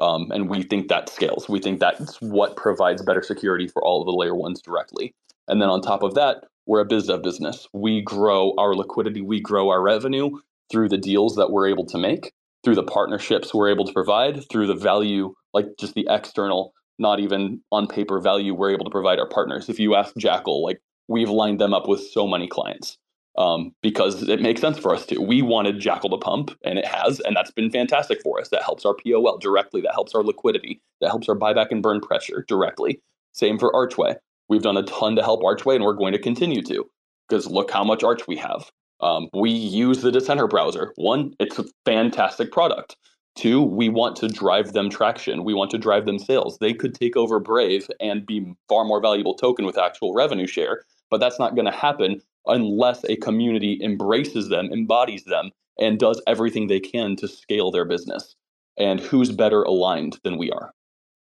Um, 0.00 0.30
and 0.30 0.48
we 0.48 0.62
think 0.62 0.88
that 0.88 1.08
scales. 1.08 1.48
We 1.48 1.60
think 1.60 1.78
that's 1.78 2.20
what 2.20 2.56
provides 2.56 3.02
better 3.02 3.22
security 3.22 3.68
for 3.68 3.84
all 3.84 4.00
of 4.00 4.06
the 4.06 4.12
layer 4.12 4.34
ones 4.34 4.62
directly. 4.62 5.14
And 5.48 5.60
then 5.60 5.68
on 5.68 5.82
top 5.82 6.02
of 6.02 6.14
that, 6.14 6.44
we're 6.66 6.80
a 6.80 6.84
biz 6.84 7.06
dev 7.06 7.22
business. 7.22 7.66
We 7.72 8.00
grow 8.00 8.54
our 8.56 8.74
liquidity, 8.74 9.20
we 9.20 9.40
grow 9.40 9.68
our 9.70 9.82
revenue 9.82 10.30
through 10.70 10.88
the 10.88 10.98
deals 10.98 11.36
that 11.36 11.50
we're 11.50 11.68
able 11.68 11.84
to 11.86 11.98
make, 11.98 12.32
through 12.64 12.76
the 12.76 12.82
partnerships 12.82 13.52
we're 13.52 13.70
able 13.70 13.84
to 13.84 13.92
provide, 13.92 14.48
through 14.50 14.68
the 14.68 14.74
value, 14.74 15.34
like 15.52 15.66
just 15.78 15.94
the 15.94 16.06
external, 16.08 16.72
not 16.98 17.18
even 17.18 17.60
on 17.72 17.88
paper 17.88 18.20
value 18.20 18.54
we're 18.54 18.70
able 18.70 18.84
to 18.84 18.90
provide 18.90 19.18
our 19.18 19.28
partners. 19.28 19.68
If 19.68 19.80
you 19.80 19.96
ask 19.96 20.14
Jackal, 20.16 20.62
like 20.62 20.80
we've 21.08 21.30
lined 21.30 21.60
them 21.60 21.74
up 21.74 21.88
with 21.88 22.00
so 22.00 22.26
many 22.26 22.46
clients 22.46 22.96
um, 23.36 23.74
because 23.82 24.28
it 24.28 24.40
makes 24.40 24.60
sense 24.60 24.78
for 24.78 24.94
us 24.94 25.06
to. 25.06 25.20
We 25.20 25.42
wanted 25.42 25.80
Jackal 25.80 26.10
to 26.10 26.18
pump, 26.18 26.56
and 26.64 26.78
it 26.78 26.86
has, 26.86 27.20
and 27.20 27.36
that's 27.36 27.50
been 27.50 27.70
fantastic 27.70 28.20
for 28.22 28.40
us. 28.40 28.48
That 28.48 28.62
helps 28.62 28.84
our 28.84 28.94
POL 28.94 29.38
directly. 29.38 29.80
That 29.80 29.94
helps 29.94 30.14
our 30.14 30.22
liquidity. 30.22 30.80
That 31.00 31.08
helps 31.08 31.28
our 31.28 31.36
buyback 31.36 31.68
and 31.70 31.82
burn 31.82 32.00
pressure 32.00 32.44
directly. 32.48 33.00
Same 33.32 33.58
for 33.58 33.74
Archway. 33.74 34.16
We've 34.48 34.62
done 34.62 34.76
a 34.76 34.82
ton 34.82 35.16
to 35.16 35.22
help 35.22 35.44
Archway, 35.44 35.76
and 35.76 35.84
we're 35.84 35.94
going 35.94 36.12
to 36.12 36.18
continue 36.18 36.62
to 36.62 36.90
because 37.28 37.46
look 37.46 37.70
how 37.70 37.84
much 37.84 38.02
Arch 38.02 38.26
we 38.26 38.36
have. 38.36 38.70
Um, 39.00 39.28
we 39.32 39.50
use 39.50 40.02
the 40.02 40.10
Decentr 40.10 40.50
browser. 40.50 40.92
One, 40.96 41.32
it's 41.38 41.58
a 41.58 41.64
fantastic 41.86 42.52
product. 42.52 42.96
Two, 43.36 43.62
we 43.62 43.88
want 43.88 44.16
to 44.16 44.28
drive 44.28 44.72
them 44.72 44.90
traction. 44.90 45.44
We 45.44 45.54
want 45.54 45.70
to 45.70 45.78
drive 45.78 46.04
them 46.04 46.18
sales. 46.18 46.58
They 46.58 46.74
could 46.74 46.94
take 46.94 47.16
over 47.16 47.38
Brave 47.38 47.88
and 48.00 48.26
be 48.26 48.52
far 48.68 48.84
more 48.84 49.00
valuable 49.00 49.34
token 49.34 49.64
with 49.64 49.78
actual 49.78 50.12
revenue 50.12 50.48
share, 50.48 50.82
but 51.10 51.20
that's 51.20 51.38
not 51.38 51.54
going 51.54 51.66
to 51.66 51.70
happen 51.70 52.20
unless 52.46 53.04
a 53.04 53.16
community 53.16 53.78
embraces 53.82 54.48
them, 54.48 54.70
embodies 54.72 55.24
them, 55.24 55.50
and 55.78 55.98
does 55.98 56.22
everything 56.26 56.66
they 56.66 56.80
can 56.80 57.16
to 57.16 57.28
scale 57.28 57.70
their 57.70 57.84
business. 57.84 58.34
And 58.78 59.00
who's 59.00 59.32
better 59.32 59.62
aligned 59.62 60.18
than 60.24 60.38
we 60.38 60.50
are? 60.50 60.72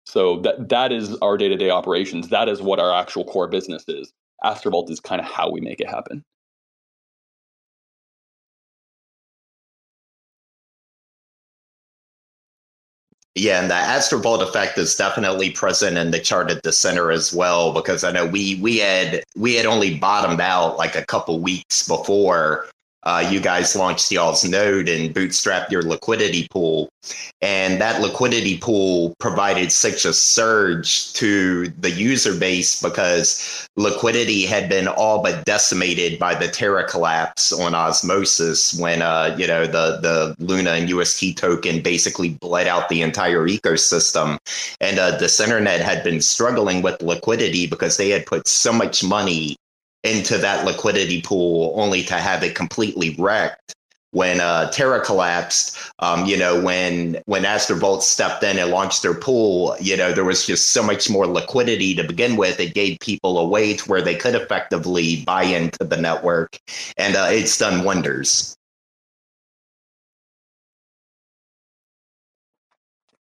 So 0.06 0.40
that 0.42 0.70
that 0.70 0.92
is 0.92 1.16
our 1.18 1.38
day 1.38 1.50
to 1.50 1.56
day 1.56 1.70
operations. 1.70 2.30
That 2.30 2.50
is 2.50 2.62
what 2.62 2.80
our 2.80 2.94
actual 2.94 3.26
core 3.26 3.48
business 3.48 3.86
is. 3.88 4.12
Astrovault 4.44 4.90
is 4.90 5.00
kind 5.00 5.22
of 5.22 5.28
how 5.28 5.50
we 5.50 5.62
make 5.62 5.80
it 5.80 5.90
happen. 5.90 6.24
Yeah, 13.36 13.62
and 13.62 13.70
the 13.70 13.76
Astrovault 13.76 14.44
effect 14.44 14.78
is 14.78 14.96
definitely 14.96 15.50
present 15.50 15.98
in 15.98 16.12
the 16.12 16.20
chart 16.20 16.52
at 16.52 16.62
Decentr 16.62 17.12
as 17.12 17.34
well, 17.34 17.74
because 17.74 18.04
I 18.04 18.12
know 18.12 18.28
we 18.28 18.60
we 18.62 18.78
had 18.78 19.24
we 19.36 19.56
had 19.56 19.66
only 19.66 19.98
bottomed 19.98 20.40
out 20.40 20.78
like 20.78 20.96
a 20.96 21.06
couple 21.06 21.40
weeks 21.40 21.88
before 21.88 22.68
uh, 23.06 23.28
you 23.30 23.40
guys 23.40 23.76
launched 23.76 24.12
y'all's 24.12 24.44
node 24.44 24.88
and 24.88 25.14
bootstrapped 25.14 25.70
your 25.70 25.84
liquidity 25.84 26.48
pool. 26.50 26.90
And 27.42 27.82
that 27.82 28.02
liquidity 28.02 28.58
pool 28.58 29.14
provided 29.20 29.72
such 29.74 30.06
a 30.06 30.14
surge 30.14 31.12
to 31.14 31.68
the 31.80 31.92
user 31.92 32.34
base 32.38 32.82
because 32.82 33.68
liquidity 33.76 34.46
had 34.46 34.70
been 34.70 34.88
all 34.88 35.22
but 35.22 35.44
decimated 35.44 36.18
by 36.18 36.34
the 36.34 36.48
Terra 36.48 36.88
collapse 36.88 37.52
on 37.52 37.76
Osmosis 37.76 38.74
when, 38.80 39.02
uh, 39.02 39.36
you 39.38 39.48
know, 39.48 39.66
the, 39.66 40.00
the 40.02 40.36
Luna 40.40 40.72
and 40.72 40.90
UST 40.90 41.36
token 41.36 41.82
basically 41.82 42.30
bled 42.30 42.68
out 42.68 42.88
the 42.88 43.02
entire 43.02 43.48
ecosystem. 43.48 44.38
And 44.80 44.98
uh, 44.98 45.18
Decentr 45.18 45.62
net 45.62 45.82
had 45.82 46.06
been 46.06 46.22
struggling 46.22 46.82
with 46.82 47.02
liquidity 47.02 47.68
because 47.68 47.98
they 47.98 48.10
had 48.10 48.26
put 48.26 48.48
so 48.48 48.72
much 48.72 49.04
money 49.04 49.58
into 50.04 50.38
that 50.38 50.66
liquidity 50.66 51.22
pool 51.22 51.74
only 51.76 52.04
to 52.04 52.16
have 52.16 52.44
it 52.44 52.56
completely 52.56 53.16
wrecked 53.18 53.74
when 54.14 54.40
uh, 54.40 54.70
Terra 54.70 55.04
collapsed, 55.04 55.78
um, 56.00 56.26
you 56.26 56.38
know, 56.38 56.62
when 56.62 57.18
when 57.26 57.44
Astrovault 57.44 58.04
stepped 58.04 58.44
in 58.44 58.60
and 58.60 58.70
launched 58.70 59.02
their 59.02 59.16
pool, 59.16 59.76
you 59.82 59.98
know, 59.98 60.14
there 60.14 60.24
was 60.24 60.46
just 60.46 60.70
so 60.70 60.84
much 60.84 61.10
more 61.10 61.26
liquidity 61.26 61.96
to 61.96 62.04
begin 62.04 62.36
with. 62.36 62.60
It 62.60 62.76
gave 62.76 63.00
people 63.00 63.40
a 63.40 63.48
way 63.48 63.76
to 63.76 63.90
where 63.90 64.04
they 64.04 64.16
could 64.16 64.36
effectively 64.36 65.24
buy 65.26 65.44
into 65.44 65.84
the 65.84 65.98
network, 65.98 66.60
and 66.98 67.16
uh, 67.16 67.28
it's 67.32 67.58
done 67.58 67.84
wonders. 67.84 68.56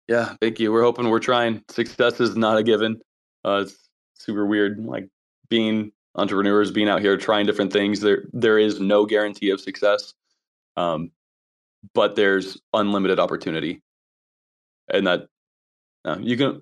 Yeah, 0.10 0.36
thank 0.42 0.60
you. 0.60 0.74
We're 0.74 0.84
hoping 0.84 1.10
we're 1.10 1.20
trying. 1.20 1.64
Success 1.70 2.20
is 2.20 2.36
not 2.36 2.58
a 2.58 2.64
given. 2.64 3.00
Uh, 3.46 3.64
it's 3.66 3.90
super 4.16 4.46
weird, 4.46 4.84
like 4.84 5.08
being 5.48 5.94
entrepreneurs 6.16 6.72
being 6.72 6.90
out 6.90 7.02
here 7.02 7.18
trying 7.18 7.46
different 7.46 7.74
things. 7.74 8.02
There 8.02 8.26
there 8.34 8.60
is 8.60 8.80
no 8.80 9.06
guarantee 9.06 9.50
of 9.50 9.60
success, 9.60 10.14
um, 10.78 11.12
but 11.94 12.16
there's 12.16 12.58
unlimited 12.74 13.20
opportunity, 13.20 13.82
and 14.90 15.08
that 15.08 15.28
uh, 16.06 16.18
you 16.20 16.38
can. 16.38 16.62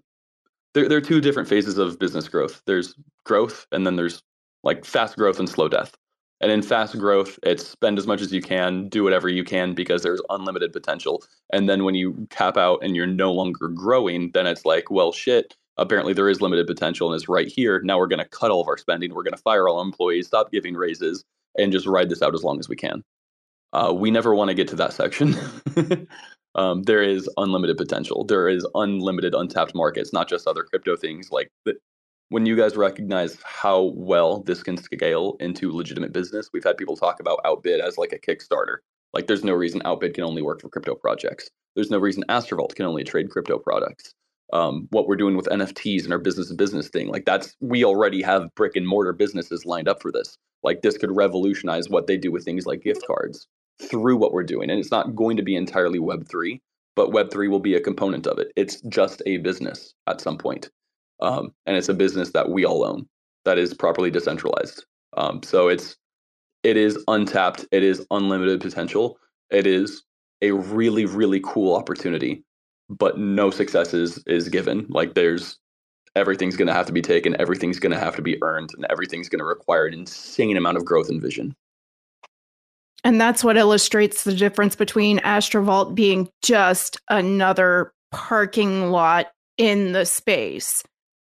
There 0.73 0.87
there 0.87 0.97
are 0.97 1.01
two 1.01 1.21
different 1.21 1.49
phases 1.49 1.77
of 1.77 1.99
business 1.99 2.27
growth. 2.27 2.61
There's 2.65 2.95
growth, 3.25 3.67
and 3.71 3.85
then 3.85 3.95
there's 3.95 4.21
like 4.63 4.85
fast 4.85 5.17
growth 5.17 5.39
and 5.39 5.49
slow 5.49 5.67
death. 5.67 5.95
And 6.41 6.51
in 6.51 6.63
fast 6.63 6.97
growth, 6.97 7.37
it's 7.43 7.67
spend 7.67 7.99
as 7.99 8.07
much 8.07 8.19
as 8.19 8.33
you 8.33 8.41
can, 8.41 8.89
do 8.89 9.03
whatever 9.03 9.29
you 9.29 9.43
can 9.43 9.75
because 9.75 10.01
there's 10.01 10.21
unlimited 10.29 10.73
potential. 10.73 11.23
And 11.53 11.69
then 11.69 11.83
when 11.83 11.93
you 11.93 12.27
cap 12.31 12.57
out 12.57 12.79
and 12.83 12.95
you're 12.95 13.05
no 13.05 13.31
longer 13.31 13.67
growing, 13.67 14.31
then 14.33 14.47
it's 14.47 14.65
like, 14.65 14.89
well, 14.89 15.11
shit, 15.11 15.55
apparently 15.81 16.13
there 16.13 16.29
is 16.29 16.41
limited 16.41 16.67
potential 16.67 17.11
and 17.11 17.15
is 17.15 17.27
right 17.27 17.47
here. 17.47 17.81
Now 17.83 17.97
we're 17.97 18.07
going 18.07 18.19
to 18.19 18.25
cut 18.25 18.51
all 18.51 18.61
of 18.61 18.67
our 18.67 18.77
spending. 18.77 19.13
We're 19.13 19.23
going 19.23 19.33
to 19.33 19.41
fire 19.41 19.67
all 19.67 19.81
employees, 19.81 20.27
stop 20.27 20.51
giving 20.51 20.75
raises, 20.75 21.23
and 21.57 21.71
just 21.71 21.87
ride 21.87 22.09
this 22.09 22.21
out 22.21 22.35
as 22.35 22.43
long 22.43 22.59
as 22.59 22.69
we 22.69 22.75
can. 22.75 23.03
Uh, 23.73 23.93
we 23.95 24.11
never 24.11 24.35
want 24.35 24.49
to 24.49 24.53
get 24.53 24.67
to 24.67 24.75
that 24.75 24.93
section. 24.93 25.35
um, 26.55 26.83
there 26.83 27.01
is 27.01 27.29
unlimited 27.37 27.77
potential. 27.77 28.23
There 28.23 28.47
is 28.47 28.65
unlimited 28.75 29.33
untapped 29.33 29.73
markets, 29.73 30.13
not 30.13 30.29
just 30.29 30.47
other 30.47 30.63
crypto 30.63 30.95
things. 30.95 31.31
Like 31.31 31.49
the, 31.65 31.75
when 32.29 32.45
you 32.45 32.55
guys 32.55 32.77
recognize 32.77 33.37
how 33.43 33.93
well 33.95 34.43
this 34.43 34.61
can 34.61 34.77
scale 34.77 35.35
into 35.39 35.71
legitimate 35.71 36.13
business, 36.13 36.49
we've 36.53 36.63
had 36.63 36.77
people 36.77 36.95
talk 36.95 37.19
about 37.19 37.39
Outbid 37.43 37.79
as 37.79 37.97
like 37.97 38.13
a 38.13 38.19
Kickstarter. 38.19 38.77
Like 39.13 39.27
there's 39.27 39.43
no 39.43 39.53
reason 39.53 39.81
Outbid 39.83 40.13
can 40.13 40.25
only 40.25 40.41
work 40.41 40.61
for 40.61 40.69
crypto 40.69 40.95
projects. 40.95 41.49
There's 41.75 41.91
no 41.91 41.97
reason 41.97 42.23
Astrovault 42.29 42.75
can 42.75 42.85
only 42.85 43.03
trade 43.03 43.29
crypto 43.29 43.57
products 43.57 44.13
um, 44.53 44.87
what 44.91 45.07
we're 45.07 45.15
doing 45.15 45.35
with 45.35 45.47
NFTs 45.47 46.03
and 46.03 46.13
our 46.13 46.19
business 46.19 46.49
to 46.49 46.55
business 46.55 46.89
thing. 46.89 47.07
Like 47.07 47.25
that's 47.25 47.55
we 47.59 47.83
already 47.83 48.21
have 48.21 48.53
brick 48.55 48.75
and 48.75 48.87
mortar 48.87 49.13
businesses 49.13 49.65
lined 49.65 49.87
up 49.87 50.01
for 50.01 50.11
this. 50.11 50.37
Like 50.63 50.81
this 50.81 50.97
could 50.97 51.15
revolutionize 51.15 51.89
what 51.89 52.07
they 52.07 52.17
do 52.17 52.31
with 52.31 52.45
things 52.45 52.65
like 52.65 52.83
gift 52.83 53.05
cards 53.07 53.47
through 53.81 54.17
what 54.17 54.33
we're 54.33 54.43
doing. 54.43 54.69
And 54.69 54.79
it's 54.79 54.91
not 54.91 55.15
going 55.15 55.37
to 55.37 55.43
be 55.43 55.55
entirely 55.55 55.99
Web 55.99 56.27
three, 56.27 56.61
but 56.95 57.11
Web 57.11 57.31
three 57.31 57.47
will 57.47 57.59
be 57.59 57.75
a 57.75 57.81
component 57.81 58.27
of 58.27 58.39
it. 58.39 58.51
It's 58.55 58.81
just 58.81 59.21
a 59.25 59.37
business 59.37 59.93
at 60.07 60.21
some 60.21 60.37
point. 60.37 60.69
Um, 61.21 61.53
and 61.65 61.77
it's 61.77 61.89
a 61.89 61.93
business 61.93 62.31
that 62.31 62.49
we 62.49 62.65
all 62.65 62.83
own 62.83 63.07
that 63.45 63.57
is 63.57 63.73
properly 63.73 64.11
decentralized. 64.11 64.85
Um, 65.17 65.41
so 65.43 65.67
it's 65.67 65.95
it 66.63 66.77
is 66.77 67.03
untapped. 67.07 67.65
It 67.71 67.83
is 67.83 68.05
unlimited 68.11 68.61
potential. 68.61 69.17
It 69.49 69.65
is 69.65 70.03
a 70.41 70.51
really 70.51 71.05
really 71.05 71.39
cool 71.43 71.75
opportunity 71.75 72.43
but 72.97 73.17
no 73.17 73.49
success 73.49 73.93
is 73.93 74.23
is 74.27 74.49
given. 74.49 74.85
Like 74.89 75.13
there's 75.13 75.57
everything's 76.15 76.57
going 76.57 76.67
to 76.67 76.73
have 76.73 76.85
to 76.87 76.93
be 76.93 77.01
taken, 77.01 77.39
everything's 77.39 77.79
going 77.79 77.93
to 77.93 77.99
have 77.99 78.15
to 78.17 78.21
be 78.21 78.41
earned, 78.43 78.69
and 78.75 78.85
everything's 78.89 79.29
going 79.29 79.39
to 79.39 79.45
require 79.45 79.85
an 79.85 79.93
insane 79.93 80.57
amount 80.57 80.77
of 80.77 80.85
growth 80.85 81.09
and 81.09 81.21
vision. 81.21 81.55
And 83.03 83.19
that's 83.19 83.43
what 83.43 83.57
illustrates 83.57 84.23
the 84.23 84.35
difference 84.35 84.75
between 84.75 85.19
Astrovault 85.19 85.95
being 85.95 86.29
just 86.43 86.97
another 87.09 87.93
parking 88.11 88.91
lot 88.91 89.27
in 89.57 89.93
the 89.93 90.05
space. 90.05 90.83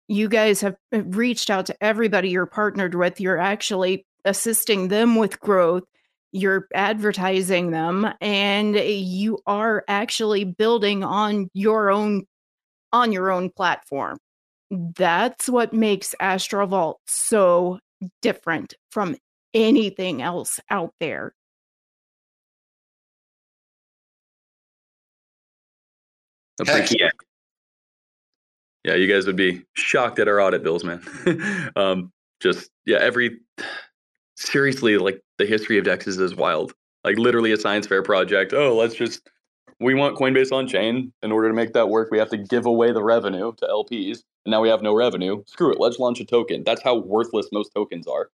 You 0.06 0.28
guys 0.28 0.60
have 0.60 0.76
reached 0.92 1.50
out 1.50 1.66
to 1.66 1.76
everybody 1.82 2.28
you're 2.28 2.46
partnered 2.46 2.94
with. 2.94 3.20
You're 3.20 3.38
actually 3.38 4.06
assisting 4.24 4.88
them 4.88 5.16
with 5.16 5.40
growth 5.40 5.84
you're 6.34 6.66
advertising 6.74 7.70
them 7.70 8.06
and 8.20 8.74
you 8.74 9.38
are 9.46 9.84
actually 9.86 10.44
building 10.44 11.04
on 11.04 11.48
your 11.54 11.90
own 11.90 12.24
on 12.92 13.12
your 13.12 13.30
own 13.30 13.50
platform 13.50 14.18
that's 14.96 15.48
what 15.48 15.72
makes 15.72 16.14
astrovault 16.20 16.96
so 17.06 17.78
different 18.20 18.74
from 18.90 19.16
anything 19.54 20.20
else 20.20 20.60
out 20.70 20.92
there 21.00 21.32
Heck 26.64 26.90
yeah. 26.92 27.10
Yeah, 28.84 28.94
you 28.94 29.12
guys 29.12 29.26
would 29.26 29.36
be 29.36 29.64
shocked 29.74 30.18
at 30.18 30.28
our 30.28 30.40
audit 30.40 30.62
bills, 30.62 30.84
man. 30.84 31.02
um, 31.76 32.12
just 32.40 32.70
yeah, 32.84 32.98
every 32.98 33.40
seriously, 34.36 34.98
like 34.98 35.20
the 35.38 35.46
history 35.46 35.78
of 35.78 35.84
dexes 35.84 36.20
is 36.20 36.34
wild. 36.34 36.74
Like 37.04 37.18
literally 37.18 37.52
a 37.52 37.56
science 37.56 37.86
fair 37.86 38.02
project. 38.02 38.52
Oh, 38.52 38.76
let's 38.76 38.94
just 38.94 39.28
we 39.80 39.94
want 39.94 40.16
Coinbase 40.16 40.52
on 40.52 40.66
chain. 40.66 41.12
In 41.22 41.32
order 41.32 41.48
to 41.48 41.54
make 41.54 41.72
that 41.72 41.88
work, 41.88 42.10
we 42.10 42.18
have 42.18 42.30
to 42.30 42.38
give 42.38 42.66
away 42.66 42.92
the 42.92 43.02
revenue 43.02 43.52
to 43.56 43.66
LPs. 43.66 44.22
And 44.44 44.52
now 44.52 44.60
we 44.60 44.68
have 44.68 44.82
no 44.82 44.94
revenue. 44.94 45.42
Screw 45.46 45.72
it. 45.72 45.80
Let's 45.80 45.98
launch 45.98 46.20
a 46.20 46.24
token. 46.24 46.62
That's 46.64 46.82
how 46.82 46.96
worthless 46.96 47.48
most 47.52 47.72
tokens 47.74 48.06
are. 48.06 48.30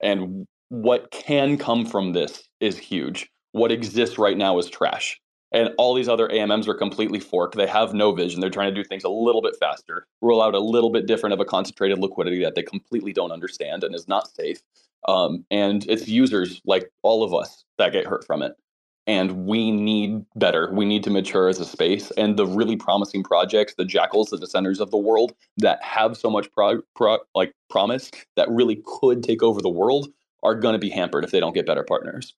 And 0.00 0.46
what 0.68 1.10
can 1.10 1.56
come 1.56 1.86
from 1.86 2.12
this 2.12 2.42
is 2.60 2.78
huge. 2.78 3.28
What 3.52 3.72
exists 3.72 4.18
right 4.18 4.36
now 4.36 4.58
is 4.58 4.68
trash. 4.68 5.20
And 5.52 5.70
all 5.76 5.94
these 5.94 6.08
other 6.08 6.28
AMMs 6.28 6.66
are 6.66 6.74
completely 6.74 7.20
forked. 7.20 7.56
They 7.56 7.66
have 7.66 7.92
no 7.92 8.12
vision. 8.12 8.40
They're 8.40 8.48
trying 8.48 8.74
to 8.74 8.82
do 8.82 8.86
things 8.88 9.04
a 9.04 9.10
little 9.10 9.42
bit 9.42 9.54
faster, 9.60 10.06
roll 10.22 10.42
out 10.42 10.54
a 10.54 10.58
little 10.58 10.90
bit 10.90 11.06
different 11.06 11.34
of 11.34 11.40
a 11.40 11.44
concentrated 11.44 11.98
liquidity 11.98 12.42
that 12.42 12.54
they 12.54 12.62
completely 12.62 13.12
don't 13.12 13.32
understand 13.32 13.84
and 13.84 13.94
is 13.94 14.08
not 14.08 14.34
safe. 14.34 14.62
Um, 15.08 15.44
and 15.50 15.84
it's 15.88 16.08
users 16.08 16.60
like 16.64 16.90
all 17.02 17.24
of 17.24 17.34
us 17.34 17.64
that 17.78 17.92
get 17.92 18.06
hurt 18.06 18.24
from 18.24 18.42
it. 18.42 18.54
And 19.08 19.46
we 19.46 19.72
need 19.72 20.24
better. 20.36 20.70
We 20.72 20.84
need 20.84 21.02
to 21.04 21.10
mature 21.10 21.48
as 21.48 21.58
a 21.58 21.64
space. 21.64 22.12
And 22.12 22.36
the 22.36 22.46
really 22.46 22.76
promising 22.76 23.24
projects, 23.24 23.74
the 23.76 23.84
jackals, 23.84 24.30
the 24.30 24.36
Decentrs 24.36 24.78
of 24.78 24.92
the 24.92 24.96
world 24.96 25.34
that 25.56 25.82
have 25.82 26.16
so 26.16 26.30
much 26.30 26.50
pro- 26.52 26.82
pro- 26.94 27.18
like 27.34 27.52
promise 27.68 28.12
that 28.36 28.48
really 28.48 28.80
could 28.86 29.24
take 29.24 29.42
over 29.42 29.60
the 29.60 29.68
world 29.68 30.08
are 30.44 30.54
going 30.54 30.74
to 30.74 30.78
be 30.78 30.90
hampered 30.90 31.24
if 31.24 31.32
they 31.32 31.40
don't 31.40 31.54
get 31.54 31.66
better 31.66 31.82
partners. 31.82 32.34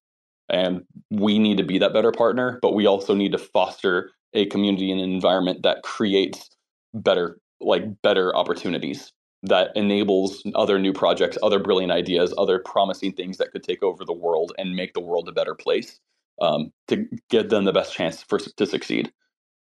And 0.48 0.84
we 1.10 1.38
need 1.38 1.58
to 1.58 1.64
be 1.64 1.78
that 1.78 1.92
better 1.92 2.12
partner, 2.12 2.58
but 2.62 2.74
we 2.74 2.86
also 2.86 3.14
need 3.14 3.32
to 3.32 3.38
foster 3.38 4.10
a 4.32 4.46
community 4.46 4.90
and 4.90 5.00
an 5.00 5.10
environment 5.12 5.62
that 5.62 5.82
creates 5.82 6.50
better 6.94 7.38
like 7.60 7.84
better 8.02 8.34
opportunities 8.36 9.12
that 9.44 9.70
enables 9.76 10.42
other 10.54 10.78
new 10.78 10.92
projects, 10.92 11.36
other 11.42 11.58
brilliant 11.58 11.92
ideas, 11.92 12.32
other 12.38 12.58
promising 12.58 13.12
things 13.12 13.36
that 13.36 13.52
could 13.52 13.62
take 13.62 13.82
over 13.82 14.04
the 14.04 14.12
world 14.12 14.52
and 14.58 14.74
make 14.74 14.94
the 14.94 15.00
world 15.00 15.28
a 15.28 15.32
better 15.32 15.54
place 15.54 16.00
um, 16.40 16.72
to 16.88 17.06
give 17.28 17.50
them 17.50 17.64
the 17.64 17.72
best 17.72 17.94
chance 17.94 18.22
for 18.22 18.38
to 18.38 18.66
succeed. 18.66 19.12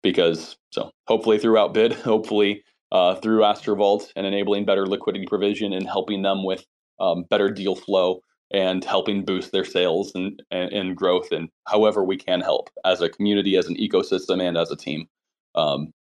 Because 0.02 0.56
so 0.70 0.90
hopefully 1.06 1.38
through 1.38 1.58
Outbid, 1.58 1.92
hopefully 2.04 2.62
uh, 2.92 3.14
through 3.16 3.40
Astrovault 3.40 4.12
and 4.16 4.26
enabling 4.26 4.66
better 4.66 4.86
liquidity 4.86 5.26
provision 5.26 5.72
and 5.72 5.86
helping 5.86 6.22
them 6.22 6.44
with 6.44 6.64
um, 6.98 7.24
better 7.30 7.50
deal 7.50 7.74
flow 7.74 8.20
and 8.52 8.84
helping 8.84 9.24
boost 9.24 9.52
their 9.52 9.64
sales 9.64 10.12
and, 10.14 10.42
and, 10.50 10.72
and, 10.72 10.96
growth 10.96 11.30
and 11.30 11.48
however 11.68 12.04
we 12.04 12.16
can 12.16 12.40
help 12.40 12.68
as 12.84 13.00
a 13.00 13.08
community, 13.08 13.56
as 13.56 13.66
an 13.66 13.76
ecosystem, 13.76 14.42
and 14.42 14.58
as 14.58 14.70
a 14.72 14.76
team. 14.76 15.06
Um, 15.54 15.92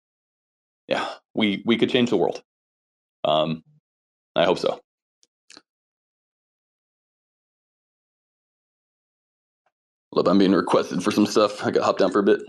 yeah, 0.87 1.07
we 1.35 1.61
we 1.65 1.77
could 1.77 1.91
change 1.91 2.09
the 2.09 2.17
world. 2.17 2.41
Um, 3.23 3.63
I 4.35 4.45
hope 4.45 4.59
so. 4.59 4.79
Look, 10.13 10.27
I'm 10.27 10.39
being 10.39 10.53
requested 10.53 11.03
for 11.03 11.11
some 11.11 11.27
stuff. 11.27 11.65
I 11.65 11.71
got 11.71 11.83
hopped 11.85 11.99
down 11.99 12.11
for 12.11 12.19
a 12.19 12.23
bit. 12.23 12.41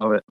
Love 0.00 0.12
it. 0.14 0.24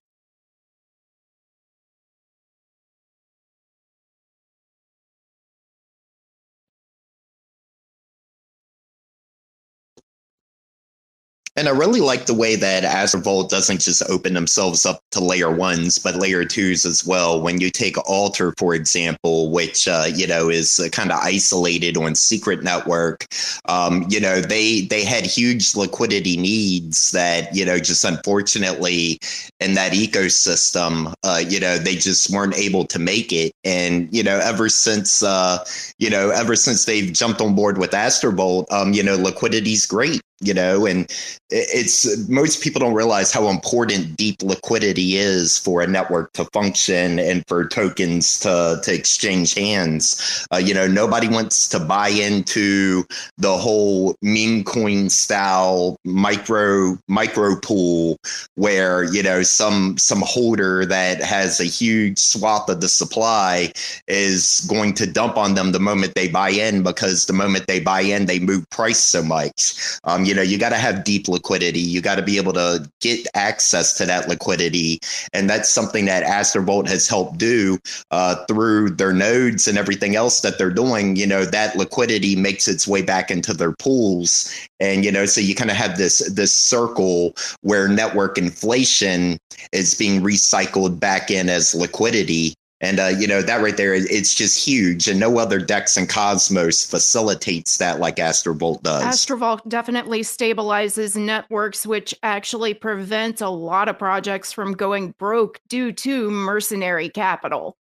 And 11.55 11.67
I 11.67 11.71
really 11.71 12.01
like 12.01 12.25
the 12.25 12.33
way 12.33 12.55
that 12.55 12.83
Astrovault 12.83 13.49
doesn't 13.49 13.79
just 13.79 14.01
open 14.09 14.33
themselves 14.33 14.87
up 14.87 15.01
to 15.11 15.19
layer 15.19 15.51
ones, 15.51 15.99
but 15.99 16.15
layer 16.15 16.45
twos 16.45 16.83
as 16.83 17.05
well. 17.05 17.39
When 17.39 17.61
you 17.61 17.69
take 17.69 17.95
Alter, 18.09 18.55
for 18.57 18.73
example, 18.73 19.51
which 19.51 19.87
uh, 19.87 20.05
you 20.11 20.25
know 20.25 20.49
is 20.49 20.79
uh, 20.79 20.89
kind 20.89 21.11
of 21.11 21.19
isolated 21.21 21.95
on 21.95 22.15
secret 22.15 22.63
network, 22.63 23.27
um, 23.65 24.03
you 24.09 24.19
know 24.19 24.41
they 24.41 24.81
they 24.81 25.03
had 25.03 25.27
huge 25.27 25.75
liquidity 25.75 26.37
needs 26.37 27.11
that 27.11 27.55
you 27.55 27.63
know 27.63 27.77
just 27.77 28.03
unfortunately 28.03 29.19
in 29.59 29.75
that 29.75 29.91
ecosystem, 29.91 31.13
uh, 31.23 31.43
you 31.47 31.59
know 31.59 31.77
they 31.77 31.95
just 31.95 32.31
weren't 32.31 32.55
able 32.55 32.85
to 32.85 32.97
make 32.97 33.31
it. 33.31 33.51
And 33.63 34.11
you 34.11 34.23
know 34.23 34.39
ever 34.39 34.69
since 34.69 35.21
uh, 35.21 35.63
you 35.99 36.09
know 36.09 36.31
ever 36.31 36.55
since 36.55 36.85
they've 36.85 37.13
jumped 37.13 37.41
on 37.41 37.53
board 37.53 37.77
with 37.77 37.91
Astrovault, 37.91 38.65
um, 38.71 38.93
you 38.93 39.03
know 39.03 39.17
liquidity's 39.17 39.85
great 39.85 40.21
you 40.43 40.53
know 40.53 40.85
and 40.85 41.11
it's 41.49 42.27
most 42.29 42.63
people 42.63 42.79
don't 42.79 42.93
realize 42.93 43.31
how 43.31 43.47
important 43.47 44.17
deep 44.17 44.41
liquidity 44.41 45.15
is 45.15 45.57
for 45.57 45.81
a 45.81 45.87
network 45.87 46.31
to 46.33 46.45
function 46.45 47.19
and 47.19 47.43
for 47.47 47.67
tokens 47.67 48.39
to 48.39 48.79
to 48.83 48.93
exchange 48.93 49.53
hands. 49.53 50.45
Uh, 50.51 50.57
you 50.57 50.73
know 50.73 50.87
nobody 50.87 51.27
wants 51.27 51.67
to 51.67 51.79
buy 51.79 52.09
into 52.09 53.03
the 53.37 53.55
whole 53.57 54.15
meme 54.21 54.63
coin 54.63 55.09
style 55.09 55.95
micro 56.05 56.97
micro 57.07 57.55
pool 57.59 58.17
where 58.55 59.03
you 59.13 59.21
know 59.21 59.43
some 59.43 59.97
some 59.97 60.21
holder 60.21 60.85
that 60.85 61.21
has 61.21 61.59
a 61.59 61.65
huge 61.65 62.17
swath 62.17 62.67
of 62.69 62.81
the 62.81 62.89
supply 62.89 63.71
is 64.07 64.65
going 64.69 64.93
to 64.93 65.05
dump 65.05 65.37
on 65.37 65.53
them 65.53 65.71
the 65.71 65.79
moment 65.79 66.15
they 66.15 66.27
buy 66.27 66.49
in 66.49 66.81
because 66.81 67.25
the 67.25 67.33
moment 67.33 67.67
they 67.67 67.79
buy 67.79 68.01
in 68.01 68.25
they 68.25 68.39
move 68.39 68.67
price 68.69 68.99
so 68.99 69.21
much. 69.23 69.99
Um, 70.03 70.25
you 70.25 70.32
know 70.33 70.41
you 70.41 70.57
got 70.57 70.69
to 70.69 70.77
have 70.77 71.03
deep 71.03 71.27
liquidity. 71.27 71.79
You 71.79 72.01
got 72.01 72.15
to 72.15 72.21
be 72.21 72.37
able 72.37 72.53
to 72.53 72.89
get 73.01 73.27
access 73.33 73.93
to 73.97 74.05
that 74.05 74.27
liquidity. 74.27 74.99
And 75.33 75.49
that's 75.49 75.69
something 75.69 76.05
that 76.05 76.23
astrovault 76.23 76.87
has 76.87 77.07
helped 77.07 77.37
do 77.37 77.79
uh, 78.11 78.43
through 78.45 78.91
their 78.91 79.13
nodes 79.13 79.67
and 79.67 79.77
everything 79.77 80.15
else 80.15 80.41
that 80.41 80.57
they're 80.57 80.71
doing. 80.71 81.15
You 81.15 81.27
know 81.27 81.45
that 81.45 81.75
liquidity 81.75 82.35
makes 82.35 82.67
its 82.67 82.87
way 82.87 83.01
back 83.01 83.31
into 83.31 83.53
their 83.53 83.73
pools. 83.73 84.53
And 84.79 85.05
you 85.05 85.11
know 85.11 85.25
so 85.25 85.41
you 85.41 85.55
kind 85.55 85.71
of 85.71 85.77
have 85.77 85.97
this 85.97 86.19
this 86.33 86.55
circle 86.55 87.35
where 87.61 87.87
network 87.87 88.37
inflation 88.37 89.37
is 89.71 89.95
being 89.95 90.21
recycled 90.21 90.99
back 90.99 91.31
in 91.31 91.49
as 91.49 91.75
liquidity 91.75 92.53
and 92.83 92.99
uh, 92.99 93.05
you 93.05 93.27
know 93.27 93.41
that 93.41 93.61
right 93.61 93.77
there, 93.77 93.93
it's 93.93 94.35
just 94.35 94.63
huge, 94.63 95.07
and 95.07 95.17
no 95.17 95.37
other 95.37 95.57
DEX 95.57 95.95
in 95.95 96.05
Cosmos 96.05 96.85
facilitates 96.85 97.77
that 97.77 98.01
like 98.01 98.17
Astrovault 98.17 98.83
does. 98.83 99.03
Astrovault 99.03 99.67
definitely 99.69 100.19
stabilizes 100.19 101.15
networks, 101.15 101.87
which 101.87 102.13
actually 102.23 102.73
prevents 102.73 103.39
a 103.39 103.47
lot 103.47 103.87
of 103.87 103.97
projects 103.97 104.51
from 104.51 104.73
going 104.73 105.11
broke 105.17 105.61
due 105.69 105.93
to 105.93 106.29
mercenary 106.29 107.07
capital. 107.07 107.77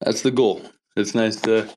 That's 0.00 0.22
the 0.22 0.32
goal. 0.32 0.62
It's 0.96 1.14
nice 1.14 1.36
to 1.42 1.72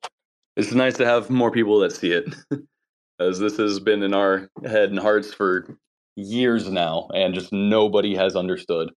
it's 0.57 0.71
nice 0.71 0.97
to 0.97 1.05
have 1.05 1.29
more 1.29 1.51
people 1.51 1.77
that 1.81 1.91
see 1.91 2.11
it, 2.11 2.33
as 3.19 3.37
this 3.37 3.55
has 3.57 3.79
been 3.79 4.01
in 4.01 4.15
our 4.15 4.49
head 4.63 4.89
and 4.89 4.97
hearts 4.97 5.31
for 5.31 5.77
years 6.15 6.69
now, 6.69 7.07
and 7.13 7.33
just 7.33 7.51
nobody 7.51 8.15
has 8.15 8.35
understood. 8.35 8.91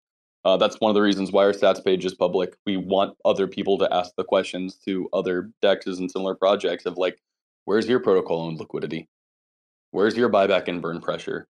Uh, 0.44 0.56
that's 0.56 0.76
one 0.80 0.90
of 0.90 0.94
the 0.94 1.02
reasons 1.02 1.32
why 1.32 1.44
our 1.44 1.52
stats 1.52 1.84
page 1.84 2.04
is 2.04 2.14
public. 2.14 2.56
We 2.66 2.76
want 2.76 3.16
other 3.24 3.48
people 3.48 3.78
to 3.78 3.92
ask 3.92 4.12
the 4.16 4.24
questions 4.24 4.76
to 4.84 5.08
other 5.12 5.50
dexes 5.62 5.98
and 5.98 6.10
similar 6.10 6.34
projects 6.36 6.86
of 6.86 6.96
like, 6.96 7.20
where's 7.64 7.88
your 7.88 7.98
protocol 7.98 8.42
owned 8.42 8.60
liquidity? 8.60 9.08
Where's 9.90 10.16
your 10.16 10.30
buyback 10.30 10.68
and 10.68 10.80
burn 10.80 11.00
pressure? 11.00 11.48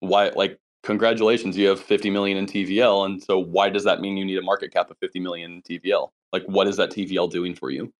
Why, 0.00 0.28
like, 0.28 0.58
congratulations, 0.84 1.56
you 1.56 1.66
have 1.66 1.80
50 1.80 2.10
million 2.10 2.38
in 2.38 2.46
TVL. 2.46 3.04
And 3.04 3.22
so 3.22 3.38
why 3.38 3.68
does 3.68 3.84
that 3.84 4.00
mean 4.00 4.16
you 4.16 4.24
need 4.24 4.38
a 4.38 4.42
market 4.42 4.72
cap 4.72 4.90
of 4.90 4.98
50 4.98 5.18
million 5.18 5.54
in 5.54 5.62
TVL? 5.62 6.10
Like, 6.32 6.44
what 6.44 6.68
is 6.68 6.76
that 6.76 6.90
TVL 6.90 7.30
doing 7.30 7.54
for 7.54 7.70
you? 7.70 7.92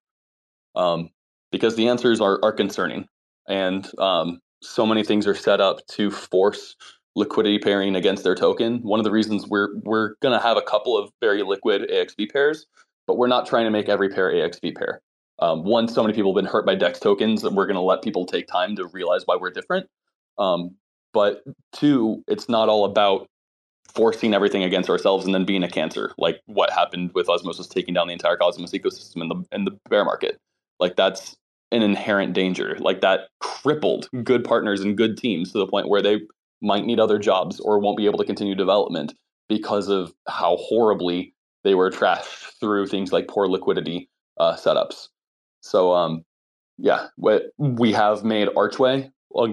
Um, 0.76 1.10
because 1.50 1.74
the 1.74 1.88
answers 1.88 2.20
are, 2.20 2.38
are 2.44 2.52
concerning. 2.52 3.08
And 3.48 3.90
um, 3.98 4.40
so 4.62 4.86
many 4.86 5.02
things 5.02 5.26
are 5.26 5.34
set 5.34 5.60
up 5.60 5.84
to 5.88 6.10
force 6.10 6.76
liquidity 7.16 7.58
pairing 7.58 7.96
against 7.96 8.22
their 8.22 8.34
token. 8.34 8.78
One 8.82 9.00
of 9.00 9.04
the 9.04 9.10
reasons 9.10 9.48
we're 9.48 9.74
we're 9.82 10.14
going 10.22 10.38
to 10.38 10.44
have 10.44 10.56
a 10.56 10.62
couple 10.62 10.96
of 10.96 11.10
very 11.20 11.42
liquid 11.42 11.88
AXV 11.90 12.30
pairs, 12.30 12.66
but 13.06 13.16
we're 13.16 13.26
not 13.26 13.46
trying 13.46 13.64
to 13.64 13.70
make 13.70 13.88
every 13.88 14.08
pair 14.08 14.30
AXV 14.30 14.76
pair. 14.76 15.00
Um, 15.38 15.64
one, 15.64 15.88
so 15.88 16.02
many 16.02 16.14
people 16.14 16.32
have 16.32 16.42
been 16.42 16.50
hurt 16.50 16.64
by 16.64 16.74
DEX 16.74 17.00
tokens 17.00 17.42
that 17.42 17.52
we're 17.52 17.66
going 17.66 17.74
to 17.74 17.80
let 17.80 18.02
people 18.02 18.24
take 18.24 18.46
time 18.46 18.76
to 18.76 18.86
realize 18.86 19.22
why 19.26 19.36
we're 19.36 19.50
different. 19.50 19.88
Um, 20.38 20.76
but 21.12 21.42
two, 21.72 22.22
it's 22.28 22.48
not 22.48 22.68
all 22.68 22.84
about 22.84 23.26
forcing 23.94 24.34
everything 24.34 24.62
against 24.62 24.90
ourselves 24.90 25.24
and 25.24 25.34
then 25.34 25.44
being 25.44 25.62
a 25.62 25.68
cancer, 25.68 26.12
like 26.18 26.40
what 26.46 26.70
happened 26.70 27.10
with 27.14 27.28
Osmosis 27.28 27.66
taking 27.66 27.94
down 27.94 28.06
the 28.06 28.12
entire 28.12 28.36
Cosmos 28.36 28.72
ecosystem 28.72 29.22
in 29.22 29.28
the 29.28 29.44
in 29.52 29.64
the 29.64 29.78
bear 29.88 30.04
market. 30.04 30.38
Like 30.78 30.96
that's 30.96 31.36
an 31.72 31.82
inherent 31.82 32.34
danger. 32.34 32.76
Like 32.78 33.00
that 33.00 33.28
crippled 33.40 34.08
good 34.22 34.44
partners 34.44 34.80
and 34.82 34.96
good 34.96 35.16
teams 35.16 35.52
to 35.52 35.58
the 35.58 35.66
point 35.66 35.88
where 35.88 36.02
they 36.02 36.20
might 36.62 36.84
need 36.84 37.00
other 37.00 37.18
jobs 37.18 37.60
or 37.60 37.78
won't 37.78 37.96
be 37.96 38.06
able 38.06 38.18
to 38.18 38.24
continue 38.24 38.54
development 38.54 39.14
because 39.48 39.88
of 39.88 40.12
how 40.28 40.56
horribly 40.56 41.34
they 41.64 41.74
were 41.74 41.90
trashed 41.90 42.58
through 42.60 42.86
things 42.86 43.12
like 43.12 43.28
poor 43.28 43.48
liquidity 43.48 44.08
uh, 44.38 44.54
setups. 44.54 45.08
So, 45.60 45.92
um, 45.92 46.24
yeah, 46.78 47.08
we 47.16 47.92
have 47.92 48.24
made 48.24 48.48
Archway 48.56 49.10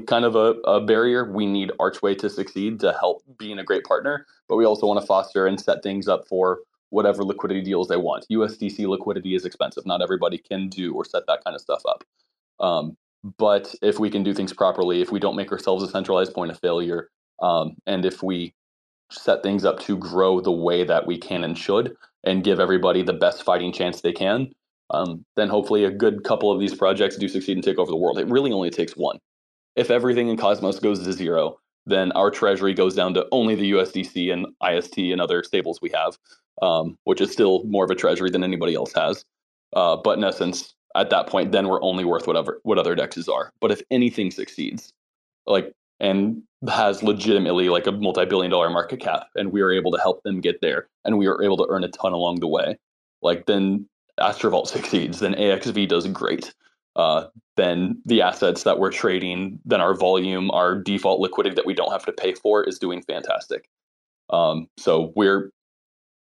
kind 0.07 0.25
of 0.25 0.35
a, 0.35 0.55
a, 0.65 0.81
barrier. 0.81 1.31
We 1.31 1.45
need 1.45 1.71
Archway 1.79 2.15
to 2.19 2.29
succeed 2.29 2.79
to 2.81 2.93
help 2.93 3.23
being 3.37 3.59
a 3.59 3.63
great 3.63 3.83
partner, 3.83 4.25
but 4.47 4.55
we 4.55 4.65
also 4.65 4.87
want 4.87 4.99
to 5.01 5.05
foster 5.05 5.45
and 5.45 5.59
set 5.59 5.83
things 5.83 6.07
up 6.07 6.27
for 6.27 6.59
whatever 6.89 7.23
liquidity 7.23 7.61
deals 7.61 7.87
they 7.87 7.97
want. 7.97 8.25
USDC 8.31 8.87
liquidity 8.87 9.35
is 9.35 9.45
expensive. 9.45 9.85
Not 9.85 10.01
everybody 10.01 10.37
can 10.37 10.69
do 10.69 10.93
or 10.93 11.03
set 11.03 11.23
that 11.27 11.43
kind 11.43 11.55
of 11.55 11.61
stuff 11.61 11.81
up. 11.87 12.03
Um, 12.59 12.97
but 13.37 13.73
if 13.81 13.99
we 13.99 14.09
can 14.09 14.23
do 14.23 14.33
things 14.33 14.53
properly, 14.53 15.01
if 15.01 15.11
we 15.11 15.19
don't 15.19 15.35
make 15.35 15.51
ourselves 15.51 15.83
a 15.83 15.87
centralized 15.87 16.33
point 16.33 16.51
of 16.51 16.59
failure, 16.59 17.09
um, 17.41 17.75
and 17.85 18.05
if 18.05 18.21
we 18.21 18.53
set 19.11 19.43
things 19.43 19.63
up 19.63 19.79
to 19.81 19.97
grow 19.97 20.41
the 20.41 20.51
way 20.51 20.83
that 20.83 21.05
we 21.05 21.17
can 21.17 21.43
and 21.43 21.57
should, 21.57 21.95
and 22.23 22.43
give 22.43 22.59
everybody 22.59 23.01
the 23.01 23.13
best 23.13 23.43
fighting 23.43 23.71
chance 23.71 24.01
they 24.01 24.13
can, 24.13 24.49
um, 24.91 25.25
then 25.35 25.49
hopefully 25.49 25.83
a 25.83 25.91
good 25.91 26.23
couple 26.23 26.51
of 26.51 26.59
these 26.59 26.75
projects 26.75 27.17
do 27.17 27.27
succeed 27.27 27.57
and 27.57 27.63
take 27.63 27.77
over 27.77 27.91
the 27.91 27.97
world. 27.97 28.17
It 28.17 28.27
really 28.27 28.51
only 28.51 28.69
takes 28.69 28.93
one. 28.93 29.19
If 29.75 29.89
everything 29.89 30.29
in 30.29 30.37
Cosmos 30.37 30.79
goes 30.79 31.03
to 31.03 31.13
zero, 31.13 31.57
then 31.85 32.11
our 32.13 32.31
treasury 32.31 32.73
goes 32.73 32.95
down 32.95 33.13
to 33.15 33.27
only 33.31 33.55
the 33.55 33.71
USDC 33.71 34.31
and 34.31 34.47
IST 34.65 34.97
and 34.97 35.19
other 35.19 35.43
stables 35.43 35.79
we 35.81 35.89
have, 35.89 36.17
um, 36.61 36.97
which 37.03 37.19
is 37.19 37.31
still 37.31 37.63
more 37.65 37.83
of 37.83 37.91
a 37.91 37.95
treasury 37.95 38.29
than 38.29 38.43
anybody 38.43 38.75
else 38.75 38.93
has. 38.93 39.25
Uh, 39.75 39.97
but 39.97 40.17
in 40.17 40.23
essence, 40.23 40.75
at 40.95 41.09
that 41.09 41.27
point, 41.27 41.51
then 41.51 41.67
we're 41.67 41.81
only 41.81 42.05
worth 42.05 42.27
whatever 42.27 42.59
what 42.63 42.77
other 42.77 42.95
dexes 42.95 43.27
are. 43.27 43.51
But 43.59 43.71
if 43.71 43.81
anything 43.91 44.31
succeeds, 44.31 44.93
like 45.45 45.73
and 45.99 46.41
has 46.69 47.03
legitimately 47.03 47.69
like 47.69 47.87
a 47.87 47.91
multi-billion 47.91 48.51
dollar 48.51 48.69
market 48.69 48.99
cap, 48.99 49.27
and 49.35 49.51
we 49.51 49.61
are 49.61 49.71
able 49.71 49.91
to 49.91 49.99
help 49.99 50.23
them 50.23 50.41
get 50.41 50.61
there, 50.61 50.87
and 51.05 51.17
we 51.17 51.27
are 51.27 51.41
able 51.41 51.57
to 51.57 51.67
earn 51.69 51.83
a 51.83 51.89
ton 51.89 52.13
along 52.13 52.39
the 52.39 52.47
way, 52.47 52.77
like 53.21 53.45
then 53.45 53.87
Astrovault 54.19 54.67
succeeds, 54.67 55.19
then 55.19 55.33
AXV 55.33 55.87
does 55.87 56.07
great. 56.07 56.53
Uh, 56.95 57.25
then 57.57 57.99
the 58.05 58.21
assets 58.21 58.63
that 58.63 58.77
we're 58.77 58.91
trading, 58.91 59.59
then 59.65 59.81
our 59.81 59.95
volume, 59.95 60.51
our 60.51 60.75
default 60.75 61.19
liquidity 61.19 61.55
that 61.55 61.65
we 61.65 61.73
don't 61.73 61.91
have 61.91 62.05
to 62.05 62.11
pay 62.11 62.33
for 62.33 62.63
is 62.63 62.77
doing 62.77 63.01
fantastic. 63.01 63.67
Um, 64.29 64.67
so 64.77 65.11
we're 65.15 65.51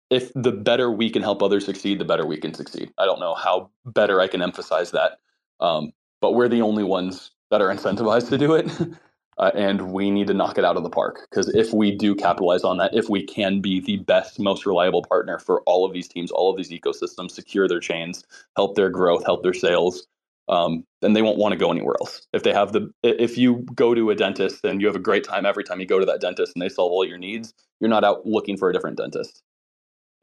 if 0.09 0.31
the 0.33 0.51
better 0.51 0.91
we 0.91 1.09
can 1.09 1.21
help 1.21 1.43
others 1.43 1.65
succeed, 1.65 1.99
the 1.99 2.05
better 2.05 2.25
we 2.25 2.37
can 2.37 2.53
succeed. 2.53 2.91
I 2.97 3.05
don't 3.05 3.19
know 3.19 3.35
how 3.35 3.69
better 3.85 4.19
I 4.19 4.27
can 4.27 4.41
emphasize 4.41 4.91
that, 4.91 5.19
um, 5.59 5.91
but 6.21 6.33
we're 6.33 6.49
the 6.49 6.61
only 6.61 6.83
ones 6.83 7.31
that 7.51 7.61
are 7.61 7.69
incentivized 7.69 8.29
to 8.29 8.37
do 8.37 8.53
it. 8.55 8.69
uh, 9.39 9.51
and 9.55 9.93
we 9.93 10.11
need 10.11 10.27
to 10.27 10.33
knock 10.33 10.57
it 10.57 10.65
out 10.65 10.75
of 10.75 10.83
the 10.83 10.89
park 10.89 11.25
because 11.29 11.47
if 11.55 11.73
we 11.73 11.95
do 11.95 12.13
capitalize 12.13 12.63
on 12.63 12.77
that, 12.77 12.93
if 12.93 13.09
we 13.09 13.25
can 13.25 13.61
be 13.61 13.79
the 13.79 13.97
best, 13.97 14.37
most 14.39 14.65
reliable 14.65 15.03
partner 15.03 15.39
for 15.39 15.61
all 15.61 15.85
of 15.85 15.93
these 15.93 16.07
teams, 16.07 16.29
all 16.29 16.51
of 16.51 16.57
these 16.57 16.69
ecosystems, 16.69 17.31
secure 17.31 17.67
their 17.67 17.79
chains, 17.79 18.23
help 18.57 18.75
their 18.75 18.89
growth, 18.89 19.25
help 19.25 19.41
their 19.41 19.53
sales, 19.53 20.07
um, 20.49 20.83
then 21.01 21.13
they 21.13 21.21
won't 21.21 21.37
want 21.37 21.53
to 21.53 21.57
go 21.57 21.71
anywhere 21.71 21.95
else. 22.01 22.27
If 22.33 22.43
they 22.43 22.51
have 22.51 22.73
the, 22.73 22.91
if 23.03 23.37
you 23.37 23.65
go 23.75 23.93
to 23.93 24.09
a 24.09 24.15
dentist 24.15 24.65
and 24.65 24.81
you 24.81 24.87
have 24.87 24.95
a 24.95 24.99
great 24.99 25.23
time 25.23 25.45
every 25.45 25.63
time 25.63 25.79
you 25.79 25.85
go 25.85 25.99
to 25.99 26.05
that 26.05 26.21
dentist 26.21 26.53
and 26.55 26.61
they 26.61 26.69
solve 26.69 26.91
all 26.91 27.05
your 27.05 27.19
needs, 27.19 27.53
you're 27.79 27.89
not 27.89 28.03
out 28.03 28.25
looking 28.25 28.57
for 28.57 28.69
a 28.69 28.73
different 28.73 28.97
dentist. 28.97 29.41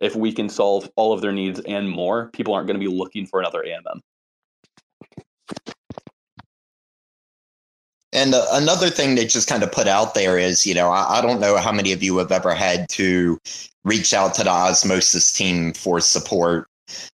If 0.00 0.14
we 0.14 0.32
can 0.32 0.48
solve 0.48 0.90
all 0.96 1.12
of 1.12 1.20
their 1.20 1.32
needs 1.32 1.60
and 1.60 1.88
more, 1.88 2.28
people 2.32 2.54
aren't 2.54 2.66
going 2.66 2.78
to 2.78 2.86
be 2.86 2.94
looking 2.94 3.26
for 3.26 3.40
another 3.40 3.64
AMM. 3.66 4.00
And 8.12 8.34
uh, 8.34 8.46
another 8.52 8.88
thing 8.88 9.14
they 9.14 9.26
just 9.26 9.48
kind 9.48 9.62
of 9.62 9.70
put 9.70 9.86
out 9.86 10.14
there 10.14 10.38
is, 10.38 10.66
you 10.66 10.74
know, 10.74 10.90
I, 10.90 11.18
I, 11.18 11.20
don't 11.20 11.38
know 11.40 11.58
how 11.58 11.70
many 11.70 11.92
of 11.92 12.02
you 12.02 12.16
have 12.16 12.32
ever 12.32 12.54
had 12.54 12.88
to 12.90 13.38
reach 13.84 14.14
out 14.14 14.32
to 14.34 14.44
the 14.44 14.50
Osmosis 14.50 15.32
team 15.32 15.74
for 15.74 16.00
support 16.00 16.66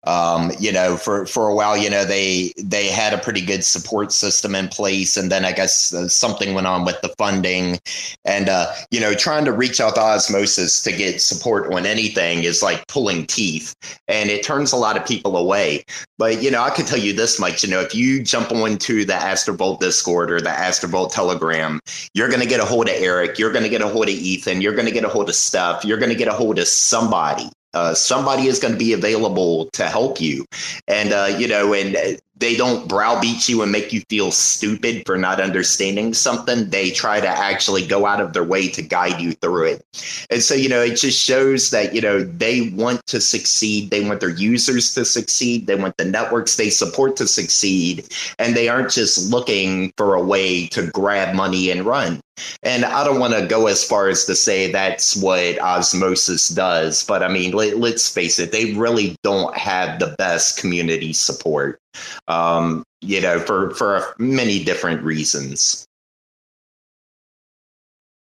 um, 0.06 0.52
you 0.60 0.72
know, 0.72 0.98
for 0.98 1.26
for 1.26 1.50
a 1.50 1.56
while, 1.56 1.78
you 1.78 1.90
know, 1.90 2.06
they 2.06 2.54
they 2.58 2.88
had 2.88 3.14
a 3.14 3.18
pretty 3.18 3.42
good 3.42 3.64
support 3.64 4.12
system 4.12 4.56
in 4.56 4.68
place, 4.68 5.18
and 5.18 5.32
then 5.32 5.46
I 5.46 5.52
guess 5.52 5.94
uh, 5.94 6.08
something 6.08 6.54
went 6.54 6.68
on 6.68 6.86
with 6.86 7.00
the 7.02 7.14
funding, 7.18 7.80
and 8.26 8.50
uh, 8.50 8.74
you 8.92 9.00
know, 9.00 9.14
trying 9.14 9.46
to 9.46 9.52
reach 9.52 9.80
out 9.80 9.96
to 9.96 10.02
Osmosis 10.02 10.82
to 10.84 10.92
get 10.92 11.22
support 11.22 11.72
on 11.74 11.86
anything 11.86 12.44
is 12.44 12.64
like 12.64 12.88
pulling 12.88 13.26
teeth, 13.26 13.76
and 14.08 14.30
it 14.30 14.44
turns 14.44 14.72
a 14.72 14.78
lot 14.78 14.98
of 14.98 15.06
people 15.06 15.38
away. 15.38 15.84
But 16.18 16.42
you 16.42 16.50
know, 16.50 16.62
I 16.62 16.70
could 16.70 16.88
tell 16.88 17.00
you 17.00 17.14
this 17.14 17.40
much, 17.40 17.64
you 17.64 17.70
know, 17.70 17.82
if 17.82 17.94
you 17.94 18.24
jump 18.24 18.52
onto 18.52 19.06
the 19.06 19.14
Astrovault 19.14 19.80
Discord 19.80 20.32
or 20.32 20.42
the 20.42 20.50
Astrovault 20.50 21.12
Telegram, 21.14 21.80
you're 22.14 22.30
going 22.30 22.42
to 22.42 22.48
get 22.48 22.60
a 22.60 22.66
hold 22.66 22.88
of 22.88 22.96
Eric, 22.96 23.38
you're 23.38 23.52
going 23.52 23.64
to 23.64 23.70
get 23.70 23.82
a 23.82 23.88
hold 23.88 24.08
of 24.08 24.14
Ethan, 24.14 24.62
you're 24.62 24.74
going 24.74 24.88
to 24.88 24.92
get 24.92 25.04
a 25.04 25.10
hold 25.10 25.30
of 25.30 25.36
Steph, 25.36 25.84
you're 25.86 25.98
going 25.98 26.10
to 26.10 26.16
get 26.16 26.28
a 26.28 26.34
hold 26.34 26.58
of 26.58 26.68
somebody 26.68 27.50
uh, 27.74 27.94
somebody 27.94 28.48
is 28.48 28.60
going 28.60 28.74
to 28.74 28.78
be 28.78 28.94
available 28.94 29.70
to 29.72 29.86
help 29.86 30.20
you. 30.22 30.46
And 30.88 31.14
uh, 31.14 31.36
you 31.38 31.48
know 31.48 31.74
and 31.74 32.20
they 32.40 32.56
don't 32.56 32.88
browbeat 32.88 33.50
you 33.50 33.62
and 33.62 33.72
make 33.72 33.92
you 33.92 34.02
feel 34.10 34.32
stupid 34.32 35.04
for 35.06 35.18
not 35.18 35.42
understanding 35.42 36.14
something. 36.14 36.70
They 36.70 36.92
try 36.92 37.20
to 37.20 37.28
actually 37.28 37.86
go 37.86 38.06
out 38.06 38.22
of 38.22 38.34
their 38.34 38.44
way 38.44 38.70
to 38.70 38.82
guide 38.82 39.20
you 39.20 39.34
through 39.34 39.66
it. 39.66 39.86
And 40.30 40.42
so, 40.42 40.56
you 40.56 40.70
know, 40.70 40.82
it 40.82 40.96
just 40.96 41.20
shows 41.20 41.72
that, 41.72 41.94
you 41.94 42.02
know, 42.02 42.24
they 42.24 42.70
want 42.70 43.06
to 43.08 43.20
succeed. 43.20 43.92
They 43.92 44.08
want 44.08 44.22
their 44.22 44.30
users 44.30 44.94
to 44.96 45.04
succeed. 45.06 45.68
They 45.68 45.76
want 45.76 45.98
the 45.98 46.06
networks 46.06 46.56
they 46.56 46.70
support 46.70 47.18
to 47.18 47.28
succeed. 47.28 48.08
And 48.40 48.56
they 48.56 48.70
aren't 48.70 48.92
just 48.92 49.30
looking 49.32 49.94
for 49.98 50.16
a 50.16 50.24
way 50.24 50.68
to 50.68 50.88
grab 50.88 51.36
money 51.36 51.70
and 51.72 51.86
run. 51.86 52.22
And 52.64 52.86
I 52.86 53.04
don't 53.04 53.20
want 53.20 53.34
to 53.34 53.46
go 53.46 53.68
as 53.68 53.84
far 53.84 54.08
as 54.08 54.26
to 54.26 54.36
say 54.36 54.72
that's 54.72 55.18
what 55.18 55.60
osmosis 55.60 56.48
does, 56.48 57.04
but 57.04 57.22
I 57.22 57.28
mean, 57.28 57.52
let, 57.52 57.74
us 57.74 58.08
face 58.08 58.40
it, 58.40 58.54
they 58.54 58.74
really 58.76 59.18
don't 59.24 59.56
have 59.58 60.00
the 60.00 60.16
best 60.18 60.58
community 60.58 61.12
support 61.12 61.82
um, 62.28 62.84
you 63.02 63.22
know, 63.22 63.40
for 63.40 63.72
for 63.72 64.16
many 64.18 64.64
different 64.64 65.04
reasons. 65.04 65.88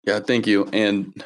Yeah, 0.06 0.20
thank 0.20 0.46
you. 0.46 0.70
And 0.72 1.24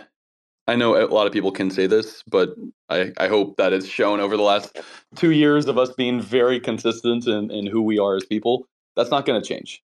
I 0.68 0.76
know 0.76 0.95
a 0.95 1.08
lot 1.08 1.27
of 1.27 1.34
people 1.34 1.51
can 1.51 1.72
say 1.72 1.88
this, 1.88 2.24
but 2.27 2.56
I, 2.90 3.11
I 3.18 3.27
hope 3.27 3.58
that 3.58 3.74
it's 3.74 3.88
shown 3.88 4.19
over 4.19 4.38
the 4.38 4.43
last 4.43 4.77
two 5.16 5.32
years 5.32 5.66
of 5.66 5.77
us 5.77 5.92
being 5.92 6.22
very 6.22 6.59
consistent 6.59 7.27
in, 7.27 7.50
in 7.51 7.66
who 7.66 7.82
we 7.82 7.98
are 8.00 8.16
as 8.16 8.26
people. 8.26 8.68
That's 8.95 9.09
not 9.09 9.26
going 9.26 9.42
to 9.42 9.48
change. 9.48 9.84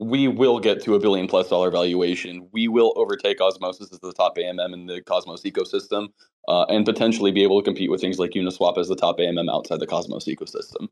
We 0.00 0.28
will 0.28 0.60
get 0.60 0.82
to 0.84 0.94
a 0.94 1.00
billion 1.00 1.26
plus 1.26 1.48
dollar 1.48 1.70
valuation. 1.70 2.46
We 2.52 2.68
will 2.68 2.92
overtake 2.96 3.40
Osmosis 3.40 3.90
as 3.90 3.98
the 4.00 4.12
top 4.12 4.36
AMM 4.36 4.72
in 4.72 4.86
the 4.86 5.00
Cosmos 5.00 5.42
ecosystem 5.42 6.08
uh, 6.46 6.64
and 6.64 6.84
potentially 6.84 7.32
be 7.32 7.42
able 7.42 7.60
to 7.60 7.64
compete 7.64 7.90
with 7.90 8.00
things 8.00 8.18
like 8.18 8.32
Uniswap 8.32 8.78
as 8.78 8.88
the 8.88 8.96
top 8.96 9.18
AMM 9.18 9.50
outside 9.50 9.80
the 9.80 9.86
Cosmos 9.86 10.26
ecosystem. 10.26 10.88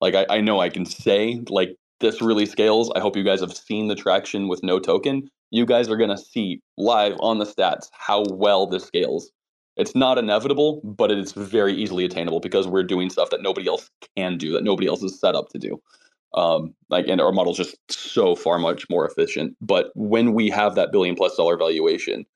Like 0.00 0.14
I, 0.14 0.26
I 0.30 0.40
know 0.40 0.60
I 0.60 0.68
can 0.68 0.86
say 0.86 1.40
like 1.48 1.76
this 2.00 2.22
really 2.22 2.46
scales. 2.46 2.90
I 2.94 3.00
hope 3.00 3.16
you 3.16 3.24
guys 3.24 3.40
have 3.40 3.56
seen 3.56 3.88
the 3.88 3.94
traction 3.94 4.48
with 4.48 4.62
no 4.62 4.78
token. 4.78 5.28
You 5.50 5.66
guys 5.66 5.88
are 5.88 5.96
gonna 5.96 6.18
see 6.18 6.60
live 6.76 7.16
on 7.20 7.38
the 7.38 7.46
stats 7.46 7.88
how 7.92 8.24
well 8.30 8.66
this 8.66 8.84
scales. 8.84 9.30
It's 9.76 9.94
not 9.94 10.18
inevitable, 10.18 10.80
but 10.82 11.10
it 11.10 11.18
is 11.18 11.32
very 11.32 11.72
easily 11.72 12.04
attainable 12.04 12.40
because 12.40 12.66
we're 12.66 12.82
doing 12.82 13.10
stuff 13.10 13.30
that 13.30 13.42
nobody 13.42 13.68
else 13.68 13.88
can 14.16 14.36
do, 14.36 14.52
that 14.52 14.64
nobody 14.64 14.88
else 14.88 15.02
is 15.02 15.18
set 15.18 15.36
up 15.36 15.48
to 15.50 15.58
do. 15.58 15.80
Um, 16.34 16.74
like 16.90 17.06
and 17.08 17.20
our 17.20 17.32
model's 17.32 17.56
just 17.56 17.76
so 17.90 18.34
far 18.34 18.58
much 18.58 18.88
more 18.90 19.06
efficient. 19.06 19.56
But 19.60 19.90
when 19.94 20.34
we 20.34 20.50
have 20.50 20.74
that 20.74 20.92
billion 20.92 21.14
plus 21.14 21.36
dollar 21.36 21.56
valuation, 21.56 22.26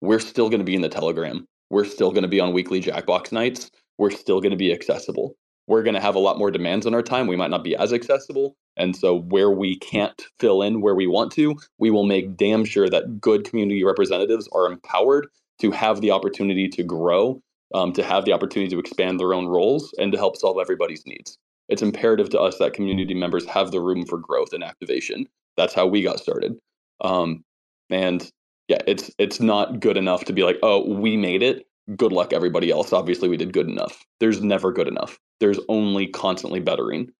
we're 0.00 0.20
still 0.20 0.48
going 0.48 0.60
to 0.60 0.64
be 0.64 0.74
in 0.74 0.80
the 0.80 0.88
Telegram. 0.88 1.46
We're 1.68 1.84
still 1.84 2.10
going 2.10 2.22
to 2.22 2.28
be 2.28 2.40
on 2.40 2.52
weekly 2.52 2.80
Jackbox 2.80 3.30
nights. 3.30 3.70
We're 3.98 4.10
still 4.10 4.40
going 4.40 4.50
to 4.50 4.56
be 4.56 4.72
accessible 4.72 5.36
we're 5.70 5.84
going 5.84 5.94
to 5.94 6.00
have 6.00 6.16
a 6.16 6.20
lot 6.20 6.36
more 6.36 6.50
demands 6.50 6.84
on 6.84 6.94
our 6.94 7.02
time. 7.02 7.28
We 7.28 7.36
might 7.36 7.50
not 7.50 7.62
be 7.62 7.76
as 7.76 7.92
accessible. 7.92 8.56
And 8.76 8.96
so, 8.96 9.20
where 9.20 9.50
we 9.52 9.78
can't 9.78 10.20
fill 10.40 10.62
in 10.62 10.80
where 10.80 10.96
we 10.96 11.06
want 11.06 11.30
to, 11.32 11.56
we 11.78 11.90
will 11.90 12.04
make 12.04 12.36
damn 12.36 12.64
sure 12.64 12.90
that 12.90 13.20
good 13.20 13.44
community 13.44 13.84
representatives 13.84 14.48
are 14.52 14.66
empowered 14.66 15.28
to 15.60 15.70
have 15.70 16.00
the 16.00 16.10
opportunity 16.10 16.68
to 16.68 16.82
grow, 16.82 17.40
um, 17.72 17.92
to 17.92 18.02
have 18.02 18.24
the 18.24 18.32
opportunity 18.32 18.68
to 18.70 18.80
expand 18.80 19.20
their 19.20 19.32
own 19.32 19.46
roles, 19.46 19.94
and 19.96 20.10
to 20.10 20.18
help 20.18 20.36
solve 20.36 20.58
everybody's 20.60 21.06
needs. 21.06 21.38
It's 21.68 21.82
imperative 21.82 22.30
to 22.30 22.40
us 22.40 22.58
that 22.58 22.74
community 22.74 23.14
members 23.14 23.46
have 23.46 23.70
the 23.70 23.80
room 23.80 24.04
for 24.06 24.18
growth 24.18 24.52
and 24.52 24.64
activation. 24.64 25.26
That's 25.56 25.74
how 25.74 25.86
we 25.86 26.02
got 26.02 26.18
started. 26.18 26.58
Um, 27.00 27.44
and 27.90 28.28
yeah, 28.66 28.78
it's 28.88 29.10
it's 29.18 29.38
not 29.38 29.78
good 29.78 29.96
enough 29.96 30.24
to 30.24 30.32
be 30.32 30.42
like, 30.42 30.58
oh, 30.64 30.88
we 30.92 31.16
made 31.16 31.44
it 31.44 31.66
good 31.96 32.12
luck 32.12 32.32
everybody 32.32 32.70
else 32.70 32.92
obviously 32.92 33.28
we 33.28 33.36
did 33.36 33.52
good 33.52 33.66
enough 33.68 34.04
there's 34.20 34.42
never 34.42 34.70
good 34.70 34.86
enough 34.86 35.18
there's 35.40 35.58
only 35.68 36.06
constantly 36.06 36.60
bettering. 36.60 37.10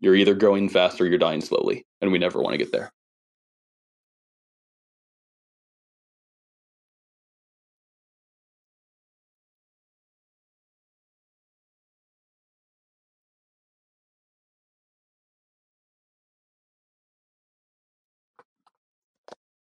You're 0.00 0.16
either 0.16 0.34
growing 0.34 0.68
fast 0.68 1.00
or 1.00 1.06
you're 1.06 1.18
dying 1.18 1.40
slowly 1.40 1.86
and 2.00 2.12
we 2.12 2.18
never 2.18 2.42
want 2.42 2.54
to 2.54 2.58
get 2.58 2.72
there. 2.72 2.92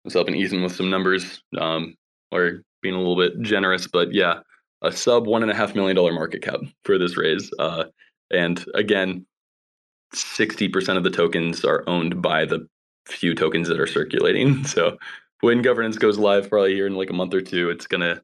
Was 0.05 0.15
helping 0.15 0.36
Ethan 0.36 0.62
with 0.62 0.74
some 0.74 0.89
numbers, 0.89 1.42
um, 1.58 1.97
or 2.31 2.62
being 2.81 2.94
a 2.94 2.98
little 2.98 3.16
bit 3.16 3.40
generous, 3.42 3.89
but 3.89 4.12
yeah, 4.15 4.39
a 4.83 4.93
sub 4.93 5.27
one 5.27 5.43
and 5.43 5.51
a 5.51 5.55
half 5.55 5.75
million 5.75 5.97
dollar 5.97 6.13
market 6.13 6.43
cap 6.43 6.61
for 6.85 6.99
this 6.99 7.17
raise. 7.17 7.51
Uh, 7.59 7.85
and 8.31 8.65
again, 8.75 9.27
60% 10.15 10.97
of 10.97 11.05
the 11.05 11.11
tokens 11.11 11.65
are 11.65 11.85
owned 11.87 12.23
by 12.23 12.45
the 12.45 12.67
few 13.07 13.35
tokens 13.35 13.69
that 13.69 13.81
are 13.81 13.87
circulating. 13.87 14.65
So 14.67 14.99
when 15.41 15.63
governance 15.63 15.99
goes 15.99 16.19
live 16.19 16.49
probably 16.49 16.75
here 16.75 16.87
in 16.87 16.95
like 16.95 17.11
a 17.11 17.15
month 17.15 17.35
or 17.35 17.41
two, 17.41 17.71
it's 17.71 17.87
gonna 17.87 18.21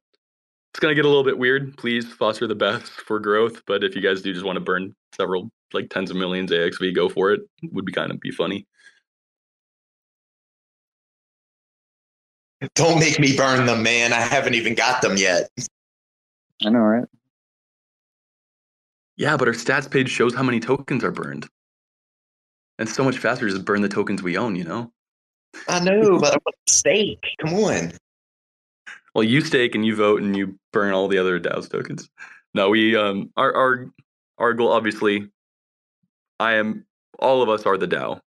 it's 0.72 0.80
gonna 0.80 0.94
get 0.94 1.04
a 1.04 1.08
little 1.08 1.24
bit 1.24 1.38
weird. 1.38 1.76
Please 1.76 2.06
foster 2.06 2.46
the 2.46 2.54
best 2.54 2.90
for 2.90 3.20
growth. 3.20 3.62
But 3.66 3.84
if 3.84 3.94
you 3.94 4.00
guys 4.00 4.22
do 4.22 4.32
just 4.32 4.44
want 4.44 4.56
to 4.56 4.60
burn 4.60 4.94
several 5.14 5.50
like 5.72 5.90
tens 5.90 6.10
of 6.10 6.16
millions 6.16 6.50
AXV, 6.50 6.94
go 6.94 7.08
for 7.08 7.32
it. 7.32 7.42
Would 7.70 7.84
be 7.84 7.92
kind 7.92 8.10
of 8.10 8.20
be 8.20 8.30
funny. 8.30 8.66
Don't 12.74 13.00
make 13.00 13.18
me 13.18 13.36
burn 13.36 13.66
them, 13.66 13.82
man. 13.82 14.12
I 14.12 14.20
haven't 14.20 14.54
even 14.54 14.74
got 14.74 15.02
them 15.02 15.16
yet. 15.16 15.50
I 16.64 16.70
know, 16.70 16.80
right? 16.80 17.04
Yeah, 19.16 19.36
but 19.36 19.48
our 19.48 19.54
stats 19.54 19.90
page 19.90 20.08
shows 20.08 20.34
how 20.34 20.42
many 20.42 20.60
tokens 20.60 21.04
are 21.04 21.10
burned. 21.10 21.48
And 22.78 22.88
so 22.88 23.04
much 23.04 23.18
faster 23.18 23.46
to 23.46 23.52
just 23.52 23.64
burn 23.64 23.82
the 23.82 23.88
tokens 23.88 24.22
we 24.22 24.36
own, 24.36 24.56
you 24.56 24.64
know? 24.64 24.92
I 25.68 25.80
know, 25.80 26.18
but 26.18 26.32
I 26.32 26.38
want 26.44 26.56
to 26.66 26.72
stake. 26.72 27.24
Come 27.40 27.54
on. 27.54 27.92
Well, 29.14 29.24
you 29.24 29.42
stake 29.42 29.74
and 29.74 29.84
you 29.84 29.94
vote 29.94 30.22
and 30.22 30.36
you 30.36 30.58
burn 30.72 30.92
all 30.92 31.08
the 31.08 31.18
other 31.18 31.38
DAO's 31.38 31.68
tokens. 31.68 32.08
No, 32.54 32.70
we 32.70 32.96
um 32.96 33.30
our 33.36 33.54
our 33.54 33.86
our 34.38 34.54
goal 34.54 34.72
obviously 34.72 35.28
I 36.40 36.54
am 36.54 36.86
all 37.18 37.42
of 37.42 37.48
us 37.48 37.66
are 37.66 37.76
the 37.76 37.86
DAO. 37.86 38.20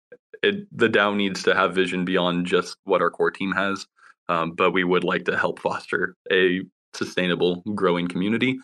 It, 0.43 0.67
the 0.77 0.89
DAO 0.89 1.17
needs 1.17 1.43
to 1.45 1.55
have 1.55 1.75
vision 1.75 2.05
beyond 2.05 2.47
just 2.47 2.77
what 2.85 3.01
our 3.01 3.11
core 3.11 3.31
team 3.31 3.53
has. 3.53 3.87
Um, 4.29 4.53
but 4.53 4.73
we 4.73 4.85
would 4.85 5.05
like 5.05 5.25
to 5.27 5.37
help 5.37 5.61
foster 5.61 6.17
a 6.31 6.63
sustainable, 6.95 7.63
growing 7.75 8.09
community. 8.09 8.59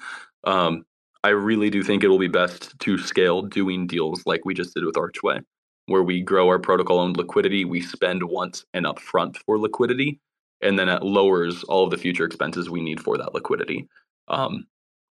Um, 0.44 0.84
I 1.24 1.30
really 1.30 1.70
do 1.70 1.82
think 1.82 2.04
it 2.04 2.08
will 2.08 2.18
be 2.18 2.28
best 2.28 2.78
to 2.78 2.98
scale 2.98 3.42
doing 3.42 3.86
deals 3.86 4.22
like 4.24 4.44
we 4.44 4.54
just 4.54 4.74
did 4.74 4.84
with 4.84 4.96
Archway, 4.96 5.40
where 5.86 6.02
we 6.02 6.20
grow 6.20 6.48
our 6.48 6.58
protocol 6.58 7.00
owned 7.00 7.16
liquidity, 7.16 7.64
we 7.64 7.80
spend 7.80 8.22
once 8.22 8.64
and 8.72 8.86
upfront 8.86 9.36
for 9.38 9.58
liquidity, 9.58 10.20
and 10.60 10.78
then 10.78 10.88
it 10.88 11.02
lowers 11.02 11.64
all 11.64 11.84
of 11.84 11.90
the 11.90 11.98
future 11.98 12.24
expenses 12.24 12.70
we 12.70 12.80
need 12.80 13.00
for 13.00 13.18
that 13.18 13.34
liquidity. 13.34 13.88
Um, 14.28 14.66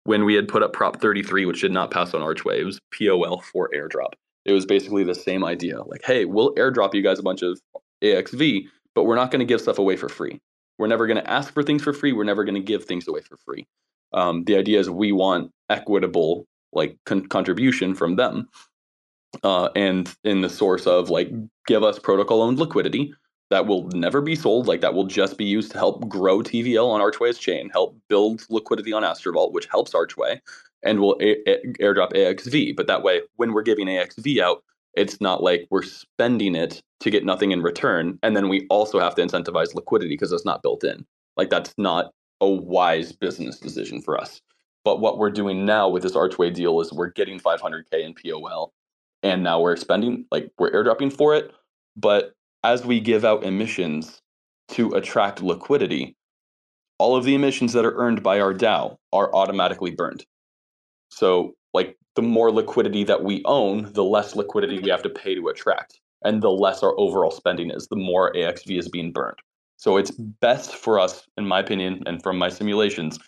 when 0.05 0.23
we 0.23 0.35
had 0.35 0.47
put 0.47 0.63
up 0.63 0.71
Prop 0.71 1.01
33, 1.01 1.45
which 1.45 1.61
did 1.61 1.73
not 1.73 1.91
pass 1.91 2.13
on 2.13 2.21
Archway, 2.21 2.61
it 2.61 2.63
was 2.63 2.79
POL 2.97 3.41
for 3.41 3.69
airdrop. 3.75 4.13
It 4.45 4.53
was 4.53 4.65
basically 4.65 5.03
the 5.03 5.13
same 5.13 5.43
idea 5.43 5.83
like, 5.83 6.01
hey, 6.05 6.23
we'll 6.23 6.55
airdrop 6.55 6.93
you 6.93 7.01
guys 7.01 7.19
a 7.19 7.23
bunch 7.23 7.41
of 7.41 7.59
AXV, 8.01 8.67
but 8.95 9.03
we're 9.03 9.15
not 9.15 9.31
going 9.31 9.39
to 9.39 9.45
give 9.45 9.59
stuff 9.59 9.79
away 9.79 9.97
for 9.97 10.07
free. 10.07 10.39
We're 10.77 10.88
never 10.88 11.07
going 11.07 11.17
to 11.17 11.30
ask 11.30 11.53
for 11.53 11.64
things 11.64 11.83
for 11.83 11.93
free. 11.93 12.14
We're 12.14 12.23
never 12.23 12.43
going 12.43 12.56
to 12.56 12.61
give 12.61 12.85
things 12.85 13.07
away 13.07 13.22
for 13.22 13.38
free. 13.38 13.67
Um, 14.14 14.43
the 14.45 14.57
idea 14.57 14.80
is 14.80 14.89
we 14.89 15.11
want 15.11 15.51
equitable 15.69 16.45
like 16.73 16.97
con- 17.06 17.27
contribution 17.27 17.95
from 17.95 18.15
them. 18.17 18.49
uh, 19.43 19.69
and 19.75 20.14
in 20.23 20.41
the 20.41 20.49
source 20.49 20.88
of 20.88 21.09
like 21.09 21.30
give 21.67 21.83
us 21.83 21.99
protocol 21.99 22.41
owned 22.41 22.59
liquidity 22.59 23.14
that 23.49 23.65
will 23.65 23.88
never 23.89 24.22
be 24.22 24.35
sold, 24.35 24.67
like 24.67 24.81
that 24.81 24.93
will 24.93 25.06
just 25.06 25.38
be 25.38 25.45
used 25.45 25.72
to 25.72 25.77
help 25.77 26.07
grow 26.09 26.39
TVL 26.39 26.88
on 26.89 27.01
Archway's 27.01 27.38
chain, 27.38 27.69
help 27.69 27.97
build 28.09 28.45
liquidity 28.49 28.91
on 28.93 29.03
Astrovault, 29.03 29.53
which 29.53 29.67
helps 29.67 29.93
Archway, 29.95 30.41
and 30.83 30.99
will 30.99 31.17
a- 31.22 31.49
a- 31.49 31.73
airdrop 31.81 32.11
AXV. 32.14 32.75
But 32.75 32.88
that 32.88 33.03
way, 33.03 33.22
when 33.38 33.53
we're 33.53 33.61
giving 33.64 33.88
AXV 33.88 34.41
out, 34.41 34.64
it's 34.98 35.22
not 35.22 35.43
like 35.43 35.67
we're 35.69 35.84
spending 35.84 36.56
it 36.56 36.82
to 37.01 37.11
get 37.11 37.26
nothing 37.26 37.51
in 37.51 37.61
return, 37.61 38.17
and 38.24 38.35
then 38.35 38.50
we 38.50 38.66
also 38.69 39.00
have 39.00 39.16
to 39.16 39.22
incentivize 39.22 39.76
liquidity 39.76 40.14
because 40.14 40.32
it's 40.32 40.45
not 40.45 40.64
built 40.64 40.84
in. 40.84 41.06
Like 41.38 41.50
that's 41.50 41.74
not 41.77 42.11
a 42.42 42.50
wise 42.50 43.11
business 43.11 43.59
decision 43.59 44.01
for 44.01 44.19
us. 44.19 44.42
But 44.84 45.00
what 45.00 45.17
we're 45.17 45.32
doing 45.32 45.66
now 45.66 45.90
with 45.90 46.03
this 46.03 46.16
Archway 46.16 46.50
deal 46.50 46.80
is 46.82 46.92
we're 46.92 47.11
getting 47.11 47.40
500k 47.40 47.84
in 47.93 48.14
POL, 48.14 48.74
and 49.22 49.43
now 49.43 49.61
we're 49.61 49.76
spending 49.76 50.26
like 50.32 50.51
we're 50.58 50.72
airdropping 50.72 51.14
for 51.14 51.35
it. 51.35 51.51
But 51.95 52.34
as 52.64 52.85
we 52.85 53.00
give 53.00 53.24
out 53.24 53.43
emissions 53.43 54.22
to 54.69 54.93
attract 54.93 55.42
liquidity, 55.42 56.16
all 57.00 57.16
of 57.16 57.24
the 57.24 57.35
emissions 57.35 57.74
that 57.74 57.85
are 57.85 57.95
earned 57.98 58.24
by 58.24 58.40
our 58.40 58.53
DAO 58.53 58.98
are 59.14 59.34
automatically 59.34 59.92
burned. 59.92 60.26
So, 61.09 61.53
like 61.77 61.97
the 62.15 62.22
more 62.22 62.51
liquidity 62.51 63.03
that 63.06 63.23
we 63.23 63.43
own, 63.45 63.93
the 63.93 64.03
less 64.03 64.35
liquidity 64.35 64.80
we 64.80 64.89
have 64.89 65.03
to 65.03 65.09
pay 65.09 65.35
to 65.35 65.47
attract, 65.47 65.99
and 66.25 66.41
the 66.41 66.49
less 66.49 66.81
our 66.81 66.99
overall 66.99 67.31
spending 67.31 67.69
is, 67.69 67.88
the 67.88 67.95
more 67.95 68.33
AXV 68.33 68.80
is 68.80 68.89
being 68.89 69.11
burned. 69.11 69.38
So, 69.77 69.97
it's 69.97 70.11
best 70.11 70.75
for 70.75 70.99
us, 70.99 71.27
in 71.38 71.45
my 71.47 71.59
opinion, 71.59 72.03
and 72.07 72.22
from 72.23 72.38
my 72.38 72.49
simulations, 72.49 73.19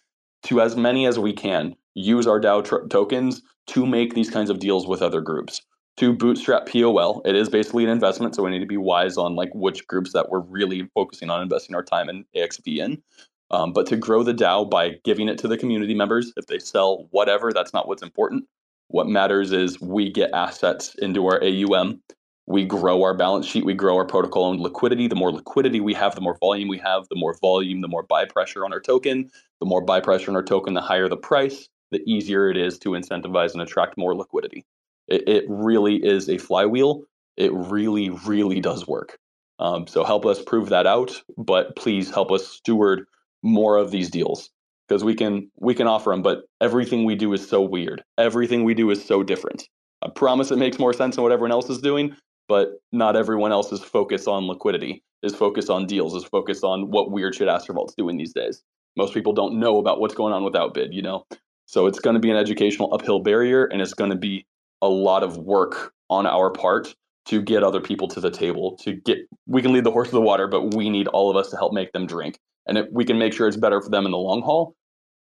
to 0.44 0.62
as 0.62 0.76
many 0.76 1.06
as 1.06 1.20
we 1.20 1.32
can 1.32 1.76
use 1.94 2.26
our 2.26 2.40
DAO 2.42 2.66
tr- 2.66 2.88
tokens 2.90 3.44
to 3.68 3.86
make 3.86 4.16
these 4.16 4.32
kinds 4.32 4.50
of 4.50 4.60
deals 4.60 4.88
with 4.88 5.04
other 5.04 5.22
groups. 5.22 5.62
To 5.98 6.14
bootstrap 6.14 6.66
POL, 6.66 7.22
it 7.26 7.36
is 7.36 7.50
basically 7.50 7.84
an 7.84 7.90
investment, 7.90 8.34
so 8.34 8.42
we 8.42 8.50
need 8.50 8.60
to 8.60 8.66
be 8.66 8.78
wise 8.78 9.18
on 9.18 9.36
like 9.36 9.54
which 9.54 9.86
groups 9.86 10.14
that 10.14 10.30
we're 10.30 10.40
really 10.40 10.90
focusing 10.96 11.30
on 11.30 11.42
investing 11.42 11.76
our 11.76 11.84
time 11.84 12.10
and 12.10 12.26
AXV 12.36 12.78
in. 12.78 13.04
Um, 13.52 13.74
but 13.74 13.88
to 13.88 13.98
grow 13.98 14.24
the 14.24 14.34
DAO 14.34 14.70
by 14.70 14.96
giving 15.04 15.28
it 15.28 15.38
to 15.40 15.48
the 15.48 15.58
community 15.58 15.96
members, 15.96 16.32
if 16.38 16.46
they 16.48 16.60
sell 16.60 17.08
whatever, 17.12 17.52
that's 17.52 17.74
not 17.74 17.88
what's 17.88 18.04
important. 18.04 18.46
What 18.90 19.08
matters 19.08 19.52
is 19.52 19.80
we 19.82 20.12
get 20.12 20.32
assets 20.34 20.96
into 21.00 21.26
our 21.28 21.42
AUM. 21.44 22.02
We 22.48 22.66
grow 22.66 23.04
our 23.04 23.16
balance 23.16 23.46
sheet. 23.46 23.66
We 23.66 23.76
grow 23.76 23.96
our 23.96 24.06
protocol 24.06 24.46
owned 24.46 24.60
liquidity. 24.60 25.08
The 25.08 25.16
more 25.16 25.32
liquidity 25.32 25.80
we 25.80 25.94
have, 25.94 26.16
the 26.16 26.22
more 26.22 26.38
volume 26.40 26.68
we 26.68 26.80
have. 26.80 27.08
The 27.10 27.16
more 27.16 27.36
volume, 27.40 27.82
the 27.82 27.88
more 27.88 28.04
buy 28.04 28.26
pressure 28.26 28.66
on 28.66 28.74
our 28.74 28.80
token. 28.80 29.30
The 29.60 29.68
more 29.68 29.82
buy 29.82 30.00
pressure 30.00 30.32
on 30.32 30.36
our 30.36 30.44
token, 30.44 30.74
the 30.74 30.82
higher 30.82 31.08
the 31.08 31.18
price, 31.18 31.70
the 31.92 32.02
easier 32.08 32.50
it 32.50 32.58
is 32.58 32.80
to 32.80 32.90
incentivize 32.90 33.54
and 33.54 33.62
attract 33.62 33.98
more 33.98 34.16
liquidity. 34.16 34.66
It, 35.08 35.28
it 35.28 35.46
really 35.48 35.96
is 35.98 36.30
a 36.30 36.38
flywheel. 36.38 37.04
It 37.38 37.54
really, 37.54 38.10
really 38.10 38.60
does 38.60 38.88
work. 38.88 39.18
Um, 39.60 39.86
so 39.86 40.04
help 40.04 40.26
us 40.26 40.42
prove 40.42 40.70
that 40.70 40.88
out, 40.88 41.22
but 41.38 41.76
please 41.76 42.10
help 42.10 42.32
us 42.32 42.48
steward 42.48 43.06
more 43.44 43.78
of 43.78 43.92
these 43.92 44.10
deals 44.10 44.50
because 44.88 45.04
we 45.04 45.16
can 45.16 45.50
we 45.58 45.74
can 45.74 45.88
offer 45.88 46.12
them 46.12 46.22
but 46.22 46.44
everything 46.62 47.06
we 47.06 47.16
do 47.16 47.34
is 47.34 47.48
so 47.48 47.62
weird. 47.62 48.04
Everything 48.18 48.64
we 48.64 48.74
do 48.74 48.90
is 48.90 49.04
so 49.04 49.24
different. 49.24 49.68
I 50.02 50.10
promise 50.10 50.52
it 50.52 50.58
makes 50.58 50.80
more 50.80 50.94
sense 50.94 51.16
than 51.16 51.24
what 51.24 51.32
everyone 51.32 51.52
else 51.52 51.70
is 51.70 51.80
doing 51.80 52.16
but 52.48 52.72
not 52.92 53.16
everyone 53.16 53.52
else 53.52 53.72
is 53.72 53.82
focused 53.82 54.28
on 54.28 54.48
liquidity 54.48 55.04
is 55.22 55.36
focused 55.36 55.70
on 55.70 55.86
deals 55.86 56.16
is 56.16 56.24
focused 56.24 56.64
on 56.64 56.90
what 56.90 57.12
weird 57.12 57.36
shit 57.36 57.48
astrovault's 57.48 57.94
doing 57.96 58.18
these 58.18 58.34
days. 58.34 58.62
Most 58.98 59.14
people 59.14 59.34
don't 59.34 59.60
know 59.60 59.78
about 59.78 60.00
what's 60.00 60.16
going 60.16 60.34
on 60.34 60.44
with 60.44 60.56
outbid 60.56 60.94
you 60.94 61.02
know? 61.02 61.26
So 61.66 61.86
it's 61.86 62.00
going 62.00 62.16
to 62.16 62.20
be 62.20 62.32
an 62.32 62.38
educational 62.38 62.94
uphill 62.94 63.20
barrier 63.20 63.66
and 63.66 63.82
it's 63.82 63.94
going 63.94 64.10
to 64.10 64.18
be 64.18 64.46
a 64.82 64.90
lot 64.90 65.24
of 65.24 65.38
work 65.38 65.94
on 66.10 66.26
our 66.26 66.50
part 66.50 66.96
to 67.26 67.42
get 67.42 67.64
other 67.64 67.80
people 67.80 68.08
to 68.08 68.20
the 68.20 68.32
table 68.32 68.76
to 68.78 68.94
get 68.94 69.20
we 69.46 69.62
can 69.62 69.72
lead 69.72 69.84
the 69.84 69.92
horse 69.92 70.10
to 70.10 70.16
the 70.16 70.22
water 70.22 70.48
but 70.48 70.74
we 70.74 70.90
need 70.90 71.08
all 71.08 71.30
of 71.30 71.36
us 71.36 71.50
to 71.52 71.58
help 71.58 71.74
make 71.74 71.92
them 71.92 72.08
drink 72.08 72.40
and 72.70 72.78
if 72.78 72.88
we 72.92 73.04
can 73.04 73.18
make 73.18 73.34
sure 73.34 73.48
it's 73.48 73.58
better 73.58 73.82
for 73.82 73.90
them 73.90 74.06
in 74.06 74.12
the 74.12 74.18
long 74.18 74.42
haul. 74.42 74.76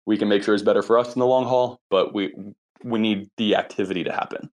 We 0.06 0.18
can 0.18 0.30
make 0.30 0.44
sure 0.44 0.54
it's 0.54 0.64
better 0.64 0.84
for 0.84 0.98
us 1.00 1.16
in 1.16 1.20
the 1.20 1.26
long 1.26 1.46
haul 1.46 1.80
but 1.90 2.14
we 2.14 2.34
we 2.84 3.00
need 3.00 3.30
the 3.38 3.56
activity 3.56 4.04
to 4.04 4.12
happen. 4.12 4.50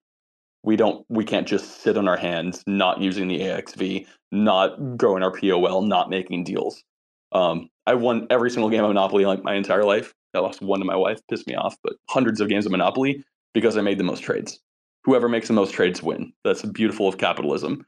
We 0.63 0.75
don't 0.75 1.05
we 1.09 1.23
can't 1.23 1.47
just 1.47 1.81
sit 1.81 1.97
on 1.97 2.07
our 2.07 2.17
hands 2.17 2.63
not 2.65 2.99
using 2.99 3.27
the 3.27 3.39
axv 3.41 4.07
not 4.31 4.97
growing 4.97 5.23
our 5.23 5.31
pol 5.31 5.81
not 5.83 6.09
making 6.09 6.45
deals. 6.45 6.83
Um, 7.31 7.69
i 7.85 7.93
won 7.93 8.27
every 8.29 8.49
single 8.49 8.69
game 8.69 8.83
of 8.83 8.89
monopoly 8.89 9.25
like 9.25 9.43
my 9.43 9.55
entire 9.55 9.83
life. 9.83 10.13
I 10.33 10.39
lost 10.39 10.61
one 10.61 10.79
to 10.79 10.85
my 10.85 10.95
wife 10.95 11.19
pissed 11.29 11.47
me 11.47 11.55
off 11.55 11.75
but 11.83 11.93
hundreds 12.09 12.41
of 12.41 12.49
games 12.49 12.65
of 12.65 12.71
monopoly 12.71 13.23
because 13.53 13.77
i 13.77 13.81
made 13.81 13.97
the 13.97 14.03
most 14.03 14.23
trades. 14.23 14.59
Whoever 15.03 15.29
makes 15.29 15.47
the 15.47 15.53
most 15.53 15.73
trades 15.73 16.01
win. 16.01 16.33
That's 16.43 16.63
beautiful 16.63 17.07
of 17.07 17.17
capitalism 17.17 17.85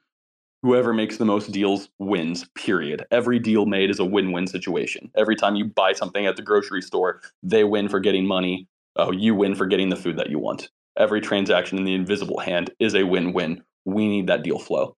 whoever 0.63 0.93
makes 0.93 1.17
the 1.17 1.25
most 1.25 1.51
deals 1.51 1.89
wins 1.99 2.45
period. 2.55 3.05
Every 3.11 3.39
deal 3.39 3.65
made 3.65 3.89
is 3.89 3.99
a 3.99 4.05
win-win 4.05 4.47
situation. 4.47 5.11
Every 5.15 5.35
time 5.35 5.55
you 5.55 5.65
buy 5.65 5.93
something 5.93 6.25
at 6.25 6.35
the 6.35 6.41
grocery 6.41 6.81
store 6.81 7.21
they 7.43 7.63
win 7.63 7.89
for 7.89 7.99
getting 7.99 8.25
money. 8.25 8.67
Oh 8.95 9.11
you 9.11 9.35
win 9.35 9.55
for 9.55 9.65
getting 9.65 9.89
the 9.89 9.95
food 9.95 10.17
that 10.17 10.29
you 10.29 10.39
want. 10.39 10.69
Every 10.97 11.21
transaction 11.21 11.77
in 11.77 11.83
the 11.85 11.93
invisible 11.93 12.39
hand 12.39 12.71
is 12.79 12.95
a 12.95 13.03
win-win. 13.03 13.63
We 13.85 14.07
need 14.07 14.27
that 14.27 14.43
deal 14.43 14.59
flow 14.59 14.95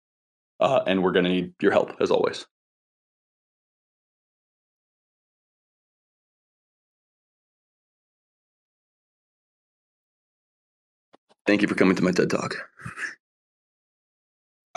uh, 0.59 0.81
and 0.87 1.03
we're 1.03 1.11
going 1.13 1.25
to 1.25 1.31
need 1.31 1.53
your 1.61 1.71
help 1.71 1.93
as 2.01 2.11
always. 2.11 2.45
Thank 11.45 11.61
you 11.61 11.67
for 11.67 11.75
coming 11.75 11.95
to 11.97 12.03
my 12.03 12.11
ted 12.11 12.29
talk 12.29 12.55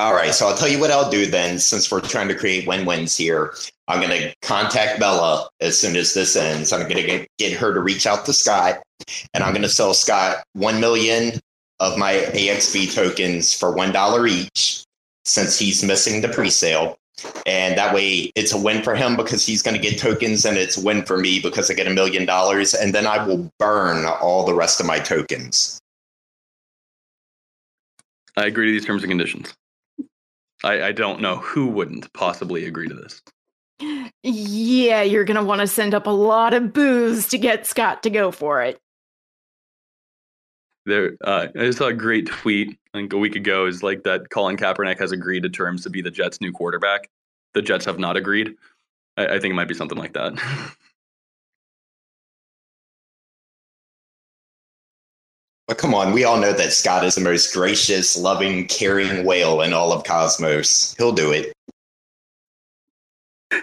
All 0.02 0.14
right, 0.14 0.34
so 0.34 0.48
I'll 0.48 0.56
tell 0.56 0.66
you 0.66 0.80
what 0.80 0.90
I'll 0.90 1.08
do 1.08 1.26
then, 1.26 1.60
since 1.60 1.88
we're 1.88 2.00
trying 2.00 2.26
to 2.26 2.34
create 2.34 2.66
win-wins 2.66 3.16
here. 3.16 3.54
I'm 3.86 4.00
going 4.00 4.10
to 4.10 4.34
contact 4.42 4.98
Bella 4.98 5.48
as 5.60 5.78
soon 5.78 5.94
as 5.94 6.12
this 6.12 6.34
ends. 6.34 6.72
I'm 6.72 6.88
going 6.88 7.06
to 7.06 7.26
get, 7.38 7.52
her 7.52 7.72
to 7.72 7.78
reach 7.78 8.04
out 8.04 8.26
to 8.26 8.32
Scott, 8.32 8.82
and 9.32 9.44
I'm 9.44 9.52
going 9.52 9.62
to 9.62 9.68
sell 9.68 9.94
Scott 9.94 10.42
one 10.54 10.80
million 10.80 11.38
of 11.78 11.96
my 11.98 12.14
AXV 12.14 12.92
tokens 12.92 13.54
for 13.54 13.76
one 13.76 13.92
dollar 13.92 14.26
each, 14.26 14.82
since 15.24 15.56
he's 15.56 15.84
missing 15.84 16.20
the 16.20 16.28
pre-sale. 16.30 16.96
And 17.46 17.78
that 17.78 17.94
way, 17.94 18.32
it's 18.34 18.52
a 18.52 18.58
win 18.60 18.82
for 18.82 18.96
him 18.96 19.14
because 19.14 19.46
he's 19.46 19.62
going 19.62 19.80
to 19.80 19.88
get 19.88 20.00
tokens, 20.00 20.44
and 20.44 20.56
it's 20.56 20.78
a 20.78 20.84
win 20.84 21.04
for 21.04 21.16
me 21.18 21.38
because 21.38 21.70
I 21.70 21.74
get 21.74 21.86
a 21.86 21.90
million 21.90 22.26
dollars. 22.26 22.74
And 22.74 22.92
then 22.92 23.06
I 23.06 23.24
will 23.24 23.48
burn 23.60 24.04
all 24.06 24.44
the 24.44 24.54
rest 24.54 24.80
of 24.80 24.86
my 24.86 24.98
tokens. 24.98 25.78
i 28.36 28.46
agree 28.46 28.66
to 28.66 28.72
these 28.72 28.84
terms 28.84 29.04
and 29.04 29.10
conditions 29.10 29.54
I, 30.64 30.82
I 30.88 30.92
don't 30.92 31.20
know 31.20 31.36
who 31.36 31.66
wouldn't 31.66 32.12
possibly 32.12 32.64
agree 32.66 32.88
to 32.88 32.94
this 32.94 33.22
Yeah, 34.22 35.02
you're 35.02 35.24
going 35.24 35.36
to 35.36 35.44
want 35.44 35.60
to 35.60 35.66
send 35.66 35.94
up 35.94 36.06
a 36.06 36.10
lot 36.10 36.54
of 36.54 36.72
booze 36.72 37.28
to 37.28 37.38
get 37.38 37.66
Scott 37.66 38.02
to 38.04 38.10
go 38.10 38.30
for 38.30 38.62
it. 38.62 38.78
There, 40.84 41.16
uh, 41.22 41.48
I 41.58 41.70
saw 41.70 41.86
a 41.86 41.92
great 41.92 42.26
tweet 42.26 42.76
I 42.92 42.98
think 42.98 43.12
a 43.12 43.18
week 43.18 43.36
ago. 43.36 43.66
Is 43.66 43.82
like 43.82 44.02
that 44.02 44.30
Colin 44.30 44.56
Kaepernick 44.56 44.98
has 44.98 45.12
agreed 45.12 45.44
to 45.44 45.48
terms 45.48 45.84
to 45.84 45.90
be 45.90 46.02
the 46.02 46.10
Jets' 46.10 46.40
new 46.40 46.52
quarterback. 46.52 47.08
The 47.54 47.62
Jets 47.62 47.84
have 47.84 47.98
not 47.98 48.16
agreed. 48.16 48.56
I, 49.16 49.26
I 49.26 49.38
think 49.38 49.52
it 49.52 49.54
might 49.54 49.68
be 49.68 49.74
something 49.74 49.98
like 49.98 50.14
that. 50.14 50.32
But 55.68 55.78
come 55.78 55.94
on, 55.94 56.12
we 56.12 56.24
all 56.24 56.38
know 56.38 56.52
that 56.52 56.72
Scott 56.72 57.04
is 57.04 57.14
the 57.14 57.20
most 57.20 57.54
gracious, 57.54 58.16
loving, 58.16 58.66
caring 58.66 59.24
whale 59.24 59.62
in 59.62 59.72
all 59.72 59.92
of 59.92 60.04
Cosmos. 60.04 60.94
He'll 60.98 61.12
do 61.12 61.32
it. 61.32 61.52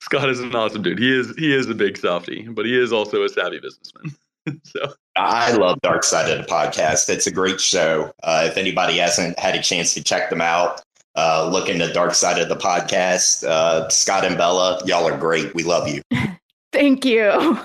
Scott 0.00 0.28
is 0.28 0.40
an 0.40 0.54
awesome 0.54 0.82
dude. 0.82 0.98
He 0.98 1.16
is 1.16 1.34
he 1.36 1.54
is 1.54 1.68
a 1.68 1.74
big 1.74 1.96
softy, 1.96 2.48
but 2.48 2.66
he 2.66 2.76
is 2.76 2.92
also 2.92 3.24
a 3.24 3.28
savvy 3.28 3.60
businessman. 3.60 4.14
so 4.64 4.92
I 5.16 5.52
love 5.52 5.80
Dark 5.82 6.04
Side 6.04 6.30
of 6.30 6.38
the 6.44 6.52
Podcast. 6.52 7.08
It's 7.08 7.26
a 7.26 7.30
great 7.30 7.60
show. 7.60 8.12
Uh, 8.22 8.44
if 8.46 8.56
anybody 8.56 8.98
hasn't 8.98 9.38
had 9.38 9.54
a 9.54 9.62
chance 9.62 9.94
to 9.94 10.02
check 10.02 10.30
them 10.30 10.40
out, 10.40 10.82
uh, 11.14 11.48
look 11.50 11.68
into 11.68 11.92
Dark 11.92 12.14
Side 12.14 12.40
of 12.40 12.48
the 12.48 12.56
Podcast. 12.56 13.44
Uh, 13.44 13.88
Scott 13.88 14.24
and 14.24 14.36
Bella, 14.36 14.80
y'all 14.86 15.06
are 15.06 15.16
great. 15.16 15.54
We 15.54 15.62
love 15.62 15.88
you. 15.88 16.02
Thank 16.72 17.04
you. 17.04 17.58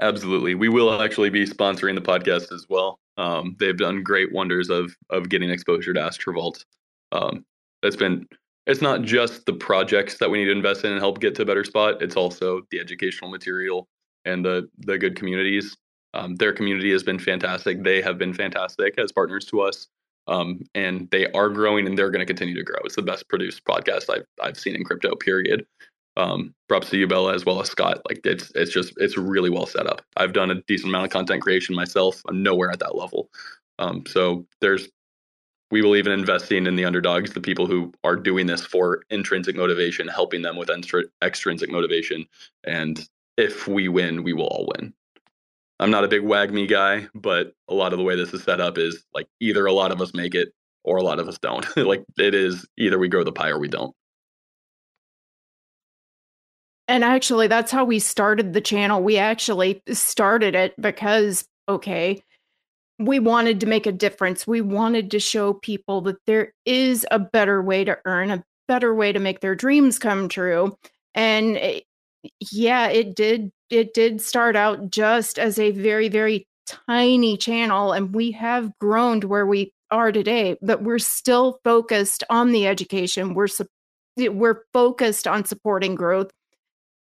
Absolutely. 0.00 0.54
We 0.54 0.68
will 0.68 1.02
actually 1.02 1.30
be 1.30 1.46
sponsoring 1.46 1.94
the 1.94 2.00
podcast 2.00 2.52
as 2.52 2.66
well. 2.68 2.98
Um, 3.18 3.54
they've 3.58 3.76
done 3.76 4.02
great 4.02 4.32
wonders 4.32 4.70
of 4.70 4.96
of 5.10 5.28
getting 5.28 5.50
exposure 5.50 5.92
to 5.92 6.00
Astrovault. 6.00 6.64
Um, 7.12 7.44
it's 7.82 7.96
been 7.96 8.26
it's 8.66 8.80
not 8.80 9.02
just 9.02 9.46
the 9.46 9.52
projects 9.52 10.18
that 10.18 10.30
we 10.30 10.38
need 10.38 10.46
to 10.46 10.52
invest 10.52 10.84
in 10.84 10.92
and 10.92 11.00
help 11.00 11.20
get 11.20 11.34
to 11.36 11.42
a 11.42 11.44
better 11.44 11.64
spot. 11.64 12.00
It's 12.02 12.16
also 12.16 12.62
the 12.70 12.80
educational 12.80 13.30
material 13.30 13.88
and 14.24 14.44
the 14.44 14.68
the 14.78 14.96
good 14.96 15.16
communities. 15.16 15.76
Um, 16.14 16.36
their 16.36 16.52
community 16.52 16.90
has 16.92 17.02
been 17.02 17.18
fantastic. 17.18 17.82
They 17.82 18.00
have 18.02 18.18
been 18.18 18.32
fantastic 18.32 18.98
as 18.98 19.12
partners 19.12 19.44
to 19.46 19.60
us, 19.60 19.86
um, 20.28 20.62
and 20.74 21.08
they 21.10 21.30
are 21.32 21.50
growing 21.50 21.86
and 21.86 21.96
they're 21.96 22.10
going 22.10 22.20
to 22.20 22.26
continue 22.26 22.54
to 22.54 22.64
grow. 22.64 22.80
It's 22.84 22.96
the 22.96 23.02
best 23.02 23.28
produced 23.28 23.64
podcast 23.64 24.08
I've 24.08 24.24
I've 24.42 24.56
seen 24.58 24.74
in 24.76 24.84
crypto. 24.84 25.14
Period. 25.14 25.66
Um, 26.16 26.54
props 26.68 26.90
to 26.90 26.98
you, 26.98 27.06
Bella, 27.06 27.34
as 27.34 27.44
well 27.44 27.60
as 27.60 27.68
Scott. 27.68 28.02
Like 28.08 28.20
it's 28.24 28.52
it's 28.54 28.72
just 28.72 28.94
it's 28.96 29.16
really 29.16 29.50
well 29.50 29.66
set 29.66 29.86
up. 29.86 30.02
I've 30.16 30.32
done 30.32 30.50
a 30.50 30.62
decent 30.62 30.88
amount 30.88 31.06
of 31.06 31.10
content 31.10 31.42
creation 31.42 31.74
myself. 31.74 32.22
I'm 32.28 32.42
nowhere 32.42 32.70
at 32.70 32.80
that 32.80 32.96
level. 32.96 33.30
Um, 33.78 34.04
so 34.06 34.46
there's 34.60 34.88
we 35.70 35.82
believe 35.82 36.06
in 36.06 36.12
investing 36.12 36.66
in 36.66 36.76
the 36.76 36.84
underdogs, 36.84 37.32
the 37.32 37.40
people 37.40 37.66
who 37.66 37.92
are 38.02 38.16
doing 38.16 38.46
this 38.46 38.64
for 38.64 39.02
intrinsic 39.10 39.56
motivation, 39.56 40.08
helping 40.08 40.42
them 40.42 40.56
with 40.56 40.68
extrinsic 41.22 41.70
motivation. 41.70 42.26
And 42.64 43.08
if 43.36 43.68
we 43.68 43.88
win, 43.88 44.24
we 44.24 44.32
will 44.32 44.46
all 44.46 44.68
win. 44.74 44.92
I'm 45.78 45.90
not 45.90 46.04
a 46.04 46.08
big 46.08 46.22
WAGMI 46.22 46.68
guy, 46.68 47.08
but 47.14 47.54
a 47.68 47.74
lot 47.74 47.92
of 47.92 47.98
the 47.98 48.04
way 48.04 48.16
this 48.16 48.34
is 48.34 48.42
set 48.42 48.60
up 48.60 48.78
is 48.78 49.04
like 49.14 49.28
either 49.40 49.64
a 49.64 49.72
lot 49.72 49.92
of 49.92 50.00
us 50.00 50.12
make 50.12 50.34
it 50.34 50.52
or 50.84 50.98
a 50.98 51.02
lot 51.02 51.20
of 51.20 51.28
us 51.28 51.38
don't. 51.38 51.66
like 51.76 52.04
it 52.18 52.34
is 52.34 52.66
either 52.76 52.98
we 52.98 53.08
grow 53.08 53.24
the 53.24 53.32
pie 53.32 53.50
or 53.50 53.58
we 53.58 53.68
don't. 53.68 53.94
And 56.90 57.04
actually, 57.04 57.46
that's 57.46 57.70
how 57.70 57.84
we 57.84 58.00
started 58.00 58.52
the 58.52 58.60
channel. 58.60 59.00
We 59.00 59.16
actually 59.16 59.80
started 59.92 60.56
it 60.56 60.74
because, 60.80 61.44
okay, 61.68 62.20
we 62.98 63.20
wanted 63.20 63.60
to 63.60 63.66
make 63.66 63.86
a 63.86 63.92
difference. 63.92 64.44
We 64.44 64.60
wanted 64.60 65.12
to 65.12 65.20
show 65.20 65.52
people 65.52 66.00
that 66.00 66.16
there 66.26 66.52
is 66.66 67.06
a 67.12 67.20
better 67.20 67.62
way 67.62 67.84
to 67.84 67.96
earn, 68.06 68.32
a 68.32 68.42
better 68.66 68.92
way 68.92 69.12
to 69.12 69.20
make 69.20 69.38
their 69.38 69.54
dreams 69.54 70.00
come 70.00 70.28
true. 70.28 70.76
And 71.14 71.58
it, 71.58 71.84
yeah, 72.50 72.88
it 72.88 73.14
did 73.14 73.52
it 73.70 73.94
did 73.94 74.20
start 74.20 74.56
out 74.56 74.90
just 74.90 75.38
as 75.38 75.60
a 75.60 75.70
very 75.70 76.08
very 76.08 76.48
tiny 76.66 77.36
channel 77.36 77.92
and 77.92 78.12
we 78.12 78.32
have 78.32 78.76
grown 78.80 79.20
to 79.20 79.28
where 79.28 79.46
we 79.46 79.72
are 79.92 80.10
today, 80.10 80.56
but 80.60 80.82
we're 80.82 80.98
still 80.98 81.60
focused 81.62 82.24
on 82.30 82.50
the 82.50 82.66
education. 82.66 83.34
We're 83.34 83.46
we're 84.16 84.64
focused 84.72 85.28
on 85.28 85.44
supporting 85.44 85.94
growth 85.94 86.32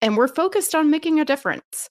and 0.05 0.15
we're 0.15 0.27
focused 0.27 0.75
on 0.75 0.91
making 0.91 1.19
a 1.19 1.25
difference. 1.25 1.89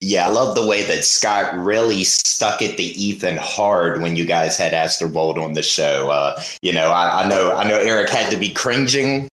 Yeah, 0.00 0.26
I 0.26 0.30
love 0.30 0.54
the 0.54 0.66
way 0.66 0.82
that 0.84 1.04
Scott 1.04 1.54
really 1.58 2.04
stuck 2.04 2.62
it 2.62 2.78
to 2.78 2.82
Ethan 2.82 3.36
hard 3.36 4.00
when 4.00 4.16
you 4.16 4.24
guys 4.24 4.56
had 4.56 4.72
Astrovault 4.72 5.36
on 5.36 5.52
the 5.52 5.62
show. 5.62 6.08
Uh, 6.08 6.40
you 6.62 6.72
know, 6.72 6.90
I, 6.90 7.24
I 7.24 7.28
know 7.28 7.54
I 7.54 7.68
know 7.68 7.78
Eric 7.78 8.08
had 8.08 8.30
to 8.30 8.38
be 8.38 8.48
cringing 8.48 9.28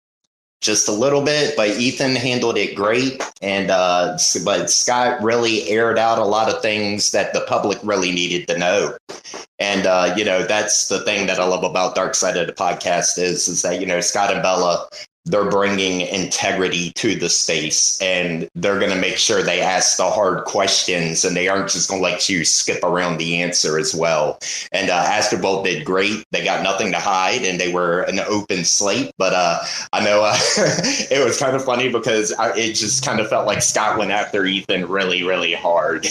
just 0.62 0.88
a 0.88 0.92
little 0.92 1.24
bit, 1.24 1.56
but 1.58 1.70
Ethan 1.70 2.16
handled 2.16 2.58
it 2.58 2.76
great. 2.76 3.22
And 3.42 3.72
uh, 3.72 4.18
but 4.46 4.70
Scott 4.70 5.22
really 5.22 5.68
aired 5.68 5.98
out 5.98 6.20
a 6.20 6.26
lot 6.26 6.54
of 6.54 6.62
things 6.62 7.12
that 7.12 7.34
the 7.34 7.42
public 7.42 7.80
really 7.84 8.12
needed 8.12 8.48
to 8.48 8.58
know. 8.58 8.96
And 9.60 9.86
uh, 9.86 10.14
you 10.16 10.24
know, 10.24 10.44
that's 10.44 10.88
the 10.88 11.02
thing 11.02 11.28
that 11.28 11.40
I 11.40 11.46
love 11.46 11.64
about 11.64 11.96
Dark 11.96 12.16
Side 12.16 12.38
of 12.38 12.48
the 12.48 12.54
podcast 12.54 13.18
is 13.18 13.48
is 13.48 13.64
that 13.64 13.80
you 13.80 13.86
know 13.86 14.02
Scott 14.02 14.32
and 14.32 14.42
Bella 14.42 14.88
they're 15.26 15.50
bringing 15.50 16.02
integrity 16.02 16.92
to 16.94 17.16
the 17.16 17.30
space 17.30 18.02
and 18.02 18.50
they're 18.56 18.80
going 18.80 18.92
to 18.92 18.98
make 18.98 19.18
sure 19.18 19.44
they 19.44 19.62
ask 19.62 19.98
the 19.98 20.10
hard 20.10 20.46
questions 20.46 21.24
and 21.24 21.36
they 21.36 21.48
aren't 21.48 21.70
just 21.70 21.90
going 21.90 22.02
to 22.02 22.04
let 22.04 22.28
you 22.28 22.44
skip 22.44 22.84
around 22.84 23.18
the 23.18 23.42
answer 23.42 23.78
as 23.78 23.94
well. 23.94 24.40
And 24.72 24.90
uh, 24.90 25.04
Astrovault 25.04 25.64
did 25.64 25.86
great. 25.86 26.26
They 26.32 26.44
got 26.44 26.64
nothing 26.64 26.92
to 26.92 26.98
hide 26.98 27.44
and 27.44 27.60
they 27.60 27.72
were 27.72 28.02
an 28.02 28.20
open 28.22 28.66
slate. 28.66 29.12
But 29.18 29.34
uh, 29.34 29.60
I 29.94 30.04
know 30.04 30.24
uh, 30.24 30.36
it 30.58 31.24
was 31.24 31.38
kind 31.38 31.56
of 31.56 31.64
funny 31.64 31.90
because 31.90 32.34
I, 32.34 32.56
it 32.58 32.74
just 32.74 33.06
kind 33.06 33.20
of 33.20 33.30
felt 33.30 33.46
like 33.46 33.62
Scott 33.62 34.00
went 34.00 34.12
after 34.12 34.46
Ethan 34.46 34.88
really, 34.88 35.24
really 35.24 35.54
hard. 35.54 36.08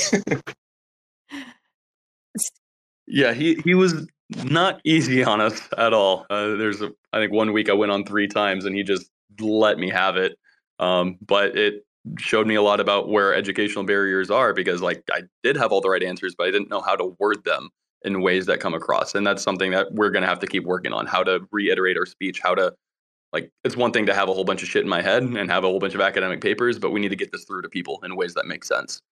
yeah, 3.09 3.35
he, 3.35 3.61
he 3.65 3.75
was 3.75 4.07
not 4.45 4.81
easy 4.85 5.25
on 5.25 5.41
us 5.41 5.61
at 5.77 5.93
all. 5.93 6.27
Uh, 6.31 6.57
there's, 6.57 6.83
a, 6.83 6.91
I 7.13 7.19
think, 7.19 7.33
one 7.33 7.53
week 7.53 7.69
I 7.69 7.75
went 7.75 7.93
on 7.93 8.05
three 8.05 8.29
times 8.29 8.65
and 8.65 8.75
he 8.75 8.83
just 8.83 9.11
let 9.39 9.79
me 9.79 9.91
have 9.91 10.17
it. 10.17 10.39
Um, 10.79 11.19
but 11.27 11.57
it 11.57 11.85
showed 12.19 12.47
me 12.47 12.55
a 12.55 12.63
lot 12.63 12.81
about 12.81 13.09
where 13.09 13.35
educational 13.35 13.85
barriers 13.85 14.31
are 14.31 14.55
because, 14.55 14.81
like, 14.81 15.03
I 15.13 15.23
did 15.43 15.57
have 15.57 15.73
all 15.73 15.81
the 15.81 15.91
right 15.91 16.03
answers, 16.03 16.35
but 16.37 16.47
I 16.47 16.51
didn't 16.51 16.71
know 16.71 16.81
how 16.81 16.97
to 16.97 17.17
word 17.19 17.45
them 17.45 17.69
in 18.03 18.23
ways 18.23 18.47
that 18.47 18.61
come 18.61 18.73
across. 18.73 19.15
And 19.15 19.27
that's 19.27 19.43
something 19.43 19.73
that 19.73 19.93
we're 19.93 20.11
going 20.11 20.23
to 20.23 20.29
have 20.29 20.39
to 20.39 20.47
keep 20.47 20.65
working 20.65 20.93
on 20.93 21.07
how 21.07 21.23
to 21.23 21.41
reiterate 21.53 21.99
our 21.99 22.07
speech, 22.07 22.41
how 22.43 22.55
to, 22.55 22.73
like, 23.33 23.51
it's 23.63 23.77
one 23.77 23.93
thing 23.93 24.07
to 24.07 24.15
have 24.15 24.29
a 24.29 24.33
whole 24.33 24.45
bunch 24.45 24.63
of 24.63 24.69
shit 24.69 24.83
in 24.83 24.89
my 24.89 25.03
head 25.03 25.23
and 25.23 25.51
have 25.51 25.65
a 25.65 25.67
whole 25.67 25.79
bunch 25.79 25.95
of 25.95 26.01
academic 26.01 26.41
papers, 26.41 26.79
but 26.79 26.91
we 26.91 27.01
need 27.01 27.11
to 27.11 27.17
get 27.17 27.31
this 27.31 27.45
through 27.45 27.63
to 27.63 27.69
people 27.69 28.01
in 28.03 28.17
ways 28.17 28.35
that 28.35 28.47
make 28.47 28.65
sense. 28.65 29.03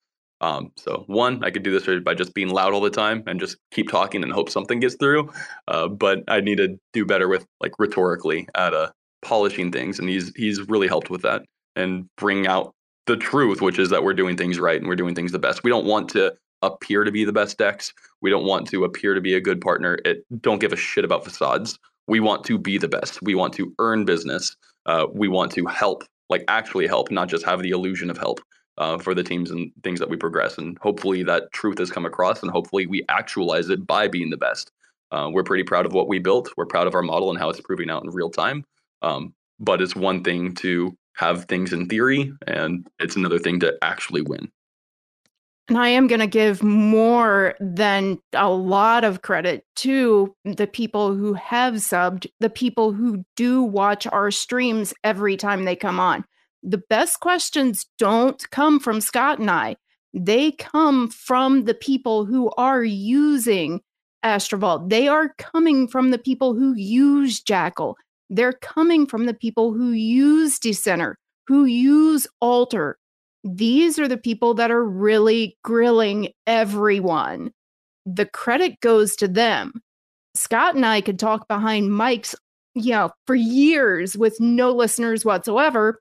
Um, 0.41 0.73
so 0.77 1.05
one, 1.07 1.43
I 1.43 1.51
could 1.51 1.63
do 1.63 1.79
this 1.79 2.03
by 2.03 2.15
just 2.15 2.35
being 2.35 2.51
loud 2.51 2.73
all 2.73 2.81
the 2.81 2.91
time 2.91 3.25
and 3.27 3.41
just 3.41 3.57
keep 3.73 3.89
talking 3.89 4.23
and 4.23 4.33
hope 4.33 4.51
something 4.51 4.81
gets 4.81 4.95
through. 4.95 5.31
Uh, 5.67 5.89
but 5.89 6.23
I 6.29 6.41
need 6.41 6.59
to 6.59 6.79
do 6.93 7.05
better 7.05 7.29
with 7.29 7.47
like 7.61 7.73
rhetorically 7.79 8.49
at 8.55 8.75
uh, 8.75 8.91
polishing 9.23 9.73
things, 9.73 9.99
and 9.99 10.09
he's 10.09 10.33
he's 10.37 10.61
really 10.69 10.89
helped 10.89 11.11
with 11.11 11.23
that 11.23 11.43
and 11.77 12.07
bring 12.17 12.47
out 12.47 12.75
the 13.07 13.17
truth, 13.17 13.61
which 13.61 13.79
is 13.79 13.91
that 13.91 14.05
we're 14.05 14.15
doing 14.15 14.37
things 14.37 14.59
right 14.59 14.79
and 14.79 14.89
we're 14.89 14.97
doing 14.97 15.15
things 15.15 15.33
the 15.33 15.39
best. 15.39 15.65
We 15.65 15.71
don't 15.71 15.87
want 15.87 16.09
to 16.11 16.33
appear 16.63 17.05
to 17.05 17.11
be 17.11 17.25
the 17.25 17.33
best 17.33 17.57
DEX. 17.59 17.93
We 18.21 18.31
don't 18.31 18.45
want 18.45 18.69
to 18.69 18.85
appear 18.85 19.15
to 19.15 19.21
be 19.21 19.35
a 19.35 19.41
good 19.41 19.61
partner. 19.61 19.99
It 20.05 20.25
don't 20.43 20.61
give 20.61 20.73
a 20.73 20.77
shit 20.77 21.05
about 21.05 21.25
facades. 21.25 21.79
We 22.07 22.21
want 22.21 22.45
to 22.45 22.59
be 22.59 22.79
the 22.79 22.89
best. 22.89 23.23
We 23.23 23.35
want 23.35 23.55
to 23.55 23.73
earn 23.79 24.05
business. 24.05 24.57
Uh, 24.87 25.07
we 25.13 25.29
want 25.29 25.53
to 25.53 25.67
help, 25.67 26.05
like 26.31 26.45
actually 26.49 26.87
help, 26.87 27.11
not 27.11 27.29
just 27.29 27.45
have 27.45 27.63
the 27.63 27.71
illusion 27.71 28.11
of 28.11 28.19
help 28.19 28.41
uh, 28.79 28.97
for 28.97 29.15
the 29.15 29.25
teams 29.25 29.51
and 29.51 29.71
things 29.83 29.99
that 29.99 30.09
we 30.09 30.17
progress. 30.17 30.57
And 30.57 30.79
hopefully 30.79 31.23
that 31.25 31.53
truth 31.53 31.79
has 31.79 31.91
come 31.91 32.07
across, 32.07 32.43
and 32.43 32.51
hopefully 32.51 32.87
we 32.87 33.05
actualize 33.09 33.69
it 33.69 33.87
by 33.87 34.09
being 34.09 34.31
the 34.31 34.37
best. 34.37 34.71
Uh, 35.11 35.29
we're 35.33 35.43
pretty 35.43 35.65
proud 35.65 35.85
of 35.85 35.93
what 35.93 36.09
we 36.09 36.19
built. 36.19 36.51
We're 36.57 36.67
proud 36.67 36.87
of 36.87 36.95
our 36.95 37.03
model 37.03 37.31
and 37.31 37.39
how 37.39 37.51
it's 37.51 37.61
proving 37.61 37.91
out 37.91 38.05
in 38.05 38.11
real 38.11 38.31
time. 38.31 38.65
Um, 39.03 39.35
but 39.59 39.83
it's 39.83 39.97
one 39.97 40.23
thing 40.23 40.55
to 40.57 40.97
have 41.15 41.47
things 41.47 41.73
in 41.73 41.87
theory, 41.87 42.33
and 42.47 42.87
it's 43.01 43.17
another 43.17 43.39
thing 43.39 43.59
to 43.61 43.77
actually 43.83 44.23
win. 44.23 44.51
And 45.69 45.77
I 45.77 45.89
am 45.89 46.07
going 46.07 46.21
to 46.21 46.27
give 46.27 46.63
more 46.63 47.55
than 47.61 48.19
a 48.33 48.49
lot 48.49 49.05
of 49.05 49.21
credit 49.21 49.67
to 49.77 50.35
the 50.45 50.67
people 50.67 51.15
who 51.15 51.35
have 51.35 51.75
subbed, 51.75 52.27
the 52.41 52.49
people 52.49 52.93
who 52.93 53.25
do 53.37 53.63
watch 53.63 54.07
our 54.07 54.31
streams 54.31 54.95
every 55.05 55.37
time 55.37 55.65
they 55.65 55.77
come 55.77 56.01
on 56.01 56.25
the 56.69 56.83
best 56.91 57.21
questions 57.21 57.87
don't 57.99 58.49
come 58.51 58.79
from 58.79 59.01
Scott 59.01 59.39
and 59.39 59.51
I. 59.51 59.77
They 60.13 60.53
come 60.53 61.09
from 61.09 61.65
the 61.65 61.75
people 61.75 62.27
who 62.27 62.51
are 62.57 62.85
using 62.85 63.81
Astrovault. 64.25 64.91
They 64.91 65.09
are 65.09 65.35
coming 65.39 65.89
from 65.89 66.11
the 66.11 66.19
people 66.19 66.55
who 66.55 66.75
use 66.75 67.41
Jackal. 67.41 67.97
They're 68.29 68.55
coming 68.55 69.07
from 69.07 69.25
the 69.25 69.35
people 69.35 69.73
who 69.73 69.93
use 69.93 70.59
Decentr, 70.59 71.15
who 71.47 71.65
use 71.65 72.27
Alter. 72.41 72.99
These 73.45 73.99
are 73.99 74.09
the 74.09 74.19
people 74.19 74.53
that 74.55 74.71
are 74.71 74.85
really 74.85 75.57
grilling 75.65 76.29
everyone. 76.47 77.53
The 78.05 78.27
credit 78.27 78.81
goes 78.81 79.17
to 79.17 79.29
them. 79.29 79.73
Scott 80.35 80.75
and 80.75 80.85
I 80.85 81.01
could 81.01 81.19
talk 81.19 81.49
behind 81.49 81.91
mics, 81.91 82.35
you 82.75 82.93
know, 82.93 83.11
for 83.27 83.35
years 83.35 84.17
with 84.19 84.39
no 84.41 84.73
listeners 84.73 85.25
whatsoever 85.25 85.99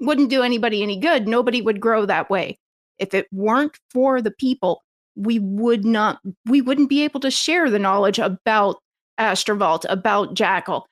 wouldn't 0.00 0.30
do 0.30 0.42
anybody 0.42 0.82
any 0.82 0.98
good. 0.98 1.26
Nobody 1.26 1.62
would 1.62 1.80
grow 1.80 2.06
that 2.06 2.30
way. 2.30 2.58
If 2.98 3.14
it 3.14 3.26
weren't 3.32 3.78
for 3.90 4.20
the 4.22 4.30
people, 4.30 4.82
we 5.16 5.38
would 5.38 5.84
not 5.84 6.20
we 6.44 6.60
wouldn't 6.60 6.90
be 6.90 7.02
able 7.04 7.20
to 7.20 7.30
share 7.30 7.70
the 7.70 7.78
knowledge 7.78 8.18
about 8.18 8.76
Astrovault, 9.18 9.84
about 9.88 10.34
Jackal, 10.34 10.86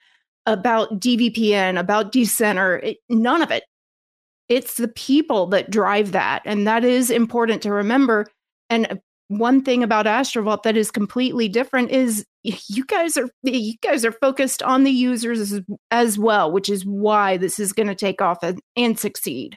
about 0.46 1.00
DVPN, 1.00 1.78
about 1.78 2.12
Decentr, 2.12 2.82
it, 2.82 2.98
none 3.08 3.42
of 3.42 3.50
it. 3.50 3.64
It's 4.48 4.76
the 4.76 4.88
people 4.88 5.46
that 5.48 5.70
drive 5.70 6.12
that. 6.12 6.42
And 6.44 6.66
that 6.66 6.84
is 6.84 7.10
important 7.10 7.62
to 7.62 7.72
remember. 7.72 8.26
And 8.68 8.86
uh, 8.90 8.96
one 9.28 9.62
thing 9.62 9.82
about 9.82 10.06
Astrovault 10.06 10.62
that 10.64 10.76
is 10.76 10.90
completely 10.90 11.48
different 11.48 11.90
is 11.90 12.26
you 12.44 12.84
guys 12.84 13.16
are 13.16 13.28
you 13.42 13.74
guys 13.82 14.04
are 14.04 14.12
focused 14.12 14.62
on 14.62 14.84
the 14.84 14.90
users 14.90 15.40
as, 15.40 15.62
as 15.90 16.18
well, 16.18 16.52
which 16.52 16.68
is 16.68 16.84
why 16.84 17.36
this 17.36 17.58
is 17.58 17.72
going 17.72 17.86
to 17.88 17.94
take 17.94 18.20
off 18.20 18.42
and, 18.42 18.60
and 18.76 18.98
succeed. 18.98 19.56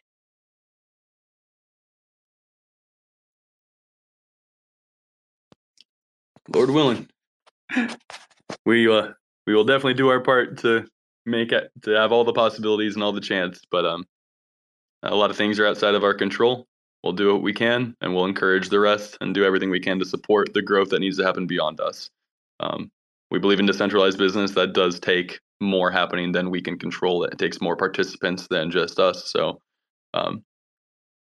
Lord 6.53 6.69
willing, 6.69 7.09
we 8.66 8.90
uh 8.90 9.09
we 9.45 9.53
will 9.53 9.66
definitely 9.66 9.95
do 9.95 10.09
our 10.09 10.22
part 10.22 10.57
to 10.59 10.85
make 11.25 11.51
it 11.51 11.72
to 11.83 11.91
have 11.91 12.14
all 12.14 12.24
the 12.24 12.33
possibilities 12.33 12.95
and 12.95 13.03
all 13.03 13.11
the 13.11 13.22
chance. 13.22 13.61
But 13.69 13.85
um, 13.85 14.06
a 15.03 15.14
lot 15.16 15.30
of 15.30 15.38
things 15.38 15.59
are 15.59 15.67
outside 15.67 15.93
of 15.93 16.03
our 16.06 16.14
control 16.14 16.67
we'll 17.03 17.14
do 17.14 17.32
what 17.32 17.41
we 17.41 17.53
can 17.53 17.95
and 18.01 18.14
we'll 18.14 18.25
encourage 18.25 18.69
the 18.69 18.80
rest 18.80 19.17
and 19.22 19.33
do 19.33 19.45
everything 19.45 19.69
we 19.69 19.80
can 19.80 19.99
to 19.99 20.06
support 20.06 20.53
the 20.53 20.61
growth 20.61 20.90
that 20.90 20.99
needs 20.99 21.17
to 21.17 21.24
happen 21.24 21.48
beyond 21.48 21.80
us. 21.80 22.09
Um, 22.60 22.92
we 23.32 23.40
believe 23.40 23.60
in 23.60 23.66
decentralized 23.66 24.18
business 24.18 24.52
that 24.52 24.74
does 24.74 25.00
take 25.00 25.40
more 25.61 25.92
happening 25.92 26.32
than 26.32 26.50
we 26.50 26.61
can 26.61 26.77
control. 26.77 27.24
It 27.24 27.38
takes 27.38 27.61
more 27.61 27.76
participants 27.76 28.48
than 28.50 28.72
just 28.72 29.00
us. 29.00 29.32
So, 29.32 29.61
um, 30.14 30.44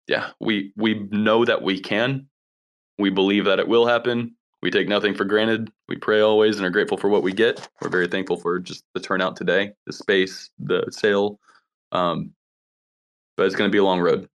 yeah, 0.08 0.30
we 0.40 0.72
we 0.76 0.94
know 1.10 1.44
that 1.44 1.62
we 1.62 1.80
can. 1.80 2.28
We 2.98 3.10
believe 3.10 3.44
that 3.46 3.58
it 3.58 3.68
will 3.68 3.86
happen. 3.86 4.36
we 4.62 4.70
take 4.70 4.88
nothing 4.88 5.14
for 5.14 5.24
granted. 5.24 5.70
We 5.88 5.96
pray 5.96 6.20
always 6.20 6.56
and 6.56 6.66
are 6.66 6.70
grateful 6.70 6.98
for 6.98 7.08
what 7.08 7.22
we 7.22 7.32
get. 7.32 7.66
We're 7.80 7.88
very 7.90 8.08
thankful 8.08 8.36
for 8.38 8.58
just 8.58 8.84
the 8.94 9.00
turnout 9.00 9.36
today, 9.36 9.72
the 9.86 9.92
space, 9.92 10.50
the 10.58 10.84
sale. 10.90 11.38
Um, 11.92 12.32
but 13.36 13.46
it's 13.46 13.56
going 13.56 13.70
to 13.70 13.72
be 13.72 13.78
a 13.78 13.84
long 13.84 14.00
road. 14.00 14.28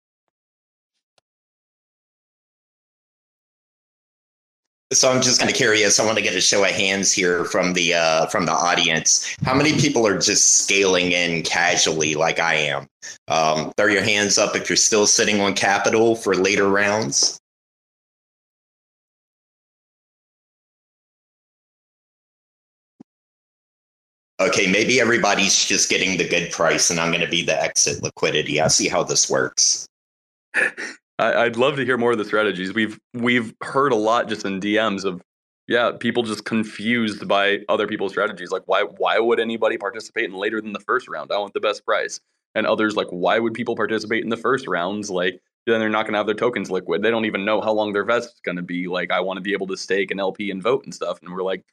So 4.95 5.11
I'm 5.11 5.21
just 5.21 5.39
kind 5.41 5.51
of 5.51 5.57
curious. 5.57 5.99
I 5.99 6.07
want 6.07 6.19
to 6.19 6.23
get 6.23 6.35
a 6.35 6.41
show 6.41 6.65
of 6.65 6.71
hands 6.71 7.13
here 7.13 7.45
from 7.45 7.73
the 7.75 7.95
uh, 7.95 8.27
from 8.27 8.47
the 8.47 8.53
audience. 8.53 9.37
How 9.45 9.55
many 9.55 9.73
people 9.75 10.07
are 10.07 10.19
just 10.19 10.59
scaling 10.59 11.13
in 11.13 11.43
casually, 11.43 12.15
like 12.15 12.39
I 12.39 12.55
am? 12.55 12.87
Um, 13.29 13.73
throw 13.77 13.87
your 13.87 14.03
hands 14.03 14.39
up 14.39 14.57
if 14.57 14.69
you're 14.69 14.77
still 14.77 15.07
sitting 15.07 15.41
on 15.41 15.55
capital 15.55 16.15
for 16.17 16.35
later 16.35 16.69
rounds. 16.69 17.39
Okay, 24.41 24.71
maybe 24.71 25.01
everybody's 25.01 25.65
just 25.65 25.89
getting 25.89 26.19
the 26.19 26.29
good 26.29 26.51
price, 26.51 26.91
and 26.91 26.99
I'm 27.01 27.11
going 27.11 27.21
to 27.21 27.29
be 27.29 27.43
the 27.43 27.61
exit 27.61 28.03
liquidity. 28.03 28.61
I 28.61 28.69
see 28.69 28.89
how 28.89 29.03
this 29.05 29.31
works. 29.31 29.87
I, 31.19 31.45
would 31.45 31.57
love 31.57 31.77
to 31.77 31.85
hear 31.85 31.97
more 31.97 32.13
of 32.13 32.19
the 32.19 32.25
strategies. 32.25 32.75
We've 32.75 32.99
we've 33.13 33.55
heard 33.63 33.93
a 33.93 33.97
lot 33.97 34.29
just 34.29 34.45
in 34.45 34.61
DMs 34.61 35.05
of 35.05 35.23
yeah, 35.67 35.93
people 35.99 36.23
just 36.23 36.45
confused 36.45 37.27
by 37.27 37.61
other 37.69 37.87
people's 37.87 38.13
strategies. 38.13 38.51
Like 38.51 38.63
why 38.67 38.83
why 38.83 39.19
would 39.19 39.41
anybody 39.41 39.79
participate 39.79 40.25
in 40.25 40.35
later 40.35 40.61
than 40.61 40.73
the 40.73 40.81
first 40.81 41.09
round? 41.09 41.33
I 41.33 41.39
want 41.39 41.55
the 41.55 41.61
best 41.61 41.85
price. 41.85 42.21
And 42.55 42.67
others 42.67 42.97
like 42.97 43.09
why 43.11 43.39
would 43.39 43.55
people 43.55 43.77
participate 43.77 44.25
in 44.25 44.31
the 44.31 44.37
first 44.37 44.67
rounds? 44.67 45.11
Like 45.11 45.41
then 45.67 45.81
they're 45.81 45.89
not 45.89 46.03
going 46.03 46.13
to 46.13 46.19
have 46.19 46.27
their 46.27 46.35
tokens 46.35 46.71
liquid. 46.71 47.03
They 47.03 47.11
don't 47.11 47.25
even 47.25 47.45
know 47.45 47.61
how 47.61 47.73
long 47.73 47.93
their 47.93 48.05
vest 48.05 48.35
is 48.35 48.41
going 48.45 48.57
to 48.57 48.63
be. 48.63 48.87
Like 48.89 49.11
I 49.11 49.21
want 49.21 49.39
to 49.39 49.41
be 49.41 49.53
able 49.53 49.69
to 49.69 49.77
stake 49.77 50.11
an 50.11 50.21
LP 50.21 50.51
and 50.51 50.63
vote 50.63 50.85
and 50.85 50.95
stuff. 50.95 51.21
And 51.23 51.33
we're 51.33 51.43
like, 51.43 51.65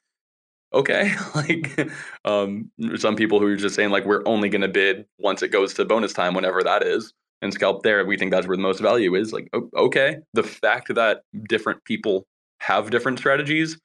okay 0.74 1.12
like 1.34 1.90
um 2.24 2.70
some 2.96 3.14
people 3.14 3.38
who 3.38 3.46
are 3.46 3.56
just 3.56 3.74
saying 3.74 3.90
like 3.90 4.06
we're 4.06 4.22
only 4.24 4.48
going 4.48 4.62
to 4.62 4.68
bid 4.68 5.04
once 5.18 5.42
it 5.42 5.48
goes 5.48 5.74
to 5.74 5.84
bonus 5.84 6.14
time 6.14 6.32
whenever 6.32 6.62
that 6.62 6.82
is 6.82 7.12
and 7.42 7.52
scalp 7.52 7.82
there 7.82 8.04
we 8.04 8.16
think 8.16 8.30
that's 8.30 8.46
where 8.46 8.56
the 8.56 8.62
most 8.62 8.80
value 8.80 9.14
is 9.14 9.32
like 9.32 9.48
okay 9.76 10.18
the 10.34 10.42
fact 10.42 10.94
that 10.94 11.22
different 11.48 11.82
people 11.84 12.26
have 12.58 12.90
different 12.90 13.18
strategies 13.18 13.78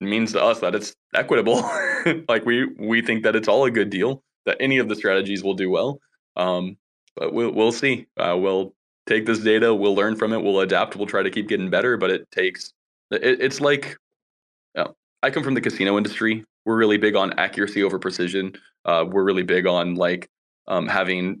means 0.00 0.32
to 0.32 0.42
us 0.42 0.60
that 0.60 0.74
it's 0.74 0.94
equitable 1.14 1.68
like 2.28 2.44
we 2.44 2.66
we 2.78 3.00
think 3.00 3.22
that 3.22 3.34
it's 3.34 3.48
all 3.48 3.64
a 3.64 3.70
good 3.70 3.90
deal 3.90 4.22
that 4.46 4.56
any 4.60 4.78
of 4.78 4.88
the 4.88 4.96
strategies 4.96 5.42
will 5.42 5.54
do 5.54 5.70
well 5.70 5.98
um 6.36 6.76
but 7.16 7.32
we'll 7.32 7.52
we'll 7.52 7.72
see 7.72 8.06
uh, 8.18 8.36
we'll 8.38 8.74
take 9.06 9.26
this 9.26 9.38
data 9.40 9.74
we'll 9.74 9.94
learn 9.94 10.14
from 10.14 10.32
it 10.32 10.42
we'll 10.42 10.60
adapt 10.60 10.96
we'll 10.96 11.06
try 11.06 11.22
to 11.22 11.30
keep 11.30 11.48
getting 11.48 11.70
better 11.70 11.96
but 11.96 12.10
it 12.10 12.30
takes 12.30 12.72
it, 13.10 13.40
it's 13.40 13.60
like 13.60 13.96
I 15.24 15.30
come 15.30 15.42
from 15.42 15.54
the 15.54 15.60
casino 15.62 15.96
industry. 15.96 16.44
We're 16.66 16.76
really 16.76 16.98
big 16.98 17.16
on 17.16 17.32
accuracy 17.38 17.82
over 17.82 17.98
precision. 17.98 18.52
Uh, 18.84 19.06
we're 19.08 19.24
really 19.24 19.42
big 19.42 19.66
on 19.66 19.94
like 19.94 20.28
um, 20.68 20.86
having 20.86 21.40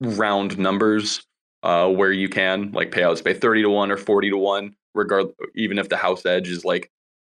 round 0.00 0.58
numbers 0.58 1.22
uh, 1.62 1.88
where 1.88 2.12
you 2.12 2.28
can 2.28 2.72
like 2.72 2.90
payouts 2.90 3.22
pay 3.22 3.34
30 3.34 3.62
to 3.62 3.70
1 3.70 3.90
or 3.90 3.96
40 3.96 4.30
to 4.30 4.36
1 4.36 4.74
regard 4.94 5.26
even 5.54 5.78
if 5.78 5.88
the 5.88 5.96
house 5.96 6.24
edge 6.24 6.48
is 6.48 6.64
like 6.64 6.90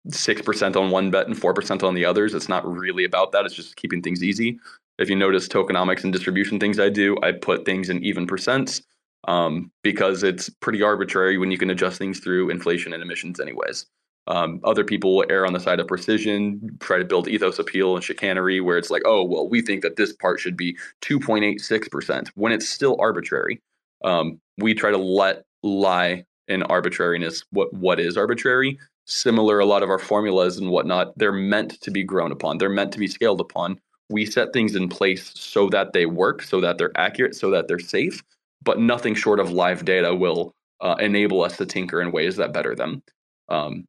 6% 0.08 0.76
on 0.76 0.90
one 0.90 1.10
bet 1.10 1.26
and 1.26 1.36
4% 1.36 1.82
on 1.82 1.94
the 1.94 2.04
others 2.04 2.34
it's 2.34 2.48
not 2.48 2.66
really 2.66 3.04
about 3.04 3.32
that 3.32 3.44
it's 3.44 3.54
just 3.54 3.76
keeping 3.76 4.02
things 4.02 4.22
easy. 4.22 4.58
If 4.98 5.10
you 5.10 5.16
notice 5.16 5.48
tokenomics 5.48 6.04
and 6.04 6.12
distribution 6.12 6.60
things 6.60 6.78
i 6.78 6.88
do 6.88 7.16
i 7.22 7.32
put 7.32 7.64
things 7.64 7.88
in 7.90 8.02
even 8.04 8.26
percents 8.26 8.82
um, 9.28 9.70
because 9.82 10.22
it's 10.24 10.48
pretty 10.48 10.82
arbitrary 10.82 11.38
when 11.38 11.50
you 11.50 11.58
can 11.58 11.70
adjust 11.70 11.98
things 11.98 12.18
through 12.20 12.50
inflation 12.50 12.92
and 12.92 13.02
emissions 13.02 13.40
anyways 13.40 13.86
um, 14.28 14.60
other 14.64 14.84
people 14.84 15.16
will 15.16 15.26
err 15.28 15.46
on 15.46 15.52
the 15.52 15.60
side 15.60 15.80
of 15.80 15.88
precision, 15.88 16.76
try 16.80 16.98
to 16.98 17.04
build 17.04 17.28
ethos 17.28 17.58
appeal 17.58 17.96
and 17.96 18.04
chicanery, 18.04 18.60
where 18.60 18.78
it's 18.78 18.90
like, 18.90 19.02
oh, 19.04 19.24
well, 19.24 19.48
we 19.48 19.60
think 19.62 19.82
that 19.82 19.96
this 19.96 20.12
part 20.12 20.38
should 20.38 20.56
be 20.56 20.76
2.86% 21.02 22.28
when 22.34 22.52
it's 22.52 22.68
still 22.68 22.96
arbitrary. 23.00 23.60
Um, 24.04 24.40
we 24.58 24.74
try 24.74 24.90
to 24.90 24.98
let 24.98 25.44
lie 25.62 26.24
in 26.48 26.62
arbitrariness 26.64 27.44
what 27.50 27.72
what 27.72 27.98
is 28.00 28.16
arbitrary. 28.16 28.78
Similar, 29.06 29.58
a 29.58 29.66
lot 29.66 29.82
of 29.82 29.90
our 29.90 29.98
formulas 29.98 30.58
and 30.58 30.70
whatnot, 30.70 31.16
they're 31.18 31.32
meant 31.32 31.80
to 31.80 31.90
be 31.90 32.04
grown 32.04 32.30
upon. 32.30 32.58
They're 32.58 32.68
meant 32.68 32.92
to 32.92 32.98
be 32.98 33.08
scaled 33.08 33.40
upon. 33.40 33.80
We 34.08 34.26
set 34.26 34.52
things 34.52 34.76
in 34.76 34.88
place 34.88 35.32
so 35.34 35.68
that 35.70 35.92
they 35.92 36.06
work, 36.06 36.42
so 36.42 36.60
that 36.60 36.78
they're 36.78 36.96
accurate, 36.96 37.34
so 37.34 37.50
that 37.50 37.66
they're 37.66 37.80
safe. 37.80 38.22
But 38.62 38.78
nothing 38.78 39.14
short 39.14 39.40
of 39.40 39.50
live 39.50 39.84
data 39.84 40.14
will 40.14 40.54
uh, 40.80 40.96
enable 41.00 41.42
us 41.42 41.56
to 41.56 41.66
tinker 41.66 42.00
in 42.00 42.12
ways 42.12 42.36
that 42.36 42.52
better 42.52 42.76
them. 42.76 43.02
Um, 43.48 43.86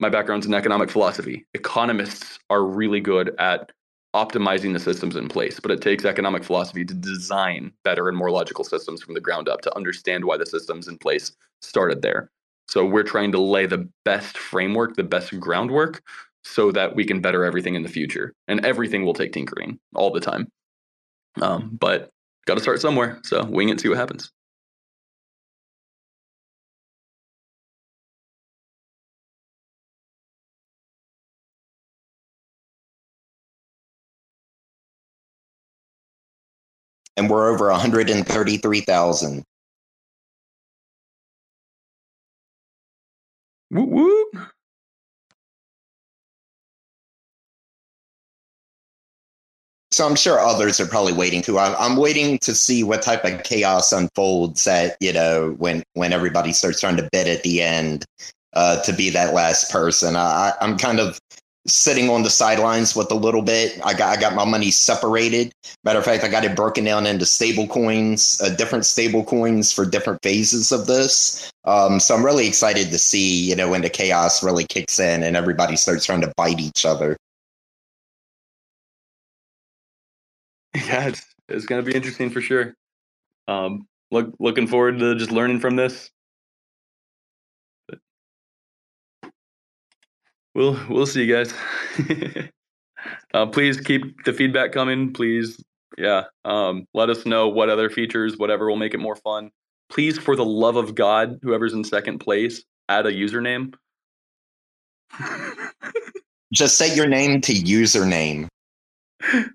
my 0.00 0.08
background's 0.08 0.46
in 0.46 0.54
economic 0.54 0.90
philosophy. 0.90 1.46
Economists 1.54 2.38
are 2.50 2.64
really 2.64 3.00
good 3.00 3.34
at 3.38 3.72
optimizing 4.14 4.72
the 4.72 4.80
systems 4.80 5.16
in 5.16 5.28
place, 5.28 5.60
but 5.60 5.70
it 5.70 5.82
takes 5.82 6.04
economic 6.04 6.42
philosophy 6.44 6.84
to 6.84 6.94
design 6.94 7.72
better 7.84 8.08
and 8.08 8.16
more 8.16 8.30
logical 8.30 8.64
systems 8.64 9.02
from 9.02 9.14
the 9.14 9.20
ground 9.20 9.48
up 9.48 9.60
to 9.62 9.76
understand 9.76 10.24
why 10.24 10.36
the 10.36 10.46
systems 10.46 10.88
in 10.88 10.96
place 10.98 11.32
started 11.60 12.02
there. 12.02 12.30
So 12.68 12.84
we're 12.84 13.02
trying 13.02 13.32
to 13.32 13.40
lay 13.40 13.66
the 13.66 13.88
best 14.04 14.38
framework, 14.38 14.96
the 14.96 15.02
best 15.02 15.38
groundwork, 15.40 16.02
so 16.44 16.70
that 16.72 16.94
we 16.94 17.04
can 17.04 17.20
better 17.20 17.44
everything 17.44 17.74
in 17.74 17.82
the 17.82 17.88
future. 17.88 18.34
And 18.46 18.64
everything 18.64 19.04
will 19.04 19.14
take 19.14 19.32
tinkering 19.32 19.78
all 19.94 20.10
the 20.10 20.20
time. 20.20 20.50
Um, 21.40 21.76
but 21.78 22.10
got 22.46 22.54
to 22.54 22.60
start 22.60 22.80
somewhere. 22.80 23.20
So 23.24 23.44
wing 23.44 23.68
it, 23.68 23.80
see 23.80 23.88
what 23.88 23.98
happens. 23.98 24.30
And 37.18 37.28
we're 37.28 37.50
over 37.50 37.68
133,000. 37.70 39.44
Woo 43.70 43.84
woo. 43.84 44.30
So 49.90 50.06
I'm 50.06 50.14
sure 50.14 50.38
others 50.38 50.78
are 50.80 50.86
probably 50.86 51.12
waiting 51.12 51.42
too. 51.42 51.58
I'm 51.58 51.96
waiting 51.96 52.38
to 52.40 52.54
see 52.54 52.84
what 52.84 53.02
type 53.02 53.24
of 53.24 53.42
chaos 53.42 53.92
unfolds 53.92 54.66
at 54.68 54.96
you 55.00 55.12
know 55.12 55.56
when 55.58 55.82
when 55.94 56.12
everybody 56.12 56.52
starts 56.52 56.80
trying 56.80 56.96
to 56.98 57.08
bid 57.10 57.26
at 57.26 57.42
the 57.42 57.60
end 57.62 58.04
uh, 58.52 58.80
to 58.82 58.92
be 58.92 59.10
that 59.10 59.34
last 59.34 59.72
person. 59.72 60.14
I, 60.14 60.52
I'm 60.60 60.78
kind 60.78 61.00
of 61.00 61.18
sitting 61.68 62.10
on 62.10 62.22
the 62.22 62.30
sidelines 62.30 62.96
with 62.96 63.10
a 63.10 63.14
little 63.14 63.42
bit. 63.42 63.80
I 63.84 63.94
got 63.94 64.16
I 64.16 64.20
got 64.20 64.34
my 64.34 64.44
money 64.44 64.70
separated. 64.70 65.52
Matter 65.84 65.98
of 65.98 66.04
fact, 66.04 66.24
I 66.24 66.28
got 66.28 66.44
it 66.44 66.56
broken 66.56 66.84
down 66.84 67.06
into 67.06 67.26
stable 67.26 67.66
coins, 67.68 68.40
uh, 68.42 68.54
different 68.54 68.86
stable 68.86 69.24
coins 69.24 69.72
for 69.72 69.84
different 69.84 70.20
phases 70.22 70.72
of 70.72 70.86
this. 70.86 71.50
Um, 71.64 72.00
so 72.00 72.14
I'm 72.14 72.24
really 72.24 72.48
excited 72.48 72.90
to 72.90 72.98
see, 72.98 73.48
you 73.48 73.54
know, 73.54 73.70
when 73.70 73.82
the 73.82 73.90
chaos 73.90 74.42
really 74.42 74.64
kicks 74.64 74.98
in 74.98 75.22
and 75.22 75.36
everybody 75.36 75.76
starts 75.76 76.04
trying 76.06 76.22
to 76.22 76.32
bite 76.36 76.60
each 76.60 76.84
other. 76.84 77.16
Yeah, 80.74 81.08
it's, 81.08 81.26
it's 81.48 81.66
going 81.66 81.84
to 81.84 81.90
be 81.90 81.96
interesting 81.96 82.30
for 82.30 82.40
sure. 82.40 82.74
Um, 83.48 83.88
look, 84.10 84.32
looking 84.38 84.66
forward 84.66 84.98
to 85.00 85.16
just 85.16 85.32
learning 85.32 85.60
from 85.60 85.76
this. 85.76 86.10
We'll 90.54 90.78
we'll 90.88 91.06
see 91.06 91.24
you 91.24 91.34
guys. 91.34 91.54
uh, 93.34 93.46
please 93.46 93.80
keep 93.80 94.24
the 94.24 94.32
feedback 94.32 94.72
coming. 94.72 95.12
Please, 95.12 95.62
yeah, 95.96 96.24
um, 96.44 96.86
let 96.94 97.10
us 97.10 97.26
know 97.26 97.48
what 97.48 97.68
other 97.68 97.90
features, 97.90 98.36
whatever 98.36 98.68
will 98.68 98.76
make 98.76 98.94
it 98.94 98.98
more 98.98 99.16
fun. 99.16 99.50
Please, 99.90 100.18
for 100.18 100.36
the 100.36 100.44
love 100.44 100.76
of 100.76 100.94
God, 100.94 101.38
whoever's 101.42 101.72
in 101.72 101.84
second 101.84 102.18
place, 102.18 102.62
add 102.88 103.06
a 103.06 103.12
username. 103.12 103.74
Just 106.52 106.78
set 106.78 106.96
your 106.96 107.06
name 107.06 107.40
to 107.42 107.52
username. 107.52 108.48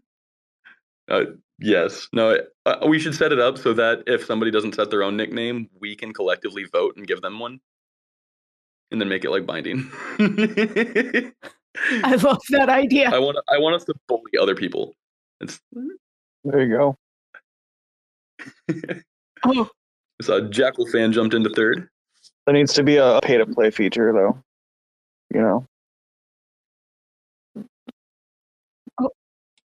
Uh, 1.09 1.25
yes. 1.59 2.07
No. 2.13 2.37
Uh, 2.65 2.77
we 2.87 2.97
should 2.97 3.13
set 3.13 3.33
it 3.33 3.39
up 3.39 3.57
so 3.57 3.73
that 3.73 4.03
if 4.07 4.23
somebody 4.25 4.49
doesn't 4.49 4.73
set 4.73 4.89
their 4.89 5.03
own 5.03 5.17
nickname, 5.17 5.69
we 5.81 5.97
can 5.97 6.13
collectively 6.13 6.63
vote 6.71 6.95
and 6.95 7.05
give 7.05 7.21
them 7.21 7.39
one 7.39 7.59
and 8.91 9.01
then 9.01 9.09
make 9.09 9.25
it 9.25 9.31
like 9.31 9.45
binding. 9.45 9.89
I 10.19 12.15
love 12.15 12.39
that 12.49 12.69
idea. 12.69 13.09
I 13.09 13.19
want 13.19 13.37
I 13.49 13.57
want 13.57 13.75
us 13.75 13.83
to 13.85 13.93
bully 14.07 14.31
other 14.39 14.55
people. 14.55 14.93
It's 15.41 15.59
there 16.43 16.63
you 16.63 16.77
go. 16.77 16.97
oh, 19.45 19.69
so 20.21 20.47
Jackal 20.49 20.87
fan 20.87 21.11
jumped 21.11 21.33
into 21.33 21.49
third. 21.49 21.87
There 22.45 22.53
needs 22.53 22.73
to 22.73 22.83
be 22.83 22.97
a 22.97 23.19
pay 23.21 23.37
to 23.37 23.45
play 23.45 23.71
feature 23.71 24.13
though. 24.13 24.37
You 25.33 25.41
know. 25.41 25.65
Oh. 29.01 29.09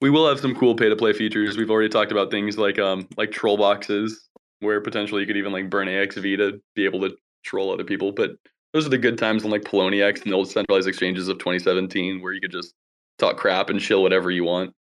We 0.01 0.11
will 0.11 0.29
have 0.29 0.41
some 0.41 0.55
cool 0.55 0.77
pay 0.77 0.89
to 0.89 0.97
play 0.97 1.13
features. 1.13 1.57
We've 1.57 1.71
already 1.71 1.89
talked 1.89 2.13
about 2.13 2.31
things 2.31 2.59
like 2.59 2.79
um 2.79 3.09
like 3.17 3.33
troll 3.33 3.57
boxes 3.57 4.29
where 4.61 4.81
potentially 4.81 5.23
you 5.23 5.27
could 5.27 5.37
even 5.37 5.53
like 5.53 5.69
burn 5.69 5.89
AXV 5.89 6.39
to 6.39 6.61
be 6.75 6.85
able 6.85 7.01
to 7.01 7.17
troll 7.45 7.73
other 7.73 7.85
people, 7.85 8.13
but 8.13 8.37
those 8.77 8.85
are 8.85 8.91
the 8.91 8.99
good 8.99 9.17
times 9.17 9.43
on 9.43 9.51
like 9.51 9.63
Poloniex 9.63 10.23
and 10.23 10.31
the 10.31 10.37
old 10.37 10.51
centralized 10.51 10.87
exchanges 10.87 11.29
of 11.29 11.39
2017, 11.39 12.21
where 12.21 12.35
you 12.35 12.43
could 12.43 12.53
just 12.53 12.75
talk 13.19 13.39
crap 13.39 13.71
and 13.71 13.81
chill 13.81 14.03
whatever 14.03 14.31
you 14.31 14.45
want. 14.45 14.75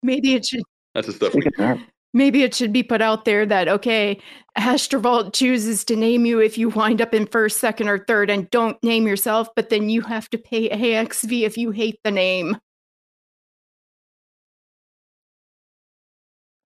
Maybe 0.00 0.34
it 0.34 0.46
should 0.46 0.62
That's 0.94 1.08
the 1.08 1.12
stuff. 1.12 1.34
We, 1.34 1.42
maybe 2.14 2.44
it 2.44 2.54
should 2.54 2.72
be 2.72 2.84
put 2.84 3.02
out 3.02 3.24
there 3.24 3.44
that 3.46 3.66
okay, 3.66 4.20
Astrovault 4.56 5.34
chooses 5.34 5.84
to 5.86 5.96
name 5.96 6.24
you 6.24 6.38
if 6.38 6.56
you 6.56 6.68
wind 6.68 7.02
up 7.02 7.12
in 7.12 7.26
first, 7.26 7.58
second, 7.58 7.88
or 7.88 7.98
third, 7.98 8.30
and 8.30 8.48
don't 8.50 8.80
name 8.84 9.08
yourself, 9.08 9.48
but 9.56 9.68
then 9.68 9.88
you 9.88 10.02
have 10.02 10.30
to 10.30 10.38
pay 10.38 10.68
AXV 10.68 11.42
if 11.42 11.58
you 11.58 11.72
hate 11.72 11.98
the 12.04 12.12
name. 12.12 12.56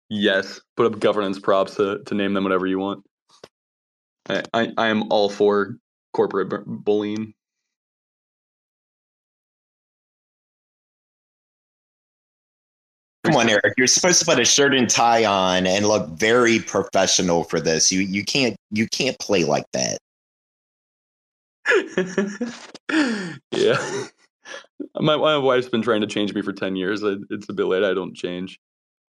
yes, 0.09 0.59
put 0.75 0.91
up 0.91 0.99
governance 0.99 1.39
props 1.39 1.75
to, 1.75 2.03
to 2.03 2.15
name 2.15 2.33
them 2.33 2.43
whatever 2.43 2.65
you 2.65 2.79
want. 2.79 3.05
I, 4.29 4.43
I, 4.53 4.73
I 4.77 4.89
am 4.89 5.11
all 5.11 5.29
for 5.29 5.77
corporate 6.13 6.49
bu- 6.49 6.65
bullying. 6.67 7.33
Come 13.25 13.35
on, 13.37 13.49
Eric. 13.49 13.75
You're 13.77 13.87
supposed 13.87 14.19
to 14.19 14.25
put 14.25 14.39
a 14.39 14.45
shirt 14.45 14.73
and 14.75 14.89
tie 14.89 15.25
on 15.25 15.67
and 15.67 15.87
look 15.87 16.09
very 16.11 16.59
professional 16.59 17.43
for 17.45 17.59
this. 17.59 17.91
You 17.91 18.01
you 18.01 18.25
can't 18.25 18.55
you 18.71 18.87
can't 18.87 19.19
play 19.19 19.45
like 19.45 19.65
that. 19.73 19.99
yeah. 23.53 23.77
My, 24.99 25.17
my 25.17 25.37
wife's 25.37 25.69
been 25.69 25.81
trying 25.83 26.01
to 26.01 26.07
change 26.07 26.33
me 26.33 26.41
for 26.43 26.53
10 26.53 26.75
years. 26.75 27.03
It- 27.03 27.19
It's 27.31 27.49
a 27.49 27.53
bit 27.53 27.65
late. 27.65 27.83
I 27.83 27.93
don't 27.95 28.15
change. 28.15 28.59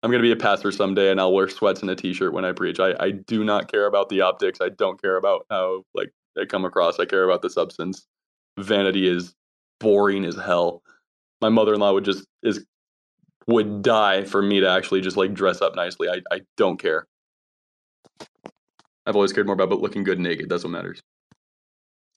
I'm 0.02 0.10
going 0.10 0.22
to 0.22 0.26
be 0.26 0.32
a 0.32 0.36
pastor 0.36 0.72
someday 0.72 1.10
and 1.10 1.20
I'll 1.20 1.32
wear 1.32 1.48
sweats 1.48 1.82
and 1.82 1.90
a 1.90 1.96
t 1.96 2.14
shirt 2.14 2.32
when 2.32 2.44
I 2.44 2.52
preach. 2.52 2.80
I, 2.80 2.94
I 2.98 3.10
do 3.10 3.44
not 3.44 3.70
care 3.70 3.86
about 3.86 4.08
the 4.08 4.22
optics. 4.22 4.60
I 4.60 4.70
don't 4.70 5.00
care 5.00 5.16
about 5.16 5.46
how 5.50 5.84
like 5.94 6.12
I 6.40 6.46
come 6.46 6.64
across. 6.64 6.98
I 6.98 7.04
care 7.04 7.24
about 7.24 7.42
the 7.42 7.50
substance. 7.50 8.06
Vanity 8.58 9.06
is 9.06 9.34
boring 9.78 10.24
as 10.24 10.36
hell. 10.36 10.82
My 11.40 11.50
mother 11.50 11.74
in 11.74 11.80
law 11.80 11.92
would 11.92 12.04
just 12.04 12.24
is 12.42 12.64
would 13.46 13.82
die 13.82 14.24
for 14.24 14.40
me 14.40 14.60
to 14.60 14.68
actually 14.68 15.00
just 15.00 15.16
like 15.16 15.34
dress 15.34 15.60
up 15.60 15.74
nicely. 15.74 16.08
I, 16.08 16.22
I 16.34 16.40
don't 16.56 16.80
care. 16.80 17.06
I've 19.06 19.16
always 19.16 19.32
cared 19.32 19.46
more 19.46 19.54
about 19.54 19.70
but 19.70 19.80
looking 19.80 20.04
good 20.04 20.18
naked. 20.18 20.48
That's 20.48 20.64
what 20.64 20.70
matters. 20.70 21.00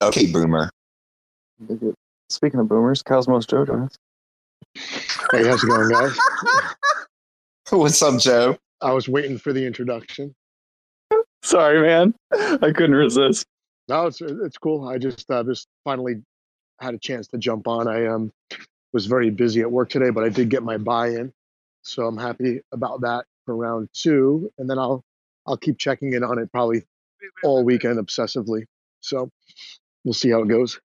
Okay, 0.01 0.31
boomer. 0.31 0.69
Speaking 2.29 2.59
of 2.59 2.67
boomers, 2.67 3.01
Cosmos 3.01 3.45
Jojo. 3.45 3.89
Hey, 4.75 5.47
how's 5.47 5.63
it 5.63 5.67
going, 5.67 5.89
guys? 5.89 6.17
What's 7.83 8.03
up, 8.03 8.19
Joe? 8.19 8.55
I 8.81 8.93
was 8.93 9.09
waiting 9.09 9.39
for 9.39 9.51
the 9.51 9.65
introduction. 9.65 10.35
Sorry, 11.41 11.81
man. 11.81 12.13
I 12.31 12.71
couldn't 12.71 12.93
resist. 12.93 13.47
No, 13.87 14.05
it's 14.05 14.21
it's 14.21 14.59
cool. 14.59 14.87
I 14.87 14.99
just 14.99 15.25
uh, 15.31 15.43
just 15.43 15.67
finally 15.83 16.21
had 16.79 16.93
a 16.93 16.99
chance 16.99 17.27
to 17.29 17.39
jump 17.39 17.67
on. 17.67 17.87
I 17.87 18.05
um 18.05 18.31
was 18.93 19.07
very 19.07 19.31
busy 19.31 19.61
at 19.61 19.71
work 19.71 19.89
today, 19.89 20.11
but 20.11 20.23
I 20.23 20.29
did 20.29 20.49
get 20.49 20.61
my 20.61 20.77
buy-in, 20.77 21.33
so 21.81 22.05
I'm 22.05 22.15
happy 22.15 22.61
about 22.71 23.01
that 23.01 23.25
for 23.43 23.55
round 23.55 23.89
two. 23.91 24.51
And 24.59 24.69
then 24.69 24.77
I'll 24.77 25.03
I'll 25.47 25.57
keep 25.57 25.79
checking 25.79 26.13
in 26.13 26.23
on 26.23 26.37
it 26.37 26.51
probably 26.51 26.83
all 27.43 27.63
weekend 27.63 27.97
obsessively. 27.97 28.65
So 29.01 29.31
we'll 30.03 30.13
see 30.13 30.29
how 30.29 30.43
it 30.43 30.47
goes. 30.47 30.79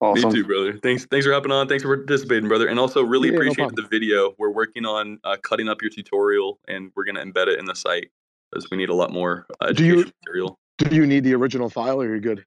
Awesome. 0.00 0.28
Me 0.30 0.34
too, 0.36 0.44
brother. 0.44 0.78
Thanks, 0.82 1.06
thanks 1.06 1.24
for 1.24 1.32
hopping 1.32 1.52
on. 1.52 1.68
Thanks 1.68 1.82
for 1.82 1.96
participating, 1.96 2.48
brother. 2.48 2.66
And 2.68 2.78
also, 2.78 3.02
really 3.02 3.28
Yeah, 3.28 3.36
no 3.36 3.40
appreciate 3.40 3.74
the 3.76 3.86
video. 3.90 4.34
We're 4.38 4.50
working 4.50 4.84
on 4.84 5.18
uh, 5.24 5.36
cutting 5.42 5.68
up 5.68 5.80
your 5.80 5.90
tutorial, 5.90 6.58
and 6.68 6.92
we're 6.94 7.04
gonna 7.04 7.24
embed 7.24 7.46
it 7.46 7.58
in 7.58 7.64
the 7.64 7.74
site 7.74 8.10
because 8.50 8.70
we 8.70 8.76
need 8.76 8.90
a 8.90 8.94
lot 8.94 9.10
more 9.10 9.46
uh, 9.60 9.72
Do 9.72 9.84
you- 9.84 10.04
material. 10.26 10.58
Do 10.78 10.94
you 10.94 11.06
need 11.06 11.24
the 11.24 11.32
original 11.34 11.70
file, 11.70 12.02
or 12.02 12.06
you're 12.06 12.20
good? 12.20 12.44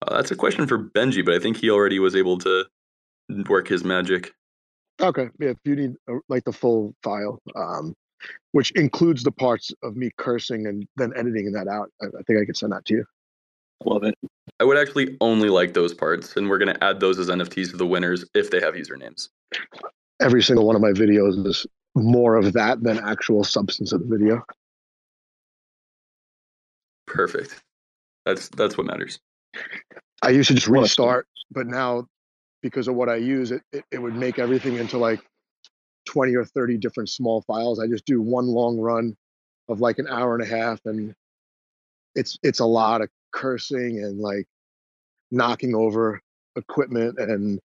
Uh, 0.00 0.14
that's 0.16 0.30
a 0.30 0.36
question 0.36 0.66
for 0.66 0.78
Benji, 0.78 1.22
but 1.22 1.34
I 1.34 1.38
think 1.38 1.58
he 1.58 1.68
already 1.68 1.98
was 1.98 2.16
able 2.16 2.38
to 2.38 2.64
work 3.46 3.68
his 3.68 3.84
magic. 3.84 4.32
Okay, 5.02 5.28
yeah. 5.38 5.50
If 5.50 5.58
you 5.64 5.76
need 5.76 5.94
uh, 6.10 6.14
like 6.30 6.44
the 6.44 6.52
full 6.52 6.94
file, 7.02 7.38
um, 7.54 7.94
which 8.52 8.70
includes 8.72 9.22
the 9.22 9.30
parts 9.32 9.70
of 9.82 9.96
me 9.96 10.10
cursing 10.16 10.66
and 10.66 10.86
then 10.96 11.12
editing 11.14 11.52
that 11.52 11.68
out, 11.68 11.90
I, 12.00 12.06
I 12.06 12.22
think 12.26 12.40
I 12.40 12.46
could 12.46 12.56
send 12.56 12.72
that 12.72 12.86
to 12.86 12.94
you. 12.94 13.04
Love 13.84 14.04
it. 14.04 14.14
I 14.58 14.64
would 14.64 14.76
actually 14.76 15.16
only 15.20 15.48
like 15.48 15.72
those 15.72 15.94
parts, 15.94 16.36
and 16.36 16.48
we're 16.48 16.58
gonna 16.58 16.76
add 16.82 17.00
those 17.00 17.18
as 17.18 17.28
NFTs 17.28 17.70
to 17.70 17.76
the 17.76 17.86
winners 17.86 18.24
if 18.34 18.50
they 18.50 18.60
have 18.60 18.74
usernames. 18.74 19.28
Every 20.20 20.42
single 20.42 20.66
one 20.66 20.76
of 20.76 20.82
my 20.82 20.90
videos 20.90 21.46
is 21.46 21.66
more 21.94 22.36
of 22.36 22.52
that 22.52 22.82
than 22.82 22.98
actual 22.98 23.42
substance 23.42 23.92
of 23.92 24.00
the 24.00 24.18
video. 24.18 24.44
Perfect. 27.06 27.62
That's 28.26 28.48
that's 28.50 28.76
what 28.76 28.86
matters. 28.86 29.18
I 30.22 30.30
used 30.30 30.48
to 30.48 30.54
just 30.54 30.68
restart, 30.68 31.26
but 31.50 31.66
now 31.66 32.06
because 32.62 32.88
of 32.88 32.94
what 32.94 33.08
I 33.08 33.16
use, 33.16 33.50
it, 33.50 33.62
it, 33.72 33.84
it 33.90 33.98
would 33.98 34.14
make 34.14 34.38
everything 34.38 34.76
into 34.76 34.98
like 34.98 35.20
20 36.06 36.34
or 36.36 36.44
30 36.44 36.76
different 36.76 37.08
small 37.08 37.40
files. 37.42 37.80
I 37.80 37.86
just 37.86 38.04
do 38.04 38.20
one 38.20 38.46
long 38.46 38.78
run 38.78 39.16
of 39.68 39.80
like 39.80 39.98
an 39.98 40.06
hour 40.08 40.34
and 40.34 40.42
a 40.42 40.46
half 40.46 40.80
and 40.84 41.14
it's 42.14 42.38
it's 42.42 42.60
a 42.60 42.64
lot 42.64 43.00
of 43.00 43.08
cursing 43.32 44.02
and 44.02 44.18
like 44.18 44.46
knocking 45.30 45.74
over 45.74 46.20
equipment 46.56 47.18
and 47.18 47.60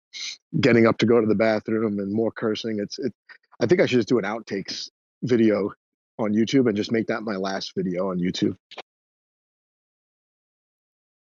getting 0.59 0.85
up 0.87 0.97
to 0.99 1.05
go 1.05 1.19
to 1.19 1.27
the 1.27 1.35
bathroom 1.35 1.99
and 1.99 2.13
more 2.13 2.31
cursing. 2.31 2.79
It's 2.79 2.99
it 2.99 3.13
I 3.59 3.65
think 3.65 3.81
I 3.81 3.85
should 3.85 3.97
just 3.99 4.09
do 4.09 4.19
an 4.19 4.25
outtakes 4.25 4.89
video 5.23 5.71
on 6.19 6.33
YouTube 6.33 6.67
and 6.67 6.75
just 6.77 6.91
make 6.91 7.07
that 7.07 7.21
my 7.23 7.35
last 7.35 7.73
video 7.75 8.09
on 8.09 8.19
YouTube. 8.19 8.55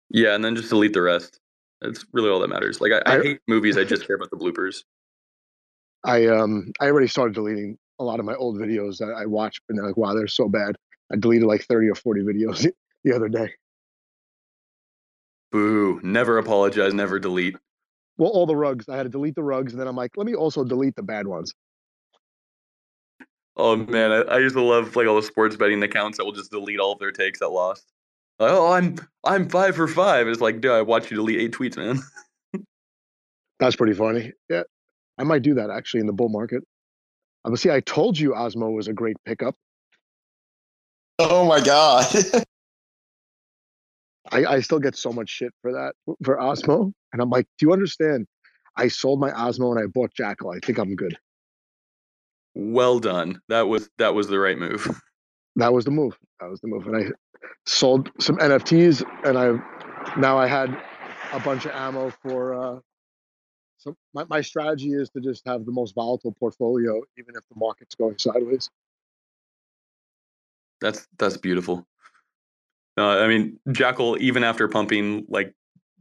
Yeah, 0.10 0.36
and 0.36 0.44
then 0.44 0.56
just 0.56 0.70
delete 0.70 0.94
the 0.94 1.02
rest. 1.02 1.40
That's 1.82 2.06
really 2.12 2.30
all 2.30 2.40
that 2.40 2.50
matters. 2.50 2.82
Like 2.82 2.92
I, 2.92 3.02
I 3.06 3.18
I- 3.20 3.24
hate 3.24 3.40
movies. 3.48 3.78
I 3.78 3.84
just 3.84 4.06
care 4.06 4.16
about 4.16 4.30
the 4.30 4.38
bloopers. 4.38 4.84
I 6.04 6.26
um 6.28 6.72
I 6.80 6.86
already 6.88 7.08
started 7.08 7.36
deleting 7.36 7.78
a 8.00 8.04
lot 8.04 8.20
of 8.20 8.26
my 8.26 8.34
old 8.36 8.58
videos 8.58 8.98
that 8.98 9.14
I 9.16 9.28
watched, 9.28 9.62
and 9.70 9.78
they're 9.78 9.86
like, 9.86 9.98
wow, 9.98 10.14
they're 10.16 10.28
so 10.28 10.50
bad. 10.50 10.76
I 11.12 11.16
deleted 11.16 11.48
like 11.48 11.64
thirty 11.66 11.88
or 11.90 11.96
forty 11.96 12.22
videos 12.22 12.68
the 13.04 13.16
other 13.16 13.30
day. 13.30 13.54
Boo! 15.52 16.00
Never 16.04 16.38
apologize. 16.38 16.94
Never 16.94 17.20
delete. 17.20 17.58
Well, 18.18 18.30
all 18.30 18.46
the 18.46 18.56
rugs. 18.56 18.88
I 18.88 18.98
had 18.98 19.04
to 19.04 19.10
delete 19.10 19.36
the 19.36 19.44
rugs, 19.44 19.74
and 19.74 19.80
then 19.80 19.88
I'm 19.88 19.96
like, 19.96 20.12
let 20.16 20.26
me 20.26 20.36
also 20.36 20.64
delete 20.64 20.96
the 20.96 21.04
bad 21.04 21.28
ones. 21.28 21.54
Oh 23.58 23.76
man, 23.76 24.12
I, 24.12 24.22
I 24.22 24.40
used 24.40 24.56
to 24.56 24.62
love 24.62 24.96
like 24.96 25.08
all 25.08 25.16
the 25.16 25.24
sports 25.24 25.56
betting 25.56 25.84
accounts 25.84 26.18
that 26.18 26.26
will 26.26 26.32
just 26.32 26.52
delete 26.52 26.80
all 26.80 26.94
of 26.94 27.00
their 27.00 27.12
takes 27.12 27.40
that 27.40 27.50
lost. 27.50 27.86
Like, 28.40 28.52
oh, 28.52 28.72
I'm 28.72 28.96
I'm 29.24 29.50
five 29.50 29.76
for 29.76 29.88
five. 29.88 30.28
It's 30.28 30.42
like, 30.42 30.62
dude, 30.62 30.72
I 30.72 30.82
watched 30.82 31.12
you 31.12 31.18
delete 31.18 31.40
eight 31.40 31.52
tweets, 31.52 31.78
man. 31.78 32.00
That's 33.60 33.76
pretty 33.76 33.94
funny. 33.94 34.34
Yeah, 34.50 34.64
I 35.18 35.24
might 35.24 35.42
do 35.42 35.56
that 35.56 35.70
actually 35.70 36.00
in 36.00 36.08
the 36.08 36.14
bull 36.14 36.30
market. 36.30 36.64
Uh, 37.44 37.50
but 37.50 37.60
see, 37.60 37.70
I 37.70 37.82
told 37.82 38.18
you 38.18 38.32
Osmo 38.32 38.74
was 38.74 38.88
a 38.88 38.94
great 38.94 39.18
pickup. 39.26 39.56
Oh 41.20 41.46
my 41.46 41.60
god. 41.60 42.06
I, 44.32 44.46
I 44.46 44.60
still 44.62 44.80
get 44.80 44.96
so 44.96 45.12
much 45.12 45.30
shit 45.30 45.54
for 45.62 45.72
that 45.74 45.94
for 46.24 46.38
Osmo, 46.38 46.94
and 47.14 47.22
I'm 47.22 47.30
like, 47.30 47.46
do 47.58 47.66
you 47.66 47.74
understand? 47.74 48.28
I 48.78 48.88
sold 48.88 49.20
my 49.20 49.32
Osmo 49.32 49.76
and 49.76 49.84
I 49.84 49.88
bought 49.88 50.14
Jackal. 50.14 50.52
I 50.52 50.60
think 50.60 50.78
I'm 50.78 50.96
good. 50.96 51.18
Well 52.54 53.00
done. 53.00 53.42
That 53.50 53.68
was 53.68 53.90
that 53.98 54.14
was 54.14 54.28
the 54.28 54.40
right 54.40 54.58
move. 54.58 54.88
That 55.58 55.74
was 55.74 55.84
the 55.84 55.92
move. 55.92 56.18
That 56.40 56.50
was 56.50 56.62
the 56.62 56.70
move. 56.70 56.88
And 56.88 56.96
I 56.96 57.10
sold 57.66 58.10
some 58.22 58.38
NFTs, 58.38 59.04
and 59.26 59.38
I 59.38 60.18
now 60.18 60.38
I 60.38 60.48
had 60.48 60.70
a 61.34 61.42
bunch 61.42 61.66
of 61.66 61.72
ammo 61.72 62.10
for. 62.22 62.54
Uh, 62.54 62.80
so 63.78 63.94
my, 64.14 64.24
my 64.30 64.40
strategy 64.40 64.94
is 64.94 65.10
to 65.10 65.20
just 65.20 65.46
have 65.46 65.66
the 65.66 65.72
most 65.74 65.94
volatile 65.94 66.32
portfolio, 66.32 67.02
even 67.18 67.36
if 67.36 67.42
the 67.50 67.56
market's 67.58 67.96
going 67.96 68.18
sideways. 68.18 68.70
That's 70.80 71.06
that's 71.20 71.36
beautiful. 71.36 71.86
Uh, 72.98 73.20
I 73.20 73.28
mean, 73.28 73.60
Jackal, 73.72 74.18
even 74.20 74.44
after 74.44 74.68
pumping 74.68 75.26
like 75.30 75.54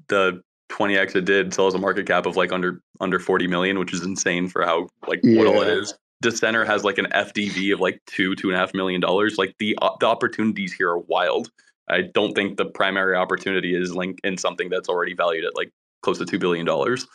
the 0.09 0.43
20x 0.71 1.17
it 1.17 1.25
did, 1.25 1.53
still 1.53 1.67
has 1.67 1.75
a 1.75 1.79
market 1.79 2.07
cap 2.07 2.27
of 2.27 2.37
like 2.37 2.53
under 2.53 2.83
under 3.01 3.19
40 3.19 3.47
million, 3.47 3.79
which 3.79 3.93
is 3.93 4.03
insane 4.03 4.49
for 4.49 4.65
how 4.65 4.89
like 5.07 5.21
what 5.23 5.47
all 5.47 5.63
it 5.63 5.69
Yeah. 5.69 5.93
Decentr 6.23 6.67
has 6.67 6.85
like 6.85 6.99
an 6.99 7.07
FDV 7.07 7.73
of 7.73 7.81
like 7.81 8.01
two 8.07 8.35
two 8.37 8.49
and 8.49 8.57
a 8.57 8.59
half 8.59 8.75
million 8.75 9.01
dollars. 9.01 9.39
Like 9.39 9.55
the 9.59 9.77
uh, 9.81 9.91
the 10.01 10.07
opportunities 10.07 10.73
here 10.73 10.91
are 10.91 10.99
wild. 10.99 11.51
I 11.89 12.03
don't 12.03 12.35
think 12.35 12.57
the 12.57 12.67
primary 12.67 13.17
opportunity 13.17 13.75
is 13.75 13.95
like 13.95 14.19
in 14.23 14.37
something 14.37 14.69
that's 14.69 14.89
already 14.89 15.15
valued 15.15 15.45
at 15.45 15.57
like 15.57 15.73
close 16.03 16.19
to 16.19 16.27
two 16.27 16.39
billion 16.39 16.67
dollars. 16.67 17.07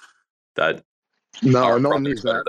That 0.55 0.83
No, 1.43 1.77
no 1.77 1.89
one 1.89 2.03
needs 2.03 2.23
that. 2.23 2.43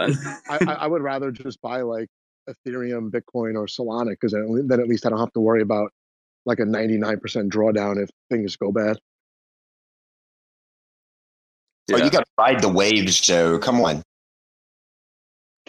I, 0.49 0.59
I 0.65 0.87
would 0.87 1.03
rather 1.03 1.31
just 1.31 1.61
buy 1.61 1.83
like 1.83 2.09
Ethereum, 2.49 3.11
Bitcoin, 3.11 3.55
or 3.55 3.67
Solana 3.67 4.11
because 4.11 4.33
then 4.33 4.81
at 4.81 4.89
least 4.89 5.05
I 5.05 5.11
don't 5.11 5.19
have 5.19 5.33
to 5.35 5.41
worry 5.41 5.61
about 5.61 5.93
like 6.47 6.61
a 6.61 6.65
99% 6.65 7.21
drawdown 7.51 8.03
if 8.03 8.09
things 8.31 8.57
go 8.57 8.73
bad. 8.73 8.99
Oh, 11.93 11.97
you 11.99 12.11
got 12.11 12.21
to 12.21 12.27
ride 12.39 12.63
the 12.63 12.69
waves, 12.69 13.21
Joe. 13.21 13.59
Come 13.59 13.81
on. 13.81 14.03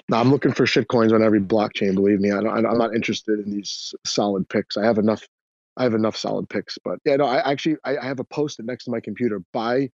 No, 0.09 0.17
I'm 0.17 0.31
looking 0.31 0.53
for 0.53 0.65
shit 0.65 0.87
coins 0.87 1.11
on 1.11 1.21
every 1.21 1.41
blockchain. 1.41 1.93
Believe 1.95 2.19
me, 2.19 2.31
I 2.31 2.41
don't, 2.41 2.65
I- 2.65 2.69
I'm 2.69 2.77
not 2.77 2.95
interested 2.95 3.39
in 3.45 3.51
these 3.51 3.93
solid 4.05 4.47
picks. 4.47 4.77
I 4.77 4.85
have 4.85 4.97
enough 4.97 5.27
I 5.75 5.83
have 5.83 5.93
enough 5.93 6.17
solid 6.17 6.49
picks. 6.49 6.77
But 6.83 6.97
yeah, 7.05 7.17
no, 7.17 7.25
I 7.25 7.51
actually 7.51 7.77
I, 7.83 7.97
I 7.97 8.05
have 8.05 8.19
a 8.19 8.23
post-it 8.23 8.65
next 8.65 8.85
to 8.85 8.91
my 8.91 8.99
computer 8.99 9.41
by 9.53 9.89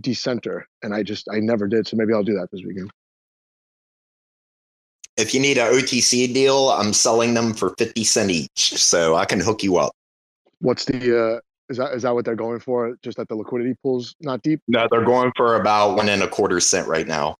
Decentr, 0.00 0.62
and 0.82 0.94
I 0.94 1.02
just 1.02 1.28
I 1.32 1.40
never 1.40 1.66
did. 1.66 1.86
So 1.86 1.96
maybe 1.96 2.12
I'll 2.12 2.24
do 2.24 2.34
that 2.34 2.48
this 2.50 2.62
weekend. 2.66 2.90
If 5.16 5.32
you 5.32 5.40
need 5.40 5.56
an 5.58 5.72
OTC 5.72 6.34
deal, 6.34 6.70
I'm 6.70 6.92
selling 6.92 7.34
them 7.34 7.54
for 7.54 7.74
50 7.78 8.02
cent 8.04 8.30
each. 8.30 8.74
So 8.74 9.14
I 9.14 9.24
can 9.24 9.38
hook 9.40 9.62
you 9.62 9.76
up. 9.76 9.92
What's 10.64 10.86
the 10.86 11.36
uh 11.36 11.40
is 11.68 11.76
that 11.76 11.92
is 11.92 12.02
that 12.02 12.14
what 12.14 12.24
they're 12.24 12.34
going 12.34 12.58
for? 12.60 12.96
Just 13.02 13.18
that 13.18 13.28
the 13.28 13.36
liquidity 13.36 13.74
pool's 13.82 14.14
not 14.20 14.42
deep? 14.42 14.60
No, 14.66 14.88
they're 14.90 15.04
going 15.04 15.30
for 15.36 15.56
about 15.60 15.96
one 15.96 16.08
and 16.08 16.22
a 16.22 16.28
quarter 16.28 16.58
cent 16.60 16.88
right 16.88 17.06
now 17.06 17.36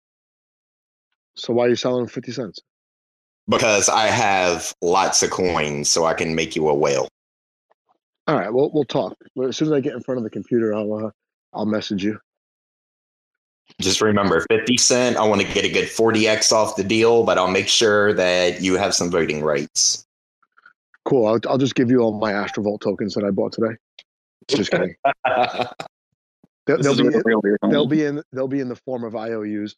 So 1.36 1.52
why 1.54 1.64
are 1.66 1.68
you 1.70 1.76
selling 1.76 2.06
50 2.06 2.32
cents? 2.32 2.60
because 3.48 3.88
I 3.90 4.06
have 4.06 4.72
lots 4.80 5.22
of 5.22 5.30
coins, 5.30 5.90
so 5.90 6.06
I 6.06 6.14
can 6.14 6.34
make 6.34 6.56
you 6.56 6.68
a 6.68 6.74
whale. 6.74 7.08
All 8.26 8.36
right, 8.36 8.52
well 8.52 8.70
we'll 8.72 8.84
talk. 8.84 9.14
As 9.46 9.56
soon 9.56 9.68
as 9.68 9.72
I 9.72 9.80
get 9.80 9.92
in 9.94 10.00
front 10.02 10.18
of 10.18 10.24
the 10.24 10.30
computer, 10.30 10.74
I'll 10.74 10.92
uh, 11.06 11.10
I'll 11.52 11.66
message 11.66 12.02
you. 12.04 12.18
Just 13.80 14.00
remember 14.00 14.44
50 14.50 14.76
cent. 14.78 15.16
I 15.16 15.24
want 15.26 15.40
to 15.42 15.46
get 15.52 15.64
a 15.64 15.68
good 15.70 15.88
40x 15.88 16.52
off 16.52 16.76
the 16.76 16.84
deal, 16.84 17.24
but 17.24 17.38
I'll 17.38 17.50
make 17.50 17.68
sure 17.68 18.12
that 18.14 18.60
you 18.62 18.76
have 18.76 18.94
some 18.94 19.10
voting 19.10 19.42
rights. 19.42 20.04
Cool. 21.04 21.26
I'll 21.26 21.40
I'll 21.48 21.58
just 21.58 21.74
give 21.74 21.90
you 21.90 22.00
all 22.00 22.18
my 22.18 22.32
Astrovault 22.32 22.80
tokens 22.80 23.14
that 23.14 23.24
I 23.24 23.30
bought 23.30 23.52
today. 23.52 23.76
Just 24.48 24.70
kidding. 24.70 24.94
They'll, 26.66 26.78
they'll 26.78 26.94
be 26.96 27.06
in, 27.08 27.22
real 27.26 27.42
deal. 27.42 27.56
they'll 27.70 27.86
be 27.86 28.04
in 28.04 28.22
they'll 28.32 28.48
be 28.48 28.60
in 28.60 28.70
the 28.70 28.76
form 28.76 29.04
of 29.04 29.14
IOUs. 29.14 29.76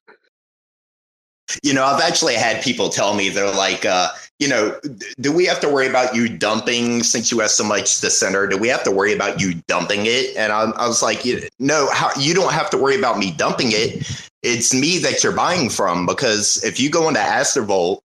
You 1.64 1.74
know, 1.74 1.84
I've 1.84 2.00
actually 2.00 2.34
had 2.34 2.62
people 2.62 2.88
tell 2.90 3.14
me 3.14 3.28
they're 3.28 3.52
like, 3.54 3.84
uh, 3.84 4.08
you 4.38 4.48
know, 4.48 4.78
do 5.20 5.32
we 5.32 5.46
have 5.46 5.58
to 5.60 5.68
worry 5.68 5.88
about 5.88 6.14
you 6.14 6.28
dumping 6.28 7.02
since 7.02 7.30
you 7.32 7.38
have 7.40 7.50
so 7.50 7.64
much 7.64 7.84
Decentr? 7.84 8.50
Do 8.50 8.56
we 8.56 8.68
have 8.68 8.82
to 8.84 8.90
worry 8.90 9.12
about 9.12 9.40
you 9.40 9.54
dumping 9.66 10.06
it? 10.06 10.36
And 10.36 10.52
I, 10.52 10.62
I 10.76 10.86
was 10.86 11.02
like, 11.02 11.24
you- 11.24 11.42
no, 11.58 11.88
how, 11.92 12.10
you 12.20 12.34
don't 12.34 12.52
have 12.52 12.68
to 12.70 12.78
worry 12.78 12.98
about 12.98 13.18
me 13.18 13.32
dumping 13.32 13.68
it. 13.70 14.08
It's 14.42 14.74
me 14.74 14.98
that 14.98 15.22
you're 15.24 15.32
buying 15.34 15.70
from 15.70 16.04
because 16.06 16.62
if 16.64 16.78
you 16.80 16.90
go 16.90 17.06
into 17.08 17.20
Astrovault 17.20 18.00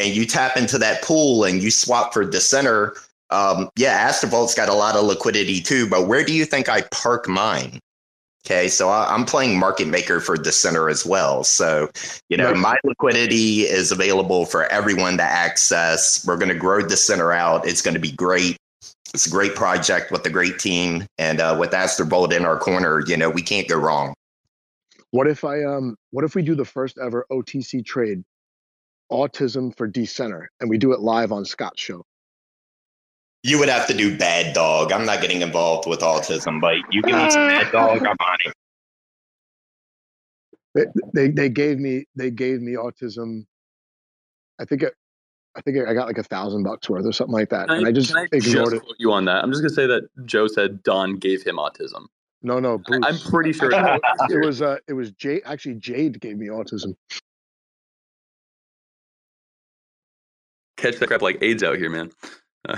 and 0.00 0.14
you 0.14 0.26
tap 0.26 0.56
into 0.56 0.78
that 0.78 1.02
pool 1.02 1.44
and 1.44 1.62
you 1.62 1.70
swap 1.70 2.12
for 2.12 2.24
Decentr, 2.24 2.96
um, 3.30 3.68
yeah, 3.76 4.08
Astrovault's 4.08 4.54
got 4.54 4.68
a 4.68 4.74
lot 4.74 4.96
of 4.96 5.04
liquidity 5.04 5.60
too. 5.60 5.88
But 5.88 6.08
where 6.08 6.24
do 6.24 6.32
you 6.32 6.44
think 6.44 6.68
I 6.68 6.82
park 6.90 7.28
mine? 7.28 7.78
Okay, 8.46 8.68
so 8.68 8.88
I, 8.88 9.14
I'm 9.14 9.26
playing 9.26 9.58
market 9.58 9.86
maker 9.86 10.18
for 10.18 10.36
Decentr 10.36 10.90
as 10.90 11.04
well. 11.04 11.44
So, 11.44 11.90
you 12.30 12.36
know, 12.38 12.54
my 12.54 12.76
liquidity 12.84 13.62
is 13.62 13.92
available 13.92 14.46
for 14.46 14.64
everyone 14.66 15.18
to 15.18 15.22
access. 15.22 16.26
We're 16.26 16.38
going 16.38 16.48
to 16.48 16.54
grow 16.54 16.82
Decentr 16.82 17.36
out. 17.36 17.66
It's 17.66 17.82
going 17.82 17.94
to 17.94 18.00
be 18.00 18.12
great. 18.12 18.56
It's 19.12 19.26
a 19.26 19.30
great 19.30 19.54
project 19.54 20.10
with 20.10 20.24
a 20.24 20.30
great 20.30 20.58
team, 20.58 21.04
and 21.18 21.40
uh, 21.40 21.56
with 21.58 21.72
Astrovault 21.72 22.32
in 22.32 22.44
our 22.44 22.56
corner, 22.56 23.02
you 23.06 23.16
know, 23.16 23.28
we 23.28 23.42
can't 23.42 23.68
go 23.68 23.76
wrong. 23.76 24.14
What 25.10 25.26
if 25.26 25.44
I 25.44 25.64
um 25.64 25.96
what 26.12 26.24
if 26.24 26.36
we 26.36 26.42
do 26.42 26.54
the 26.54 26.64
first 26.64 26.96
ever 26.96 27.26
OTC 27.32 27.84
trade 27.84 28.22
autism 29.10 29.76
for 29.76 29.88
Decentr 29.88 30.46
and 30.60 30.70
we 30.70 30.78
do 30.78 30.92
it 30.92 31.00
live 31.00 31.32
on 31.32 31.44
Scott's 31.44 31.80
show? 31.80 32.04
You 33.42 33.58
would 33.58 33.68
have 33.68 33.86
to 33.86 33.94
do 33.94 34.16
bad 34.16 34.54
dog. 34.54 34.92
I'm 34.92 35.06
not 35.06 35.20
getting 35.20 35.40
involved 35.40 35.88
with 35.88 36.00
autism, 36.00 36.60
but 36.60 36.76
you 36.90 37.02
give 37.02 37.16
me 37.16 37.30
some 37.30 37.48
bad 37.48 37.72
dog, 37.72 37.98
I'm 37.98 38.16
on 38.20 38.38
it. 38.44 38.54
They, 40.74 40.84
they 41.14 41.28
they 41.30 41.48
gave 41.48 41.78
me 41.78 42.04
they 42.14 42.30
gave 42.30 42.60
me 42.60 42.74
autism. 42.74 43.46
I 44.60 44.64
think 44.64 44.82
it, 44.82 44.94
I 45.56 45.60
think 45.62 45.78
I 45.78 45.94
got 45.94 46.06
like 46.06 46.18
a 46.18 46.22
thousand 46.22 46.62
bucks 46.62 46.88
worth 46.88 47.04
or 47.04 47.12
something 47.12 47.32
like 47.32 47.48
that, 47.48 47.68
Can 47.68 47.78
and 47.78 47.86
I 47.86 47.92
just 47.92 48.14
can 48.14 48.18
I 48.18 48.28
ignored 48.30 48.72
just 48.72 48.84
it. 48.84 48.96
you 48.98 49.12
on 49.12 49.24
that? 49.24 49.42
I'm 49.42 49.50
just 49.50 49.62
gonna 49.62 49.74
say 49.74 49.86
that 49.86 50.08
Joe 50.26 50.46
said 50.46 50.82
Don 50.82 51.16
gave 51.16 51.42
him 51.42 51.56
autism. 51.56 52.06
No, 52.42 52.60
no, 52.60 52.78
Bruce. 52.78 53.04
I'm 53.04 53.18
pretty 53.30 53.52
sure 53.52 53.70
it 54.30 54.46
was 54.46 54.62
uh 54.62 54.76
it 54.86 54.92
was 54.92 55.10
Jade. 55.12 55.42
Actually, 55.44 55.74
Jade 55.74 56.20
gave 56.20 56.36
me 56.36 56.46
autism. 56.48 56.94
Catch 60.80 60.96
that 60.96 61.08
crap 61.08 61.20
like 61.20 61.38
AIDS 61.42 61.62
out 61.62 61.76
here, 61.76 61.90
man. 61.90 62.10
Uh, 62.66 62.76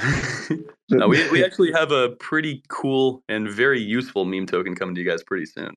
no, 0.90 1.06
we, 1.06 1.30
we 1.30 1.44
actually 1.44 1.70
have 1.70 1.92
a 1.92 2.10
pretty 2.10 2.62
cool 2.68 3.22
and 3.28 3.48
very 3.48 3.80
useful 3.80 4.24
meme 4.24 4.46
token 4.46 4.74
coming 4.74 4.94
to 4.96 5.00
you 5.00 5.08
guys 5.08 5.22
pretty 5.22 5.46
soon. 5.46 5.72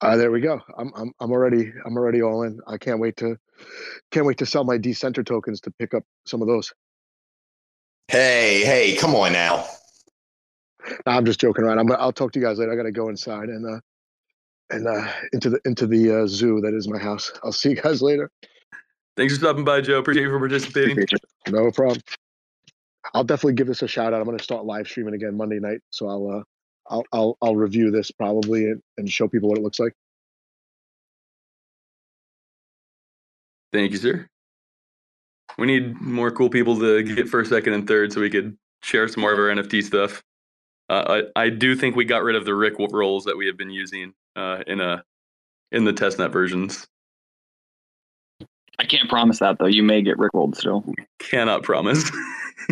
Uh, 0.00 0.16
there 0.16 0.30
we 0.30 0.40
go. 0.40 0.58
I'm 0.78 0.90
I'm 0.96 1.12
I'm 1.20 1.30
already 1.30 1.70
I'm 1.84 1.94
already 1.96 2.22
all 2.22 2.42
in. 2.44 2.58
I 2.66 2.78
can't 2.78 3.00
wait 3.00 3.18
to 3.18 3.36
can't 4.10 4.24
wait 4.24 4.38
to 4.38 4.46
sell 4.46 4.64
my 4.64 4.78
Decentr 4.78 5.26
tokens 5.26 5.60
to 5.62 5.70
pick 5.78 5.92
up 5.92 6.04
some 6.24 6.40
of 6.40 6.48
those. 6.48 6.72
Hey, 8.08 8.64
hey, 8.64 8.96
come 8.96 9.14
on 9.14 9.34
now. 9.34 9.66
Nah, 11.06 11.18
I'm 11.18 11.26
just 11.26 11.38
joking 11.38 11.64
around. 11.64 11.78
I'm 11.78 11.92
I'll 11.92 12.12
talk 12.12 12.32
to 12.32 12.40
you 12.40 12.46
guys 12.46 12.58
later. 12.58 12.72
I 12.72 12.76
gotta 12.76 12.92
go 12.92 13.10
inside 13.10 13.50
and 13.50 13.66
uh 13.66 13.80
and 14.70 14.88
uh 14.88 15.06
into 15.34 15.50
the 15.50 15.60
into 15.66 15.86
the 15.86 16.22
uh, 16.22 16.26
zoo 16.26 16.62
that 16.62 16.72
is 16.72 16.88
my 16.88 16.98
house. 16.98 17.30
I'll 17.44 17.52
see 17.52 17.70
you 17.70 17.76
guys 17.76 18.00
later. 18.00 18.30
Thanks 19.20 19.34
for 19.34 19.40
stopping 19.40 19.66
by, 19.66 19.82
Joe. 19.82 19.98
Appreciate 19.98 20.22
you 20.22 20.30
for 20.30 20.38
participating. 20.38 21.04
No 21.46 21.70
problem. 21.70 22.00
I'll 23.12 23.22
definitely 23.22 23.52
give 23.52 23.66
this 23.66 23.82
a 23.82 23.86
shout 23.86 24.14
out. 24.14 24.20
I'm 24.22 24.24
gonna 24.24 24.38
start 24.38 24.64
live 24.64 24.88
streaming 24.88 25.12
again 25.12 25.36
Monday 25.36 25.58
night, 25.58 25.80
so 25.90 26.08
I'll 26.08 26.30
uh 26.30 26.42
I'll 26.88 27.04
I'll 27.12 27.38
I'll 27.42 27.56
review 27.56 27.90
this 27.90 28.10
probably 28.10 28.70
and, 28.70 28.82
and 28.96 29.10
show 29.12 29.28
people 29.28 29.50
what 29.50 29.58
it 29.58 29.62
looks 29.62 29.78
like. 29.78 29.92
Thank 33.74 33.92
you, 33.92 33.98
sir. 33.98 34.26
We 35.58 35.66
need 35.66 36.00
more 36.00 36.30
cool 36.30 36.48
people 36.48 36.78
to 36.78 37.02
get 37.02 37.28
first, 37.28 37.50
second, 37.50 37.74
and 37.74 37.86
third 37.86 38.14
so 38.14 38.22
we 38.22 38.30
could 38.30 38.56
share 38.82 39.06
some 39.06 39.20
more 39.20 39.34
of 39.34 39.38
our 39.38 39.54
NFT 39.54 39.82
stuff. 39.82 40.22
Uh, 40.88 41.22
I, 41.36 41.42
I 41.42 41.50
do 41.50 41.76
think 41.76 41.94
we 41.94 42.06
got 42.06 42.22
rid 42.22 42.36
of 42.36 42.46
the 42.46 42.54
Rick 42.54 42.76
rolls 42.78 43.24
that 43.24 43.36
we 43.36 43.46
have 43.48 43.58
been 43.58 43.70
using 43.70 44.14
uh, 44.34 44.62
in 44.66 44.80
a 44.80 45.04
in 45.72 45.84
the 45.84 45.92
testnet 45.92 46.32
versions. 46.32 46.86
I 48.80 48.86
can't 48.86 49.10
promise 49.10 49.40
that 49.40 49.58
though. 49.58 49.66
You 49.66 49.82
may 49.82 50.00
get 50.00 50.16
rickrolled 50.16 50.56
still. 50.56 50.82
Cannot 51.18 51.62
promise. 51.62 52.10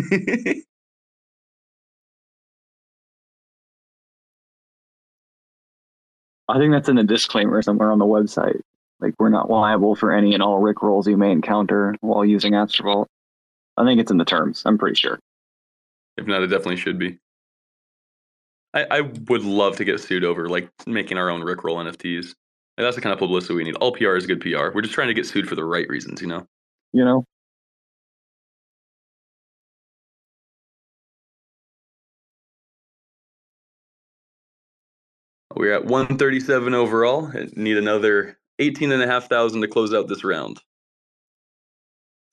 I 6.47 6.57
think 6.57 6.71
that's 6.71 6.89
in 6.89 6.95
the 6.95 7.03
disclaimer 7.03 7.61
somewhere 7.61 7.91
on 7.91 7.99
the 7.99 8.05
website. 8.05 8.59
Like 8.99 9.13
we're 9.19 9.29
not 9.29 9.51
liable 9.51 9.95
for 9.95 10.11
any 10.11 10.33
and 10.33 10.41
all 10.41 10.59
rickrolls 10.59 11.05
you 11.05 11.15
may 11.15 11.31
encounter 11.31 11.93
while 12.01 12.25
using 12.25 12.53
Astrovault. 12.53 13.05
I 13.77 13.85
think 13.85 14.01
it's 14.01 14.09
in 14.09 14.17
the 14.17 14.25
terms. 14.25 14.63
I'm 14.65 14.79
pretty 14.79 14.95
sure. 14.95 15.19
if 16.17 16.25
not, 16.25 16.41
it 16.41 16.47
definitely 16.47 16.77
should 16.77 16.97
be. 16.97 17.19
I, 18.73 18.85
I 18.89 19.01
would 19.01 19.43
love 19.43 19.77
to 19.77 19.85
get 19.85 19.99
sued 19.99 20.23
over 20.23 20.49
like 20.49 20.69
making 20.87 21.19
our 21.19 21.29
own 21.29 21.41
Rickroll 21.41 21.77
NFTs. 21.87 22.33
And 22.79 22.85
that's 22.85 22.95
the 22.95 23.01
kind 23.01 23.11
of 23.11 23.19
publicity 23.19 23.55
we 23.55 23.65
need. 23.65 23.75
All 23.75 23.91
PR 23.91 24.15
is 24.15 24.25
good 24.25 24.39
PR. 24.39 24.69
We're 24.73 24.81
just 24.81 24.93
trying 24.93 25.09
to 25.09 25.13
get 25.13 25.25
sued 25.25 25.49
for 25.49 25.55
the 25.55 25.65
right 25.65 25.85
reasons, 25.89 26.21
you 26.21 26.27
know. 26.27 26.47
You 26.93 27.03
know, 27.03 27.25
We're 35.57 35.73
at 35.73 35.83
137 35.83 36.73
overall. 36.73 37.29
Need 37.57 37.75
another 37.75 38.37
18,500 38.59 39.59
to 39.59 39.67
close 39.67 39.93
out 39.93 40.07
this 40.07 40.23
round. 40.23 40.61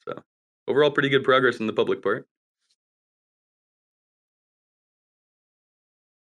So 0.06 0.22
overall, 0.68 0.92
pretty 0.92 1.08
good 1.08 1.24
progress 1.24 1.58
in 1.58 1.66
the 1.66 1.72
public 1.72 2.04
part. 2.04 2.28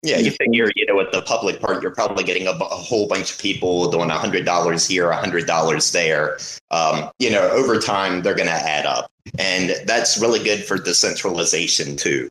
Yeah, 0.01 0.17
you 0.17 0.31
figure, 0.31 0.71
you 0.77 0.85
know, 0.85 0.95
with 0.95 1.11
the 1.11 1.21
public 1.21 1.59
part, 1.59 1.81
you're 1.83 1.93
probably 1.93 2.23
getting 2.23 2.47
a, 2.47 2.51
a 2.51 2.65
whole 2.65 3.07
bunch 3.07 3.33
of 3.33 3.39
people 3.39 3.91
doing 3.91 4.09
$100 4.09 4.87
here, 4.87 5.11
$100 5.11 5.91
there. 5.91 6.37
Um, 6.71 7.11
you 7.19 7.29
know, 7.29 7.49
over 7.49 7.79
time, 7.79 8.21
they're 8.21 8.35
going 8.35 8.47
to 8.47 8.53
add 8.53 8.85
up. 8.85 9.11
And 9.37 9.75
that's 9.85 10.17
really 10.17 10.41
good 10.41 10.63
for 10.63 10.77
decentralization, 10.77 11.97
too. 11.97 12.29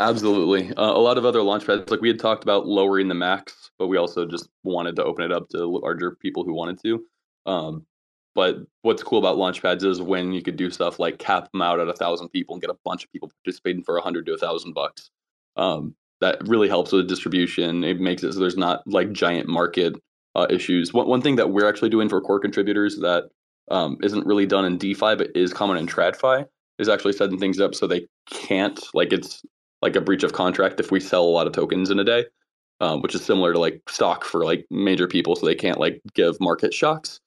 Absolutely. 0.00 0.74
Uh, 0.74 0.92
a 0.92 0.98
lot 0.98 1.16
of 1.16 1.24
other 1.24 1.38
launchpads, 1.40 1.88
like 1.88 2.00
we 2.00 2.08
had 2.08 2.18
talked 2.18 2.42
about 2.42 2.66
lowering 2.66 3.06
the 3.06 3.14
max, 3.14 3.70
but 3.78 3.86
we 3.86 3.96
also 3.96 4.26
just 4.26 4.48
wanted 4.64 4.96
to 4.96 5.04
open 5.04 5.24
it 5.24 5.30
up 5.30 5.48
to 5.50 5.64
larger 5.64 6.16
people 6.16 6.42
who 6.44 6.52
wanted 6.52 6.82
to. 6.82 7.04
Um, 7.46 7.86
but 8.34 8.56
what's 8.82 9.04
cool 9.04 9.20
about 9.20 9.36
launchpads 9.36 9.84
is 9.84 10.02
when 10.02 10.32
you 10.32 10.42
could 10.42 10.56
do 10.56 10.70
stuff 10.70 10.98
like 10.98 11.18
cap 11.18 11.52
them 11.52 11.62
out 11.62 11.78
at 11.78 11.88
a 11.88 11.92
thousand 11.92 12.30
people 12.30 12.56
and 12.56 12.60
get 12.60 12.70
a 12.70 12.78
bunch 12.84 13.04
of 13.04 13.12
people 13.12 13.30
participating 13.44 13.84
for 13.84 13.96
a 13.96 14.02
hundred 14.02 14.26
to 14.26 14.34
a 14.34 14.38
thousand 14.38 14.72
bucks. 14.72 15.10
Um, 15.56 15.94
that 16.20 16.46
really 16.46 16.68
helps 16.68 16.92
with 16.92 17.08
distribution. 17.08 17.84
It 17.84 18.00
makes 18.00 18.22
it 18.22 18.32
so 18.32 18.40
there's 18.40 18.56
not 18.56 18.82
like 18.86 19.12
giant 19.12 19.48
market 19.48 19.94
uh, 20.34 20.46
issues. 20.50 20.92
One, 20.92 21.06
one 21.06 21.20
thing 21.20 21.36
that 21.36 21.50
we're 21.50 21.68
actually 21.68 21.90
doing 21.90 22.08
for 22.08 22.20
core 22.20 22.40
contributors 22.40 22.98
that 22.98 23.24
um, 23.70 23.98
isn't 24.02 24.26
really 24.26 24.46
done 24.46 24.64
in 24.64 24.78
DeFi 24.78 25.16
but 25.16 25.28
is 25.34 25.52
common 25.52 25.76
in 25.76 25.86
TradFi 25.86 26.46
is 26.78 26.88
actually 26.88 27.12
setting 27.12 27.38
things 27.38 27.60
up 27.60 27.74
so 27.74 27.86
they 27.86 28.06
can't 28.30 28.80
like 28.94 29.12
it's 29.12 29.42
like 29.84 29.96
a 29.96 30.00
breach 30.00 30.22
of 30.22 30.32
contract 30.32 30.80
if 30.80 30.90
we 30.90 30.98
sell 30.98 31.24
a 31.24 31.26
lot 31.26 31.46
of 31.46 31.52
tokens 31.52 31.90
in 31.90 31.98
a 31.98 32.04
day, 32.04 32.24
um, 32.80 33.02
which 33.02 33.14
is 33.14 33.22
similar 33.22 33.52
to 33.52 33.58
like 33.58 33.82
stock 33.88 34.24
for 34.24 34.44
like 34.44 34.66
major 34.70 35.06
people, 35.06 35.36
so 35.36 35.44
they 35.44 35.54
can't 35.54 35.78
like 35.78 36.00
give 36.14 36.40
market 36.40 36.72
shocks. 36.72 37.20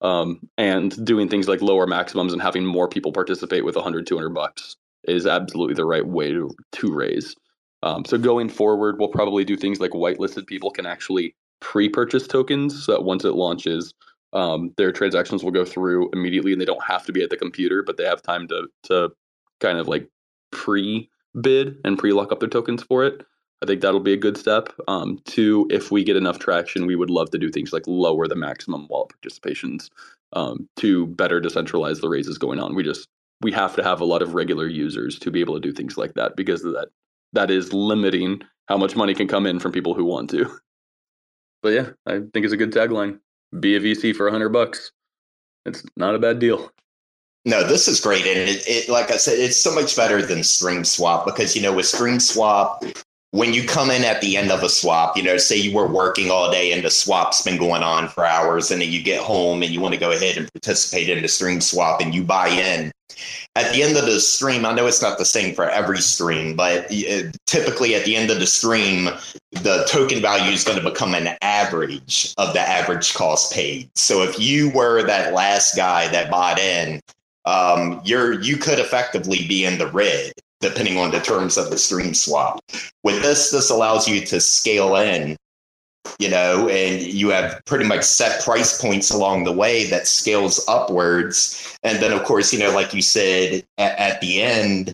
Um, 0.00 0.48
and 0.56 1.04
doing 1.04 1.28
things 1.28 1.48
like 1.48 1.60
lower 1.60 1.86
maximums 1.86 2.32
and 2.32 2.40
having 2.40 2.64
more 2.64 2.88
people 2.88 3.12
participate 3.12 3.64
with 3.64 3.74
100, 3.74 4.06
200 4.06 4.30
bucks 4.30 4.76
is 5.04 5.26
absolutely 5.26 5.74
the 5.74 5.84
right 5.84 6.06
way 6.06 6.30
to, 6.30 6.50
to 6.72 6.94
raise. 6.94 7.34
Um, 7.82 8.04
so 8.04 8.18
going 8.18 8.48
forward, 8.48 8.98
we'll 8.98 9.08
probably 9.08 9.44
do 9.44 9.56
things 9.56 9.80
like 9.80 9.92
whitelisted 9.92 10.46
people 10.46 10.70
can 10.70 10.86
actually 10.86 11.34
pre-purchase 11.60 12.26
tokens 12.26 12.84
so 12.84 12.92
that 12.92 13.02
once 13.02 13.24
it 13.24 13.34
launches, 13.34 13.92
um, 14.32 14.72
their 14.76 14.92
transactions 14.92 15.42
will 15.42 15.50
go 15.50 15.64
through 15.64 16.10
immediately 16.12 16.52
and 16.52 16.60
they 16.60 16.66
don't 16.66 16.84
have 16.84 17.04
to 17.06 17.12
be 17.12 17.22
at 17.22 17.30
the 17.30 17.36
computer, 17.36 17.82
but 17.82 17.96
they 17.96 18.04
have 18.04 18.22
time 18.22 18.46
to 18.48 18.68
to 18.84 19.10
kind 19.60 19.78
of 19.78 19.88
like 19.88 20.08
pre-bid 20.50 21.76
and 21.84 21.98
pre-lock 21.98 22.32
up 22.32 22.40
their 22.40 22.48
tokens 22.48 22.82
for 22.82 23.04
it. 23.04 23.24
I 23.62 23.66
think 23.66 23.80
that'll 23.80 24.00
be 24.00 24.12
a 24.12 24.18
good 24.18 24.36
step. 24.36 24.72
Um, 24.86 25.18
two, 25.24 25.66
if 25.70 25.90
we 25.90 26.04
get 26.04 26.16
enough 26.16 26.38
traction, 26.38 26.86
we 26.86 26.94
would 26.94 27.10
love 27.10 27.30
to 27.30 27.38
do 27.38 27.50
things 27.50 27.72
like 27.72 27.82
lower 27.86 28.28
the 28.28 28.36
maximum 28.36 28.86
wallet 28.88 29.10
participations 29.10 29.88
um, 30.32 30.68
to 30.76 31.06
better 31.06 31.40
decentralize 31.40 32.00
the 32.00 32.08
raises 32.08 32.38
going 32.38 32.60
on. 32.60 32.74
We 32.74 32.84
just 32.84 33.08
we 33.40 33.52
have 33.52 33.74
to 33.76 33.82
have 33.82 34.00
a 34.00 34.04
lot 34.04 34.22
of 34.22 34.34
regular 34.34 34.66
users 34.66 35.18
to 35.20 35.30
be 35.30 35.40
able 35.40 35.54
to 35.54 35.60
do 35.60 35.72
things 35.72 35.96
like 35.96 36.14
that 36.14 36.36
because 36.36 36.64
of 36.64 36.72
that 36.74 36.88
that 37.32 37.50
is 37.50 37.72
limiting 37.72 38.42
how 38.66 38.76
much 38.76 38.96
money 38.96 39.14
can 39.14 39.28
come 39.28 39.46
in 39.46 39.60
from 39.60 39.72
people 39.72 39.94
who 39.94 40.04
want 40.04 40.30
to. 40.30 40.50
But 41.60 41.70
yeah, 41.70 41.88
I 42.06 42.20
think 42.32 42.44
it's 42.44 42.52
a 42.52 42.56
good 42.56 42.70
tagline. 42.70 43.18
Be 43.58 43.74
a 43.74 43.80
VC 43.80 44.14
for 44.14 44.28
a 44.28 44.30
hundred 44.30 44.50
bucks. 44.50 44.92
It's 45.66 45.82
not 45.96 46.14
a 46.14 46.18
bad 46.20 46.38
deal. 46.38 46.70
No, 47.44 47.66
this 47.66 47.88
is 47.88 48.00
great, 48.00 48.26
and 48.26 48.48
it, 48.48 48.62
it, 48.68 48.88
like 48.88 49.10
I 49.10 49.16
said, 49.16 49.38
it's 49.38 49.60
so 49.60 49.74
much 49.74 49.96
better 49.96 50.22
than 50.22 50.38
StreamSwap 50.38 51.24
because 51.24 51.56
you 51.56 51.62
know 51.62 51.72
with 51.72 51.86
StreamSwap, 51.86 53.02
when 53.30 53.54
you 53.54 53.66
come 53.66 53.90
in 53.90 54.04
at 54.04 54.20
the 54.20 54.36
end 54.36 54.50
of 54.50 54.62
a 54.62 54.68
swap, 54.68 55.16
you 55.16 55.22
know, 55.22 55.36
say 55.36 55.56
you 55.56 55.74
were 55.74 55.86
working 55.86 56.30
all 56.30 56.50
day 56.50 56.72
and 56.72 56.84
the 56.84 56.88
swap's 56.88 57.42
been 57.42 57.58
going 57.58 57.82
on 57.82 58.08
for 58.08 58.24
hours, 58.24 58.70
and 58.70 58.80
then 58.80 58.90
you 58.90 59.02
get 59.02 59.20
home 59.20 59.62
and 59.62 59.72
you 59.72 59.80
want 59.80 59.94
to 59.94 60.00
go 60.00 60.12
ahead 60.12 60.36
and 60.36 60.48
participate 60.52 61.08
in 61.08 61.22
the 61.22 61.28
StreamSwap 61.28 62.00
and 62.00 62.14
you 62.14 62.22
buy 62.22 62.48
in. 62.48 62.90
At 63.56 63.72
the 63.72 63.82
end 63.82 63.96
of 63.96 64.06
the 64.06 64.20
stream, 64.20 64.64
I 64.64 64.72
know 64.72 64.86
it's 64.86 65.02
not 65.02 65.18
the 65.18 65.24
same 65.24 65.54
for 65.54 65.68
every 65.68 65.98
stream, 65.98 66.54
but 66.54 66.92
uh, 66.92 67.22
typically 67.46 67.94
at 67.94 68.04
the 68.04 68.14
end 68.14 68.30
of 68.30 68.38
the 68.38 68.46
stream, 68.46 69.10
the 69.52 69.84
token 69.88 70.20
value 70.20 70.52
is 70.52 70.64
going 70.64 70.78
to 70.78 70.90
become 70.90 71.14
an 71.14 71.36
average 71.42 72.34
of 72.38 72.52
the 72.52 72.60
average 72.60 73.14
cost 73.14 73.52
paid. 73.52 73.90
So 73.94 74.22
if 74.22 74.38
you 74.38 74.70
were 74.70 75.02
that 75.04 75.32
last 75.32 75.74
guy 75.74 76.08
that 76.08 76.30
bought 76.30 76.58
in, 76.58 77.00
um, 77.46 78.00
you're 78.04 78.40
you 78.40 78.56
could 78.58 78.78
effectively 78.78 79.48
be 79.48 79.64
in 79.64 79.78
the 79.78 79.86
red 79.86 80.32
depending 80.60 80.98
on 80.98 81.10
the 81.10 81.20
terms 81.20 81.56
of 81.56 81.70
the 81.70 81.76
StreamSwap. 81.76 82.58
With 83.04 83.22
this, 83.22 83.50
this 83.50 83.70
allows 83.70 84.08
you 84.08 84.24
to 84.26 84.40
scale 84.40 84.96
in, 84.96 85.36
you 86.18 86.28
know, 86.28 86.68
and 86.68 87.02
you 87.02 87.30
have 87.30 87.60
pretty 87.64 87.84
much 87.84 88.04
set 88.04 88.42
price 88.42 88.80
points 88.80 89.10
along 89.10 89.44
the 89.44 89.52
way 89.52 89.84
that 89.86 90.06
scales 90.06 90.64
upwards. 90.68 91.76
And 91.82 92.02
then, 92.02 92.12
of 92.12 92.24
course, 92.24 92.52
you 92.52 92.58
know, 92.58 92.72
like 92.72 92.94
you 92.94 93.02
said, 93.02 93.64
at, 93.78 93.98
at 93.98 94.20
the 94.20 94.42
end, 94.42 94.92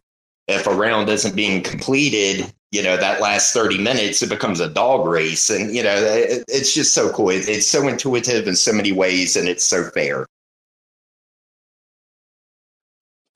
if 0.48 0.66
a 0.66 0.74
round 0.74 1.08
isn't 1.08 1.34
being 1.34 1.62
completed, 1.62 2.52
you 2.70 2.82
know, 2.82 2.96
that 2.96 3.20
last 3.20 3.54
30 3.54 3.78
minutes, 3.78 4.22
it 4.22 4.28
becomes 4.28 4.60
a 4.60 4.68
dog 4.68 5.06
race. 5.06 5.48
And, 5.50 5.74
you 5.74 5.82
know, 5.82 5.94
it, 5.94 6.44
it's 6.48 6.74
just 6.74 6.92
so 6.92 7.12
cool. 7.12 7.30
It, 7.30 7.48
it's 7.48 7.66
so 7.66 7.86
intuitive 7.88 8.46
in 8.46 8.56
so 8.56 8.72
many 8.72 8.92
ways 8.92 9.36
and 9.36 9.48
it's 9.48 9.64
so 9.64 9.84
fair. 9.90 10.26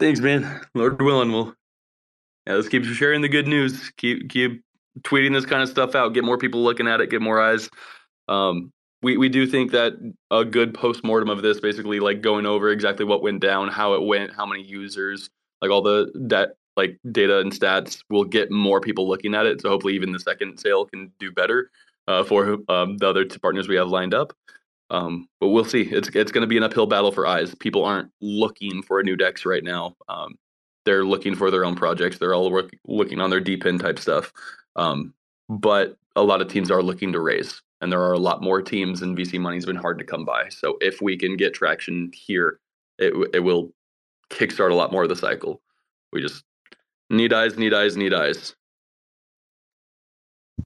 Thanks, 0.00 0.20
man. 0.20 0.60
Lord 0.74 1.00
willing, 1.02 1.32
we'll 1.32 1.54
yeah, 2.48 2.54
let's 2.54 2.68
keep 2.68 2.84
sharing 2.84 3.20
the 3.20 3.28
good 3.28 3.46
news. 3.46 3.90
Keep 3.98 4.30
keep 4.30 4.62
tweeting 5.02 5.32
this 5.32 5.46
kind 5.46 5.62
of 5.62 5.68
stuff 5.68 5.94
out. 5.94 6.14
Get 6.14 6.24
more 6.24 6.38
people 6.38 6.62
looking 6.62 6.88
at 6.88 7.00
it. 7.00 7.10
Get 7.10 7.22
more 7.22 7.40
eyes. 7.40 7.68
Um, 8.28 8.72
we 9.02 9.16
we 9.16 9.28
do 9.28 9.46
think 9.46 9.70
that 9.72 9.92
a 10.30 10.44
good 10.44 10.74
post 10.74 11.04
mortem 11.04 11.30
of 11.30 11.42
this, 11.42 11.60
basically 11.60 12.00
like 12.00 12.20
going 12.20 12.46
over 12.46 12.70
exactly 12.70 13.04
what 13.04 13.22
went 13.22 13.40
down, 13.40 13.68
how 13.68 13.94
it 13.94 14.02
went, 14.02 14.34
how 14.34 14.44
many 14.46 14.62
users, 14.62 15.30
like 15.62 15.70
all 15.70 15.82
the 15.82 16.10
that 16.28 16.56
like 16.76 16.98
data 17.12 17.38
and 17.38 17.52
stats, 17.52 18.02
will 18.10 18.24
get 18.24 18.50
more 18.50 18.80
people 18.80 19.08
looking 19.08 19.34
at 19.34 19.46
it. 19.46 19.60
So 19.60 19.68
hopefully, 19.68 19.94
even 19.94 20.12
the 20.12 20.20
second 20.20 20.58
sale 20.58 20.84
can 20.86 21.12
do 21.20 21.30
better 21.30 21.70
uh, 22.08 22.24
for 22.24 22.58
um, 22.68 22.96
the 22.96 23.08
other 23.08 23.24
two 23.24 23.38
partners 23.38 23.68
we 23.68 23.76
have 23.76 23.88
lined 23.88 24.14
up. 24.14 24.32
Um, 24.90 25.28
but 25.40 25.48
we'll 25.48 25.64
see. 25.64 25.82
It's 25.82 26.08
it's 26.08 26.32
going 26.32 26.42
to 26.42 26.48
be 26.48 26.56
an 26.56 26.62
uphill 26.62 26.86
battle 26.86 27.12
for 27.12 27.26
eyes. 27.26 27.54
People 27.54 27.84
aren't 27.84 28.10
looking 28.20 28.82
for 28.82 28.98
a 28.98 29.04
new 29.04 29.16
Dex 29.16 29.44
right 29.44 29.62
now. 29.62 29.94
Um, 30.08 30.34
they're 30.84 31.04
looking 31.04 31.34
for 31.34 31.50
their 31.50 31.64
own 31.64 31.74
projects. 31.74 32.18
They're 32.18 32.34
all 32.34 32.50
work, 32.50 32.70
looking 32.86 33.20
on 33.20 33.30
their 33.30 33.40
DePIN 33.40 33.80
type 33.80 33.98
stuff. 33.98 34.32
Um, 34.76 35.14
but 35.48 35.96
a 36.16 36.22
lot 36.22 36.40
of 36.40 36.48
teams 36.48 36.70
are 36.70 36.82
looking 36.82 37.12
to 37.12 37.20
raise, 37.20 37.62
and 37.80 37.92
there 37.92 38.02
are 38.02 38.12
a 38.12 38.18
lot 38.18 38.42
more 38.42 38.62
teams, 38.62 39.02
and 39.02 39.16
VC 39.16 39.40
money's 39.40 39.66
been 39.66 39.76
hard 39.76 39.98
to 39.98 40.04
come 40.04 40.24
by. 40.24 40.48
So 40.48 40.78
if 40.80 41.00
we 41.00 41.16
can 41.16 41.36
get 41.36 41.54
traction 41.54 42.10
here, 42.14 42.60
it 42.98 43.12
it 43.32 43.40
will 43.40 43.72
kickstart 44.30 44.70
a 44.70 44.74
lot 44.74 44.92
more 44.92 45.04
of 45.04 45.08
the 45.08 45.16
cycle. 45.16 45.60
We 46.12 46.20
just 46.20 46.44
need 47.10 47.32
eyes, 47.32 47.56
need 47.56 47.74
eyes, 47.74 47.96
need 47.96 48.14
eyes. 48.14 48.54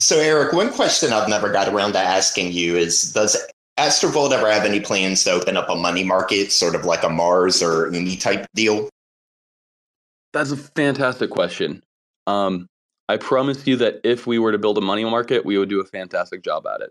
So, 0.01 0.19
Eric, 0.19 0.53
one 0.53 0.73
question 0.73 1.13
I've 1.13 1.29
never 1.29 1.53
got 1.53 1.69
around 1.69 1.93
to 1.93 1.99
asking 1.99 2.53
you 2.53 2.77
is 2.77 3.13
Does 3.13 3.37
Astrovault 3.79 4.33
ever 4.33 4.51
have 4.51 4.65
any 4.65 4.81
plans 4.81 5.23
to 5.25 5.33
open 5.33 5.57
up 5.57 5.69
a 5.69 5.77
money 5.77 6.05
market, 6.05 6.51
sort 6.51 6.75
of 6.75 6.85
like 6.85 7.03
a 7.03 7.09
Mars 7.09 7.63
or 7.63 7.89
any 7.89 8.17
type 8.17 8.47
deal? 8.55 8.89
That's 10.33 10.51
a 10.51 10.57
fantastic 10.57 11.31
question. 11.31 11.83
Um, 12.27 12.69
I 13.09 13.17
promise 13.17 13.67
you 13.67 13.77
that 13.77 14.01
if 14.05 14.27
we 14.27 14.39
were 14.39 14.53
to 14.53 14.59
build 14.59 14.79
a 14.79 14.83
money 14.83 15.05
market, 15.05 15.45
we 15.45 15.59
would 15.59 15.69
do 15.69 15.81
a 15.81 15.85
fantastic 15.85 16.43
job 16.43 16.67
at 16.67 16.81
it. 16.81 16.91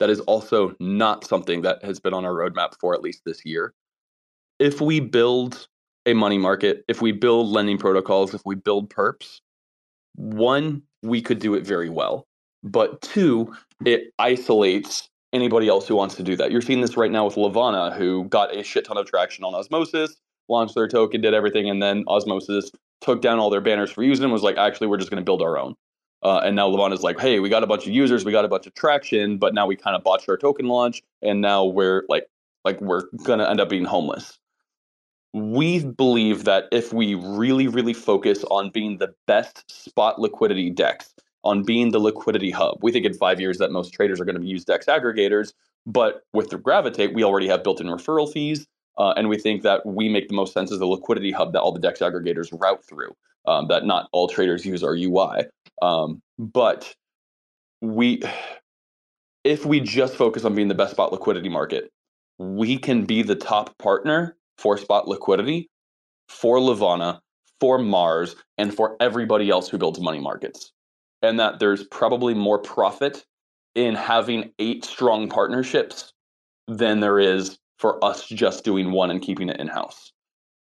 That 0.00 0.10
is 0.10 0.20
also 0.20 0.74
not 0.80 1.24
something 1.24 1.62
that 1.62 1.84
has 1.84 2.00
been 2.00 2.12
on 2.12 2.24
our 2.24 2.32
roadmap 2.32 2.74
for 2.80 2.94
at 2.94 3.02
least 3.02 3.22
this 3.24 3.44
year. 3.44 3.72
If 4.58 4.80
we 4.80 5.00
build 5.00 5.66
a 6.06 6.14
money 6.14 6.38
market, 6.38 6.84
if 6.88 7.00
we 7.00 7.12
build 7.12 7.48
lending 7.48 7.78
protocols, 7.78 8.34
if 8.34 8.42
we 8.44 8.56
build 8.56 8.90
perps, 8.90 9.40
one, 10.16 10.82
we 11.02 11.22
could 11.22 11.38
do 11.38 11.54
it 11.54 11.64
very 11.64 11.88
well. 11.88 12.26
But 12.62 13.00
two, 13.00 13.54
it 13.84 14.12
isolates 14.18 15.08
anybody 15.32 15.68
else 15.68 15.88
who 15.88 15.96
wants 15.96 16.16
to 16.16 16.22
do 16.22 16.36
that. 16.36 16.50
You're 16.50 16.60
seeing 16.60 16.80
this 16.80 16.96
right 16.96 17.10
now 17.10 17.24
with 17.24 17.36
Levana, 17.36 17.94
who 17.94 18.24
got 18.24 18.54
a 18.54 18.62
shit 18.62 18.84
ton 18.84 18.98
of 18.98 19.06
traction 19.06 19.44
on 19.44 19.54
Osmosis, 19.54 20.16
launched 20.48 20.74
their 20.74 20.88
token, 20.88 21.20
did 21.20 21.34
everything, 21.34 21.68
and 21.70 21.82
then 21.82 22.04
Osmosis 22.08 22.70
took 23.00 23.20
down 23.20 23.38
all 23.38 23.50
their 23.50 23.60
banners 23.60 23.90
for 23.90 24.02
using 24.02 24.22
them. 24.22 24.30
Was 24.30 24.42
like, 24.42 24.56
actually, 24.56 24.86
we're 24.86 24.96
just 24.96 25.10
going 25.10 25.20
to 25.20 25.24
build 25.24 25.42
our 25.42 25.58
own. 25.58 25.74
Uh, 26.22 26.40
and 26.44 26.54
now 26.54 26.68
Levana 26.68 26.94
is 26.94 27.02
like, 27.02 27.18
hey, 27.18 27.40
we 27.40 27.48
got 27.48 27.64
a 27.64 27.66
bunch 27.66 27.86
of 27.86 27.92
users, 27.92 28.24
we 28.24 28.30
got 28.30 28.44
a 28.44 28.48
bunch 28.48 28.66
of 28.66 28.74
traction, 28.74 29.38
but 29.38 29.54
now 29.54 29.66
we 29.66 29.74
kind 29.74 29.96
of 29.96 30.04
botched 30.04 30.28
our 30.28 30.36
token 30.36 30.66
launch, 30.66 31.02
and 31.20 31.40
now 31.40 31.64
we're 31.64 32.04
like, 32.08 32.28
like 32.64 32.80
we're 32.80 33.02
gonna 33.24 33.48
end 33.48 33.60
up 33.60 33.68
being 33.68 33.84
homeless. 33.84 34.38
We 35.34 35.84
believe 35.84 36.44
that 36.44 36.64
if 36.70 36.92
we 36.92 37.14
really, 37.14 37.66
really 37.66 37.94
focus 37.94 38.44
on 38.50 38.70
being 38.70 38.98
the 38.98 39.12
best 39.26 39.68
spot 39.68 40.20
liquidity 40.20 40.70
DEX, 40.70 41.12
on 41.42 41.64
being 41.64 41.90
the 41.90 41.98
liquidity 41.98 42.50
hub, 42.50 42.78
we 42.82 42.92
think 42.92 43.04
in 43.04 43.14
five 43.14 43.40
years 43.40 43.58
that 43.58 43.72
most 43.72 43.92
traders 43.92 44.20
are 44.20 44.24
going 44.24 44.40
to 44.40 44.46
use 44.46 44.64
DEX 44.64 44.86
aggregators. 44.86 45.52
But 45.86 46.22
with 46.32 46.50
the 46.50 46.58
Gravitate, 46.58 47.14
we 47.14 47.24
already 47.24 47.48
have 47.48 47.64
built-in 47.64 47.88
referral 47.88 48.32
fees. 48.32 48.68
Uh, 48.98 49.14
and 49.16 49.28
we 49.28 49.38
think 49.38 49.62
that 49.62 49.84
we 49.86 50.08
make 50.08 50.28
the 50.28 50.34
most 50.34 50.52
sense 50.52 50.70
as 50.70 50.80
a 50.80 50.86
liquidity 50.86 51.30
hub 51.30 51.52
that 51.52 51.60
all 51.60 51.72
the 51.72 51.80
DEX 51.80 52.00
aggregators 52.00 52.48
route 52.60 52.84
through, 52.84 53.14
um, 53.46 53.68
that 53.68 53.84
not 53.84 54.08
all 54.12 54.28
traders 54.28 54.66
use 54.66 54.82
our 54.82 54.94
UI. 54.94 55.46
Um, 55.80 56.20
but 56.38 56.94
we, 57.80 58.22
if 59.44 59.64
we 59.64 59.80
just 59.80 60.14
focus 60.14 60.44
on 60.44 60.54
being 60.54 60.68
the 60.68 60.74
best 60.74 60.92
spot 60.92 61.12
liquidity 61.12 61.48
market, 61.48 61.90
we 62.38 62.78
can 62.78 63.04
be 63.04 63.22
the 63.22 63.34
top 63.34 63.76
partner 63.78 64.36
for 64.58 64.76
spot 64.76 65.08
liquidity, 65.08 65.68
for 66.28 66.60
Levana, 66.60 67.20
for 67.60 67.78
Mars, 67.78 68.36
and 68.58 68.74
for 68.74 68.96
everybody 69.00 69.50
else 69.50 69.68
who 69.68 69.78
builds 69.78 70.00
money 70.00 70.20
markets. 70.20 70.72
And 71.22 71.38
that 71.40 71.60
there's 71.60 71.84
probably 71.84 72.34
more 72.34 72.58
profit 72.58 73.24
in 73.74 73.94
having 73.94 74.52
eight 74.58 74.84
strong 74.84 75.28
partnerships 75.28 76.12
than 76.68 77.00
there 77.00 77.18
is 77.18 77.58
for 77.82 78.02
us 78.02 78.28
just 78.28 78.62
doing 78.62 78.92
one 78.92 79.10
and 79.10 79.20
keeping 79.20 79.48
it 79.48 79.58
in 79.58 79.66
house. 79.66 80.12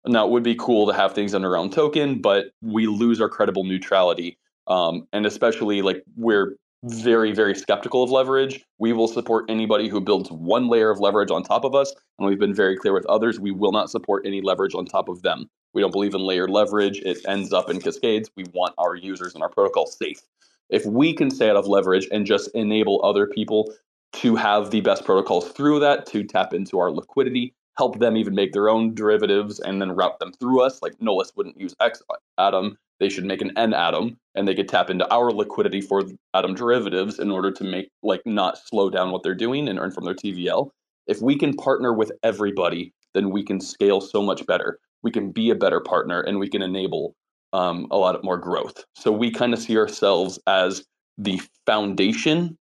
Now, 0.06 0.26
it 0.26 0.30
would 0.30 0.42
be 0.42 0.54
cool 0.54 0.86
to 0.86 0.92
have 0.92 1.14
things 1.14 1.34
under 1.34 1.48
our 1.48 1.56
own 1.56 1.70
token, 1.70 2.20
but 2.20 2.50
we 2.60 2.86
lose 2.86 3.22
our 3.22 3.28
credible 3.30 3.64
neutrality. 3.64 4.38
Um, 4.66 5.08
and 5.14 5.24
especially 5.24 5.80
like 5.80 6.04
we're 6.16 6.56
very, 6.84 7.32
very 7.32 7.54
skeptical 7.54 8.02
of 8.02 8.10
leverage. 8.10 8.62
We 8.78 8.92
will 8.92 9.08
support 9.08 9.46
anybody 9.48 9.88
who 9.88 9.98
builds 9.98 10.30
one 10.30 10.68
layer 10.68 10.90
of 10.90 11.00
leverage 11.00 11.30
on 11.30 11.42
top 11.42 11.64
of 11.64 11.74
us. 11.74 11.92
And 12.18 12.28
we've 12.28 12.38
been 12.38 12.54
very 12.54 12.76
clear 12.76 12.92
with 12.92 13.06
others, 13.06 13.40
we 13.40 13.50
will 13.50 13.72
not 13.72 13.90
support 13.90 14.26
any 14.26 14.42
leverage 14.42 14.74
on 14.74 14.84
top 14.84 15.08
of 15.08 15.22
them. 15.22 15.48
We 15.72 15.80
don't 15.80 15.92
believe 15.92 16.14
in 16.14 16.20
layered 16.20 16.50
leverage. 16.50 17.00
It 17.00 17.18
ends 17.26 17.52
up 17.54 17.70
in 17.70 17.80
cascades. 17.80 18.30
We 18.36 18.44
want 18.52 18.74
our 18.76 18.94
users 18.94 19.32
and 19.32 19.42
our 19.42 19.48
protocol 19.48 19.86
safe. 19.86 20.20
If 20.68 20.84
we 20.84 21.14
can 21.14 21.30
stay 21.30 21.48
out 21.48 21.56
of 21.56 21.66
leverage 21.66 22.08
and 22.12 22.26
just 22.26 22.50
enable 22.54 23.02
other 23.02 23.26
people 23.26 23.72
to 24.16 24.36
have 24.36 24.70
the 24.70 24.80
best 24.80 25.04
protocols 25.04 25.50
through 25.50 25.80
that 25.80 26.06
to 26.06 26.24
tap 26.24 26.54
into 26.54 26.78
our 26.78 26.90
liquidity, 26.90 27.54
help 27.76 27.98
them 27.98 28.16
even 28.16 28.34
make 28.34 28.52
their 28.52 28.68
own 28.68 28.94
derivatives 28.94 29.60
and 29.60 29.80
then 29.80 29.92
route 29.92 30.18
them 30.18 30.32
through 30.32 30.62
us. 30.62 30.80
Like 30.82 31.00
Nolus 31.00 31.32
wouldn't 31.36 31.60
use 31.60 31.74
X 31.80 32.02
atom, 32.38 32.78
they 32.98 33.08
should 33.08 33.24
make 33.24 33.42
an 33.42 33.52
N 33.56 33.74
atom 33.74 34.16
and 34.34 34.48
they 34.48 34.54
could 34.54 34.68
tap 34.68 34.90
into 34.90 35.10
our 35.12 35.30
liquidity 35.30 35.80
for 35.80 36.02
atom 36.34 36.54
derivatives 36.54 37.18
in 37.18 37.30
order 37.30 37.50
to 37.52 37.64
make 37.64 37.90
like 38.02 38.22
not 38.24 38.58
slow 38.58 38.88
down 38.90 39.10
what 39.10 39.22
they're 39.22 39.34
doing 39.34 39.68
and 39.68 39.78
earn 39.78 39.90
from 39.90 40.04
their 40.04 40.14
TVL. 40.14 40.70
If 41.06 41.20
we 41.20 41.36
can 41.36 41.54
partner 41.54 41.92
with 41.92 42.12
everybody, 42.22 42.92
then 43.14 43.30
we 43.30 43.42
can 43.42 43.60
scale 43.60 44.00
so 44.00 44.22
much 44.22 44.46
better. 44.46 44.78
We 45.02 45.10
can 45.10 45.30
be 45.30 45.50
a 45.50 45.54
better 45.54 45.80
partner 45.80 46.20
and 46.20 46.38
we 46.38 46.48
can 46.48 46.62
enable 46.62 47.14
um, 47.52 47.86
a 47.90 47.96
lot 47.96 48.22
more 48.24 48.38
growth. 48.38 48.84
So 48.96 49.12
we 49.12 49.30
kind 49.30 49.52
of 49.52 49.60
see 49.60 49.76
ourselves 49.76 50.38
as 50.46 50.84
the 51.18 51.40
foundation 51.64 52.58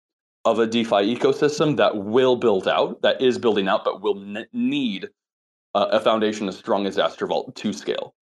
of 0.45 0.59
a 0.59 0.67
DeFi 0.67 1.15
ecosystem 1.15 1.77
that 1.77 1.95
will 1.97 2.35
build 2.35 2.67
out, 2.67 3.01
that 3.01 3.21
is 3.21 3.37
building 3.37 3.67
out, 3.67 3.85
but 3.85 4.01
will 4.01 4.15
ne- 4.15 4.45
need 4.51 5.09
uh, 5.73 5.87
a 5.91 5.99
foundation 5.99 6.47
as 6.47 6.57
strong 6.57 6.85
as 6.85 6.97
Astrovault 6.97 7.55
to 7.55 7.73
scale. 7.73 8.13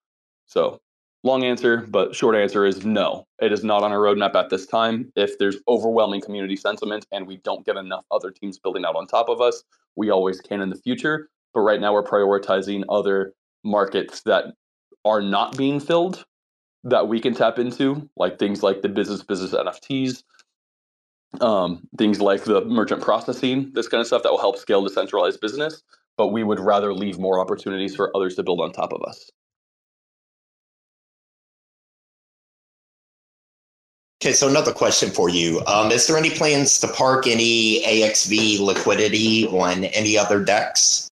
So, 0.46 0.80
long 1.24 1.44
answer, 1.44 1.78
but 1.90 2.16
short 2.16 2.36
answer 2.36 2.66
is 2.66 2.86
no. 2.86 3.26
It 3.42 3.52
is 3.52 3.64
not 3.64 3.84
on 3.84 3.92
our 3.92 4.00
roadmap 4.00 4.36
at 4.36 4.50
this 4.50 4.68
time. 4.68 5.12
If 5.16 5.38
there's 5.40 5.58
overwhelming 5.68 6.22
community 6.22 6.56
sentiment 6.56 7.08
and 7.12 7.26
we 7.26 7.38
don't 7.38 7.66
get 7.66 7.78
enough 7.78 8.06
other 8.12 8.32
teams 8.32 8.60
building 8.60 8.86
out 8.86 8.96
on 8.96 9.08
top 9.08 9.30
of 9.30 9.42
us, 9.42 9.64
we 9.96 10.10
always 10.10 10.40
can 10.40 10.62
in 10.62 10.70
the 10.70 10.78
future. 10.78 11.30
But 11.54 11.62
right 11.62 11.82
now, 11.82 11.94
we're 11.94 12.04
prioritizing 12.04 12.84
other 12.88 13.34
markets 13.64 14.22
that 14.22 14.46
are 15.06 15.22
not 15.22 15.58
being 15.58 15.80
filled 15.80 16.26
that 16.84 17.08
we 17.08 17.20
can 17.20 17.34
tap 17.34 17.60
into, 17.60 18.10
like 18.16 18.40
things 18.40 18.64
like 18.64 18.82
the 18.82 18.90
business 18.90 19.24
business 19.24 19.54
NFTs, 19.54 20.24
um, 21.40 21.88
things 21.98 22.20
like 22.20 22.44
the 22.44 22.66
merchant 22.66 23.02
processing, 23.02 23.72
this 23.74 23.88
kind 23.88 24.02
of 24.02 24.08
stuff 24.08 24.24
that 24.24 24.32
will 24.32 24.40
help 24.40 24.58
scale 24.58 24.84
decentralized 24.84 25.40
business. 25.40 25.82
But 26.18 26.28
we 26.28 26.44
would 26.44 26.60
rather 26.60 26.94
leave 26.94 27.18
more 27.18 27.40
opportunities 27.40 27.96
for 27.96 28.16
others 28.16 28.36
to 28.36 28.44
build 28.44 28.60
on 28.60 28.72
top 28.74 28.92
of 28.92 29.02
us. 29.04 29.32
Okay, 34.22 34.34
so 34.34 34.48
another 34.48 34.72
question 34.72 35.10
for 35.10 35.30
you. 35.30 35.64
Um, 35.66 35.92
is 35.92 36.06
there 36.06 36.16
any 36.16 36.30
plans 36.30 36.80
to 36.82 36.88
park 36.88 37.26
any 37.26 37.82
AXV 37.84 38.60
liquidity 38.60 39.48
on 39.48 39.86
any 39.86 40.16
other 40.16 40.44
DEX? 40.44 41.10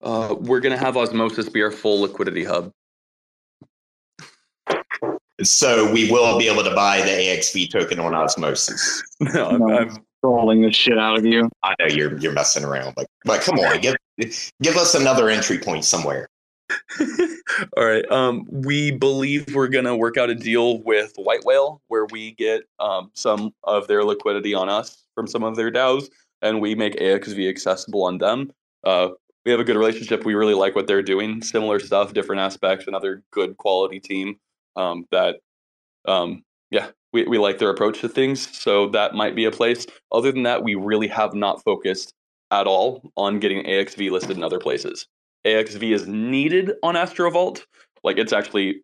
Uh, 0.00 0.34
we're 0.38 0.60
going 0.60 0.72
to 0.72 0.82
have 0.82 0.96
Osmosis 0.96 1.50
be 1.50 1.62
our 1.62 1.70
full 1.70 2.00
liquidity 2.00 2.42
hub. 2.42 2.72
So 5.42 5.90
we 5.90 6.10
will 6.10 6.38
be 6.38 6.48
able 6.48 6.64
to 6.64 6.74
buy 6.74 7.00
the 7.00 7.10
AXV 7.10 7.70
token 7.70 7.98
on 7.98 8.14
Osmosis. 8.14 9.02
No, 9.20 9.50
I'm, 9.50 9.62
I'm 9.62 10.04
trolling 10.24 10.62
the 10.62 10.72
shit 10.72 10.98
out 10.98 11.18
of 11.18 11.26
you. 11.26 11.50
I 11.62 11.74
know 11.78 11.86
you're 11.86 12.16
you're 12.18 12.32
messing 12.32 12.64
around, 12.64 12.94
but 12.94 13.06
but 13.26 13.42
come 13.42 13.58
on, 13.58 13.80
give 13.80 13.96
give 14.62 14.76
us 14.76 14.94
another 14.94 15.28
entry 15.28 15.58
point 15.58 15.84
somewhere. 15.84 16.26
All 17.76 17.84
right. 17.84 18.10
Um, 18.10 18.46
we 18.50 18.92
believe 18.92 19.54
we're 19.54 19.68
gonna 19.68 19.94
work 19.94 20.16
out 20.16 20.30
a 20.30 20.34
deal 20.34 20.82
with 20.84 21.12
White 21.16 21.44
Whale 21.44 21.82
where 21.88 22.06
we 22.06 22.32
get 22.32 22.62
um, 22.78 23.10
some 23.12 23.52
of 23.64 23.88
their 23.88 24.04
liquidity 24.04 24.54
on 24.54 24.70
us 24.70 25.04
from 25.14 25.26
some 25.26 25.44
of 25.44 25.54
their 25.56 25.70
DAOs, 25.70 26.08
and 26.40 26.62
we 26.62 26.74
make 26.74 26.96
AXV 26.96 27.48
accessible 27.48 28.04
on 28.04 28.16
them. 28.16 28.50
Uh, 28.84 29.08
we 29.44 29.50
have 29.50 29.60
a 29.60 29.64
good 29.64 29.76
relationship. 29.76 30.24
We 30.24 30.34
really 30.34 30.54
like 30.54 30.74
what 30.74 30.86
they're 30.86 31.02
doing. 31.02 31.42
Similar 31.42 31.78
stuff, 31.80 32.14
different 32.14 32.40
aspects. 32.40 32.86
Another 32.86 33.22
good 33.32 33.56
quality 33.58 34.00
team 34.00 34.38
um, 34.76 35.06
that, 35.10 35.36
um, 36.06 36.42
yeah, 36.70 36.88
we, 37.12 37.24
we 37.24 37.38
like 37.38 37.58
their 37.58 37.70
approach 37.70 38.00
to 38.00 38.08
things. 38.08 38.56
So 38.56 38.88
that 38.90 39.14
might 39.14 39.34
be 39.34 39.44
a 39.44 39.50
place. 39.50 39.86
Other 40.12 40.32
than 40.32 40.44
that, 40.44 40.62
we 40.62 40.74
really 40.74 41.08
have 41.08 41.34
not 41.34 41.62
focused 41.62 42.14
at 42.50 42.66
all 42.66 43.12
on 43.16 43.38
getting 43.38 43.64
AXV 43.64 44.10
listed 44.10 44.36
in 44.36 44.42
other 44.42 44.58
places. 44.58 45.06
AXV 45.46 45.92
is 45.92 46.06
needed 46.06 46.72
on 46.82 46.94
Astrovault. 46.94 47.62
Like 48.02 48.18
it's 48.18 48.32
actually 48.32 48.82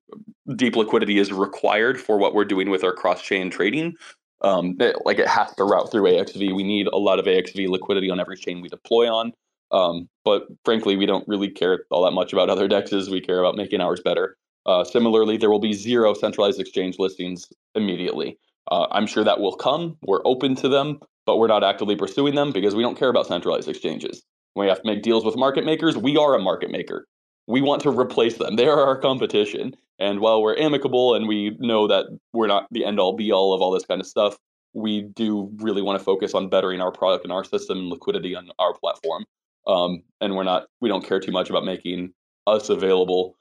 deep 0.57 0.77
liquidity 0.77 1.19
is 1.19 1.33
required 1.33 2.01
for 2.01 2.19
what 2.19 2.35
we're 2.35 2.45
doing 2.45 2.71
with 2.71 2.85
our 2.85 2.93
cross 2.93 3.23
chain 3.23 3.51
trading. 3.51 3.95
Um, 4.43 4.77
it, 4.81 4.97
like 5.05 5.19
it 5.19 5.29
has 5.29 5.55
to 5.55 5.65
route 5.65 5.91
through 5.91 6.05
AXV. 6.05 6.55
We 6.55 6.63
need 6.63 6.87
a 6.89 6.99
lot 6.99 7.19
of 7.19 7.25
AXV 7.25 7.69
liquidity 7.69 8.11
on 8.11 8.21
every 8.21 8.37
chain 8.37 8.61
we 8.61 8.69
deploy 8.69 9.09
on. 9.09 9.33
Um, 9.73 10.09
but 10.25 10.47
frankly, 10.65 10.97
we 10.97 11.07
don't 11.07 11.27
really 11.27 11.51
care 11.51 11.85
all 11.91 12.05
that 12.05 12.13
much 12.13 12.33
about 12.33 12.51
other 12.51 12.69
dexes. 12.69 13.11
We 13.11 13.21
care 13.21 13.41
about 13.41 13.57
making 13.57 13.81
ours 13.81 14.01
better. 14.05 14.37
Uh, 14.67 14.83
similarly, 14.85 15.36
there 15.36 15.51
will 15.51 15.61
be 15.61 15.73
zero 15.73 16.12
centralized 16.12 16.61
exchange 16.61 16.99
listings 16.99 17.47
immediately. 17.75 18.39
Uh, 18.70 18.86
I'm 18.91 19.07
sure 19.07 19.25
that 19.25 19.41
will 19.41 19.55
come. 19.55 19.97
We're 20.03 20.27
open 20.27 20.57
to 20.57 20.69
them, 20.69 20.99
but 21.25 21.39
we're 21.39 21.47
not 21.47 21.62
actively 21.62 21.95
pursuing 21.95 22.35
them 22.35 22.53
because 22.53 22.75
we 22.75 22.83
don't 22.83 22.99
care 22.99 23.09
about 23.09 23.27
centralized 23.27 23.69
exchanges. 23.69 24.23
We 24.57 24.67
have 24.67 24.83
to 24.83 24.86
make 24.86 25.03
deals 25.03 25.25
with 25.25 25.36
market 25.36 25.65
makers, 25.65 25.97
we 25.97 26.17
are 26.17 26.35
a 26.35 26.43
market 26.43 26.70
maker. 26.70 27.07
We 27.47 27.61
want 27.61 27.83
to 27.83 27.91
replace 27.91 28.39
them. 28.39 28.57
They 28.57 28.67
are 28.67 28.85
our 28.85 28.99
competition. 28.99 29.77
And 29.99 30.20
while 30.20 30.43
we're 30.43 30.59
amicable 30.59 31.15
and 31.15 31.28
we 31.28 31.57
know 31.61 31.86
that 31.86 32.07
we're 32.33 32.49
not 32.49 32.67
the 32.70 32.85
end 32.85 32.99
all 32.99 33.15
be 33.15 33.33
all 33.33 33.55
of 33.55 33.62
all 33.62 33.70
this 33.70 33.86
kind 33.86 34.01
of 34.01 34.07
stuff, 34.07 34.36
we 34.75 35.03
do 35.03 35.51
really 35.57 35.81
want 35.81 35.99
to 35.99 36.05
focus 36.05 36.35
on 36.35 36.51
bettering 36.51 36.81
our 36.81 36.93
product 36.93 37.25
and 37.25 37.33
our 37.33 37.45
system 37.45 37.78
and 37.78 37.89
liquidity 37.89 38.35
on 38.35 38.51
our 38.59 38.75
platform. 38.75 39.25
Um, 39.67 40.03
and 40.20 40.35
we're 40.35 40.45
not, 40.45 40.67
we 40.81 40.89
don't 40.89 41.07
care 41.07 41.20
too 41.20 41.33
much 41.33 41.49
about 41.49 41.65
making 41.65 42.12
us 42.47 42.69
available 42.69 43.36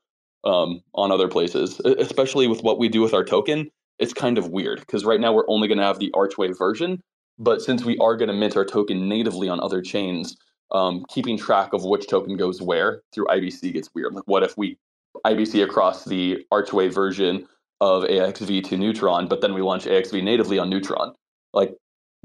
um, 0.46 0.82
on 0.94 1.12
other 1.12 1.28
places, 1.28 1.80
especially 1.80 2.48
with 2.48 2.62
what 2.64 2.80
we 2.80 2.88
do 2.90 3.02
with 3.02 3.14
our 3.14 3.24
token. 3.24 3.70
It's 3.98 4.14
kind 4.14 4.38
of 4.38 4.50
weird 4.50 4.80
because 4.80 5.06
right 5.06 5.20
now 5.20 5.34
we're 5.34 5.50
only 5.50 5.68
going 5.68 5.78
to 5.78 5.84
have 5.84 6.00
the 6.00 6.12
Archway 6.14 6.52
version, 6.58 7.02
but 7.40 7.62
since 7.62 7.84
we 7.86 7.98
are 7.98 8.16
going 8.16 8.28
to 8.28 8.34
mint 8.34 8.58
our 8.58 8.66
token 8.66 9.08
natively 9.08 9.48
on 9.50 9.60
other 9.60 9.82
chains, 9.82 10.38
um, 10.72 11.06
keeping 11.10 11.38
track 11.38 11.74
of 11.74 11.84
which 11.84 12.08
token 12.08 12.38
goes 12.38 12.62
where 12.62 13.02
through 13.14 13.26
IBC 13.28 13.74
gets 13.74 13.90
weird. 13.94 14.14
Like, 14.14 14.28
what 14.28 14.44
if 14.44 14.58
we 14.58 14.78
IBC 15.26 15.64
across 15.64 16.06
the 16.06 16.46
Archway 16.52 16.90
version 16.90 17.48
of 17.82 18.04
AXV 18.04 18.64
to 18.66 18.78
Neutron, 18.78 19.28
but 19.28 19.42
then 19.42 19.54
we 19.54 19.62
launch 19.62 19.86
AXV 19.86 20.24
natively 20.24 20.60
on 20.60 20.70
Neutron? 20.70 21.14
Like, 21.54 21.76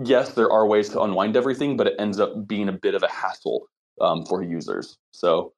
yes, 0.02 0.34
there 0.34 0.50
are 0.50 0.66
ways 0.66 0.88
to 0.90 1.00
unwind 1.02 1.36
everything, 1.36 1.76
but 1.76 1.86
it 1.86 1.94
ends 1.98 2.18
up 2.18 2.48
being 2.48 2.68
a 2.68 2.72
bit 2.72 2.94
of 2.94 3.02
a 3.02 3.08
hassle 3.08 3.66
um, 4.00 4.24
for 4.26 4.42
users. 4.42 4.96
So 5.12 5.52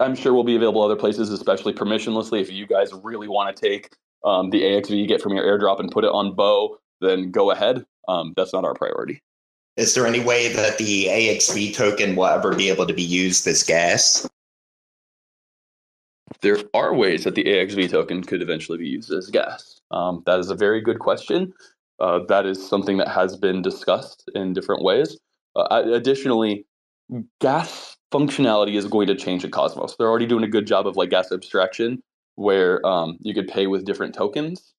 I'm 0.00 0.14
sure 0.14 0.32
will 0.34 0.44
be 0.44 0.56
available 0.56 0.82
other 0.82 0.96
places, 0.96 1.30
especially 1.30 1.72
permissionlessly. 1.72 2.40
If 2.40 2.52
you 2.52 2.66
guys 2.66 2.92
really 3.02 3.28
want 3.28 3.54
to 3.54 3.68
take 3.68 3.90
um, 4.24 4.50
the 4.50 4.62
AXV 4.62 4.90
you 4.90 5.06
get 5.06 5.22
from 5.22 5.34
your 5.34 5.44
airdrop 5.44 5.80
and 5.80 5.90
put 5.90 6.04
it 6.04 6.10
on 6.10 6.34
Bow, 6.34 6.78
then 7.00 7.30
go 7.30 7.50
ahead. 7.50 7.84
Um, 8.08 8.34
that's 8.36 8.52
not 8.52 8.64
our 8.64 8.74
priority. 8.74 9.22
Is 9.76 9.94
there 9.94 10.06
any 10.06 10.20
way 10.20 10.52
that 10.52 10.78
the 10.78 11.06
AXV 11.06 11.74
token 11.74 12.16
will 12.16 12.26
ever 12.26 12.54
be 12.54 12.70
able 12.70 12.86
to 12.86 12.94
be 12.94 13.02
used 13.02 13.46
as 13.46 13.62
gas? 13.62 14.28
There 16.40 16.58
are 16.74 16.94
ways 16.94 17.24
that 17.24 17.34
the 17.34 17.44
AXV 17.44 17.90
token 17.90 18.22
could 18.22 18.42
eventually 18.42 18.78
be 18.78 18.88
used 18.88 19.12
as 19.12 19.28
gas. 19.28 19.80
Um, 19.90 20.22
that 20.26 20.40
is 20.40 20.50
a 20.50 20.54
very 20.54 20.80
good 20.80 20.98
question. 20.98 21.52
Uh, 22.00 22.20
that 22.28 22.46
is 22.46 22.66
something 22.66 22.96
that 22.98 23.08
has 23.08 23.36
been 23.36 23.62
discussed 23.62 24.30
in 24.34 24.52
different 24.52 24.82
ways. 24.82 25.18
Uh, 25.54 25.82
additionally, 25.92 26.66
gas 27.40 27.95
functionality 28.12 28.74
is 28.74 28.86
going 28.86 29.06
to 29.08 29.14
change 29.14 29.44
in 29.44 29.50
Cosmos. 29.50 29.96
They're 29.96 30.08
already 30.08 30.26
doing 30.26 30.44
a 30.44 30.48
good 30.48 30.66
job 30.66 30.86
of 30.86 30.96
like 30.96 31.10
gas 31.10 31.32
abstraction, 31.32 32.02
where 32.36 32.84
um, 32.86 33.18
you 33.20 33.34
could 33.34 33.48
pay 33.48 33.66
with 33.66 33.84
different 33.84 34.14
tokens. 34.14 34.72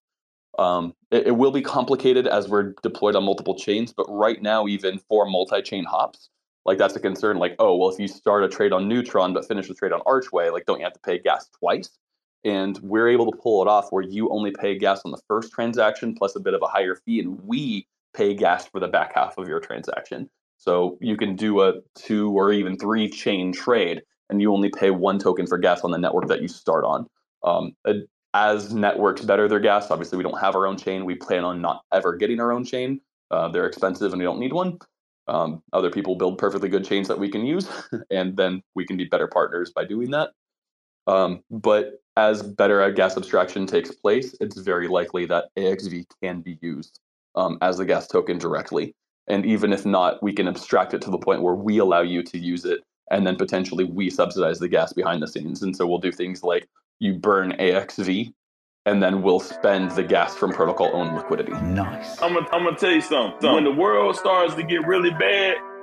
Um, 0.58 0.94
it, 1.10 1.28
it, 1.28 1.36
will 1.36 1.52
be 1.52 1.62
complicated 1.62 2.26
as 2.26 2.48
we're 2.48 2.74
deployed 2.82 3.14
on 3.14 3.24
multiple 3.24 3.54
chains, 3.54 3.92
but 3.92 4.06
right 4.08 4.42
now, 4.42 4.66
even 4.66 4.98
for 5.08 5.24
multi-chain 5.24 5.84
hops, 5.84 6.30
like 6.64 6.78
that's 6.78 6.96
a 6.96 7.00
concern. 7.00 7.38
Like, 7.38 7.54
oh, 7.60 7.76
well, 7.76 7.90
if 7.90 8.00
you 8.00 8.08
start 8.08 8.42
a 8.42 8.48
trade 8.48 8.72
on 8.72 8.88
Neutron 8.88 9.32
but 9.32 9.46
finish 9.46 9.68
the 9.68 9.74
trade 9.74 9.92
on 9.92 10.00
Archway, 10.04 10.50
like, 10.50 10.66
don't 10.66 10.78
you 10.78 10.84
have 10.84 10.94
to 10.94 11.00
pay 11.00 11.18
gas 11.18 11.48
twice? 11.60 11.90
And 12.44 12.78
we're 12.82 13.08
able 13.08 13.30
to 13.30 13.38
pull 13.38 13.62
it 13.62 13.68
off 13.68 13.88
where 13.90 14.02
you 14.02 14.30
only 14.30 14.50
pay 14.50 14.76
gas 14.76 15.02
on 15.04 15.12
the 15.12 15.20
first 15.28 15.52
transaction 15.52 16.14
plus 16.14 16.34
a 16.34 16.40
bit 16.40 16.54
of 16.54 16.62
a 16.62 16.66
higher 16.66 16.96
fee, 16.96 17.20
and 17.20 17.40
we 17.44 17.86
pay 18.14 18.34
gas 18.34 18.66
for 18.66 18.80
the 18.80 18.88
back 18.88 19.14
half 19.14 19.38
of 19.38 19.46
your 19.46 19.60
transaction. 19.60 20.28
So 20.58 20.98
you 21.00 21.16
can 21.16 21.36
do 21.36 21.62
a 21.62 21.74
two 21.94 22.30
or 22.32 22.52
even 22.52 22.76
three 22.76 23.08
chain 23.08 23.52
trade, 23.52 24.02
and 24.28 24.42
you 24.42 24.52
only 24.52 24.68
pay 24.68 24.90
one 24.90 25.18
token 25.18 25.46
for 25.46 25.56
gas 25.56 25.82
on 25.82 25.92
the 25.92 25.98
network 25.98 26.26
that 26.28 26.42
you 26.42 26.48
start 26.48 26.84
on. 26.84 27.06
Um, 27.44 27.72
as 28.34 28.74
networks 28.74 29.22
better 29.22 29.48
their 29.48 29.60
gas, 29.60 29.90
obviously 29.90 30.18
we 30.18 30.24
don't 30.24 30.38
have 30.38 30.54
our 30.54 30.66
own 30.66 30.76
chain. 30.76 31.04
We 31.04 31.14
plan 31.14 31.44
on 31.44 31.62
not 31.62 31.82
ever 31.92 32.16
getting 32.16 32.40
our 32.40 32.52
own 32.52 32.64
chain. 32.64 33.00
Uh, 33.30 33.48
they're 33.48 33.66
expensive 33.66 34.12
and 34.12 34.18
we 34.18 34.24
don't 34.24 34.40
need 34.40 34.52
one. 34.52 34.78
Um, 35.28 35.62
other 35.72 35.90
people 35.90 36.16
build 36.16 36.38
perfectly 36.38 36.68
good 36.68 36.84
chains 36.84 37.06
that 37.08 37.18
we 37.18 37.28
can 37.28 37.44
use, 37.44 37.68
and 38.10 38.36
then 38.36 38.62
we 38.74 38.86
can 38.86 38.96
be 38.96 39.04
better 39.04 39.28
partners 39.28 39.72
by 39.74 39.84
doing 39.84 40.10
that. 40.10 40.30
Um, 41.06 41.42
but 41.50 42.02
as 42.16 42.42
better 42.42 42.90
gas 42.90 43.16
abstraction 43.16 43.66
takes 43.66 43.92
place, 43.92 44.34
it's 44.40 44.58
very 44.58 44.88
likely 44.88 45.24
that 45.26 45.46
AXV 45.56 46.06
can 46.22 46.40
be 46.40 46.58
used 46.60 47.00
um, 47.34 47.58
as 47.62 47.78
the 47.78 47.84
gas 47.84 48.08
token 48.08 48.38
directly. 48.38 48.94
And 49.28 49.44
even 49.44 49.72
if 49.72 49.84
not, 49.84 50.22
we 50.22 50.32
can 50.32 50.48
abstract 50.48 50.94
it 50.94 51.02
to 51.02 51.10
the 51.10 51.18
point 51.18 51.42
where 51.42 51.54
we 51.54 51.78
allow 51.78 52.00
you 52.00 52.22
to 52.22 52.38
use 52.38 52.64
it. 52.64 52.80
And 53.10 53.26
then 53.26 53.36
potentially 53.36 53.84
we 53.84 54.10
subsidize 54.10 54.58
the 54.58 54.68
gas 54.68 54.92
behind 54.92 55.22
the 55.22 55.28
scenes. 55.28 55.62
And 55.62 55.76
so 55.76 55.86
we'll 55.86 55.98
do 55.98 56.12
things 56.12 56.42
like 56.42 56.68
you 56.98 57.14
burn 57.14 57.52
AXV 57.52 58.32
and 58.86 59.02
then 59.02 59.22
we'll 59.22 59.40
spend 59.40 59.90
the 59.92 60.02
gas 60.02 60.34
from 60.34 60.50
protocol 60.50 60.90
owned 60.94 61.14
liquidity. 61.14 61.52
Nice. 61.52 62.20
I'm 62.22 62.32
gonna, 62.32 62.48
I'm 62.52 62.64
gonna 62.64 62.76
tell 62.76 62.90
you 62.90 63.02
something. 63.02 63.52
When 63.52 63.64
the 63.64 63.72
world 63.72 64.16
starts 64.16 64.54
to 64.54 64.62
get 64.62 64.86
really 64.86 65.10
bad 65.10 65.56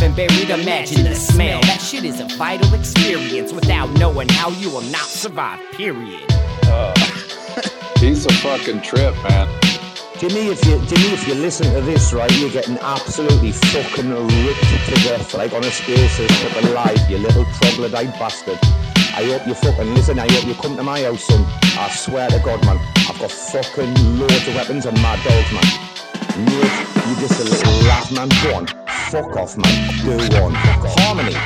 and 0.00 0.14
buried. 0.16 0.48
Imagine 0.48 1.04
the 1.04 1.14
smell. 1.14 1.60
That 1.62 1.80
shit 1.80 2.04
is 2.04 2.20
a 2.20 2.24
vital 2.36 2.72
experience. 2.72 3.52
Without 3.52 3.90
knowing 3.98 4.28
how, 4.28 4.50
you 4.50 4.70
will 4.70 4.88
not 4.92 5.06
survive. 5.06 5.60
Period. 5.72 6.24
Uh, 6.64 6.94
he's 7.98 8.24
a 8.24 8.32
fucking 8.34 8.80
trip, 8.80 9.14
man. 9.28 9.48
Jimmy, 10.18 10.48
if 10.48 10.64
you 10.64 10.78
Jimmy, 10.86 11.12
if 11.12 11.26
you 11.26 11.34
listen 11.34 11.66
to 11.74 11.80
this, 11.80 12.12
right, 12.12 12.30
you're 12.38 12.48
getting 12.48 12.78
absolutely 12.78 13.50
fucking 13.50 14.08
ripped 14.08 14.86
to 14.86 14.94
death, 15.02 15.34
like 15.34 15.52
on 15.52 15.64
a 15.64 15.70
spaces 15.70 16.30
fucking 16.42 16.72
live, 16.72 17.10
you 17.10 17.18
little 17.18 17.44
troglodyte 17.60 18.16
bastard. 18.20 18.58
I 19.14 19.24
hope 19.24 19.46
you 19.46 19.54
fucking 19.54 19.92
listen. 19.94 20.18
I 20.18 20.30
hope 20.30 20.46
you 20.46 20.54
come 20.54 20.76
to 20.76 20.82
my 20.82 21.02
house, 21.02 21.24
son. 21.24 21.44
I 21.76 21.90
swear 21.90 22.30
to 22.30 22.38
God, 22.38 22.64
man, 22.64 22.78
I've 23.08 23.18
got 23.18 23.32
fucking 23.32 24.18
loads 24.18 24.46
of 24.46 24.54
weapons 24.54 24.86
and 24.86 24.96
mad 25.02 25.18
dogs, 25.24 25.52
man. 25.52 25.66
Mate, 26.46 27.08
you 27.08 27.16
just 27.20 27.40
a 27.40 27.44
little 27.44 27.88
rat, 27.88 28.10
man. 28.12 28.28
Go 28.44 28.54
on, 28.54 28.81
fuck 29.12 29.36
off, 29.36 29.58
man. 29.58 30.30
Go 30.30 30.44
on, 30.44 30.54
Harmony. 30.54 31.36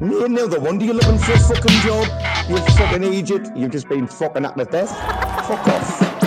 Me 0.00 0.22
another 0.26 0.60
one. 0.60 0.76
Do 0.76 0.84
you 0.84 0.92
looking 0.92 1.16
for 1.16 1.32
a 1.32 1.38
fucking 1.38 1.80
job? 1.80 2.06
You 2.46 2.58
fucking 2.76 3.02
idiot. 3.02 3.48
You've 3.56 3.70
just 3.70 3.88
been 3.88 4.06
fucking 4.06 4.44
at 4.44 4.54
the 4.54 4.66
death. 4.66 4.90
Fuck 5.48 5.66
off. 5.66 6.05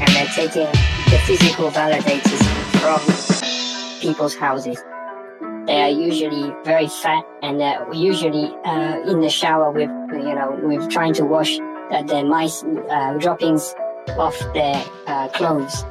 and 0.00 0.08
they're 0.14 0.26
taking 0.26 0.70
the 1.10 1.18
physical 1.26 1.70
validators 1.70 2.42
from 2.80 4.00
people's 4.00 4.34
houses. 4.34 4.78
They 5.66 5.82
are 5.82 5.90
usually 5.90 6.52
very 6.64 6.88
fat, 6.88 7.24
and 7.42 7.60
they're 7.60 7.86
usually 7.92 8.54
uh, 8.64 9.00
in 9.06 9.20
the 9.20 9.28
shower 9.28 9.70
with, 9.70 9.90
you 10.12 10.34
know, 10.34 10.58
with 10.62 10.90
trying 10.90 11.12
to 11.14 11.24
wash 11.24 11.58
their 12.06 12.24
mice 12.24 12.62
uh, 12.64 13.18
droppings 13.18 13.74
off 14.16 14.38
their 14.54 14.82
uh, 15.06 15.28
clothes. 15.28 15.84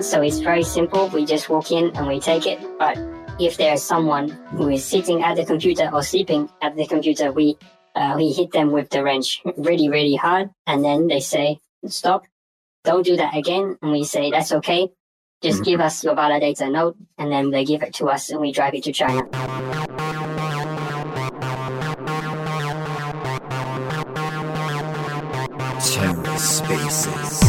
So 0.00 0.20
it's 0.20 0.40
very 0.40 0.64
simple. 0.64 1.08
We 1.08 1.24
just 1.24 1.48
walk 1.48 1.70
in 1.70 1.96
and 1.96 2.06
we 2.08 2.18
take 2.18 2.46
it. 2.46 2.58
But 2.78 2.98
if 3.38 3.56
there's 3.56 3.82
someone 3.82 4.28
who 4.56 4.68
is 4.68 4.84
sitting 4.84 5.22
at 5.22 5.36
the 5.36 5.44
computer 5.44 5.88
or 5.92 6.02
sleeping 6.02 6.50
at 6.60 6.76
the 6.76 6.86
computer, 6.86 7.32
we 7.32 7.56
uh, 7.94 8.14
we 8.16 8.32
hit 8.32 8.50
them 8.50 8.72
with 8.72 8.90
the 8.90 9.04
wrench 9.04 9.40
really, 9.56 9.88
really 9.88 10.16
hard, 10.16 10.50
and 10.66 10.84
then 10.84 11.06
they 11.06 11.20
say, 11.20 11.60
"Stop! 11.86 12.24
Don't 12.84 13.04
do 13.04 13.16
that 13.16 13.36
again." 13.36 13.78
And 13.82 13.92
we 13.92 14.04
say, 14.04 14.30
"That's 14.30 14.52
okay. 14.52 14.88
Just 15.42 15.60
mm-hmm. 15.60 15.70
give 15.70 15.80
us 15.80 16.04
your 16.04 16.14
validator 16.14 16.70
note. 16.70 16.96
and 17.18 17.30
then 17.30 17.50
they 17.50 17.64
give 17.64 17.82
it 17.82 17.94
to 17.94 18.06
us, 18.06 18.30
and 18.30 18.40
we 18.40 18.52
drive 18.52 18.74
it 18.74 18.84
to 18.84 18.92
China. 18.92 19.22
TerraSpaces. 25.84 27.44